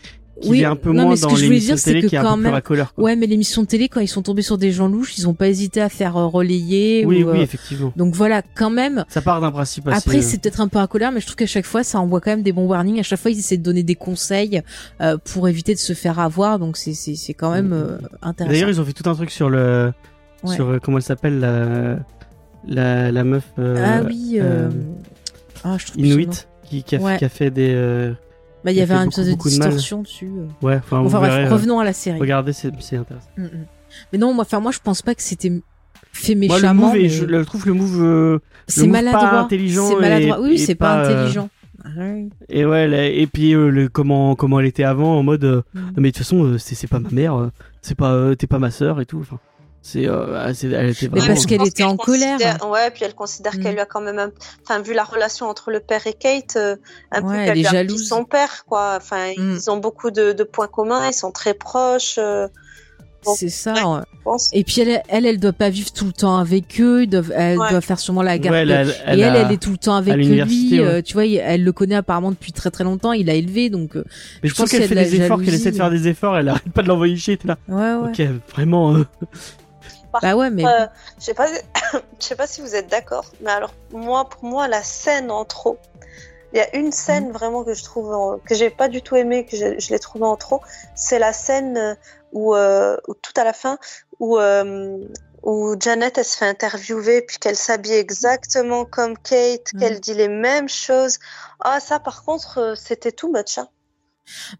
qui 0.42 0.50
oui, 0.50 0.60
est 0.60 0.64
un 0.64 0.76
peu 0.76 0.92
non, 0.92 1.04
moins 1.04 1.14
dans 1.14 1.34
l'émission 1.34 1.76
télé 1.76 2.02
que 2.02 2.06
qui 2.08 2.14
est 2.16 2.18
un 2.18 2.34
peu 2.36 2.42
même- 2.42 2.52
racoleur. 2.52 2.92
quoi. 2.94 3.04
Ouais, 3.04 3.16
mais 3.16 3.26
l'émission 3.26 3.64
télé, 3.64 3.88
quand 3.88 4.00
ils 4.00 4.08
sont 4.08 4.22
tombés 4.22 4.42
sur 4.42 4.58
des 4.58 4.72
gens 4.72 4.88
louches, 4.88 5.16
ils 5.16 5.26
ont 5.28 5.34
pas 5.34 5.48
hésité 5.48 5.80
à 5.80 5.88
faire 5.88 6.16
euh, 6.16 6.26
relayer. 6.26 7.04
Oui, 7.06 7.22
ou, 7.22 7.30
oui, 7.30 7.38
euh, 7.38 7.42
effectivement. 7.42 7.92
Donc 7.96 8.14
voilà, 8.14 8.42
quand 8.54 8.70
même. 8.70 9.04
Ça 9.08 9.22
part 9.22 9.40
d'un 9.40 9.50
principe 9.52 9.88
assez. 9.88 9.96
Après, 9.98 10.18
euh, 10.18 10.22
c'est 10.22 10.40
peut-être 10.40 10.60
un 10.60 10.68
peu 10.68 10.78
à 10.78 10.86
colère, 10.86 11.12
mais 11.12 11.20
je 11.20 11.26
trouve 11.26 11.36
qu'à 11.36 11.46
chaque 11.46 11.64
fois, 11.66 11.82
ça 11.84 12.00
envoie 12.00 12.20
quand 12.20 12.30
même 12.32 12.42
des 12.42 12.52
bons 12.52 12.66
warnings. 12.66 13.00
À 13.00 13.02
chaque 13.02 13.20
fois, 13.20 13.30
ils 13.30 13.38
essaient 13.38 13.56
de 13.56 13.62
donner 13.62 13.82
des 13.82 13.94
conseils 13.94 14.60
euh, 15.00 15.16
pour 15.32 15.48
éviter 15.48 15.72
de 15.74 15.78
se 15.78 15.92
faire 15.94 16.18
avoir. 16.18 16.58
Donc 16.58 16.76
c'est 16.76 16.94
c'est 16.94 17.14
c'est 17.14 17.34
quand 17.34 17.52
même 17.52 17.72
euh, 17.72 17.98
intéressant. 18.20 18.52
D'ailleurs, 18.52 18.68
ils 18.70 18.80
ont 18.80 18.84
fait 18.84 18.92
tout 18.92 19.08
un 19.08 19.14
truc 19.14 19.30
sur 19.30 19.48
le, 19.48 19.92
Ouais. 20.44 20.54
sur 20.56 20.78
comment 20.82 20.96
elle 20.98 21.04
s'appelle 21.04 21.38
la, 21.38 21.98
la, 22.66 23.12
la 23.12 23.24
meuf. 23.24 23.44
ah 23.58 24.02
oui. 24.06 24.40
Ah, 25.64 25.76
je. 25.78 25.92
Inuit 26.00 26.48
qui, 26.68 26.82
qui, 26.82 26.96
a, 26.96 27.00
Ouais. 27.00 27.16
qui 27.18 27.24
a 27.24 27.28
fait 27.28 27.50
des. 27.50 28.12
Bah, 28.64 28.70
il 28.72 28.76
y 28.76 28.80
avait 28.80 28.94
fait 28.94 29.00
un 29.00 29.04
beaucoup, 29.06 29.20
espèce 29.20 29.36
de 29.36 29.48
distorsion 29.64 30.02
dessus. 30.02 30.30
euh. 30.38 30.46
Ouais, 30.66 30.76
enfin, 30.76 30.98
Enfin 30.98 31.18
bref, 31.18 31.32
verrez, 31.32 31.46
euh, 31.46 31.52
revenons 31.52 31.78
à 31.80 31.84
la 31.84 31.92
série. 31.92 32.20
Regardez, 32.20 32.52
c'est 32.52 32.68
intéressant. 32.68 33.28
Mm, 33.36 33.42
mm. 33.44 33.48
Mais 34.12 34.18
non, 34.18 34.32
moi, 34.34 34.44
enfin 34.44 34.60
moi, 34.60 34.70
je 34.72 34.78
pense 34.82 35.02
pas 35.02 35.14
que 35.14 35.22
c'était 35.22 35.50
fait 36.12 36.34
Moi, 36.34 36.46
le 36.48 36.52
méchamment. 36.54 36.86
move, 36.88 36.92
mais 36.94 37.08
je 37.08 37.24
le 37.24 37.44
trouve 37.44 37.66
le 37.66 37.72
move. 37.74 38.02
euh, 38.02 38.38
C'est 38.68 38.86
maladroit. 38.86 39.28
Pas 39.28 39.40
intelligent. 39.40 39.88
C'est 39.88 39.96
maladroit. 40.00 40.38
et- 40.38 40.40
Oui, 40.42 40.58
c'est 40.58 40.74
pas, 40.76 41.04
euh, 41.04 41.10
intelligent. 41.10 41.48
Et 42.48 42.64
ouais, 42.64 42.86
là, 42.86 43.06
et 43.08 43.26
puis 43.26 43.54
euh, 43.54 43.68
le 43.68 43.88
comment 43.88 44.36
comment 44.36 44.60
elle 44.60 44.66
était 44.66 44.84
avant 44.84 45.18
en 45.18 45.22
mode 45.24 45.42
euh, 45.44 45.62
Mm. 45.74 45.80
mais 45.96 46.02
de 46.10 46.14
toute 46.14 46.18
façon 46.18 46.44
euh, 46.44 46.58
c'est 46.58 46.76
c'est 46.76 46.86
pas 46.86 47.00
ma 47.00 47.10
mère, 47.10 47.34
euh, 47.36 47.50
c'est 47.80 47.96
pas 47.96 48.12
euh, 48.12 48.36
t'es 48.36 48.46
pas 48.46 48.60
ma 48.60 48.70
sœur 48.70 49.00
et 49.00 49.06
tout. 49.06 49.18
Enfin, 49.20 49.40
c'est 49.84 50.06
euh, 50.08 50.38
ah, 50.38 50.54
c'est- 50.54 50.68
elle 50.70 50.90
était 50.90 51.08
Mais 51.08 51.18
vraiment. 51.18 51.34
parce 51.34 51.46
qu'elle 51.46 51.66
était 51.66 51.82
en 51.82 51.96
colère. 51.96 52.38
considère- 52.38 52.70
Ouais, 52.70 52.90
puis 52.92 53.02
elle 53.04 53.14
considère 53.14 53.54
Mm. 53.56 53.62
qu'elle 53.62 53.72
lui 53.74 53.80
a 53.80 53.86
quand 53.86 54.00
même, 54.00 54.18
un- 54.18 54.30
enfin, 54.64 54.80
vu 54.80 54.94
la 54.94 55.02
relation 55.04 55.46
entre 55.48 55.70
le 55.72 55.80
père 55.80 56.06
et 56.06 56.12
Kate, 56.14 56.54
euh, 56.56 56.76
un 57.10 57.20
peu 57.22 57.28
Ouais, 57.28 57.44
qu'elle 57.46 57.58
elle 57.58 57.76
est 57.76 57.84
lui 57.84 57.94
a 57.94 57.98
son 57.98 58.24
père, 58.24 58.64
quoi. 58.66 58.94
Enfin, 58.96 59.32
Mm. 59.36 59.56
ils 59.56 59.70
ont 59.70 59.78
beaucoup 59.78 60.10
de, 60.10 60.32
de 60.32 60.44
points 60.44 60.68
communs, 60.68 61.08
ils 61.08 61.12
sont 61.14 61.32
très 61.32 61.54
proches. 61.54 62.14
euh, 62.18 62.46
c'est 63.36 63.50
ça. 63.50 63.74
Et 64.52 64.64
puis 64.64 64.80
elle, 64.80 65.00
elle, 65.08 65.26
elle 65.26 65.38
doit 65.38 65.52
pas 65.52 65.70
vivre 65.70 65.92
tout 65.92 66.06
le 66.06 66.12
temps 66.12 66.38
avec 66.38 66.80
eux. 66.80 67.06
elle 67.34 67.56
doit 67.56 67.80
faire 67.80 68.00
sûrement 68.00 68.22
la 68.22 68.36
garde. 68.38 68.56
et 68.56 68.60
elle, 69.06 69.36
elle 69.36 69.52
est 69.52 69.62
tout 69.62 69.70
le 69.70 69.76
temps 69.78 69.94
avec 69.94 70.14
lui. 70.16 70.80
Euh, 70.80 71.02
tu 71.02 71.12
vois, 71.14 71.24
elle 71.26 71.62
le 71.62 71.72
connaît 71.72 71.94
apparemment 71.94 72.30
depuis 72.32 72.50
très 72.52 72.70
très 72.72 72.82
longtemps. 72.82 73.12
Il 73.12 73.30
a 73.30 73.34
élevé, 73.34 73.70
donc. 73.70 73.94
Mais 73.94 74.48
je, 74.48 74.54
pense 74.54 74.70
qu'elle 74.70 74.82
fait 74.88 74.94
des 74.96 75.16
efforts, 75.20 75.40
qu'elle 75.40 75.54
essaie 75.54 75.70
de 75.70 75.76
faire 75.76 75.90
des 75.90 76.08
efforts. 76.08 76.36
Elle 76.36 76.48
arrête 76.48 76.68
pas 76.74 76.82
de 76.82 76.88
l'envoyer 76.88 77.16
chier. 77.16 77.38
là. 77.44 77.58
Ouais, 77.68 77.94
ouais. 77.94 78.08
Ok, 78.10 78.22
vraiment. 78.54 78.96
Euh. 78.96 79.04
Bah 80.20 80.36
ouais, 80.36 80.50
mais. 80.50 80.64
je 81.18 81.24
sais 81.24 81.34
pas, 81.34 81.46
je 81.92 82.24
sais 82.24 82.36
pas 82.36 82.46
si 82.46 82.60
vous 82.60 82.74
êtes 82.74 82.88
d'accord, 82.88 83.26
mais 83.40 83.50
alors 83.50 83.74
moi, 83.90 84.28
pour 84.28 84.44
moi, 84.44 84.68
la 84.68 84.82
scène 84.82 85.30
en 85.30 85.44
trop. 85.44 85.78
Il 86.52 86.58
y 86.58 86.60
a 86.60 86.76
une 86.76 86.92
scène 86.92 87.30
mm. 87.30 87.32
vraiment 87.32 87.64
que 87.64 87.72
je 87.72 87.82
trouve 87.82 88.38
que 88.44 88.54
j'ai 88.54 88.68
pas 88.68 88.88
du 88.88 89.00
tout 89.00 89.16
aimé, 89.16 89.46
que 89.46 89.56
je, 89.56 89.78
je 89.78 89.90
l'ai 89.90 89.98
trouvée 89.98 90.26
en 90.26 90.36
trop. 90.36 90.60
C'est 90.94 91.18
la 91.18 91.32
scène 91.32 91.96
où, 92.32 92.54
où, 92.54 93.14
tout 93.14 93.32
à 93.36 93.44
la 93.44 93.52
fin 93.52 93.78
où 94.20 94.38
où 95.42 95.74
Janet 95.78 96.18
elle 96.18 96.24
se 96.24 96.36
fait 96.36 96.46
interviewer 96.46 97.22
puis 97.22 97.38
qu'elle 97.38 97.56
s'habille 97.56 97.94
exactement 97.94 98.84
comme 98.84 99.18
Kate, 99.18 99.72
qu'elle 99.78 100.00
dit 100.00 100.14
les 100.14 100.28
mêmes 100.28 100.68
choses. 100.68 101.18
Ah 101.60 101.80
ça 101.80 101.98
par 101.98 102.24
contre 102.24 102.58
euh, 102.58 102.74
c'était 102.74 103.12
tout 103.12 103.32
much. 103.32 103.58
Hein. 103.58 103.68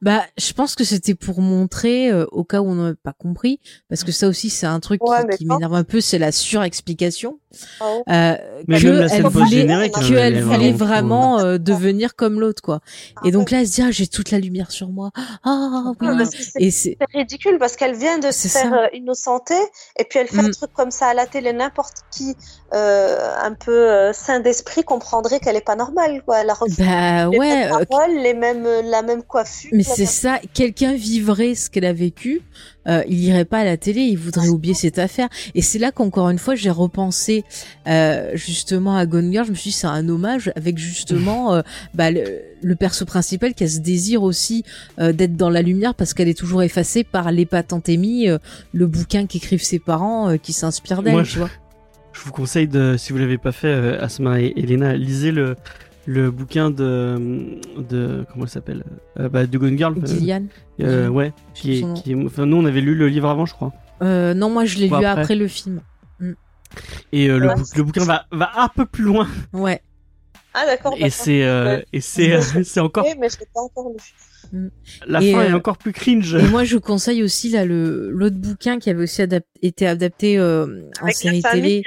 Bah, 0.01 0.25
je 0.39 0.53
pense 0.53 0.75
que 0.75 0.85
c'était 0.85 1.15
pour 1.15 1.41
montrer, 1.41 2.11
euh, 2.11 2.27
au 2.33 2.45
cas 2.45 2.61
où 2.61 2.67
on 2.67 2.75
n'avait 2.75 2.97
pas 2.97 3.13
compris, 3.13 3.61
parce 3.89 4.05
que 4.05 4.13
ça 4.13 4.29
aussi 4.29 4.51
c'est 4.51 4.67
un 4.67 4.81
truc 4.81 5.01
qui, 5.37 5.47
m'énerve 5.47 5.75
un 5.75 5.85
peu, 5.85 6.01
c'est 6.01 6.19
la 6.19 6.33
surexplication. 6.33 7.39
Oh. 7.81 8.03
Euh, 8.09 8.37
que 8.69 9.29
voulait, 9.29 9.91
que 9.91 10.15
elle 10.15 10.43
voulait 10.43 10.73
vraiment 10.73 11.41
euh, 11.41 11.59
devenir 11.59 12.15
comme 12.15 12.41
l'autre, 12.41 12.63
quoi. 12.63 12.81
et 13.25 13.31
donc 13.31 13.51
là, 13.51 13.61
elle 13.61 13.69
se 13.69 13.75
dit, 13.75 13.83
ah, 13.83 13.91
j'ai 13.91 14.07
toute 14.07 14.31
la 14.31 14.39
lumière 14.39 14.71
sur 14.71 14.89
moi. 14.89 15.11
Ah 15.45 15.93
oui. 16.01 16.25
et 16.57 16.71
c'est 16.71 16.97
ridicule 17.13 17.59
parce 17.59 17.77
qu'elle 17.77 17.97
vient 17.97 18.19
de 18.19 18.31
se 18.31 18.49
faire 18.49 18.73
euh, 18.73 18.87
innocenter 18.93 19.61
et 19.99 20.05
puis 20.05 20.19
elle 20.19 20.29
fait 20.29 20.41
un 20.41 20.49
mm. 20.49 20.53
truc 20.53 20.73
comme 20.73 20.91
ça 20.91 21.09
à 21.09 21.15
la 21.15 21.27
télé, 21.27 21.53
n'importe 21.53 21.97
qui 22.11 22.37
un 22.75 23.53
peu 23.53 24.13
sain 24.15 24.41
d'esprit 24.41 24.83
comprendrait 24.83 25.41
qu'elle 25.41 25.57
est 25.57 25.61
pas 25.61 25.77
normale, 25.77 26.23
quoi. 26.25 26.41
Elle 26.41 26.51
a 26.51 26.55
bah, 26.79 27.29
les 27.31 27.39
ouais, 27.39 27.69
mêmes 27.69 27.87
paroles, 27.87 28.17
les 28.17 28.35
mêmes, 28.35 28.67
la 28.85 29.03
même 29.03 29.23
coiffure 29.23 29.71
mais 29.73 29.83
c'est 29.83 30.07
ça, 30.07 30.41
quelqu'un 30.55 30.95
vivrait 30.95 31.55
ce 31.55 31.71
qu'elle 31.71 31.85
a 31.85 31.93
vécu, 31.93 32.43
euh, 32.89 33.03
il 33.09 33.23
irait 33.23 33.45
pas 33.45 33.61
à 33.61 33.65
la 33.65 33.77
télé, 33.77 34.03
il 34.03 34.19
voudrait 34.19 34.49
oublier 34.49 34.75
cette 34.75 34.99
affaire. 34.99 35.29
Et 35.55 35.63
c'est 35.63 35.79
là 35.79 35.93
qu'encore 35.93 36.31
une 36.31 36.39
fois, 36.39 36.55
j'ai 36.55 36.71
repensé 36.71 37.45
euh, 37.87 38.31
justement 38.35 38.97
à 38.97 39.07
Gone 39.07 39.31
Girl. 39.33 39.47
Je 39.47 39.51
me 39.51 39.57
suis 39.57 39.71
dit, 39.71 39.77
c'est 39.77 39.87
un 39.87 40.09
hommage 40.09 40.53
avec 40.57 40.79
justement 40.79 41.55
euh, 41.55 41.63
bah, 41.95 42.11
le, 42.11 42.75
perso 42.75 43.05
principal 43.05 43.55
qui 43.55 43.65
a 43.65 43.69
ce 43.69 43.81
désir 43.81 44.23
aussi 44.23 44.65
euh, 44.99 45.13
d'être 45.13 45.37
dans 45.37 45.51
la 45.51 45.63
lumière 45.63 45.95
parce 45.95 46.15
qu'elle 46.15 46.29
est 46.29 46.39
toujours 46.39 46.63
effacée 46.63 47.05
par 47.05 47.31
l'épatante 47.31 47.89
Amy, 47.89 48.29
euh, 48.29 48.39
le 48.73 48.87
bouquin 48.87 49.27
qu'écrivent 49.27 49.63
ses 49.63 49.79
parents 49.79 50.37
qui 50.39 50.53
s'inspire 50.53 51.03
d'elle, 51.03 51.23
tu 51.25 51.39
vois. 51.39 51.51
Je 52.13 52.21
vous 52.21 52.33
conseille 52.33 52.69
de, 52.69 52.97
si 52.99 53.13
vous 53.13 53.19
l'avez 53.19 53.39
pas 53.39 53.53
fait, 53.53 53.73
Asma 53.99 54.41
et 54.41 54.53
Elena, 54.57 54.95
lisez 54.95 55.33
le 55.33 55.57
le 56.07 56.31
bouquin 56.31 56.71
de 56.71 57.61
de 57.77 58.25
comment 58.33 58.47
ça 58.47 58.55
s'appelle 58.55 58.85
euh, 59.19 59.29
bah, 59.29 59.47
de 59.47 59.59
Gone 59.59 59.77
Girl 59.77 59.95
Gillian 60.05 60.47
euh, 60.81 61.09
ouais 61.09 61.33
qui 61.55 61.79
est, 61.79 61.95
qui 61.95 62.15
enfin 62.15 62.47
nous 62.47 62.57
on 62.57 62.65
avait 62.65 62.81
lu 62.81 62.95
le 62.95 63.09
livre 63.09 63.29
avant 63.29 63.47
je 63.47 63.55
crois 63.55 63.73
euh, 64.03 64.35
non 64.35 64.51
moi 64.51 64.65
je 64.65 64.79
l'ai 64.79 64.89
lu 64.89 65.05
après. 65.05 65.37
le 65.37 65.47
film 65.47 65.81
mm. 66.19 66.33
et 67.13 67.29
euh, 67.29 67.39
le, 67.39 67.51
le, 67.77 67.83
bouquin 67.85 68.05
va 68.05 68.27
va 68.33 68.51
un 68.57 68.69
peu 68.69 68.85
plus 68.85 69.05
loin 69.05 69.29
ouais 69.53 69.81
ah 70.55 70.67
d'accord 70.67 70.95
et 70.99 71.11
c'est 71.11 71.45
euh, 71.45 71.81
et 71.93 72.01
c'est 72.01 72.41
c'est 72.65 72.81
encore 72.81 73.07
mais 73.19 73.29
je 73.29 73.39
l'ai 73.39 73.47
pas 73.55 73.61
encore 73.61 73.91
lu 73.91 73.97
mm. 74.53 74.69
La 75.07 75.21
fin 75.21 75.45
est 75.45 75.53
encore 75.55 75.79
plus 75.79 75.93
cringe. 75.93 76.35
Et 76.35 76.43
moi, 76.49 76.65
je 76.65 76.77
conseille 76.77 77.23
aussi 77.23 77.49
là 77.49 77.65
le 77.65 78.11
l'autre 78.11 78.37
bouquin 78.37 78.79
qui 78.79 78.91
avait 78.91 79.05
aussi 79.05 79.23
été 79.63 79.87
adapté 79.87 80.39
en 80.39 81.09
série 81.09 81.41
télé. 81.41 81.83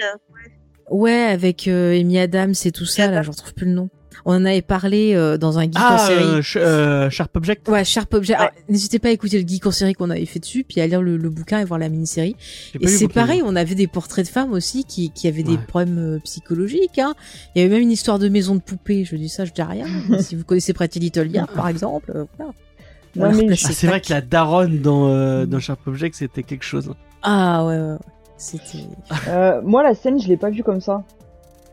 Ouais. 0.89 1.11
ouais. 1.11 1.23
avec 1.25 1.67
Amy 1.67 2.17
Adams 2.17 2.55
et 2.63 2.71
tout 2.71 2.85
ça. 2.85 3.11
Là, 3.11 3.21
j'en 3.21 3.33
trouve 3.33 3.53
plus 3.53 3.67
le 3.67 3.73
nom. 3.73 3.89
On 4.25 4.33
en 4.33 4.45
avait 4.45 4.61
parlé 4.61 5.13
euh, 5.13 5.37
dans 5.37 5.59
un 5.59 5.63
geek 5.63 5.75
ah, 5.77 5.95
en 5.95 5.97
série. 5.99 6.23
Euh, 6.23 6.41
euh, 6.57 7.09
Sharp 7.09 7.35
Object. 7.35 7.67
Ouais, 7.69 7.85
Sharp 7.85 8.13
Object. 8.13 8.39
N'hésitez 8.69 8.99
pas 8.99 9.09
à 9.09 9.11
écouter 9.11 9.41
le 9.41 9.47
geek 9.47 9.65
en 9.67 9.71
série 9.71 9.93
qu'on 9.93 10.09
avait 10.09 10.25
fait 10.25 10.39
dessus, 10.39 10.63
puis 10.67 10.81
à 10.81 10.87
lire 10.87 11.01
le, 11.01 11.17
bouquin 11.29 11.59
et 11.59 11.65
voir 11.65 11.79
la 11.79 11.89
mini-série. 11.89 12.35
Et 12.79 12.87
c'est 12.87 13.07
pareil, 13.07 13.41
on 13.45 13.55
avait 13.55 13.75
des 13.75 13.87
portraits 13.87 14.25
de 14.25 14.31
femmes 14.31 14.51
aussi 14.51 14.83
qui, 14.83 15.11
qui 15.11 15.27
avaient 15.27 15.43
des 15.43 15.57
problèmes 15.57 15.99
euh, 15.99 16.19
psychologiques. 16.23 16.99
Hein. 16.99 17.13
Il 17.55 17.61
y 17.61 17.65
avait 17.65 17.73
même 17.73 17.83
une 17.83 17.91
histoire 17.91 18.19
de 18.19 18.27
maison 18.29 18.55
de 18.55 18.61
poupée. 18.61 19.05
Je 19.05 19.15
dis 19.15 19.29
ça, 19.29 19.45
je 19.45 19.53
dis 19.53 19.61
rien. 19.61 19.85
si 20.19 20.35
vous 20.35 20.43
connaissez 20.43 20.73
Pretty 20.73 20.99
Little 20.99 21.23
Liars, 21.23 21.47
par 21.47 21.67
exemple, 21.67 22.25
voilà. 22.35 22.51
Ah, 23.21 23.55
c'est 23.55 23.87
vrai 23.87 24.01
que 24.01 24.11
la 24.11 24.19
daronne 24.19 24.81
dans, 24.81 25.45
dans 25.45 25.59
Sharp 25.59 25.87
Object, 25.87 26.15
c'était 26.15 26.43
quelque 26.43 26.65
chose. 26.65 26.91
Ah 27.21 27.65
ouais, 27.65 27.79
ouais. 27.79 27.97
C'était. 28.37 28.85
Euh, 29.27 29.61
moi, 29.63 29.83
la 29.83 29.95
scène, 29.95 30.19
je 30.19 30.27
l'ai 30.27 30.37
pas 30.37 30.49
vue 30.49 30.63
comme 30.63 30.81
ça. 30.81 31.03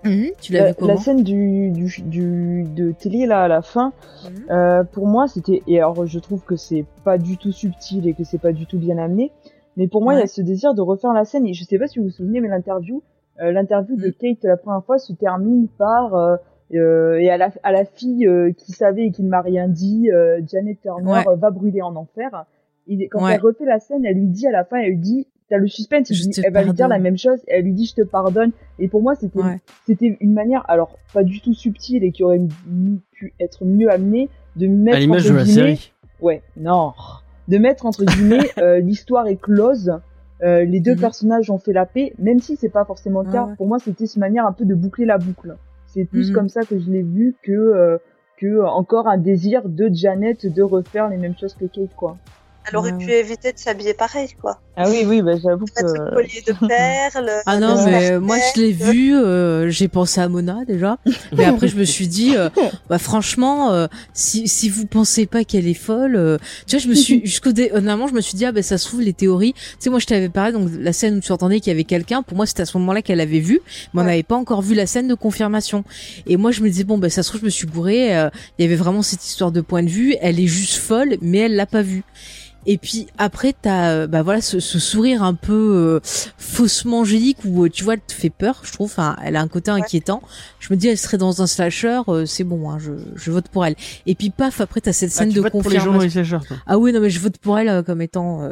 Mhm, 0.05 0.31
tu 0.41 0.53
l'as 0.53 0.69
vu 0.69 0.75
comment 0.75 0.95
La 0.95 0.99
scène 0.99 1.23
du, 1.23 1.71
du, 1.71 2.03
du, 2.03 2.65
de 2.65 2.93
télé 2.93 3.27
là 3.27 3.43
à 3.45 3.49
la 3.49 3.63
fin, 3.63 3.93
mhm. 4.25 4.51
euh, 4.51 4.85
pour 4.85 5.07
moi 5.07 5.29
c'était 5.29 5.63
et 5.67 5.79
alors 5.79 6.07
je 6.07 6.19
trouve 6.19 6.45
que 6.45 6.57
c'est 6.57 6.85
pas 7.05 7.19
du 7.19 7.37
tout 7.37 7.53
subtil 7.53 8.09
et 8.09 8.15
que 8.15 8.25
c'est 8.25 8.41
pas 8.41 8.53
du 8.53 8.67
tout 8.67 8.79
bien 8.79 8.99
amené, 8.99 9.31
mais 9.77 9.87
pour 9.87 10.03
moi 10.03 10.15
il 10.15 10.21
y 10.21 10.23
a 10.23 10.27
ce 10.27 10.43
désir 10.43 10.75
de 10.75 10.81
refaire 10.81 11.13
la 11.13 11.25
scène 11.25 11.47
et 11.47 11.55
je 11.55 11.65
sais 11.65 11.79
pas 11.79 11.87
si 11.87 11.99
vous 11.99 12.07
vous 12.07 12.11
souvenez 12.11 12.41
mais 12.41 12.49
l'interview, 12.49 13.03
euh, 13.41 13.53
l'interview 13.53 13.97
de 13.97 14.09
mhm. 14.09 14.13
Kate 14.15 14.45
la 14.45 14.57
première 14.57 14.85
fois 14.85 14.99
se 14.99 15.13
termine 15.13 15.69
par 15.79 16.15
euh, 16.15 16.37
euh 16.75 17.19
et 17.19 17.31
à 17.31 17.37
la, 17.37 17.51
à 17.63 17.71
la 17.71 17.85
fille 17.85 18.27
euh, 18.27 18.53
qui 18.53 18.73
savait 18.73 19.07
et 19.07 19.11
qui 19.13 19.23
ne 19.23 19.29
m'a 19.29 19.41
rien 19.41 19.69
dit, 19.69 20.09
Janet 20.47 20.81
Turner 20.81 21.23
va 21.37 21.51
brûler 21.51 21.83
en 21.83 21.95
enfer. 21.97 22.47
Et 22.89 23.09
quand 23.09 23.29
elle 23.29 23.41
refait 23.41 23.65
la 23.65 23.79
scène, 23.79 24.05
elle 24.05 24.17
lui 24.17 24.27
dit 24.27 24.47
à 24.49 24.51
la 24.51 24.65
fin, 24.65 24.79
elle 24.79 24.91
lui 24.91 24.99
dit 24.99 25.29
t'as 25.53 25.59
le 25.59 25.69
suspense, 25.69 26.11
elle 26.43 26.53
va 26.53 26.63
lui 26.63 26.73
dire 26.73 26.89
la 26.89 26.99
même 26.99 27.19
chose, 27.19 27.39
et 27.47 27.57
elle 27.57 27.65
lui 27.65 27.75
dit 27.75 27.85
je 27.85 27.95
te 27.95 28.03
pardonne. 28.03 28.53
Et 28.79 28.89
pour 28.89 29.03
moi, 29.03 29.15
c'était 29.15 29.41
c'était 29.87 30.17
une 30.21 30.33
manière, 30.33 30.65
alors 30.69 30.97
pas 31.13 31.23
du 31.23 31.43
tout 31.43 31.53
subtile 31.53 32.05
et 32.05 32.11
qui 32.11 32.25
aurait 32.25 32.41
pu 33.11 33.35
être 33.39 33.67
mieux 33.67 33.91
amenée, 33.91 34.31
de 34.57 34.67
mettre 34.67 34.97
à 34.97 35.01
l'image 35.01 35.27
de 35.27 35.35
la 35.35 35.45
série. 35.45 35.93
Ouais, 36.23 36.43
non, 36.57 36.95
de 37.49 37.59
mettre 37.59 37.85
entre 37.85 38.05
guillemets 38.05 38.51
euh, 38.59 38.81
l'histoire 38.81 39.27
est 39.27 39.37
close. 39.37 39.93
Euh, 40.43 40.65
les 40.65 40.81
deux 40.81 40.95
mhm. 40.95 41.01
personnages 41.01 41.51
ont 41.51 41.59
fait 41.59 41.75
la 41.75 41.85
paix, 41.85 42.15
même 42.19 42.41
si 42.41 42.57
c'est 42.57 42.71
pas 42.71 42.85
forcément 42.85 43.23
le 43.23 43.31
cas. 43.31 43.51
Pour 43.59 43.69
moi, 43.69 43.79
c'était 43.79 44.07
une 44.07 44.21
manière 44.21 44.47
un 44.47 44.53
peu 44.53 44.65
de 44.65 44.75
boucler 44.75 45.05
la 45.05 45.19
boucle. 45.19 45.57
C'est 45.87 46.07
plus 46.07 46.31
mhm. 46.31 46.35
comme 46.35 46.49
ça 46.49 46.63
que 46.63 46.79
je 46.79 46.91
l'ai 46.91 47.03
vu 47.03 47.35
que 47.43 47.53
euh, 47.53 47.99
que 48.39 48.65
encore 48.65 49.07
un 49.07 49.19
désir 49.19 49.69
de 49.69 49.91
Janet 49.93 50.47
de 50.47 50.63
refaire 50.63 51.11
les 51.11 51.19
mêmes 51.19 51.37
choses 51.39 51.55
que 51.55 51.67
Kate, 51.67 51.95
quoi. 51.95 52.17
Elle 52.69 52.77
aurait 52.77 52.97
pu 52.97 53.11
éviter 53.11 53.53
de 53.53 53.59
s'habiller 53.59 53.95
pareil, 53.95 54.29
quoi. 54.41 54.61
Ah 54.77 54.89
oui, 54.89 55.05
oui, 55.07 55.21
bah, 55.21 55.33
j'avoue 55.43 55.67
que. 55.67 55.85
Un 55.85 56.15
collier 56.15 56.43
de 56.47 56.53
perles. 56.67 57.31
ah 57.45 57.59
non, 57.59 57.85
mais 57.85 58.19
moi 58.19 58.39
je 58.55 58.61
l'ai 58.61 58.73
vu, 58.73 59.15
euh, 59.15 59.69
j'ai 59.69 59.89
pensé 59.89 60.21
à 60.21 60.29
Mona 60.29 60.65
déjà, 60.67 60.99
mais 61.37 61.45
après 61.45 61.69
je 61.69 61.77
me 61.77 61.85
suis 61.85 62.09
dit, 62.09 62.37
euh, 62.37 62.49
bah 62.89 62.99
franchement, 62.99 63.73
euh, 63.73 63.87
si 64.15 64.49
si 64.49 64.71
vous 64.71 64.87
pensez 64.87 65.27
pas 65.27 65.45
qu'elle 65.45 65.67
est 65.67 65.75
folle, 65.75 66.17
euh, 66.17 66.39
tu 66.67 66.77
vois, 66.77 66.85
je 66.85 66.89
me 66.89 66.95
suis 66.95 67.21
jusqu'au 67.27 67.53
dé... 67.53 67.71
honnêtement, 67.75 68.07
je 68.07 68.15
me 68.15 68.21
suis 68.21 68.37
dit 68.37 68.47
ah 68.47 68.53
ben 68.53 68.63
ça 68.63 68.79
se 68.79 68.87
trouve 68.87 69.03
les 69.03 69.13
théories. 69.13 69.53
Tu 69.53 69.61
sais, 69.81 69.91
moi 69.91 69.99
je 69.99 70.07
t'avais 70.07 70.31
parlé 70.31 70.53
donc 70.53 70.71
la 70.79 70.93
scène 70.95 71.19
où 71.19 71.21
tu 71.21 71.33
entendais 71.33 71.61
qu'il 71.61 71.71
y 71.71 71.75
avait 71.75 71.85
quelqu'un. 71.85 72.23
Pour 72.23 72.37
moi 72.37 72.47
c'était 72.47 72.63
à 72.63 72.67
ce 72.67 72.79
moment-là 72.79 73.03
qu'elle 73.03 73.21
avait 73.21 73.41
vu, 73.41 73.61
mais 73.93 74.01
on 74.01 74.05
n'avait 74.05 74.23
pas 74.23 74.37
encore 74.37 74.63
vu 74.63 74.75
la 74.75 74.87
scène 74.87 75.09
de 75.09 75.15
confirmation. 75.15 75.85
Et 76.27 76.39
moi 76.39 76.51
je 76.51 76.63
me 76.63 76.69
disais 76.69 76.85
bon 76.85 76.97
ben 76.97 77.11
ça 77.11 77.23
se 77.23 77.29
trouve 77.29 77.41
je 77.41 77.47
me 77.47 77.51
suis 77.51 77.67
gouré. 77.67 78.07
Il 78.59 78.63
y 78.63 78.65
avait 78.65 78.77
vraiment 78.77 79.03
cette 79.03 79.25
histoire 79.27 79.53
de 79.53 79.61
point 79.61 79.83
de 79.83 79.91
vue. 79.91 80.17
Elle 80.23 80.41
est 80.41 80.47
juste 80.47 80.77
folle, 80.77 81.17
mais 81.21 81.39
elle 81.39 81.57
l'a 81.57 81.67
pas 81.67 81.83
vue. 81.83 82.05
Et 82.67 82.79
puis 82.79 83.09
après 83.19 83.55
t'as 83.61 83.91
euh, 83.91 84.07
bah 84.07 84.23
voilà 84.23 84.41
ce, 84.41 84.61
ce 84.61 84.79
sourire 84.79 85.23
un 85.23 85.35
peu 85.35 85.53
euh, 85.53 86.01
faussement 86.39 87.01
angélique 87.01 87.39
où 87.45 87.65
euh, 87.65 87.71
tu 87.71 87.83
vois 87.83 87.95
elle 87.95 88.01
te 88.01 88.13
fait 88.13 88.31
peur 88.31 88.61
je 88.63 88.73
trouve. 88.73 88.91
Enfin 88.91 89.17
elle 89.25 89.37
a 89.37 89.41
un 89.41 89.49
côté 89.49 89.71
inquiétant. 89.71 90.23
Je 90.61 90.73
me 90.73 90.79
dis 90.79 90.89
elle 90.89 90.99
serait 90.99 91.19
dans 91.19 91.43
un 91.43 91.47
slasher 91.47 92.03
c'est 92.27 92.45
bon 92.45 92.71
hein, 92.71 92.79
je, 92.79 92.93
je 93.17 93.31
vote 93.31 93.49
pour 93.49 93.67
elle. 93.67 93.75
Et 94.07 94.15
puis 94.15 94.31
paf 94.31 94.61
après 94.61 94.81
t'as 94.81 94.93
cette 94.93 95.11
ah, 95.11 95.19
scène 95.19 95.29
ah, 95.29 95.33
tu 95.33 95.37
de 95.39 95.43
votes 95.43 95.53
confirmation 95.53 95.93
pour 95.93 96.03
les 96.03 96.25
gens 96.25 96.39
dans 96.39 96.45
les 96.45 96.59
ah 96.67 96.79
oui 96.79 96.93
non 96.93 97.01
mais 97.01 97.11
je 97.11 97.19
vote 97.19 97.39
pour 97.39 97.59
elle 97.59 97.83
comme 97.83 98.01
étant 98.01 98.49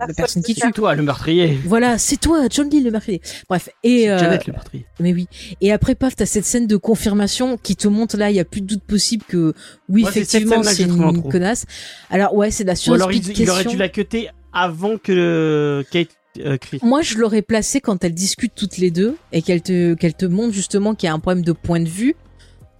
la 0.00 0.14
personne 0.14 0.42
qui 0.42 0.54
tue. 0.54 0.72
Toi 0.72 0.94
le 0.94 1.02
meurtrier. 1.02 1.58
Voilà 1.64 1.96
c'est 1.96 2.18
toi 2.18 2.46
John 2.50 2.68
Lee 2.68 2.82
le 2.82 2.90
meurtrier. 2.90 3.22
Bref 3.48 3.70
et 3.82 4.04
Janet 4.04 4.46
le 4.46 4.52
meurtrier. 4.52 4.86
mais 5.00 5.14
oui. 5.14 5.28
Et 5.60 5.72
après 5.72 5.94
paf 5.94 6.14
t'as 6.14 6.26
cette 6.26 6.44
scène 6.44 6.66
de 6.66 6.76
confirmation 6.76 7.56
qui 7.56 7.74
te 7.74 7.88
montre 7.88 8.18
là 8.18 8.30
il 8.30 8.36
y 8.36 8.40
a 8.40 8.44
plus 8.44 8.60
de 8.60 8.66
doute 8.66 8.82
possible 8.82 9.24
que 9.26 9.54
oui 9.88 10.04
effectivement 10.06 10.62
c'est 10.62 10.82
une, 10.82 11.22
connasse. 11.22 11.64
Alors 12.10 12.34
ouais 12.34 12.50
c'est 12.50 12.64
la 12.64 12.74
alors 13.02 13.12
il, 13.12 13.50
aurait 13.50 13.64
dû 13.64 13.76
la 13.76 13.88
cuter 13.88 14.28
avant 14.52 14.98
que 14.98 15.84
Kate 15.90 16.08
euh, 16.40 16.56
crie. 16.56 16.78
Moi, 16.82 17.02
je 17.02 17.18
l'aurais 17.18 17.42
placé 17.42 17.80
quand 17.80 18.04
elles 18.04 18.14
discutent 18.14 18.54
toutes 18.54 18.78
les 18.78 18.90
deux 18.90 19.16
et 19.32 19.42
qu'elle 19.42 19.62
te 19.62 19.94
qu'elle 19.94 20.14
te 20.14 20.26
montre 20.26 20.52
justement 20.52 20.94
qu'il 20.94 21.08
y 21.08 21.10
a 21.10 21.14
un 21.14 21.18
problème 21.18 21.44
de 21.44 21.52
point 21.52 21.80
de 21.80 21.88
vue, 21.88 22.16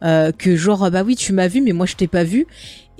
euh, 0.05 0.33
que 0.33 0.57
genre 0.57 0.91
bah 0.91 1.03
oui 1.05 1.17
tu 1.17 1.33
m'as 1.33 1.49
vu 1.49 1.61
mais 1.61 1.73
moi 1.73 1.87
je 1.87 1.97
t'ai 1.97 2.07
pas 2.07 2.25
vu. 2.25 2.47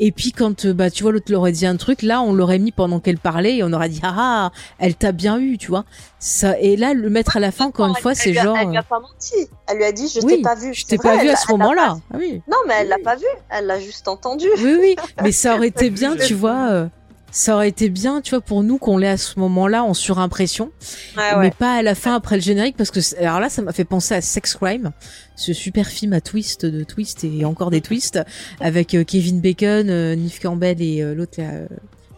Et 0.01 0.13
puis 0.13 0.31
quand 0.31 0.65
euh, 0.65 0.73
bah 0.73 0.91
tu 0.91 1.03
vois 1.03 1.13
l'autre 1.13 1.31
l'aurait 1.33 1.53
dit 1.53 1.67
un 1.67 1.77
truc, 1.77 2.03
là 2.03 2.23
on 2.23 2.33
l'aurait 2.33 2.59
mis 2.59 2.73
pendant 2.73 3.01
qu'elle 3.01 3.19
parlait 3.19 3.57
et 3.57 3.65
on 3.65 3.73
aurait 3.73 3.89
dit 3.89 4.01
ah, 4.03 4.15
ah 4.17 4.53
elle 4.79 4.95
t'a 4.95 5.13
bien 5.13 5.39
eu 5.39 5.59
tu 5.59 5.69
vois. 5.69 5.85
Ça 6.19 6.59
et 6.61 6.77
là 6.77 6.95
le 6.95 7.11
mettre 7.11 7.37
à 7.37 7.41
la 7.41 7.51
fin 7.51 7.67
encore 7.67 7.87
une 7.87 7.97
fois 7.97 8.15
c'est 8.15 8.33
genre. 8.33 8.57
Elle 8.57 8.71
lui 8.71 8.77
a 8.77 8.83
pas 8.83 9.01
menti. 9.01 9.49
Elle 9.69 9.79
lui 9.79 9.85
a 9.85 9.93
dit 9.93 10.09
je 10.09 10.21
t'ai 10.21 10.43
pas 10.43 10.55
vu. 10.55 10.75
Je 10.75 10.87
t'ai 10.87 10.99
pas 10.99 11.19
vu 11.19 11.29
à 11.29 11.37
ce 11.37 11.51
moment-là. 11.53 11.99
Ah 12.13 12.17
oui. 12.19 12.43
Non 12.49 12.59
mais 12.67 12.75
elle 12.81 12.89
l'a 12.89 12.99
pas 12.99 13.17
vu. 13.17 13.27
Elle 13.51 13.67
l'a 13.67 13.81
juste 13.81 14.09
entendu. 14.09 14.47
Oui 14.59 14.77
oui 14.81 14.97
mais 15.23 15.33
ça 15.33 15.57
aurait 15.57 15.69
été 15.69 15.91
bien 15.91 16.17
tu 16.17 16.35
vois 16.35 16.91
ça 17.31 17.55
aurait 17.55 17.69
été 17.69 17.89
bien, 17.89 18.21
tu 18.21 18.31
vois, 18.31 18.41
pour 18.41 18.63
nous 18.63 18.79
qu'on 18.79 18.99
l'ait 18.99 19.09
à 19.09 19.17
ce 19.17 19.39
moment-là 19.39 19.85
en 19.85 19.95
surimpression, 19.95 20.71
mais 21.17 21.51
pas 21.51 21.77
à 21.77 21.83
la 21.83 21.95
fin 21.95 22.15
après 22.15 22.37
le 22.37 22.43
générique, 22.43 22.77
parce 22.77 22.91
que 22.91 23.01
alors 23.23 23.41
là, 23.41 23.49
ça 23.49 23.63
m'a 23.63 23.73
fait 23.73 23.85
penser 23.85 24.15
à 24.15 24.21
Sex 24.21 24.55
Crime, 24.55 24.93
ce 25.37 25.53
super 25.53 25.87
film 25.87 26.13
à 26.13 26.21
twist 26.21 26.67
de 26.67 26.85
twist 26.85 27.25
et 27.25 27.45
encore 27.45 27.71
des 27.71 27.81
twists 27.81 28.21
avec 28.61 28.95
euh, 28.95 29.05
Kevin 29.05 29.41
Bacon, 29.41 29.89
euh, 29.89 30.17
Campbell 30.43 30.81
et 30.81 31.03
euh, 31.03 31.15
l'autre 31.15 31.41
là. 31.41 31.51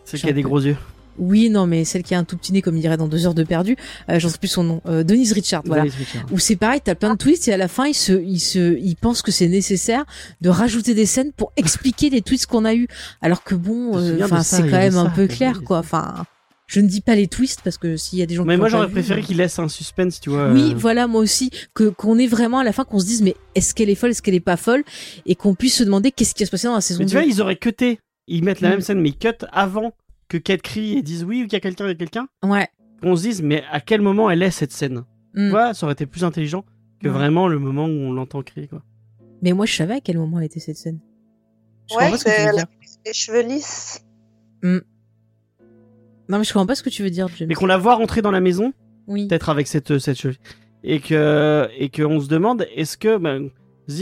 C'est 0.04 0.18
qui 0.18 0.28
a 0.28 0.32
des 0.32 0.42
gros 0.42 0.60
yeux. 0.60 0.76
Oui, 1.20 1.50
non, 1.50 1.66
mais 1.66 1.84
celle 1.84 2.02
qui 2.02 2.14
a 2.14 2.18
un 2.18 2.24
tout 2.24 2.36
petit 2.36 2.52
nez, 2.52 2.62
comme 2.62 2.76
il 2.76 2.80
dirait 2.80 2.96
dans 2.96 3.06
deux 3.06 3.26
heures 3.26 3.34
de 3.34 3.44
perdu, 3.44 3.76
euh, 4.08 4.18
j'en 4.18 4.28
sais 4.28 4.38
plus 4.38 4.48
son 4.48 4.64
nom, 4.64 4.80
euh, 4.86 5.04
Denise 5.04 5.32
Richard, 5.32 5.62
voilà. 5.66 5.84
Où 6.32 6.38
c'est 6.38 6.56
pareil, 6.56 6.80
t'as 6.82 6.94
plein 6.94 7.12
de 7.12 7.18
twists 7.18 7.46
et 7.46 7.52
à 7.52 7.56
la 7.56 7.68
fin, 7.68 7.86
il 7.86 7.94
se, 7.94 8.12
il 8.12 8.40
se, 8.40 8.78
il 8.78 8.96
pense 8.96 9.22
que 9.22 9.30
c'est 9.30 9.48
nécessaire 9.48 10.04
de 10.40 10.48
rajouter 10.48 10.94
des 10.94 11.06
scènes 11.06 11.32
pour 11.32 11.52
expliquer 11.56 12.10
les 12.10 12.22
twists 12.22 12.46
qu'on 12.46 12.64
a 12.64 12.74
eu. 12.74 12.88
Alors 13.20 13.44
que 13.44 13.54
bon, 13.54 13.98
euh, 13.98 14.18
enfin, 14.22 14.42
c'est 14.42 14.62
quand 14.62 14.78
même 14.78 14.96
un 14.96 15.10
peu 15.10 15.26
clair, 15.26 15.62
quoi. 15.62 15.78
Enfin, 15.78 16.24
je 16.66 16.80
ne 16.80 16.86
dis 16.86 17.00
pas 17.00 17.16
les 17.16 17.26
twists 17.26 17.60
parce 17.62 17.76
que 17.76 17.96
s'il 17.96 18.18
y 18.18 18.22
a 18.22 18.26
des 18.26 18.36
gens. 18.36 18.44
Mais 18.44 18.56
moi, 18.56 18.68
j'aurais 18.68 18.88
préféré 18.88 19.22
qu'il 19.22 19.36
laisse 19.36 19.58
un 19.58 19.68
suspense, 19.68 20.20
tu 20.20 20.30
vois. 20.30 20.50
Oui, 20.50 20.72
voilà, 20.74 21.06
moi 21.06 21.20
aussi, 21.20 21.50
que 21.74 21.90
qu'on 21.90 22.18
ait 22.18 22.28
vraiment 22.28 22.60
à 22.60 22.64
la 22.64 22.72
fin 22.72 22.84
qu'on 22.84 23.00
se 23.00 23.06
dise, 23.06 23.22
mais 23.22 23.34
est-ce 23.54 23.74
qu'elle 23.74 23.90
est 23.90 23.94
folle, 23.94 24.10
est-ce 24.10 24.22
qu'elle 24.22 24.34
est 24.34 24.40
pas 24.40 24.56
folle, 24.56 24.84
et 25.26 25.34
qu'on 25.34 25.54
puisse 25.54 25.76
se 25.76 25.84
demander 25.84 26.12
qu'est-ce 26.12 26.34
qui 26.34 26.44
va 26.44 26.46
se 26.46 26.50
passer 26.50 26.68
dans 26.68 26.74
la 26.74 26.80
saison. 26.80 27.00
Mais 27.00 27.06
tu 27.06 27.12
vois, 27.12 27.24
ils 27.24 27.42
auraient 27.42 27.56
cuté. 27.56 27.98
Ils 28.28 28.44
mettent 28.44 28.60
la 28.60 28.68
mm. 28.68 28.72
même 28.72 28.80
scène, 28.80 29.00
mais 29.00 29.08
ils 29.10 29.18
cut 29.18 29.44
avant 29.52 29.92
que 30.30 30.38
Kate 30.38 30.62
crie 30.62 30.96
et 30.96 31.02
dise 31.02 31.24
oui, 31.24 31.42
qu'il 31.42 31.52
y 31.52 31.56
a 31.56 31.60
quelqu'un, 31.60 31.84
il 31.84 31.88
y 31.88 31.90
a 31.90 31.94
quelqu'un. 31.96 32.28
Ouais. 32.42 32.68
On 33.02 33.16
se 33.16 33.22
dise, 33.22 33.42
mais 33.42 33.62
à 33.70 33.80
quel 33.80 34.00
moment 34.00 34.30
elle 34.30 34.42
est 34.42 34.50
cette 34.50 34.72
scène? 34.72 35.04
Mm. 35.34 35.72
ça 35.74 35.84
aurait 35.84 35.92
été 35.92 36.06
plus 36.06 36.24
intelligent 36.24 36.64
que 37.00 37.08
vraiment 37.08 37.48
le 37.48 37.58
moment 37.58 37.84
où 37.84 37.90
on 37.90 38.12
l'entend 38.12 38.42
crier, 38.42 38.66
quoi. 38.66 38.82
Mais 39.42 39.52
moi, 39.52 39.66
je 39.66 39.74
savais 39.74 39.94
à 39.94 40.00
quel 40.00 40.18
moment 40.18 40.38
elle 40.38 40.46
était 40.46 40.60
cette 40.60 40.76
scène. 40.76 41.00
ouais, 41.96 42.16
c'est 42.16 42.52
les 43.06 43.12
cheveux 43.12 43.42
lisses. 43.42 44.04
Mm. 44.62 44.78
Non, 46.28 46.38
mais 46.38 46.44
je 46.44 46.52
comprends 46.52 46.66
pas 46.66 46.74
ce 46.74 46.82
que 46.82 46.90
tu 46.90 47.02
veux 47.02 47.10
dire, 47.10 47.28
James. 47.36 47.48
Mais 47.48 47.54
qu'on 47.54 47.66
la 47.66 47.78
voit 47.78 47.96
rentrer 47.96 48.22
dans 48.22 48.30
la 48.30 48.40
maison, 48.40 48.72
oui. 49.06 49.26
peut-être 49.26 49.48
avec 49.48 49.66
cette, 49.66 49.98
cette 49.98 50.18
cheveux, 50.18 50.36
et 50.84 51.00
que 51.00 51.68
et 51.76 51.88
qu'on 51.88 52.20
se 52.20 52.28
demande, 52.28 52.66
est-ce 52.76 52.96
que, 52.96 53.16
ben, 53.16 53.50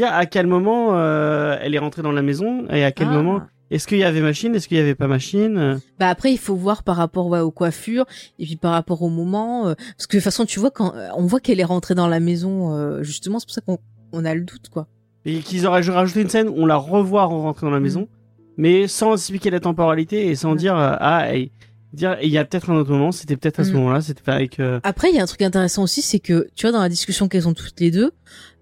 à 0.02 0.26
quel 0.26 0.46
moment 0.46 0.98
euh, 0.98 1.56
elle 1.60 1.74
est 1.74 1.78
rentrée 1.78 2.02
dans 2.02 2.12
la 2.12 2.22
maison 2.22 2.66
et 2.68 2.84
à 2.84 2.92
quel 2.92 3.08
ah. 3.08 3.12
moment 3.12 3.42
est-ce 3.70 3.86
qu'il 3.86 3.98
y 3.98 4.04
avait 4.04 4.20
machine? 4.20 4.54
Est-ce 4.54 4.66
qu'il 4.66 4.78
y 4.78 4.80
avait 4.80 4.94
pas 4.94 5.06
machine? 5.06 5.80
Bah 5.98 6.08
après 6.08 6.32
il 6.32 6.38
faut 6.38 6.54
voir 6.54 6.82
par 6.82 6.96
rapport 6.96 7.26
ouais, 7.26 7.40
aux 7.40 7.50
coiffures 7.50 8.06
et 8.38 8.46
puis 8.46 8.56
par 8.56 8.72
rapport 8.72 9.02
au 9.02 9.10
moment 9.10 9.68
euh, 9.68 9.74
parce 9.96 10.06
que 10.06 10.16
de 10.16 10.20
toute 10.20 10.24
façon 10.24 10.46
tu 10.46 10.58
vois 10.58 10.70
quand 10.70 10.94
euh, 10.94 11.08
on 11.16 11.26
voit 11.26 11.40
qu'elle 11.40 11.60
est 11.60 11.64
rentrée 11.64 11.94
dans 11.94 12.08
la 12.08 12.20
maison 12.20 12.72
euh, 12.72 13.02
justement 13.02 13.38
c'est 13.38 13.46
pour 13.46 13.54
ça 13.54 13.60
qu'on 13.60 13.78
on 14.12 14.24
a 14.24 14.34
le 14.34 14.42
doute 14.42 14.68
quoi. 14.70 14.86
Et 15.26 15.40
qu'ils 15.40 15.66
auraient 15.66 15.82
rajouté 15.82 16.22
une 16.22 16.30
scène 16.30 16.48
où 16.48 16.54
on 16.56 16.66
la 16.66 16.76
revoit 16.76 17.24
rentrer 17.24 17.66
dans 17.66 17.72
la 17.72 17.80
mm. 17.80 17.82
maison 17.82 18.08
mais 18.56 18.88
sans 18.88 19.12
expliquer 19.12 19.50
la 19.50 19.60
temporalité 19.60 20.28
et 20.28 20.34
sans 20.34 20.54
dire 20.54 20.74
ah 20.76 21.26
dire 21.92 22.16
il 22.22 22.30
y 22.30 22.38
a 22.38 22.44
peut-être 22.44 22.70
un 22.70 22.76
autre 22.76 22.90
moment 22.90 23.12
c'était 23.12 23.36
peut-être 23.36 23.60
à 23.60 23.64
ce 23.64 23.70
mm. 23.70 23.74
moment-là 23.74 24.00
c'était 24.00 24.30
avec 24.30 24.60
après 24.82 25.10
il 25.10 25.16
y 25.16 25.18
a 25.18 25.22
un 25.22 25.26
truc 25.26 25.42
intéressant 25.42 25.82
aussi 25.82 26.00
c'est 26.00 26.20
que 26.20 26.48
tu 26.54 26.64
vois 26.66 26.72
dans 26.72 26.80
la 26.80 26.88
discussion 26.88 27.28
qu'elles 27.28 27.48
ont 27.48 27.54
toutes 27.54 27.80
les 27.80 27.90
deux 27.90 28.12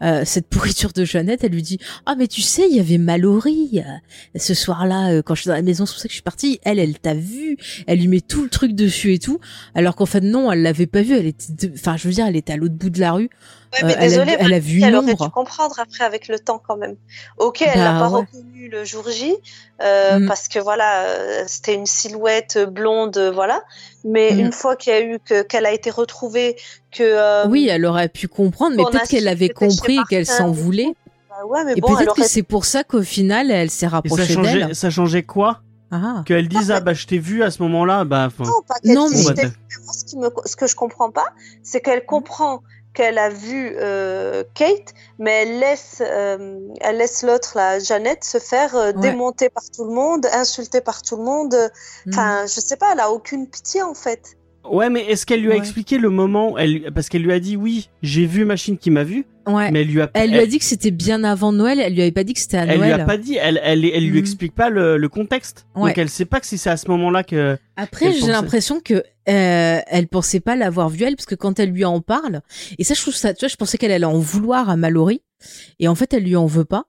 euh, 0.02 0.23
cette 0.27 0.48
pourriture 0.48 0.93
de 0.93 1.05
Jeannette, 1.05 1.43
elle 1.43 1.52
lui 1.52 1.62
dit 1.62 1.78
ah 2.05 2.14
mais 2.16 2.27
tu 2.27 2.43
sais 2.43 2.68
il 2.68 2.77
y 2.77 2.81
avait 2.81 2.98
Mallory 2.98 3.82
euh, 3.82 4.39
ce 4.39 4.52
soir-là 4.52 5.12
euh, 5.12 5.23
quand 5.23 5.35
je 5.35 5.43
suis 5.43 5.48
dans 5.48 5.55
la 5.55 5.62
maison 5.62 5.86
c'est 5.86 5.93
pour 5.93 6.01
ça 6.01 6.09
que 6.09 6.12
je 6.12 6.16
suis 6.16 6.23
partie. 6.23 6.60
Elle 6.64 6.78
elle 6.78 6.98
t'a 6.98 7.14
vu 7.14 7.56
elle 7.86 8.01
lui 8.01 8.09
met 8.09 8.20
tout 8.20 8.43
le 8.43 8.51
truc 8.51 8.74
dessus 8.74 9.14
et 9.14 9.18
tout 9.18 9.40
alors 9.74 9.97
qu'en 9.97 10.05
fait 10.05 10.20
non 10.20 10.52
elle 10.52 10.62
l'avait 10.62 10.86
pas 10.86 11.01
vu 11.01 11.16
elle 11.16 11.27
était 11.27 11.73
enfin 11.73 11.97
je 11.97 12.09
veux 12.09 12.14
dire 12.14 12.27
elle 12.27 12.36
était 12.36 12.52
à 12.52 12.56
l'autre 12.56 12.74
bout 12.74 12.90
de 12.90 13.01
la 13.01 13.12
rue. 13.12 13.31
Ouais, 13.73 13.81
mais 13.85 13.97
elle, 13.98 14.20
a, 14.20 14.40
elle 14.40 14.55
a 14.55 14.59
vu 14.59 14.81
elle 14.82 14.94
aurait 14.94 15.14
dû 15.14 15.31
comprendre 15.31 15.78
après 15.81 16.05
avec 16.05 16.28
le 16.28 16.39
temps 16.39 16.60
quand 16.64 16.77
même. 16.77 16.97
Ok 17.39 17.62
elle 17.62 17.78
l'a 17.78 17.94
bah 17.94 18.01
pas 18.01 18.09
reconnu 18.09 18.68
le 18.68 18.85
jour 18.85 19.09
J 19.09 19.35
mm. 19.81 20.27
parce 20.27 20.48
que 20.48 20.59
voilà 20.59 21.06
c'était 21.47 21.74
une 21.74 21.86
silhouette 21.86 22.59
blonde 22.59 23.18
voilà 23.35 23.62
mais 24.07 24.33
mm. 24.33 24.39
une 24.39 24.53
fois 24.53 24.77
qu'il 24.77 24.93
y 24.93 24.97
a 24.97 25.03
eu 25.03 25.19
que 25.19 25.43
qu'elle 25.43 25.66
a 25.66 25.73
été 25.73 25.91
retrouvée 25.91 26.57
euh, 27.01 27.47
oui, 27.49 27.69
elle 27.70 27.85
aurait 27.85 28.09
pu 28.09 28.28
comprendre, 28.28 28.77
mais 28.77 28.85
peut-être 28.85 29.09
qu'elle 29.09 29.28
avait 29.28 29.49
compris 29.49 29.99
qu'elle 30.09 30.27
s'en 30.27 30.51
voulait. 30.51 30.95
Bah 31.28 31.62
et 31.77 31.81
peut-être 31.81 32.15
que 32.15 32.24
c'est 32.24 32.43
pour 32.43 32.65
ça 32.65 32.83
qu'au 32.83 33.03
final, 33.03 33.51
elle 33.51 33.70
s'est 33.70 33.87
rapprochée 33.87 34.37
d'elle. 34.37 34.74
Ça 34.74 34.89
changeait 34.89 35.23
quoi 35.23 35.61
ah. 35.91 36.23
Qu'elle 36.27 36.49
dise 36.49 36.73
ah 36.73 36.81
bah 36.81 36.95
je 36.95 37.07
t'ai 37.07 37.19
vu 37.19 37.45
à 37.45 37.51
ce 37.51 37.62
moment-là 37.62 38.05
bah 38.05 38.28
non, 38.85 39.09
mais 39.09 39.23
ce, 39.23 40.57
que 40.57 40.66
je 40.66 40.74
comprends 40.74 41.12
pas 41.12 41.27
c'est 41.62 41.81
qu'elle 41.81 42.05
comprend 42.05 42.62
qu'elle 42.97 43.18
a 43.18 43.28
vu 43.28 43.77
euh, 43.77 44.43
Kate 44.55 44.94
mais 45.18 45.43
elle 45.43 45.59
laisse 45.60 46.02
euh, 46.05 46.59
elle 46.81 46.97
laisse 46.97 47.23
l'autre 47.23 47.52
la 47.55 47.78
Jeannette 47.78 48.24
se 48.24 48.39
faire 48.39 48.94
démonter 48.94 49.51
par 49.51 49.64
tout 49.64 49.85
le 49.85 49.93
monde 49.93 50.27
insulter 50.32 50.81
par 50.81 51.02
tout 51.02 51.16
le 51.16 51.23
monde 51.23 51.55
enfin 52.09 52.44
mm. 52.44 52.48
je 52.48 52.60
sais 52.60 52.77
pas 52.77 52.93
elle 52.93 53.01
a 53.01 53.10
aucune 53.10 53.47
pitié 53.48 53.82
en 53.82 53.94
fait 53.94 54.36
Ouais, 54.68 54.90
mais 54.90 55.05
est-ce 55.05 55.27
qu'elle 55.27 55.43
lui 55.43 55.52
a 55.52 55.56
expliqué 55.56 55.97
le 55.97 56.10
moment 56.10 56.59
elle, 56.59 56.93
Parce 56.93 57.09
qu'elle 57.09 57.23
lui 57.23 57.32
a 57.32 57.39
dit 57.39 57.56
oui, 57.56 57.89
j'ai 58.02 58.27
vu 58.27 58.44
Machine 58.44 58.78
qui 58.78 58.90
m'a 58.90 59.05
vu. 59.05 59.24
Ouais. 59.47 59.70
Mais 59.70 59.82
elle 59.82 59.89
lui 59.89 60.01
a. 60.01 60.10
Elle, 60.14 60.32
lui 60.32 60.39
a 60.39 60.47
dit 60.47 60.59
que 60.59 60.64
c'était 60.64 60.90
bien 60.90 61.23
avant 61.23 61.52
Noël. 61.52 61.78
Elle 61.78 61.94
lui 61.94 62.02
avait 62.02 62.12
pas 62.12 62.24
dit 62.24 62.35
que 62.35 62.40
c'était 62.40 62.56
à 62.56 62.66
Noël. 62.66 62.81
Elle 62.82 62.86
lui 62.86 63.02
a 63.02 63.05
pas 63.05 63.16
dit. 63.16 63.36
Elle, 63.36 63.60
elle, 63.62 63.85
elle 63.85 64.05
lui 64.05 64.12
mhm. 64.12 64.18
explique 64.18 64.55
pas 64.55 64.70
le, 64.70 64.97
le 64.97 65.09
contexte. 65.09 65.66
Donc 65.77 65.97
elle 65.97 66.09
sait 66.09 66.24
pas 66.24 66.40
que 66.40 66.47
c'est 66.47 66.68
à 66.68 66.77
ce 66.77 66.89
moment-là 66.90 67.23
que. 67.23 67.56
Après, 67.77 68.12
j'ai 68.12 68.27
l'impression 68.27 68.81
que 68.81 68.94
euh, 68.94 69.81
elle 69.86 70.09
pensait 70.09 70.40
pas 70.40 70.56
l'avoir 70.56 70.89
vu 70.89 71.05
elle 71.05 71.16
parce 71.16 71.27
que 71.27 71.35
quand 71.35 71.60
elle 71.60 71.70
lui 71.70 71.85
en 71.85 72.01
parle, 72.01 72.40
et 72.78 72.85
ça 72.85 72.94
je 72.94 73.02
trouve 73.02 73.14
ça. 73.14 73.35
Tu 73.35 73.40
vois, 73.40 73.48
je 73.48 73.56
pensais 73.56 73.78
qu'elle 73.78 73.93
allait 73.93 74.05
en 74.05 74.18
vouloir 74.18 74.68
à 74.68 74.77
Mallory, 74.77 75.23
et 75.78 75.89
en 75.89 75.94
fait 75.94 76.12
elle 76.12 76.24
lui 76.24 76.36
en 76.36 76.47
veut 76.47 76.64
pas. 76.64 76.85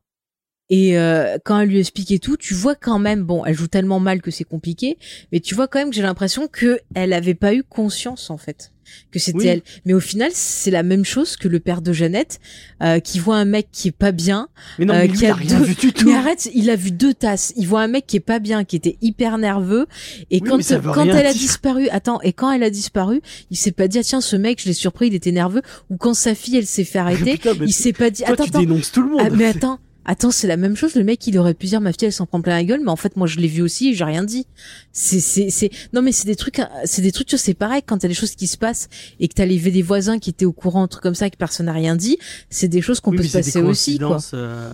Et 0.70 0.98
euh, 0.98 1.38
quand 1.46 1.60
elle 1.60 1.70
lui 1.70 1.80
expliquait 1.80 2.20
tout, 2.20 2.38
tu 2.38 2.54
vois 2.54 2.76
quand 2.76 3.00
même, 3.00 3.24
bon, 3.24 3.46
elle 3.46 3.56
joue 3.56 3.68
tellement 3.68 4.00
mal 4.00 4.22
que 4.22 4.32
c'est 4.32 4.44
compliqué, 4.44 4.98
mais 5.32 5.40
tu 5.40 5.56
vois 5.56 5.68
quand 5.68 5.80
même 5.80 5.90
que 5.90 5.96
j'ai 5.96 6.02
l'impression 6.02 6.48
que 6.48 6.80
elle 6.94 7.14
avait 7.14 7.36
pas 7.36 7.54
eu 7.54 7.64
conscience 7.64 8.30
en 8.30 8.38
fait 8.38 8.72
que 9.12 9.20
c'était 9.20 9.48
elle. 9.48 9.62
Mais 9.86 9.94
au 9.94 10.00
final, 10.00 10.32
c'est 10.34 10.72
la 10.72 10.84
même 10.84 11.06
chose 11.06 11.36
que 11.38 11.48
le 11.48 11.60
père 11.60 11.82
de 11.82 11.94
Jeannette, 11.94 12.40
euh, 12.82 13.00
qui 13.00 13.20
voit 13.20 13.38
un 13.38 13.46
mec 13.46 13.68
qui 13.72 13.90
est 13.90 13.98
pas 13.98 14.12
bien, 14.12 14.48
mais 14.80 14.86
non, 14.86 14.94
euh, 14.94 15.08
qui 15.08 15.26
a, 15.26 15.34
rien 15.34 15.60
vu 15.60 15.76
du 15.76 15.94
tout. 15.94 16.08
Mais 16.08 16.16
arrête, 16.16 16.50
il 16.54 16.70
a 16.70 16.76
vu 16.76 16.92
deux 16.92 17.14
tasses. 17.14 17.54
Il 17.56 17.68
voit 17.68 17.82
un 17.82 17.88
mec 17.88 18.08
qui 18.08 18.18
est 18.18 18.22
pas 18.22 18.40
bien, 18.40 18.64
qui 18.64 18.76
était 18.76 18.98
hyper 19.02 19.38
nerveux, 19.38 19.88
et 20.32 20.42
quand 20.42 20.60
quand 20.94 21.06
elle 21.06 21.26
a 21.26 21.34
disparu, 21.34 21.90
attends, 21.90 22.22
et 22.22 22.34
quand 22.34 22.52
elle 22.52 22.64
a 22.64 22.70
disparu, 22.70 23.22
il 23.52 23.58
s'est 23.58 23.72
pas 23.72 23.88
dit 23.88 24.00
ah, 24.00 24.04
tiens 24.04 24.22
ce 24.22 24.36
mec, 24.36 24.62
je 24.62 24.68
l'ai 24.68 24.74
surpris, 24.74 25.08
il 25.08 25.16
était 25.16 25.32
nerveux, 25.32 25.62
ou 25.90 25.98
quand 25.98 26.14
sa 26.14 26.36
fille 26.36 26.58
elle 26.58 26.68
s'est 26.68 26.84
fait 26.84 27.00
arrêter, 27.00 27.40
il 27.62 27.74
s'est 27.74 27.94
pas 27.94 28.10
dit 28.10 28.24
attends, 28.24 28.46
tu 28.46 28.52
dénonces 28.52 28.92
tout 28.92 29.04
le 29.04 29.10
monde. 29.10 29.22
Ah, 29.24 29.30
mais 29.30 29.46
attends 29.46 29.80
attends, 30.08 30.32
c'est 30.32 30.48
la 30.48 30.58
même 30.58 30.76
chose. 30.76 30.96
Le 30.96 31.04
mec, 31.04 31.26
il 31.28 31.38
aurait 31.38 31.54
pu 31.54 31.68
dire, 31.68 31.82
ma 31.82 31.92
fille, 31.92 32.06
elle 32.06 32.14
s'en 32.14 32.26
prend 32.26 32.42
plein 32.42 32.56
la 32.56 32.64
gueule, 32.64 32.82
mais 32.84 32.90
en 32.90 32.96
fait, 32.96 33.16
moi, 33.16 33.28
je 33.28 33.38
l'ai 33.38 33.48
vu 33.48 33.62
aussi 33.62 33.90
et 33.90 33.94
j'ai 33.94 34.04
rien 34.04 34.24
dit. 34.24 34.48
C'est, 34.92 35.20
c'est, 35.20 35.50
c'est, 35.50 35.70
non, 35.94 36.02
mais 36.02 36.12
c'est 36.12 36.26
des 36.26 36.36
trucs, 36.36 36.62
c'est 36.86 37.02
des 37.02 37.12
trucs, 37.12 37.30
c'est 37.30 37.54
pareil 37.54 37.82
quand 37.86 38.00
t'as 38.00 38.08
des 38.08 38.14
choses 38.14 38.34
qui 38.36 38.48
se 38.48 38.58
passent 38.58 38.90
et 39.20 39.28
que 39.28 39.34
t'as 39.34 39.46
les 39.46 39.58
des 39.58 39.82
voisins 39.82 40.18
qui 40.18 40.30
étaient 40.30 40.46
au 40.46 40.54
courant, 40.54 40.84
un 40.84 40.88
truc 40.88 41.04
comme 41.04 41.16
ça, 41.16 41.30
que 41.30 41.38
personne 41.38 41.66
n'a 41.68 41.74
rien 41.74 41.96
dit. 41.96 42.18
C'est 42.50 42.70
des 42.70 42.82
choses 42.82 43.02
qu'on 43.02 43.12
peut 43.12 43.24
se 43.24 43.38
passer 43.38 43.62
aussi, 43.62 44.00
quoi. 44.00 44.20
Euh, 44.34 44.72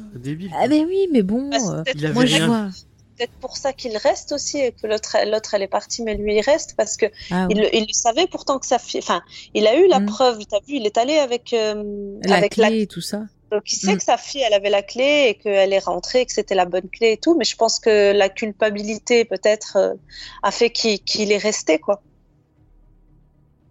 ah, 0.54 0.68
mais 0.70 0.86
oui, 0.86 1.08
mais 1.12 1.24
bon, 1.24 1.50
bah, 1.50 1.84
euh, 1.96 2.14
moi, 2.14 2.26
je 2.26 2.44
vois 2.44 2.70
peut-être 3.18 3.34
pour 3.34 3.58
ça 3.58 3.74
qu'il 3.74 3.96
reste 3.98 4.32
aussi 4.32 4.58
et 4.58 4.72
que 4.72 4.88
l'autre 4.88 5.16
l'autre 5.28 5.54
elle 5.54 5.62
est 5.62 5.68
partie 5.68 6.02
mais 6.02 6.16
lui 6.16 6.36
il 6.36 6.42
reste 6.42 6.74
parce 6.76 6.98
que 6.98 7.06
ah 7.30 7.48
il, 7.50 7.70
il, 7.72 7.94
savait 7.94 8.26
pourtant 8.26 8.58
que 8.58 8.66
sa 8.66 8.80
fille 8.80 9.00
enfin 9.00 9.22
il 9.54 9.68
a 9.68 9.78
eu 9.78 9.88
la 9.88 10.00
mm. 10.00 10.06
preuve 10.08 10.40
t'as 10.50 10.60
vu 10.68 10.78
il 10.78 10.86
est 10.88 10.98
allé 10.98 11.18
avec 11.18 11.54
euh, 11.54 11.84
la 12.24 12.38
avec 12.38 12.54
clé 12.54 12.82
et 12.82 12.88
tout 12.88 13.02
ça 13.02 13.24
donc 13.54 13.72
il 13.72 13.76
sait 13.76 13.94
mm. 13.94 13.98
que 13.98 14.04
sa 14.04 14.18
fille, 14.18 14.42
elle 14.46 14.54
avait 14.54 14.72
la 14.72 14.82
clé 14.82 15.28
et 15.30 15.36
qu'elle 15.36 15.74
est 15.74 15.86
rentrée, 15.86 16.26
que 16.26 16.34
c'était 16.34 16.56
la 16.56 16.66
bonne 16.66 16.90
clé 16.90 17.12
et 17.12 17.18
tout. 17.18 17.38
Mais 17.38 17.46
je 17.46 17.56
pense 17.56 17.80
que 17.80 18.12
la 18.12 18.28
culpabilité 18.28 19.26
peut-être 19.26 19.78
euh, 19.78 19.94
a 20.42 20.50
fait 20.50 20.72
qu'il 20.72 21.32
est 21.32 21.38
resté 21.38 21.78
quoi. 21.78 22.02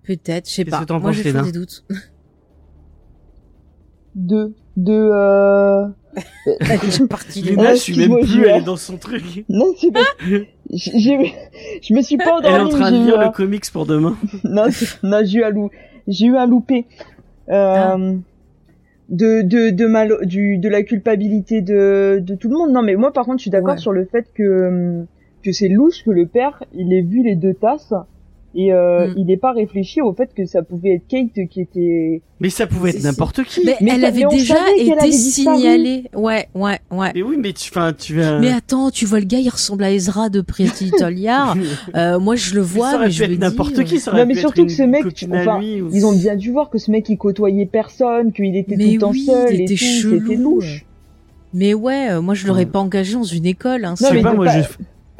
Peut-être, 0.04 0.48
je 0.48 0.54
sais 0.54 0.64
pas. 0.64 0.84
Moi 0.88 1.10
j'ai 1.10 1.32
des 1.32 1.52
doutes. 1.52 1.84
Deux, 4.14 4.54
deux. 4.76 5.10
Euh... 5.12 5.86
elle 6.60 6.70
est 6.84 7.08
partie. 7.08 7.42
Léna, 7.42 7.74
je 7.74 7.80
suis 7.80 7.96
même 7.96 8.20
plus, 8.20 8.44
elle 8.44 8.62
est 8.62 8.64
dans 8.64 8.76
son 8.76 8.98
truc. 8.98 9.44
Non, 9.48 9.74
c'est 9.80 9.90
pas. 9.90 10.04
je 10.70 11.92
me 11.94 12.02
suis 12.02 12.18
pas 12.18 12.34
endormie. 12.34 12.54
Elle 12.54 12.60
est 12.60 12.64
en 12.64 12.68
train 12.68 12.92
de 12.92 13.04
lire 13.04 13.18
le 13.18 13.30
comics 13.30 13.68
pour 13.72 13.86
demain. 13.86 14.16
non, 14.44 14.66
non, 15.02 15.22
j'ai 15.24 15.38
eu 15.38 15.44
un 15.44 15.50
loup, 15.50 15.70
j'ai 16.06 16.26
eu 16.26 16.36
un 16.36 16.46
loupé. 16.46 16.86
Euh, 17.48 17.74
ah 17.76 17.96
de 19.12 19.42
de 19.42 19.70
de 19.70 19.86
mal 19.86 20.26
du 20.26 20.58
de 20.58 20.68
la 20.68 20.82
culpabilité 20.82 21.60
de 21.60 22.18
de 22.20 22.34
tout 22.34 22.48
le 22.48 22.56
monde. 22.56 22.72
Non 22.72 22.82
mais 22.82 22.96
moi 22.96 23.12
par 23.12 23.26
contre 23.26 23.38
je 23.38 23.42
suis 23.42 23.50
d'accord 23.50 23.78
sur 23.78 23.92
le 23.92 24.06
fait 24.06 24.26
que 24.34 25.04
que 25.44 25.52
c'est 25.52 25.68
louche 25.68 26.02
que 26.04 26.10
le 26.10 26.26
père 26.26 26.64
il 26.72 26.92
ait 26.92 27.02
vu 27.02 27.22
les 27.22 27.36
deux 27.36 27.54
tasses 27.54 27.94
et 28.54 28.72
euh, 28.72 29.08
mm. 29.08 29.14
il 29.16 29.26
n'est 29.26 29.36
pas 29.36 29.52
réfléchi 29.52 30.00
au 30.00 30.12
fait 30.12 30.34
que 30.34 30.44
ça 30.44 30.62
pouvait 30.62 30.94
être 30.94 31.06
Kate 31.08 31.48
qui 31.48 31.60
était. 31.60 32.22
Mais 32.40 32.50
ça 32.50 32.66
pouvait 32.66 32.90
être 32.90 33.02
n'importe 33.02 33.44
qui. 33.44 33.60
Mais, 33.64 33.76
elle 33.88 34.04
avait 34.04 34.24
déjà 34.30 34.56
été 34.76 35.12
signalée. 35.12 36.04
Ouais, 36.14 36.48
ouais, 36.54 36.78
ouais. 36.90 37.12
Mais 37.14 37.22
oui, 37.22 37.36
mais 37.38 37.52
tu, 37.52 37.70
enfin, 37.72 37.92
tu 37.92 38.16
vas. 38.16 38.38
Mais 38.40 38.52
attends, 38.52 38.90
tu 38.90 39.06
vois 39.06 39.20
le 39.20 39.26
gars, 39.26 39.38
il 39.38 39.48
ressemble 39.48 39.84
à 39.84 39.92
Ezra 39.92 40.28
de 40.28 40.40
Pretty 40.40 40.86
Little 40.86 41.12
euh, 41.94 42.18
moi, 42.18 42.36
je 42.36 42.54
le 42.54 42.60
vois, 42.60 42.98
mais, 42.98 43.10
je 43.10 43.24
être 43.24 43.38
n'importe 43.38 43.84
qui. 43.84 43.98
Ça 43.98 44.10
aurait 44.10 44.20
non, 44.20 44.26
mais 44.26 44.34
surtout 44.34 44.66
que 44.66 44.72
ce 44.72 44.82
mec, 44.82 45.04
enfin, 45.32 45.60
ils 45.62 46.04
ont 46.04 46.12
bien 46.12 46.36
dû 46.36 46.50
voir 46.50 46.68
que 46.68 46.78
ce 46.78 46.90
mec, 46.90 47.08
il 47.08 47.16
côtoyait 47.16 47.66
personne, 47.66 48.32
qu'il 48.32 48.56
était 48.56 48.76
tout 48.76 48.92
le 48.92 48.98
temps 48.98 49.12
seul 49.12 49.60
et 49.60 49.64
tout, 49.64 49.76
c'était 49.76 50.36
louche. 50.36 50.84
Mais 51.54 51.74
ouais, 51.74 52.10
euh, 52.10 52.22
moi, 52.22 52.34
je 52.34 52.46
l'aurais 52.46 52.66
pas 52.66 52.78
engagé 52.78 53.14
dans 53.14 53.24
une 53.24 53.46
école. 53.46 53.84
Hein, 53.84 53.94
non, 54.00 54.08
mais 54.12 54.22
pas, 54.22 54.32
moi, 54.32 54.46
je 54.48 54.62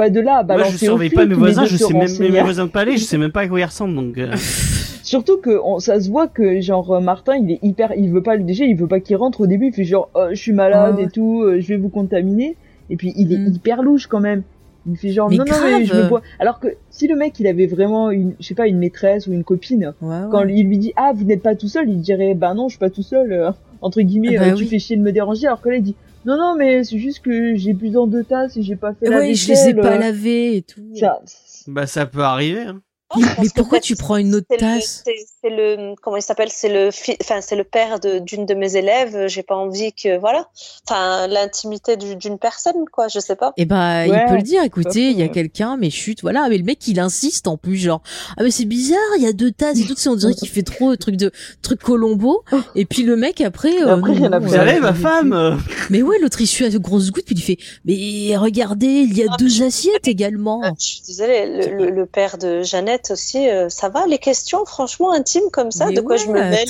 pas 0.03 0.11
de 0.11 0.21
là 0.21 0.39
à 0.39 0.43
Moi, 0.45 0.65
je 0.65 0.77
surveille 0.77 1.11
pas 1.11 1.27
mes 1.27 1.35
voisins, 1.35 1.65
je 1.65 1.77
sais 1.77 1.93
même 1.93 2.09
mes 2.19 2.41
voisins 2.41 2.67
de 2.67 2.71
palais, 2.71 2.97
je 2.97 3.05
sais 3.05 3.19
même 3.19 3.33
pas 3.33 3.43
à 3.43 3.49
quoi 3.49 3.61
ils 3.61 3.65
ressemblent, 3.65 3.95
donc. 3.95 4.19
Euh. 4.19 4.35
Surtout 5.03 5.39
que 5.39 5.59
ça 5.79 6.01
se 6.01 6.11
voit 6.11 6.29
que 6.29 6.61
genre 6.61 7.01
Martin, 7.01 7.37
il 7.37 7.51
est 7.53 7.59
hyper, 7.63 7.93
il 7.97 8.11
veut 8.11 8.23
pas 8.23 8.37
le 8.37 8.45
déjà, 8.45 8.65
il 8.65 8.77
veut 8.77 8.87
pas 8.87 9.01
qu'il 9.01 9.17
rentre 9.17 9.43
au 9.43 9.47
début, 9.47 9.67
il 9.69 9.73
fait 9.73 9.85
genre, 9.85 10.09
oh, 10.15 10.27
je 10.31 10.37
suis 10.37 10.53
malade 10.53 10.99
et 10.99 11.09
tout, 11.09 11.45
je 11.59 11.67
vais 11.69 11.77
vous 11.77 11.89
contaminer. 11.89 12.57
Et 12.91 12.97
puis 12.97 13.13
il 13.17 13.33
est 13.33 13.39
mm. 13.39 13.55
hyper 13.55 13.83
louche 13.83 14.07
quand 14.07 14.21
même. 14.21 14.43
Il 14.91 14.97
fait 14.97 15.11
genre 15.11 15.31
non 15.31 15.45
non 15.45 15.57
mais 15.65 15.85
je 15.85 15.95
me 15.95 16.09
bois. 16.09 16.23
Alors 16.41 16.59
que 16.59 16.69
si 16.91 17.07
le 17.07 17.15
mec 17.15 17.39
il 17.39 17.47
avait 17.47 17.67
vraiment 17.67 18.11
une 18.11 18.35
je 18.41 18.47
sais 18.47 18.55
pas 18.55 18.67
une 18.67 18.79
maîtresse 18.79 19.27
ou 19.29 19.33
une 19.33 19.45
copine, 19.45 19.95
quand 20.01 20.43
il 20.45 20.67
lui 20.67 20.79
dit 20.79 20.93
ah 20.97 21.13
vous 21.15 21.25
n'êtes 21.25 21.43
pas 21.43 21.55
tout 21.55 21.69
seul, 21.69 21.89
il 21.89 22.01
dirait 22.01 22.35
bah 22.35 22.55
non 22.55 22.69
je 22.69 22.73
suis 22.73 22.81
pas 22.81 22.91
tout 22.91 23.03
seul 23.03 23.33
euh, 23.33 23.51
entre 23.81 24.01
guillemets 24.01 24.37
ah 24.37 24.41
bah 24.41 24.47
euh, 24.53 24.55
tu 24.55 24.67
fais 24.67 24.81
chier 24.81 24.97
de 24.97 25.03
me 25.03 25.13
déranger 25.13 25.47
alors 25.47 25.61
que 25.61 25.69
là 25.69 25.77
il 25.77 25.83
dit 25.83 25.95
non 26.25 26.37
non 26.37 26.55
mais 26.57 26.85
c'est 26.85 26.99
juste 26.99 27.21
que 27.21 27.55
j'ai 27.57 27.75
plus 27.75 27.91
dans 27.91 28.07
deux 28.07 28.25
tasses 28.25 28.57
et 28.57 28.63
j'ai 28.63 28.77
pas 28.77 28.95
fait 28.95 29.09
la 29.09 29.21
vaisselle. 29.21 29.35
je 29.57 29.63
les 29.63 29.69
ai 29.71 29.75
pas 29.75 29.95
euh. 29.95 29.99
lavées 29.99 30.57
et 30.57 30.63
tout. 30.63 30.95
Ça, 30.99 31.21
bah 31.67 31.87
ça 31.87 32.07
peut 32.07 32.23
arriver. 32.23 32.63
Hein 32.63 32.83
mais 33.17 33.49
pourquoi 33.55 33.81
tu 33.81 33.97
prends 33.97 34.17
une 34.17 34.35
autre 34.35 34.47
tasse 34.57 35.05
C'est 35.43 35.51
le 35.51 35.95
comment 36.01 36.17
il 36.17 36.23
s'appelle 36.23 36.51
C'est 36.51 36.69
le 36.69 36.91
enfin 37.21 37.41
c'est 37.41 37.57
le 37.57 37.65
père 37.65 37.99
d'une 37.99 38.47
de, 38.47 38.55
mes 38.55 38.77
élèves. 38.77 39.27
J'ai 39.27 39.43
pas 39.43 39.57
envie 39.57 39.93
que 39.93 40.17
voilà, 40.19 40.49
enfin 40.87 41.27
l'intimité 41.27 41.97
d'une 41.97 42.39
personne 42.39 42.85
quoi. 42.93 43.09
Je 43.09 43.19
sais 43.19 43.35
pas. 43.35 43.49
Et 43.57 43.63
eh 43.63 43.65
bah 43.65 44.07
il 44.07 44.13
peut 44.29 44.37
le 44.37 44.43
dire. 44.43 44.63
Écoutez, 44.63 45.11
il 45.11 45.19
y 45.19 45.23
a 45.23 45.29
quelqu'un, 45.29 45.77
mais 45.77 45.91
chut, 45.91 46.23
voilà. 46.23 46.49
Mais 46.49 46.59
le 46.59 46.65
mec 46.65 46.87
il 46.87 47.01
insiste 47.01 47.49
en 47.49 47.57
plus 47.57 47.77
genre 47.77 48.03
ah 48.37 48.45
mais 48.45 48.53
c'est 48.53 48.67
bizarre, 48.67 48.99
il 49.17 49.25
y 49.25 49.27
a 49.27 49.33
deux 49.33 49.51
tasses 49.51 49.81
et 49.81 49.85
tout. 49.85 49.97
On 50.07 50.15
dirait 50.15 50.35
qu'il 50.35 50.49
fait 50.49 50.63
trop 50.63 50.95
truc 50.95 51.17
de 51.17 51.33
truc 51.61 51.81
Colombo. 51.81 52.45
Et 52.77 52.85
puis 52.85 53.03
le 53.03 53.17
mec 53.17 53.41
après. 53.41 53.83
Euh, 53.83 53.97
après 53.97 54.13
il 54.13 54.23
y 54.23 54.27
en 54.29 54.33
a 54.33 54.39
Vous 54.39 54.55
allez 54.55 54.79
ma 54.79 54.95
femme. 54.95 55.61
Mais 55.91 56.03
ouais, 56.03 56.19
l'autre 56.21 56.41
il 56.41 56.47
suit 56.47 56.67
à 56.67 56.71
de 56.71 56.79
grosses 56.79 57.11
gouttes 57.11 57.25
puis 57.25 57.35
il 57.35 57.43
fait 57.43 57.59
mais 57.85 58.37
regardez, 58.37 58.87
il 58.87 59.17
y 59.17 59.25
a 59.25 59.27
ah, 59.33 59.37
deux 59.39 59.63
assiettes 59.63 60.07
également. 60.07 60.61
Ah, 60.63 60.73
je 60.79 60.85
suis 60.85 61.03
désolée, 61.05 61.67
le, 61.67 61.91
le 61.91 62.07
père 62.07 62.39
de 62.39 62.63
Jeannette 62.63 63.11
aussi, 63.11 63.49
euh, 63.49 63.69
ça 63.69 63.89
va 63.89 64.07
les 64.07 64.19
questions 64.19 64.65
franchement 64.65 65.13
intimes 65.13 65.32
comme 65.53 65.71
ça, 65.71 65.91
de 65.91 66.01
quoi 66.01 66.17
je 66.17 66.27
me 66.27 66.35
mêle 66.35 66.69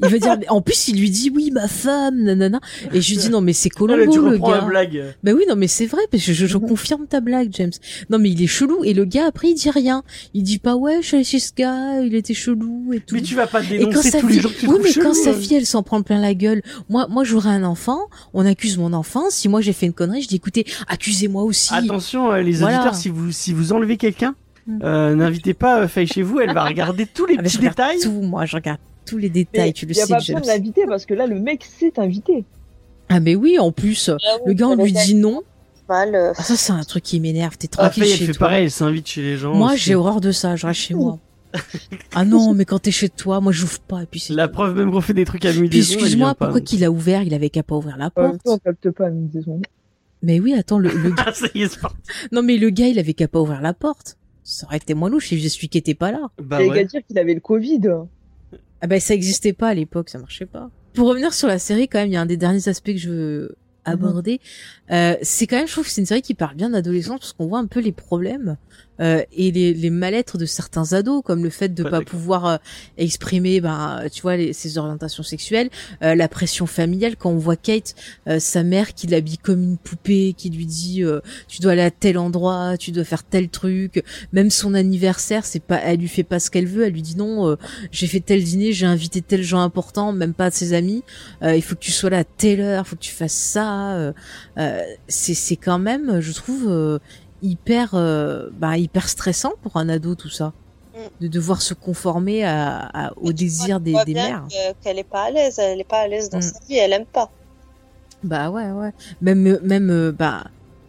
Il 0.00 0.08
veut 0.08 0.18
dire, 0.18 0.36
en 0.48 0.60
plus 0.60 0.88
il 0.88 0.98
lui 0.98 1.10
dit 1.10 1.30
oui 1.34 1.50
ma 1.50 1.68
femme, 1.68 2.22
nanana, 2.22 2.60
et 2.92 3.00
je 3.00 3.10
lui 3.10 3.16
dis 3.16 3.30
non 3.30 3.40
mais 3.40 3.52
c'est 3.52 3.68
Colombo 3.68 4.20
le 4.20 4.38
gars. 4.38 4.56
La 4.56 4.60
blague. 4.60 5.14
Bah 5.22 5.32
oui 5.34 5.44
non 5.48 5.56
mais 5.56 5.68
c'est 5.68 5.86
vrai 5.86 6.02
parce 6.10 6.24
que 6.24 6.32
je, 6.32 6.56
mhm. 6.56 6.68
confirme 6.68 7.06
ta 7.06 7.20
blague 7.20 7.48
James. 7.52 7.72
Non 8.10 8.18
mais 8.18 8.30
il 8.30 8.42
est 8.42 8.46
chelou 8.46 8.84
et 8.84 8.94
le 8.94 9.04
gars 9.04 9.26
après 9.26 9.48
il 9.48 9.54
dit 9.54 9.70
rien, 9.70 10.02
il 10.34 10.42
dit 10.42 10.58
pas 10.58 10.76
ouais 10.76 10.98
je 11.02 11.06
suis 11.06 11.16
allé 11.16 11.24
chez 11.24 11.38
ce 11.38 11.52
gars, 11.54 12.00
il 12.00 12.14
était 12.14 12.34
chelou 12.34 12.92
et 12.92 13.00
tout. 13.00 13.14
Mais 13.14 13.22
tu 13.22 13.34
vas 13.34 13.46
pas 13.46 13.62
dénoncer 13.62 14.20
tous 14.20 14.28
les 14.28 14.40
jours 14.40 14.52
Oui 14.66 14.78
mais 14.82 14.92
quand 14.92 15.14
sa 15.14 15.32
fille 15.32 15.56
elle 15.56 15.66
s'en 15.66 15.82
prend 15.82 16.02
plein 16.02 16.20
la 16.20 16.34
gueule, 16.34 16.62
moi 16.88 17.06
moi 17.08 17.24
j'aurais 17.24 17.50
un 17.50 17.64
enfant, 17.64 18.00
on 18.34 18.46
accuse 18.46 18.78
mon 18.78 18.92
enfant, 18.92 19.24
si 19.30 19.48
moi 19.48 19.60
j'ai 19.60 19.72
fait 19.72 19.86
une 19.86 19.92
connerie 19.92 20.22
je 20.22 20.28
dis 20.28 20.36
écoutez 20.36 20.66
accusez-moi 20.88 21.42
aussi. 21.42 21.72
Attention 21.74 22.32
euh, 22.32 22.42
les 22.42 22.62
auditeurs 22.62 22.94
si 22.94 23.08
vous 23.08 23.32
si 23.32 23.52
vous 23.52 23.72
enlevez 23.72 23.96
quelqu'un 23.96 24.34
euh, 24.82 25.14
N'invitez 25.14 25.54
pas 25.54 25.82
euh, 25.82 25.88
Faye 25.88 26.06
chez 26.06 26.22
vous, 26.22 26.40
elle 26.40 26.54
va 26.54 26.64
regarder 26.64 27.06
tous 27.06 27.26
les 27.26 27.36
ah, 27.38 27.42
petits 27.42 27.58
détails. 27.58 28.00
Tout, 28.00 28.12
moi, 28.12 28.46
je 28.46 28.56
regarde 28.56 28.78
tous 29.06 29.18
les 29.18 29.30
détails, 29.30 29.72
tu 29.72 29.86
le 29.86 29.94
sais. 29.94 30.02
Il 30.02 30.06
n'y 30.06 30.12
a 30.12 30.16
pas 30.16 30.20
besoin 30.20 30.40
de 30.40 30.46
l'inviter 30.46 30.86
parce 30.86 31.06
que 31.06 31.14
là, 31.14 31.26
le 31.26 31.40
mec 31.40 31.64
s'est 31.64 31.98
invité. 31.98 32.44
Ah, 33.08 33.20
mais 33.20 33.34
oui, 33.34 33.58
en 33.58 33.72
plus, 33.72 34.08
ah 34.08 34.16
le 34.46 34.52
gars, 34.52 34.68
on 34.68 34.76
lui 34.76 34.92
dit 34.92 35.14
non. 35.14 35.42
Euh. 35.90 36.32
Ah, 36.36 36.42
ça, 36.42 36.56
c'est 36.56 36.72
un 36.72 36.82
truc 36.82 37.02
qui 37.02 37.20
m'énerve. 37.20 37.56
T'es 37.58 37.68
ah, 37.72 37.88
tranquille 37.88 38.04
ah, 38.04 38.06
Faye, 38.06 38.20
elle 38.20 38.26
fait 38.32 38.38
pareil, 38.38 38.64
elle 38.64 38.70
s'invite 38.70 39.08
chez 39.08 39.22
les 39.22 39.36
gens. 39.36 39.54
Moi, 39.54 39.76
j'ai 39.76 39.94
horreur 39.94 40.20
de 40.20 40.32
ça, 40.32 40.56
je 40.56 40.66
reste 40.66 40.80
chez 40.80 40.94
moi. 40.94 41.18
ah 42.14 42.24
non, 42.24 42.54
mais 42.54 42.64
quand 42.64 42.78
t'es 42.78 42.90
chez 42.90 43.10
toi, 43.10 43.42
moi 43.42 43.52
j'ouvre 43.52 43.80
pas. 43.80 44.02
Et 44.02 44.06
puis 44.06 44.24
la 44.30 44.48
preuve 44.48 44.74
même 44.74 44.90
qu'on 44.90 45.02
fait 45.02 45.12
des 45.12 45.26
trucs 45.26 45.44
à 45.44 45.52
midi. 45.52 45.78
Excuse-moi, 45.78 46.34
pourquoi 46.34 46.60
qu'il 46.62 46.82
a 46.82 46.90
ouvert 46.90 47.22
Il 47.22 47.34
avait 47.34 47.50
qu'à 47.50 47.62
pas 47.62 47.76
ouvrir 47.76 47.98
la 47.98 48.10
porte. 48.10 48.40
on 48.46 48.56
capte 48.58 48.90
pas 48.90 49.06
à 49.06 49.10
midi. 49.10 49.44
Mais 50.22 50.40
oui, 50.40 50.54
attends, 50.54 50.78
le, 50.78 50.88
le 50.88 51.10
gars. 51.14 51.32
non, 52.30 52.42
mais 52.42 52.56
le 52.56 52.70
gars, 52.70 52.86
il 52.86 52.98
avait 52.98 53.12
qu'à 53.12 53.28
pas 53.28 53.40
ouvrir 53.40 53.60
la 53.60 53.74
porte. 53.74 54.16
Ça 54.44 54.66
aurait 54.66 54.78
été 54.78 54.94
moins 54.94 55.08
louche 55.08 55.28
si 55.28 55.40
je 55.40 55.48
suis 55.48 55.68
qui 55.68 55.78
était 55.78 55.94
pas 55.94 56.10
là. 56.10 56.30
Bah 56.42 56.58
ouais. 56.58 56.84
dire 56.84 57.00
qu'il 57.06 57.18
avait 57.18 57.34
le 57.34 57.40
Covid. 57.40 57.80
Ah 58.80 58.86
bah 58.86 58.98
ça 58.98 59.14
existait 59.14 59.52
pas 59.52 59.68
à 59.68 59.74
l'époque, 59.74 60.08
ça 60.08 60.18
marchait 60.18 60.46
pas. 60.46 60.70
Pour 60.94 61.08
revenir 61.08 61.32
sur 61.32 61.48
la 61.48 61.58
série, 61.58 61.88
quand 61.88 61.98
même, 61.98 62.08
il 62.08 62.14
y 62.14 62.16
a 62.16 62.20
un 62.20 62.26
des 62.26 62.36
derniers 62.36 62.68
aspects 62.68 62.92
que 62.92 62.98
je 62.98 63.10
veux 63.10 63.42
mhm. 63.86 63.92
aborder. 63.92 64.40
Euh, 64.90 65.16
c'est 65.22 65.46
quand 65.46 65.56
même, 65.56 65.68
je 65.68 65.72
trouve 65.72 65.84
que 65.84 65.90
c'est 65.90 66.00
une 66.00 66.06
série 66.06 66.22
qui 66.22 66.34
parle 66.34 66.56
bien 66.56 66.70
d'adolescence 66.70 67.20
parce 67.20 67.32
qu'on 67.32 67.46
voit 67.46 67.60
un 67.60 67.66
peu 67.66 67.80
les 67.80 67.92
problèmes 67.92 68.56
euh, 69.00 69.22
et 69.32 69.50
les, 69.50 69.74
les 69.74 69.90
mal-être 69.90 70.38
de 70.38 70.46
certains 70.46 70.92
ados, 70.92 71.22
comme 71.24 71.42
le 71.42 71.50
fait 71.50 71.70
de 71.70 71.82
pas 71.82 72.02
pouvoir 72.02 72.46
euh, 72.46 72.56
exprimer, 72.98 73.60
ben, 73.60 74.02
tu 74.12 74.22
vois, 74.22 74.36
les, 74.36 74.52
ses 74.52 74.78
orientations 74.78 75.22
sexuelles, 75.22 75.70
euh, 76.02 76.14
la 76.14 76.28
pression 76.28 76.66
familiale. 76.66 77.16
Quand 77.16 77.30
on 77.30 77.38
voit 77.38 77.56
Kate, 77.56 77.94
sa 78.38 78.62
mère 78.62 78.94
qui 78.94 79.06
l'habille 79.06 79.38
comme 79.38 79.62
une 79.62 79.78
poupée, 79.78 80.34
qui 80.36 80.50
lui 80.50 80.66
dit, 80.66 81.02
tu 81.48 81.60
dois 81.60 81.72
aller 81.72 81.82
à 81.82 81.90
tel 81.90 82.18
endroit, 82.18 82.76
tu 82.78 82.92
dois 82.92 83.04
faire 83.04 83.24
tel 83.24 83.48
truc. 83.48 84.04
Même 84.32 84.50
son 84.50 84.74
anniversaire, 84.74 85.44
c'est 85.44 85.62
pas, 85.62 85.80
elle 85.82 86.00
lui 86.00 86.08
fait 86.08 86.22
pas 86.22 86.38
ce 86.38 86.50
qu'elle 86.50 86.66
veut. 86.66 86.84
Elle 86.84 86.92
lui 86.92 87.02
dit 87.02 87.16
non, 87.16 87.56
j'ai 87.90 88.06
fait 88.06 88.20
tel 88.20 88.42
dîner, 88.42 88.72
j'ai 88.72 88.86
invité 88.86 89.22
tel 89.22 89.42
gens 89.42 89.60
important, 89.60 90.12
même 90.12 90.34
pas 90.34 90.50
ses 90.50 90.72
amis. 90.72 91.02
il 91.42 91.62
faut 91.62 91.74
que 91.74 91.80
tu 91.80 91.92
sois 91.92 92.10
là 92.10 92.18
à 92.18 92.24
telle 92.24 92.60
heure, 92.60 92.84
il 92.86 92.88
faut 92.88 92.96
que 92.96 93.02
tu 93.02 93.12
fasses 93.12 93.32
ça. 93.32 94.12
c'est 95.08 95.34
c'est 95.34 95.56
quand 95.56 95.78
même, 95.78 96.20
je 96.20 96.32
trouve 96.32 97.00
hyper, 97.42 97.90
euh, 97.94 98.48
bah, 98.52 98.78
hyper 98.78 99.08
stressant 99.08 99.52
pour 99.62 99.76
un 99.76 99.88
ado 99.88 100.14
tout 100.14 100.28
ça, 100.28 100.52
mm. 100.94 100.98
de 101.20 101.28
devoir 101.28 101.62
se 101.62 101.74
conformer 101.74 102.44
à, 102.44 103.12
au 103.16 103.32
désir 103.32 103.80
des, 103.80 103.94
des 104.06 104.14
mères. 104.14 104.46
Qu'elle 104.82 104.98
est 104.98 105.04
pas 105.04 105.24
à 105.24 105.30
l'aise, 105.30 105.58
elle 105.58 105.80
est 105.80 105.84
pas 105.84 106.00
à 106.00 106.08
l'aise 106.08 106.30
dans 106.30 106.38
mm. 106.38 106.42
sa 106.42 106.58
vie, 106.68 106.76
elle 106.76 106.92
aime 106.92 107.06
pas. 107.06 107.30
Bah 108.22 108.50
ouais, 108.50 108.70
ouais. 108.70 108.92
Même, 109.20 109.58
même, 109.62 109.90
euh, 109.90 110.12
bah, 110.12 110.44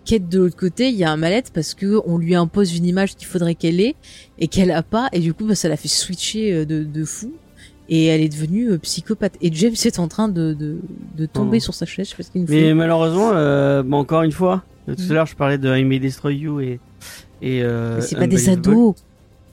quête 0.06 0.30
de 0.30 0.40
l'autre 0.40 0.56
côté, 0.56 0.90
il 0.90 0.96
y 0.96 1.04
a 1.04 1.12
un 1.12 1.18
mal-être 1.18 1.52
parce 1.52 1.74
que 1.74 2.02
on 2.06 2.18
lui 2.18 2.36
impose 2.36 2.78
une 2.78 2.86
image 2.86 3.16
qu'il 3.16 3.28
faudrait 3.28 3.56
qu'elle 3.56 3.80
ait 3.80 3.96
et 4.38 4.48
qu'elle 4.48 4.72
a 4.72 4.84
pas, 4.84 5.10
et 5.14 5.20
du 5.20 5.34
coup, 5.34 5.46
bah, 5.46 5.56
ça 5.56 5.68
l'a 5.68 5.78
fait 5.78 5.88
switcher 5.88 6.54
euh, 6.54 6.66
de, 6.66 6.84
de 6.84 7.06
fou. 7.06 7.34
Et 7.90 8.06
elle 8.06 8.22
est 8.22 8.30
devenue 8.30 8.78
psychopathe. 8.80 9.36
Et 9.42 9.52
James 9.54 9.74
est 9.74 10.00
en 10.00 10.08
train 10.08 10.30
de, 10.30 10.54
de, 10.54 10.78
de 11.18 11.26
tomber 11.26 11.58
oh. 11.58 11.64
sur 11.66 11.74
sa 11.74 11.86
chaise. 11.86 12.08
Je 12.08 12.12
sais 12.12 12.18
pas 12.18 12.24
ce 12.24 12.30
Mais 12.34 12.46
fait. 12.46 12.74
malheureusement, 12.74 13.32
euh, 13.34 13.84
bah, 13.84 13.98
encore 13.98 14.24
une 14.24 14.32
fois, 14.32 14.64
tout 14.88 14.96
à 15.10 15.14
l'heure, 15.14 15.26
je 15.26 15.36
parlais 15.36 15.58
de 15.58 15.76
I 15.76 15.84
May 15.84 16.00
Destroy 16.00 16.36
You 16.36 16.62
et. 16.62 16.80
et 17.42 17.62
euh, 17.64 18.00
c'est 18.02 18.16
pas 18.16 18.28
des 18.28 18.50
ados. 18.50 18.96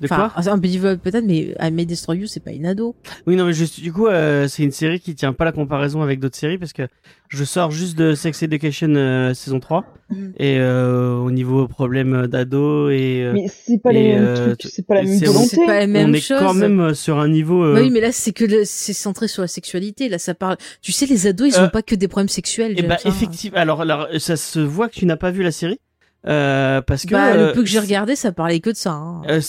De 0.00 0.06
enfin, 0.06 0.30
quoi 0.34 0.52
Unbelievable 0.52 1.00
peut-être, 1.00 1.24
mais 1.24 1.54
I 1.60 1.70
May 1.70 1.84
Destroy 1.84 2.18
You, 2.18 2.26
c'est 2.26 2.40
pas 2.40 2.52
une 2.52 2.66
ado. 2.66 2.96
Oui, 3.26 3.36
non, 3.36 3.44
mais 3.44 3.52
juste, 3.52 3.80
du 3.80 3.92
coup, 3.92 4.06
euh, 4.06 4.48
c'est 4.48 4.62
une 4.62 4.70
série 4.70 5.00
qui 5.00 5.14
tient 5.14 5.32
pas 5.32 5.44
la 5.44 5.52
comparaison 5.52 6.02
avec 6.02 6.20
d'autres 6.20 6.36
séries 6.36 6.58
parce 6.58 6.72
que 6.72 6.88
je 7.30 7.44
sors 7.44 7.70
juste 7.70 7.96
de 7.96 8.14
Sex 8.14 8.42
Education 8.42 8.92
euh, 8.96 9.34
saison 9.34 9.60
3 9.60 9.84
mm. 10.10 10.30
et 10.38 10.58
euh, 10.58 11.14
au 11.14 11.30
niveau 11.30 11.68
problème 11.68 12.26
d'ado 12.26 12.90
et 12.90 13.22
euh, 13.22 13.32
mais 13.32 13.46
c'est 13.48 13.78
pas 13.78 13.92
les 13.92 14.14
mêmes 14.14 14.24
euh, 14.24 14.56
trucs 14.56 14.72
c'est 14.72 14.84
pas 14.84 14.96
la 14.96 15.04
même 15.04 15.18
volonté. 15.18 15.46
C'est 15.46 15.64
pas 15.64 15.78
la 15.78 15.86
même 15.86 16.10
on 16.10 16.12
est 16.12 16.28
quand 16.28 16.54
même 16.54 16.94
sur 16.94 17.20
un 17.20 17.28
niveau 17.28 17.72
oui 17.74 17.90
mais 17.90 18.00
là 18.00 18.10
c'est 18.10 18.32
que 18.32 18.64
c'est 18.64 18.92
centré 18.92 19.28
sur 19.28 19.42
la 19.42 19.48
sexualité. 19.48 20.08
Là 20.08 20.18
ça 20.18 20.34
parle 20.34 20.56
tu 20.82 20.90
sais 20.90 21.06
les 21.06 21.28
ados 21.28 21.54
ils 21.54 21.60
ont 21.60 21.68
pas 21.68 21.82
que 21.82 21.94
des 21.94 22.08
problèmes 22.08 22.28
sexuels 22.28 22.72
et 22.72 22.76
eh 22.78 22.82
bah 22.82 22.96
ben, 23.02 23.10
effectivement 23.10 23.58
alors, 23.58 23.82
alors 23.82 24.08
ça 24.18 24.36
se 24.36 24.58
voit 24.58 24.88
que 24.88 24.94
tu 24.94 25.06
n'as 25.06 25.16
pas 25.16 25.30
vu 25.30 25.44
la 25.44 25.52
série? 25.52 25.78
Euh, 26.26 26.82
parce 26.82 27.06
que 27.06 27.12
bah, 27.12 27.34
le 27.34 27.52
peu 27.52 27.62
que 27.62 27.68
j'ai 27.68 27.78
regardé, 27.78 28.14
ça 28.14 28.30
parlait 28.30 28.60
que 28.60 28.70
de 28.70 28.76
ça. 28.76 28.92
Hein. 28.92 29.22
Euh, 29.28 29.40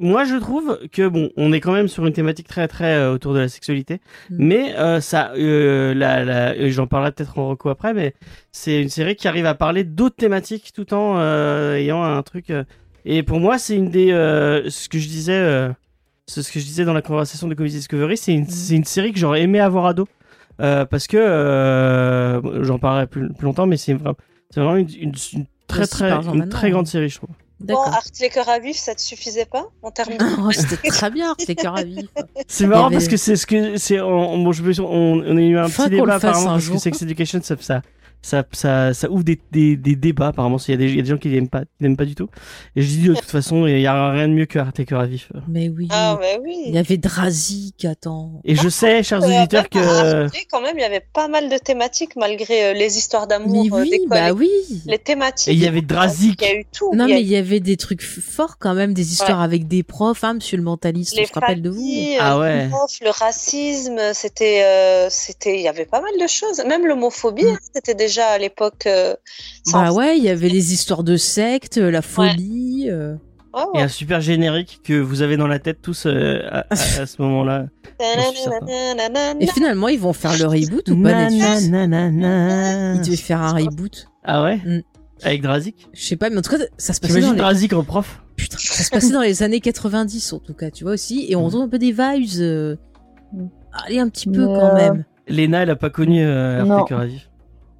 moi, 0.00 0.24
je 0.24 0.34
trouve 0.34 0.78
que 0.90 1.06
bon, 1.06 1.30
on 1.36 1.52
est 1.52 1.60
quand 1.60 1.72
même 1.72 1.86
sur 1.86 2.04
une 2.06 2.12
thématique 2.12 2.48
très 2.48 2.66
très 2.66 2.96
euh, 2.96 3.12
autour 3.12 3.34
de 3.34 3.38
la 3.38 3.48
sexualité, 3.48 4.00
mm. 4.30 4.36
mais 4.38 4.76
euh, 4.76 5.00
ça, 5.00 5.32
la, 5.36 6.24
la, 6.24 6.70
j'en 6.70 6.88
parlerai 6.88 7.12
peut-être 7.12 7.38
en 7.38 7.48
recours 7.48 7.70
après, 7.70 7.94
mais 7.94 8.14
c'est 8.50 8.82
une 8.82 8.88
série 8.88 9.14
qui 9.14 9.28
arrive 9.28 9.46
à 9.46 9.54
parler 9.54 9.84
d'autres 9.84 10.16
thématiques 10.16 10.72
tout 10.74 10.92
en 10.92 11.20
ayant 11.74 12.02
un 12.02 12.22
truc. 12.22 12.52
et 13.04 13.22
pour 13.22 13.38
moi, 13.38 13.58
c'est 13.58 13.76
une 13.76 13.90
des 13.90 14.08
ce 14.08 14.88
que 14.88 14.98
je 14.98 15.06
disais, 15.06 15.68
ce 16.26 16.40
que 16.40 16.58
je 16.58 16.64
disais 16.64 16.84
dans 16.84 16.94
la 16.94 17.02
conversation 17.02 17.46
de 17.46 17.54
Comedy 17.54 17.76
Discovery, 17.76 18.16
c'est 18.16 18.34
une, 18.34 18.42
mm. 18.44 18.72
une 18.74 18.84
série 18.84 19.12
que 19.12 19.20
j'aurais 19.20 19.42
aimé 19.42 19.60
avoir 19.60 19.86
ado. 19.86 20.08
parce 20.58 21.06
que 21.06 22.40
j'en 22.62 22.78
parlerai 22.80 23.06
plus, 23.06 23.32
plus 23.32 23.44
longtemps, 23.44 23.68
mais 23.68 23.76
c'est 23.76 23.94
vraiment, 23.94 24.16
c'est 24.50 24.60
vraiment 24.60 24.76
une, 24.76 24.88
une, 25.00 25.12
une 25.34 25.44
très 25.68 25.86
très 25.86 26.10
une 26.10 26.48
très 26.48 26.70
grande 26.70 26.86
série, 26.88 27.08
je 27.08 27.18
trouve. 27.18 27.30
Bon, 27.60 27.76
Art 27.80 28.04
les 28.20 28.28
cœurs 28.28 28.48
à 28.48 28.60
vif, 28.60 28.76
ça 28.76 28.94
te 28.94 29.00
suffisait 29.00 29.44
pas 29.44 29.66
en 29.82 29.90
termes 29.90 30.16
de... 30.16 30.24
oh, 30.40 30.52
C'était 30.52 30.88
très 30.88 31.10
bien, 31.10 31.30
Art 31.30 31.36
les 31.46 31.56
cœurs 31.56 31.76
à 31.76 31.82
vif. 31.82 32.06
C'est 32.46 32.66
marrant 32.66 32.90
parce 32.90 33.08
que 33.08 33.16
c'est 33.16 33.34
ce 33.36 33.46
que 33.46 33.76
c'est. 33.76 34.00
On, 34.00 34.38
bon, 34.38 34.52
je, 34.52 34.80
on, 34.80 35.22
on 35.26 35.36
a 35.36 35.40
eu 35.40 35.58
un 35.58 35.68
petit 35.68 35.90
débat 35.90 36.14
apparemment 36.14 36.52
parce 36.52 36.68
que 36.68 36.78
Sex 36.78 37.02
Education, 37.02 37.40
ça, 37.42 37.56
ça, 37.60 37.82
ça, 38.22 38.44
ça, 38.52 38.92
ça 38.94 39.10
ouvre 39.10 39.24
des, 39.24 39.40
des, 39.52 39.76
des 39.76 39.96
débats 39.96 40.28
apparemment. 40.28 40.58
Il 40.66 40.70
y, 40.72 40.74
a 40.74 40.76
des, 40.76 40.86
il 40.86 40.96
y 40.96 40.98
a 40.98 41.02
des 41.02 41.08
gens 41.08 41.18
qui 41.18 41.28
n'aiment 41.28 41.48
pas, 41.48 41.62
n'aiment 41.80 41.96
pas 41.96 42.04
du 42.04 42.14
tout. 42.14 42.28
Et 42.74 42.82
je 42.82 42.88
dis 42.88 43.08
de 43.08 43.14
toute 43.14 43.30
façon, 43.30 43.66
il 43.66 43.80
y 43.80 43.86
a 43.86 44.10
rien 44.10 44.28
de 44.28 44.32
mieux 44.32 44.46
que 44.46 44.58
Art 44.58 44.72
et 44.78 44.84
cœur 44.84 45.00
à 45.00 45.06
vif. 45.06 45.30
Mais 45.48 45.68
oui. 45.68 45.88
Ah, 45.90 46.18
mais 46.20 46.38
oui. 46.42 46.56
Il 46.66 46.74
y 46.74 46.78
avait 46.78 46.96
Drazik, 46.96 47.84
attends. 47.84 48.40
Et 48.44 48.56
je 48.56 48.68
sais, 48.68 49.02
chers 49.02 49.22
auditeurs, 49.22 49.68
que. 49.68 50.28
quand 50.50 50.60
même, 50.60 50.76
il 50.76 50.80
y 50.80 50.84
avait 50.84 51.04
pas 51.12 51.28
mal 51.28 51.48
de 51.48 51.56
thématiques 51.56 52.16
malgré 52.16 52.66
euh, 52.66 52.72
les 52.72 52.98
histoires 52.98 53.26
d'amour 53.26 53.66
euh, 53.72 53.82
oui, 53.82 54.00
bah 54.08 54.32
oui. 54.32 54.50
Les 54.86 54.98
thématiques. 54.98 55.48
Et 55.48 55.52
il 55.52 55.62
y 55.62 55.66
avait 55.66 55.82
Drazik. 55.82 56.40
Il 56.42 56.44
y 56.44 56.50
a 56.50 56.54
eu 56.54 56.64
tout. 56.72 56.94
Non, 56.94 57.06
mais 57.06 57.20
il 57.20 57.28
y 57.28 57.36
avait 57.36 57.60
des 57.60 57.76
trucs 57.76 58.02
forts 58.02 58.58
quand 58.58 58.74
même, 58.74 58.94
des 58.94 59.12
histoires 59.12 59.40
avec 59.40 59.68
des 59.68 59.82
profs, 59.82 60.24
hein, 60.24 60.34
monsieur 60.34 60.56
le 60.56 60.64
mentaliste, 60.64 61.16
les 61.16 61.22
on 61.22 61.26
se 61.26 61.32
rappelle 61.34 61.62
de 61.62 61.70
vous. 61.70 61.80
Euh, 61.80 62.16
ah 62.20 62.38
ouais. 62.38 62.68
le 63.02 63.10
racisme, 63.10 63.98
c'était, 64.12 65.08
c'était, 65.10 65.56
il 65.56 65.62
y 65.62 65.68
avait 65.68 65.86
pas 65.86 66.00
mal 66.00 66.12
de 66.20 66.26
choses. 66.26 66.62
Même 66.66 66.86
l'homophobie, 66.86 67.44
mm. 67.44 67.48
hein, 67.48 67.58
c'était 67.74 67.94
des 67.94 68.07
déjà 68.08 68.26
à 68.26 68.38
l'époque. 68.38 68.88
bah 69.72 69.92
ouais, 69.92 70.18
il 70.18 70.24
y 70.24 70.28
avait 70.28 70.48
les 70.48 70.72
histoires 70.72 71.04
de 71.04 71.16
sectes, 71.16 71.76
la 71.76 72.02
folie. 72.02 72.90
Et 73.74 73.80
un 73.80 73.88
super 73.88 74.20
générique 74.20 74.80
que 74.84 74.98
vous 74.98 75.22
avez 75.22 75.36
dans 75.36 75.46
la 75.46 75.58
tête 75.58 75.80
tous 75.82 76.06
à, 76.06 76.64
ce 77.06 77.22
moment-là. 77.22 77.66
Et 79.40 79.46
finalement, 79.48 79.88
ils 79.88 79.98
vont 79.98 80.12
faire 80.12 80.36
le 80.38 80.46
reboot 80.46 80.88
ou 80.90 81.02
pas 81.02 81.28
Netflix 81.28 81.64
Ils 81.64 83.00
devaient 83.00 83.16
faire 83.16 83.42
un 83.42 83.52
reboot. 83.52 84.06
Ah 84.24 84.42
ouais 84.42 84.56
mm. 84.64 84.82
Avec 85.22 85.42
Drazik 85.42 85.88
Je 85.94 86.04
sais 86.04 86.16
pas, 86.16 86.30
mais 86.30 86.38
en 86.38 86.42
tout 86.42 86.50
cas, 86.56 86.62
ça 86.76 86.92
se 86.92 87.00
passait 87.00 87.20
dans 87.20 87.32
les... 87.32 87.38
Drazik 87.38 87.72
en 87.72 87.82
prof 87.82 88.22
Putain, 88.36 88.56
ça 88.58 88.84
se 88.84 88.90
passait 88.90 89.10
dans 89.10 89.22
les 89.22 89.42
années 89.42 89.58
90 89.58 90.32
en 90.32 90.38
tout 90.38 90.54
cas, 90.54 90.70
tu 90.70 90.84
vois 90.84 90.92
aussi. 90.92 91.26
Et 91.28 91.34
on 91.34 91.42
mm. 91.42 91.44
retrouve 91.44 91.62
un 91.62 91.68
peu 91.68 91.78
des 91.78 91.90
vibes. 91.90 92.40
Euh... 92.40 92.76
Allez, 93.72 93.98
un 93.98 94.08
petit 94.08 94.28
peu 94.28 94.44
quand 94.46 94.74
même. 94.74 95.04
Lena, 95.26 95.62
elle 95.62 95.70
a 95.70 95.76
pas 95.76 95.90
connu 95.90 96.24
euh, 96.24 96.64
RTK 96.64 96.92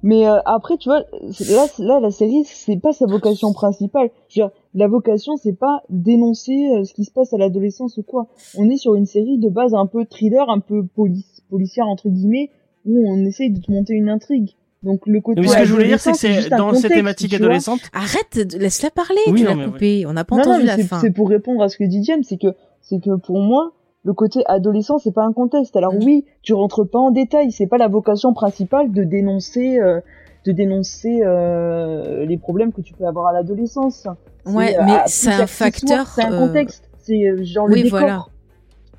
Mais 0.01 0.27
euh, 0.27 0.39
après, 0.45 0.77
tu 0.77 0.89
vois, 0.89 1.01
là, 1.01 1.65
là, 1.79 1.99
la 1.99 2.11
série, 2.11 2.43
c'est 2.45 2.79
pas 2.79 2.93
sa 2.93 3.05
vocation 3.05 3.51
principale. 3.53 4.09
Je 4.29 4.41
veux 4.41 4.47
dire, 4.47 4.55
la 4.73 4.87
vocation, 4.87 5.35
c'est 5.35 5.57
pas 5.57 5.83
dénoncer 5.89 6.69
euh, 6.71 6.83
ce 6.83 6.93
qui 6.93 7.03
se 7.03 7.11
passe 7.11 7.33
à 7.33 7.37
l'adolescence 7.37 7.97
ou 7.97 8.03
quoi. 8.03 8.27
On 8.57 8.69
est 8.69 8.77
sur 8.77 8.95
une 8.95 9.05
série 9.05 9.37
de 9.37 9.49
base 9.49 9.73
un 9.73 9.85
peu 9.85 10.05
thriller, 10.05 10.49
un 10.49 10.59
peu 10.59 10.85
police, 10.85 11.41
policière 11.49 11.87
entre 11.87 12.09
guillemets, 12.09 12.49
où 12.85 13.11
on 13.11 13.25
essaye 13.25 13.51
de 13.51 13.59
te 13.59 13.71
monter 13.71 13.93
une 13.93 14.09
intrigue. 14.09 14.51
Donc 14.83 15.01
le 15.05 15.19
côté. 15.19 15.41
Mais 15.41 15.47
ce 15.47 15.57
que 15.57 15.65
je 15.65 15.73
voulais 15.73 15.87
dire, 15.87 15.99
c'est 15.99 16.11
que 16.11 16.17
c'est 16.17 16.49
dans 16.49 16.73
cette 16.73 16.93
thématique 16.93 17.33
adolescente. 17.33 17.81
Arrête, 17.91 18.55
laisse-la 18.57 18.91
parler. 18.91 19.19
Oui, 19.27 19.41
tu 19.41 19.45
l'as 19.45 19.65
coupé. 19.65 20.05
On 20.05 20.13
n'a 20.13 20.23
pas 20.23 20.37
entendu 20.37 20.65
la 20.65 20.77
fin. 20.77 20.99
C'est 21.01 21.11
pour 21.11 21.27
répondre 21.27 21.61
à 21.61 21.67
ce 21.67 21.77
que 21.77 21.83
dit 21.83 22.01
James, 22.05 22.23
c'est 22.23 22.37
que 22.37 22.55
c'est 22.81 23.01
que 23.03 23.17
pour 23.17 23.39
moi, 23.39 23.73
le 24.03 24.13
côté 24.13 24.43
adolescent, 24.45 24.97
c'est 24.97 25.11
pas 25.11 25.23
un 25.23 25.33
contexte. 25.33 25.75
Alors 25.75 25.93
oui, 25.93 26.25
tu 26.41 26.53
rentres 26.53 26.87
pas 26.89 26.99
en 26.99 27.11
détail. 27.11 27.51
C'est 27.51 27.67
pas 27.67 27.77
la 27.77 27.87
vocation 27.87 28.33
principale 28.33 28.91
de 28.91 29.03
dénoncer, 29.03 29.79
euh, 29.79 29.99
de 30.45 30.51
dénoncer 30.51 31.21
euh, 31.21 32.25
les 32.25 32.37
problèmes 32.37 32.71
que 32.71 32.81
tu 32.81 32.93
peux 32.93 33.05
avoir 33.05 33.27
à 33.27 33.33
l'adolescence. 33.33 34.07
Ouais, 34.45 34.75
mais 34.85 34.93
euh, 34.93 35.03
c'est 35.05 35.33
un 35.33 35.47
facteur. 35.47 36.07
C'est 36.07 36.23
un 36.23 36.47
contexte. 36.47 36.89
C'est 36.99 37.43
genre 37.43 37.67
le 37.67 37.75
décor. 37.75 37.99
Voilà. 37.99 38.25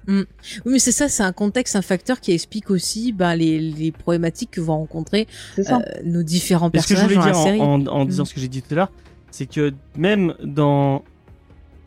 Mm. 0.06 0.22
Oui, 0.64 0.72
mais 0.72 0.78
c'est 0.78 0.92
ça, 0.92 1.08
c'est 1.08 1.22
un 1.22 1.32
contexte, 1.32 1.76
un 1.76 1.82
facteur 1.82 2.20
qui 2.20 2.32
explique 2.32 2.70
aussi 2.70 3.12
bah, 3.12 3.36
les, 3.36 3.58
les 3.58 3.92
problématiques 3.92 4.50
que 4.50 4.60
vont 4.60 4.78
rencontrer 4.78 5.28
euh, 5.58 5.62
nos 6.04 6.22
différents 6.22 6.70
personnages 6.70 7.02
ce 7.02 7.08
que 7.08 7.14
je 7.14 7.20
voulais 7.20 7.32
dire 7.32 7.62
en, 7.62 7.86
en, 7.86 8.04
disant 8.04 8.24
mm. 8.24 8.26
ce 8.26 8.34
que 8.34 8.40
j'ai 8.40 8.48
dit 8.48 8.62
tout 8.62 8.74
à 8.74 8.76
l'heure, 8.76 8.92
c'est 9.30 9.46
que 9.46 9.72
même 9.96 10.34
dans, 10.42 11.02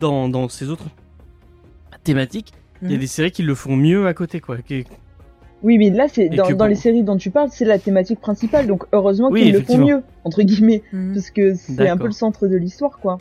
dans, 0.00 0.28
dans 0.28 0.48
ces 0.48 0.70
autres 0.70 0.86
thématiques, 2.02 2.52
il 2.82 2.90
y 2.90 2.94
a 2.94 2.96
mm. 2.96 3.00
des 3.00 3.06
séries 3.06 3.32
qui 3.32 3.42
le 3.42 3.54
font 3.54 3.76
mieux 3.76 4.06
à 4.06 4.14
côté, 4.14 4.40
quoi. 4.40 4.56
Oui, 5.62 5.78
mais 5.78 5.88
là, 5.88 6.08
c'est 6.08 6.28
dans, 6.28 6.50
dans 6.50 6.66
les 6.66 6.74
séries 6.74 7.02
dont 7.02 7.16
tu 7.16 7.30
parles, 7.30 7.48
c'est 7.50 7.64
la 7.64 7.78
thématique 7.78 8.20
principale, 8.20 8.66
donc 8.66 8.84
heureusement 8.92 9.30
qu'ils 9.30 9.52
le 9.52 9.60
font 9.60 9.78
mieux, 9.78 10.02
entre 10.24 10.42
guillemets, 10.42 10.82
parce 11.14 11.30
que 11.30 11.54
c'est 11.54 11.88
un 11.88 11.96
peu 11.96 12.06
le 12.06 12.12
centre 12.12 12.46
de 12.46 12.56
l'histoire, 12.56 12.98
quoi. 12.98 13.18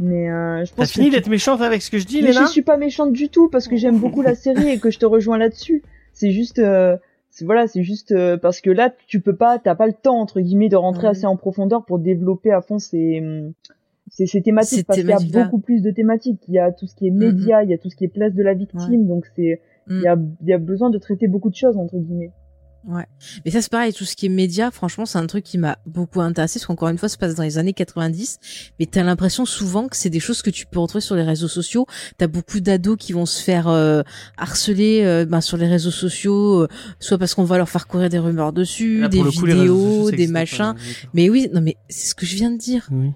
Mais 0.00 0.28
euh, 0.28 0.64
je 0.64 0.74
pense. 0.74 0.88
T'as 0.88 0.92
fini 0.92 1.10
d'être 1.10 1.28
méchante 1.28 1.60
avec 1.60 1.82
ce 1.82 1.90
que 1.90 1.98
je 1.98 2.06
dis, 2.06 2.22
mais 2.22 2.32
je 2.32 2.46
suis 2.46 2.62
pas 2.62 2.76
méchante 2.76 3.12
du 3.12 3.28
tout 3.28 3.48
parce 3.48 3.68
que 3.68 3.76
j'aime 3.76 3.98
beaucoup 3.98 4.22
la 4.22 4.34
série 4.34 4.70
et 4.70 4.78
que 4.78 4.90
je 4.90 4.98
te 4.98 5.06
rejoins 5.06 5.38
là-dessus. 5.38 5.82
C'est 6.12 6.30
juste, 6.30 6.58
euh, 6.58 6.96
voilà, 7.42 7.66
c'est 7.66 7.82
juste 7.82 8.12
euh, 8.12 8.36
parce 8.36 8.60
que 8.60 8.70
là, 8.70 8.92
tu 9.06 9.20
peux 9.20 9.36
pas, 9.36 9.58
t'as 9.58 9.74
pas 9.74 9.86
le 9.86 9.92
temps 9.92 10.18
entre 10.18 10.40
guillemets 10.40 10.68
de 10.68 10.76
rentrer 10.76 11.06
assez 11.06 11.26
en 11.26 11.36
profondeur 11.36 11.84
pour 11.84 11.98
développer 11.98 12.50
à 12.50 12.60
fond 12.60 12.78
ces 12.78 13.22
ces, 14.08 14.26
ces 14.26 14.42
thématiques 14.42 14.86
parce 14.86 15.00
qu'il 15.00 15.08
y 15.08 15.12
a 15.12 15.44
beaucoup 15.44 15.60
plus 15.60 15.80
de 15.80 15.90
thématiques. 15.90 16.42
Il 16.48 16.54
y 16.54 16.58
a 16.58 16.72
tout 16.72 16.86
ce 16.86 16.94
qui 16.94 17.06
est 17.06 17.10
média, 17.10 17.62
il 17.62 17.70
y 17.70 17.74
a 17.74 17.78
tout 17.78 17.90
ce 17.90 17.96
qui 17.96 18.04
est 18.04 18.08
place 18.08 18.34
de 18.34 18.42
la 18.42 18.54
victime, 18.54 19.06
donc 19.06 19.26
c'est 19.36 19.60
il 19.88 20.00
y 20.00 20.06
a 20.06 20.16
il 20.42 20.48
y 20.48 20.52
a 20.52 20.58
besoin 20.58 20.90
de 20.90 20.98
traiter 20.98 21.28
beaucoup 21.28 21.50
de 21.50 21.56
choses 21.56 21.76
entre 21.76 21.98
guillemets. 21.98 22.32
Ouais. 22.86 23.06
Mais 23.44 23.50
ça, 23.50 23.62
c'est 23.62 23.70
pareil, 23.70 23.92
tout 23.94 24.04
ce 24.04 24.14
qui 24.14 24.26
est 24.26 24.30
média, 24.30 24.70
franchement, 24.70 25.06
c'est 25.06 25.18
un 25.18 25.26
truc 25.26 25.42
qui 25.44 25.56
m'a 25.56 25.78
beaucoup 25.86 26.20
intéressé, 26.20 26.58
parce 26.58 26.66
qu'encore 26.66 26.88
une 26.88 26.98
fois, 26.98 27.08
ça 27.08 27.14
se 27.14 27.18
passe 27.18 27.34
dans 27.34 27.42
les 27.42 27.56
années 27.56 27.72
90, 27.72 28.38
mais 28.78 28.86
t'as 28.86 29.02
l'impression 29.02 29.46
souvent 29.46 29.88
que 29.88 29.96
c'est 29.96 30.10
des 30.10 30.20
choses 30.20 30.42
que 30.42 30.50
tu 30.50 30.66
peux 30.66 30.78
retrouver 30.78 31.00
sur 31.00 31.16
les 31.16 31.22
réseaux 31.22 31.48
sociaux. 31.48 31.86
T'as 32.18 32.26
beaucoup 32.26 32.60
d'ados 32.60 32.96
qui 32.98 33.12
vont 33.12 33.26
se 33.26 33.42
faire 33.42 33.68
euh, 33.68 34.02
harceler 34.36 35.02
euh, 35.02 35.24
ben, 35.24 35.40
sur 35.40 35.56
les 35.56 35.66
réseaux 35.66 35.90
sociaux, 35.90 36.62
euh, 36.62 36.68
soit 37.00 37.16
parce 37.16 37.34
qu'on 37.34 37.44
va 37.44 37.56
leur 37.56 37.70
faire 37.70 37.86
courir 37.86 38.10
des 38.10 38.18
rumeurs 38.18 38.52
dessus, 38.52 39.08
des 39.08 39.22
vidéos, 39.22 40.10
des 40.10 40.26
machins. 40.26 40.74
mais 41.14 41.30
oui, 41.30 41.48
non, 41.52 41.62
mais 41.62 41.76
c'est 41.88 42.08
ce 42.08 42.14
que 42.14 42.26
je 42.26 42.36
viens 42.36 42.50
de 42.50 42.58
dire. 42.58 42.88
Oui. 42.92 43.12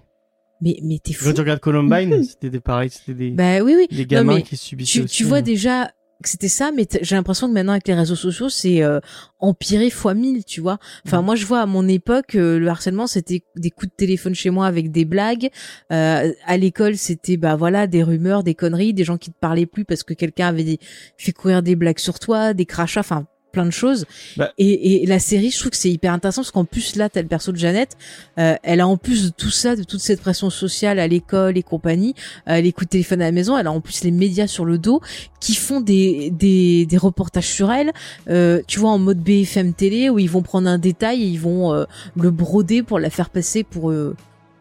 Mais, 0.61 0.79
mais 0.83 0.99
t'es 1.03 1.13
fou. 1.13 1.27
Quand 1.27 1.35
tu 1.35 1.41
regardes 1.41 1.61
Columbine, 1.61 2.23
c'était 2.29 2.51
des 2.51 2.61
pareils, 2.61 2.91
c'était 2.91 3.15
des, 3.15 3.31
bah, 3.31 3.61
oui, 3.61 3.75
oui. 3.77 3.97
des 3.97 4.07
gamins 4.07 4.41
qui 4.41 4.57
subissaient 4.57 5.05
tu, 5.05 5.07
tu 5.07 5.25
vois 5.25 5.43
déjà 5.43 5.91
c'était 6.25 6.49
ça, 6.49 6.73
mais 6.75 6.87
j'ai 7.01 7.15
l'impression 7.15 7.49
que 7.49 7.53
maintenant 7.53 7.73
avec 7.73 7.87
les 7.87 7.95
réseaux 7.95 8.17
sociaux, 8.17 8.49
c'est 8.49 8.83
euh, 8.83 8.99
empiré 9.39 9.89
fois 9.89 10.15
mille, 10.15 10.45
tu 10.45 10.61
vois. 10.61 10.79
Enfin, 11.07 11.23
moi, 11.23 11.37
je 11.37 11.47
vois 11.47 11.61
à 11.61 11.67
mon 11.67 11.87
époque, 11.87 12.35
euh, 12.35 12.59
le 12.59 12.69
harcèlement, 12.69 13.07
c'était 13.07 13.45
des 13.57 13.71
coups 13.71 13.93
de 13.93 13.97
téléphone 13.97 14.35
chez 14.35 14.51
moi 14.51 14.67
avec 14.67 14.91
des 14.91 15.05
blagues. 15.05 15.49
Euh, 15.93 16.33
à 16.45 16.57
l'école, 16.57 16.97
c'était 16.97 17.37
bah 17.37 17.55
voilà 17.55 17.87
des 17.87 18.03
rumeurs, 18.03 18.43
des 18.43 18.55
conneries, 18.55 18.95
des 18.95 19.05
gens 19.05 19.17
qui 19.17 19.31
te 19.31 19.39
parlaient 19.39 19.67
plus 19.67 19.85
parce 19.85 20.03
que 20.03 20.13
quelqu'un 20.13 20.49
avait 20.49 20.79
fait 21.17 21.33
courir 21.33 21.63
des 21.63 21.77
blagues 21.77 22.01
sur 22.01 22.19
toi, 22.19 22.53
des 22.53 22.67
crachats. 22.67 23.01
Enfin, 23.01 23.27
plein 23.53 23.67
de 23.67 23.71
choses. 23.71 24.07
Bah. 24.37 24.53
Et, 24.59 25.03
et, 25.03 25.07
la 25.07 25.19
série, 25.19 25.51
je 25.51 25.59
trouve 25.59 25.71
que 25.71 25.77
c'est 25.77 25.91
hyper 25.91 26.13
intéressant 26.13 26.43
parce 26.43 26.51
qu'en 26.51 26.65
plus 26.65 26.97
là, 26.97 27.09
t'as 27.09 27.23
le 27.23 27.29
perso 27.29 27.53
de 27.53 27.57
Jeannette, 27.57 27.97
euh, 28.39 28.57
elle 28.63 28.81
a 28.81 28.87
en 28.87 28.97
plus 28.97 29.27
de 29.27 29.31
tout 29.31 29.51
ça, 29.51 29.77
de 29.77 29.83
toute 29.83 30.01
cette 30.01 30.21
pression 30.21 30.51
sociale 30.51 30.99
à 30.99 31.09
l'école 31.09 31.57
et 31.57 31.63
compagnie, 31.63 32.15
euh, 32.49 32.61
les 32.61 32.73
coups 32.73 32.87
de 32.87 32.91
téléphone 32.91 33.23
à 33.23 33.27
la 33.27 33.33
maison, 33.33 33.57
elle 33.57 33.67
a 33.67 33.73
en 33.73 33.81
plus 33.81 34.05
les 34.05 34.11
médias 34.11 34.47
sur 34.47 34.65
le 34.65 34.79
dos 34.79 35.01
qui 35.41 35.55
font 35.55 35.81
des 35.81 36.31
des, 36.31 36.87
des 36.87 36.97
reportages 36.97 37.47
sur 37.47 37.71
elle. 37.71 37.93
Euh, 38.29 38.63
tu 38.67 38.81
vois 38.81 38.91
en 38.91 38.99
mode 38.99 39.19
BFM 39.19 39.75
télé 39.75 40.11
où 40.11 40.19
ils 40.19 40.31
vont 40.31 40.43
prendre 40.43 40.69
un 40.69 40.79
détail 40.79 41.23
et 41.23 41.27
ils 41.27 41.41
vont 41.41 41.73
euh, 41.73 41.85
le 42.17 42.31
broder 42.31 42.83
pour 42.83 42.99
la 42.99 43.11
faire 43.11 43.31
passer 43.31 43.65
pour 43.65 43.91
euh, 43.91 44.17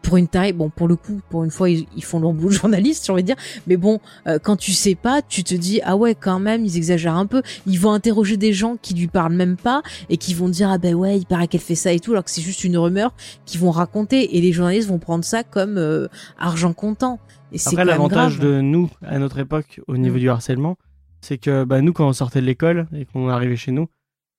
pour 0.08 0.16
une 0.16 0.26
taille, 0.26 0.54
bon, 0.54 0.70
pour 0.70 0.88
le 0.88 0.96
coup, 0.96 1.20
pour 1.28 1.44
une 1.44 1.50
fois, 1.50 1.68
ils, 1.68 1.86
font 2.02 2.18
leur 2.18 2.32
boulot 2.32 2.48
de 2.48 2.54
journaliste, 2.54 3.04
j'ai 3.04 3.12
envie 3.12 3.22
de 3.22 3.26
dire. 3.26 3.36
Mais 3.66 3.76
bon, 3.76 4.00
euh, 4.26 4.38
quand 4.42 4.56
tu 4.56 4.72
sais 4.72 4.94
pas, 4.94 5.20
tu 5.20 5.44
te 5.44 5.54
dis, 5.54 5.82
ah 5.84 5.96
ouais, 5.96 6.14
quand 6.14 6.40
même, 6.40 6.64
ils 6.64 6.78
exagèrent 6.78 7.16
un 7.16 7.26
peu. 7.26 7.42
Ils 7.66 7.78
vont 7.78 7.92
interroger 7.92 8.38
des 8.38 8.54
gens 8.54 8.76
qui 8.80 8.94
lui 8.94 9.06
parlent 9.06 9.34
même 9.34 9.58
pas 9.58 9.82
et 10.08 10.16
qui 10.16 10.32
vont 10.32 10.48
dire, 10.48 10.70
ah 10.70 10.78
ben 10.78 10.94
ouais, 10.94 11.18
il 11.18 11.26
paraît 11.26 11.46
qu'elle 11.46 11.60
fait 11.60 11.74
ça 11.74 11.92
et 11.92 12.00
tout, 12.00 12.12
alors 12.12 12.24
que 12.24 12.30
c'est 12.30 12.40
juste 12.40 12.64
une 12.64 12.78
rumeur 12.78 13.12
qu'ils 13.44 13.60
vont 13.60 13.70
raconter. 13.70 14.38
Et 14.38 14.40
les 14.40 14.50
journalistes 14.50 14.88
vont 14.88 14.98
prendre 14.98 15.26
ça 15.26 15.44
comme 15.44 15.76
euh, 15.76 16.08
argent 16.38 16.72
comptant. 16.72 17.18
Et 17.52 17.58
Après, 17.66 17.84
l'avantage 17.84 18.38
de 18.38 18.62
nous, 18.62 18.88
à 19.02 19.18
notre 19.18 19.38
époque, 19.38 19.82
au 19.88 19.98
niveau 19.98 20.16
mm. 20.16 20.20
du 20.20 20.30
harcèlement, 20.30 20.78
c'est 21.20 21.36
que 21.36 21.64
bah, 21.64 21.82
nous, 21.82 21.92
quand 21.92 22.08
on 22.08 22.14
sortait 22.14 22.40
de 22.40 22.46
l'école 22.46 22.86
et 22.96 23.04
qu'on 23.04 23.28
arrivait 23.28 23.56
chez 23.56 23.72
nous, 23.72 23.88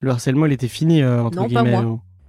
le 0.02 0.10
harcèlement, 0.10 0.48
il 0.48 0.52
était 0.52 0.68
fini, 0.68 1.04
euh, 1.04 1.22
entre 1.22 1.46
guillemets. 1.46 1.78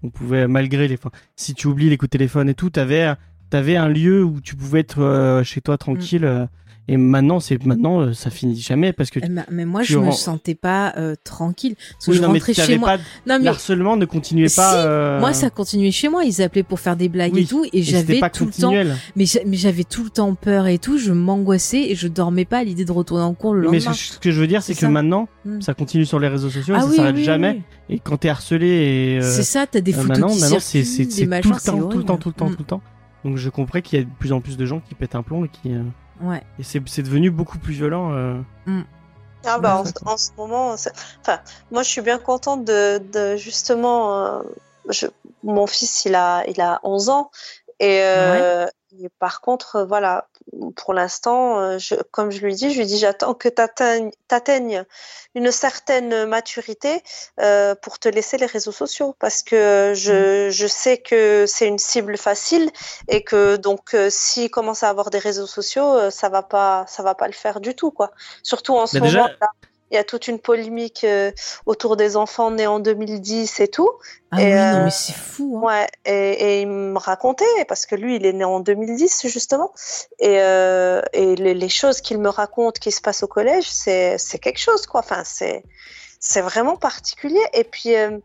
On, 0.02 0.08
pouvait, 0.08 0.48
malgré 0.48 0.88
les... 0.88 0.98
si 1.36 1.52
tu 1.54 1.66
oublies 1.66 1.90
les 1.90 1.98
coups 1.98 2.08
de 2.08 2.16
téléphone 2.16 2.48
et 2.48 2.54
tout, 2.54 2.70
t'avais 2.70 3.14
t'avais 3.50 3.76
un 3.76 3.88
lieu 3.88 4.24
où 4.24 4.40
tu 4.40 4.56
pouvais 4.56 4.80
être 4.80 5.02
euh, 5.02 5.44
chez 5.44 5.60
toi 5.60 5.76
tranquille. 5.76 6.22
Mm. 6.22 6.24
Euh, 6.24 6.46
et 6.88 6.96
maintenant, 6.96 7.38
c'est 7.38 7.64
maintenant, 7.64 8.00
euh, 8.00 8.12
ça 8.14 8.30
finit 8.30 8.58
jamais 8.58 8.92
parce 8.92 9.10
que. 9.10 9.20
mais 9.50 9.64
moi, 9.64 9.84
je 9.84 9.96
me 9.96 10.10
sentais 10.10 10.56
pas 10.56 10.92
tranquille 11.22 11.76
parce 11.76 12.06
que 12.06 12.12
je 12.14 12.22
rentrais 12.24 12.54
chez 12.54 12.78
moi. 12.78 12.96
non, 13.26 13.38
mais 13.38 13.44
l'harcèlement 13.44 13.96
ne 13.96 14.06
continuait 14.06 14.48
pas. 14.48 15.20
Moi, 15.20 15.32
ça 15.32 15.50
continuait 15.50 15.92
chez 15.92 16.08
moi. 16.08 16.24
Ils 16.24 16.42
appelaient 16.42 16.64
pour 16.64 16.80
faire 16.80 16.96
des 16.96 17.08
blagues 17.08 17.36
et 17.36 17.44
tout, 17.44 17.64
et, 17.72 17.82
j'avais 17.82 18.20
tout 18.32 18.46
le 18.46 18.52
temps. 18.52 18.72
Mais 19.14 19.26
j'avais 19.56 19.84
tout 19.84 20.02
le 20.02 20.10
temps 20.10 20.34
peur 20.34 20.66
et 20.66 20.78
tout. 20.78 20.98
Je 20.98 21.12
m'angoissais 21.12 21.90
et 21.90 21.94
je 21.94 22.08
dormais 22.08 22.44
pas 22.44 22.58
à 22.58 22.64
l'idée 22.64 22.84
de 22.84 22.92
retourner 22.92 23.24
en 23.24 23.34
cours 23.34 23.54
le 23.54 23.62
lendemain. 23.62 23.78
Mais 23.86 23.94
ce, 23.94 24.18
que 24.18 24.32
je 24.32 24.40
veux 24.40 24.48
dire, 24.48 24.62
c'est 24.62 24.74
que 24.74 24.86
maintenant, 24.86 25.28
mm. 25.44 25.60
ça 25.60 25.74
continue 25.74 26.06
sur 26.06 26.18
les 26.18 26.28
réseaux 26.28 26.50
sociaux, 26.50 26.74
et 26.74 26.78
ah 26.78 26.88
ça 26.88 26.96
s'arrête 26.96 27.16
jamais. 27.18 27.62
Et 27.88 28.00
quand 28.00 28.16
t'es 28.16 28.30
harcelé 28.30 28.66
et. 28.66 29.22
c'est 29.22 29.44
ça, 29.44 29.66
t'as 29.68 29.80
des 29.80 29.92
photos 29.92 30.08
maintenant, 30.08 30.28
qui 30.28 30.40
maintenant, 30.40 30.58
c'est 30.60 30.82
tout 30.82 31.52
le 31.52 31.60
temps, 31.62 31.88
tout 31.88 31.98
le 31.98 32.04
temps, 32.04 32.16
tout 32.16 32.28
le 32.30 32.34
temps, 32.34 32.50
tout 32.50 32.56
le 32.58 32.64
temps. 32.64 32.82
Donc 33.24 33.36
je 33.36 33.50
comprends 33.50 33.80
qu'il 33.80 33.98
y 33.98 34.02
a 34.02 34.04
de 34.04 34.10
plus 34.18 34.32
en 34.32 34.40
plus 34.40 34.56
de 34.56 34.66
gens 34.66 34.80
qui 34.80 34.94
pètent 34.94 35.14
un 35.14 35.22
plomb 35.22 35.44
et 35.44 35.48
qui. 35.48 35.74
Euh, 35.74 35.82
ouais. 36.20 36.42
Et 36.58 36.62
c'est 36.62 37.02
devenu 37.02 37.30
beaucoup 37.30 37.58
plus 37.58 37.74
violent. 37.74 38.12
Euh... 38.12 38.40
Mm. 38.66 38.82
Ah 39.46 39.58
bah 39.58 39.82
en, 40.04 40.16
ce 40.18 40.30
moment, 40.36 40.72
enfin, 40.72 41.40
moi 41.70 41.82
je 41.82 41.88
suis 41.88 42.02
bien 42.02 42.18
contente 42.18 42.64
de, 42.66 42.98
de 42.98 43.36
justement, 43.36 44.22
euh, 44.22 44.42
je, 44.90 45.06
mon 45.42 45.66
fils 45.66 46.04
il 46.04 46.14
a 46.14 46.44
il 46.46 46.60
a 46.60 46.78
11 46.82 47.08
ans 47.08 47.30
et, 47.78 48.02
euh, 48.02 48.66
et 48.98 49.08
par 49.18 49.40
contre 49.40 49.86
voilà, 49.88 50.28
pour 50.76 50.94
l'instant, 50.94 51.60
euh, 51.60 51.78
comme 52.10 52.30
je 52.30 52.40
lui 52.40 52.54
dis, 52.54 52.72
je 52.72 52.78
lui 52.78 52.86
dis 52.86 52.98
j'attends 52.98 53.34
que 53.34 53.48
tu 53.48 53.62
atteignes 54.30 54.84
une 55.34 55.50
certaine 55.52 56.26
maturité 56.26 57.02
euh, 57.40 57.74
pour 57.74 57.98
te 57.98 58.08
laisser 58.08 58.36
les 58.36 58.46
réseaux 58.46 58.72
sociaux 58.72 59.14
parce 59.18 59.42
que 59.42 59.92
je, 59.94 60.48
mmh. 60.48 60.50
je 60.50 60.66
sais 60.66 60.98
que 60.98 61.44
c'est 61.46 61.68
une 61.68 61.78
cible 61.78 62.16
facile 62.16 62.70
et 63.08 63.22
que 63.22 63.56
donc 63.56 63.94
euh, 63.94 64.08
s'il 64.10 64.50
commence 64.50 64.82
à 64.82 64.88
avoir 64.88 65.10
des 65.10 65.18
réseaux 65.18 65.46
sociaux, 65.46 66.10
ça 66.10 66.28
va 66.28 66.42
pas 66.42 66.84
ça 66.88 67.02
va 67.02 67.14
pas 67.14 67.26
le 67.26 67.32
faire 67.32 67.60
du 67.60 67.74
tout 67.74 67.90
quoi. 67.90 68.10
Surtout 68.42 68.76
en 68.76 68.86
ce 68.86 68.98
moment 68.98 69.28
il 69.90 69.94
y 69.94 69.98
a 69.98 70.04
toute 70.04 70.28
une 70.28 70.38
polémique 70.38 71.04
euh, 71.04 71.32
autour 71.66 71.96
des 71.96 72.16
enfants 72.16 72.50
nés 72.50 72.66
en 72.66 72.78
2010 72.78 73.60
et 73.60 73.68
tout. 73.68 73.90
Ah 74.30 74.40
et, 74.40 74.44
oui, 74.44 74.50
non, 74.50 74.56
mais 74.56 74.86
euh, 74.86 74.90
c'est 74.90 75.14
fou. 75.14 75.58
Hein. 75.58 75.66
Ouais, 75.66 75.88
et, 76.04 76.32
et, 76.32 76.60
il 76.62 76.68
me 76.68 76.98
racontait, 76.98 77.64
parce 77.66 77.86
que 77.86 77.96
lui, 77.96 78.16
il 78.16 78.26
est 78.26 78.32
né 78.32 78.44
en 78.44 78.60
2010, 78.60 79.26
justement. 79.26 79.72
Et, 80.20 80.40
euh, 80.40 81.02
et 81.12 81.34
les, 81.34 81.54
les, 81.54 81.68
choses 81.68 82.00
qu'il 82.00 82.18
me 82.18 82.28
raconte 82.28 82.78
qui 82.78 82.92
se 82.92 83.00
passent 83.00 83.22
au 83.22 83.28
collège, 83.28 83.68
c'est 83.68 84.18
quelque 84.40 84.60
chose, 84.60 84.86
quoi. 84.86 85.00
Enfin, 85.00 85.22
c'est 85.24 85.64
c'est 86.20 86.42
vraiment 86.42 86.76
particulier. 86.76 87.42
Et 87.54 87.64
puis, 87.64 87.96
euh, 87.96 88.18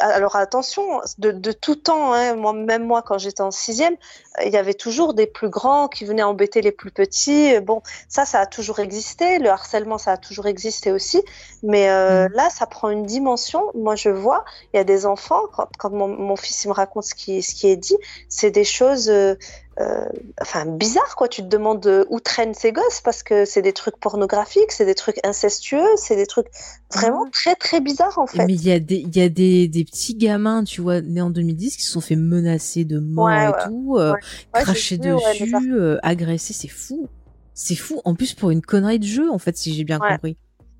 alors 0.00 0.36
attention, 0.36 1.00
de, 1.18 1.30
de 1.30 1.52
tout 1.52 1.76
temps, 1.76 2.12
hein, 2.12 2.34
moi, 2.34 2.52
même 2.52 2.84
moi 2.84 3.02
quand 3.02 3.18
j'étais 3.18 3.42
en 3.42 3.50
sixième, 3.50 3.96
il 4.44 4.52
y 4.52 4.56
avait 4.56 4.74
toujours 4.74 5.14
des 5.14 5.26
plus 5.26 5.48
grands 5.48 5.88
qui 5.88 6.04
venaient 6.04 6.22
embêter 6.22 6.60
les 6.60 6.72
plus 6.72 6.90
petits. 6.90 7.58
Bon, 7.60 7.82
ça, 8.08 8.24
ça 8.24 8.40
a 8.40 8.46
toujours 8.46 8.78
existé. 8.80 9.38
Le 9.38 9.50
harcèlement, 9.50 9.98
ça 9.98 10.12
a 10.12 10.16
toujours 10.16 10.46
existé 10.46 10.92
aussi. 10.92 11.22
Mais 11.62 11.90
euh, 11.90 12.28
mm. 12.28 12.32
là, 12.34 12.50
ça 12.50 12.66
prend 12.66 12.90
une 12.90 13.04
dimension. 13.04 13.70
Moi, 13.74 13.96
je 13.96 14.10
vois, 14.10 14.44
il 14.72 14.76
y 14.76 14.80
a 14.80 14.84
des 14.84 15.06
enfants, 15.06 15.42
quand, 15.52 15.68
quand 15.78 15.90
mon, 15.90 16.08
mon, 16.08 16.36
fils 16.36 16.64
il 16.64 16.68
me 16.68 16.74
raconte 16.74 17.04
ce 17.04 17.14
qui, 17.14 17.42
ce 17.42 17.54
qui 17.54 17.68
est 17.68 17.76
dit, 17.76 17.96
c'est 18.28 18.50
des 18.50 18.64
choses 18.64 19.10
euh, 19.10 19.34
euh, 19.80 20.06
enfin 20.40 20.66
bizarre 20.66 21.14
quoi. 21.16 21.28
Tu 21.28 21.42
te 21.42 21.46
demandes 21.46 22.06
où 22.08 22.20
traînent 22.20 22.54
ces 22.54 22.72
gosses 22.72 23.00
parce 23.04 23.22
que 23.22 23.44
c'est 23.44 23.62
des 23.62 23.72
trucs 23.72 23.96
pornographiques, 23.98 24.72
c'est 24.72 24.84
des 24.84 24.94
trucs 24.94 25.18
incestueux, 25.24 25.86
c'est 25.96 26.16
des 26.16 26.26
trucs 26.26 26.48
vraiment 26.92 27.26
très 27.30 27.54
très 27.54 27.80
bizarres 27.80 28.18
en 28.18 28.26
fait. 28.26 28.44
Mais 28.44 28.54
il 28.54 28.64
y 28.64 28.72
a 28.72 28.80
des 28.80 28.96
il 28.96 29.16
y 29.16 29.20
a 29.20 29.28
des, 29.28 29.68
des 29.68 29.84
petits 29.84 30.16
gamins, 30.16 30.64
tu 30.64 30.80
vois, 30.80 31.00
nés 31.00 31.20
en 31.20 31.30
2010 31.30 31.76
qui 31.76 31.82
se 31.82 31.92
sont 31.92 32.00
fait 32.00 32.16
menacer 32.16 32.84
de 32.84 32.98
mort 32.98 33.30
et 33.30 33.52
tout, 33.66 33.96
euh, 33.98 34.14
cracher 34.52 34.98
dessus, 34.98 35.72
euh, 35.72 35.98
agresser, 36.02 36.52
c'est 36.52 36.68
fou. 36.68 37.08
C'est 37.54 37.76
fou. 37.76 38.00
En 38.04 38.14
plus 38.14 38.34
pour 38.34 38.50
une 38.50 38.62
connerie 38.62 38.98
de 38.98 39.06
jeu 39.06 39.30
en 39.30 39.38
fait, 39.38 39.56
si 39.56 39.74
j'ai 39.74 39.84
bien 39.84 39.98
compris. 39.98 40.36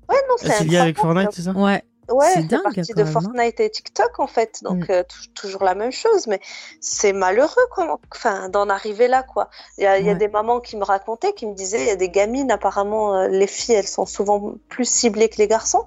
Ouais, 0.09 0.17
non, 0.27 0.35
ah, 0.43 0.51
c'est 0.57 0.63
lié 0.63 0.77
avec 0.77 0.97
Fortnite, 0.97 1.29
c'est 1.31 1.43
ça? 1.43 1.51
Ouais. 1.51 1.83
Ouais, 2.11 2.33
c'est 2.33 2.61
partie 2.61 2.93
de 2.93 3.01
hein. 3.01 3.05
Fortnite 3.05 3.59
et 3.59 3.69
TikTok 3.69 4.19
en 4.19 4.27
fait, 4.27 4.59
donc 4.63 4.89
mm. 4.89 4.91
euh, 4.91 5.03
toujours 5.35 5.63
la 5.63 5.75
même 5.75 5.91
chose, 5.91 6.27
mais 6.27 6.39
c'est 6.79 7.13
malheureux 7.13 7.67
quoi. 7.71 7.99
Enfin, 8.13 8.49
d'en 8.49 8.69
arriver 8.69 9.07
là 9.07 9.23
quoi. 9.23 9.49
Il 9.77 9.83
y 9.83 9.87
a, 9.87 9.99
y 9.99 10.09
a, 10.09 10.15
des 10.15 10.27
mamans 10.27 10.59
qui 10.59 10.77
me 10.77 10.83
racontaient, 10.83 11.33
qui 11.33 11.45
me 11.45 11.53
disaient, 11.53 11.81
il 11.81 11.87
y 11.87 11.91
a 11.91 11.95
des 11.95 12.09
gamines 12.09 12.51
apparemment, 12.51 13.15
euh, 13.15 13.27
les 13.27 13.47
filles, 13.47 13.75
elles 13.75 13.87
sont 13.87 14.05
souvent 14.05 14.53
plus 14.69 14.85
ciblées 14.85 15.29
que 15.29 15.37
les 15.37 15.47
garçons, 15.47 15.85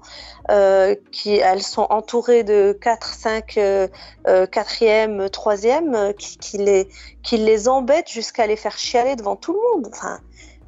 euh, 0.51 0.95
qui 1.11 1.35
elles 1.35 1.63
sont 1.63 1.87
entourées 1.89 2.43
de 2.43 2.77
4, 2.79 3.13
5, 3.13 3.57
euh, 3.57 3.87
4e, 4.25 5.27
3e, 5.29 6.13
qui, 6.15 6.37
qui, 6.37 6.57
les 6.57 6.87
qui 7.21 7.37
les 7.37 7.67
embêtent 7.67 8.09
jusqu'à 8.09 8.47
les 8.47 8.55
faire 8.55 8.77
chialer 8.77 9.15
devant 9.15 9.35
tout 9.35 9.53
le 9.53 9.59
monde. 9.73 9.89
Enfin, 9.91 10.19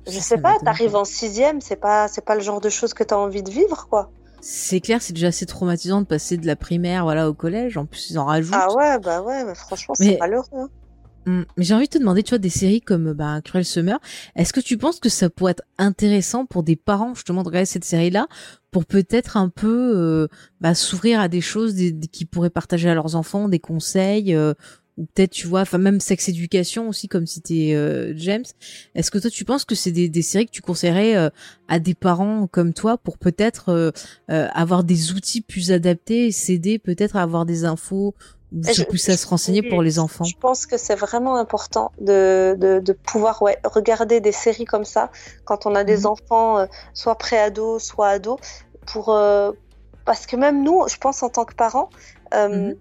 je 0.07 0.19
sais 0.19 0.37
pas, 0.37 0.57
t'arrives 0.63 0.95
en 0.95 1.05
sixième, 1.05 1.61
c'est 1.61 1.75
pas 1.75 2.07
c'est 2.07 2.23
pas 2.23 2.35
le 2.35 2.41
genre 2.41 2.61
de 2.61 2.69
choses 2.69 2.93
que 2.93 3.03
t'as 3.03 3.15
envie 3.15 3.43
de 3.43 3.51
vivre 3.51 3.87
quoi 3.89 4.09
c'est 4.47 4.79
clair, 4.79 5.01
c'est 5.01 5.13
déjà 5.13 5.29
assez 5.29 5.47
traumatisant 5.47 6.01
de 6.01 6.05
passer 6.05 6.37
de 6.37 6.45
la 6.45 6.55
primaire 6.55 7.03
voilà 7.03 7.27
au 7.27 7.33
collège. 7.33 7.77
En 7.77 7.87
plus, 7.87 8.11
ils 8.11 8.19
en 8.19 8.25
rajoutent. 8.25 8.53
Ah 8.55 8.71
ouais, 8.75 8.99
bah 8.99 9.23
ouais, 9.23 9.43
mais 9.43 9.55
franchement, 9.55 9.95
c'est 9.95 10.19
malheureux. 10.19 10.45
Hein. 10.53 10.69
Hmm, 11.25 11.41
mais 11.57 11.63
j'ai 11.63 11.73
envie 11.73 11.87
de 11.87 11.89
te 11.89 11.97
demander, 11.97 12.21
tu 12.21 12.29
vois, 12.29 12.37
des 12.37 12.51
séries 12.51 12.81
comme 12.81 13.13
bah, 13.13 13.41
Cruel 13.43 13.65
Summer, 13.65 13.99
est-ce 14.35 14.53
que 14.53 14.59
tu 14.59 14.77
penses 14.77 14.99
que 14.99 15.09
ça 15.09 15.31
pourrait 15.31 15.53
être 15.53 15.63
intéressant 15.79 16.45
pour 16.45 16.61
des 16.61 16.75
parents 16.75 17.15
justement 17.15 17.41
de 17.41 17.47
regarder 17.47 17.65
cette 17.65 17.85
série-là, 17.85 18.27
pour 18.69 18.85
peut-être 18.85 19.35
un 19.35 19.49
peu 19.49 19.93
euh, 19.95 20.27
bah, 20.61 20.75
s'ouvrir 20.75 21.19
à 21.19 21.27
des 21.27 21.41
choses 21.41 21.73
des, 21.73 21.97
qui 22.11 22.25
pourraient 22.25 22.51
partager 22.51 22.87
à 22.87 22.93
leurs 22.93 23.15
enfants, 23.15 23.49
des 23.49 23.57
conseils, 23.57 24.35
euh, 24.35 24.53
ou 24.97 25.05
peut-être 25.05 25.31
tu 25.31 25.47
vois 25.47 25.61
enfin 25.61 25.77
même 25.77 25.99
sex 25.99 26.29
éducation 26.29 26.87
aussi 26.87 27.07
comme 27.07 27.27
c'était 27.27 27.73
euh, 27.73 28.13
James. 28.15 28.45
Est-ce 28.93 29.11
que 29.11 29.17
toi 29.17 29.29
tu 29.29 29.43
penses 29.43 29.65
que 29.65 29.75
c'est 29.75 29.91
des, 29.91 30.09
des 30.09 30.21
séries 30.21 30.45
que 30.45 30.51
tu 30.51 30.61
conseillerais 30.61 31.15
euh, 31.15 31.29
à 31.67 31.79
des 31.79 31.93
parents 31.93 32.47
comme 32.47 32.73
toi 32.73 32.97
pour 32.97 33.17
peut-être 33.17 33.69
euh, 33.69 33.91
avoir 34.27 34.83
des 34.83 35.11
outils 35.11 35.41
plus 35.41 35.71
adaptés 35.71 36.27
et 36.27 36.31
s'aider 36.31 36.79
peut-être 36.79 37.15
à 37.15 37.21
avoir 37.21 37.45
des 37.45 37.65
infos 37.65 38.13
ou 38.53 38.83
plus 38.87 39.09
à 39.09 39.17
se 39.17 39.27
renseigner 39.27 39.63
pour 39.63 39.81
les 39.81 39.99
enfants? 39.99 40.23
je 40.23 40.37
pense 40.39 40.65
que 40.65 40.77
c'est 40.77 40.95
vraiment 40.95 41.35
important 41.35 41.91
de, 41.99 42.55
de, 42.57 42.79
de, 42.79 42.93
pouvoir 42.93 43.41
ouais, 43.41 43.57
regarder 43.65 44.21
des 44.21 44.31
séries 44.31 44.63
comme 44.63 44.85
ça 44.85 45.11
quand 45.43 45.65
on 45.65 45.75
a 45.75 45.83
des 45.83 45.99
mhm. 45.99 46.05
enfants 46.05 46.67
soit 46.93 47.15
pré-ados 47.15 47.83
soit 47.83 48.07
ados 48.07 48.39
pour 48.85 49.07
parce 50.05 50.25
que 50.25 50.37
même 50.37 50.63
nous 50.63 50.87
je 50.87 50.95
pense 50.97 51.21
en 51.21 51.29
tant 51.29 51.43
que 51.43 51.55
parents 51.55 51.89
mhm 52.33 52.75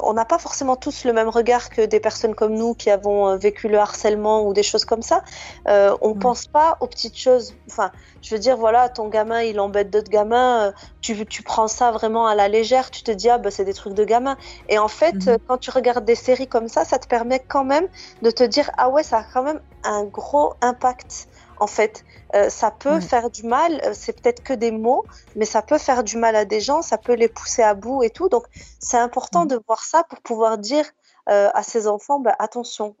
on 0.00 0.14
n'a 0.14 0.24
pas 0.24 0.38
forcément 0.38 0.76
tous 0.76 1.04
le 1.04 1.12
même 1.12 1.28
regard 1.28 1.68
que 1.68 1.82
des 1.82 2.00
personnes 2.00 2.34
comme 2.34 2.54
nous 2.54 2.74
qui 2.74 2.90
avons 2.90 3.28
euh, 3.28 3.36
vécu 3.36 3.68
le 3.68 3.78
harcèlement 3.78 4.46
ou 4.46 4.54
des 4.54 4.62
choses 4.62 4.84
comme 4.84 5.02
ça. 5.02 5.22
Euh, 5.68 5.96
on 6.00 6.14
ne 6.14 6.20
pense 6.20 6.46
pas 6.46 6.76
aux 6.80 6.86
petites 6.86 7.18
choses. 7.18 7.54
Enfin, 7.68 7.90
je 8.22 8.34
veux 8.34 8.38
dire, 8.38 8.56
voilà, 8.56 8.88
ton 8.88 9.08
gamin, 9.08 9.42
il 9.42 9.60
embête 9.60 9.90
d'autres 9.90 10.10
gamins. 10.10 10.68
Euh, 10.68 10.72
tu, 11.00 11.26
tu 11.26 11.42
prends 11.42 11.68
ça 11.68 11.90
vraiment 11.90 12.26
à 12.26 12.34
la 12.34 12.48
légère. 12.48 12.90
Tu 12.90 13.02
te 13.02 13.10
dis, 13.10 13.28
ah, 13.28 13.38
bah, 13.38 13.50
c'est 13.50 13.64
des 13.64 13.74
trucs 13.74 13.94
de 13.94 14.04
gamins. 14.04 14.36
Et 14.68 14.78
en 14.78 14.88
fait, 14.88 15.26
mhm. 15.26 15.38
quand 15.46 15.58
tu 15.58 15.70
regardes 15.70 16.04
des 16.04 16.14
séries 16.14 16.48
comme 16.48 16.68
ça, 16.68 16.84
ça 16.84 16.98
te 16.98 17.06
permet 17.06 17.40
quand 17.40 17.64
même 17.64 17.86
de 18.22 18.30
te 18.30 18.44
dire, 18.44 18.70
ah 18.78 18.88
ouais, 18.88 19.02
ça 19.02 19.18
a 19.18 19.24
quand 19.24 19.42
même 19.42 19.60
un 19.84 20.04
gros 20.04 20.54
impact 20.62 21.28
en 21.62 21.66
fait. 21.66 22.04
Euh, 22.34 22.50
ça 22.50 22.70
peut 22.70 23.00
faire 23.00 23.30
du 23.30 23.44
mal, 23.44 23.80
euh, 23.84 23.92
c'est 23.94 24.20
peut-être 24.20 24.42
que 24.42 24.52
des 24.52 24.72
mots, 24.72 25.04
mais 25.36 25.44
ça 25.44 25.62
peut 25.62 25.78
faire 25.78 26.02
du 26.02 26.16
mal 26.16 26.34
à 26.34 26.44
des 26.44 26.60
gens, 26.60 26.82
ça 26.82 26.98
peut 26.98 27.14
les 27.14 27.28
pousser 27.28 27.62
à 27.62 27.74
bout 27.74 28.02
et 28.02 28.10
tout. 28.10 28.28
Donc 28.28 28.44
c'est 28.80 28.98
important 28.98 29.46
de 29.46 29.60
voir 29.66 29.84
ça 29.84 30.02
pour 30.04 30.20
pouvoir 30.22 30.58
dire 30.58 30.84
euh, 31.28 31.50
à 31.54 31.62
ses 31.62 31.86
enfants, 31.86 32.18
bah, 32.18 32.34
attention, 32.38 32.96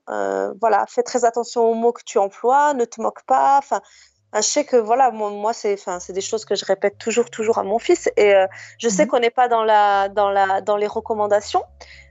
voilà, 0.60 0.86
fais 0.88 1.02
très 1.02 1.24
attention 1.24 1.62
aux 1.68 1.74
mots 1.74 1.92
que 1.92 2.04
tu 2.04 2.18
emploies, 2.18 2.72
ne 2.74 2.84
te 2.84 3.00
moque 3.00 3.24
pas. 3.26 3.58
Enfin, 3.58 3.80
je 4.34 4.42
sais 4.42 4.64
que 4.64 4.76
voilà, 4.76 5.10
moi, 5.10 5.30
moi 5.30 5.52
c'est, 5.52 5.74
enfin, 5.74 5.98
c'est 5.98 6.12
des 6.12 6.20
choses 6.20 6.44
que 6.44 6.54
je 6.54 6.64
répète 6.64 6.98
toujours, 6.98 7.28
toujours 7.30 7.58
à 7.58 7.64
mon 7.64 7.78
fils, 7.78 8.08
et 8.16 8.32
je 8.78 8.88
sais 8.88 9.04
mmh 9.04 9.08
qu'on 9.08 9.18
n'est 9.18 9.30
pas 9.30 9.48
dans 9.48 9.64
la, 9.64 10.08
dans 10.08 10.30
la, 10.30 10.60
dans 10.60 10.76
les 10.76 10.86
recommandations, 10.86 11.64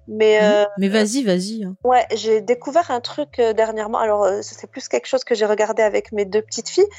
mais, 0.08 0.40
euh, 0.42 0.66
mais 0.78 0.90
vas-y, 0.90 1.24
vas-y. 1.24 1.64
Hein. 1.64 1.76
Ouais, 1.84 2.06
j'ai 2.14 2.42
découvert 2.42 2.92
un 2.92 3.02
truc 3.02 3.40
euh, 3.40 3.54
dernièrement. 3.54 4.00
Alors, 4.00 4.24
euh, 4.24 4.42
c'est 4.42 4.70
plus 4.70 4.88
quelque 4.88 5.06
chose 5.06 5.24
que 5.24 5.36
j'ai 5.36 5.46
regardé 5.46 5.84
avec 5.84 6.12
mes 6.12 6.26
deux 6.26 6.42
petites 6.42 6.70
filles, 6.70 6.90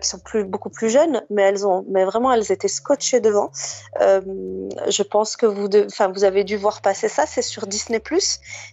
qui 0.00 0.08
sont 0.08 0.20
plus, 0.20 0.44
beaucoup 0.44 0.70
plus 0.70 0.90
jeunes, 0.90 1.24
mais 1.28 1.42
elles 1.42 1.66
ont, 1.66 1.84
mais 1.88 2.04
vraiment, 2.04 2.32
elles 2.32 2.52
étaient 2.52 2.68
scotchées 2.68 3.18
devant. 3.18 3.50
je 3.98 5.02
pense 5.02 5.36
que 5.36 5.46
vous, 5.46 5.68
enfin, 5.86 6.06
vous 6.06 6.22
avez 6.22 6.44
dû 6.44 6.56
voir 6.56 6.82
passer 6.82 7.08
ça. 7.08 7.26
C'est 7.26 7.42
sur 7.42 7.66
Disney+. 7.66 8.00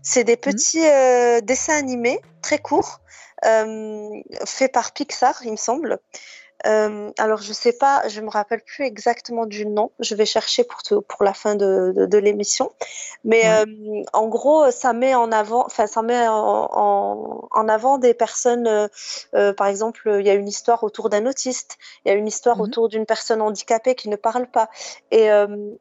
C'est 0.04 0.24
des 0.24 0.34
mmh. 0.34 0.38
petits 0.38 0.86
dessins 1.44 1.80
animés 1.80 2.22
très 2.44 2.60
courts, 2.60 3.02
faits 3.42 4.72
par 4.72 4.92
Pixar, 4.92 5.42
il 5.46 5.52
me 5.52 5.58
semble. 5.58 6.00
Euh, 6.66 7.12
alors 7.18 7.42
je 7.42 7.54
sais 7.54 7.74
pas, 7.74 8.08
je 8.10 8.20
me 8.22 8.30
rappelle 8.30 8.62
plus 8.62 8.86
exactement 8.86 9.46
du 9.46 9.66
nom. 9.66 9.92
Je 10.00 10.14
vais 10.16 10.26
chercher 10.26 10.64
pour 10.64 10.80
pour 11.08 11.24
la 11.24 11.34
fin 11.34 11.56
de, 11.56 11.94
de, 11.96 12.06
de 12.06 12.18
l'émission. 12.18 12.72
Mais 13.24 13.44
euh, 13.46 13.66
en 14.14 14.28
gros, 14.28 14.70
ça 14.72 14.94
met 14.94 15.16
en 15.16 15.32
avant, 15.32 15.66
enfin 15.66 15.88
ça 15.88 16.02
met 16.02 16.28
en, 16.28 17.48
en, 17.52 17.68
avant 17.70 17.98
des 17.98 18.14
personnes. 18.14 18.90
Euh, 19.34 19.54
par 19.54 19.68
exemple, 19.68 20.18
il 20.20 20.26
y 20.26 20.30
a 20.30 20.34
une 20.34 20.48
histoire 20.48 20.84
autour 20.84 21.10
d'un 21.10 21.26
autiste. 21.26 21.78
Il 22.06 22.10
y 22.10 22.12
a 22.12 22.16
une 22.16 22.28
histoire 22.28 22.58
mmh 22.58 22.62
autour 22.62 22.90
d'une 22.90 23.06
personne 23.06 23.42
handicapée 23.42 23.96
qui 23.96 24.10
ne 24.10 24.18
parle 24.18 24.46
pas. 24.46 24.70
Et, 25.12 25.30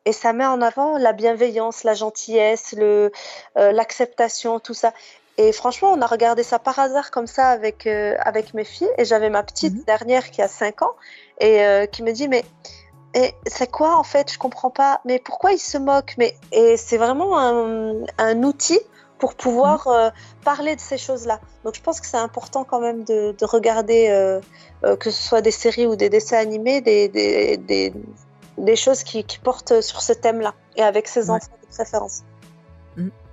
et 0.05 0.13
ça 0.13 0.33
met 0.33 0.47
en 0.47 0.63
avant 0.63 0.97
la 0.97 1.13
bienveillance, 1.13 1.83
la 1.83 1.95
gentillesse, 1.95 2.73
le 2.77 3.11
l'acceptation, 3.57 4.61
tout 4.61 4.75
ça. 4.75 4.93
Et 5.39 5.53
franchement, 5.53 5.93
on 5.93 6.03
a 6.03 6.07
regardé 6.07 6.43
ça 6.43 6.59
par 6.59 6.81
hasard 6.81 7.13
comme 7.13 7.29
ça 7.29 7.49
avec, 7.49 7.87
euh, 7.87 8.17
avec 8.19 8.55
mes 8.55 8.65
filles. 8.65 8.91
Et 8.99 9.05
j'avais 9.05 9.31
ma 9.31 9.45
petite 9.45 9.75
mhm. 9.75 9.85
dernière 9.85 10.31
qui 10.33 10.43
a 10.43 10.49
5 10.49 10.83
ans 10.83 10.93
et 11.41 11.65
euh, 11.65 11.87
qui 11.87 12.03
me 12.03 12.11
dit 12.11 12.27
Mais 12.27 12.45
et 13.15 13.33
c'est 13.47 13.71
quoi 13.71 13.97
en 13.97 14.03
fait? 14.03 14.33
Je 14.33 14.39
comprends 14.39 14.71
pas. 14.71 15.01
Mais 15.05 15.21
pourquoi 15.21 15.53
ils 15.53 15.61
se 15.61 15.79
moquent? 15.79 16.17
Mais 16.19 16.37
Et 16.51 16.77
c'est 16.77 16.99
vraiment 16.99 17.39
un, 17.39 18.05
un, 18.19 18.43
outil 18.43 18.81
pour 19.21 19.35
pouvoir 19.35 19.87
mhm. 19.87 19.95
euh, 19.95 20.11
parler 20.45 20.75
de 20.75 20.81
ces 20.81 20.99
choses-là. 20.99 21.39
Donc 21.65 21.77
je 21.77 21.83
pense 21.83 22.01
que 22.01 22.07
c'est 22.09 22.17
important 22.17 22.65
quand 22.65 22.81
même 22.81 23.05
de, 23.05 23.33
de 23.39 23.45
regarder, 23.45 24.41
que 24.83 25.11
ce 25.11 25.23
soit 25.23 25.41
des 25.41 25.53
séries 25.53 25.87
ou 25.87 25.95
des 25.95 26.09
dessins 26.09 26.39
animés, 26.39 26.81
des, 26.81 27.07
des, 27.09 27.57
des, 27.59 27.93
des 28.57 28.77
choses 28.77 29.05
qui, 29.05 29.23
qui, 29.23 29.39
portent 29.39 29.81
sur 29.83 30.03
ce 30.03 30.13
thème-là 30.13 30.55
et 30.77 30.83
avec 30.83 31.07
ses 31.07 31.31
enfants 31.31 31.47
de 31.63 31.75
préférence. 31.75 32.25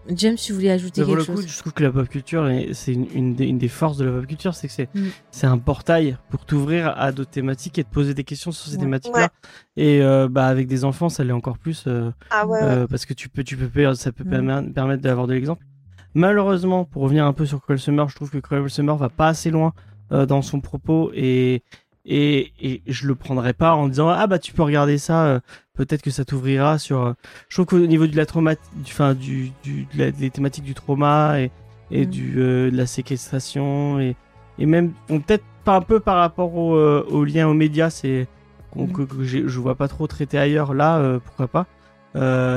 James, 0.09 0.35
tu 0.35 0.53
voulais 0.53 0.72
ajouter 0.72 1.01
quelque 1.01 1.17
chose 1.17 1.25
Pour 1.25 1.35
le 1.35 1.42
coup, 1.42 1.48
je 1.48 1.58
trouve 1.59 1.74
que 1.74 1.84
la 1.84 1.92
pop 1.92 2.08
culture, 2.08 2.50
c'est 2.74 2.93
une, 2.93 3.35
des, 3.35 3.67
forces 3.67 3.98
de 3.98 4.06
la 4.06 4.11
pop 4.11 4.27
culture, 4.27 4.53
c'est 4.53 4.67
que 4.67 4.74
c'est 4.74 4.90
mm. 4.93 5.51
un 5.51 5.58
portail 5.58 6.17
pour 6.30 6.45
t'ouvrir 6.45 6.93
à 6.98 7.11
d'autres 7.11 7.32
thématiques 7.32 7.80
et 7.80 7.84
te 7.84 7.90
poser 7.90 8.14
des 8.14 8.24
questions 8.24 8.51
sur 8.51 8.72
ces 8.72 8.77
thématiques-là. 8.77 9.30
Et 9.77 10.01
euh, 10.01 10.27
bah 10.30 10.48
avec 10.48 10.67
des 10.67 10.85
enfants, 10.85 11.09
ça 11.09 11.24
l'est 11.24 11.34
encore 11.34 11.58
plus 11.58 11.85
euh, 11.88 12.11
ah 12.30 12.45
euh, 12.50 12.88
parce 12.88 13.06
que 13.06 13.14
tu 13.14 13.30
peux 13.30 13.43
tu 13.43 13.58
peux 13.58 13.95
ça 13.95 14.11
peut 14.11 14.24
mm. 14.24 14.74
permettre 14.74 15.01
d'avoir 15.01 15.27
de 15.27 15.34
l'exemple. 15.34 15.66
Malheureusement, 16.14 16.85
pour 16.85 17.01
revenir 17.01 17.25
un 17.25 17.34
peu 17.34 17.45
sur 17.45 17.61
Cruel 17.61 17.80
Summer, 17.80 18.08
je 18.08 18.16
trouve 18.16 18.30
que 18.30 18.38
Cruel 18.38 18.69
Summer 18.69 18.95
va 18.95 19.09
pas 19.09 19.27
assez 19.27 19.51
loin 19.51 19.74
dans 20.11 20.43
son 20.43 20.61
propos 20.61 21.11
et 21.16 21.64
et, 22.06 22.51
et 22.61 22.82
je 22.88 23.08
le 23.08 23.16
prendrai 23.16 23.53
pas 23.53 23.74
en 23.74 23.88
disant 23.88 24.09
ah 24.09 24.27
bah 24.27 24.40
tu 24.40 24.53
peux 24.53 24.64
regarder 24.64 24.98
ça 24.98 25.25
euh, 25.25 25.40
peut-être 25.74 26.01
que 26.01 26.11
ça 26.11 26.24
t'ouvrira 26.24 26.77
sur 26.77 27.01
euh, 27.01 27.14
je 27.50 27.56
trouve 27.56 27.66
qu'au 27.66 27.88
niveau 27.88 28.06
de 28.06 28.16
la 28.16 28.25
trauma 28.25 28.56
du 28.56 28.92
enfin 28.92 29.14
du, 29.14 29.51
du 29.64 29.88
de 29.93 30.00
la, 30.00 30.11
des 30.11 30.30
thématiques 30.30 30.64
du 30.64 30.75
trauma 30.75 31.40
et 31.40 31.51
et 31.92 32.06
mm. 32.06 32.09
du 32.09 32.35
euh, 32.38 32.72
de 32.72 32.77
la 32.77 32.85
séquestration 32.85 34.00
et 34.00 34.16
et 34.59 34.66
même 34.66 34.92
peut-être 35.08 35.43
pas 35.64 35.75
un 35.75 35.82
peu 35.82 36.00
par 36.00 36.17
rapport 36.17 36.56
au, 36.56 36.77
au 36.77 37.24
lien 37.25 37.48
aux 37.48 37.53
médias 37.56 37.90
c'est 37.90 38.27
mm. 38.75 38.92
que, 38.92 39.01
que 39.01 39.24
je 39.24 39.59
vois 39.59 39.75
pas 39.75 39.88
trop 39.88 40.06
traité 40.06 40.38
ailleurs 40.38 40.74
là 40.75 41.19
pourquoi 41.25 41.48
pas 41.48 41.66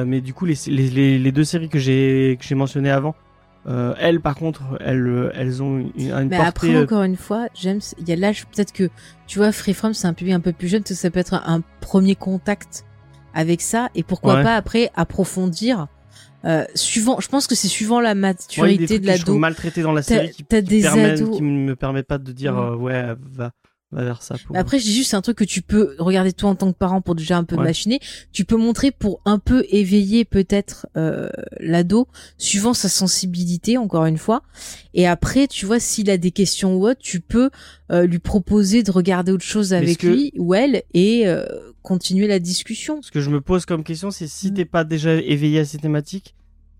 mais 0.05 0.21
du 0.21 0.35
coup 0.35 0.45
les, 0.45 0.57
les, 0.67 1.19
les 1.19 1.33
deux 1.33 1.45
séries 1.45 1.71
que 1.71 1.79
j'ai 1.79 2.37
que 2.39 2.45
j'ai 2.45 2.55
mentionnées 2.55 2.91
avant 2.91 3.15
euh, 3.67 3.95
elles, 3.99 4.21
par 4.21 4.35
contre, 4.35 4.63
elles, 4.81 5.31
elles 5.35 5.63
ont 5.63 5.79
une, 5.79 5.93
une 5.97 6.29
Mais 6.29 6.37
après, 6.37 6.75
euh, 6.75 6.85
encore 6.85 7.03
une 7.03 7.17
fois, 7.17 7.49
James, 7.55 7.81
il 7.99 8.09
y 8.09 8.13
a 8.13 8.17
l'âge, 8.17 8.47
peut-être 8.47 8.73
que, 8.73 8.89
tu 9.27 9.39
vois, 9.39 9.53
Freeframe, 9.53 9.95
c'est 9.95 10.07
un 10.07 10.15
public 10.15 10.35
un 10.35 10.41
peu 10.41 10.53
plus 10.53 10.69
jeune, 10.69 10.85
ça 10.85 11.11
peut 11.11 11.21
être 11.21 11.35
un, 11.35 11.63
premier 11.81 12.15
contact 12.15 12.85
avec 13.35 13.61
ça, 13.61 13.89
et 13.95 14.03
pourquoi 14.03 14.43
pas 14.43 14.57
après 14.57 14.91
approfondir 14.95 15.89
euh, 16.45 16.65
suivant, 16.75 17.19
je 17.21 17.29
pense 17.29 17.49
que 17.49 17.57
c'est 17.57 17.69
suivant 17.69 18.01
la 18.01 18.15
maturité 18.15 19.01
de 19.01 19.07
l'ado. 19.07 19.37
maltraité 19.37 19.83
dans 19.83 19.93
la 19.93 20.03
série 20.03 20.31
qui, 20.31 20.45
qui, 20.45 20.63
des 20.63 20.87
ados... 20.87 21.37
qui 21.37 21.43
me 21.43 21.75
permet 21.75 22.05
pas 22.05 22.19
de 22.19 22.31
dire 22.31 22.57
euh, 22.57 22.77
ouais 22.77 23.15
va 23.33 23.51
vers 23.93 24.23
ça. 24.23 24.37
Pour... 24.47 24.57
Après, 24.57 24.79
je 24.79 24.85
dis 24.85 24.95
juste 24.95 25.11
c'est 25.11 25.17
un 25.17 25.23
truc 25.23 25.39
que 25.39 25.45
tu 25.45 25.63
peux 25.63 25.95
regarder 25.99 26.33
toi 26.33 26.51
en 26.51 26.55
tant 26.55 26.73
que 26.73 26.77
parent 26.77 27.01
pour 27.01 27.15
déjà 27.15 27.39
un 27.39 27.45
peu 27.45 27.57
machiner. 27.57 28.01
Tu 28.33 28.45
peux 28.45 28.57
montrer 28.57 28.91
pour 28.91 29.21
un 29.25 29.39
peu 29.39 29.65
éveiller 29.71 30.25
peut-être 30.25 30.87
euh, 30.97 31.29
l'ado 31.61 32.09
suivant 32.37 32.75
sa 32.75 32.89
sensibilité 32.89 33.79
encore 33.79 34.05
une 34.07 34.19
fois. 34.19 34.43
Et 34.95 35.07
après, 35.07 35.47
tu 35.47 35.67
vois 35.67 35.81
s'il 35.81 36.11
a 36.11 36.19
des 36.19 36.31
questions 36.31 36.77
ou 36.77 36.87
autre, 36.87 37.01
tu 37.01 37.21
peux 37.21 37.51
euh, 37.91 38.07
lui 38.07 38.19
proposer 38.19 38.83
de 38.83 38.91
regarder 38.91 39.33
autre 39.33 39.45
chose 39.45 39.73
avec 39.73 40.03
lui 40.03 40.33
ou 40.37 40.55
elle 40.55 40.83
et 40.93 41.27
euh, 41.27 41.47
continuer 41.83 42.27
la 42.27 42.39
discussion. 42.39 43.01
Ce 43.03 43.11
que 43.11 43.21
je 43.21 43.31
me 43.31 43.41
pose 43.41 43.65
comme 43.65 43.85
question, 43.85 44.11
c'est 44.11 44.29
si 44.29 44.51
mm. 44.51 44.55
t'es 44.55 44.65
pas 44.65 44.85
déjà 44.85 45.15
éveillé 45.15 45.61
à 45.61 45.65
ces 45.65 45.79
thématiques, 45.79 46.35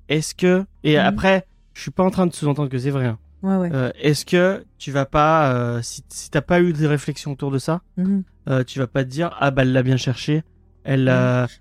est-ce 0.09 0.35
que 0.35 0.65
et 0.85 0.97
mm. 0.97 1.01
après, 1.01 1.47
je 1.73 1.83
suis 1.83 1.91
pas 1.91 2.05
en 2.05 2.11
train 2.11 2.27
de 2.27 2.35
sous-entendre 2.35 2.69
que 2.69 2.79
c'est 2.79 2.91
vrai. 2.91 3.07
Hein. 3.07 3.19
Ouais, 3.43 3.57
ouais. 3.57 3.71
Euh, 3.73 3.91
est-ce 4.01 4.25
que 4.25 4.65
tu 4.79 4.91
vas 4.91 5.07
pas, 5.07 5.53
euh, 5.55 5.81
si, 5.83 6.03
si 6.09 6.31
t'as 6.31 6.41
pas 6.41 6.61
eu 6.61 6.73
de 6.73 6.87
réflexion 6.87 7.33
autour 7.33 7.51
de 7.51 7.59
ça, 7.59 7.83
mm-hmm. 7.99 8.23
euh, 8.49 8.65
tu 8.65 8.79
vas 8.79 8.87
pas 8.87 9.05
te 9.05 9.09
dire 9.09 9.37
ah 9.39 9.51
bah 9.51 9.63
elle 9.63 9.73
l'a 9.73 9.83
bien 9.83 9.97
cherché, 9.97 10.43
elle. 10.85 11.05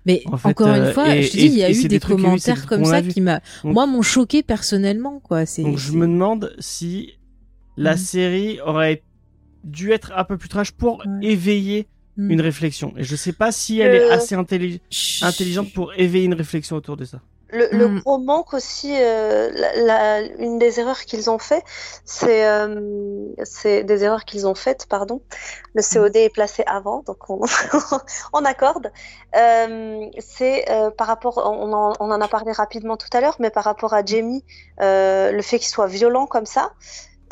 Mais 0.04 0.22
en 0.26 0.36
fait, 0.36 0.48
encore 0.48 0.74
une 0.74 0.92
fois, 0.92 1.20
je 1.20 1.28
te 1.28 1.36
dis, 1.36 1.46
il 1.46 1.58
y 1.58 1.62
a 1.62 1.70
eu 1.70 1.88
des, 1.88 2.00
commentaires 2.00 2.66
comme 2.66 2.84
ça 2.84 3.02
qui 3.02 3.20
m'a, 3.20 3.40
moi, 3.62 3.86
m'ont 3.86 4.02
choqué 4.02 4.42
personnellement 4.42 5.20
quoi. 5.20 5.46
C'est. 5.46 5.62
Donc 5.62 5.78
je 5.78 5.92
me 5.92 6.06
demande 6.06 6.54
si 6.58 7.12
la 7.76 7.94
mm. 7.94 7.98
série 7.98 8.60
aurait 8.60 9.02
dû 9.62 9.92
être 9.92 10.12
un 10.16 10.24
peu 10.24 10.36
plus 10.36 10.48
trash 10.48 10.72
pour 10.72 11.04
éveiller 11.22 11.86
mm. 12.16 12.30
une 12.30 12.40
réflexion. 12.40 12.92
Et 12.96 13.04
je 13.04 13.14
sais 13.14 13.32
pas 13.32 13.52
si 13.52 13.78
elle 13.78 13.94
est 13.94 14.10
assez 14.10 14.34
intelligente 14.34 15.72
pour 15.72 15.92
éveiller 15.94 16.24
une 16.24 16.34
réflexion 16.34 16.74
autour 16.74 16.96
de 16.96 17.04
ça. 17.04 17.20
Le, 17.50 17.68
le, 17.72 17.88
mm. 17.88 18.00
gros 18.00 18.18
manque 18.18 18.52
aussi, 18.52 18.94
euh, 18.94 19.50
la, 19.76 20.20
une 20.20 20.58
des 20.58 20.80
erreurs 20.80 21.00
qu'ils 21.00 21.30
ont 21.30 21.38
fait, 21.38 21.64
c'est 22.04 22.46
euh, 22.46 23.32
des 23.64 24.04
erreurs 24.04 24.24
qu'ils 24.24 24.46
ont 24.46 24.54
faites, 24.54 24.86
pardon. 24.86 25.22
Le 25.74 25.80
mm. 25.80 25.94
COD 25.94 26.16
est 26.16 26.28
placé 26.28 26.62
avant, 26.66 27.02
donc 27.02 27.30
on, 27.30 27.40
on 28.32 28.44
accorde. 28.44 28.92
Euh, 29.34 30.06
c'est 30.18 30.66
par 30.96 31.06
rapport, 31.06 31.38
on 31.38 31.72
en, 31.72 31.94
on 32.00 32.10
en, 32.10 32.20
a 32.20 32.28
parlé 32.28 32.52
rapidement 32.52 32.96
tout 32.96 33.08
à 33.12 33.20
l'heure, 33.20 33.36
mais 33.38 33.50
par 33.50 33.64
rapport 33.64 33.94
à 33.94 34.04
Jamie, 34.04 34.44
le 34.78 35.40
fait 35.42 35.58
qu'il 35.58 35.68
soit 35.68 35.86
violent 35.86 36.26
comme 36.26 36.46
ça. 36.46 36.72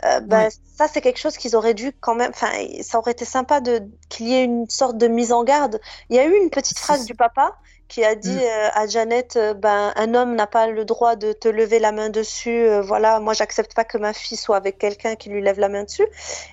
Euh, 0.05 0.21
bah, 0.21 0.49
ça 0.51 0.89
c'est 0.89 1.01
quelque 1.01 1.19
chose 1.19 1.39
qu'ils 1.39 1.57
auraient 1.57 1.73
dû 1.73 1.91
quand 2.01 2.15
même 2.15 2.29
enfin 2.29 2.51
ça 2.83 2.99
aurait 2.99 3.13
été 3.13 3.25
sympa 3.25 3.63
de 3.63 3.83
qu'il 4.11 4.29
y 4.29 4.35
ait 4.35 4.45
une 4.45 4.69
sorte 4.69 4.99
de 4.99 5.09
mise 5.09 5.33
en 5.33 5.43
garde 5.43 5.81
il 6.11 6.17
y 6.17 6.19
a 6.19 6.27
eu 6.27 6.35
une 6.35 6.51
petite 6.51 6.79
phrase 6.79 7.07
du 7.07 7.15
papa 7.15 7.57
qui 7.89 8.05
a 8.05 8.15
dit 8.15 8.35
mm. 8.35 8.39
euh, 8.39 8.69
à 8.75 8.87
Janet 8.87 9.37
euh, 9.37 9.55
ben 9.55 9.93
un 9.97 10.15
homme 10.15 10.35
n'a 10.35 10.47
pas 10.47 10.67
le 10.67 10.85
droit 10.85 11.17
de 11.17 11.33
te 11.33 11.49
lever 11.49 11.79
la 11.79 11.93
main 11.93 12.09
dessus 12.09 12.51
euh, 12.51 12.81
voilà 12.81 13.21
moi 13.21 13.33
j'accepte 13.33 13.75
pas 13.75 13.85
que 13.85 13.99
ma 13.99 14.13
fille 14.13 14.37
soit 14.37 14.57
avec 14.57 14.79
quelqu'un 14.79 15.15
qui 15.15 15.29
lui 15.29 15.43
lève 15.43 15.61
la 15.61 15.69
main 15.69 15.85
dessus. 15.85 16.07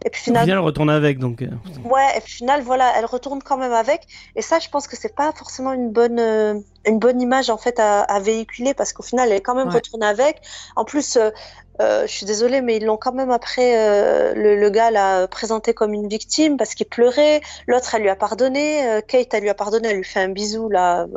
Et 0.06 0.10
puis 0.10 0.22
finalement 0.22 0.54
elle 0.54 0.60
retourne 0.60 0.90
avec 0.90 1.20
donc 1.20 1.44
ouais 1.86 2.18
et 2.18 2.22
puis 2.22 2.34
final 2.34 2.62
voilà 2.62 2.92
elle 2.98 3.06
retourne 3.06 3.42
quand 3.42 3.58
même 3.58 3.74
avec. 3.74 4.08
Et 4.36 4.42
ça 4.42 4.60
je 4.60 4.70
pense 4.70 4.88
que 4.88 4.96
c'est 4.96 5.16
pas 5.16 5.32
forcément 5.32 5.74
une 5.74 5.92
bonne 5.92 6.64
une 6.86 7.00
bonne 7.00 7.22
image 7.22 7.50
en 7.50 7.58
fait 7.58 7.80
à, 7.80 8.02
à 8.02 8.20
véhiculer 8.20 8.74
parce 8.74 8.94
qu'au 8.94 9.04
final 9.04 9.30
elle 9.30 9.38
est 9.38 9.42
quand 9.42 9.56
même 9.56 9.70
retournée 9.70 10.06
avec. 10.06 10.42
En 10.76 10.86
plus 10.86 11.16
euh, 11.16 11.32
je 11.80 12.08
suis 12.08 12.26
désolée, 12.26 12.62
mais 12.62 12.78
ils 12.78 12.86
l'ont 12.86 12.98
quand 12.98 13.14
même 13.14 13.32
après 13.32 13.78
euh, 13.78 14.34
le, 14.36 14.60
le, 14.60 14.70
gars 14.70 14.92
l'a 14.92 15.28
présenté 15.28 15.74
comme 15.74 15.94
une 15.94 16.08
victime 16.08 16.58
parce 16.58 16.76
qu'il 16.76 16.86
pleurait. 16.86 17.42
L'autre, 17.68 17.96
elle 17.96 18.04
lui 18.04 18.10
a 18.10 18.16
pardonné. 18.16 18.88
Euh, 18.88 19.02
Kate, 19.02 19.34
elle 19.34 19.44
lui 19.44 19.50
a 19.50 19.56
pardonné. 19.56 19.90
Elle 19.90 19.98
lui 19.98 20.04
fait 20.04 20.22
un 20.22 20.30
bisou 20.30 20.70
là. 20.70 21.08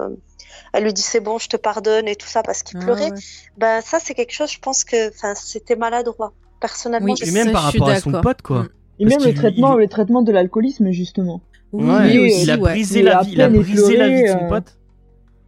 Elle 0.73 0.85
lui 0.85 0.93
dit 0.93 1.03
c'est 1.03 1.21
bon, 1.21 1.39
je 1.39 1.49
te 1.49 1.57
pardonne 1.57 2.09
et 2.09 2.17
tout 2.17 2.27
ça 2.27 2.43
parce 2.43 2.63
qu'il 2.63 2.79
ah 2.79 2.85
pleurait. 2.85 3.11
Ben 3.59 3.81
ça, 3.83 3.99
c'est 4.03 4.15
quelque 4.15 4.33
chose. 4.33 4.51
Je 4.51 4.59
pense 4.59 4.85
que, 4.85 5.11
enfin, 5.11 5.35
c'était 5.35 5.77
maladroit. 5.77 6.33
Personnellement, 6.59 7.13
oui, 7.13 7.29
et 7.29 7.31
même 7.33 7.53
par 7.53 7.65
rapport 7.65 7.91
à 7.91 8.01
son 8.01 8.13
pote, 8.13 8.41
quoi. 8.41 8.63
Mm. 8.63 8.69
Et 8.99 9.05
même 9.05 9.23
le 9.23 9.35
traitement, 9.35 9.75
le 9.75 9.89
traitement 9.89 10.23
de 10.23 10.33
l'alcoolisme 10.33 10.91
justement. 10.91 11.43
Oui, 11.73 12.33
il, 12.43 12.51
a 12.51 12.57
brisé 12.57 13.03
la 13.03 13.23
vie, 13.23 13.33
il 13.33 13.43
a 13.43 13.51
brisé 13.51 13.97
la 13.97 14.09
vie 14.09 14.23
de 14.23 14.29
son 14.29 14.49
pote. 14.49 14.79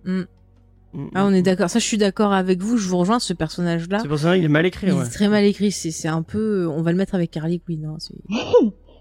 Mm. 0.04 0.22
Mm, 0.98 1.10
ah, 1.14 1.24
on 1.24 1.32
est 1.32 1.40
mm. 1.40 1.44
d'accord. 1.44 1.70
Ça, 1.70 1.78
je 1.78 1.84
suis 1.84 1.96
d'accord 1.96 2.32
avec 2.32 2.60
vous. 2.60 2.76
Je 2.76 2.88
vous 2.88 2.98
rejoins. 2.98 3.20
Ce 3.20 3.32
personnage-là. 3.32 4.00
Ce 4.00 4.08
personnage, 4.08 4.38
il 4.38 4.44
est 4.44 4.48
mal 4.48 4.66
écrit. 4.66 4.88
Il 4.88 4.92
est 4.92 5.10
très 5.10 5.28
mal 5.28 5.44
écrit. 5.44 5.70
C'est, 5.70 5.92
c'est 5.92 6.08
un 6.08 6.22
peu. 6.22 6.66
On 6.66 6.82
va 6.82 6.90
le 6.90 6.98
mettre 6.98 7.14
avec 7.14 7.36
Harley 7.36 7.60
Quinn. 7.64 7.84
Hein. 7.86 7.96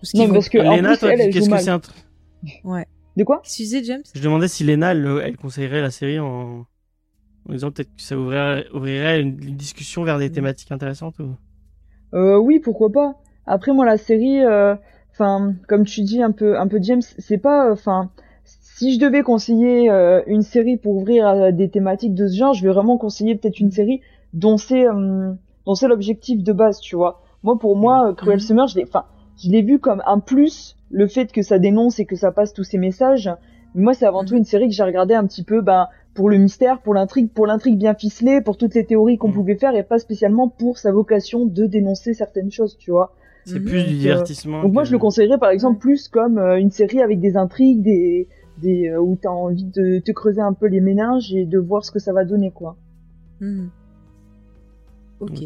parce 0.01 0.13
non, 0.13 0.29
parce 0.31 0.49
que 0.49 0.59
Lena, 0.59 0.95
toi, 0.95 1.15
qu'est-ce 1.15 1.49
que 1.49 1.57
c'est 1.57 1.69
un 1.69 1.81
Ouais. 2.63 2.85
De 3.15 3.23
quoi? 3.23 3.41
Excusez, 3.43 3.83
James? 3.83 4.03
Je 4.13 4.21
demandais 4.21 4.47
si 4.47 4.63
Lena, 4.63 4.91
elle, 4.91 5.37
conseillerait 5.37 5.81
la 5.81 5.89
série 5.89 6.19
en, 6.19 6.67
en 7.49 7.51
disant 7.51 7.71
peut-être 7.71 7.95
que 7.95 8.01
ça 8.01 8.15
ouvrirait, 8.15 8.67
ouvrirait 8.71 9.19
une, 9.21 9.37
discussion 9.37 10.03
vers 10.03 10.19
des 10.19 10.29
mm. 10.29 10.33
thématiques 10.33 10.71
intéressantes 10.71 11.17
ou. 11.17 11.35
Euh, 12.13 12.37
oui, 12.37 12.59
pourquoi 12.59 12.91
pas. 12.91 13.15
Après, 13.47 13.73
moi, 13.73 13.85
la 13.85 13.97
série, 13.97 14.43
euh, 14.43 14.75
enfin, 15.13 15.55
comme 15.67 15.83
tu 15.83 16.01
dis 16.01 16.21
un 16.21 16.31
peu, 16.31 16.59
un 16.59 16.67
peu 16.67 16.77
James, 16.79 17.01
c'est 17.01 17.39
pas, 17.39 17.71
enfin 17.71 18.11
si 18.77 18.93
je 18.93 18.99
devais 18.99 19.23
conseiller 19.23 19.89
euh, 19.89 20.21
une 20.27 20.43
série 20.43 20.77
pour 20.77 20.95
ouvrir 20.97 21.25
à 21.25 21.51
des 21.51 21.67
thématiques 21.67 22.13
de 22.13 22.27
ce 22.27 22.37
genre, 22.37 22.53
je 22.53 22.61
vais 22.61 22.71
vraiment 22.71 22.97
conseiller 22.99 23.35
peut-être 23.35 23.59
une 23.59 23.71
série 23.71 24.01
dont 24.33 24.57
c'est 24.57 24.87
euh, 24.87 25.31
dont 25.65 25.73
c'est 25.73 25.87
l'objectif 25.87 26.43
de 26.43 26.53
base, 26.53 26.79
tu 26.79 26.95
vois. 26.95 27.23
Moi, 27.41 27.57
pour 27.57 27.75
moi, 27.75 28.09
euh, 28.09 28.13
Cruel. 28.13 28.39
Summer, 28.39 28.67
je 28.67 28.75
l'ai, 28.75 28.83
enfin, 28.83 29.05
je 29.43 29.49
l'ai 29.49 29.63
vu 29.63 29.79
comme 29.79 30.03
un 30.05 30.19
plus, 30.19 30.75
le 30.91 31.07
fait 31.07 31.31
que 31.31 31.41
ça 31.41 31.57
dénonce 31.57 31.99
et 31.99 32.05
que 32.05 32.15
ça 32.15 32.31
passe 32.31 32.53
tous 32.53 32.63
ces 32.63 32.77
messages. 32.77 33.31
Mais 33.73 33.81
moi, 33.81 33.93
c'est 33.95 34.05
avant 34.05 34.23
tout 34.23 34.33
mhm. 34.33 34.39
une 34.39 34.45
série 34.45 34.67
que 34.67 34.75
j'ai 34.75 34.83
regardé 34.83 35.15
un 35.15 35.25
petit 35.25 35.43
peu, 35.43 35.61
ben, 35.61 35.87
pour 36.13 36.29
le 36.29 36.37
mystère, 36.37 36.79
pour 36.81 36.93
l'intrigue, 36.93 37.29
pour 37.29 37.47
l'intrigue 37.47 37.79
bien 37.79 37.95
ficelée, 37.95 38.41
pour 38.41 38.57
toutes 38.57 38.75
les 38.75 38.85
théories 38.85 39.17
qu'on 39.17 39.29
mhm. 39.29 39.33
pouvait 39.33 39.55
faire, 39.55 39.75
et 39.75 39.81
pas 39.81 39.97
spécialement 39.97 40.49
pour 40.49 40.77
sa 40.77 40.91
vocation 40.91 41.45
de 41.45 41.65
dénoncer 41.65 42.13
certaines 42.13 42.51
choses, 42.51 42.77
tu 42.77 42.91
vois. 42.91 43.15
C'est 43.43 43.59
plus 43.59 43.85
du 43.85 43.95
divertissement. 43.95 44.61
donc 44.61 44.73
moi, 44.73 44.83
je 44.83 44.91
le 44.91 44.99
conseillerais 44.99 45.37
par 45.37 45.51
exemple 45.51 45.79
plus 45.79 46.09
comme 46.09 46.37
une 46.37 46.69
série 46.69 47.01
avec 47.01 47.21
des 47.21 47.37
intrigues, 47.37 47.81
des 47.81 48.27
des 48.61 48.89
euh, 48.89 48.99
où 48.99 49.17
t'as 49.21 49.29
envie 49.29 49.63
de 49.63 49.99
te 49.99 50.11
creuser 50.11 50.41
un 50.41 50.53
peu 50.53 50.67
les 50.67 50.81
méninges 50.81 51.33
et 51.33 51.45
de 51.45 51.57
voir 51.57 51.85
ce 51.85 51.91
que 51.91 51.99
ça 51.99 52.13
va 52.13 52.25
donner 52.25 52.51
quoi. 52.51 52.75
Hmm. 53.39 53.67
Ok. 55.19 55.39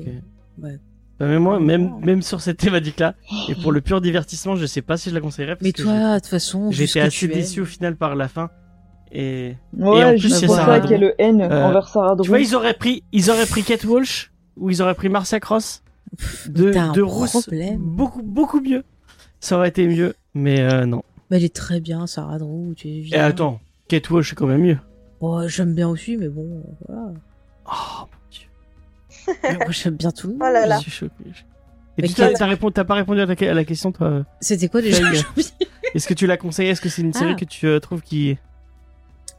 Ouais. 0.61 0.79
Bah, 1.19 1.27
mais 1.27 1.37
moi, 1.37 1.59
même, 1.59 1.99
même 2.03 2.23
sur 2.23 2.41
cette 2.41 2.57
thématique-là, 2.57 3.13
et 3.47 3.53
pour 3.53 3.71
le 3.71 3.81
pur 3.81 4.01
divertissement, 4.01 4.55
je 4.55 4.65
sais 4.65 4.81
pas 4.81 4.97
si 4.97 5.11
je 5.11 5.13
la 5.13 5.21
conseillerais. 5.21 5.55
mais 5.61 5.71
toi, 5.71 6.15
de 6.15 6.19
toute 6.19 6.27
façon, 6.27 6.71
j'étais 6.71 6.99
assez 6.99 7.27
déçu 7.27 7.61
au 7.61 7.65
final 7.65 7.95
par 7.95 8.15
la 8.15 8.27
fin. 8.27 8.49
Et, 9.11 9.55
ouais, 9.77 9.99
et 9.99 10.03
en 10.03 10.11
plus, 10.17 10.29
c'est 10.29 10.47
ça 10.47 10.79
qu'il 10.79 10.91
y 10.91 10.95
a 10.95 10.97
le 10.97 11.13
haine 11.19 11.41
euh, 11.41 11.67
envers 11.67 11.89
Sarah 11.89 12.15
Tu 12.21 12.29
vois, 12.29 12.39
ils 12.39 12.55
auraient 12.55 12.73
pris, 12.73 13.03
ils 13.11 13.29
auraient 13.29 13.45
pris 13.45 13.61
Kate 13.61 13.83
Walsh, 13.83 14.31
ou 14.57 14.71
ils 14.71 14.81
auraient 14.81 14.95
pris 14.95 15.09
Marcia 15.09 15.39
Cross, 15.39 15.83
de, 16.47 16.71
de 16.93 17.01
Rousse, 17.01 17.49
beaucoup, 17.77 18.23
beaucoup 18.23 18.61
mieux. 18.61 18.83
Ça 19.39 19.57
aurait 19.57 19.69
été 19.69 19.87
mieux, 19.87 20.15
mais 20.33 20.61
euh, 20.61 20.85
non. 20.85 21.03
Bah, 21.31 21.37
elle 21.37 21.45
est 21.45 21.55
très 21.55 21.79
bien, 21.79 22.07
Sarah 22.07 22.37
Drew. 22.39 22.75
Tu 22.75 23.07
Et 23.09 23.15
attends, 23.15 23.61
Kate 23.87 24.09
Walsh 24.09 24.33
est 24.33 24.35
quand 24.35 24.47
même 24.47 24.63
mieux. 24.63 24.77
Oh, 25.21 25.47
j'aime 25.47 25.73
bien 25.73 25.87
aussi, 25.87 26.17
mais 26.17 26.27
bon, 26.27 26.61
voilà. 26.85 27.13
Oh 27.67 28.01
mon 28.01 28.29
dieu. 28.29 29.57
moi, 29.57 29.71
j'aime 29.71 29.95
bien 29.95 30.11
tout 30.11 30.27
le 30.27 30.33
monde. 30.33 30.41
Oh 30.43 30.51
là 30.51 30.65
là. 30.65 30.75
Je 30.79 30.81
suis 30.81 30.91
choqué. 30.91 31.13
Et 31.97 32.07
tu 32.07 32.13
t'as, 32.15 32.83
pas 32.83 32.95
répondu 32.95 33.21
à, 33.21 33.25
la 33.25 33.63
question, 33.63 33.93
toi 33.93 34.25
C'était 34.41 34.67
quoi 34.67 34.81
déjà 34.81 35.03
Est-ce 35.95 36.05
que 36.05 36.13
tu 36.13 36.27
la 36.27 36.35
conseilles? 36.35 36.67
Est-ce 36.67 36.81
que 36.81 36.89
c'est 36.89 37.01
une 37.01 37.13
série 37.13 37.31
ah. 37.33 37.39
que 37.39 37.45
tu 37.45 37.65
euh, 37.65 37.79
trouves 37.79 38.01
qui. 38.01 38.37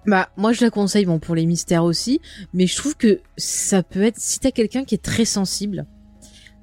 Bah, 0.07 0.31
moi, 0.39 0.55
je 0.55 0.65
la 0.65 0.71
conseille, 0.71 1.05
bon, 1.05 1.19
pour 1.19 1.35
les 1.35 1.45
mystères 1.45 1.85
aussi, 1.85 2.23
mais 2.55 2.67
je 2.67 2.77
trouve 2.77 2.97
que 2.97 3.21
ça 3.37 3.83
peut 3.83 4.03
être, 4.03 4.19
si 4.19 4.41
t'as 4.41 4.51
quelqu'un 4.51 4.85
qui 4.85 4.95
est 4.95 5.03
très 5.03 5.27
sensible, 5.27 5.85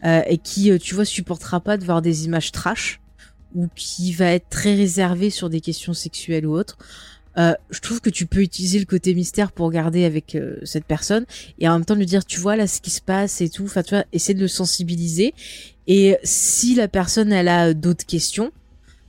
euh, 0.06 0.22
et 0.26 0.40
qui, 0.40 0.72
euh, 0.72 0.80
tu 0.80 0.96
vois, 0.96 1.06
supportera 1.06 1.60
pas 1.60 1.78
de 1.78 1.86
voir 1.86 2.02
des 2.02 2.26
images 2.26 2.52
trash, 2.52 3.00
ou 3.56 3.68
qui 3.76 4.14
va 4.14 4.32
être 4.34 4.50
très 4.50 4.76
réservé 4.76 5.30
sur 5.30 5.50
des 5.50 5.62
questions 5.62 5.94
sexuelles 5.94 6.46
ou 6.46 6.58
autres, 6.58 6.78
euh, 7.38 7.54
je 7.70 7.80
trouve 7.80 8.02
que 8.02 8.10
tu 8.10 8.26
peux 8.26 8.42
utiliser 8.42 8.80
le 8.80 8.86
côté 8.86 9.14
mystère 9.14 9.52
pour 9.52 9.68
regarder 9.68 10.04
avec 10.04 10.36
euh, 10.36 10.58
cette 10.64 10.86
personne 10.86 11.26
et 11.60 11.70
en 11.70 11.74
même 11.74 11.86
temps 11.86 11.96
lui 11.96 12.06
dire 12.06 12.26
tu 12.26 12.40
vois 12.40 12.56
là 12.56 12.68
ce 12.68 12.82
qui 12.82 12.90
se 12.90 13.02
passe 13.02 13.42
et 13.42 13.50
tout. 13.50 13.64
Enfin 13.64 13.84
tu 13.84 13.96
vois 13.96 14.04
essayer 14.12 14.34
de 14.34 14.42
le 14.42 14.48
sensibiliser. 14.48 15.34
Et 15.88 16.18
si 16.24 16.76
la 16.76 16.88
personne 16.88 17.32
elle 17.32 17.48
a 17.48 17.74
d'autres 17.74 18.06
questions 18.06 18.52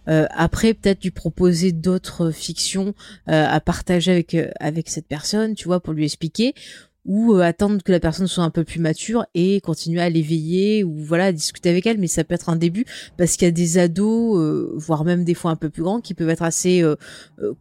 euh, 0.08 0.26
après 0.30 0.74
peut-être 0.74 1.02
lui 1.02 1.10
proposer 1.10 1.72
d'autres 1.72 2.30
fictions 2.30 2.94
à 3.26 3.60
partager 3.60 4.12
avec 4.12 4.36
avec 4.58 4.88
cette 4.88 5.06
personne 5.06 5.54
tu 5.54 5.64
vois 5.64 5.80
pour 5.80 5.92
lui 5.92 6.04
expliquer 6.04 6.54
ou 7.04 7.34
euh, 7.34 7.40
attendre 7.40 7.82
que 7.82 7.92
la 7.92 8.00
personne 8.00 8.26
soit 8.26 8.44
un 8.44 8.50
peu 8.50 8.64
plus 8.64 8.80
mature 8.80 9.24
et 9.34 9.60
continuer 9.60 10.00
à 10.00 10.10
l'éveiller 10.10 10.84
ou 10.84 10.96
voilà 10.98 11.26
à 11.26 11.32
discuter 11.32 11.70
avec 11.70 11.86
elle. 11.86 11.98
Mais 11.98 12.06
ça 12.06 12.24
peut 12.24 12.34
être 12.34 12.48
un 12.48 12.56
début 12.56 12.84
parce 13.16 13.36
qu'il 13.36 13.46
y 13.46 13.48
a 13.48 13.52
des 13.52 13.78
ados 13.78 14.38
euh, 14.38 14.72
voire 14.76 15.04
même 15.04 15.24
des 15.24 15.34
fois 15.34 15.50
un 15.50 15.56
peu 15.56 15.70
plus 15.70 15.82
grands 15.82 16.00
qui 16.00 16.14
peuvent 16.14 16.28
être 16.28 16.42
assez 16.42 16.82
euh, 16.82 16.96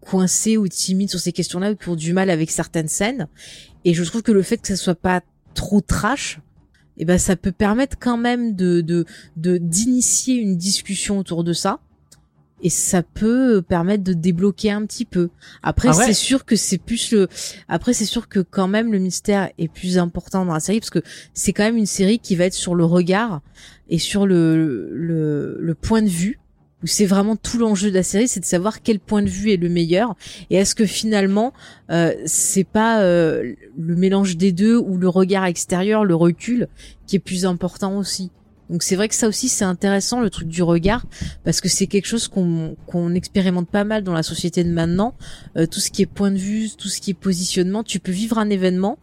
coincés 0.02 0.58
ou 0.58 0.68
timides 0.68 1.10
sur 1.10 1.20
ces 1.20 1.32
questions-là 1.32 1.72
ou 1.72 1.76
qui 1.76 1.90
ont 1.90 1.96
du 1.96 2.14
mal 2.14 2.30
avec 2.30 2.52
certaines 2.52 2.90
scènes. 2.90 3.28
Et 3.86 3.94
je 3.94 4.04
trouve 4.04 4.24
que 4.24 4.32
le 4.32 4.42
fait 4.42 4.58
que 4.58 4.68
ça 4.68 4.76
soit 4.76 4.96
pas 4.96 5.22
trop 5.54 5.82
trash 5.82 6.40
eh 7.02 7.06
ben 7.06 7.18
ça 7.18 7.38
peut 7.38 7.54
permettre 7.54 7.98
quand 7.98 8.18
même 8.18 8.56
de 8.56 9.06
d'initier 9.38 10.36
une 10.36 10.58
discussion 10.58 11.18
autour 11.18 11.46
de 11.46 11.54
ça 11.54 11.80
et 12.62 12.70
ça 12.70 13.04
peut 13.04 13.62
permettre 13.62 14.04
de 14.04 14.14
débloquer 14.14 14.72
un 14.72 14.86
petit 14.86 15.06
peu. 15.06 15.30
Après, 15.64 15.90
ah 15.90 15.94
c'est 15.94 16.14
sûr 16.14 16.46
que 16.46 16.56
c'est 16.56 16.78
plus 16.78 17.12
le. 17.12 17.28
Après, 17.68 17.94
c'est 17.94 18.06
sûr 18.06 18.28
que 18.28 18.40
quand 18.40 18.68
même 18.68 18.92
le 18.92 19.00
mystère 19.00 19.50
est 19.58 19.68
plus 19.68 19.98
important 19.98 20.46
dans 20.46 20.54
la 20.54 20.60
série 20.60 20.80
parce 20.80 20.90
que 20.90 21.02
c'est 21.34 21.54
quand 21.54 21.64
même 21.64 21.78
une 21.78 21.86
série 21.86 22.20
qui 22.20 22.36
va 22.36 22.46
être 22.46 22.54
sur 22.54 22.76
le 22.76 22.86
regard 22.86 23.42
et 23.90 24.00
sur 24.00 24.26
le 24.26 24.90
le, 24.92 25.58
le 25.60 25.76
point 25.76 26.02
de 26.02 26.10
vue 26.10 26.40
où 26.84 26.88
c'est 26.88 27.06
vraiment 27.06 27.36
tout 27.36 27.58
l'enjeu 27.58 27.90
de 27.90 27.96
la 27.96 28.04
série, 28.04 28.28
c'est 28.28 28.40
de 28.40 28.46
savoir 28.46 28.82
quel 28.82 29.00
point 29.00 29.22
de 29.22 29.30
vue 29.30 29.52
est 29.52 29.58
le 29.58 29.70
meilleur 29.70 30.16
et 30.50 30.56
est-ce 30.56 30.76
que 30.76 30.86
finalement 30.86 31.54
euh, 31.92 32.14
c'est 32.26 32.64
pas 32.64 33.02
euh, 33.02 33.54
le 33.78 33.96
mélange 33.96 34.38
des 34.38 34.52
deux 34.52 34.78
ou 34.78 34.98
le 34.98 35.10
regard 35.10 35.46
extérieur, 35.46 36.06
le 36.06 36.16
recul 36.16 36.68
qui 37.06 37.18
est 37.18 37.20
plus 37.20 37.46
important 37.46 37.98
aussi? 37.98 38.32
Donc 38.70 38.84
c'est 38.84 38.96
vrai 38.96 39.08
que 39.08 39.16
ça 39.16 39.28
aussi 39.28 39.50
c'est 39.50 39.66
intéressant 39.66 40.22
le 40.22 40.30
truc 40.30 40.48
du 40.48 40.62
regard 40.62 41.06
parce 41.44 41.60
que 41.60 41.68
c'est 41.68 41.88
quelque 41.88 42.06
chose 42.06 42.28
qu'on 42.28 42.76
qu'on 42.86 43.14
expérimente 43.16 43.68
pas 43.68 43.84
mal 43.84 44.04
dans 44.04 44.14
la 44.14 44.24
société 44.24 44.64
de 44.64 44.70
maintenant. 44.70 45.16
Euh, 45.58 45.66
tout 45.66 45.80
ce 45.80 45.90
qui 45.90 46.04
est 46.04 46.06
point 46.06 46.32
de 46.32 46.38
vue, 46.38 46.70
tout 46.78 46.88
ce 46.88 47.02
qui 47.02 47.12
est 47.12 47.16
positionnement, 47.16 47.84
tu 47.84 48.00
peux 48.00 48.12
vivre 48.12 48.38
un 48.38 48.50
événement 48.50 49.00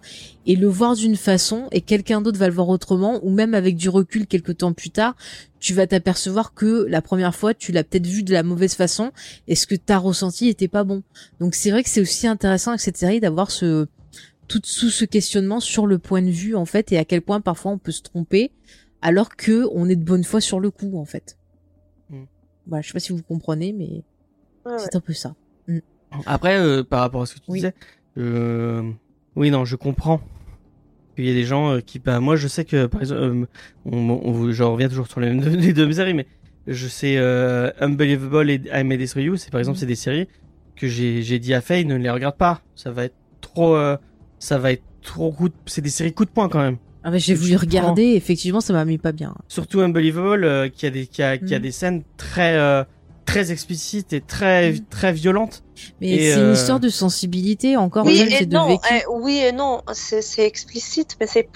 et 0.47 0.55
le 0.55 0.69
voir 0.69 0.95
d'une 0.95 1.17
façon 1.17 1.67
et 1.73 1.81
quelqu'un 1.81 2.21
d'autre 2.21 2.39
va 2.39 2.47
le 2.47 2.55
voir 2.55 2.69
autrement 2.69 3.19
ou 3.25 3.31
même 3.31 3.55
avec 3.55 3.77
du 3.77 3.89
recul 3.89 4.27
quelques 4.27 4.59
temps 4.59 4.73
plus 4.73 4.91
tard, 4.91 5.17
tu 5.59 5.75
vas 5.75 5.89
t'apercevoir 5.89 6.55
que 6.55 6.87
la 6.89 7.03
première 7.03 7.35
fois 7.35 7.53
tu 7.53 7.73
l'as 7.73 7.83
peut-être 7.83 8.07
vu 8.07 8.23
de 8.23 8.33
la 8.33 8.45
mauvaise 8.45 8.75
façon 8.75 9.11
et 9.49 9.57
ce 9.57 9.67
que 9.67 9.75
t'as 9.75 9.99
ressenti 9.99 10.49
était 10.49 10.69
pas 10.69 10.85
bon. 10.85 11.03
Donc 11.41 11.57
c'est 11.57 11.71
vrai 11.71 11.83
que 11.83 11.89
c'est 11.89 12.01
aussi 12.01 12.29
intéressant 12.29 12.71
avec 12.71 12.81
cette 12.81 12.97
série 12.97 13.19
d'avoir 13.19 13.51
ce 13.51 13.89
tout 14.47 14.61
sous 14.65 14.91
ce 14.91 15.05
questionnement 15.05 15.59
sur 15.59 15.89
le 15.89 15.99
point 15.99 16.23
de 16.23 16.31
vue 16.31 16.55
en 16.55 16.67
fait 16.67 16.93
et 16.93 16.99
à 16.99 17.05
quel 17.05 17.21
point 17.21 17.41
parfois 17.41 17.73
on 17.73 17.79
peut 17.79 17.91
se 17.91 18.03
tromper 18.03 18.53
alors 19.07 19.37
que 19.37 19.69
on 19.73 19.89
est 19.89 19.95
de 19.95 20.05
bonne 20.05 20.25
foi 20.25 20.41
sur 20.41 20.59
le 20.59 20.73
coup 20.73 20.99
en 20.99 21.05
fait. 21.05 21.39
Mm. 22.11 22.25
Voilà, 22.67 22.83
je 22.83 22.89
sais 22.89 22.93
pas 22.93 22.99
si 22.99 23.13
vous 23.13 23.23
comprenez, 23.23 23.73
mais 23.73 24.03
c'est 24.79 24.97
un 24.97 25.01
peu 25.01 25.13
ça. 25.13 25.37
Mm. 25.69 25.79
Après, 26.27 26.59
euh, 26.59 26.83
par 26.83 27.01
rapport 27.01 27.23
à 27.23 27.27
ce 27.27 27.37
que 27.37 27.39
tu 27.39 27.53
disais, 27.53 27.73
euh, 28.19 28.83
oui, 29.37 29.53
non, 29.53 29.65
je 29.65 29.77
comprends 29.77 30.21
qu'il 31.15 31.25
y 31.25 31.31
a 31.31 31.35
des 31.35 31.45
gens 31.45 31.75
euh, 31.75 31.81
qui, 31.81 32.01
bah, 32.01 32.19
moi, 32.19 32.35
je 32.35 32.49
sais 32.49 32.65
que, 32.65 32.87
par 32.87 33.01
exemple, 33.01 33.47
on, 33.85 33.97
on, 34.11 34.51
je 34.51 34.63
reviens 34.65 34.89
toujours 34.89 35.07
sur 35.07 35.21
les, 35.21 35.33
les 35.35 35.73
deux 35.73 35.93
séries, 35.93 36.15
mais 36.15 36.27
je 36.67 36.89
sais 36.89 37.17
Unbelievable 37.81 38.51
et 38.51 38.61
I 38.75 38.83
May 38.83 38.97
Destroy 38.97 39.23
You, 39.23 39.37
c'est 39.37 39.53
par 39.53 39.61
exemple, 39.61 39.77
mm. 39.77 39.81
c'est 39.81 39.87
des 39.87 39.95
séries 39.95 40.27
que 40.75 40.89
j'ai 40.89 41.39
dit 41.39 41.55
à 41.55 41.61
Faye, 41.61 41.85
ne 41.85 41.95
les 41.95 42.11
regarde 42.11 42.37
pas, 42.37 42.61
ça 42.75 42.91
va 42.91 43.05
être 43.05 43.15
trop, 43.41 43.79
ça 44.41 44.59
va 44.59 44.73
être 44.73 44.83
trop 45.01 45.33
c'est 45.67 45.81
des 45.81 45.91
séries 45.91 46.13
coup 46.13 46.25
de 46.25 46.31
poing 46.31 46.49
quand 46.49 46.61
même. 46.61 46.79
Ah 47.09 47.17
j'ai 47.19 47.35
voulu 47.35 47.55
regarder, 47.55 48.15
effectivement, 48.17 48.61
ça 48.61 48.73
m'a 48.73 48.85
mis 48.85 48.99
pas 48.99 49.13
bien. 49.13 49.33
Surtout 49.47 49.81
Unbelievable, 49.81 50.43
euh, 50.43 50.69
qui 50.69 50.87
a 50.87 50.91
des 50.91 51.07
qui 51.07 51.23
a, 51.23 51.39
qui 51.39 51.55
a 51.55 51.61
mm. 51.61 51.63
des 51.63 51.71
scènes 51.71 52.03
très 52.17 52.57
euh, 52.57 52.83
très 53.25 53.53
explicites 53.53 54.13
et 54.13 54.21
très 54.21 54.73
mm. 54.73 54.81
très 54.91 55.13
violentes. 55.13 55.63
Mais 56.01 56.33
c'est 56.33 56.41
une 56.41 56.47
euh, 56.47 56.53
histoire 56.53 56.81
de 56.81 56.89
sensibilité 56.89 57.77
encore. 57.77 58.07
Oui 58.07 58.21
et 58.21 58.47
non, 58.47 58.79
eh, 58.91 59.03
oui 59.11 59.39
et 59.39 59.53
non, 59.53 59.83
c'est 59.93 60.45
explicite, 60.45 61.17
mais 61.21 61.27
c'est 61.27 61.49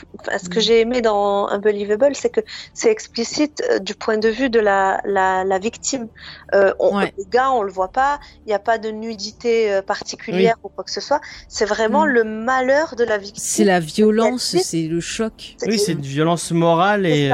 ce 0.43 0.49
que 0.49 0.59
mm. 0.59 0.63
j'ai 0.63 0.81
aimé 0.81 1.01
dans 1.01 1.49
Unbelievable, 1.49 2.15
c'est 2.15 2.31
que 2.31 2.41
c'est 2.75 2.91
explicite 2.91 3.63
euh, 3.71 3.79
du 3.79 3.95
point 3.95 4.19
de 4.19 4.29
vue 4.29 4.51
de 4.51 4.61
la 4.61 5.01
la, 5.05 5.45
la 5.45 5.59
victime. 5.59 6.09
Euh, 6.55 6.73
on, 6.79 7.01
Le 7.01 7.09
gars, 7.31 7.51
on 7.53 7.63
le 7.63 7.73
voit 7.73 7.93
pas, 7.93 8.21
il 8.45 8.49
n'y 8.49 8.55
a 8.55 8.59
pas 8.59 8.79
de 8.79 8.91
nudité 8.91 9.73
euh, 9.73 9.83
particulière 9.83 10.57
ou 10.63 10.69
quoi 10.69 10.85
que 10.85 10.91
ce 10.91 11.01
soit. 11.01 11.21
C'est 11.49 11.67
vraiment 11.67 12.05
le 12.05 12.25
malheur 12.25 12.97
de 12.97 13.05
la 13.05 13.19
victime. 13.19 13.43
C'est 13.45 13.65
la 13.65 13.81
violence, 13.81 14.57
c'est 14.63 14.89
le 14.89 15.01
choc. 15.01 15.57
Oui, 15.67 15.79
c'est 15.79 15.93
une 15.93 16.01
violence 16.01 16.51
morale 16.53 17.07
et 17.07 17.31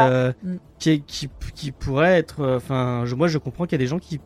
qui, 0.79 1.03
qui 1.03 1.31
qui 1.55 1.73
pourrait 1.73 2.19
être. 2.19 2.57
Enfin, 2.57 3.05
moi, 3.17 3.29
je 3.29 3.39
comprends 3.39 3.65
qu'il 3.65 3.73
y 3.73 3.81
a 3.81 3.85
des 3.85 3.87
gens 3.87 3.99
qui 3.99 4.21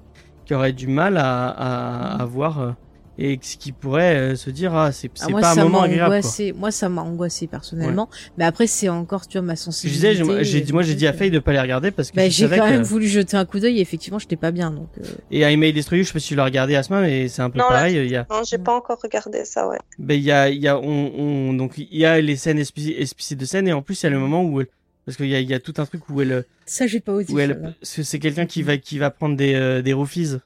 qui 0.51 0.55
aurait 0.55 0.73
du 0.73 0.89
mal 0.89 1.17
à, 1.17 2.17
à, 2.21 2.25
voir 2.25 2.61
euh, 2.61 2.71
et 3.19 3.39
qui 3.39 3.71
pourrait 3.71 4.17
euh, 4.17 4.35
se 4.35 4.51
dire 4.51 4.75
ah 4.75 4.91
c'est 4.91 5.09
ah, 5.21 5.29
pas 5.41 5.53
un 5.53 5.63
moment 5.63 5.83
agréable 5.83 6.19
moi 6.57 6.73
ça 6.73 6.89
m'a 6.89 7.03
angoissé 7.03 7.47
personnellement. 7.47 8.09
Mais 8.37 8.45
après 8.45 8.67
c'est 8.67 8.89
encore 8.89 9.29
tu 9.29 9.39
vois 9.39 9.47
ma 9.47 9.55
sensibilité 9.55 10.17
je 10.17 10.25
disais 10.25 10.43
j'ai 10.43 10.61
dit 10.61 10.73
moi 10.73 10.83
j'ai 10.83 10.97
dit 10.97 11.07
à 11.07 11.13
Faye 11.13 11.31
de 11.31 11.39
pas 11.39 11.53
les 11.53 11.61
regarder 11.61 11.93
parce 11.93 12.11
que 12.11 12.17
bah, 12.17 12.29
j'ai 12.29 12.49
quand 12.49 12.69
même 12.69 12.83
voulu 12.83 13.07
jeter 13.07 13.37
un 13.37 13.45
coup 13.45 13.61
d'œil. 13.61 13.79
Et 13.79 13.81
effectivement 13.81 14.19
j'étais 14.19 14.35
pas 14.35 14.51
bien 14.51 14.73
donc 14.73 14.89
euh... 14.99 15.05
et 15.31 15.49
I 15.49 15.57
May 15.57 15.73
Destroy 15.73 16.03
je 16.03 16.09
sais 16.09 16.15
pas 16.15 16.19
si 16.19 16.29
tu 16.29 16.35
l'as 16.35 16.47
regardé 16.47 16.75
à 16.75 16.83
ce 16.83 16.93
moment 16.93 17.07
mais 17.07 17.29
c'est 17.29 17.43
un 17.43 17.51
peu 17.51 17.61
pareil 17.61 17.95
il 17.95 18.11
y 18.11 18.17
a 18.17 18.27
non 18.29 18.43
j'ai 18.43 18.59
pas 18.59 18.75
encore 18.75 18.99
regardé 19.01 19.45
ça 19.45 19.69
ouais. 19.69 19.79
Ben 20.01 20.15
il 20.15 20.25
y 20.25 20.33
a 20.33 20.49
il 20.49 20.61
y 20.61 20.67
a 20.67 20.77
on, 20.77 21.13
on, 21.17 21.53
donc 21.53 21.79
il 21.79 21.97
y 21.97 22.05
a 22.05 22.21
les 22.21 22.35
scènes 22.35 22.59
explicites 22.59 23.39
de 23.39 23.45
scène 23.45 23.69
et 23.69 23.73
en 23.73 23.83
plus 23.83 24.03
il 24.03 24.07
y 24.07 24.09
a 24.09 24.11
le 24.11 24.19
moment 24.19 24.43
où 24.43 24.63
parce 25.05 25.17
qu'il 25.17 25.27
y 25.27 25.35
a, 25.35 25.41
y 25.41 25.55
a 25.55 25.61
tout 25.61 25.75
un 25.79 25.87
truc 25.87 26.09
où 26.09 26.21
elle. 26.21 26.45
Ça, 26.67 26.87
j'ai 26.87 27.01
pas 27.01 27.13
osé. 27.13 27.35
c'est 27.83 28.19
quelqu'un 28.19 28.47
qui 28.47 28.63
va, 28.63 28.77
qui 28.77 28.99
va 28.99 29.11
prendre 29.11 29.37
des, 29.37 29.55
euh, 29.55 29.83
des 29.83 29.93
roofies, 29.93 30.37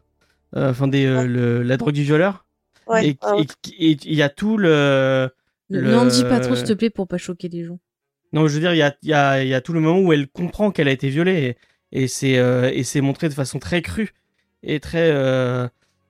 euh, 0.56 0.70
enfin 0.70 0.88
des, 0.88 1.06
euh, 1.06 1.26
le, 1.26 1.62
la 1.62 1.76
drogue 1.76 1.94
du 1.94 2.02
violeur. 2.02 2.46
Ouais, 2.86 3.08
et 3.08 3.18
il 3.78 4.14
y 4.14 4.22
a 4.22 4.28
tout 4.28 4.56
le. 4.56 5.30
N'en 5.70 6.06
dis 6.06 6.22
pas 6.22 6.40
trop, 6.40 6.54
s'il 6.54 6.66
te 6.66 6.72
plaît, 6.72 6.90
pour 6.90 7.08
pas 7.08 7.18
choquer 7.18 7.48
les 7.48 7.64
gens. 7.64 7.78
Non, 8.32 8.48
je 8.48 8.54
veux 8.54 8.60
dire, 8.60 8.72
il 8.74 8.78
y 8.78 8.82
a, 8.82 8.94
y, 9.02 9.12
a, 9.12 9.44
y 9.44 9.54
a 9.54 9.60
tout 9.60 9.72
le 9.72 9.80
moment 9.80 10.00
où 10.00 10.12
elle 10.12 10.28
comprend 10.28 10.70
qu'elle 10.70 10.88
a 10.88 10.92
été 10.92 11.08
violée 11.08 11.56
et, 11.92 12.02
et 12.04 12.08
c'est 12.08 12.32
et 12.32 12.84
c'est 12.84 13.00
montré 13.00 13.28
de 13.28 13.34
façon 13.34 13.58
très 13.58 13.80
crue 13.80 14.12
et 14.62 14.80
très 14.80 15.10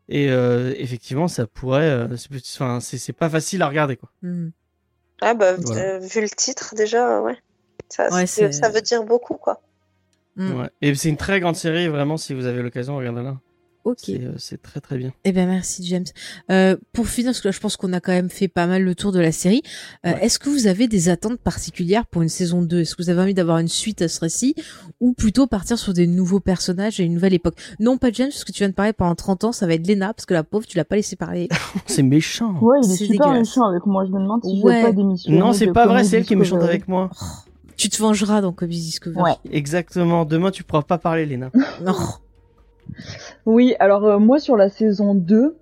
et 0.08 0.26
effectivement, 0.26 1.28
ça 1.28 1.47
pourrait. 1.47 2.08
Enfin, 2.12 2.81
c'est 2.81 3.12
pas 3.12 3.31
facile 3.31 3.62
à 3.62 3.68
regarder 3.68 3.97
quoi. 3.97 4.10
Hmm. 4.23 4.50
Ah 5.20 5.34
bah 5.34 5.55
vu 5.55 6.20
le 6.20 6.28
titre 6.28 6.74
déjà, 6.74 7.20
ouais. 7.20 7.39
Ça, 7.88 8.26
ça 8.26 8.68
veut 8.68 8.80
dire 8.80 9.04
beaucoup, 9.04 9.34
quoi. 9.34 9.60
Mm. 10.36 10.60
Ouais. 10.60 10.70
Et 10.82 10.94
c'est 10.94 11.08
une 11.08 11.16
très 11.16 11.40
grande 11.40 11.56
série, 11.56 11.88
vraiment, 11.88 12.16
si 12.16 12.34
vous 12.34 12.46
avez 12.46 12.62
l'occasion, 12.62 12.96
regardez-la. 12.96 13.36
Ok. 13.84 13.98
C'est 14.38 14.54
euh, 14.54 14.58
très 14.62 14.80
très 14.80 14.96
bien. 14.96 15.12
Eh 15.24 15.32
ben 15.32 15.46
merci 15.46 15.84
James. 15.86 16.06
Euh, 16.50 16.76
pour 16.94 17.06
finir, 17.06 17.30
parce 17.30 17.42
que 17.42 17.48
là, 17.48 17.52
je 17.52 17.60
pense 17.60 17.76
qu'on 17.76 17.92
a 17.92 18.00
quand 18.00 18.12
même 18.12 18.30
fait 18.30 18.48
pas 18.48 18.66
mal 18.66 18.82
le 18.82 18.94
tour 18.94 19.12
de 19.12 19.20
la 19.20 19.30
série. 19.30 19.62
Euh, 20.06 20.14
Est-ce 20.22 20.38
que 20.38 20.48
vous 20.48 20.66
avez 20.66 20.88
des 20.88 21.10
attentes 21.10 21.38
particulières 21.38 22.06
pour 22.06 22.22
une 22.22 22.30
saison 22.30 22.62
2 22.62 22.80
Est-ce 22.80 22.96
que 22.96 23.02
vous 23.02 23.10
avez 23.10 23.20
envie 23.20 23.34
d'avoir 23.34 23.58
une 23.58 23.68
suite 23.68 24.00
à 24.00 24.08
ce 24.08 24.20
récit 24.20 24.54
ou 25.00 25.12
plutôt 25.12 25.46
partir 25.46 25.78
sur 25.78 25.92
des 25.92 26.06
nouveaux 26.06 26.40
personnages 26.40 26.98
et 26.98 27.04
une 27.04 27.12
nouvelle 27.12 27.34
époque? 27.34 27.56
Non, 27.78 27.98
pas 27.98 28.10
James, 28.10 28.30
parce 28.30 28.44
que 28.44 28.52
tu 28.52 28.60
viens 28.60 28.70
de 28.70 28.74
parler 28.74 28.94
pendant 28.94 29.14
30 29.14 29.44
ans, 29.44 29.52
ça 29.52 29.66
va 29.66 29.74
être 29.74 29.86
Lena, 29.86 30.14
parce 30.14 30.24
que 30.24 30.34
la 30.34 30.44
pauvre, 30.44 30.66
tu 30.66 30.78
l'as 30.78 30.86
pas 30.86 30.96
laissé 30.96 31.14
parler. 31.14 31.50
c'est 31.86 32.02
méchant. 32.02 32.58
Ouais, 32.62 32.78
il 32.82 32.90
est, 32.90 32.96
super 32.96 33.32
méchant 33.32 33.68
avec 33.68 33.84
moi. 33.84 34.06
Je 34.06 34.12
me 34.12 34.20
demande 34.20 34.42
si 34.44 34.62
ouais. 34.62 34.80
je 34.80 34.86
pas 34.86 34.92
d'émission. 34.92 35.32
Non, 35.32 35.52
c'est 35.52 35.72
pas 35.72 35.86
vrai, 35.86 36.04
c'est 36.04 36.16
elle 36.16 36.24
qui 36.24 36.32
est 36.32 36.36
méchante 36.36 36.62
avec 36.62 36.88
moi. 36.88 37.10
Tu 37.76 37.88
te 37.88 38.00
vengeras 38.00 38.40
dans 38.40 38.52
Comics 38.52 38.78
Discovery. 38.78 39.22
Ouais. 39.22 39.36
Exactement. 39.50 40.24
Demain, 40.24 40.50
tu 40.50 40.64
pourras 40.64 40.82
pas 40.82 40.98
parler, 40.98 41.26
Léna. 41.26 41.50
non. 41.82 41.94
Oui, 43.46 43.74
alors 43.78 44.04
euh, 44.04 44.18
moi 44.18 44.38
sur 44.38 44.56
la 44.56 44.68
saison 44.68 45.14
2, 45.14 45.56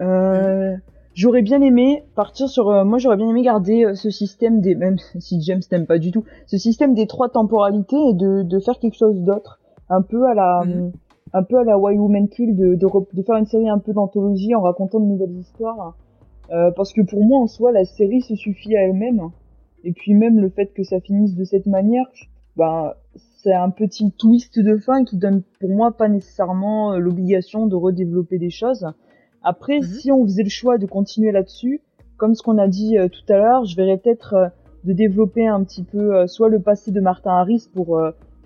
euh, 0.00 0.76
j'aurais 1.14 1.42
bien 1.42 1.60
aimé 1.62 2.04
partir 2.14 2.48
sur... 2.48 2.70
Euh, 2.70 2.84
moi 2.84 2.98
j'aurais 2.98 3.16
bien 3.16 3.28
aimé 3.28 3.42
garder 3.42 3.92
ce 3.94 4.10
système 4.10 4.60
des... 4.60 4.74
Même 4.74 4.96
si 5.18 5.40
James 5.42 5.62
n'aime 5.70 5.86
pas 5.86 5.98
du 5.98 6.10
tout, 6.10 6.24
ce 6.46 6.58
système 6.58 6.94
des 6.94 7.06
trois 7.06 7.28
temporalités 7.28 7.96
et 7.96 8.14
de, 8.14 8.42
de 8.42 8.58
faire 8.60 8.78
quelque 8.78 8.96
chose 8.96 9.20
d'autre. 9.20 9.60
Un 9.88 10.02
peu 10.02 10.26
à 10.26 10.34
la... 10.34 10.62
Mhm. 10.64 10.92
Un 11.32 11.44
peu 11.44 11.58
à 11.58 11.64
la 11.64 11.78
Why 11.78 11.96
Woman 11.96 12.28
Kill, 12.28 12.56
de, 12.56 12.74
de, 12.74 12.88
de, 13.12 13.22
faire 13.22 13.36
une 13.36 13.46
série 13.46 13.68
un 13.68 13.78
peu 13.78 13.92
d'anthologie 13.92 14.52
en 14.56 14.62
racontant 14.62 14.98
de 14.98 15.04
nouvelles 15.04 15.38
histoires. 15.38 15.94
parce 16.48 16.92
que 16.92 17.02
pour 17.02 17.24
moi 17.24 17.38
en 17.38 17.46
soi, 17.46 17.70
la 17.70 17.84
série 17.84 18.20
se 18.20 18.34
suffit 18.34 18.76
à 18.76 18.82
elle-même. 18.82 19.30
Et 19.84 19.92
puis 19.92 20.14
même 20.14 20.40
le 20.40 20.50
fait 20.50 20.72
que 20.74 20.82
ça 20.82 21.00
finisse 21.00 21.34
de 21.34 21.44
cette 21.44 21.66
manière, 21.66 22.06
bah, 22.56 22.96
c'est 23.42 23.52
un 23.52 23.70
petit 23.70 24.12
twist 24.12 24.58
de 24.58 24.76
fin 24.76 25.04
qui 25.04 25.16
donne 25.16 25.42
pour 25.60 25.70
moi 25.70 25.92
pas 25.92 26.08
nécessairement 26.08 26.92
euh, 26.92 26.98
l'obligation 26.98 27.66
de 27.66 27.74
redévelopper 27.74 28.38
des 28.38 28.50
choses. 28.50 28.86
Après, 29.42 29.78
mhm. 29.78 29.82
si 29.82 30.12
on 30.12 30.24
faisait 30.24 30.42
le 30.42 30.50
choix 30.50 30.78
de 30.78 30.86
continuer 30.86 31.32
là-dessus, 31.32 31.80
comme 32.16 32.34
ce 32.34 32.42
qu'on 32.42 32.58
a 32.58 32.68
dit 32.68 32.98
euh, 32.98 33.08
tout 33.08 33.32
à 33.32 33.38
l'heure, 33.38 33.64
je 33.64 33.76
verrais 33.76 33.96
peut-être 33.96 34.34
euh, 34.34 34.48
de 34.84 34.92
développer 34.92 35.46
un 35.46 35.62
petit 35.64 35.82
peu 35.82 36.26
soit 36.26 36.48
le 36.48 36.60
passé 36.60 36.90
de 36.90 37.00
Martin 37.00 37.32
Harris 37.32 37.68
pour 37.74 38.00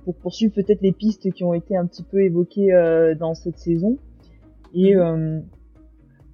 pour 0.05 0.17
poursuivre 0.17 0.53
peut-être 0.53 0.83
les 0.83 0.91
pistes 0.91 1.31
qui 1.31 1.45
ont 1.45 1.55
été 1.55 1.77
un 1.77 1.87
petit 1.87 2.03
peu 2.03 2.23
évoquées 2.23 2.71
dans 3.21 3.35
cette 3.35 3.57
saison 3.57 3.99
et 4.75 4.97
mhm. 4.97 5.45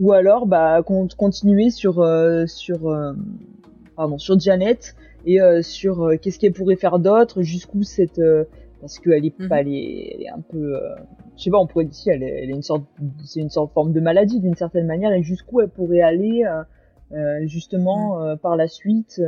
ou 0.00 0.12
alors 0.12 0.46
bah 0.46 0.82
continuer 0.82 1.68
sur 1.68 2.02
sur 2.46 3.14
pardon, 4.00 4.16
sur 4.16 4.40
Janet 4.40 4.96
et 5.26 5.42
euh, 5.42 5.60
sur 5.60 6.04
euh, 6.04 6.16
qu'est-ce 6.16 6.38
qu'elle 6.38 6.54
pourrait 6.54 6.76
faire 6.76 6.98
d'autre, 6.98 7.42
jusqu'où 7.42 7.82
cette 7.82 8.18
euh, 8.18 8.44
parce 8.80 8.98
qu'elle 8.98 9.26
est, 9.26 9.30
pas, 9.30 9.44
mhm. 9.44 9.52
elle 9.52 9.68
est, 9.68 10.14
elle 10.14 10.22
est 10.22 10.30
un 10.30 10.40
peu, 10.40 10.80
je 11.36 11.42
sais 11.42 11.50
pas, 11.50 11.58
on 11.58 11.66
pourrait 11.66 11.84
dire, 11.84 12.14
elle 12.14 12.22
est, 12.22 12.44
elle 12.44 12.48
est 12.48 12.54
une 12.54 12.62
sorte, 12.62 12.84
c'est 13.26 13.40
une 13.40 13.50
sorte 13.50 13.68
de 13.68 13.74
forme 13.74 13.92
de 13.92 14.00
maladie 14.00 14.40
d'une 14.40 14.54
certaine 14.54 14.86
manière, 14.86 15.12
et 15.12 15.22
jusqu'où 15.22 15.60
elle 15.60 15.68
pourrait 15.68 16.00
aller 16.00 16.44
justement 17.42 18.18
mhm. 18.18 18.38
par 18.38 18.56
la 18.56 18.68
suite, 18.68 19.20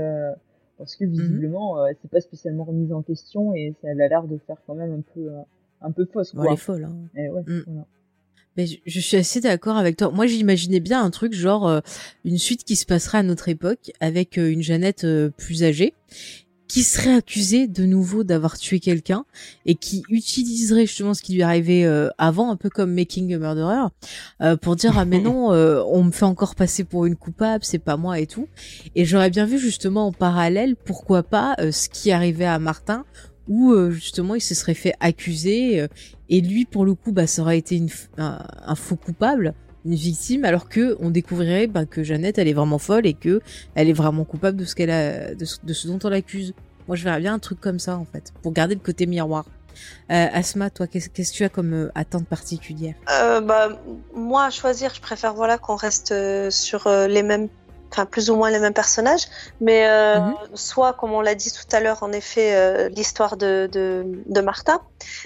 parce 0.79 0.97
que 0.97 1.05
visiblement, 1.05 1.87
elle 1.87 1.97
s'est 1.97 2.09
pas 2.09 2.23
spécialement 2.23 2.65
remise 2.65 2.95
en 2.95 3.03
question 3.03 3.55
et 3.55 3.75
ça, 3.83 3.89
elle 3.91 4.01
a 4.01 4.09
l'air 4.09 4.23
de 4.23 4.39
faire 4.39 4.57
quand 4.67 4.75
même 4.75 4.95
un 4.95 5.03
peu, 5.15 5.29
un 5.83 5.91
peu 5.91 6.07
fausse. 6.07 6.33
Quoi. 6.33 6.47
elle 6.47 6.55
est 6.55 6.57
folle. 6.57 6.85
Hein. 6.85 6.97
Et 7.15 7.29
ouais, 7.29 7.43
mm. 7.43 7.65
voilà. 7.67 7.85
Mais 8.57 8.67
je, 8.85 9.01
suis 9.01 9.17
assez 9.17 9.41
d'accord 9.41 9.77
avec 9.77 9.97
toi. 9.97 10.11
Moi, 10.11 10.27
j'imaginais 10.27 10.81
bien 10.81 11.03
un 11.03 11.11
truc 11.11 11.33
genre 11.33 11.67
euh, 11.67 11.81
une 12.25 12.39
suite 12.39 12.65
qui 12.65 12.77
se 12.77 12.85
passerait 12.85 13.19
à 13.19 13.23
notre 13.23 13.49
époque 13.49 13.93
avec 14.01 14.39
euh, 14.39 14.51
une 14.51 14.63
Jeannette 14.63 15.05
euh, 15.05 15.31
plus 15.31 15.65
âgée 15.65 15.95
qui 16.73 16.85
serait 16.85 17.13
accusé 17.13 17.67
de 17.67 17.85
nouveau 17.85 18.25
d'avoir 18.25 18.57
tué 18.57 18.81
quelqu'un 18.81 19.27
et 19.67 19.75
qui 19.75 20.05
utiliserait 20.09 20.87
justement 20.87 21.13
ce 21.13 21.21
qui 21.21 21.35
lui 21.35 21.43
arrivait 21.43 21.85
euh, 21.85 22.09
avant, 22.17 22.51
un 22.51 22.57
peu 22.57 22.71
comme 22.71 22.95
Making 22.95 23.35
a 23.35 23.39
Murderer, 23.39 23.89
euh, 24.41 24.57
pour 24.57 24.75
dire 24.75 24.97
ah 24.97 25.05
mais 25.05 25.21
non, 25.21 25.53
euh, 25.53 25.83
on 25.87 26.03
me 26.03 26.11
fait 26.11 26.25
encore 26.25 26.55
passer 26.55 26.85
pour 26.85 27.05
une 27.05 27.15
coupable, 27.15 27.63
c'est 27.63 27.79
pas 27.79 27.99
moi 27.99 28.21
et 28.21 28.27
tout. 28.27 28.49
Et 28.95 29.05
j'aurais 29.05 29.29
bien 29.29 29.45
vu 29.45 29.59
justement 29.59 30.07
en 30.07 30.13
parallèle, 30.13 30.75
pourquoi 30.75 31.23
pas, 31.23 31.57
ce 31.59 31.91
qui 31.91 32.11
arrivait 32.11 32.47
à 32.47 32.59
Martin, 32.59 33.05
où 33.49 33.91
justement 33.91 34.35
il 34.35 34.41
se 34.41 34.55
serait 34.55 34.75
fait 34.75 34.95
accuser 35.01 35.87
et 36.29 36.41
lui 36.41 36.65
pour 36.65 36.85
le 36.85 36.95
coup 36.95 37.13
bah 37.13 37.27
ça 37.27 37.43
aurait 37.43 37.59
été 37.59 37.83
un 38.19 38.75
faux 38.77 38.97
coupable 38.97 39.55
une 39.85 39.95
victime 39.95 40.45
alors 40.45 40.69
que 40.69 40.97
on 41.01 41.11
découvrirait 41.11 41.67
ben, 41.67 41.87
que 41.87 42.03
Jeannette 42.03 42.39
elle 42.39 42.49
est 42.49 42.53
vraiment 42.53 42.79
folle 42.79 43.07
et 43.07 43.15
que 43.15 43.41
elle 43.75 43.89
est 43.89 43.95
vraiment 43.95 44.25
coupable 44.25 44.57
de 44.59 44.65
ce 44.65 44.75
qu'elle 44.75 44.91
a 44.91 45.35
de 45.35 45.45
ce, 45.45 45.87
dont 45.89 45.99
on 46.05 46.09
l'accuse. 46.09 46.55
Moi 46.89 46.97
je 46.97 47.05
verrais 47.05 47.21
bien 47.21 47.35
un 47.35 47.39
truc 47.39 47.61
comme 47.61 47.79
ça 47.79 47.97
en 47.97 48.05
fait 48.05 48.33
pour 48.43 48.53
garder 48.53 48.75
le 48.75 48.81
côté 48.81 49.07
miroir. 49.07 49.45
Euh, 50.11 50.27
Asma, 50.35 50.69
toi, 50.69 50.87
qu'est-ce 50.87 51.09
que 51.09 51.35
tu 51.35 51.45
as 51.45 51.49
comme 51.49 51.73
euh, 51.73 51.93
attente 51.95 52.27
particulière? 52.27 52.95
Euh, 53.11 53.41
bah, 53.41 53.71
Moi, 54.15 54.45
à 54.45 54.51
choisir, 54.51 54.93
je 54.95 55.01
préfère 55.01 55.33
voilà 55.33 55.57
qu'on 55.57 55.77
reste 55.77 56.13
euh, 56.13 56.51
sur 56.51 56.87
les 57.09 57.23
mêmes, 57.23 57.49
enfin 57.93 58.07
plus 58.07 58.31
ou 58.31 58.37
moins 58.37 58.51
les 58.51 58.59
mêmes 58.59 58.73
personnages, 58.75 59.27
mais 59.61 59.87
mhm. 60.19 60.35
soit, 60.55 60.95
comme 60.95 61.13
on 61.13 61.21
l'a 61.21 61.35
dit 61.35 61.53
tout 61.53 61.77
à 61.77 61.81
l'heure, 61.81 62.03
en 62.03 62.13
effet, 62.13 62.89
l'histoire 62.91 63.37
de, 63.37 63.69
de, 63.71 64.05
de 64.27 64.41
Martha, 64.41 64.81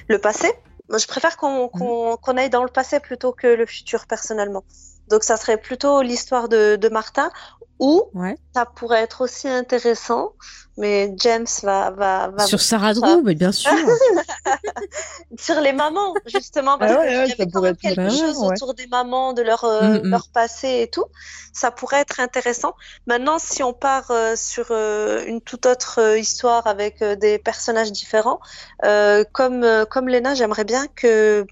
le 0.09 0.19
passé, 0.19 0.53
je 0.91 1.07
préfère 1.07 1.37
qu'on 1.37 1.71
mmh. 1.75 2.39
aille 2.39 2.51
dans 2.51 2.63
le 2.63 2.71
passé 2.71 3.01
plutôt 3.01 3.33
que 3.33 3.47
le 3.47 3.67
futur 3.67 4.07
personnellement. 4.07 4.65
Donc 5.09 5.25
ça 5.25 5.37
serait 5.37 5.57
plutôt 5.57 6.03
l'histoire 6.03 6.49
de, 6.49 6.77
de 6.77 6.89
Martin 6.89 7.31
ou 7.79 8.11
ça 8.55 8.67
pourrait 8.67 9.03
être 9.03 9.21
aussi 9.23 9.49
intéressant, 9.49 10.33
mais 10.77 11.15
James 11.19 11.47
va... 11.63 11.91
va, 11.91 12.29
va 12.29 12.47
sur 12.47 12.61
Sarah 12.61 12.93
Drew, 12.93 13.23
mais 13.23 13.35
bien 13.35 13.53
sûr. 13.53 13.71
sur 15.39 15.61
les 15.61 15.73
mamans, 15.73 16.15
justement, 16.27 16.79
parce 16.79 16.93
ah 16.93 17.07
qu'il 17.07 17.13
y 17.13 17.33
avait 17.33 17.51
quand 17.51 17.63
même 17.63 17.77
quelque 17.77 18.11
chose 18.11 18.43
autour 18.43 18.75
des 18.75 18.87
mamans, 18.87 19.33
de 19.33 19.43
leur, 19.43 19.65
euh, 19.65 19.99
mm, 19.99 20.07
mm. 20.07 20.11
leur 20.11 20.29
passé 20.29 20.81
et 20.83 20.89
tout. 20.89 21.07
Ça 21.53 21.71
pourrait 21.71 22.01
être 22.01 22.21
intéressant. 22.21 22.75
Maintenant, 23.07 23.39
si 23.39 23.63
on 23.63 23.73
part 23.73 24.11
euh, 24.11 24.37
sur 24.37 24.67
euh, 24.71 25.25
une 25.27 25.41
toute 25.41 25.65
autre 25.65 26.17
histoire 26.19 26.67
avec 26.67 27.03
des 27.03 27.39
personnages 27.39 27.93
différents, 27.93 28.41
comme, 29.33 29.67
comme 29.91 30.09
Lena, 30.09 30.35
j'aimerais 30.35 30.65
bien 30.65 30.87
que, 30.95 31.47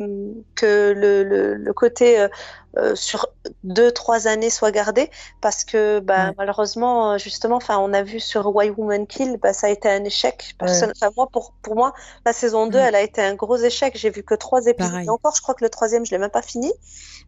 que 0.54 0.92
le, 0.92 1.24
le, 1.24 1.54
le 1.54 1.72
côté 1.72 2.28
euh, 2.76 2.96
sur 2.96 3.28
deux 3.62 3.92
trois 3.92 4.26
années 4.26 4.50
soit 4.50 4.72
gardé 4.72 5.08
parce 5.40 5.64
que 5.64 6.00
bah, 6.00 6.32
malheureusement 6.36 7.18
justement 7.18 7.56
enfin 7.56 7.78
on 7.78 7.92
a 7.92 8.02
vu 8.02 8.18
sur 8.18 8.52
Why 8.52 8.70
Woman 8.70 9.06
Bah, 9.42 9.52
ça 9.52 9.68
a 9.68 9.70
été 9.70 9.88
un 9.88 10.04
échec. 10.04 10.54
Personne... 10.58 10.92
moi 11.16 11.28
pour 11.32 11.52
pour 11.62 11.76
moi 11.76 11.94
la 12.24 12.32
saison 12.32 12.66
2 12.66 12.78
elle 12.78 12.94
a 12.94 13.02
été 13.02 13.22
un 13.22 13.34
gros 13.34 13.56
échec. 13.56 13.96
J'ai 13.96 14.10
vu 14.10 14.22
que 14.22 14.34
trois 14.34 14.66
épisodes. 14.66 15.08
Encore 15.08 15.34
je 15.36 15.42
crois 15.42 15.54
que 15.54 15.64
le 15.64 15.70
troisième 15.70 16.04
je 16.04 16.10
l'ai 16.10 16.18
même 16.18 16.30
pas 16.30 16.42
fini. 16.42 16.72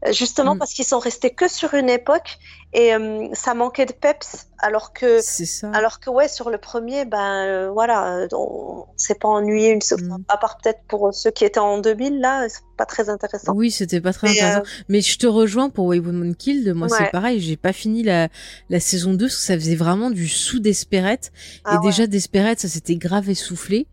Euh, 0.06 0.12
justement 0.12 0.54
mm. 0.54 0.58
parce 0.58 0.72
qu'ils 0.74 0.84
sont 0.84 0.98
restés 0.98 1.30
que 1.30 1.48
sur 1.48 1.74
une 1.74 1.88
époque 1.88 2.38
et 2.76 2.94
euh, 2.94 3.28
ça 3.32 3.54
manquait 3.54 3.86
de 3.86 3.92
peps 3.92 4.46
alors 4.58 4.92
que 4.92 5.20
ça. 5.20 5.70
alors 5.72 6.00
que 6.00 6.08
ouais 6.08 6.28
sur 6.28 6.50
le 6.50 6.58
premier 6.58 7.04
ben 7.04 7.70
voilà 7.72 8.26
on 8.32 8.84
s'est 8.96 9.16
pas 9.16 9.28
ennuyé 9.28 9.70
une 9.70 9.80
mm. 9.80 10.24
à 10.28 10.36
part 10.36 10.58
peut-être 10.58 10.80
pour 10.88 11.12
ceux 11.12 11.30
qui 11.30 11.44
étaient 11.44 11.60
en 11.60 11.78
2000 11.78 12.20
là 12.20 12.46
c'est 12.48 12.62
pas 12.78 12.86
très 12.86 13.10
intéressant 13.10 13.52
oui 13.54 13.70
c'était 13.70 14.00
pas 14.00 14.12
très 14.12 14.30
intéressant 14.30 14.62
mais 14.88 15.00
je 15.00 15.18
te 15.18 15.26
rejoins 15.26 15.70
pour 15.70 15.86
Way 15.86 16.00
Woman 16.00 16.34
Kill. 16.34 16.72
Moi, 16.74 16.88
c'est 16.88 17.10
pareil. 17.10 17.40
J'ai 17.40 17.56
pas 17.56 17.72
fini 17.72 18.02
la, 18.02 18.28
la 18.70 18.80
saison 18.80 19.14
2 19.14 19.26
parce 19.26 19.36
que 19.36 19.42
ça 19.42 19.54
faisait 19.54 19.76
vraiment 19.76 20.10
du 20.10 20.28
sous 20.28 20.58
Desperate. 20.58 21.32
Ah 21.64 21.76
et 21.76 21.86
déjà, 21.86 22.06
Desperate, 22.06 22.60
ça 22.60 22.68
s'était 22.68 22.96
grave 22.96 23.28
essoufflé. 23.30 23.86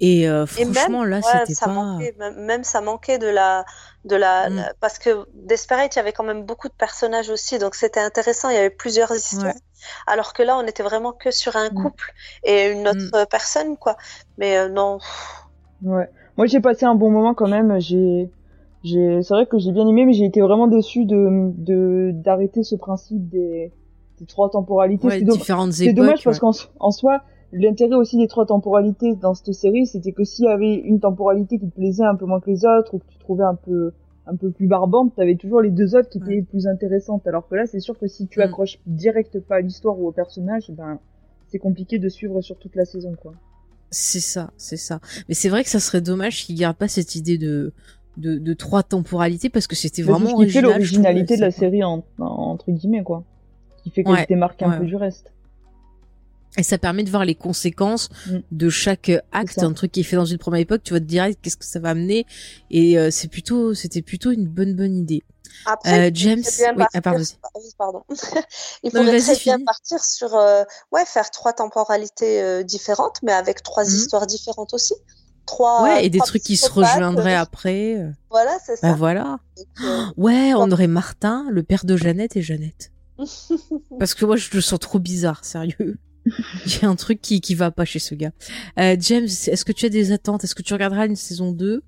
Et 0.00 0.28
euh, 0.28 0.46
franchement, 0.46 1.04
là, 1.04 1.20
c'était 1.22 1.54
pas. 1.64 1.98
même 2.36 2.62
ça 2.62 2.80
manquait 2.80 3.18
de 3.18 3.26
la, 3.26 3.64
de 4.04 4.14
la, 4.14 4.48
mm. 4.48 4.72
parce 4.80 4.98
que 4.98 5.26
Desperate, 5.34 5.94
il 5.94 5.98
y 5.98 6.00
avait 6.00 6.12
quand 6.12 6.24
même 6.24 6.44
beaucoup 6.44 6.68
de 6.68 6.74
personnages 6.74 7.30
aussi, 7.30 7.58
donc 7.58 7.74
c'était 7.74 8.00
intéressant. 8.00 8.48
Il 8.50 8.54
y 8.54 8.58
avait 8.58 8.70
plusieurs 8.70 9.12
histoires. 9.14 9.54
Alors 10.06 10.32
que 10.32 10.42
là, 10.42 10.56
on 10.56 10.66
était 10.66 10.82
vraiment 10.82 11.12
que 11.12 11.30
sur 11.30 11.56
un 11.56 11.70
mm. 11.70 11.74
couple 11.74 12.12
et 12.44 12.70
une 12.70 12.86
autre 12.86 13.22
mm. 13.22 13.26
personne, 13.28 13.76
quoi. 13.76 13.96
Mais 14.38 14.56
euh, 14.56 14.68
non. 14.68 14.98
Ouais. 15.82 16.08
Moi, 16.36 16.46
j'ai 16.46 16.60
passé 16.60 16.84
un 16.86 16.94
bon 16.94 17.10
moment 17.10 17.34
quand 17.34 17.48
même. 17.48 17.80
J'ai, 17.80 18.30
c'est 18.84 19.28
vrai 19.30 19.46
que 19.46 19.58
j'ai 19.58 19.72
bien 19.72 19.86
aimé, 19.88 20.04
mais 20.04 20.12
j'ai 20.12 20.24
été 20.24 20.40
vraiment 20.40 20.68
déçu 20.68 21.04
de 21.04 22.12
d'arrêter 22.12 22.62
ce 22.62 22.76
principe 22.76 23.28
des, 23.28 23.72
des 24.20 24.26
trois 24.26 24.48
temporalités. 24.50 25.06
Ouais, 25.06 25.22
différentes 25.22 25.72
C'est 25.72 25.92
dommage 25.92 26.22
parce 26.22 26.38
qu'en 26.38 26.52
en 26.78 26.90
soi, 26.92 27.22
l'intérêt 27.52 27.94
aussi 27.94 28.16
des 28.16 28.28
trois 28.28 28.46
temporalités 28.46 29.14
dans 29.14 29.34
cette 29.34 29.52
série, 29.54 29.86
c'était 29.86 30.12
que 30.12 30.24
s'il 30.24 30.44
y 30.44 30.48
avait 30.48 30.74
une 30.74 31.00
temporalité 31.00 31.58
qui 31.58 31.68
te 31.68 31.74
plaisait 31.74 32.04
un 32.04 32.14
peu 32.14 32.26
moins 32.26 32.40
que 32.40 32.50
les 32.50 32.64
autres 32.64 32.94
ou 32.94 32.98
que 32.98 33.06
tu 33.08 33.18
trouvais 33.18 33.44
un 33.44 33.54
peu 33.54 33.92
un 34.26 34.36
peu 34.36 34.50
plus 34.50 34.66
barbante, 34.66 35.14
t'avais 35.16 35.36
toujours 35.36 35.62
les 35.62 35.70
deux 35.70 35.96
autres 35.96 36.10
qui 36.10 36.18
étaient 36.18 36.42
plus 36.42 36.66
intéressantes. 36.66 37.26
Alors 37.26 37.48
que 37.48 37.54
là, 37.54 37.66
c'est 37.66 37.80
sûr 37.80 37.98
que 37.98 38.06
si 38.06 38.26
tu 38.26 38.40
mm. 38.40 38.42
accroches 38.42 38.78
direct 38.86 39.40
pas 39.40 39.56
à 39.56 39.60
l'histoire 39.60 39.98
ou 39.98 40.06
au 40.06 40.12
personnage, 40.12 40.70
ben 40.70 40.98
c'est 41.48 41.58
compliqué 41.58 41.98
de 41.98 42.10
suivre 42.10 42.42
sur 42.42 42.58
toute 42.58 42.76
la 42.76 42.84
saison, 42.84 43.14
quoi. 43.14 43.32
C'est 43.90 44.20
ça, 44.20 44.50
c'est 44.58 44.76
ça. 44.76 45.00
Mais 45.28 45.34
c'est 45.34 45.48
vrai 45.48 45.64
que 45.64 45.70
ça 45.70 45.80
serait 45.80 46.02
dommage 46.02 46.44
qu'ils 46.44 46.56
gardent 46.56 46.76
pas 46.76 46.88
cette 46.88 47.14
idée 47.14 47.38
de 47.38 47.72
de, 48.18 48.36
de 48.36 48.52
trois 48.52 48.82
temporalités 48.82 49.48
parce 49.48 49.66
que 49.66 49.76
c'était 49.76 50.02
vraiment 50.02 50.36
ce 50.36 50.44
qui 50.44 50.50
fait 50.50 50.60
l'originalité 50.60 51.36
de 51.36 51.40
la 51.40 51.52
série 51.52 51.84
entre 51.84 52.70
guillemets 52.72 53.04
quoi 53.04 53.22
qui 53.82 53.90
fait 53.90 54.02
qu'elle 54.02 54.18
se 54.18 54.26
démarque 54.26 54.60
un 54.60 54.76
peu 54.76 54.84
du 54.84 54.96
reste 54.96 55.32
et 56.58 56.62
ça 56.62 56.76
permet 56.76 57.04
de 57.04 57.10
voir 57.10 57.24
les 57.24 57.34
conséquences 57.34 58.10
mm. 58.26 58.38
de 58.50 58.68
chaque 58.68 59.10
acte 59.32 59.62
un 59.62 59.72
truc 59.72 59.92
qui 59.92 60.00
est 60.00 60.04
fait 60.04 60.16
dans 60.16 60.26
une 60.26 60.38
première 60.38 60.60
époque 60.60 60.82
tu 60.82 60.92
vas 60.92 61.00
te 61.00 61.04
dire 61.04 61.28
qu'est-ce 61.40 61.56
que 61.56 61.64
ça 61.64 61.78
va 61.80 61.90
amener? 61.90 62.26
Et 62.70 62.98
euh, 62.98 63.10
c'est 63.10 63.28
plutôt 63.28 63.74
c'était 63.74 64.02
plutôt 64.02 64.30
une 64.30 64.46
bonne 64.46 64.74
bonne 64.74 64.96
idée 64.96 65.22
après, 65.66 66.08
euh, 66.08 66.10
James, 66.14 66.42
oui, 66.76 66.84
ah, 66.94 67.00
pardon. 67.00 67.22
pardon. 67.78 68.02
il 68.82 68.90
faudrait 68.90 69.20
très 69.20 69.36
bien 69.36 69.62
partir 69.64 70.02
sur, 70.04 70.34
euh, 70.34 70.62
ouais, 70.92 71.04
faire 71.04 71.30
trois 71.30 71.52
temporalités 71.52 72.42
euh, 72.42 72.62
différentes, 72.62 73.18
mais 73.22 73.32
avec 73.32 73.62
trois 73.62 73.84
mm. 73.84 73.88
histoires 73.88 74.26
différentes 74.26 74.74
aussi 74.74 74.94
trois. 75.46 75.82
Ouais, 75.82 76.04
et 76.04 76.10
des 76.10 76.18
trucs 76.18 76.42
qui 76.42 76.56
se 76.56 76.70
rejoindraient 76.70 77.34
après. 77.34 78.04
Voilà, 78.30 78.58
c'est 78.64 78.76
ça. 78.76 78.88
Ben 78.88 78.96
voilà. 78.96 79.38
Ouais, 80.16 80.52
on 80.54 80.70
aurait 80.70 80.86
Martin, 80.86 81.46
le 81.50 81.62
père 81.62 81.84
de 81.84 81.96
Jeannette 81.96 82.36
et 82.36 82.42
Jeannette. 82.42 82.92
Parce 83.98 84.14
que 84.14 84.26
moi, 84.26 84.36
je 84.36 84.50
le 84.52 84.60
sens 84.60 84.78
trop 84.78 84.98
bizarre, 84.98 85.44
sérieux. 85.44 85.98
Il 86.66 86.82
y 86.82 86.84
a 86.84 86.88
un 86.88 86.96
truc 86.96 87.20
qui, 87.20 87.40
qui 87.40 87.54
va 87.54 87.70
pas 87.70 87.84
chez 87.84 87.98
ce 87.98 88.14
gars. 88.14 88.32
Euh, 88.78 88.96
James, 89.00 89.24
est-ce 89.24 89.64
que 89.64 89.72
tu 89.72 89.86
as 89.86 89.90
des 89.90 90.12
attentes? 90.12 90.44
Est-ce 90.44 90.54
que 90.54 90.62
tu 90.62 90.72
regarderas 90.72 91.06
une 91.06 91.16
saison 91.16 91.52
2 91.52 91.82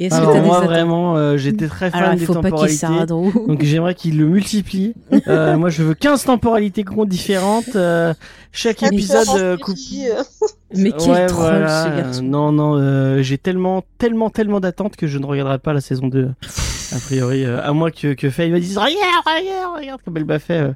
et 0.00 0.06
est-ce 0.06 0.18
que 0.18 0.40
moi 0.46 0.60
vraiment, 0.60 1.16
euh, 1.16 1.36
j'étais 1.36 1.68
très 1.68 1.90
fan 1.90 2.16
des 2.16 2.26
temporalités. 2.26 2.86
donc 3.06 3.62
j'aimerais 3.62 3.94
qu'il 3.94 4.18
le 4.18 4.26
multiplie. 4.26 4.94
euh, 5.28 5.58
moi 5.58 5.68
je 5.68 5.82
veux 5.82 5.92
15 5.92 6.24
temporalités 6.24 6.84
différentes. 7.06 7.76
Euh, 7.76 8.14
chaque 8.50 8.82
épisode 8.82 9.28
euh, 9.36 9.56
coupe. 9.58 9.76
Mais 10.74 10.92
quel 10.92 11.10
ouais, 11.10 11.26
troll 11.26 11.68
ce 11.68 11.96
garçon. 11.96 12.22
non 12.22 12.50
non, 12.50 13.22
j'ai 13.22 13.36
tellement 13.36 13.84
tellement 13.98 14.30
tellement 14.30 14.60
d'attentes 14.60 14.96
que 14.96 15.06
je 15.06 15.18
ne 15.18 15.26
regarderai 15.26 15.58
pas 15.58 15.74
la 15.74 15.82
saison 15.82 16.08
2 16.08 16.30
a 16.92 16.98
priori 17.00 17.44
à 17.44 17.72
moins 17.74 17.90
que 17.90 18.14
que 18.14 18.30
Faye 18.30 18.50
me 18.50 18.58
dise 18.58 18.78
regarde 18.78 18.96
regarde 19.26 19.76
regarde 19.76 20.00
comme 20.02 20.16
elle 20.16 20.24
m'a 20.24 20.38
fait. 20.38 20.72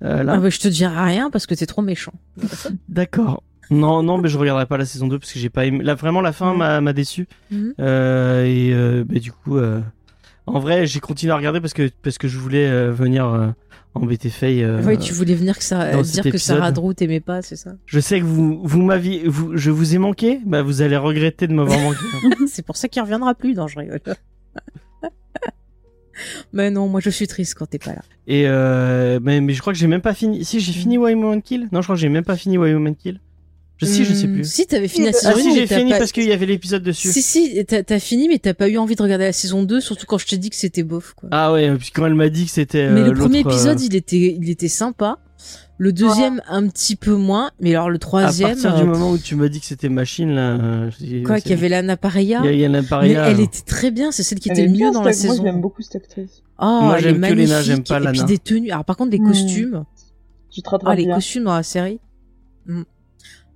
Là. 0.00 0.34
Ah 0.34 0.38
bah, 0.38 0.50
je 0.50 0.58
te 0.58 0.68
dirai 0.68 0.94
rien 0.96 1.30
parce 1.30 1.46
que 1.46 1.54
t'es 1.54 1.66
trop 1.66 1.82
méchant. 1.82 2.12
D'accord. 2.88 3.42
Non, 3.70 4.02
non, 4.02 4.18
mais 4.18 4.28
je 4.28 4.38
regarderai 4.38 4.66
pas 4.66 4.76
la 4.76 4.84
saison 4.84 5.08
2 5.08 5.18
parce 5.18 5.32
que 5.32 5.38
j'ai 5.38 5.50
pas 5.50 5.66
aimé. 5.66 5.82
Là, 5.82 5.94
vraiment, 5.94 6.20
la 6.20 6.32
fin 6.32 6.54
m'a 6.54 6.92
déçu. 6.92 7.26
Mhm. 7.50 7.74
euh, 7.80 8.44
et 8.44 8.72
euh, 8.72 9.04
bah, 9.04 9.18
du 9.18 9.32
coup, 9.32 9.56
euh, 9.56 9.80
en 10.46 10.60
vrai, 10.60 10.86
j'ai 10.86 11.00
continué 11.00 11.32
à 11.32 11.36
regarder 11.36 11.60
parce 11.60 11.72
que 11.72 11.90
parce 12.02 12.18
que 12.18 12.28
je 12.28 12.38
voulais 12.38 12.68
euh, 12.68 12.92
venir 12.92 13.26
euh, 13.26 13.48
embêter 13.94 14.30
Faye. 14.30 14.64
oui, 14.84 14.98
tu 14.98 15.12
voulais 15.12 15.34
venir 15.34 15.58
que 15.58 15.64
ça, 15.64 16.00
dire 16.02 16.22
que 16.24 16.38
Sarah 16.38 16.70
Drew 16.70 16.94
t'aimait 16.94 17.20
pas, 17.20 17.42
c'est 17.42 17.56
ça? 17.56 17.72
Je 17.86 17.98
sais 17.98 18.20
que 18.20 18.24
vous 18.24 18.60
vous 18.62 18.82
m'aviez, 18.82 19.26
vous, 19.26 19.56
je 19.56 19.70
vous 19.70 19.94
ai 19.94 19.98
manqué. 19.98 20.40
Bah, 20.46 20.62
vous 20.62 20.82
allez 20.82 20.96
regretter 20.96 21.48
de 21.48 21.54
m'avoir 21.54 21.80
manqué. 21.80 21.98
c'est 22.46 22.64
pour 22.64 22.76
ça 22.76 22.88
qu'il 22.88 23.02
reviendra 23.02 23.34
plus. 23.34 23.54
Non, 23.54 23.66
je 23.66 23.78
rigole. 23.78 24.00
mais 26.52 26.70
non, 26.70 26.88
moi 26.88 27.00
je 27.00 27.10
suis 27.10 27.26
triste 27.26 27.54
quand 27.54 27.66
t'es 27.66 27.78
pas 27.78 27.92
là. 27.92 28.02
Et 28.26 28.44
euh, 28.46 29.20
mais, 29.22 29.40
mais 29.40 29.52
je 29.52 29.60
crois 29.60 29.72
que 29.72 29.78
j'ai 29.78 29.86
même 29.86 30.00
pas 30.00 30.14
fini. 30.14 30.44
Si 30.44 30.60
j'ai 30.60 30.72
fini 30.72 30.98
Why 30.98 31.14
Woman 31.14 31.42
Kill? 31.42 31.68
Non, 31.72 31.80
je 31.80 31.86
crois 31.86 31.96
que 31.96 32.00
j'ai 32.00 32.08
même 32.08 32.24
pas 32.24 32.36
fini 32.36 32.58
Why 32.58 32.72
Woman 32.74 32.94
Kill. 32.94 33.20
Je 33.78 33.84
sais, 33.84 34.04
je 34.04 34.14
sais 34.14 34.26
hmm, 34.26 34.34
plus. 34.36 34.50
Si 34.50 34.66
t'avais 34.66 34.88
fini 34.88 35.04
la 35.04 35.10
ah, 35.10 35.12
saison 35.12 35.38
1. 35.38 35.42
si, 35.42 35.54
j'ai 35.54 35.66
fini 35.66 35.90
parce 35.90 36.10
qu'il 36.10 36.24
y 36.24 36.32
avait 36.32 36.46
l'épisode 36.46 36.82
dessus. 36.82 37.12
Si, 37.12 37.20
si, 37.20 37.62
t'as 37.66 37.98
fini, 37.98 38.26
mais 38.26 38.38
t'as 38.38 38.54
pas 38.54 38.68
eu 38.68 38.78
envie 38.78 38.96
de 38.96 39.02
regarder 39.02 39.24
la 39.24 39.34
saison 39.34 39.64
2, 39.64 39.80
surtout 39.80 40.06
quand 40.06 40.16
je 40.16 40.26
t'ai 40.26 40.38
dit 40.38 40.48
que 40.48 40.56
c'était 40.56 40.82
bof, 40.82 41.12
quoi. 41.14 41.28
Ah 41.30 41.52
ouais, 41.52 41.70
puis 41.76 41.90
quand 41.94 42.06
elle 42.06 42.14
m'a 42.14 42.30
dit 42.30 42.46
que 42.46 42.50
c'était. 42.50 42.88
Mais 42.88 43.02
le 43.02 43.12
premier 43.12 43.38
euh, 43.38 43.50
épisode, 43.50 43.80
il 43.82 43.94
était, 43.94 44.36
il 44.40 44.48
était 44.48 44.68
sympa. 44.68 45.18
Le 45.78 45.92
deuxième, 45.92 46.40
un 46.48 46.66
petit 46.68 46.96
peu 46.96 47.14
moins, 47.14 47.50
mais 47.60 47.74
alors 47.74 47.90
le 47.90 47.98
troisième. 47.98 48.50
À 48.50 48.52
partir 48.52 48.74
du 48.76 48.82
euh, 48.82 48.86
moment 48.86 49.10
où 49.10 49.18
tu 49.18 49.36
m'as 49.36 49.48
dit 49.48 49.60
que 49.60 49.66
c'était 49.66 49.90
machine, 49.90 50.34
là. 50.34 50.52
Euh, 50.52 50.90
quoi, 51.24 51.40
qu'il 51.40 51.50
y 51.50 51.54
avait 51.54 51.68
Lana 51.68 51.98
Pareya. 51.98 52.40
Il 52.44 52.58
y 52.58 52.64
a, 52.64 52.68
Lana 52.68 52.86
Pareya. 52.86 53.24
Mais 53.24 53.30
elle 53.32 53.40
était 53.40 53.60
très 53.60 53.90
bien, 53.90 54.10
c'est 54.10 54.22
celle 54.22 54.38
qui 54.38 54.48
était 54.48 54.68
mieux 54.68 54.90
dans 54.90 55.02
la 55.02 55.12
saison. 55.12 55.34
Moi, 55.34 55.44
j'aime 55.44 55.60
beaucoup 55.60 55.82
cette 55.82 55.96
actrice. 55.96 56.42
Oh, 56.58 56.78
moi, 56.82 56.98
j'aime 56.98 57.20
que 57.20 57.32
Lena, 57.32 57.60
j'aime 57.62 57.82
pas 57.82 57.98
Lana. 57.98 58.10
Et 58.10 58.12
puis 58.12 58.24
des 58.24 58.38
tenues. 58.38 58.70
Alors, 58.70 58.84
par 58.84 58.96
contre, 58.96 59.10
des 59.10 59.18
hmm. 59.18 59.28
costumes. 59.28 59.84
Tu 60.50 60.62
te 60.62 60.68
Ah, 60.86 60.94
les 60.94 61.06
costumes 61.06 61.44
dans 61.44 61.54
la 61.54 61.62
série. 61.62 62.00
Hmm. 62.66 62.82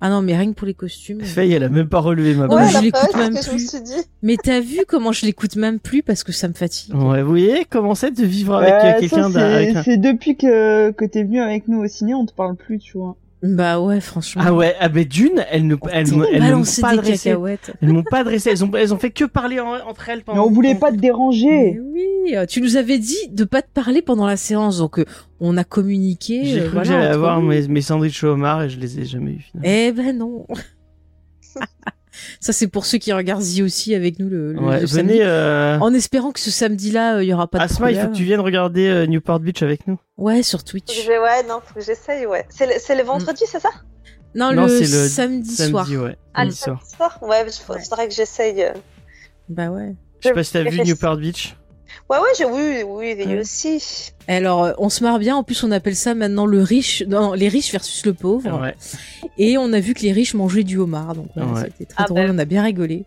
Ah 0.03 0.09
non, 0.09 0.23
mais 0.23 0.35
rien 0.37 0.51
que 0.51 0.57
pour 0.57 0.67
les 0.67 0.73
costumes. 0.75 1.20
Faye, 1.20 1.53
elle 1.53 1.62
a 1.65 1.69
même 1.69 1.89
pas 1.89 1.99
relevé 2.01 2.35
ma 2.35 2.47
Ouais, 2.47 2.57
blague. 2.57 2.70
je 2.70 2.81
l'écoute 2.81 3.15
ouais, 3.15 3.20
même 3.31 3.39
plus. 3.39 3.77
Mais 4.23 4.37
t'as 4.43 4.61
vu 4.61 4.81
comment 4.89 5.12
je 5.12 5.27
l'écoute 5.27 5.57
même 5.57 5.79
plus 5.79 6.03
parce 6.03 6.25
que 6.25 6.33
ça 6.33 6.49
me 6.49 6.55
fatigue. 6.55 6.95
Ouais, 6.95 7.20
vous 7.23 7.29
voyez 7.31 7.67
comment 7.69 7.95
c'est 7.95 8.11
de 8.11 8.25
vivre 8.25 8.55
avec 8.57 8.73
Ouais, 8.73 8.95
euh, 8.97 9.01
quelqu'un 9.01 9.35
un- 9.77 9.83
C'est 9.83 9.99
depuis 9.99 10.37
que, 10.37 10.91
que 10.93 11.05
t'es 11.05 11.23
venu 11.25 11.41
avec 11.41 11.69
nous 11.69 11.83
au 11.85 11.87
ciné, 11.87 12.15
on 12.15 12.25
te 12.25 12.33
parle 12.33 12.57
plus, 12.57 12.79
tu 12.79 12.97
vois. 12.97 13.17
Bah 13.43 13.81
ouais, 13.81 14.01
franchement. 14.02 14.43
Ah 14.44 14.52
ouais, 14.52 14.77
ah 14.81 14.91
ben 14.91 15.02
d'une, 15.05 15.44
elles 15.51 15.67
ne, 15.67 15.75
elles, 15.91 16.07
elles 16.35 16.55
m'ont 16.55 16.62
pas 16.81 16.97
dressé. 16.97 17.35
Elles 17.81 17.89
m'ont 17.93 18.02
pas 18.02 18.23
dressé. 18.23 18.51
Elles 18.51 18.62
ont, 18.65 18.70
elles 18.75 18.93
ont 18.93 18.99
fait 18.99 19.10
que 19.10 19.25
parler 19.25 19.59
en- 19.60 19.73
entre 19.89 20.10
elles 20.10 20.19
Mais 20.19 20.25
pendant. 20.25 20.44
on 20.47 20.51
voulait 20.51 20.75
pas 20.75 20.89
te 20.91 20.97
Mais 20.97 21.01
déranger. 21.01 21.81
oui, 21.81 22.36
euh, 22.36 22.44
tu 22.44 22.60
nous 22.60 22.77
avais 22.77 22.99
dit 22.99 23.17
de 23.31 23.44
pas 23.44 23.62
te 23.62 23.70
parler 23.73 24.02
pendant 24.02 24.27
la 24.27 24.36
séance, 24.36 24.77
donc 24.78 24.99
euh, 24.99 25.07
on 25.41 25.57
a 25.57 25.65
communiqué. 25.65 26.44
J'ai 26.44 26.60
euh, 26.60 26.62
cru 26.65 26.70
voilà, 26.73 26.83
que 26.83 26.89
j'allais 26.89 27.07
avoir 27.07 27.41
mes, 27.41 27.67
mes 27.67 27.81
sandwichs 27.81 28.23
au 28.25 28.28
homard 28.28 28.62
et 28.65 28.69
je 28.69 28.78
les 28.78 29.01
ai 29.01 29.05
jamais 29.07 29.33
eu 29.33 29.39
finalement. 29.41 29.70
Eh 29.73 29.93
ben 29.93 30.19
non. 30.19 30.47
Ça 32.41 32.53
c'est 32.53 32.67
pour 32.69 32.87
ceux 32.87 32.99
qui 32.99 33.13
regardent 33.13 33.43
Z 33.43 33.61
aussi 33.63 33.95
avec 33.95 34.19
nous 34.19 34.29
le, 34.29 34.53
le- 34.53 34.61
ouais, 34.61 34.81
le 34.81 34.87
samedi. 34.87 35.19
Euh... 35.21 35.79
En 35.81 35.93
espérant 35.95 36.33
que 36.33 36.41
ce 36.41 36.51
samedi-là, 36.51 37.17
euh, 37.17 37.25
il 37.25 37.29
y 37.29 37.33
aura 37.35 37.47
pas 37.49 37.59
de 37.59 37.63
Asma, 37.65 37.91
il 37.91 37.99
faut 38.01 38.09
que 38.09 38.15
tu 38.17 38.25
viennes 38.25 38.41
regarder 38.41 38.89
euh, 38.89 39.07
Newport 39.07 39.41
Beach 39.41 39.63
avec 39.63 39.87
nous. 39.87 39.99
Ouais, 40.17 40.43
sur 40.43 40.65
Twitch. 40.65 40.95
je 41.03 41.07
vais- 41.09 41.19
Ouais, 41.19 41.43
non, 41.49 41.61
faut 41.65 41.75
que 41.75 41.81
j'essaye, 41.85 42.27
ouais. 42.27 42.47
C'est 42.51 42.67
le, 42.67 42.73
c'est 42.79 42.97
le 42.97 43.03
vendredi, 43.03 43.43
c'est 43.47 43.61
ça? 43.61 43.71
Non, 44.35 44.53
Non, 44.53 44.67
le, 44.67 44.85
samedi, 44.85 45.57
soir. 45.57 45.89
Ouais. 45.91 46.17
Ah, 46.35 46.45
le 46.45 46.53
Samedi 46.53 46.81
soir. 46.97 47.19
Ouais, 47.23 47.43
il 47.43 47.47
Ouais. 47.73 47.81
faudrait 47.83 48.07
que 48.09 48.15
j'essaye. 48.15 48.63
euh. 48.63 48.73
Bah 49.49 49.71
ouais. 49.71 49.97
Je 50.21 50.29
sais 50.29 50.35
pas 50.35 50.45
si 50.45 50.53
t'as 50.53 50.63
vu. 50.63 50.81
Newport 50.83 51.17
Beach. 51.17 51.57
Ouais, 52.09 52.17
ouais, 52.19 52.29
j'ai 52.37 52.45
oui, 52.45 52.83
oui, 52.85 53.15
oui, 53.17 53.25
Ouais. 53.27 53.41
aussi. 53.41 54.12
Alors, 54.27 54.65
euh, 54.65 54.73
on 54.79 54.89
se 54.89 55.05
marre 55.05 55.19
bien. 55.19 55.37
En 55.37 55.43
plus, 55.45 55.62
on 55.62 55.70
appelle 55.70 55.95
ça 55.95 56.15
maintenant 56.15 56.47
le 56.47 56.62
riche. 56.62 57.05
Non, 57.07 57.35
les 57.35 57.49
riches 57.49 57.70
versus 57.70 58.05
le 58.05 58.15
pauvre. 58.15 58.61
Ouais. 58.61 58.75
Et 59.39 59.57
on 59.59 59.73
a 59.73 59.79
vu 59.81 59.95
que 59.95 60.01
les 60.03 60.12
riches 60.12 60.35
mangeaient 60.35 60.65
du 60.65 60.77
homard. 60.79 61.15
Donc, 61.15 61.29
Ouais. 61.37 61.43
c'était 61.65 61.85
très 61.87 62.03
Ah 62.05 62.07
drôle. 62.09 62.27
ben. 62.27 62.35
On 62.35 62.39
a 62.39 62.45
bien 62.45 62.62
rigolé. 62.65 63.05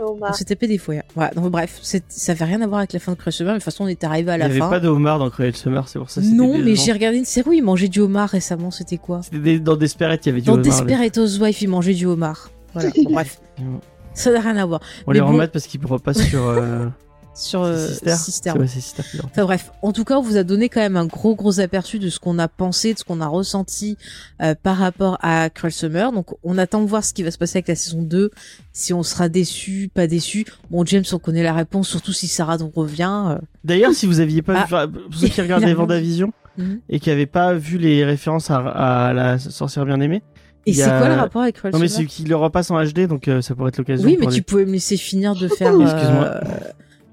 Omar. 0.00 0.30
On 0.30 0.32
s'est 0.32 0.44
tapé 0.44 0.68
des 0.68 0.78
foyers. 0.78 1.02
Voilà. 1.16 1.32
Donc, 1.34 1.50
bref, 1.50 1.80
ça 1.82 2.34
fait 2.36 2.44
rien 2.44 2.62
à 2.62 2.66
voir 2.68 2.78
avec 2.78 2.92
la 2.92 3.00
fin 3.00 3.12
de 3.12 3.16
Crush 3.18 3.34
Summer. 3.34 3.52
Mais 3.52 3.58
de 3.58 3.62
toute 3.62 3.64
façon, 3.72 3.82
on 3.84 3.88
est 3.88 4.04
arrivé 4.04 4.30
à 4.30 4.34
Il 4.34 4.36
y 4.36 4.40
la 4.40 4.44
avait 4.46 4.58
fin. 4.60 4.70
pas 4.70 4.78
de 4.80 4.86
homard 4.88 5.18
dans 5.18 5.28
Cruel 5.28 5.56
Summer, 5.56 5.88
c'est 5.88 5.98
pour 5.98 6.08
ça. 6.08 6.22
c'était 6.22 6.34
non, 6.36 6.56
mais 6.56 6.76
j'ai 6.76 6.92
regardé 6.92 7.18
une 7.18 7.24
série 7.24 7.50
où 7.50 7.52
ils 7.52 7.62
mangeaient 7.64 7.88
du 7.88 7.98
homard 8.00 8.28
récemment. 8.28 8.70
C'était 8.70 8.96
quoi? 8.96 9.20
C'était 9.22 9.58
dans 9.58 9.74
Desperate, 9.76 10.24
il 10.24 10.28
y 10.28 10.32
avait 10.32 10.40
du 10.40 10.46
Dans 10.46 10.52
homard. 10.54 10.64
là. 10.64 10.70
Desperate 10.84 11.16
Housewives, 11.18 11.62
ils 11.62 11.68
mangeaient 11.68 11.94
du 11.94 12.06
homard. 12.06 12.48
Voilà. 12.74 12.90
Bon, 12.90 13.10
bref, 13.12 13.40
ça 14.14 14.30
n'a 14.30 14.40
rien 14.40 14.56
à 14.56 14.64
voir. 14.66 14.80
On 15.06 15.10
Mais 15.10 15.14
les 15.18 15.20
bon. 15.20 15.28
remate 15.32 15.50
parce 15.52 15.66
qu'ils 15.66 15.84
repassent 15.84 16.22
sur. 16.22 16.46
Euh... 16.46 16.86
Sur 17.40 17.62
euh, 17.62 17.86
Sister. 17.86 18.14
Sister. 18.16 18.50
Ouais, 18.58 18.66
Sister. 18.66 19.02
Enfin 19.24 19.44
bref, 19.44 19.70
en 19.82 19.92
tout 19.92 20.04
cas, 20.04 20.18
on 20.18 20.22
vous 20.22 20.36
a 20.36 20.42
donné 20.42 20.68
quand 20.68 20.80
même 20.80 20.96
un 20.96 21.06
gros 21.06 21.36
gros 21.36 21.60
aperçu 21.60 21.98
de 22.00 22.08
ce 22.10 22.18
qu'on 22.18 22.38
a 22.38 22.48
pensé, 22.48 22.94
de 22.94 22.98
ce 22.98 23.04
qu'on 23.04 23.20
a 23.20 23.28
ressenti 23.28 23.96
euh, 24.42 24.54
par 24.60 24.76
rapport 24.76 25.18
à 25.22 25.48
Cruel 25.48 25.72
Summer. 25.72 26.10
Donc 26.12 26.30
on 26.42 26.58
attend 26.58 26.82
de 26.82 26.88
voir 26.88 27.04
ce 27.04 27.14
qui 27.14 27.22
va 27.22 27.30
se 27.30 27.38
passer 27.38 27.58
avec 27.58 27.68
la 27.68 27.76
saison 27.76 28.02
2, 28.02 28.30
si 28.72 28.92
on 28.92 29.02
sera 29.04 29.28
déçu, 29.28 29.88
pas 29.94 30.06
déçu. 30.08 30.44
Bon, 30.70 30.84
James, 30.84 31.04
on 31.12 31.18
connaît 31.18 31.44
la 31.44 31.52
réponse, 31.54 31.88
surtout 31.88 32.12
si 32.12 32.26
Sarah 32.26 32.58
nous 32.58 32.70
revient. 32.74 33.12
euh. 33.28 33.38
D'ailleurs, 33.64 33.92
si 33.94 34.06
vous 34.06 34.18
aviez 34.18 34.42
pas 34.42 34.66
Ah. 34.70 34.86
vu, 34.86 34.98
ceux 35.12 35.28
qui 35.28 35.40
regardaient 35.40 35.74
Vendavision 35.74 36.32
Mhm. 36.56 36.80
et 36.88 36.98
qui 36.98 37.08
avaient 37.12 37.26
pas 37.26 37.54
vu 37.54 37.78
les 37.78 38.04
références 38.04 38.50
à, 38.50 38.56
à 38.58 39.12
la 39.12 39.38
sorcière 39.38 39.86
bien 39.86 40.00
aimée. 40.00 40.22
Et 40.66 40.74
c'est 40.74 40.82
a- 40.82 40.98
quoi 40.98 41.08
le 41.08 41.14
rapport 41.14 41.42
avec 41.42 41.54
Cruel 41.54 41.72
Non, 41.72 41.78
mais 41.78 41.86
Summer 41.86 42.10
c'est 42.10 42.16
qu'il 42.16 42.28
le 42.28 42.34
repasse 42.34 42.70
en 42.72 42.84
HD, 42.84 43.06
donc 43.06 43.28
euh, 43.28 43.40
ça 43.42 43.54
pourrait 43.54 43.68
être 43.68 43.78
l'occasion. 43.78 44.04
Oui, 44.08 44.16
mais 44.20 44.26
tu 44.26 44.42
pouvais 44.42 44.66
me 44.66 44.72
laisser 44.72 44.96
finir 44.96 45.36
de 45.36 45.46
faire. 45.46 45.70
Excuse-moi. 45.80 46.24
euh, 46.24 46.40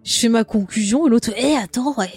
Je 0.06 0.20
fais 0.20 0.30
ma 0.30 0.44
conclusion 0.44 1.08
et 1.08 1.10
l'autre, 1.10 1.32
eh 1.36 1.56
attends, 1.58 1.94
ouais. 1.98 2.10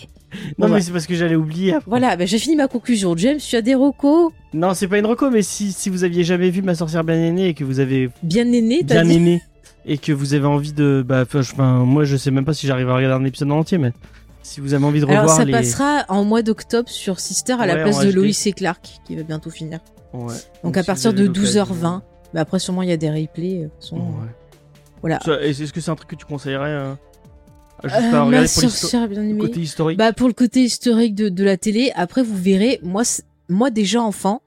Non, 0.59 0.67
Bon, 0.67 0.67
mais 0.69 0.73
bah, 0.75 0.81
c'est 0.83 0.93
parce 0.93 1.07
que 1.07 1.15
j'allais 1.15 1.37
oublier. 1.37 1.73
après. 1.75 1.87
Voilà, 1.89 2.15
bah, 2.17 2.27
j'ai 2.27 2.39
fini 2.39 2.55
ma 2.55 2.69
conclusion. 2.69 3.17
James, 3.17 3.39
tu 3.39 3.57
as 3.57 3.63
des 3.63 3.75
recos? 3.75 4.31
Non, 4.53 4.75
c'est 4.75 4.87
pas 4.87 4.99
une 4.99 5.07
reco, 5.07 5.31
mais 5.31 5.41
si, 5.43 5.73
si 5.73 5.89
vous 5.89 6.05
aviez 6.05 6.23
jamais 6.23 6.51
vu 6.51 6.61
ma 6.61 6.75
sorcière 6.75 7.03
bien 7.03 7.15
aînée 7.17 7.49
et 7.49 7.55
que 7.55 7.65
vous 7.65 7.81
avez 7.81 8.11
bien 8.23 8.51
aînés, 8.53 8.85
t'as 8.87 9.03
bien 9.03 9.11
aimé 9.15 9.43
et 9.87 9.97
que 9.97 10.13
vous 10.13 10.35
avez 10.35 10.45
envie 10.47 10.75
de, 10.75 11.03
bah, 11.07 11.25
enfin, 11.35 11.85
moi 11.85 12.05
je 12.05 12.17
sais 12.19 12.31
même 12.31 12.45
pas 12.45 12.53
si 12.53 12.67
j'arrive 12.67 12.91
à 12.91 12.95
regarder 12.95 13.23
un 13.23 13.27
épisode 13.27 13.51
en 13.53 13.61
entier, 13.61 13.79
mais 13.79 13.93
si 14.43 14.61
vous 14.61 14.75
avez 14.75 14.85
envie 14.85 15.01
de 15.01 15.07
revoir 15.07 15.23
Alors 15.25 15.35
ça 15.35 15.47
les. 15.47 15.53
passera 15.53 16.05
en 16.11 16.25
mois 16.25 16.43
d'octobre 16.43 16.91
sur 16.91 17.21
Sister 17.21 17.55
à 17.59 17.65
la 17.65 17.77
place 17.77 18.01
de 18.01 18.11
HD. 18.11 18.15
Lois 18.15 18.27
et 18.47 18.53
Clark 18.53 18.87
qui 19.07 19.17
va 19.17 19.23
bientôt 19.23 19.49
finir. 19.49 19.79
Ouais. 20.13 20.35
Donc 20.63 20.77
à 20.77 20.83
partir 20.85 21.15
de 21.15 21.25
l'occasion. 21.25 21.65
12h20. 21.65 22.01
Mais 22.35 22.41
après 22.41 22.59
sûrement 22.59 22.83
il 22.83 22.91
y 22.91 22.93
a 22.93 22.99
des 22.99 23.09
replays. 23.11 23.65
euh, 23.93 23.97
Ouais. 23.97 24.01
Voilà. 25.01 25.21
Est-ce 25.43 25.73
que 25.73 25.81
c'est 25.81 25.91
un 25.91 25.95
truc 25.97 26.11
que 26.11 26.17
tu 26.17 26.27
conseillerais 26.27 26.69
euh, 26.71 26.93
juste 27.85 27.95
Euh, 27.97 28.09
à 28.09 28.11
ma 28.13 28.25
regarder 28.25 28.49
pour 28.49 28.63
sorcière 28.71 29.09
bien 29.09 29.23
le 29.23 29.29
aimée. 29.31 29.41
côté 29.41 29.61
historique 29.61 29.99
Bah 29.99 30.13
pour 30.13 30.29
le 30.29 30.35
côté 30.35 30.63
historique 30.63 31.15
de, 31.15 31.29
de 31.29 31.45
la 31.45 31.57
télé, 31.57 31.93
après 31.95 32.23
vous 32.23 32.37
verrez, 32.37 32.81
moi 32.83 33.03
moi 33.49 33.71
déjà 33.71 34.03
enfant, 34.03 34.43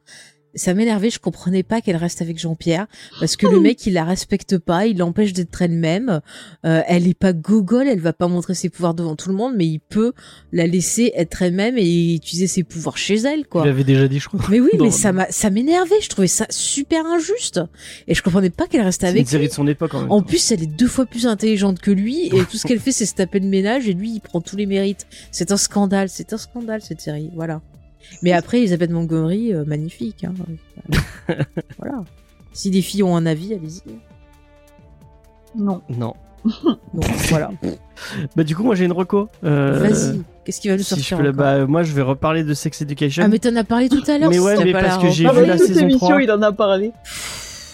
ça 0.56 0.74
m'énervait, 0.74 1.10
je 1.10 1.20
comprenais 1.20 1.64
pas 1.64 1.82
qu'elle 1.82 1.96
reste 1.96 2.22
avec 2.22 2.40
Jean-Pierre 2.40 2.88
parce 3.20 3.36
que 3.36 3.48
le 3.48 3.60
mec 3.60 3.86
il 3.86 3.94
la 3.94 4.04
respecte 4.04 4.58
pas, 4.58 4.86
il 4.86 4.98
l'empêche 4.98 5.34
d'être 5.34 5.62
elle-même. 5.62 6.22
Euh, 6.66 6.82
elle 6.88 7.08
est 7.08 7.14
pas 7.14 7.34
gogole, 7.34 7.88
elle 7.88 8.00
va 8.00 8.14
pas 8.14 8.28
montrer 8.28 8.54
ses 8.54 8.70
pouvoirs 8.70 8.94
devant 8.94 9.16
tout 9.16 9.30
le 9.30 9.36
monde, 9.36 9.54
mais 9.56 9.66
il 9.66 9.80
peut 9.80 10.14
la 10.52 10.68
laisser 10.68 11.12
être 11.16 11.42
elle-même 11.42 11.78
et 11.78 12.14
utiliser 12.16 12.48
ses 12.48 12.64
pouvoirs 12.64 12.98
chez 12.98 13.16
elle 13.16 13.42
Tu 13.42 13.48
quoi. 13.50 13.66
l'avais 13.66 13.84
déjà 13.84 14.08
dit, 14.08 14.20
je 14.20 14.28
crois. 14.28 14.40
Mais 14.50 14.60
oui, 14.60 14.72
mais 14.80 14.92
ça 14.92 15.12
m'a 15.12 15.28
ça 15.32 15.50
m'énervait, 15.50 16.02
je 16.02 16.10
trouvais 16.10 16.28
ça 16.28 16.46
super 16.50 17.06
injuste 17.06 17.62
et 18.08 18.16
je 18.16 18.22
comprenais 18.22 18.50
pas 18.50 18.68
qu'elle 18.68 18.82
C'est 18.92 19.04
une 19.04 19.10
avec 19.10 19.28
série 19.28 19.44
lui. 19.44 19.50
de 19.50 19.54
son 19.54 19.68
époque 19.68 19.94
en 19.94 20.02
même 20.02 20.12
En 20.12 20.22
plus, 20.22 20.52
elle 20.52 20.64
est 20.64 20.68
deux 20.68 20.88
fois 20.88 21.06
plus 21.06 21.28
intelligente 21.28 21.80
que 21.80 21.92
lui 21.92 22.28
et 22.28 22.46
tout 22.46 22.58
ce 22.58 22.68
qu'elle 22.68 22.80
fait, 22.80 22.92
c'est 22.92 23.06
se 23.06 23.16
taper 23.16 23.40
le 23.40 23.48
ménage 23.48 23.88
et 23.88 23.94
lui, 23.94 24.12
il 24.12 24.20
prend 24.20 24.42
tous 24.42 24.56
les 24.58 24.66
mérites. 24.66 25.08
C'est 25.32 25.52
un 25.52 25.58
scandale, 25.58 26.10
c'est 26.10 26.34
un 26.34 26.38
scandale 26.38 26.82
cette 26.82 27.02
série, 27.02 27.30
voilà. 27.36 27.62
Mais 28.22 28.32
après, 28.34 28.60
Elisabeth 28.60 28.92
Montgomery, 28.92 29.54
euh, 29.54 29.64
magnifique. 29.66 30.26
Hein. 30.26 30.34
voilà. 31.78 32.04
Si 32.54 32.70
des 32.70 32.82
filles 32.82 33.04
ont 33.04 33.16
un 33.16 33.26
avis, 33.26 33.54
allez-y. 33.54 33.82
Non. 35.58 35.82
Non. 35.90 36.14
Donc 36.94 37.06
voilà. 37.30 37.52
Bah 38.36 38.44
du 38.44 38.56
coup, 38.56 38.64
moi 38.64 38.74
j'ai 38.76 38.86
une 38.86 38.92
reco. 38.92 39.30
Euh, 39.44 39.78
Vas-y. 39.80 40.22
Qu'est-ce 40.44 40.60
qui 40.60 40.70
va 40.70 40.76
nous 40.78 40.84
Si 40.84 40.90
je 40.96 40.96
sortir 40.96 41.18
peux 41.18 41.24
la- 41.24 41.30
encore 41.30 41.44
bah, 41.44 41.68
moi 41.68 41.84
je 41.84 41.94
vais 41.94 42.02
reparler 42.02 42.44
de 42.44 42.54
Sex 42.54 42.82
Education. 42.82 43.24
Ah 43.24 43.28
mais 43.28 43.38
t'en 43.38 43.56
as 43.56 43.64
parlé 43.64 43.90
tout 43.90 44.04
à 44.08 44.18
l'heure. 44.18 44.30
Mais 44.30 44.40
ouais, 44.40 44.56
mais 44.64 44.72
pas 44.72 44.82
parce 44.82 44.98
la 44.98 45.04
que 45.04 45.10
j'ai 45.14 45.30
vu 45.30 45.46
la 45.46 45.58
toute 45.58 45.68
saison 45.68 45.80
l'émission, 45.82 46.08
3. 46.08 46.24
il 46.24 46.32
en 46.32 46.42
a 46.42 46.52
parlé. 46.52 46.92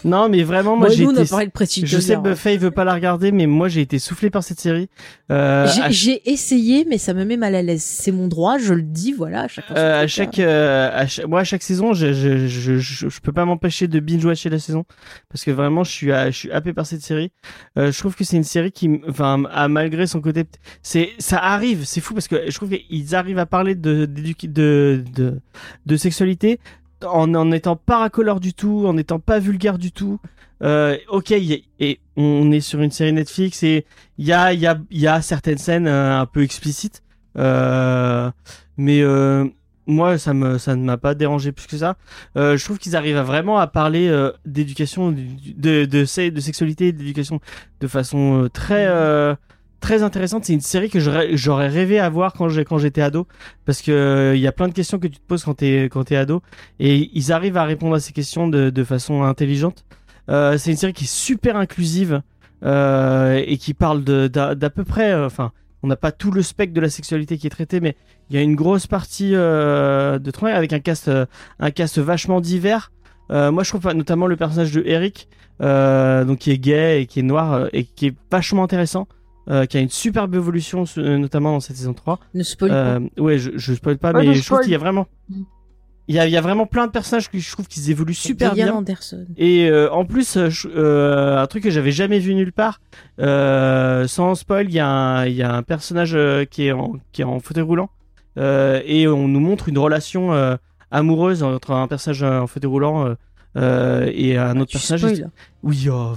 Non, 0.05 0.29
mais 0.29 0.43
vraiment, 0.43 0.75
moi 0.77 0.87
Bon, 0.87 0.93
j'ai 0.93 1.03
été. 1.03 1.13
de 1.13 1.87
Je 1.87 1.99
sais 1.99 2.15
que 2.15 2.35
Faye 2.35 2.57
veut 2.57 2.71
pas 2.71 2.83
la 2.83 2.93
regarder, 2.93 3.31
mais 3.31 3.45
moi 3.47 3.67
j'ai 3.67 3.81
été 3.81 3.99
soufflé 3.99 4.29
par 4.29 4.43
cette 4.43 4.59
série. 4.59 4.89
Euh, 5.31 5.67
J'ai- 5.67 5.81
à 5.81 5.89
essayé, 6.25 6.85
mais 6.89 6.97
ça 6.97 7.13
me 7.13 7.25
met 7.25 7.37
mal 7.37 7.55
à 7.55 7.61
l'aise. 7.61 7.83
C'est 7.83 8.11
mon 8.11 8.27
droit, 8.27 8.57
je 8.57 8.73
le 8.73 8.81
dis, 8.81 9.11
voilà. 9.13 9.47
Chacun 9.47 9.73
son 9.73 9.79
Euh, 9.79 9.95
à 9.95 9.99
truc, 10.01 10.09
chaque, 10.09 10.39
hein. 10.39 10.43
euh, 10.43 10.89
à 10.93 11.07
chaque- 11.07 11.25
moi 11.27 11.39
à 11.41 11.43
chaque 11.43 11.63
saison, 11.63 11.93
je, 11.93 12.13
je, 12.13 12.47
je, 12.47 12.77
je, 12.77 13.07
peux 13.21 13.31
pas 13.33 13.45
m'empêcher 13.45 13.87
de 13.87 13.99
binge 13.99 14.23
watcher 14.23 14.49
la 14.49 14.59
saison 14.59 14.85
parce 15.29 15.43
que 15.43 15.51
vraiment 15.51 15.83
je 15.83 15.91
suis, 15.91 16.11
à- 16.11 16.31
je 16.31 16.37
suis 16.37 16.51
happé 16.51 16.73
par 16.73 16.85
cette 16.85 17.01
série. 17.01 17.31
Euh, 17.77 17.91
je 17.91 17.99
trouve 17.99 18.15
que 18.15 18.23
c'est 18.23 18.37
une 18.37 18.43
série 18.43 18.71
qui, 18.71 19.01
enfin, 19.09 19.43
a 19.51 19.67
malgré 19.67 20.07
son 20.07 20.21
côté, 20.21 20.43
c'est, 20.83 21.09
ça 21.19 21.37
arrive, 21.39 21.83
c'est 21.85 22.01
fou 22.01 22.13
parce 22.13 22.27
que 22.27 22.49
je 22.49 22.55
trouve 22.55 22.69
qu'ils 22.69 23.15
arrivent 23.15 23.39
à 23.39 23.45
parler 23.45 23.75
de, 23.75 24.05
d'éduc- 24.05 24.51
de, 24.51 25.03
de, 25.15 25.39
de 25.85 25.95
sexualité 25.97 26.59
en 27.05 27.45
n'étant 27.45 27.75
pas 27.75 27.99
racoleur 27.99 28.39
du 28.39 28.53
tout, 28.53 28.85
en 28.87 28.93
n'étant 28.93 29.19
pas 29.19 29.39
vulgaire 29.39 29.77
du 29.77 29.91
tout. 29.91 30.19
Euh, 30.63 30.97
ok, 31.09 31.31
et 31.31 31.99
on 32.15 32.51
est 32.51 32.61
sur 32.61 32.81
une 32.81 32.89
série 32.89 33.13
Netflix 33.13 33.61
et 33.61 33.85
il 34.17 34.25
y 34.25 34.31
a, 34.33 34.45
a, 34.45 34.77
y 34.89 35.07
a 35.07 35.21
certaines 35.21 35.59
scènes 35.59 35.87
euh, 35.87 36.19
un 36.19 36.25
peu 36.25 36.41
explicites. 36.41 37.03
Euh, 37.37 38.31
mais 38.77 39.01
euh, 39.01 39.45
moi, 39.85 40.17
ça 40.17 40.33
ne 40.33 40.75
m'a 40.83 40.97
pas 40.97 41.13
dérangé 41.13 41.51
plus 41.51 41.67
que 41.67 41.77
ça. 41.77 41.95
Je 42.35 42.63
trouve 42.63 42.79
qu'ils 42.79 42.95
arrivent 42.95 43.17
à 43.17 43.23
vraiment 43.23 43.59
à 43.59 43.67
parler 43.67 44.11
d'éducation, 44.45 45.11
du- 45.11 45.27
du- 45.27 45.53
de, 45.53 45.85
de, 45.85 46.05
se- 46.05 46.29
de 46.29 46.39
sexualité, 46.41 46.91
d'éducation 46.91 47.39
de 47.79 47.87
façon 47.87 48.49
très, 48.51 48.87
très 49.79 50.03
intéressante. 50.03 50.45
C'est 50.45 50.53
une 50.53 50.61
série 50.61 50.89
que 50.89 50.99
j'aurais 50.99 51.67
rêvé 51.67 51.99
à 51.99 52.09
voir 52.09 52.33
quand 52.33 52.49
j'étais 52.49 53.01
ado, 53.01 53.27
parce 53.65 53.81
que 53.81 53.91
euh, 53.91 54.35
il 54.35 54.41
y 54.41 54.47
a 54.47 54.51
plein 54.51 54.67
de 54.67 54.73
questions 54.73 54.99
que 54.99 55.07
tu 55.07 55.17
te 55.17 55.25
poses 55.25 55.43
quand 55.43 55.55
t'es 55.55 56.15
ado, 56.15 56.41
et 56.79 57.09
ils 57.13 57.31
arrivent 57.31 57.57
à 57.57 57.63
répondre 57.63 57.95
à 57.95 57.99
ces 57.99 58.13
questions 58.13 58.47
de, 58.47 58.83
façon 58.83 59.23
intelligente. 59.23 59.85
Euh, 60.29 60.57
c'est 60.57 60.71
une 60.71 60.77
série 60.77 60.93
qui 60.93 61.05
est 61.05 61.13
super 61.13 61.55
inclusive 61.55 62.21
euh, 62.63 63.41
et 63.45 63.57
qui 63.57 63.73
parle 63.73 64.03
d'à 64.03 64.69
peu 64.69 64.83
près, 64.83 65.13
enfin, 65.15 65.51
on 65.83 65.87
n'a 65.87 65.95
pas 65.95 66.11
tout 66.11 66.31
le 66.31 66.41
spectre 66.41 66.73
de 66.73 66.81
la 66.81 66.89
sexualité 66.89 67.37
qui 67.37 67.47
est 67.47 67.51
traité, 67.51 67.79
mais 67.79 67.95
il 68.29 68.35
y 68.35 68.39
a 68.39 68.41
une 68.41 68.55
grosse 68.55 68.87
partie 68.87 69.31
de 69.31 70.31
travail 70.31 70.55
avec 70.55 70.73
un 70.73 70.79
cast, 70.79 71.09
vachement 71.99 72.41
divers. 72.41 72.91
Moi, 73.29 73.63
je 73.63 73.69
trouve 73.69 73.93
notamment 73.93 74.27
le 74.27 74.35
personnage 74.35 74.71
de 74.71 74.83
Eric, 74.85 75.29
donc 75.59 76.39
qui 76.39 76.51
est 76.51 76.57
gay 76.57 77.03
et 77.03 77.05
qui 77.05 77.19
est 77.19 77.23
noir 77.23 77.69
et 77.73 77.85
qui 77.85 78.07
est 78.07 78.15
vachement 78.31 78.63
intéressant, 78.63 79.07
euh, 79.49 79.65
qui 79.65 79.77
a 79.77 79.79
une 79.79 79.89
superbe 79.89 80.35
évolution, 80.35 80.83
euh, 80.97 81.17
notamment 81.17 81.51
dans 81.53 81.59
cette 81.59 81.77
saison 81.77 81.93
3. 81.93 82.19
Ne 82.33 82.43
spoil 82.43 82.71
Euh, 82.71 82.99
ouais, 83.17 83.37
je, 83.37 83.51
je 83.55 83.73
spoil 83.73 83.97
pas, 83.97 84.11
Ouais, 84.11 84.25
mais 84.25 84.33
je 84.33 84.39
trouve 84.43 84.57
spoil. 84.57 84.63
qu'il 84.63 84.71
y 84.71 84.75
a 84.75 84.79
vraiment, 84.79 85.07
il 86.09 86.15
y 86.15 86.19
a, 86.19 86.25
il 86.27 86.31
y 86.31 86.37
a 86.37 86.41
vraiment 86.41 86.65
plein 86.65 86.87
de 86.87 86.91
personnages 86.91 87.29
que 87.29 87.37
je 87.37 87.51
trouve 87.51 87.67
qu'ils 87.67 87.89
évoluent 87.91 88.13
pas. 88.13 88.19
super 88.19 88.53
bien. 88.53 88.73
Anderson. 88.73 89.25
Et 89.37 89.69
euh, 89.69 89.91
en 89.91 90.05
plus, 90.05 90.37
je- 90.49 91.37
un 91.41 91.45
truc 91.47 91.63
que 91.63 91.69
j'avais 91.69 91.91
jamais 91.91 92.19
vu 92.19 92.33
nulle 92.35 92.53
part, 92.53 92.79
euh, 93.19 94.07
sans 94.07 94.35
spoil, 94.35 94.67
il 94.69 94.73
y, 94.75 94.79
a 94.79 94.87
un- 94.87 95.25
il 95.25 95.35
y 95.35 95.43
a 95.43 95.53
un 95.53 95.63
personnage 95.63 96.17
qui, 96.49 96.67
est 96.67 96.71
en, 96.71 96.93
qui 97.11 97.21
est 97.21 97.25
en 97.25 97.39
fauteuil 97.39 97.63
roulant 97.63 97.89
euh, 98.37 98.81
et 98.85 99.07
on 99.07 99.27
nous 99.27 99.39
montre 99.39 99.67
une 99.69 99.77
relation 99.79 100.33
euh, 100.33 100.55
amoureuse 100.91 101.43
entre 101.43 101.71
un 101.71 101.87
personnage 101.87 102.23
en 102.23 102.47
fauteuil 102.47 102.69
roulant 102.69 103.15
euh, 103.57 104.09
et 104.13 104.37
un 104.37 104.59
autre 104.59 104.71
personnage. 104.73 105.23
Oui, 105.63 105.87
oh, 105.91 106.13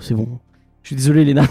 c'est 0.00 0.14
bon. 0.14 0.40
Je 0.82 0.88
suis 0.88 0.96
désolé, 0.96 1.24
Léna. 1.24 1.44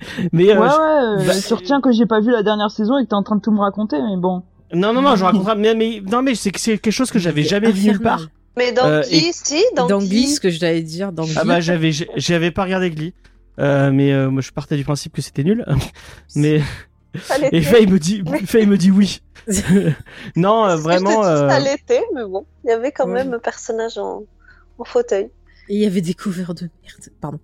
mais 0.32 0.46
ouais, 0.46 0.58
ouais. 0.58 1.26
Bah, 1.26 1.32
tu 1.46 1.54
retiens 1.54 1.80
que 1.80 1.92
j'ai 1.92 2.06
pas 2.06 2.20
vu 2.20 2.30
la 2.30 2.42
dernière 2.42 2.70
saison 2.70 2.98
et 2.98 3.04
que 3.04 3.08
t'es 3.08 3.14
en 3.14 3.22
train 3.22 3.36
de 3.36 3.40
tout 3.40 3.52
me 3.52 3.60
raconter, 3.60 3.96
mais 4.00 4.16
bon. 4.16 4.42
Non, 4.72 4.92
non, 4.92 5.02
non, 5.02 5.16
je 5.16 5.24
raconterai. 5.24 5.56
Mais, 5.56 5.74
mais 5.74 6.02
non, 6.10 6.22
mais 6.22 6.34
c'est 6.34 6.56
c'est 6.56 6.78
quelque 6.78 6.92
chose 6.92 7.10
que 7.10 7.18
j'avais 7.18 7.42
jamais 7.42 7.70
vu 7.70 7.88
nulle 7.88 8.00
part. 8.00 8.28
Mais 8.56 8.72
dans 8.72 8.86
euh, 8.86 9.02
Glee, 9.02 9.30
si, 9.32 9.62
dans, 9.76 9.86
dans 9.86 9.98
Glee, 10.00 10.26
ce 10.26 10.40
que 10.40 10.50
je 10.50 10.58
t'avais 10.58 10.82
dire, 10.82 11.12
dans 11.12 11.24
Glee. 11.24 11.34
Ah 11.36 11.44
bah 11.44 11.60
j'avais, 11.60 11.92
j'avais 12.16 12.50
pas 12.50 12.64
regardé 12.64 12.90
Glee, 12.90 13.14
euh, 13.60 13.92
mais 13.92 14.12
euh, 14.12 14.30
moi 14.30 14.42
je 14.42 14.50
partais 14.50 14.76
du 14.76 14.84
principe 14.84 15.14
que 15.14 15.22
c'était 15.22 15.44
nul. 15.44 15.64
mais 16.34 16.60
et 17.52 17.62
Faye 17.62 17.86
me 17.86 17.98
dit, 17.98 18.22
Faye 18.46 18.66
me 18.66 18.76
dit 18.76 18.90
oui. 18.90 19.20
non, 20.36 20.66
euh, 20.66 20.76
vraiment. 20.76 21.24
Euh... 21.24 21.48
Ça 21.48 21.60
l'était, 21.60 22.04
mais 22.14 22.24
bon, 22.24 22.46
il 22.64 22.70
y 22.70 22.72
avait 22.72 22.92
quand 22.92 23.06
même 23.06 23.32
un 23.34 23.38
personnage 23.38 23.96
en, 23.98 24.24
en 24.78 24.84
fauteuil. 24.84 25.30
Et 25.68 25.74
il 25.74 25.80
y 25.80 25.86
avait 25.86 26.00
des 26.00 26.14
couverts 26.14 26.54
de 26.54 26.62
merde. 26.62 27.12
Pardon. 27.20 27.38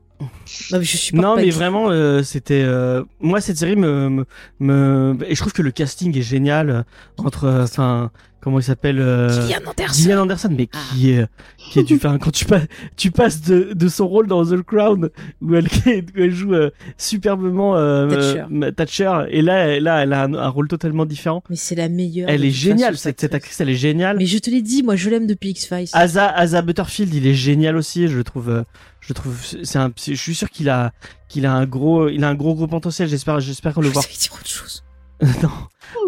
Non 0.70 0.78
mais, 0.78 0.84
je 0.84 0.96
suis 0.96 1.16
non, 1.16 1.36
mais 1.36 1.50
vraiment, 1.50 1.90
euh, 1.90 2.22
c'était 2.22 2.62
euh, 2.62 3.04
moi 3.20 3.40
cette 3.40 3.56
série 3.56 3.76
me, 3.76 4.08
me, 4.08 4.24
me, 4.60 5.16
et 5.26 5.34
je 5.34 5.40
trouve 5.40 5.52
que 5.52 5.62
le 5.62 5.70
casting 5.70 6.16
est 6.16 6.22
génial 6.22 6.84
entre, 7.18 7.62
enfin, 7.62 8.10
comment 8.44 8.58
il 8.58 8.62
s'appelle 8.62 9.00
euh, 9.00 9.28
Gillian 9.30 9.60
Anderson. 9.66 9.94
Gillian 9.94 10.20
Anderson, 10.20 10.50
mais 10.56 10.66
qui 10.66 11.12
est 11.12 11.26
qui 11.56 11.78
est 11.78 11.82
du 11.82 11.98
fin 11.98 12.18
quand 12.18 12.30
tu 12.30 12.44
passes 12.44 12.66
tu 12.96 13.10
passes 13.10 13.40
de, 13.40 13.72
de 13.72 13.88
son 13.88 14.06
rôle 14.06 14.26
dans 14.26 14.44
The 14.44 14.60
Crown 14.60 15.08
où 15.40 15.54
elle, 15.54 15.64
où 15.64 16.18
elle 16.18 16.30
joue 16.30 16.52
euh, 16.52 16.70
superbement 16.98 17.74
euh, 17.76 18.06
Thatcher. 18.06 18.72
Thatcher. 18.76 19.24
et 19.30 19.40
là 19.40 19.80
là 19.80 20.02
elle 20.02 20.12
a 20.12 20.24
un, 20.24 20.48
rôle 20.48 20.68
totalement 20.68 21.06
différent. 21.06 21.42
Mais 21.48 21.56
c'est 21.56 21.74
la 21.74 21.88
meilleure. 21.88 22.28
Elle 22.28 22.44
est 22.44 22.50
géniale 22.50 22.98
cette, 22.98 23.18
cette 23.18 23.34
actrice, 23.34 23.58
elle 23.62 23.70
est 23.70 23.76
géniale. 23.76 24.18
Mais 24.18 24.26
je 24.26 24.38
te 24.38 24.50
l'ai 24.50 24.60
dit, 24.60 24.82
moi 24.82 24.94
je 24.94 25.08
l'aime 25.08 25.26
depuis 25.26 25.50
X 25.50 25.66
Files. 25.66 25.88
Asa 25.94 26.28
Asa 26.28 26.60
Butterfield, 26.60 27.14
il 27.14 27.26
est 27.26 27.34
génial 27.34 27.76
aussi, 27.76 28.08
je 28.08 28.18
le 28.18 28.24
trouve 28.24 28.64
je 29.00 29.12
trouve 29.14 29.38
c'est 29.62 29.78
un 29.78 29.90
je 29.96 30.14
suis 30.14 30.34
sûr 30.34 30.50
qu'il 30.50 30.68
a 30.68 30.92
qu'il 31.28 31.46
a 31.46 31.54
un 31.54 31.64
gros 31.64 32.08
il 32.08 32.22
a 32.24 32.28
un 32.28 32.34
gros 32.34 32.54
gros 32.54 32.66
potentiel, 32.66 33.08
j'espère 33.08 33.40
j'espère 33.40 33.72
qu'on 33.72 33.80
le 33.80 33.88
voit. 33.88 34.02
dire 34.02 34.32
autre 34.34 34.46
chose. 34.46 34.84
non. 35.42 35.50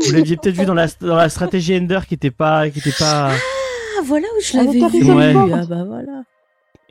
Vous 0.04 0.12
l'aviez 0.12 0.36
peut-être 0.36 0.56
vu 0.56 0.64
dans 0.66 0.74
la, 0.74 0.86
dans 1.00 1.16
la 1.16 1.28
stratégie 1.28 1.76
Ender 1.76 2.00
qui 2.06 2.14
était 2.14 2.30
pas, 2.30 2.68
qui 2.70 2.78
était 2.78 2.92
pas. 2.98 3.30
Ah, 3.30 4.02
voilà 4.04 4.26
où 4.36 4.42
je 4.42 4.56
l'avais 4.56 4.98
vu. 4.98 5.12
Ouais. 5.12 5.34
Ah, 5.34 5.66
bah 5.66 5.84
voilà. 5.84 6.22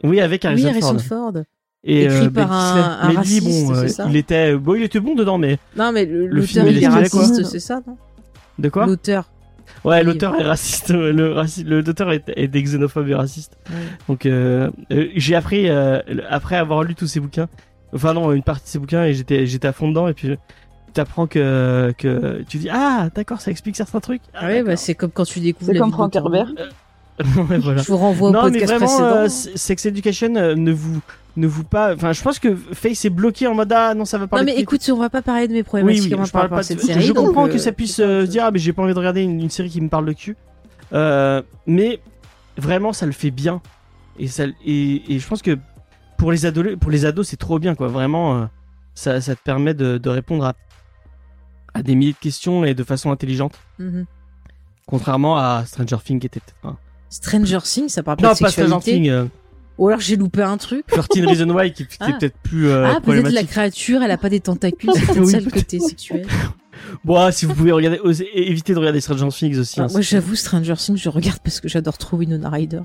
Oui, 0.03 0.19
avec 0.22 0.43
Harrison, 0.45 0.67
oui, 0.67 0.72
Harrison 0.72 0.99
Ford. 0.99 1.33
Ford. 1.33 1.43
Et 1.83 2.06
Écrit 2.06 2.25
euh, 2.25 2.30
par 2.32 2.51
un, 2.51 2.99
un 3.01 3.09
mais 3.09 3.15
raciste, 3.17 3.45
bon, 3.45 3.75
euh, 3.75 3.88
ça 3.88 4.07
il 4.09 4.15
était, 4.15 4.56
bon, 4.56 4.74
il 4.74 4.83
était 4.83 4.99
bon 4.99 5.14
dedans, 5.14 5.38
mais. 5.38 5.59
Non, 5.77 5.91
mais 5.91 6.06
l'auteur 6.06 6.65
est 6.67 6.88
raciste, 6.88 7.43
c'est 7.45 7.59
ça, 7.59 7.82
non 7.85 7.95
De 8.57 8.69
quoi 8.69 8.88
L'auteur. 8.88 9.30
Ouais, 9.83 10.03
l'auteur 10.03 10.40
est 10.40 10.43
raciste. 10.43 10.90
Le, 10.90 11.33
raciste, 11.33 11.67
le 11.67 11.80
auteur 11.88 12.11
est, 12.11 12.32
est 12.35 12.48
des 12.48 12.64
xénophobes 12.64 13.07
et 13.09 13.15
raciste. 13.15 13.57
Ouais. 13.69 13.75
Donc, 14.07 14.25
euh, 14.25 14.69
euh 14.91 15.09
j'ai 15.15 15.35
appris 15.35 15.69
euh, 15.69 15.99
après 16.30 16.56
avoir 16.56 16.83
lu 16.83 16.95
tous 16.95 17.07
ces 17.07 17.19
bouquins. 17.19 17.48
Enfin 17.93 18.14
non, 18.14 18.32
une 18.32 18.43
partie 18.43 18.65
de 18.65 18.69
ces 18.69 18.80
bouquins 18.80 19.06
et 19.06 19.14
j'étais, 19.14 19.45
j'étais 19.45 19.67
à 19.67 19.74
fond 19.74 19.88
dedans 19.88 20.07
et 20.07 20.14
puis 20.14 20.38
t'apprends 20.95 21.27
que, 21.27 21.93
que 21.98 22.43
tu 22.48 22.57
dis 22.57 22.69
ah 22.69 23.09
d'accord 23.14 23.41
ça 23.41 23.51
explique 23.51 23.75
certains 23.75 23.99
trucs. 23.99 24.22
Ah, 24.33 24.48
ouais 24.48 24.64
bah 24.64 24.75
c'est 24.75 24.95
comme 24.95 25.11
quand 25.11 25.25
tu 25.25 25.40
découvres. 25.40 25.72
C'est 25.72 25.77
comme 25.77 25.91
Frank 25.91 26.15
Herbert. 26.15 26.49
ouais, 27.49 27.59
voilà. 27.59 27.82
Je 27.82 27.88
vous 27.88 27.98
renvoie 27.98 28.30
au 28.30 28.32
non, 28.33 28.41
podcast 28.41 28.59
mais 28.59 28.77
vraiment, 28.77 28.85
précédent. 28.88 29.51
Euh, 29.53 29.56
Sex 29.56 29.85
Education 29.85 30.35
euh, 30.35 30.56
ne 30.56 30.72
vous 30.72 31.01
ne 31.38 31.48
vous 31.48 31.64
pas 31.64 31.93
enfin 31.93 32.14
je 32.14 32.22
pense 32.22 32.40
que 32.40 32.56
Face 32.56 33.03
est 33.06 33.09
bloqué 33.09 33.48
en 33.48 33.56
mode 33.56 33.72
ah 33.74 33.93
non 33.93 34.06
ça 34.06 34.17
va 34.17 34.27
pas 34.27 34.38
non 34.40 34.45
mais 34.45 34.56
écoute 34.56 34.82
on 34.91 34.98
va 34.98 35.09
pas 35.09 35.22
parler 35.22 35.48
de 35.48 35.53
mes 35.53 35.64
problématiques 35.64 36.11
oui, 36.11 36.17
oui, 36.17 36.25
je 36.25 36.32
parle 36.32 36.49
pas 36.49 36.59
de 36.59 36.64
cette 36.64 36.82
série 36.82 37.01
je 37.01 37.14
comprends 37.14 37.48
que 37.48 37.57
ça 37.57 37.72
puisse 37.72 37.99
euh, 37.99 38.25
dire 38.25 38.45
ah 38.45 38.51
mais 38.51 38.59
j'ai 38.59 38.74
pas 38.74 38.83
envie 38.83 38.93
de 38.93 38.98
regarder 38.98 39.22
une, 39.22 39.41
une, 39.41 39.49
série 39.49 39.69
qui 39.69 39.82
me 39.82 39.90
parle 39.90 40.06
de 40.06 40.14
cul 40.14 40.38
euh, 40.93 41.41
mais 41.67 41.99
vraiment 42.57 42.93
ça 42.93 43.06
le 43.06 43.11
fait 43.11 43.32
bien 43.32 43.61
et 44.17 44.27
ça 44.27 44.45
et, 44.65 45.14
et 45.14 45.19
je 45.19 45.27
pense 45.27 45.41
que 45.41 45.57
pour 46.17 46.32
les 46.32 46.45
ados 46.45 46.77
pour 46.80 46.91
les 46.91 47.06
ados 47.06 47.27
c'est 47.27 47.38
trop 47.38 47.59
bien 47.59 47.75
quoi 47.75 47.88
vraiment 47.88 48.35
euh, 48.35 48.45
ça, 48.93 49.19
ça 49.19 49.35
te 49.35 49.41
permet 49.41 49.74
de, 49.74 49.98
de 49.98 50.09
répondre 50.09 50.45
à 50.45 50.53
à 51.75 51.83
des 51.83 51.93
milliers 51.93 52.13
de 52.13 52.17
questions 52.17 52.65
et 52.65 52.73
de 52.73 52.83
façon 52.83 53.11
intelligente. 53.11 53.59
Mm-hmm. 53.79 54.05
Contrairement 54.87 55.37
à 55.37 55.63
Stranger 55.67 55.97
Things 56.03 56.19
qui 56.19 56.27
était 56.27 56.39
peut-être 56.39 56.75
Stranger 57.09 57.59
Things, 57.63 57.89
ça 57.89 58.01
parle 58.01 58.17
pas 58.17 58.33
de 58.33 58.37
sexualité. 58.37 58.67
Stranger 58.67 58.91
Things. 58.91 59.09
Euh... 59.09 59.25
Ou 59.77 59.89
alors 59.89 59.99
j'ai 59.99 60.15
loupé 60.15 60.41
un 60.41 60.57
truc. 60.57 60.85
13 60.87 61.25
Reasons 61.25 61.49
Why 61.49 61.73
qui, 61.73 61.85
qui 61.87 61.97
ah. 61.99 62.09
est 62.09 62.17
peut-être 62.17 62.37
plus 62.43 62.69
euh, 62.69 62.87
Ah, 62.87 63.01
peut-être 63.01 63.29
la 63.29 63.43
créature, 63.43 64.01
elle 64.01 64.11
a 64.11 64.17
pas 64.17 64.29
des 64.29 64.39
tentacules, 64.39 64.89
c'est 64.93 65.01
peut-être 65.05 65.19
oui, 65.19 65.31
ça 65.31 65.39
le 65.39 65.51
côté 65.51 65.79
sexuel. 65.79 66.25
Bon, 67.03 67.15
ah, 67.15 67.31
si 67.31 67.45
vous 67.45 67.55
pouvez 67.55 67.71
regarder, 67.71 67.99
osez, 67.99 68.29
éviter 68.33 68.73
de 68.73 68.79
regarder 68.79 69.01
Stranger 69.01 69.29
Things 69.29 69.57
aussi. 69.57 69.79
Ah, 69.79 69.85
hein, 69.85 69.87
moi, 69.91 70.01
j'avoue, 70.01 70.35
Stranger 70.35 70.75
Things, 70.75 70.97
je 70.97 71.09
regarde 71.09 71.39
parce 71.39 71.59
que 71.59 71.67
j'adore 71.67 71.97
trop 71.97 72.17
Winona 72.17 72.49
Ryder. 72.49 72.81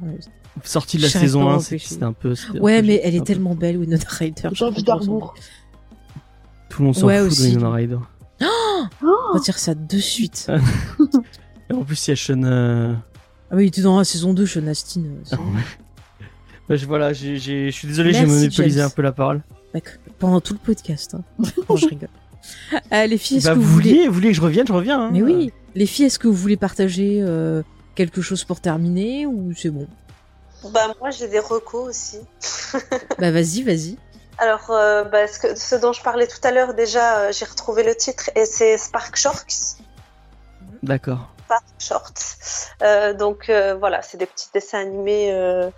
Sortie 0.64 0.96
de 0.96 1.02
la 1.02 1.08
saison 1.08 1.48
1, 1.50 1.60
c'était 1.60 2.02
un 2.02 2.12
peu. 2.12 2.34
Ouais, 2.60 2.78
un 2.78 2.82
mais 2.82 2.96
peu, 2.96 3.00
elle 3.04 3.14
est 3.14 3.26
tellement 3.26 3.54
belle, 3.54 3.76
Winona 3.76 4.02
Ryder. 4.08 4.48
J'ai 4.52 4.64
envie 4.64 4.82
d'Arbour. 4.82 5.34
Tout 6.70 6.82
le 6.82 6.86
monde 6.86 6.96
s'en 6.96 7.08
ouais, 7.08 7.18
fout 7.18 7.32
aussi. 7.32 7.42
de 7.42 7.56
Winona 7.56 7.70
Ryder. 7.72 7.98
Oh 8.42 8.84
On 9.02 9.34
va 9.34 9.40
dire 9.40 9.58
ça 9.58 9.74
de 9.74 9.98
suite. 9.98 10.50
Et 11.70 11.72
en 11.72 11.84
plus, 11.84 12.06
il 12.06 12.10
y 12.10 12.12
a 12.12 12.16
Sean. 12.16 12.42
Euh... 12.44 12.94
Ah 13.50 13.56
oui, 13.56 13.64
il 13.64 13.68
était 13.68 13.82
dans 13.82 13.98
la 13.98 14.04
saison 14.04 14.32
2, 14.32 14.46
Sean 14.46 14.66
Astin. 14.66 15.02
Euh, 15.02 15.24
ah 15.32 15.36
ouais. 15.36 16.26
bah, 16.68 16.76
je, 16.76 16.86
voilà, 16.86 17.12
je 17.12 17.36
suis 17.70 17.88
désolé, 17.88 18.12
j'ai 18.12 18.26
monopolisé 18.26 18.80
un 18.80 18.90
peu 18.90 19.02
la 19.02 19.12
parole. 19.12 19.42
Pendant 20.18 20.40
tout 20.40 20.52
le 20.52 20.58
podcast. 20.58 21.14
Hein. 21.14 21.22
bon, 21.68 21.76
je 21.76 21.86
rigole. 21.86 22.08
Euh, 22.92 23.06
les 23.06 23.18
filles, 23.18 23.38
est-ce 23.38 23.46
bah, 23.46 23.54
que 23.54 23.58
vous, 23.58 23.64
vous 23.64 23.72
voulez... 23.74 24.08
vous 24.08 24.14
voulez 24.14 24.28
que 24.28 24.34
je 24.34 24.40
revienne, 24.40 24.66
je 24.66 24.72
reviens. 24.72 25.00
Hein. 25.00 25.10
Mais 25.12 25.22
oui. 25.22 25.52
Les 25.74 25.86
filles, 25.86 26.06
est-ce 26.06 26.18
que 26.18 26.26
vous 26.26 26.34
voulez 26.34 26.56
partager 26.56 27.20
euh, 27.22 27.62
quelque 27.94 28.22
chose 28.22 28.44
pour 28.44 28.60
terminer 28.60 29.26
ou 29.26 29.52
c'est 29.56 29.70
bon? 29.70 29.86
Bah 30.72 30.92
moi, 31.00 31.10
j'ai 31.10 31.28
des 31.28 31.38
recos 31.38 31.88
aussi. 31.88 32.18
bah 33.18 33.30
vas-y, 33.30 33.62
vas-y. 33.62 33.96
Alors, 34.40 34.70
euh, 34.70 35.04
bah, 35.04 35.28
ce, 35.28 35.38
que, 35.38 35.54
ce, 35.54 35.74
dont 35.74 35.92
je 35.92 36.02
parlais 36.02 36.26
tout 36.26 36.40
à 36.44 36.50
l'heure, 36.50 36.72
déjà, 36.72 37.18
euh, 37.18 37.32
j'ai 37.32 37.44
retrouvé 37.44 37.82
le 37.82 37.94
titre 37.94 38.30
et 38.34 38.46
c'est 38.46 38.78
Spark 38.78 39.14
Shorts. 39.14 39.76
D'accord. 40.82 41.28
Spark 41.44 41.64
Shorts. 41.78 42.68
Euh, 42.82 43.12
donc 43.12 43.50
euh, 43.50 43.74
voilà, 43.74 44.00
c'est 44.00 44.16
des 44.16 44.24
petits 44.24 44.48
dessins 44.54 44.80
animés 44.80 45.30
euh, 45.30 45.70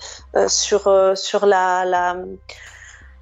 sur 0.46 0.88
sur 1.16 1.44
la, 1.44 1.84
la 1.84 2.16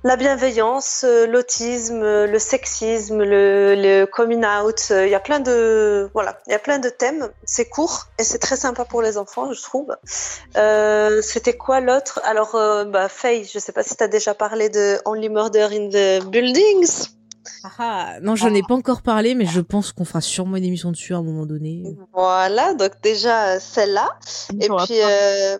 la 0.02 0.16
bienveillance, 0.16 1.04
l'autisme, 1.28 2.00
le 2.02 2.38
sexisme, 2.38 3.18
le, 3.22 3.74
le 3.76 4.06
coming 4.06 4.44
out. 4.44 4.90
Il 4.90 5.08
y 5.08 5.14
a 5.14 5.20
plein 5.20 5.40
de 5.40 6.10
voilà, 6.14 6.38
il 6.46 6.52
y 6.52 6.54
a 6.54 6.58
plein 6.58 6.78
de 6.78 6.88
thèmes. 6.88 7.28
C'est 7.44 7.68
court 7.68 8.06
et 8.18 8.24
c'est 8.24 8.38
très 8.38 8.56
sympa 8.56 8.84
pour 8.84 9.02
les 9.02 9.18
enfants, 9.18 9.52
je 9.52 9.62
trouve. 9.62 9.94
Euh, 10.56 11.20
C'était 11.22 11.56
quoi 11.56 11.80
l'autre? 11.80 12.20
Alors, 12.24 12.54
euh, 12.54 12.84
bah, 12.84 13.08
Faye, 13.08 13.44
je 13.44 13.58
sais 13.58 13.72
pas 13.72 13.82
si 13.82 13.96
tu 13.96 14.02
as 14.02 14.08
déjà 14.08 14.34
parlé 14.34 14.68
de 14.68 14.98
Only 15.04 15.28
Murder 15.28 15.68
in 15.72 15.88
the 15.90 16.24
Buildings. 16.26 17.08
Ah, 17.78 18.16
non, 18.22 18.36
j'en 18.36 18.54
ai 18.54 18.62
pas 18.62 18.74
encore 18.74 19.02
parlé, 19.02 19.34
mais 19.34 19.46
je 19.46 19.60
pense 19.60 19.92
qu'on 19.92 20.04
fera 20.04 20.20
sûrement 20.20 20.56
une 20.56 20.64
émission 20.64 20.90
dessus 20.90 21.14
à 21.14 21.18
un 21.18 21.22
moment 21.22 21.46
donné. 21.46 21.96
Voilà, 22.12 22.74
donc 22.74 22.92
déjà 23.02 23.58
celle-là. 23.58 24.08
Et 24.60 24.68
puis, 24.68 25.00
euh, 25.02 25.58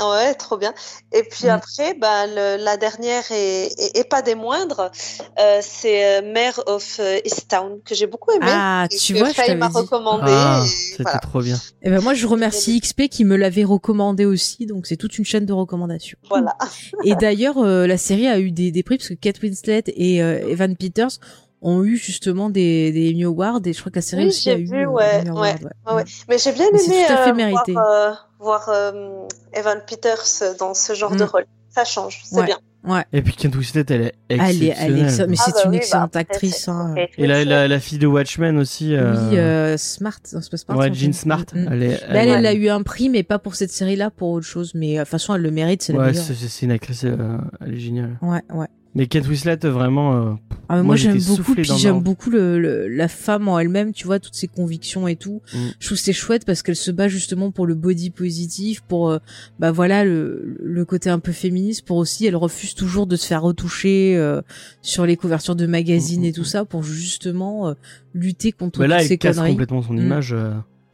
Ouais, 0.00 0.34
trop 0.34 0.56
bien. 0.56 0.74
Et 1.12 1.22
puis 1.22 1.46
mmh. 1.46 1.50
après, 1.50 1.94
bah, 1.94 2.26
le, 2.26 2.62
la 2.62 2.76
dernière 2.76 3.24
et, 3.30 3.66
et, 3.66 4.00
et, 4.00 4.04
pas 4.04 4.22
des 4.22 4.34
moindres, 4.34 4.90
euh, 5.38 5.58
c'est 5.62 6.18
euh, 6.18 6.32
Mayor 6.32 6.62
of 6.66 6.98
euh, 7.00 7.18
Easttown 7.24 7.80
que 7.84 7.94
j'ai 7.94 8.06
beaucoup 8.06 8.30
aimé. 8.32 8.46
Ah, 8.48 8.86
tu 8.90 9.14
vois, 9.14 9.30
je 9.30 9.52
m'a 9.52 9.68
recommandé. 9.68 10.24
Ah, 10.28 10.62
C'était 10.66 11.02
voilà. 11.02 11.18
trop 11.18 11.40
bien. 11.40 11.56
Et 11.82 11.90
ben 11.90 12.00
moi, 12.02 12.14
je 12.14 12.26
remercie 12.26 12.80
XP 12.80 13.08
qui 13.08 13.24
me 13.24 13.36
l'avait 13.36 13.64
recommandé 13.64 14.24
aussi, 14.24 14.66
donc 14.66 14.86
c'est 14.86 14.96
toute 14.96 15.18
une 15.18 15.24
chaîne 15.24 15.46
de 15.46 15.52
recommandations. 15.52 16.18
Voilà. 16.28 16.56
et 17.04 17.14
d'ailleurs, 17.14 17.58
euh, 17.58 17.86
la 17.86 17.98
série 17.98 18.26
a 18.26 18.38
eu 18.38 18.50
des, 18.50 18.70
des 18.70 18.82
prix 18.82 18.98
parce 18.98 19.08
que 19.08 19.14
Kate 19.14 19.42
Winslet 19.42 19.84
et 19.88 20.22
euh, 20.22 20.48
Evan 20.48 20.76
Peters 20.76 21.18
ont 21.62 21.82
eu 21.84 21.96
justement 21.96 22.50
des, 22.50 22.92
des 22.92 23.10
Emmy 23.10 23.24
Awards 23.24 23.60
et 23.64 23.72
je 23.72 23.80
crois 23.80 23.90
que 23.90 23.96
la 23.96 24.02
série 24.02 24.22
oui, 24.22 24.28
aussi 24.28 24.50
a 24.50 24.56
vu, 24.56 24.66
eu 24.66 24.86
ouais, 24.86 24.86
ouais. 24.86 25.30
ouais, 25.30 25.54
ouais. 25.86 25.94
ouais. 25.94 26.04
Mais 26.28 26.38
j'ai 26.38 26.52
bien 26.52 26.68
aimé 26.68 26.78
tout 26.78 27.12
à 27.12 27.16
fait 27.24 27.30
euh, 27.30 27.34
mérité. 27.34 27.72
voir, 27.72 28.25
voir 28.38 28.68
euh, 28.68 29.26
Evan 29.52 29.80
Peters 29.86 30.56
dans 30.58 30.74
ce 30.74 30.94
genre 30.94 31.12
mm. 31.12 31.16
de 31.18 31.24
rôle. 31.24 31.46
Ça 31.70 31.84
change, 31.84 32.22
c'est 32.24 32.36
ouais. 32.36 32.46
bien. 32.46 32.58
Ouais. 32.86 33.04
Et 33.12 33.20
puis 33.20 33.34
Kate 33.34 33.54
Winslet, 33.54 33.84
elle 33.88 34.00
est 34.00 34.14
exceptionnelle. 34.28 34.56
Elle 34.60 34.62
est, 34.62 34.74
elle 34.78 34.98
est, 34.98 35.26
mais 35.26 35.36
c'est 35.36 35.50
ah 35.50 35.50
bah 35.54 35.62
une 35.64 35.70
oui, 35.70 35.76
excellente 35.76 36.12
bah, 36.12 36.20
actrice. 36.20 36.68
Hein. 36.68 36.94
Et 37.18 37.26
la, 37.26 37.44
la, 37.44 37.66
la, 37.66 37.80
fille 37.80 37.98
de 37.98 38.06
Watchmen 38.06 38.58
aussi. 38.58 38.94
Euh... 38.94 39.28
Oui, 39.28 39.38
euh, 39.38 39.76
Smart, 39.76 40.18
c'est 40.22 40.48
pas 40.48 40.56
Smart. 40.56 40.78
Ouais, 40.78 40.94
Jean 40.94 41.12
Smart. 41.12 41.44
Mm. 41.52 41.68
Elle, 41.72 41.82
est, 41.82 42.00
elle, 42.08 42.16
elle, 42.16 42.28
elle, 42.28 42.46
a 42.46 42.54
eu 42.54 42.68
un 42.68 42.82
prix, 42.82 43.08
mais 43.08 43.24
pas 43.24 43.40
pour 43.40 43.56
cette 43.56 43.72
série-là, 43.72 44.10
pour 44.10 44.30
autre 44.30 44.46
chose. 44.46 44.72
Mais 44.74 44.94
de 44.94 44.98
toute 45.00 45.08
façon, 45.08 45.34
elle 45.34 45.42
le 45.42 45.50
mérite, 45.50 45.82
c'est 45.82 45.94
ouais, 45.94 46.14
c'est 46.14 46.64
une 46.64 46.70
actrice, 46.70 47.02
euh, 47.04 47.38
elle 47.60 47.74
est 47.74 47.78
géniale. 47.78 48.18
Ouais, 48.22 48.42
ouais. 48.54 48.68
Mais 48.96 49.06
Kate 49.06 49.28
Winslet, 49.28 49.58
vraiment. 49.64 50.14
Euh, 50.14 50.32
ah, 50.70 50.76
moi, 50.76 50.82
moi 50.82 50.96
j'aime 50.96 51.20
beaucoup, 51.20 51.54
puis 51.54 51.64
j'aime 51.64 52.00
beaucoup 52.00 52.30
le, 52.30 52.58
le, 52.58 52.88
la 52.88 53.08
femme 53.08 53.46
en 53.46 53.58
elle-même, 53.58 53.92
tu 53.92 54.06
vois, 54.06 54.18
toutes 54.18 54.34
ses 54.34 54.48
convictions 54.48 55.06
et 55.06 55.16
tout. 55.16 55.42
Mm. 55.52 55.58
Je 55.78 55.86
trouve 55.86 55.98
c'est 55.98 56.14
chouette 56.14 56.46
parce 56.46 56.62
qu'elle 56.62 56.76
se 56.76 56.90
bat 56.90 57.06
justement 57.06 57.50
pour 57.50 57.66
le 57.66 57.74
body 57.74 58.08
positif, 58.08 58.80
pour 58.80 59.10
euh, 59.10 59.18
bah 59.58 59.70
voilà 59.70 60.02
le, 60.04 60.56
le 60.58 60.84
côté 60.86 61.10
un 61.10 61.18
peu 61.18 61.32
féministe, 61.32 61.86
pour 61.86 61.98
aussi, 61.98 62.24
elle 62.24 62.36
refuse 62.36 62.74
toujours 62.74 63.06
de 63.06 63.16
se 63.16 63.26
faire 63.26 63.42
retoucher 63.42 64.16
euh, 64.16 64.40
sur 64.80 65.04
les 65.04 65.16
couvertures 65.16 65.56
de 65.56 65.66
magazines 65.66 66.22
mm, 66.22 66.26
et 66.26 66.32
tout 66.32 66.44
ça, 66.44 66.64
pour 66.64 66.82
justement 66.82 67.74
lutter 68.14 68.50
contre 68.50 68.80
Mais 68.80 68.88
là, 68.88 68.96
toutes 68.98 69.08
ces 69.08 69.12
elle 69.14 69.18
casse 69.18 69.38
complètement 69.38 69.82
son 69.82 69.92
Mm. 69.92 69.98
image 69.98 70.34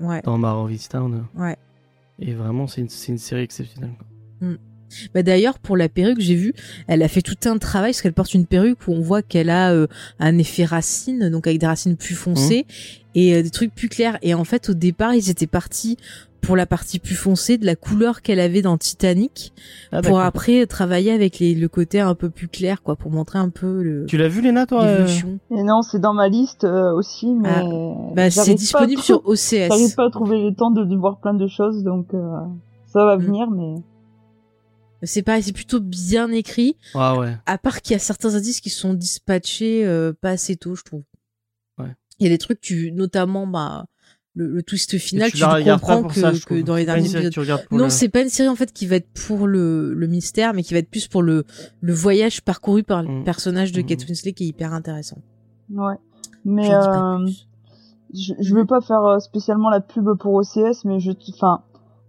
Ouais. 0.01 0.21
dans 0.25 0.37
Marvel 0.37 0.77
Town. 0.89 1.25
Ouais. 1.37 1.57
Et 2.19 2.35
vraiment, 2.35 2.67
c'est 2.67 2.81
une, 2.81 2.89
une 3.09 3.19
série 3.19 3.43
exceptionnelle. 3.43 3.95
Mm. 4.41 4.55
Bah 5.15 5.23
d'ailleurs 5.23 5.59
pour 5.59 5.77
la 5.77 5.89
perruque, 5.89 6.21
j'ai 6.21 6.35
vu, 6.35 6.55
elle 6.87 7.03
a 7.03 7.09
fait 7.09 7.23
tout 7.23 7.37
un 7.49 7.59
travail 7.59 7.93
parce 7.93 8.03
qu'elle 8.03 8.13
porte 8.13 8.35
une 8.35 8.47
perruque 8.47 8.87
où 8.87 8.93
on 8.93 9.01
voit 9.01 9.23
qu'elle 9.23 9.51
a 9.51 9.73
euh, 9.73 9.87
un 10.19 10.39
effet 10.39 10.65
racine, 10.65 11.31
donc 11.31 11.47
avec 11.47 11.59
des 11.59 11.67
racines 11.67 11.97
plus 11.97 12.15
foncées 12.15 12.67
mmh. 12.69 13.19
et 13.19 13.35
euh, 13.35 13.43
des 13.43 13.51
trucs 13.51 13.75
plus 13.75 13.89
clairs. 13.89 14.19
Et 14.23 14.35
en 14.35 14.45
fait, 14.45 14.71
au 14.71 14.75
départ, 14.75 15.15
ils 15.15 15.31
étaient 15.31 15.47
partis 15.47 15.97
pour 16.41 16.57
la 16.57 16.67
partie 16.67 16.99
plus 16.99 17.15
foncée 17.15 17.57
de 17.57 17.65
la 17.65 17.77
couleur 17.77 18.21
qu'elle 18.21 18.41
avait 18.41 18.63
dans 18.63 18.77
Titanic 18.77 19.53
ah, 19.93 20.03
pour 20.03 20.19
après 20.19 20.67
travailler 20.67 21.13
avec 21.13 21.39
les, 21.39 21.55
le 21.55 21.69
côté 21.69 22.01
un 22.01 22.17
peu 22.17 22.31
plus 22.31 22.49
clair 22.49 22.83
quoi 22.83 22.97
pour 22.97 23.13
montrer 23.13 23.39
un 23.39 23.49
peu 23.49 23.81
le 23.81 24.07
Tu 24.07 24.17
l'as 24.17 24.27
vu 24.27 24.43
Léna 24.43 24.67
toi 24.67 24.83
euh 24.83 25.07
Et 25.53 25.63
non, 25.63 25.83
c'est 25.83 26.01
dans 26.01 26.15
ma 26.15 26.29
liste 26.29 26.65
aussi 26.65 27.33
mais 27.33 27.49
ah, 27.49 27.63
bah, 28.17 28.31
c'est 28.31 28.55
disponible 28.55 29.01
sur 29.01 29.25
OCS. 29.25 29.69
J'arrive 29.69 29.95
pas 29.95 30.07
à 30.07 30.11
trouver 30.11 30.43
le 30.43 30.53
temps 30.53 30.73
de, 30.73 30.83
de 30.83 30.97
voir 30.97 31.19
plein 31.21 31.35
de 31.35 31.47
choses 31.47 31.85
donc 31.85 32.09
ça 32.87 33.05
va 33.05 33.17
mmh. 33.17 33.21
venir 33.21 33.49
mais 33.49 33.75
c'est 35.03 35.23
pareil, 35.23 35.43
c'est 35.43 35.53
plutôt 35.53 35.81
bien 35.81 36.31
écrit. 36.31 36.77
Ah 36.95 37.19
ouais. 37.19 37.37
À 37.47 37.59
part 37.59 37.83
qu'il 37.83 37.93
y 37.93 37.97
a 37.97 37.99
certains 37.99 38.35
indices 38.35 38.61
qui 38.61 38.71
sont 38.71 38.95
dispatchés 38.95 39.85
euh, 39.85 40.13
pas 40.13 40.31
assez 40.31 40.57
tôt, 40.57 40.75
je 40.75 40.83
trouve. 40.83 41.03
Ouais. 41.79 41.95
Il 42.19 42.25
y 42.25 42.27
a 42.27 42.31
des 42.31 42.39
trucs, 42.39 42.61
tu, 42.61 42.93
notamment, 42.93 43.47
bah, 43.47 43.87
le, 44.35 44.63
twist 44.63 44.99
final, 44.99 45.31
tu, 45.31 45.43
comprends 45.43 46.05
que, 46.05 46.15
ça, 46.15 46.33
que 46.47 46.63
dans 46.63 46.77
les 46.77 46.87
derniers 46.87 47.17
épisodes. 47.17 47.67
Non, 47.71 47.91
c'est 47.91 48.09
pas 48.09 48.23
une 48.23 48.29
série 48.29 48.49
en 48.49 48.57
fait 48.57 48.73
qui 48.73 48.87
va 48.87 48.97
être 48.97 49.09
pour 49.27 49.47
le, 49.47 49.93
le 49.93 50.07
mystère, 50.07 50.55
mais 50.55 50.63
qui 50.63 50.73
va 50.73 50.79
être 50.81 50.91
plus 50.91 51.09
pour 51.09 51.23
le, 51.23 51.45
le 51.81 51.93
voyage 51.93 52.41
parcouru 52.41 52.83
par 52.83 53.03
le 53.03 53.21
mm. 53.21 53.25
personnage 53.25 53.73
de 53.73 53.83
mm. 53.83 53.87
Kate 53.87 54.09
Winslet 54.09 54.33
qui 54.33 54.45
est 54.45 54.49
hyper 54.49 54.73
intéressant. 54.73 55.19
Ouais. 55.71 55.97
Mais 56.45 56.73
euh, 56.73 57.27
je, 58.15 58.33
je 58.41 58.55
veux 58.55 58.67
pas 58.67 58.81
faire 58.81 59.05
euh, 59.05 59.19
spécialement 59.19 59.71
la 59.71 59.81
pub 59.81 60.09
pour 60.19 60.35
OCS, 60.35 60.85
mais 60.85 60.99
je, 60.99 61.13
enfin, 61.35 61.63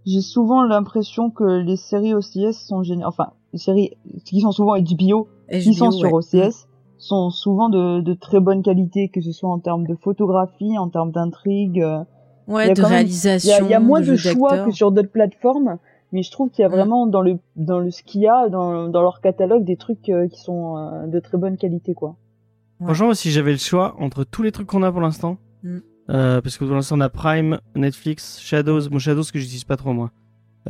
j'ai 0.06 0.20
souvent 0.20 0.62
l'impression 0.62 1.30
que 1.30 1.44
les 1.44 1.76
séries 1.76 2.14
OCS 2.14 2.52
sont 2.52 2.82
géniales. 2.82 3.06
Enfin, 3.06 3.30
les 3.52 3.58
séries 3.58 3.96
qui 4.24 4.40
sont 4.40 4.52
souvent 4.52 4.78
HBO, 4.78 5.28
qui 5.50 5.74
sont 5.74 5.90
sur 5.90 6.12
OCS, 6.12 6.68
sont 6.98 7.30
souvent 7.30 7.68
de, 7.68 8.00
de, 8.00 8.14
très 8.14 8.40
bonne 8.40 8.62
qualité, 8.62 9.08
que 9.08 9.20
ce 9.20 9.32
soit 9.32 9.50
en 9.50 9.58
termes 9.58 9.86
de 9.86 9.94
photographie, 9.94 10.78
en 10.78 10.88
termes 10.88 11.10
d'intrigue. 11.10 11.80
Euh. 11.80 12.04
Ouais, 12.46 12.74
de 12.74 12.82
réalisation. 12.82 13.64
Il 13.64 13.70
y, 13.70 13.74
a 13.74 13.80
moins 13.80 14.02
de, 14.02 14.16
choix 14.16 14.66
que 14.66 14.70
sur 14.70 14.92
d'autres 14.92 15.10
plateformes, 15.10 15.78
mais 16.12 16.22
je 16.22 16.30
trouve 16.30 16.50
qu'il 16.50 16.62
y 16.62 16.66
a 16.66 16.68
vraiment 16.68 17.06
dans 17.06 17.22
le 17.22 17.38
dans 17.56 17.78
le 17.78 17.90
ce 17.90 18.02
qu'il 18.02 18.20
y 18.20 18.28
a 18.28 18.50
dans, 18.50 18.88
dans 18.88 19.00
leur 19.00 19.22
catalogue 19.22 19.64
des 19.64 19.76
trucs 19.76 20.10
euh, 20.10 20.28
qui 20.28 20.42
sont 20.42 20.76
euh, 20.76 21.06
de 21.06 21.20
très 21.20 21.38
bonne 21.38 21.56
qualité, 21.56 21.94
quoi. 21.94 22.16
Franchement, 22.82 23.14
si 23.14 23.30
j'avais 23.30 23.52
le 23.52 23.58
choix 23.58 23.94
entre 23.98 24.24
tous 24.24 24.42
les 24.42 24.52
trucs 24.52 24.66
qu'on 24.66 24.82
a 24.82 24.92
pour 24.92 25.00
l'instant. 25.00 25.38
Mm. 25.62 25.78
Euh, 26.10 26.40
parce 26.40 26.58
que 26.58 26.64
pour 26.64 26.74
l'instant 26.74 26.96
on 26.98 27.00
a 27.00 27.08
Prime, 27.08 27.60
Netflix, 27.74 28.40
Shadows. 28.40 28.88
Bon 28.88 28.98
Shadows 28.98 29.24
que 29.32 29.38
j'utilise 29.38 29.64
pas 29.64 29.76
trop 29.76 29.92
moi. 29.92 30.10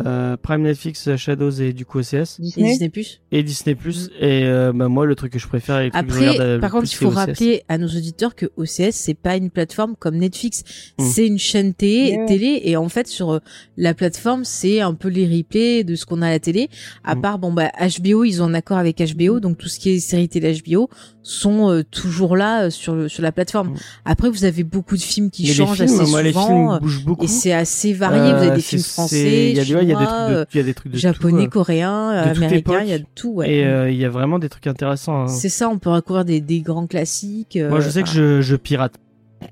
Euh, 0.04 0.36
Prime, 0.36 0.62
Netflix, 0.62 1.14
Shadows 1.16 1.52
et 1.52 1.72
du 1.72 1.86
coup 1.86 2.00
OCS. 2.00 2.40
Disney. 2.40 2.68
Et 2.68 2.72
Disney 2.72 2.88
Plus. 2.88 3.20
Et 3.30 3.42
Disney 3.42 3.74
Plus. 3.76 4.10
Et 4.18 4.44
euh, 4.44 4.72
bah, 4.74 4.88
moi 4.88 5.06
le 5.06 5.14
truc 5.14 5.32
que 5.32 5.38
je 5.38 5.46
préfère. 5.46 5.80
Et 5.80 5.90
Après, 5.92 6.36
que 6.36 6.58
par 6.58 6.72
contre, 6.72 6.88
il 6.90 6.96
faut 6.96 7.10
rappeler 7.10 7.62
à 7.68 7.78
nos 7.78 7.86
auditeurs 7.86 8.34
que 8.34 8.46
OCS 8.56 8.90
c'est 8.90 9.14
pas 9.14 9.36
une 9.36 9.50
plateforme 9.50 9.94
comme 9.96 10.16
Netflix. 10.16 10.64
Mm. 10.98 11.04
C'est 11.04 11.26
une 11.26 11.38
chaîne 11.38 11.74
télé, 11.74 12.18
télé 12.26 12.60
et 12.64 12.76
en 12.76 12.88
fait 12.88 13.06
sur 13.06 13.40
la 13.76 13.94
plateforme 13.94 14.44
c'est 14.44 14.80
un 14.80 14.94
peu 14.94 15.08
les 15.08 15.26
replays 15.26 15.84
de 15.84 15.94
ce 15.94 16.06
qu'on 16.06 16.22
a 16.22 16.26
à 16.26 16.30
la 16.30 16.40
télé. 16.40 16.68
À 17.04 17.14
mm. 17.14 17.20
part 17.20 17.38
bon 17.38 17.52
bah 17.52 17.70
HBO 17.78 18.24
ils 18.24 18.42
ont 18.42 18.46
un 18.46 18.54
accord 18.54 18.78
avec 18.78 19.00
HBO 19.00 19.38
donc 19.38 19.58
tout 19.58 19.68
ce 19.68 19.78
qui 19.78 19.90
est 19.90 20.00
série 20.00 20.28
télé 20.28 20.60
HBO 20.66 20.88
sont 21.22 21.70
euh, 21.70 21.82
toujours 21.82 22.36
là 22.36 22.64
euh, 22.64 22.70
sur 22.70 23.10
sur 23.10 23.22
la 23.22 23.32
plateforme. 23.32 23.74
Après, 24.04 24.28
vous 24.28 24.44
avez 24.44 24.62
beaucoup 24.62 24.96
de 24.96 25.02
films 25.02 25.30
qui 25.30 25.46
changent 25.46 25.80
assez 25.80 25.96
souvent 25.96 26.20
les 26.20 26.32
films 26.32 26.78
bougent 26.80 27.04
beaucoup. 27.04 27.24
et 27.24 27.28
c'est 27.28 27.52
assez 27.52 27.92
varié. 27.92 28.32
vous 28.32 28.42
avez 28.42 28.56
des 28.56 28.60
films 28.60 28.82
français, 28.82 29.54
il 29.84 29.90
y 29.90 29.94
a, 29.94 29.98
des 29.98 30.06
trucs 30.06 30.28
de, 30.28 30.46
il 30.52 30.56
y 30.56 30.60
a 30.60 30.62
des 30.64 30.74
trucs 30.74 30.92
de 30.92 30.98
japonais, 30.98 31.44
tout, 31.44 31.50
coréens, 31.50 32.08
américains, 32.10 32.80
il 32.80 32.88
y 32.88 32.92
a 32.92 32.98
de 32.98 33.06
tout. 33.14 33.32
Ouais. 33.34 33.52
Et 33.52 33.64
euh, 33.64 33.90
il 33.90 33.96
y 33.96 34.04
a 34.04 34.10
vraiment 34.10 34.38
des 34.38 34.48
trucs 34.48 34.66
intéressants. 34.66 35.22
Hein. 35.22 35.28
C'est 35.28 35.48
ça, 35.48 35.68
on 35.68 35.78
peut 35.78 35.90
recouvrir 35.90 36.24
des, 36.24 36.40
des 36.40 36.60
grands 36.60 36.86
classiques. 36.86 37.58
Moi, 37.60 37.80
je 37.80 37.90
sais 37.90 38.02
que 38.02 38.08
je, 38.08 38.40
je 38.40 38.56
pirate. 38.56 38.94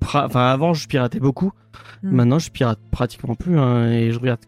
Enfin, 0.00 0.46
avant, 0.46 0.74
je 0.74 0.88
piratais 0.88 1.20
beaucoup. 1.20 1.52
Mm. 2.02 2.10
Maintenant, 2.10 2.38
je 2.38 2.50
pirate 2.50 2.78
pratiquement 2.90 3.34
plus 3.34 3.58
hein, 3.58 3.90
et 3.90 4.10
je 4.10 4.18
regarde 4.18 4.40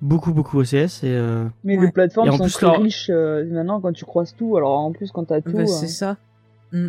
beaucoup 0.00 0.32
beaucoup 0.32 0.58
OCS 0.58 0.74
et 0.74 0.88
euh... 1.04 1.44
mais 1.62 1.76
les 1.76 1.92
plateformes 1.92 2.36
sont 2.36 2.48
très 2.48 2.76
riches 2.76 3.08
maintenant 3.08 3.80
quand 3.80 3.92
tu 3.92 4.04
croises 4.04 4.34
tout 4.36 4.56
alors 4.56 4.76
en 4.80 4.90
plus 4.90 5.12
quand 5.12 5.26
t'as 5.26 5.40
tout 5.40 5.52
bah, 5.52 5.64
c'est 5.64 5.86
ça 5.86 6.16
Mm. 6.72 6.88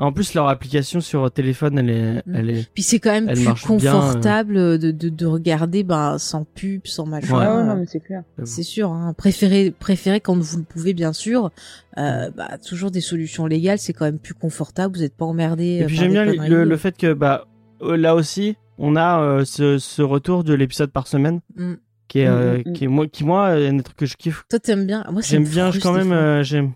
En 0.00 0.12
plus, 0.12 0.32
leur 0.34 0.48
application 0.48 1.00
sur 1.00 1.30
téléphone, 1.30 1.78
elle 1.78 1.90
est, 1.90 2.12
mm. 2.26 2.34
elle 2.34 2.50
est. 2.50 2.70
Puis 2.72 2.82
c'est 2.82 2.98
quand 2.98 3.12
même 3.12 3.26
plus 3.26 3.66
confortable 3.66 4.78
de, 4.78 4.90
de, 4.90 5.08
de, 5.10 5.26
regarder, 5.26 5.82
bah, 5.84 6.16
sans 6.18 6.44
pub, 6.44 6.86
sans 6.86 7.06
machin. 7.06 7.38
Ouais, 7.38 7.56
ouais 7.56 7.64
non, 7.64 7.76
mais 7.76 7.86
c'est 7.86 8.00
clair. 8.00 8.22
C'est 8.44 8.62
sûr, 8.62 8.90
hein. 8.90 9.14
Préférez, 9.16 9.72
préférez 9.78 10.20
quand 10.20 10.36
vous 10.36 10.58
le 10.58 10.64
pouvez, 10.64 10.94
bien 10.94 11.12
sûr. 11.12 11.50
Euh, 11.98 12.30
bah, 12.30 12.56
toujours 12.58 12.90
des 12.90 13.02
solutions 13.02 13.46
légales, 13.46 13.78
c'est 13.78 13.92
quand 13.92 14.06
même 14.06 14.18
plus 14.18 14.34
confortable. 14.34 14.96
Vous 14.96 15.02
n'êtes 15.02 15.16
pas 15.16 15.26
emmerdé. 15.26 15.80
Et 15.82 15.84
puis 15.84 15.96
j'aime 15.96 16.12
bien 16.12 16.24
le, 16.24 16.64
le, 16.64 16.76
fait 16.76 16.96
que, 16.96 17.12
bah, 17.12 17.46
euh, 17.82 17.96
là 17.96 18.14
aussi, 18.14 18.56
on 18.78 18.96
a 18.96 19.20
euh, 19.20 19.44
ce, 19.44 19.78
ce 19.78 20.02
retour 20.02 20.44
de 20.44 20.54
l'épisode 20.54 20.90
par 20.90 21.06
semaine. 21.06 21.40
Mm. 21.56 21.74
Qui 22.08 22.20
est, 22.20 22.26
euh, 22.26 22.60
qui 22.74 22.84
est 22.84 22.88
moi, 22.88 23.06
qui 23.06 23.22
moi, 23.22 23.50
un 23.50 23.78
truc 23.78 23.96
que 23.96 24.06
je 24.06 24.16
kiffe. 24.16 24.44
Toi, 24.50 24.58
t'aimes 24.58 24.84
bien. 24.84 25.04
Moi, 25.12 25.22
j'aime 25.22 25.44
bien, 25.44 25.70
quand 25.80 25.92
même, 25.92 26.42
j'aime. 26.42 26.72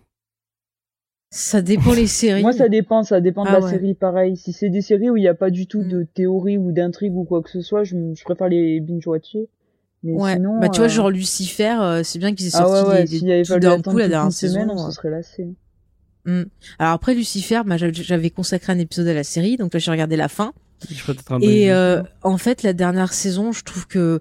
Ça 1.36 1.62
dépend 1.62 1.94
les 1.94 2.06
séries. 2.06 2.42
Moi, 2.42 2.52
ça 2.52 2.68
dépend, 2.68 3.02
ça 3.02 3.20
dépend 3.20 3.42
de 3.42 3.48
ah 3.48 3.58
la 3.58 3.68
série, 3.68 3.94
pareil. 3.94 4.36
Si 4.36 4.52
c'est 4.52 4.68
des 4.68 4.82
séries 4.82 5.10
où 5.10 5.16
il 5.16 5.20
n'y 5.22 5.28
a 5.28 5.34
pas 5.34 5.50
du 5.50 5.66
tout 5.66 5.82
de 5.82 6.02
mm. 6.02 6.06
théorie 6.14 6.58
ou 6.58 6.70
d'intrigue 6.70 7.12
ou 7.16 7.24
quoi 7.24 7.42
que 7.42 7.50
ce 7.50 7.60
soit, 7.60 7.82
je, 7.82 7.96
je 8.14 8.22
préfère 8.22 8.48
les 8.48 8.78
binge-watcher. 8.78 9.48
Mais 10.04 10.12
ouais. 10.12 10.34
sinon, 10.34 10.60
bah, 10.60 10.68
tu 10.68 10.78
vois, 10.78 10.86
euh, 10.86 10.90
genre 10.90 11.10
Lucifer, 11.10 11.76
euh, 11.80 12.02
c'est 12.04 12.20
bien 12.20 12.36
qu'ils 12.36 12.46
aient 12.46 12.50
sorti 12.50 12.72
ah 12.76 12.88
ouais, 12.88 12.94
ouais, 13.00 13.04
des, 13.04 13.20
des, 13.20 13.58
d'un 13.58 13.82
coup 13.82 13.98
la 13.98 14.06
dernière 14.06 14.30
saison. 14.30 14.64
on 14.68 14.90
serait 14.92 15.10
lassé. 15.10 15.48
Mm. 16.24 16.42
Alors 16.78 16.92
après 16.92 17.14
Lucifer, 17.14 17.62
bah, 17.66 17.78
j'avais 17.78 18.30
consacré 18.30 18.72
un 18.72 18.78
épisode 18.78 19.08
à 19.08 19.14
la 19.14 19.24
série, 19.24 19.56
donc 19.56 19.74
là 19.74 19.80
j'ai 19.80 19.90
regardé 19.90 20.14
la 20.14 20.28
fin. 20.28 20.52
Et 21.40 21.72
euh, 21.72 22.02
en 22.22 22.38
fait, 22.38 22.62
la 22.62 22.74
dernière 22.74 23.12
saison, 23.12 23.50
je 23.50 23.64
trouve 23.64 23.88
que 23.88 24.20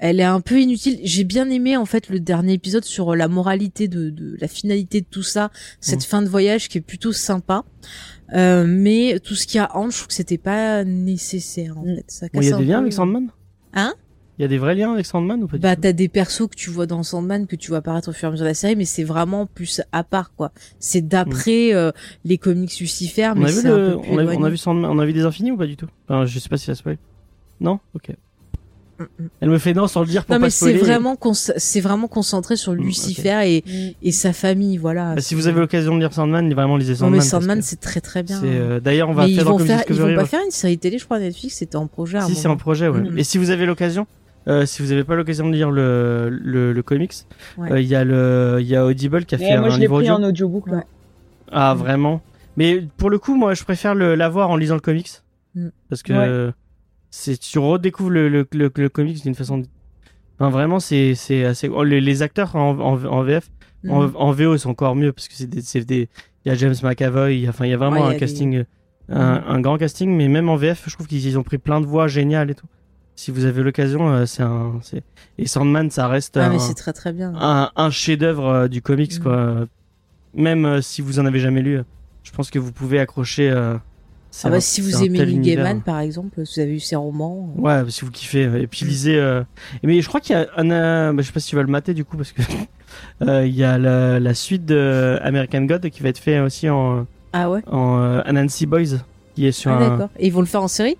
elle 0.00 0.18
est 0.18 0.24
un 0.24 0.40
peu 0.40 0.60
inutile. 0.60 0.98
J'ai 1.04 1.24
bien 1.24 1.48
aimé 1.50 1.76
en 1.76 1.84
fait 1.84 2.08
le 2.08 2.18
dernier 2.20 2.54
épisode 2.54 2.84
sur 2.84 3.14
la 3.14 3.28
moralité 3.28 3.86
de, 3.86 4.10
de 4.10 4.36
la 4.40 4.48
finalité 4.48 5.02
de 5.02 5.06
tout 5.08 5.22
ça, 5.22 5.50
cette 5.78 6.00
mmh. 6.00 6.02
fin 6.02 6.22
de 6.22 6.28
voyage 6.28 6.68
qui 6.68 6.78
est 6.78 6.82
plutôt 6.82 7.12
sympa. 7.12 7.64
Euh, 8.32 8.64
mais 8.66 9.20
tout 9.20 9.34
ce 9.34 9.46
qu'il 9.46 9.58
y 9.58 9.60
a 9.60 9.76
en, 9.76 9.90
je 9.90 9.96
trouve 9.96 10.08
que 10.08 10.14
c'était 10.14 10.38
pas 10.38 10.84
nécessaire 10.84 11.78
en 11.78 11.84
mmh. 11.84 11.96
fait. 12.08 12.30
Il 12.34 12.44
y 12.44 12.52
a 12.52 12.56
des 12.56 12.64
liens 12.64 12.78
avec 12.78 12.92
Sandman? 12.92 13.28
Hein? 13.74 13.94
Il 14.38 14.42
y 14.42 14.44
a 14.46 14.48
des 14.48 14.56
vrais 14.56 14.74
liens 14.74 14.94
avec 14.94 15.04
Sandman 15.04 15.42
ou 15.42 15.48
pas 15.48 15.58
Bah 15.58 15.76
t'as 15.76 15.92
des 15.92 16.08
persos 16.08 16.48
que 16.48 16.56
tu 16.56 16.70
vois 16.70 16.86
dans 16.86 17.02
Sandman 17.02 17.46
que 17.46 17.56
tu 17.56 17.68
vois 17.68 17.78
apparaître 17.78 18.08
au 18.08 18.12
fur 18.12 18.28
et 18.28 18.28
à 18.28 18.30
mesure 18.30 18.44
de 18.44 18.48
la 18.48 18.54
série, 18.54 18.76
mais 18.76 18.86
c'est 18.86 19.04
vraiment 19.04 19.44
plus 19.44 19.82
à 19.92 20.02
part 20.02 20.32
quoi. 20.34 20.50
C'est 20.78 21.06
d'après 21.06 21.72
mmh. 21.72 21.76
euh, 21.76 21.92
les 22.24 22.38
comics 22.38 22.80
Lucifer, 22.80 23.32
mais 23.36 23.52
c'est 23.52 23.68
un 23.68 23.96
peu 23.96 24.00
plus 24.00 24.10
on, 24.12 24.18
a, 24.18 24.24
on 24.24 24.44
a 24.44 24.48
vu 24.48 24.56
Sandman, 24.56 24.90
on 24.90 24.98
a 24.98 25.04
vu 25.04 25.12
des 25.12 25.24
Infinis 25.24 25.50
ou 25.50 25.58
pas 25.58 25.66
du 25.66 25.76
tout? 25.76 25.88
Enfin, 26.08 26.24
Je 26.24 26.38
sais 26.38 26.48
pas 26.48 26.56
si 26.56 26.64
ça 26.64 26.74
spoil. 26.74 26.96
Non? 27.60 27.80
Ok. 27.92 28.12
Elle 29.40 29.50
me 29.50 29.58
fait 29.58 29.74
non 29.74 29.86
sans 29.86 30.00
le 30.00 30.06
dire 30.06 30.24
pour 30.24 30.34
non, 30.34 30.40
mais 30.40 30.50
c'est 30.50 30.74
vraiment 30.74 31.16
c'est 31.32 31.80
vraiment 31.80 32.08
concentré 32.08 32.56
sur 32.56 32.72
mm, 32.72 32.76
Lucifer 32.76 33.40
et, 33.44 33.64
mm. 33.66 33.94
et 34.02 34.12
sa 34.12 34.32
famille 34.32 34.76
voilà. 34.76 35.14
Bah, 35.14 35.20
si 35.20 35.34
vous 35.34 35.46
avez 35.46 35.60
l'occasion 35.60 35.94
de 35.94 36.00
lire 36.00 36.12
Sandman, 36.12 36.52
vraiment 36.52 36.76
lisez 36.76 36.94
Sandman. 36.94 37.12
Non 37.12 37.16
mais 37.18 37.24
Sandman 37.24 37.62
c'est 37.62 37.80
très 37.80 38.00
très 38.00 38.22
bien. 38.22 38.42
Euh, 38.44 38.80
d'ailleurs 38.80 39.08
on 39.08 39.14
va 39.14 39.22
faire 39.22 39.30
ils 39.30 39.44
vont, 39.44 39.58
faire, 39.58 39.82
ils 39.88 39.94
vont 39.96 40.14
pas 40.14 40.24
faire 40.26 40.42
une 40.44 40.50
série 40.50 40.78
télé 40.78 40.98
je 40.98 41.04
crois 41.04 41.18
Netflix 41.18 41.56
c'était 41.56 41.76
en 41.76 41.86
projet. 41.86 42.20
Si 42.22 42.34
c'est 42.34 42.48
en 42.48 42.56
projet 42.56 42.88
ouais. 42.88 43.00
Mm. 43.00 43.18
Et 43.18 43.24
si 43.24 43.38
vous 43.38 43.50
avez 43.50 43.66
l'occasion 43.66 44.06
euh, 44.48 44.64
si 44.64 44.82
vous 44.82 44.88
n'avez 44.88 45.04
pas 45.04 45.14
l'occasion 45.14 45.48
de 45.48 45.52
lire 45.52 45.70
le, 45.70 46.30
le, 46.30 46.72
le 46.72 46.82
comics, 46.82 47.12
euh, 47.58 47.78
il 47.78 47.86
y 47.86 47.94
a 47.94 48.04
le 48.04 48.56
il 48.60 48.66
y 48.66 48.74
a 48.74 48.86
Audible 48.86 49.26
qui 49.26 49.34
a 49.34 49.38
fait 49.38 49.58
moi, 49.58 49.68
un 49.68 49.70
je 49.70 49.78
livre 49.80 49.98
pris 49.98 50.10
en 50.10 50.22
audiobook 50.22 50.68
là. 50.68 50.84
Ah 51.52 51.74
vraiment 51.74 52.22
Mais 52.56 52.82
pour 52.96 53.10
le 53.10 53.18
coup 53.18 53.36
moi 53.36 53.54
je 53.54 53.64
préfère 53.64 53.94
l'avoir 53.94 54.50
en 54.50 54.56
lisant 54.56 54.74
le 54.74 54.80
comics 54.80 55.10
parce 55.88 56.02
que 56.02 56.52
tu 57.10 57.58
redécouvres 57.58 58.10
le, 58.10 58.28
le, 58.28 58.46
le, 58.52 58.88
comics 58.88 59.22
d'une 59.22 59.34
façon 59.34 59.62
enfin, 60.38 60.50
vraiment 60.50 60.80
c'est 60.80 61.14
c'est 61.14 61.44
assez 61.44 61.68
oh, 61.68 61.84
les, 61.84 62.00
les, 62.00 62.22
acteurs 62.22 62.54
en, 62.56 62.78
en, 62.78 63.04
en 63.04 63.22
VF 63.22 63.50
en, 63.88 64.02
mhm. 64.02 64.12
en, 64.14 64.32
VO 64.32 64.58
sont 64.58 64.70
encore 64.70 64.94
mieux 64.94 65.12
parce 65.12 65.28
que 65.28 65.34
c'est 65.34 65.84
des 65.84 66.08
il 66.44 66.48
y 66.48 66.50
a 66.50 66.54
James 66.54 66.74
McAvoy 66.82 67.48
enfin 67.48 67.66
il 67.66 67.70
y 67.70 67.74
a 67.74 67.76
vraiment 67.76 68.06
un 68.06 68.14
casting 68.14 68.64
un, 69.08 69.34
mhm. 69.34 69.44
un, 69.48 69.60
grand 69.60 69.78
casting 69.78 70.16
mais 70.16 70.28
même 70.28 70.48
en 70.48 70.56
VF 70.56 70.84
je 70.86 70.94
trouve 70.94 71.06
qu'ils 71.06 71.38
ont 71.38 71.42
pris 71.42 71.58
plein 71.58 71.80
de 71.80 71.86
voix 71.86 72.08
géniales 72.08 72.50
et 72.50 72.54
tout 72.54 72.66
si 73.16 73.30
vous 73.30 73.44
avez 73.44 73.62
l'occasion 73.62 74.08
euh, 74.08 74.26
c'est 74.26 74.42
un 74.42 74.78
c'est 74.82 75.02
et 75.36 75.46
Sandman 75.46 75.90
ça 75.90 76.08
reste 76.08 76.36
ah, 76.36 76.46
un, 76.46 76.50
mais 76.50 76.58
c'est 76.58 76.74
très 76.74 76.92
très 76.92 77.12
bien 77.12 77.32
un, 77.36 77.70
un 77.74 77.90
chef-d'œuvre 77.90 78.46
euh, 78.46 78.68
du 78.68 78.82
comics 78.82 79.16
mhm. 79.16 79.22
quoi 79.22 79.66
même 80.34 80.64
euh, 80.64 80.80
si 80.80 81.02
vous 81.02 81.18
en 81.18 81.26
avez 81.26 81.40
jamais 81.40 81.62
lu 81.62 81.80
je 82.22 82.30
pense 82.32 82.50
que 82.50 82.58
vous 82.58 82.72
pouvez 82.72 83.00
accrocher 83.00 83.50
ah 84.44 84.50
bah, 84.50 84.60
si 84.60 84.80
vous 84.80 85.02
aimez 85.02 85.18
Neil 85.24 85.40
Gaiman, 85.40 85.82
par 85.82 85.98
exemple, 86.00 86.40
vous 86.42 86.60
avez 86.60 86.74
eu 86.74 86.80
ses 86.80 86.96
romans. 86.96 87.52
Euh. 87.56 87.60
Ouais, 87.60 87.90
si 87.90 88.04
vous 88.04 88.10
kiffez. 88.10 88.42
Et 88.60 88.66
puis 88.66 88.84
lisez. 88.84 89.18
Euh... 89.18 89.42
Mais 89.82 90.00
je 90.00 90.08
crois 90.08 90.20
qu'il 90.20 90.36
y 90.36 90.38
a 90.38 90.46
un. 90.56 90.70
Euh... 90.70 91.12
Bah, 91.12 91.22
je 91.22 91.26
sais 91.26 91.32
pas 91.32 91.40
si 91.40 91.48
tu 91.48 91.56
vas 91.56 91.62
le 91.62 91.68
mater 91.68 91.94
du 91.94 92.04
coup, 92.04 92.16
parce 92.16 92.32
que 92.32 92.42
euh, 93.22 93.46
il 93.46 93.54
y 93.54 93.64
a 93.64 93.76
la, 93.76 94.20
la, 94.20 94.34
suite 94.34 94.64
de 94.64 95.18
American 95.22 95.62
God 95.62 95.88
qui 95.90 96.02
va 96.02 96.10
être 96.10 96.18
fait 96.18 96.38
aussi 96.38 96.68
en. 96.68 97.06
Ah 97.32 97.50
ouais. 97.50 97.62
En 97.66 97.98
euh, 98.00 98.22
Anansi 98.24 98.66
Boys, 98.66 98.98
qui 99.34 99.46
est 99.46 99.52
sur. 99.52 99.72
Ah 99.72 99.80
d'accord. 99.80 100.10
Et 100.18 100.28
ils 100.28 100.32
vont 100.32 100.40
le 100.40 100.46
faire 100.46 100.62
en 100.62 100.68
série? 100.68 100.96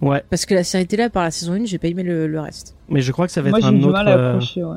Ouais. 0.00 0.22
Parce 0.28 0.46
que 0.46 0.54
la 0.54 0.64
série 0.64 0.82
était 0.82 0.96
là 0.96 1.08
par 1.08 1.22
la 1.22 1.30
saison 1.30 1.52
1, 1.52 1.64
j'ai 1.64 1.78
pas 1.78 1.86
aimé 1.86 2.02
le, 2.02 2.26
le, 2.26 2.40
reste. 2.40 2.74
Mais 2.88 3.00
je 3.00 3.12
crois 3.12 3.26
que 3.26 3.32
ça 3.32 3.40
va 3.40 3.50
Moi, 3.50 3.60
être 3.60 3.68
un 3.68 3.82
autre. 3.82 3.92
Mal 3.92 4.08
à 4.08 4.30
accrocher, 4.30 4.64
ouais. 4.64 4.76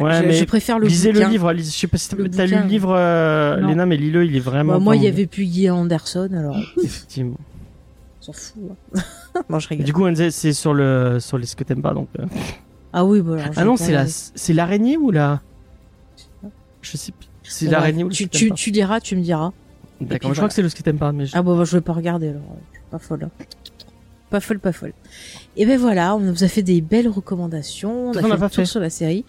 Ouais, 0.00 0.32
je, 0.32 0.44
préfère 0.44 0.78
le 0.78 0.86
lisez 0.86 1.12
le 1.12 1.26
livre. 1.28 1.52
je 1.54 1.62
sais 1.62 1.86
pas 1.86 1.96
si 1.96 2.08
t'as 2.08 2.46
lu 2.46 2.56
le 2.56 2.66
livre, 2.66 2.94
euh, 2.96 3.60
Léna, 3.60 3.86
mais 3.86 3.96
lis-le, 3.96 4.24
il 4.24 4.36
est 4.36 4.40
vraiment. 4.40 4.74
Bah, 4.74 4.78
moi, 4.78 4.96
il 4.96 5.02
y 5.02 5.08
avait 5.08 5.26
plus 5.26 5.44
Guy 5.44 5.70
Anderson, 5.70 6.28
alors. 6.32 6.56
Effectivement. 6.82 7.36
On 8.20 8.24
s'en 8.24 8.32
fout. 8.32 8.62
Hein. 8.94 9.58
je 9.58 9.68
rigole. 9.68 9.86
Du 9.86 9.92
coup, 9.92 10.06
c'est 10.30 10.52
sur 10.52 10.74
le 10.74 11.18
sur 11.20 11.38
les 11.38 11.46
ce 11.46 11.56
que 11.56 11.64
t'aimes 11.64 11.82
pas, 11.82 11.94
donc. 11.94 12.08
Euh. 12.18 12.26
Ah 12.92 13.04
oui, 13.04 13.20
bon. 13.20 13.38
ah 13.56 13.64
non, 13.64 13.76
c'est 13.76 13.92
la 13.92 14.06
c'est 14.06 14.52
l'araignée 14.52 14.96
ou 14.96 15.10
la. 15.10 15.40
Je 16.82 16.96
sais 16.96 17.12
plus. 17.12 17.28
C'est 17.42 17.70
l'araignée 17.70 18.04
ou 18.04 18.08
le 18.08 18.14
tu, 18.14 18.28
tu, 18.28 18.50
tu 18.52 18.70
liras, 18.70 19.00
tu 19.00 19.16
me 19.16 19.22
diras. 19.22 19.52
D'accord, 20.00 20.32
je 20.32 20.36
crois 20.36 20.48
que 20.48 20.54
c'est 20.54 20.62
le 20.62 20.68
ce 20.68 20.74
que 20.74 20.82
t'aimes 20.82 20.98
pas, 20.98 21.12
mais. 21.12 21.24
Ah 21.32 21.42
bon, 21.42 21.56
bah, 21.56 21.64
je 21.64 21.76
vais 21.76 21.82
pas 21.82 21.92
regarder 21.92 22.28
alors. 22.30 22.42
Je 22.72 22.78
suis 22.78 22.86
pas 22.90 22.98
folle. 22.98 23.24
Hein. 23.24 23.44
Pas 24.30 24.40
folle, 24.40 24.60
pas 24.60 24.72
folle. 24.72 24.92
Et 25.56 25.66
ben 25.66 25.76
voilà, 25.76 26.14
on 26.14 26.20
vous 26.20 26.44
a 26.44 26.48
fait 26.48 26.62
des 26.62 26.80
belles 26.80 27.08
recommandations. 27.08 28.10
On 28.10 28.16
a 28.16 28.22
fait 28.22 28.38
pas 28.38 28.48
tour 28.48 28.66
sur 28.66 28.80
la 28.80 28.90
série. 28.90 29.24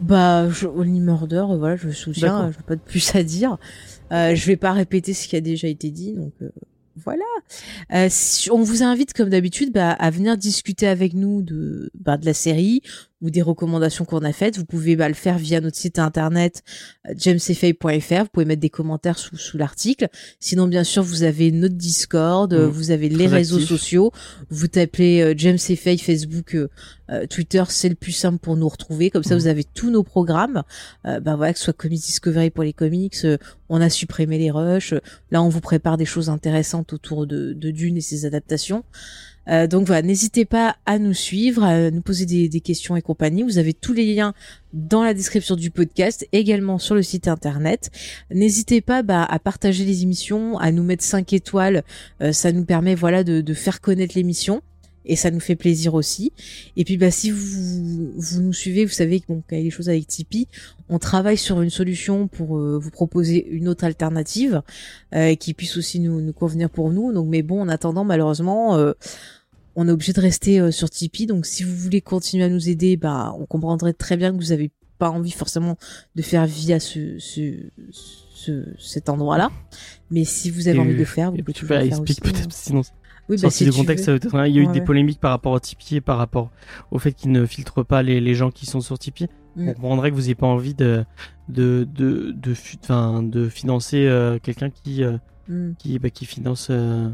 Bah, 0.00 0.48
je, 0.50 0.66
Only 0.66 1.00
Murder, 1.00 1.44
voilà, 1.56 1.76
je 1.76 1.86
me 1.86 1.92
souviens, 1.92 2.50
je 2.52 2.58
n'ai 2.58 2.64
pas 2.66 2.76
de 2.76 2.80
plus 2.80 3.14
à 3.14 3.22
dire. 3.22 3.58
Euh, 4.12 4.34
je 4.34 4.46
vais 4.46 4.56
pas 4.56 4.72
répéter 4.72 5.14
ce 5.14 5.28
qui 5.28 5.36
a 5.36 5.40
déjà 5.40 5.68
été 5.68 5.90
dit, 5.90 6.12
donc 6.12 6.32
euh, 6.42 6.50
voilà. 6.96 7.24
Euh, 7.92 8.08
on 8.50 8.62
vous 8.62 8.82
invite, 8.82 9.12
comme 9.12 9.30
d'habitude, 9.30 9.72
bah, 9.72 9.92
à 9.92 10.10
venir 10.10 10.36
discuter 10.36 10.86
avec 10.86 11.14
nous 11.14 11.42
de, 11.42 11.90
bah, 11.94 12.16
de 12.16 12.26
la 12.26 12.34
série 12.34 12.82
ou 13.24 13.30
des 13.30 13.42
recommandations 13.42 14.04
qu'on 14.04 14.22
a 14.22 14.32
faites. 14.32 14.58
Vous 14.58 14.66
pouvez 14.66 14.94
bah, 14.94 15.08
le 15.08 15.14
faire 15.14 15.38
via 15.38 15.60
notre 15.60 15.76
site 15.76 15.98
internet 15.98 16.62
euh, 17.08 17.14
jamesfay.fr. 17.16 18.22
Vous 18.22 18.28
pouvez 18.30 18.44
mettre 18.44 18.60
des 18.60 18.70
commentaires 18.70 19.18
sous, 19.18 19.36
sous 19.36 19.56
l'article. 19.56 20.08
Sinon, 20.38 20.68
bien 20.68 20.84
sûr, 20.84 21.02
vous 21.02 21.22
avez 21.22 21.50
notre 21.50 21.74
Discord, 21.74 22.52
mmh. 22.52 22.66
vous 22.66 22.90
avez 22.90 23.08
les 23.08 23.26
réseaux 23.26 23.58
sociaux. 23.58 24.12
Vous 24.50 24.68
tapez 24.68 25.22
euh, 25.22 25.34
James 25.36 25.58
Facebook, 25.58 26.54
euh, 27.10 27.26
Twitter, 27.26 27.64
c'est 27.68 27.88
le 27.88 27.94
plus 27.94 28.12
simple 28.12 28.38
pour 28.38 28.56
nous 28.56 28.68
retrouver. 28.68 29.08
Comme 29.08 29.24
ça, 29.24 29.34
mmh. 29.34 29.38
vous 29.38 29.46
avez 29.46 29.64
tous 29.64 29.90
nos 29.90 30.02
programmes. 30.02 30.62
Euh, 31.06 31.18
bah 31.20 31.34
voilà, 31.36 31.54
que 31.54 31.58
ce 31.58 31.64
soit 31.64 31.72
Comics 31.72 32.02
Discovery 32.02 32.50
pour 32.50 32.64
les 32.64 32.74
comics, 32.74 33.16
on 33.70 33.80
a 33.80 33.88
supprimé 33.88 34.36
les 34.36 34.50
rushs. 34.50 34.94
Là, 35.30 35.42
on 35.42 35.48
vous 35.48 35.60
prépare 35.60 35.96
des 35.96 36.04
choses 36.04 36.28
intéressantes 36.28 36.92
autour 36.92 37.26
de, 37.26 37.54
de 37.54 37.70
Dune 37.70 37.96
et 37.96 38.02
ses 38.02 38.26
adaptations. 38.26 38.84
Euh, 39.48 39.66
donc 39.66 39.86
voilà, 39.86 40.02
n'hésitez 40.02 40.44
pas 40.44 40.76
à 40.86 40.98
nous 40.98 41.14
suivre, 41.14 41.62
à 41.62 41.90
nous 41.90 42.00
poser 42.00 42.26
des, 42.26 42.60
questions 42.60 42.96
et 42.96 43.02
compagnie. 43.02 43.42
Vous 43.42 43.58
avez 43.58 43.72
tous 43.72 43.92
les 43.92 44.14
liens 44.14 44.34
dans 44.72 45.04
la 45.04 45.14
description 45.14 45.56
du 45.56 45.70
podcast, 45.70 46.26
également 46.32 46.78
sur 46.78 46.94
le 46.94 47.02
site 47.02 47.28
internet. 47.28 47.90
N'hésitez 48.30 48.80
pas 48.80 49.02
bah, 49.02 49.24
à 49.24 49.38
partager 49.38 49.84
les 49.84 50.02
émissions, 50.02 50.58
à 50.58 50.72
nous 50.72 50.82
mettre 50.82 51.04
5 51.04 51.32
étoiles. 51.32 51.84
Euh, 52.22 52.32
ça 52.32 52.52
nous 52.52 52.64
permet 52.64 52.94
voilà 52.94 53.24
de, 53.24 53.40
de 53.40 53.54
faire 53.54 53.80
connaître 53.80 54.14
l'émission 54.16 54.62
et 55.04 55.16
ça 55.16 55.30
nous 55.30 55.40
fait 55.40 55.56
plaisir 55.56 55.94
aussi. 55.94 56.32
Et 56.76 56.84
puis 56.84 56.96
bah 56.96 57.10
si 57.10 57.30
vous 57.30 58.12
vous 58.16 58.40
nous 58.40 58.52
suivez, 58.52 58.84
vous 58.84 58.92
savez 58.92 59.20
que 59.20 59.26
bon, 59.28 59.42
quand 59.48 59.56
il 59.56 59.58
y 59.58 59.62
a 59.62 59.64
des 59.64 59.70
choses 59.70 59.88
avec 59.88 60.06
Tipeee, 60.06 60.48
on 60.88 60.98
travaille 60.98 61.38
sur 61.38 61.60
une 61.60 61.70
solution 61.70 62.28
pour 62.28 62.58
euh, 62.58 62.78
vous 62.78 62.90
proposer 62.90 63.46
une 63.48 63.68
autre 63.68 63.84
alternative 63.84 64.62
euh, 65.14 65.34
qui 65.34 65.54
puisse 65.54 65.76
aussi 65.76 66.00
nous, 66.00 66.20
nous 66.20 66.32
convenir 66.32 66.70
pour 66.70 66.90
nous. 66.90 67.12
Donc 67.12 67.28
mais 67.28 67.42
bon, 67.42 67.60
en 67.60 67.68
attendant 67.68 68.04
malheureusement 68.04 68.76
euh, 68.76 68.92
on 69.76 69.88
est 69.88 69.92
obligé 69.92 70.12
de 70.12 70.20
rester 70.20 70.60
euh, 70.60 70.70
sur 70.70 70.90
Tipeee. 70.90 71.26
Donc 71.26 71.46
si 71.46 71.62
vous 71.64 71.74
voulez 71.74 72.00
continuer 72.00 72.44
à 72.44 72.48
nous 72.48 72.68
aider, 72.68 72.96
bah 72.96 73.34
on 73.38 73.46
comprendrait 73.46 73.92
très 73.92 74.16
bien 74.16 74.32
que 74.32 74.36
vous 74.36 74.52
avez 74.52 74.70
pas 74.98 75.10
envie 75.10 75.32
forcément 75.32 75.76
de 76.14 76.22
faire 76.22 76.46
via 76.46 76.78
ce, 76.78 77.18
ce, 77.18 77.54
ce 77.90 78.64
cet 78.78 79.08
endroit-là. 79.08 79.50
Mais 80.10 80.24
si 80.24 80.50
vous 80.50 80.68
avez 80.68 80.78
envie 80.78 80.94
de 80.94 80.98
le 80.98 81.04
faire, 81.04 81.32
vous 81.32 81.38
pouvez 81.38 81.52
toujours 81.52 81.76
le 81.76 81.88
faire 81.88 82.00
aussi. 82.00 82.20
Peut-être, 82.20 82.44
hein. 82.44 82.48
sinon 82.50 82.82
oui, 83.28 83.36
bah, 83.40 83.50
si 83.50 83.64
de 83.64 83.70
contexte, 83.70 84.10
il 84.46 84.54
y 84.54 84.58
a 84.58 84.62
eu 84.62 84.66
des 84.66 84.82
polémiques 84.82 85.20
par 85.20 85.30
rapport 85.30 85.52
au 85.52 85.60
Tipeee, 85.60 86.00
par 86.00 86.18
rapport 86.18 86.50
au 86.90 86.98
fait 86.98 87.12
qu'ils 87.12 87.32
ne 87.32 87.46
filtrent 87.46 87.84
pas 87.84 88.02
les, 88.02 88.20
les, 88.20 88.34
gens 88.34 88.50
qui 88.50 88.66
sont 88.66 88.80
sur 88.80 88.98
Tipeee. 88.98 89.28
Mm. 89.56 89.68
On 89.68 89.72
comprendrait 89.74 90.10
que 90.10 90.16
vous 90.16 90.22
n'ayez 90.22 90.34
pas 90.34 90.46
envie 90.46 90.74
de 90.74 91.04
de 91.48 91.86
de 91.94 92.32
de, 92.32 92.52
de, 92.52 93.20
de 93.22 93.48
financer 93.48 94.06
euh, 94.06 94.38
quelqu'un 94.42 94.70
qui 94.70 95.04
euh, 95.04 95.16
mm. 95.48 95.72
qui 95.78 95.98
bah, 95.98 96.10
qui 96.10 96.26
finance 96.26 96.68
euh, 96.70 97.08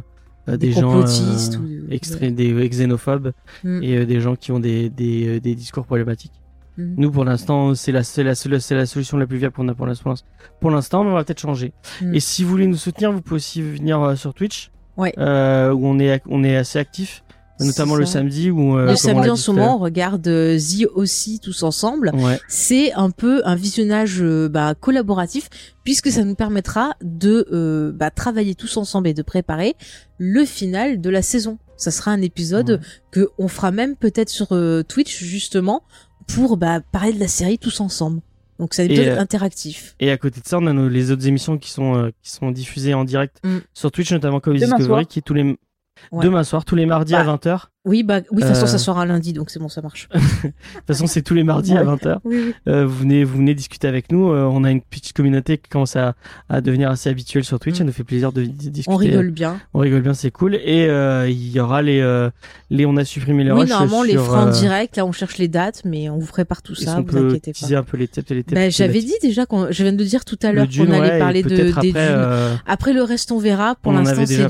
des, 0.48 0.56
des, 0.56 0.72
gens 0.72 1.04
des 1.04 2.68
xénophobes 2.68 3.32
mm. 3.62 3.82
et 3.82 4.06
des 4.06 4.20
gens 4.20 4.34
qui 4.34 4.50
ont 4.50 4.60
des 4.60 4.90
des, 4.90 5.40
des 5.40 5.54
discours 5.54 5.86
problématiques. 5.86 6.32
Nous, 6.78 7.10
pour 7.10 7.26
l'instant, 7.26 7.74
c'est 7.74 7.92
la, 7.92 8.02
c'est 8.02 8.22
la, 8.22 8.34
c'est 8.34 8.74
la, 8.74 8.86
solution 8.86 9.18
la 9.18 9.26
plus 9.26 9.36
viable 9.36 9.52
pour, 9.52 9.66
pour 9.76 9.86
l'instant. 9.86 10.14
Pour 10.60 10.70
l'instant, 10.70 11.04
mais 11.04 11.10
on 11.10 11.14
va 11.14 11.24
peut-être 11.24 11.40
changer. 11.40 11.74
Et 12.14 12.20
si 12.20 12.42
vous 12.42 12.48
voulez 12.48 12.66
nous 12.66 12.76
soutenir, 12.76 13.12
vous 13.12 13.20
pouvez 13.20 13.36
aussi 13.36 13.60
venir 13.60 14.16
sur 14.16 14.32
Twitch. 14.32 14.70
Euh, 15.18 15.72
où 15.72 15.86
on 15.86 15.98
est, 15.98 16.22
on 16.28 16.44
est 16.44 16.56
assez 16.56 16.78
actif 16.78 17.24
notamment 17.58 17.94
le 17.94 18.06
samedi 18.06 18.50
où 18.50 18.78
euh, 18.78 18.86
le 18.86 18.96
samedi 18.96 19.28
en 19.28 19.36
ce 19.36 19.50
moment 19.50 19.76
on 19.76 19.78
regarde 19.78 20.26
euh, 20.28 20.58
The 20.58 20.86
aussi 20.94 21.40
tous 21.40 21.62
ensemble. 21.62 22.10
C'est 22.48 22.94
un 22.94 23.10
peu 23.10 23.42
un 23.44 23.54
visionnage 23.54 24.22
bah, 24.50 24.74
collaboratif 24.74 25.50
puisque 25.84 26.10
ça 26.10 26.24
nous 26.24 26.34
permettra 26.34 26.94
de 27.02 27.92
bah, 27.94 28.10
travailler 28.10 28.54
tous 28.54 28.78
ensemble 28.78 29.08
et 29.08 29.14
de 29.14 29.22
préparer 29.22 29.76
le 30.16 30.46
final 30.46 31.02
de 31.02 31.10
la 31.10 31.20
saison. 31.20 31.58
Ça 31.76 31.90
sera 31.90 32.12
un 32.12 32.22
épisode 32.22 32.80
que 33.10 33.28
on 33.38 33.48
fera 33.48 33.72
même 33.72 33.94
peut-être 33.94 34.30
sur 34.30 34.48
Twitch 34.88 35.22
justement 35.22 35.82
pour 36.28 36.56
bah, 36.56 36.80
parler 36.92 37.12
de 37.12 37.20
la 37.20 37.28
série 37.28 37.58
tous 37.58 37.80
ensemble 37.80 38.22
donc 38.60 38.74
ça 38.74 38.84
est 38.84 39.08
interactif. 39.08 39.96
Et 40.00 40.10
à 40.10 40.18
côté 40.18 40.40
de 40.40 40.46
ça, 40.46 40.58
on 40.58 40.66
a 40.66 40.88
les 40.88 41.10
autres 41.10 41.26
émissions 41.26 41.56
qui 41.56 41.70
sont 41.70 41.96
euh, 41.96 42.10
qui 42.22 42.30
sont 42.30 42.50
diffusées 42.50 42.92
en 42.92 43.04
direct 43.04 43.40
mm. 43.42 43.58
sur 43.72 43.90
Twitch, 43.90 44.12
notamment 44.12 44.38
comme 44.38 44.56
Discovery, 44.56 45.06
qui 45.06 45.18
est 45.20 45.22
tous 45.22 45.34
les 45.34 45.56
demain 46.12 46.44
soir, 46.44 46.64
tous 46.64 46.76
les 46.76 46.86
mardis 46.86 47.14
à 47.14 47.24
20h. 47.24 47.69
Oui, 47.86 48.02
bah, 48.02 48.20
oui, 48.30 48.42
de 48.42 48.46
toute 48.46 48.54
façon, 48.54 48.66
ça 48.66 48.74
euh. 48.74 48.78
sera 48.78 49.06
lundi, 49.06 49.32
donc 49.32 49.48
c'est 49.48 49.58
bon, 49.58 49.70
ça 49.70 49.80
marche. 49.80 50.06
de 50.14 50.18
toute 50.18 50.86
façon, 50.86 51.06
c'est 51.06 51.22
tous 51.22 51.32
les 51.32 51.44
mardis 51.44 51.74
à 51.74 51.82
20h. 51.82 52.18
Euh, 52.68 52.84
vous 52.84 52.94
venez, 52.94 53.24
vous 53.24 53.38
venez 53.38 53.54
discuter 53.54 53.88
avec 53.88 54.12
nous. 54.12 54.30
Euh, 54.30 54.44
on 54.44 54.64
a 54.64 54.70
une 54.70 54.82
petite 54.82 55.14
communauté 55.14 55.56
qui 55.56 55.70
commence 55.70 55.96
à, 55.96 56.14
à 56.50 56.60
devenir 56.60 56.90
assez 56.90 57.08
habituelle 57.08 57.42
sur 57.42 57.58
Twitch. 57.58 57.76
Mm. 57.76 57.78
Ça 57.78 57.84
nous 57.84 57.92
fait 57.92 58.04
plaisir 58.04 58.32
de, 58.32 58.42
discuter. 58.42 58.84
On 58.86 58.96
rigole 58.96 59.30
bien. 59.30 59.58
On 59.72 59.78
rigole 59.78 60.02
bien, 60.02 60.12
c'est 60.12 60.30
cool. 60.30 60.56
Et 60.56 60.84
il 61.30 61.50
y 61.50 61.58
aura 61.58 61.80
les, 61.80 62.28
les, 62.68 62.84
on 62.84 62.98
a 62.98 63.04
supprimé 63.06 63.44
les 63.44 63.52
Oui, 63.52 63.66
normalement, 63.66 64.02
les 64.02 64.18
frais 64.18 64.38
en 64.38 64.50
direct, 64.50 64.98
là, 64.98 65.06
on 65.06 65.12
cherche 65.12 65.38
les 65.38 65.48
dates, 65.48 65.80
mais 65.86 66.10
on 66.10 66.18
vous 66.18 66.26
prépare 66.26 66.60
tout 66.60 66.74
ça, 66.74 67.00
vous 67.00 67.16
inquiétez 67.16 67.52
pas. 67.58 67.76
un 67.78 67.82
peu 67.82 67.96
les 67.96 68.08
thèmes, 68.08 68.24
les 68.28 68.42
bah, 68.42 68.68
J'avais 68.68 69.00
dit 69.00 69.14
déjà, 69.22 69.46
quand, 69.46 69.72
je 69.72 69.82
viens 69.82 69.94
de 69.94 70.04
dire 70.04 70.26
tout 70.26 70.38
à 70.42 70.52
l'heure 70.52 70.68
qu'on 70.68 70.90
allait 70.90 71.18
parler 71.18 71.42
de, 71.42 71.48
des 71.48 71.70
après, 71.70 71.92
dunes. 71.92 72.58
Après 72.66 72.92
le 72.92 73.02
reste, 73.02 73.32
on 73.32 73.38
verra. 73.38 73.74
Pour 73.76 73.92
l'instant, 73.92 74.26
c'est 74.26 74.48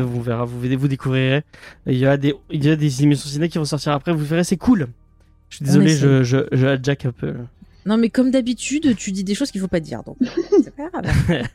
vous 0.00 0.22
verra, 0.22 0.44
vous, 0.44 0.58
vous 0.60 0.88
découvrirez. 0.88 1.42
Il 1.86 1.96
y 1.98 2.06
a 2.06 2.16
des, 2.16 2.34
il 2.50 2.64
y 2.64 2.70
a 2.70 2.76
des 2.76 3.02
émissions 3.02 3.28
ciné 3.28 3.48
qui 3.48 3.58
vont 3.58 3.64
sortir 3.64 3.92
après, 3.92 4.12
vous 4.12 4.24
verrez, 4.24 4.44
c'est 4.44 4.56
cool. 4.56 4.88
Je 5.50 5.56
suis 5.56 5.64
désolé, 5.64 5.94
je, 5.94 6.22
je, 6.22 6.38
je 6.50 7.06
un 7.06 7.12
peu. 7.12 7.34
Non, 7.84 7.96
mais 7.96 8.10
comme 8.10 8.30
d'habitude, 8.30 8.94
tu 8.96 9.12
dis 9.12 9.24
des 9.24 9.34
choses 9.34 9.50
qu'il 9.50 9.60
faut 9.60 9.68
pas 9.68 9.80
dire, 9.80 10.02
donc 10.04 10.16
c'est 10.64 10.74
pas 10.74 10.88
grave. 10.88 11.46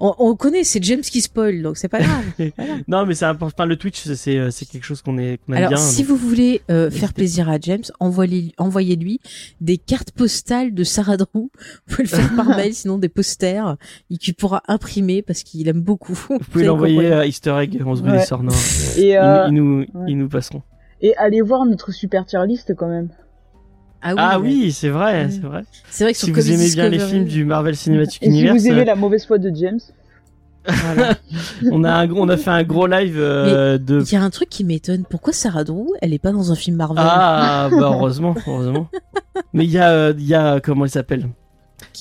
on, 0.00 0.14
on, 0.18 0.36
connaît, 0.36 0.64
c'est 0.64 0.82
James 0.82 1.02
qui 1.02 1.20
spoil, 1.20 1.62
donc 1.62 1.76
c'est 1.76 1.88
pas 1.88 2.00
grave. 2.00 2.24
non, 2.88 3.04
mais 3.06 3.14
c'est 3.14 3.26
important. 3.26 3.64
Le 3.64 3.76
Twitch, 3.76 4.02
c'est 4.02 4.38
euh, 4.38 4.50
c'est 4.50 4.66
quelque 4.66 4.84
chose 4.84 5.02
qu'on 5.02 5.18
est 5.18 5.38
qu'on 5.44 5.52
aime 5.52 5.64
Alors, 5.64 5.78
si 5.78 6.02
vous 6.02 6.16
voulez 6.16 6.62
euh, 6.70 6.90
faire 6.90 7.12
plaisir 7.12 7.48
à 7.48 7.58
James, 7.60 7.84
envoyez 8.00 8.52
envoyez-lui 8.58 9.20
des 9.60 9.76
cartes 9.76 10.12
postales 10.12 10.72
de 10.72 10.84
Sarah 10.84 11.16
Drew. 11.16 11.26
Vous 11.34 11.50
pouvez 11.88 12.04
le 12.04 12.08
faire 12.08 12.34
par 12.34 12.48
mail, 12.56 12.74
sinon 12.74 12.98
des 12.98 13.08
posters 13.08 13.76
et 14.10 14.16
qu'il 14.16 14.34
pourra 14.34 14.62
imprimer 14.68 15.22
parce 15.22 15.42
qu'il 15.42 15.68
aime 15.68 15.80
beaucoup. 15.80 16.14
Vous 16.14 16.38
pouvez 16.38 16.64
l'envoyer 16.64 17.12
à 17.12 17.26
Easter 17.26 17.54
Egg, 17.60 17.82
on 17.84 17.96
se 17.96 18.02
ouais. 18.02 18.18
des 18.18 19.02
Et 19.02 19.18
euh... 19.18 19.46
ils, 19.48 19.54
nous 19.54 19.84
ils 20.06 20.16
nous 20.16 20.28
passeront. 20.28 20.62
Et 21.00 21.14
allez 21.16 21.42
voir 21.42 21.64
notre 21.66 21.92
super 21.92 22.24
tier 22.24 22.40
list 22.46 22.74
quand 22.74 22.88
même. 22.88 23.10
Ah 24.02 24.10
oui, 24.10 24.16
ah 24.18 24.40
oui 24.40 24.72
c'est 24.72 24.88
vrai, 24.88 25.28
c'est 25.30 25.40
vrai. 25.40 25.64
C'est 25.90 26.04
vrai 26.04 26.12
que 26.12 26.18
si 26.18 26.30
vous 26.30 26.52
aimez 26.52 26.70
bien 26.70 26.88
les 26.88 26.98
films 26.98 27.24
du 27.24 27.44
Marvel 27.44 27.76
Cinematic 27.76 28.22
Et 28.22 28.26
Universe, 28.26 28.58
si 28.58 28.68
vous 28.68 28.74
aimez 28.74 28.84
la 28.84 28.94
mauvaise 28.94 29.26
foi 29.26 29.38
de 29.38 29.50
James. 29.54 29.80
Voilà. 30.68 31.14
on 31.70 31.84
a 31.84 31.92
un, 31.92 32.10
on 32.10 32.28
a 32.28 32.36
fait 32.36 32.50
un 32.50 32.64
gros 32.64 32.86
live 32.86 33.16
euh, 33.18 33.78
de. 33.78 34.02
Il 34.02 34.12
y 34.12 34.16
a 34.16 34.22
un 34.22 34.30
truc 34.30 34.48
qui 34.48 34.64
m'étonne. 34.64 35.04
Pourquoi 35.08 35.32
Sarah 35.32 35.64
Drew, 35.64 35.92
elle 36.02 36.12
est 36.12 36.18
pas 36.18 36.32
dans 36.32 36.52
un 36.52 36.56
film 36.56 36.76
Marvel 36.76 36.98
Ah 36.98 37.68
bah 37.70 37.90
heureusement, 37.92 38.34
heureusement. 38.46 38.88
Mais 39.52 39.64
il 39.64 39.70
y 39.70 39.78
a, 39.78 39.90
euh, 39.90 40.14
il 40.16 40.26
y 40.26 40.34
a 40.34 40.60
comment 40.60 40.84
elle 40.84 40.90
s'appelle? 40.90 41.28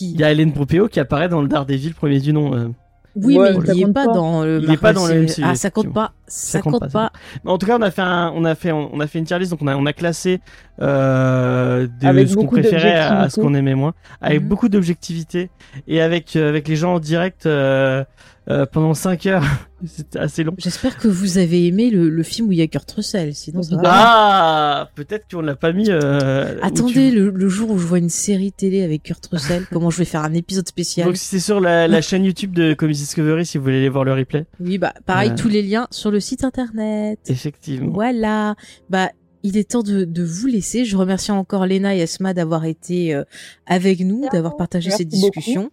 Il 0.01 0.19
y 0.19 0.23
a 0.23 0.31
Hélène 0.31 0.53
Propeo 0.53 0.87
qui 0.87 0.99
apparaît 0.99 1.29
dans 1.29 1.41
le 1.41 1.47
Daredevil 1.47 1.93
premier 1.93 2.19
du 2.19 2.33
nom. 2.33 2.55
Euh. 2.55 2.69
Oui, 3.15 3.37
mais 3.39 3.51
il 3.73 3.87
n'est 3.87 3.93
pas, 3.93 4.07
dans 4.07 4.43
le. 4.43 4.59
Il 4.61 4.69
n'est 4.69 4.77
pas 4.77 4.91
dans 4.91 5.07
le 5.07 5.23
MCU. 5.23 5.41
Ah, 5.43 5.55
ça 5.55 5.69
compte 5.69 5.93
pas. 5.93 6.11
Ça, 6.27 6.59
compte, 6.59 6.91
pas. 6.91 7.11
En 7.45 7.57
tout 7.57 7.65
cas, 7.65 7.77
on 7.77 7.81
a 7.81 7.91
fait 7.91 8.01
un, 8.01 8.31
on 8.35 8.43
a 8.45 8.55
fait, 8.55 8.71
on 8.71 8.99
a 8.99 9.07
fait 9.07 9.19
une 9.19 9.25
tier 9.25 9.39
list, 9.39 9.51
donc 9.51 9.61
on 9.61 9.67
a, 9.67 9.75
on 9.75 9.85
a 9.85 9.93
classé 9.93 10.41
euh, 10.81 11.87
de 11.87 12.25
ce 12.25 12.35
qu'on 12.35 12.47
préférait 12.47 12.95
à, 12.95 13.29
ce 13.29 13.39
qu'on 13.39 13.53
aimait 13.53 13.75
moins, 13.75 13.93
avec 14.21 14.41
mhm. 14.41 14.47
beaucoup 14.47 14.67
d'objectivité 14.67 15.49
et 15.87 16.01
avec 16.01 16.35
euh, 16.35 16.49
avec 16.49 16.67
les 16.67 16.75
gens 16.75 16.95
en 16.95 16.99
direct. 16.99 17.45
Euh, 17.45 18.03
euh, 18.49 18.65
pendant 18.65 18.93
5 18.93 19.25
heures. 19.25 19.43
C'était 19.85 20.19
assez 20.19 20.43
long. 20.43 20.53
J'espère 20.57 20.97
que 20.97 21.07
vous 21.07 21.37
avez 21.37 21.67
aimé 21.67 21.89
le, 21.89 22.09
le, 22.09 22.23
film 22.23 22.47
où 22.47 22.51
il 22.51 22.57
y 22.57 22.61
a 22.61 22.67
Kurt 22.67 22.89
Russell, 22.91 23.35
sinon 23.35 23.61
ça 23.61 23.75
va. 23.75 23.81
Ah, 23.85 24.89
peut-être 24.95 25.25
qu'on 25.29 25.41
l'a 25.41 25.55
pas 25.55 25.73
mis. 25.73 25.89
Euh, 25.89 26.57
Attendez, 26.61 27.11
le, 27.11 27.29
le, 27.29 27.49
jour 27.49 27.71
où 27.71 27.77
je 27.77 27.85
vois 27.85 27.97
une 27.99 28.09
série 28.09 28.51
télé 28.51 28.83
avec 28.83 29.03
Kurt 29.03 29.25
Russell, 29.27 29.65
comment 29.71 29.89
je 29.89 29.97
vais 29.97 30.05
faire 30.05 30.23
un 30.23 30.33
épisode 30.33 30.67
spécial 30.67 31.07
Donc 31.07 31.17
c'est 31.17 31.39
sur 31.39 31.59
la, 31.59 31.87
la 31.87 32.01
chaîne 32.01 32.23
YouTube 32.23 32.53
de 32.53 32.73
Comics 32.73 32.97
Discovery 32.97 33.45
si 33.45 33.57
vous 33.57 33.65
voulez 33.65 33.77
aller 33.77 33.89
voir 33.89 34.05
le 34.05 34.13
replay. 34.13 34.45
Oui, 34.59 34.77
bah 34.77 34.93
pareil, 35.05 35.33
tous 35.35 35.49
les 35.49 35.61
liens 35.61 35.87
sur 35.91 36.09
le 36.09 36.19
site 36.19 36.43
internet. 36.43 37.19
Effectivement. 37.27 37.91
Voilà. 37.93 38.55
Bah 38.89 39.09
il 39.45 39.57
est 39.57 39.69
temps 39.71 39.83
de, 39.83 40.05
de, 40.05 40.23
vous 40.23 40.47
laisser. 40.47 40.85
Je 40.85 40.97
remercie 40.97 41.31
encore 41.31 41.67
Lena 41.67 41.95
et 41.95 42.01
Asma 42.01 42.33
d'avoir 42.33 42.65
été 42.65 43.13
euh, 43.13 43.23
avec 43.67 43.99
nous, 43.99 44.27
d'avoir 44.31 44.57
partagé 44.57 44.89
cette 44.89 45.07
discussion. 45.07 45.71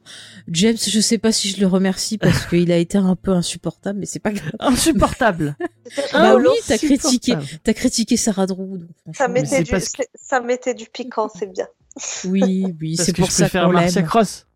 James, 0.49 0.76
je 0.76 1.01
sais 1.01 1.17
pas 1.17 1.33
si 1.33 1.49
je 1.49 1.59
le 1.59 1.67
remercie 1.67 2.18
parce 2.18 2.44
qu'il 2.44 2.70
a 2.70 2.76
été 2.76 2.99
un 2.99 3.17
peu 3.17 3.31
insupportable, 3.31 3.99
mais 3.99 4.07
c'est 4.07 4.18
pas 4.18 4.33
grave. 4.33 4.52
Insupportable. 4.59 5.57
bah 6.12 6.36
oui, 6.36 6.49
t'as 6.67 6.76
critiqué, 6.76 7.34
t'as 7.65 7.73
critiqué 7.73 8.18
Sarah 8.18 8.47
Drew. 8.47 8.81
ça 9.15 9.28
mettait 9.28 9.62
du, 9.62 9.73
ça 10.15 10.41
mettait 10.41 10.75
du 10.75 10.84
piquant, 10.86 11.31
c'est 11.34 11.51
bien. 11.51 11.67
Oui, 12.26 12.67
oui, 12.78 12.97
c'est 12.99 13.17
pour 13.17 13.28
que 13.28 13.33
je 13.33 13.39
ça 13.39 13.49
qu'on 13.49 13.70
l'aime. 13.70 13.91
Cross. 14.05 14.47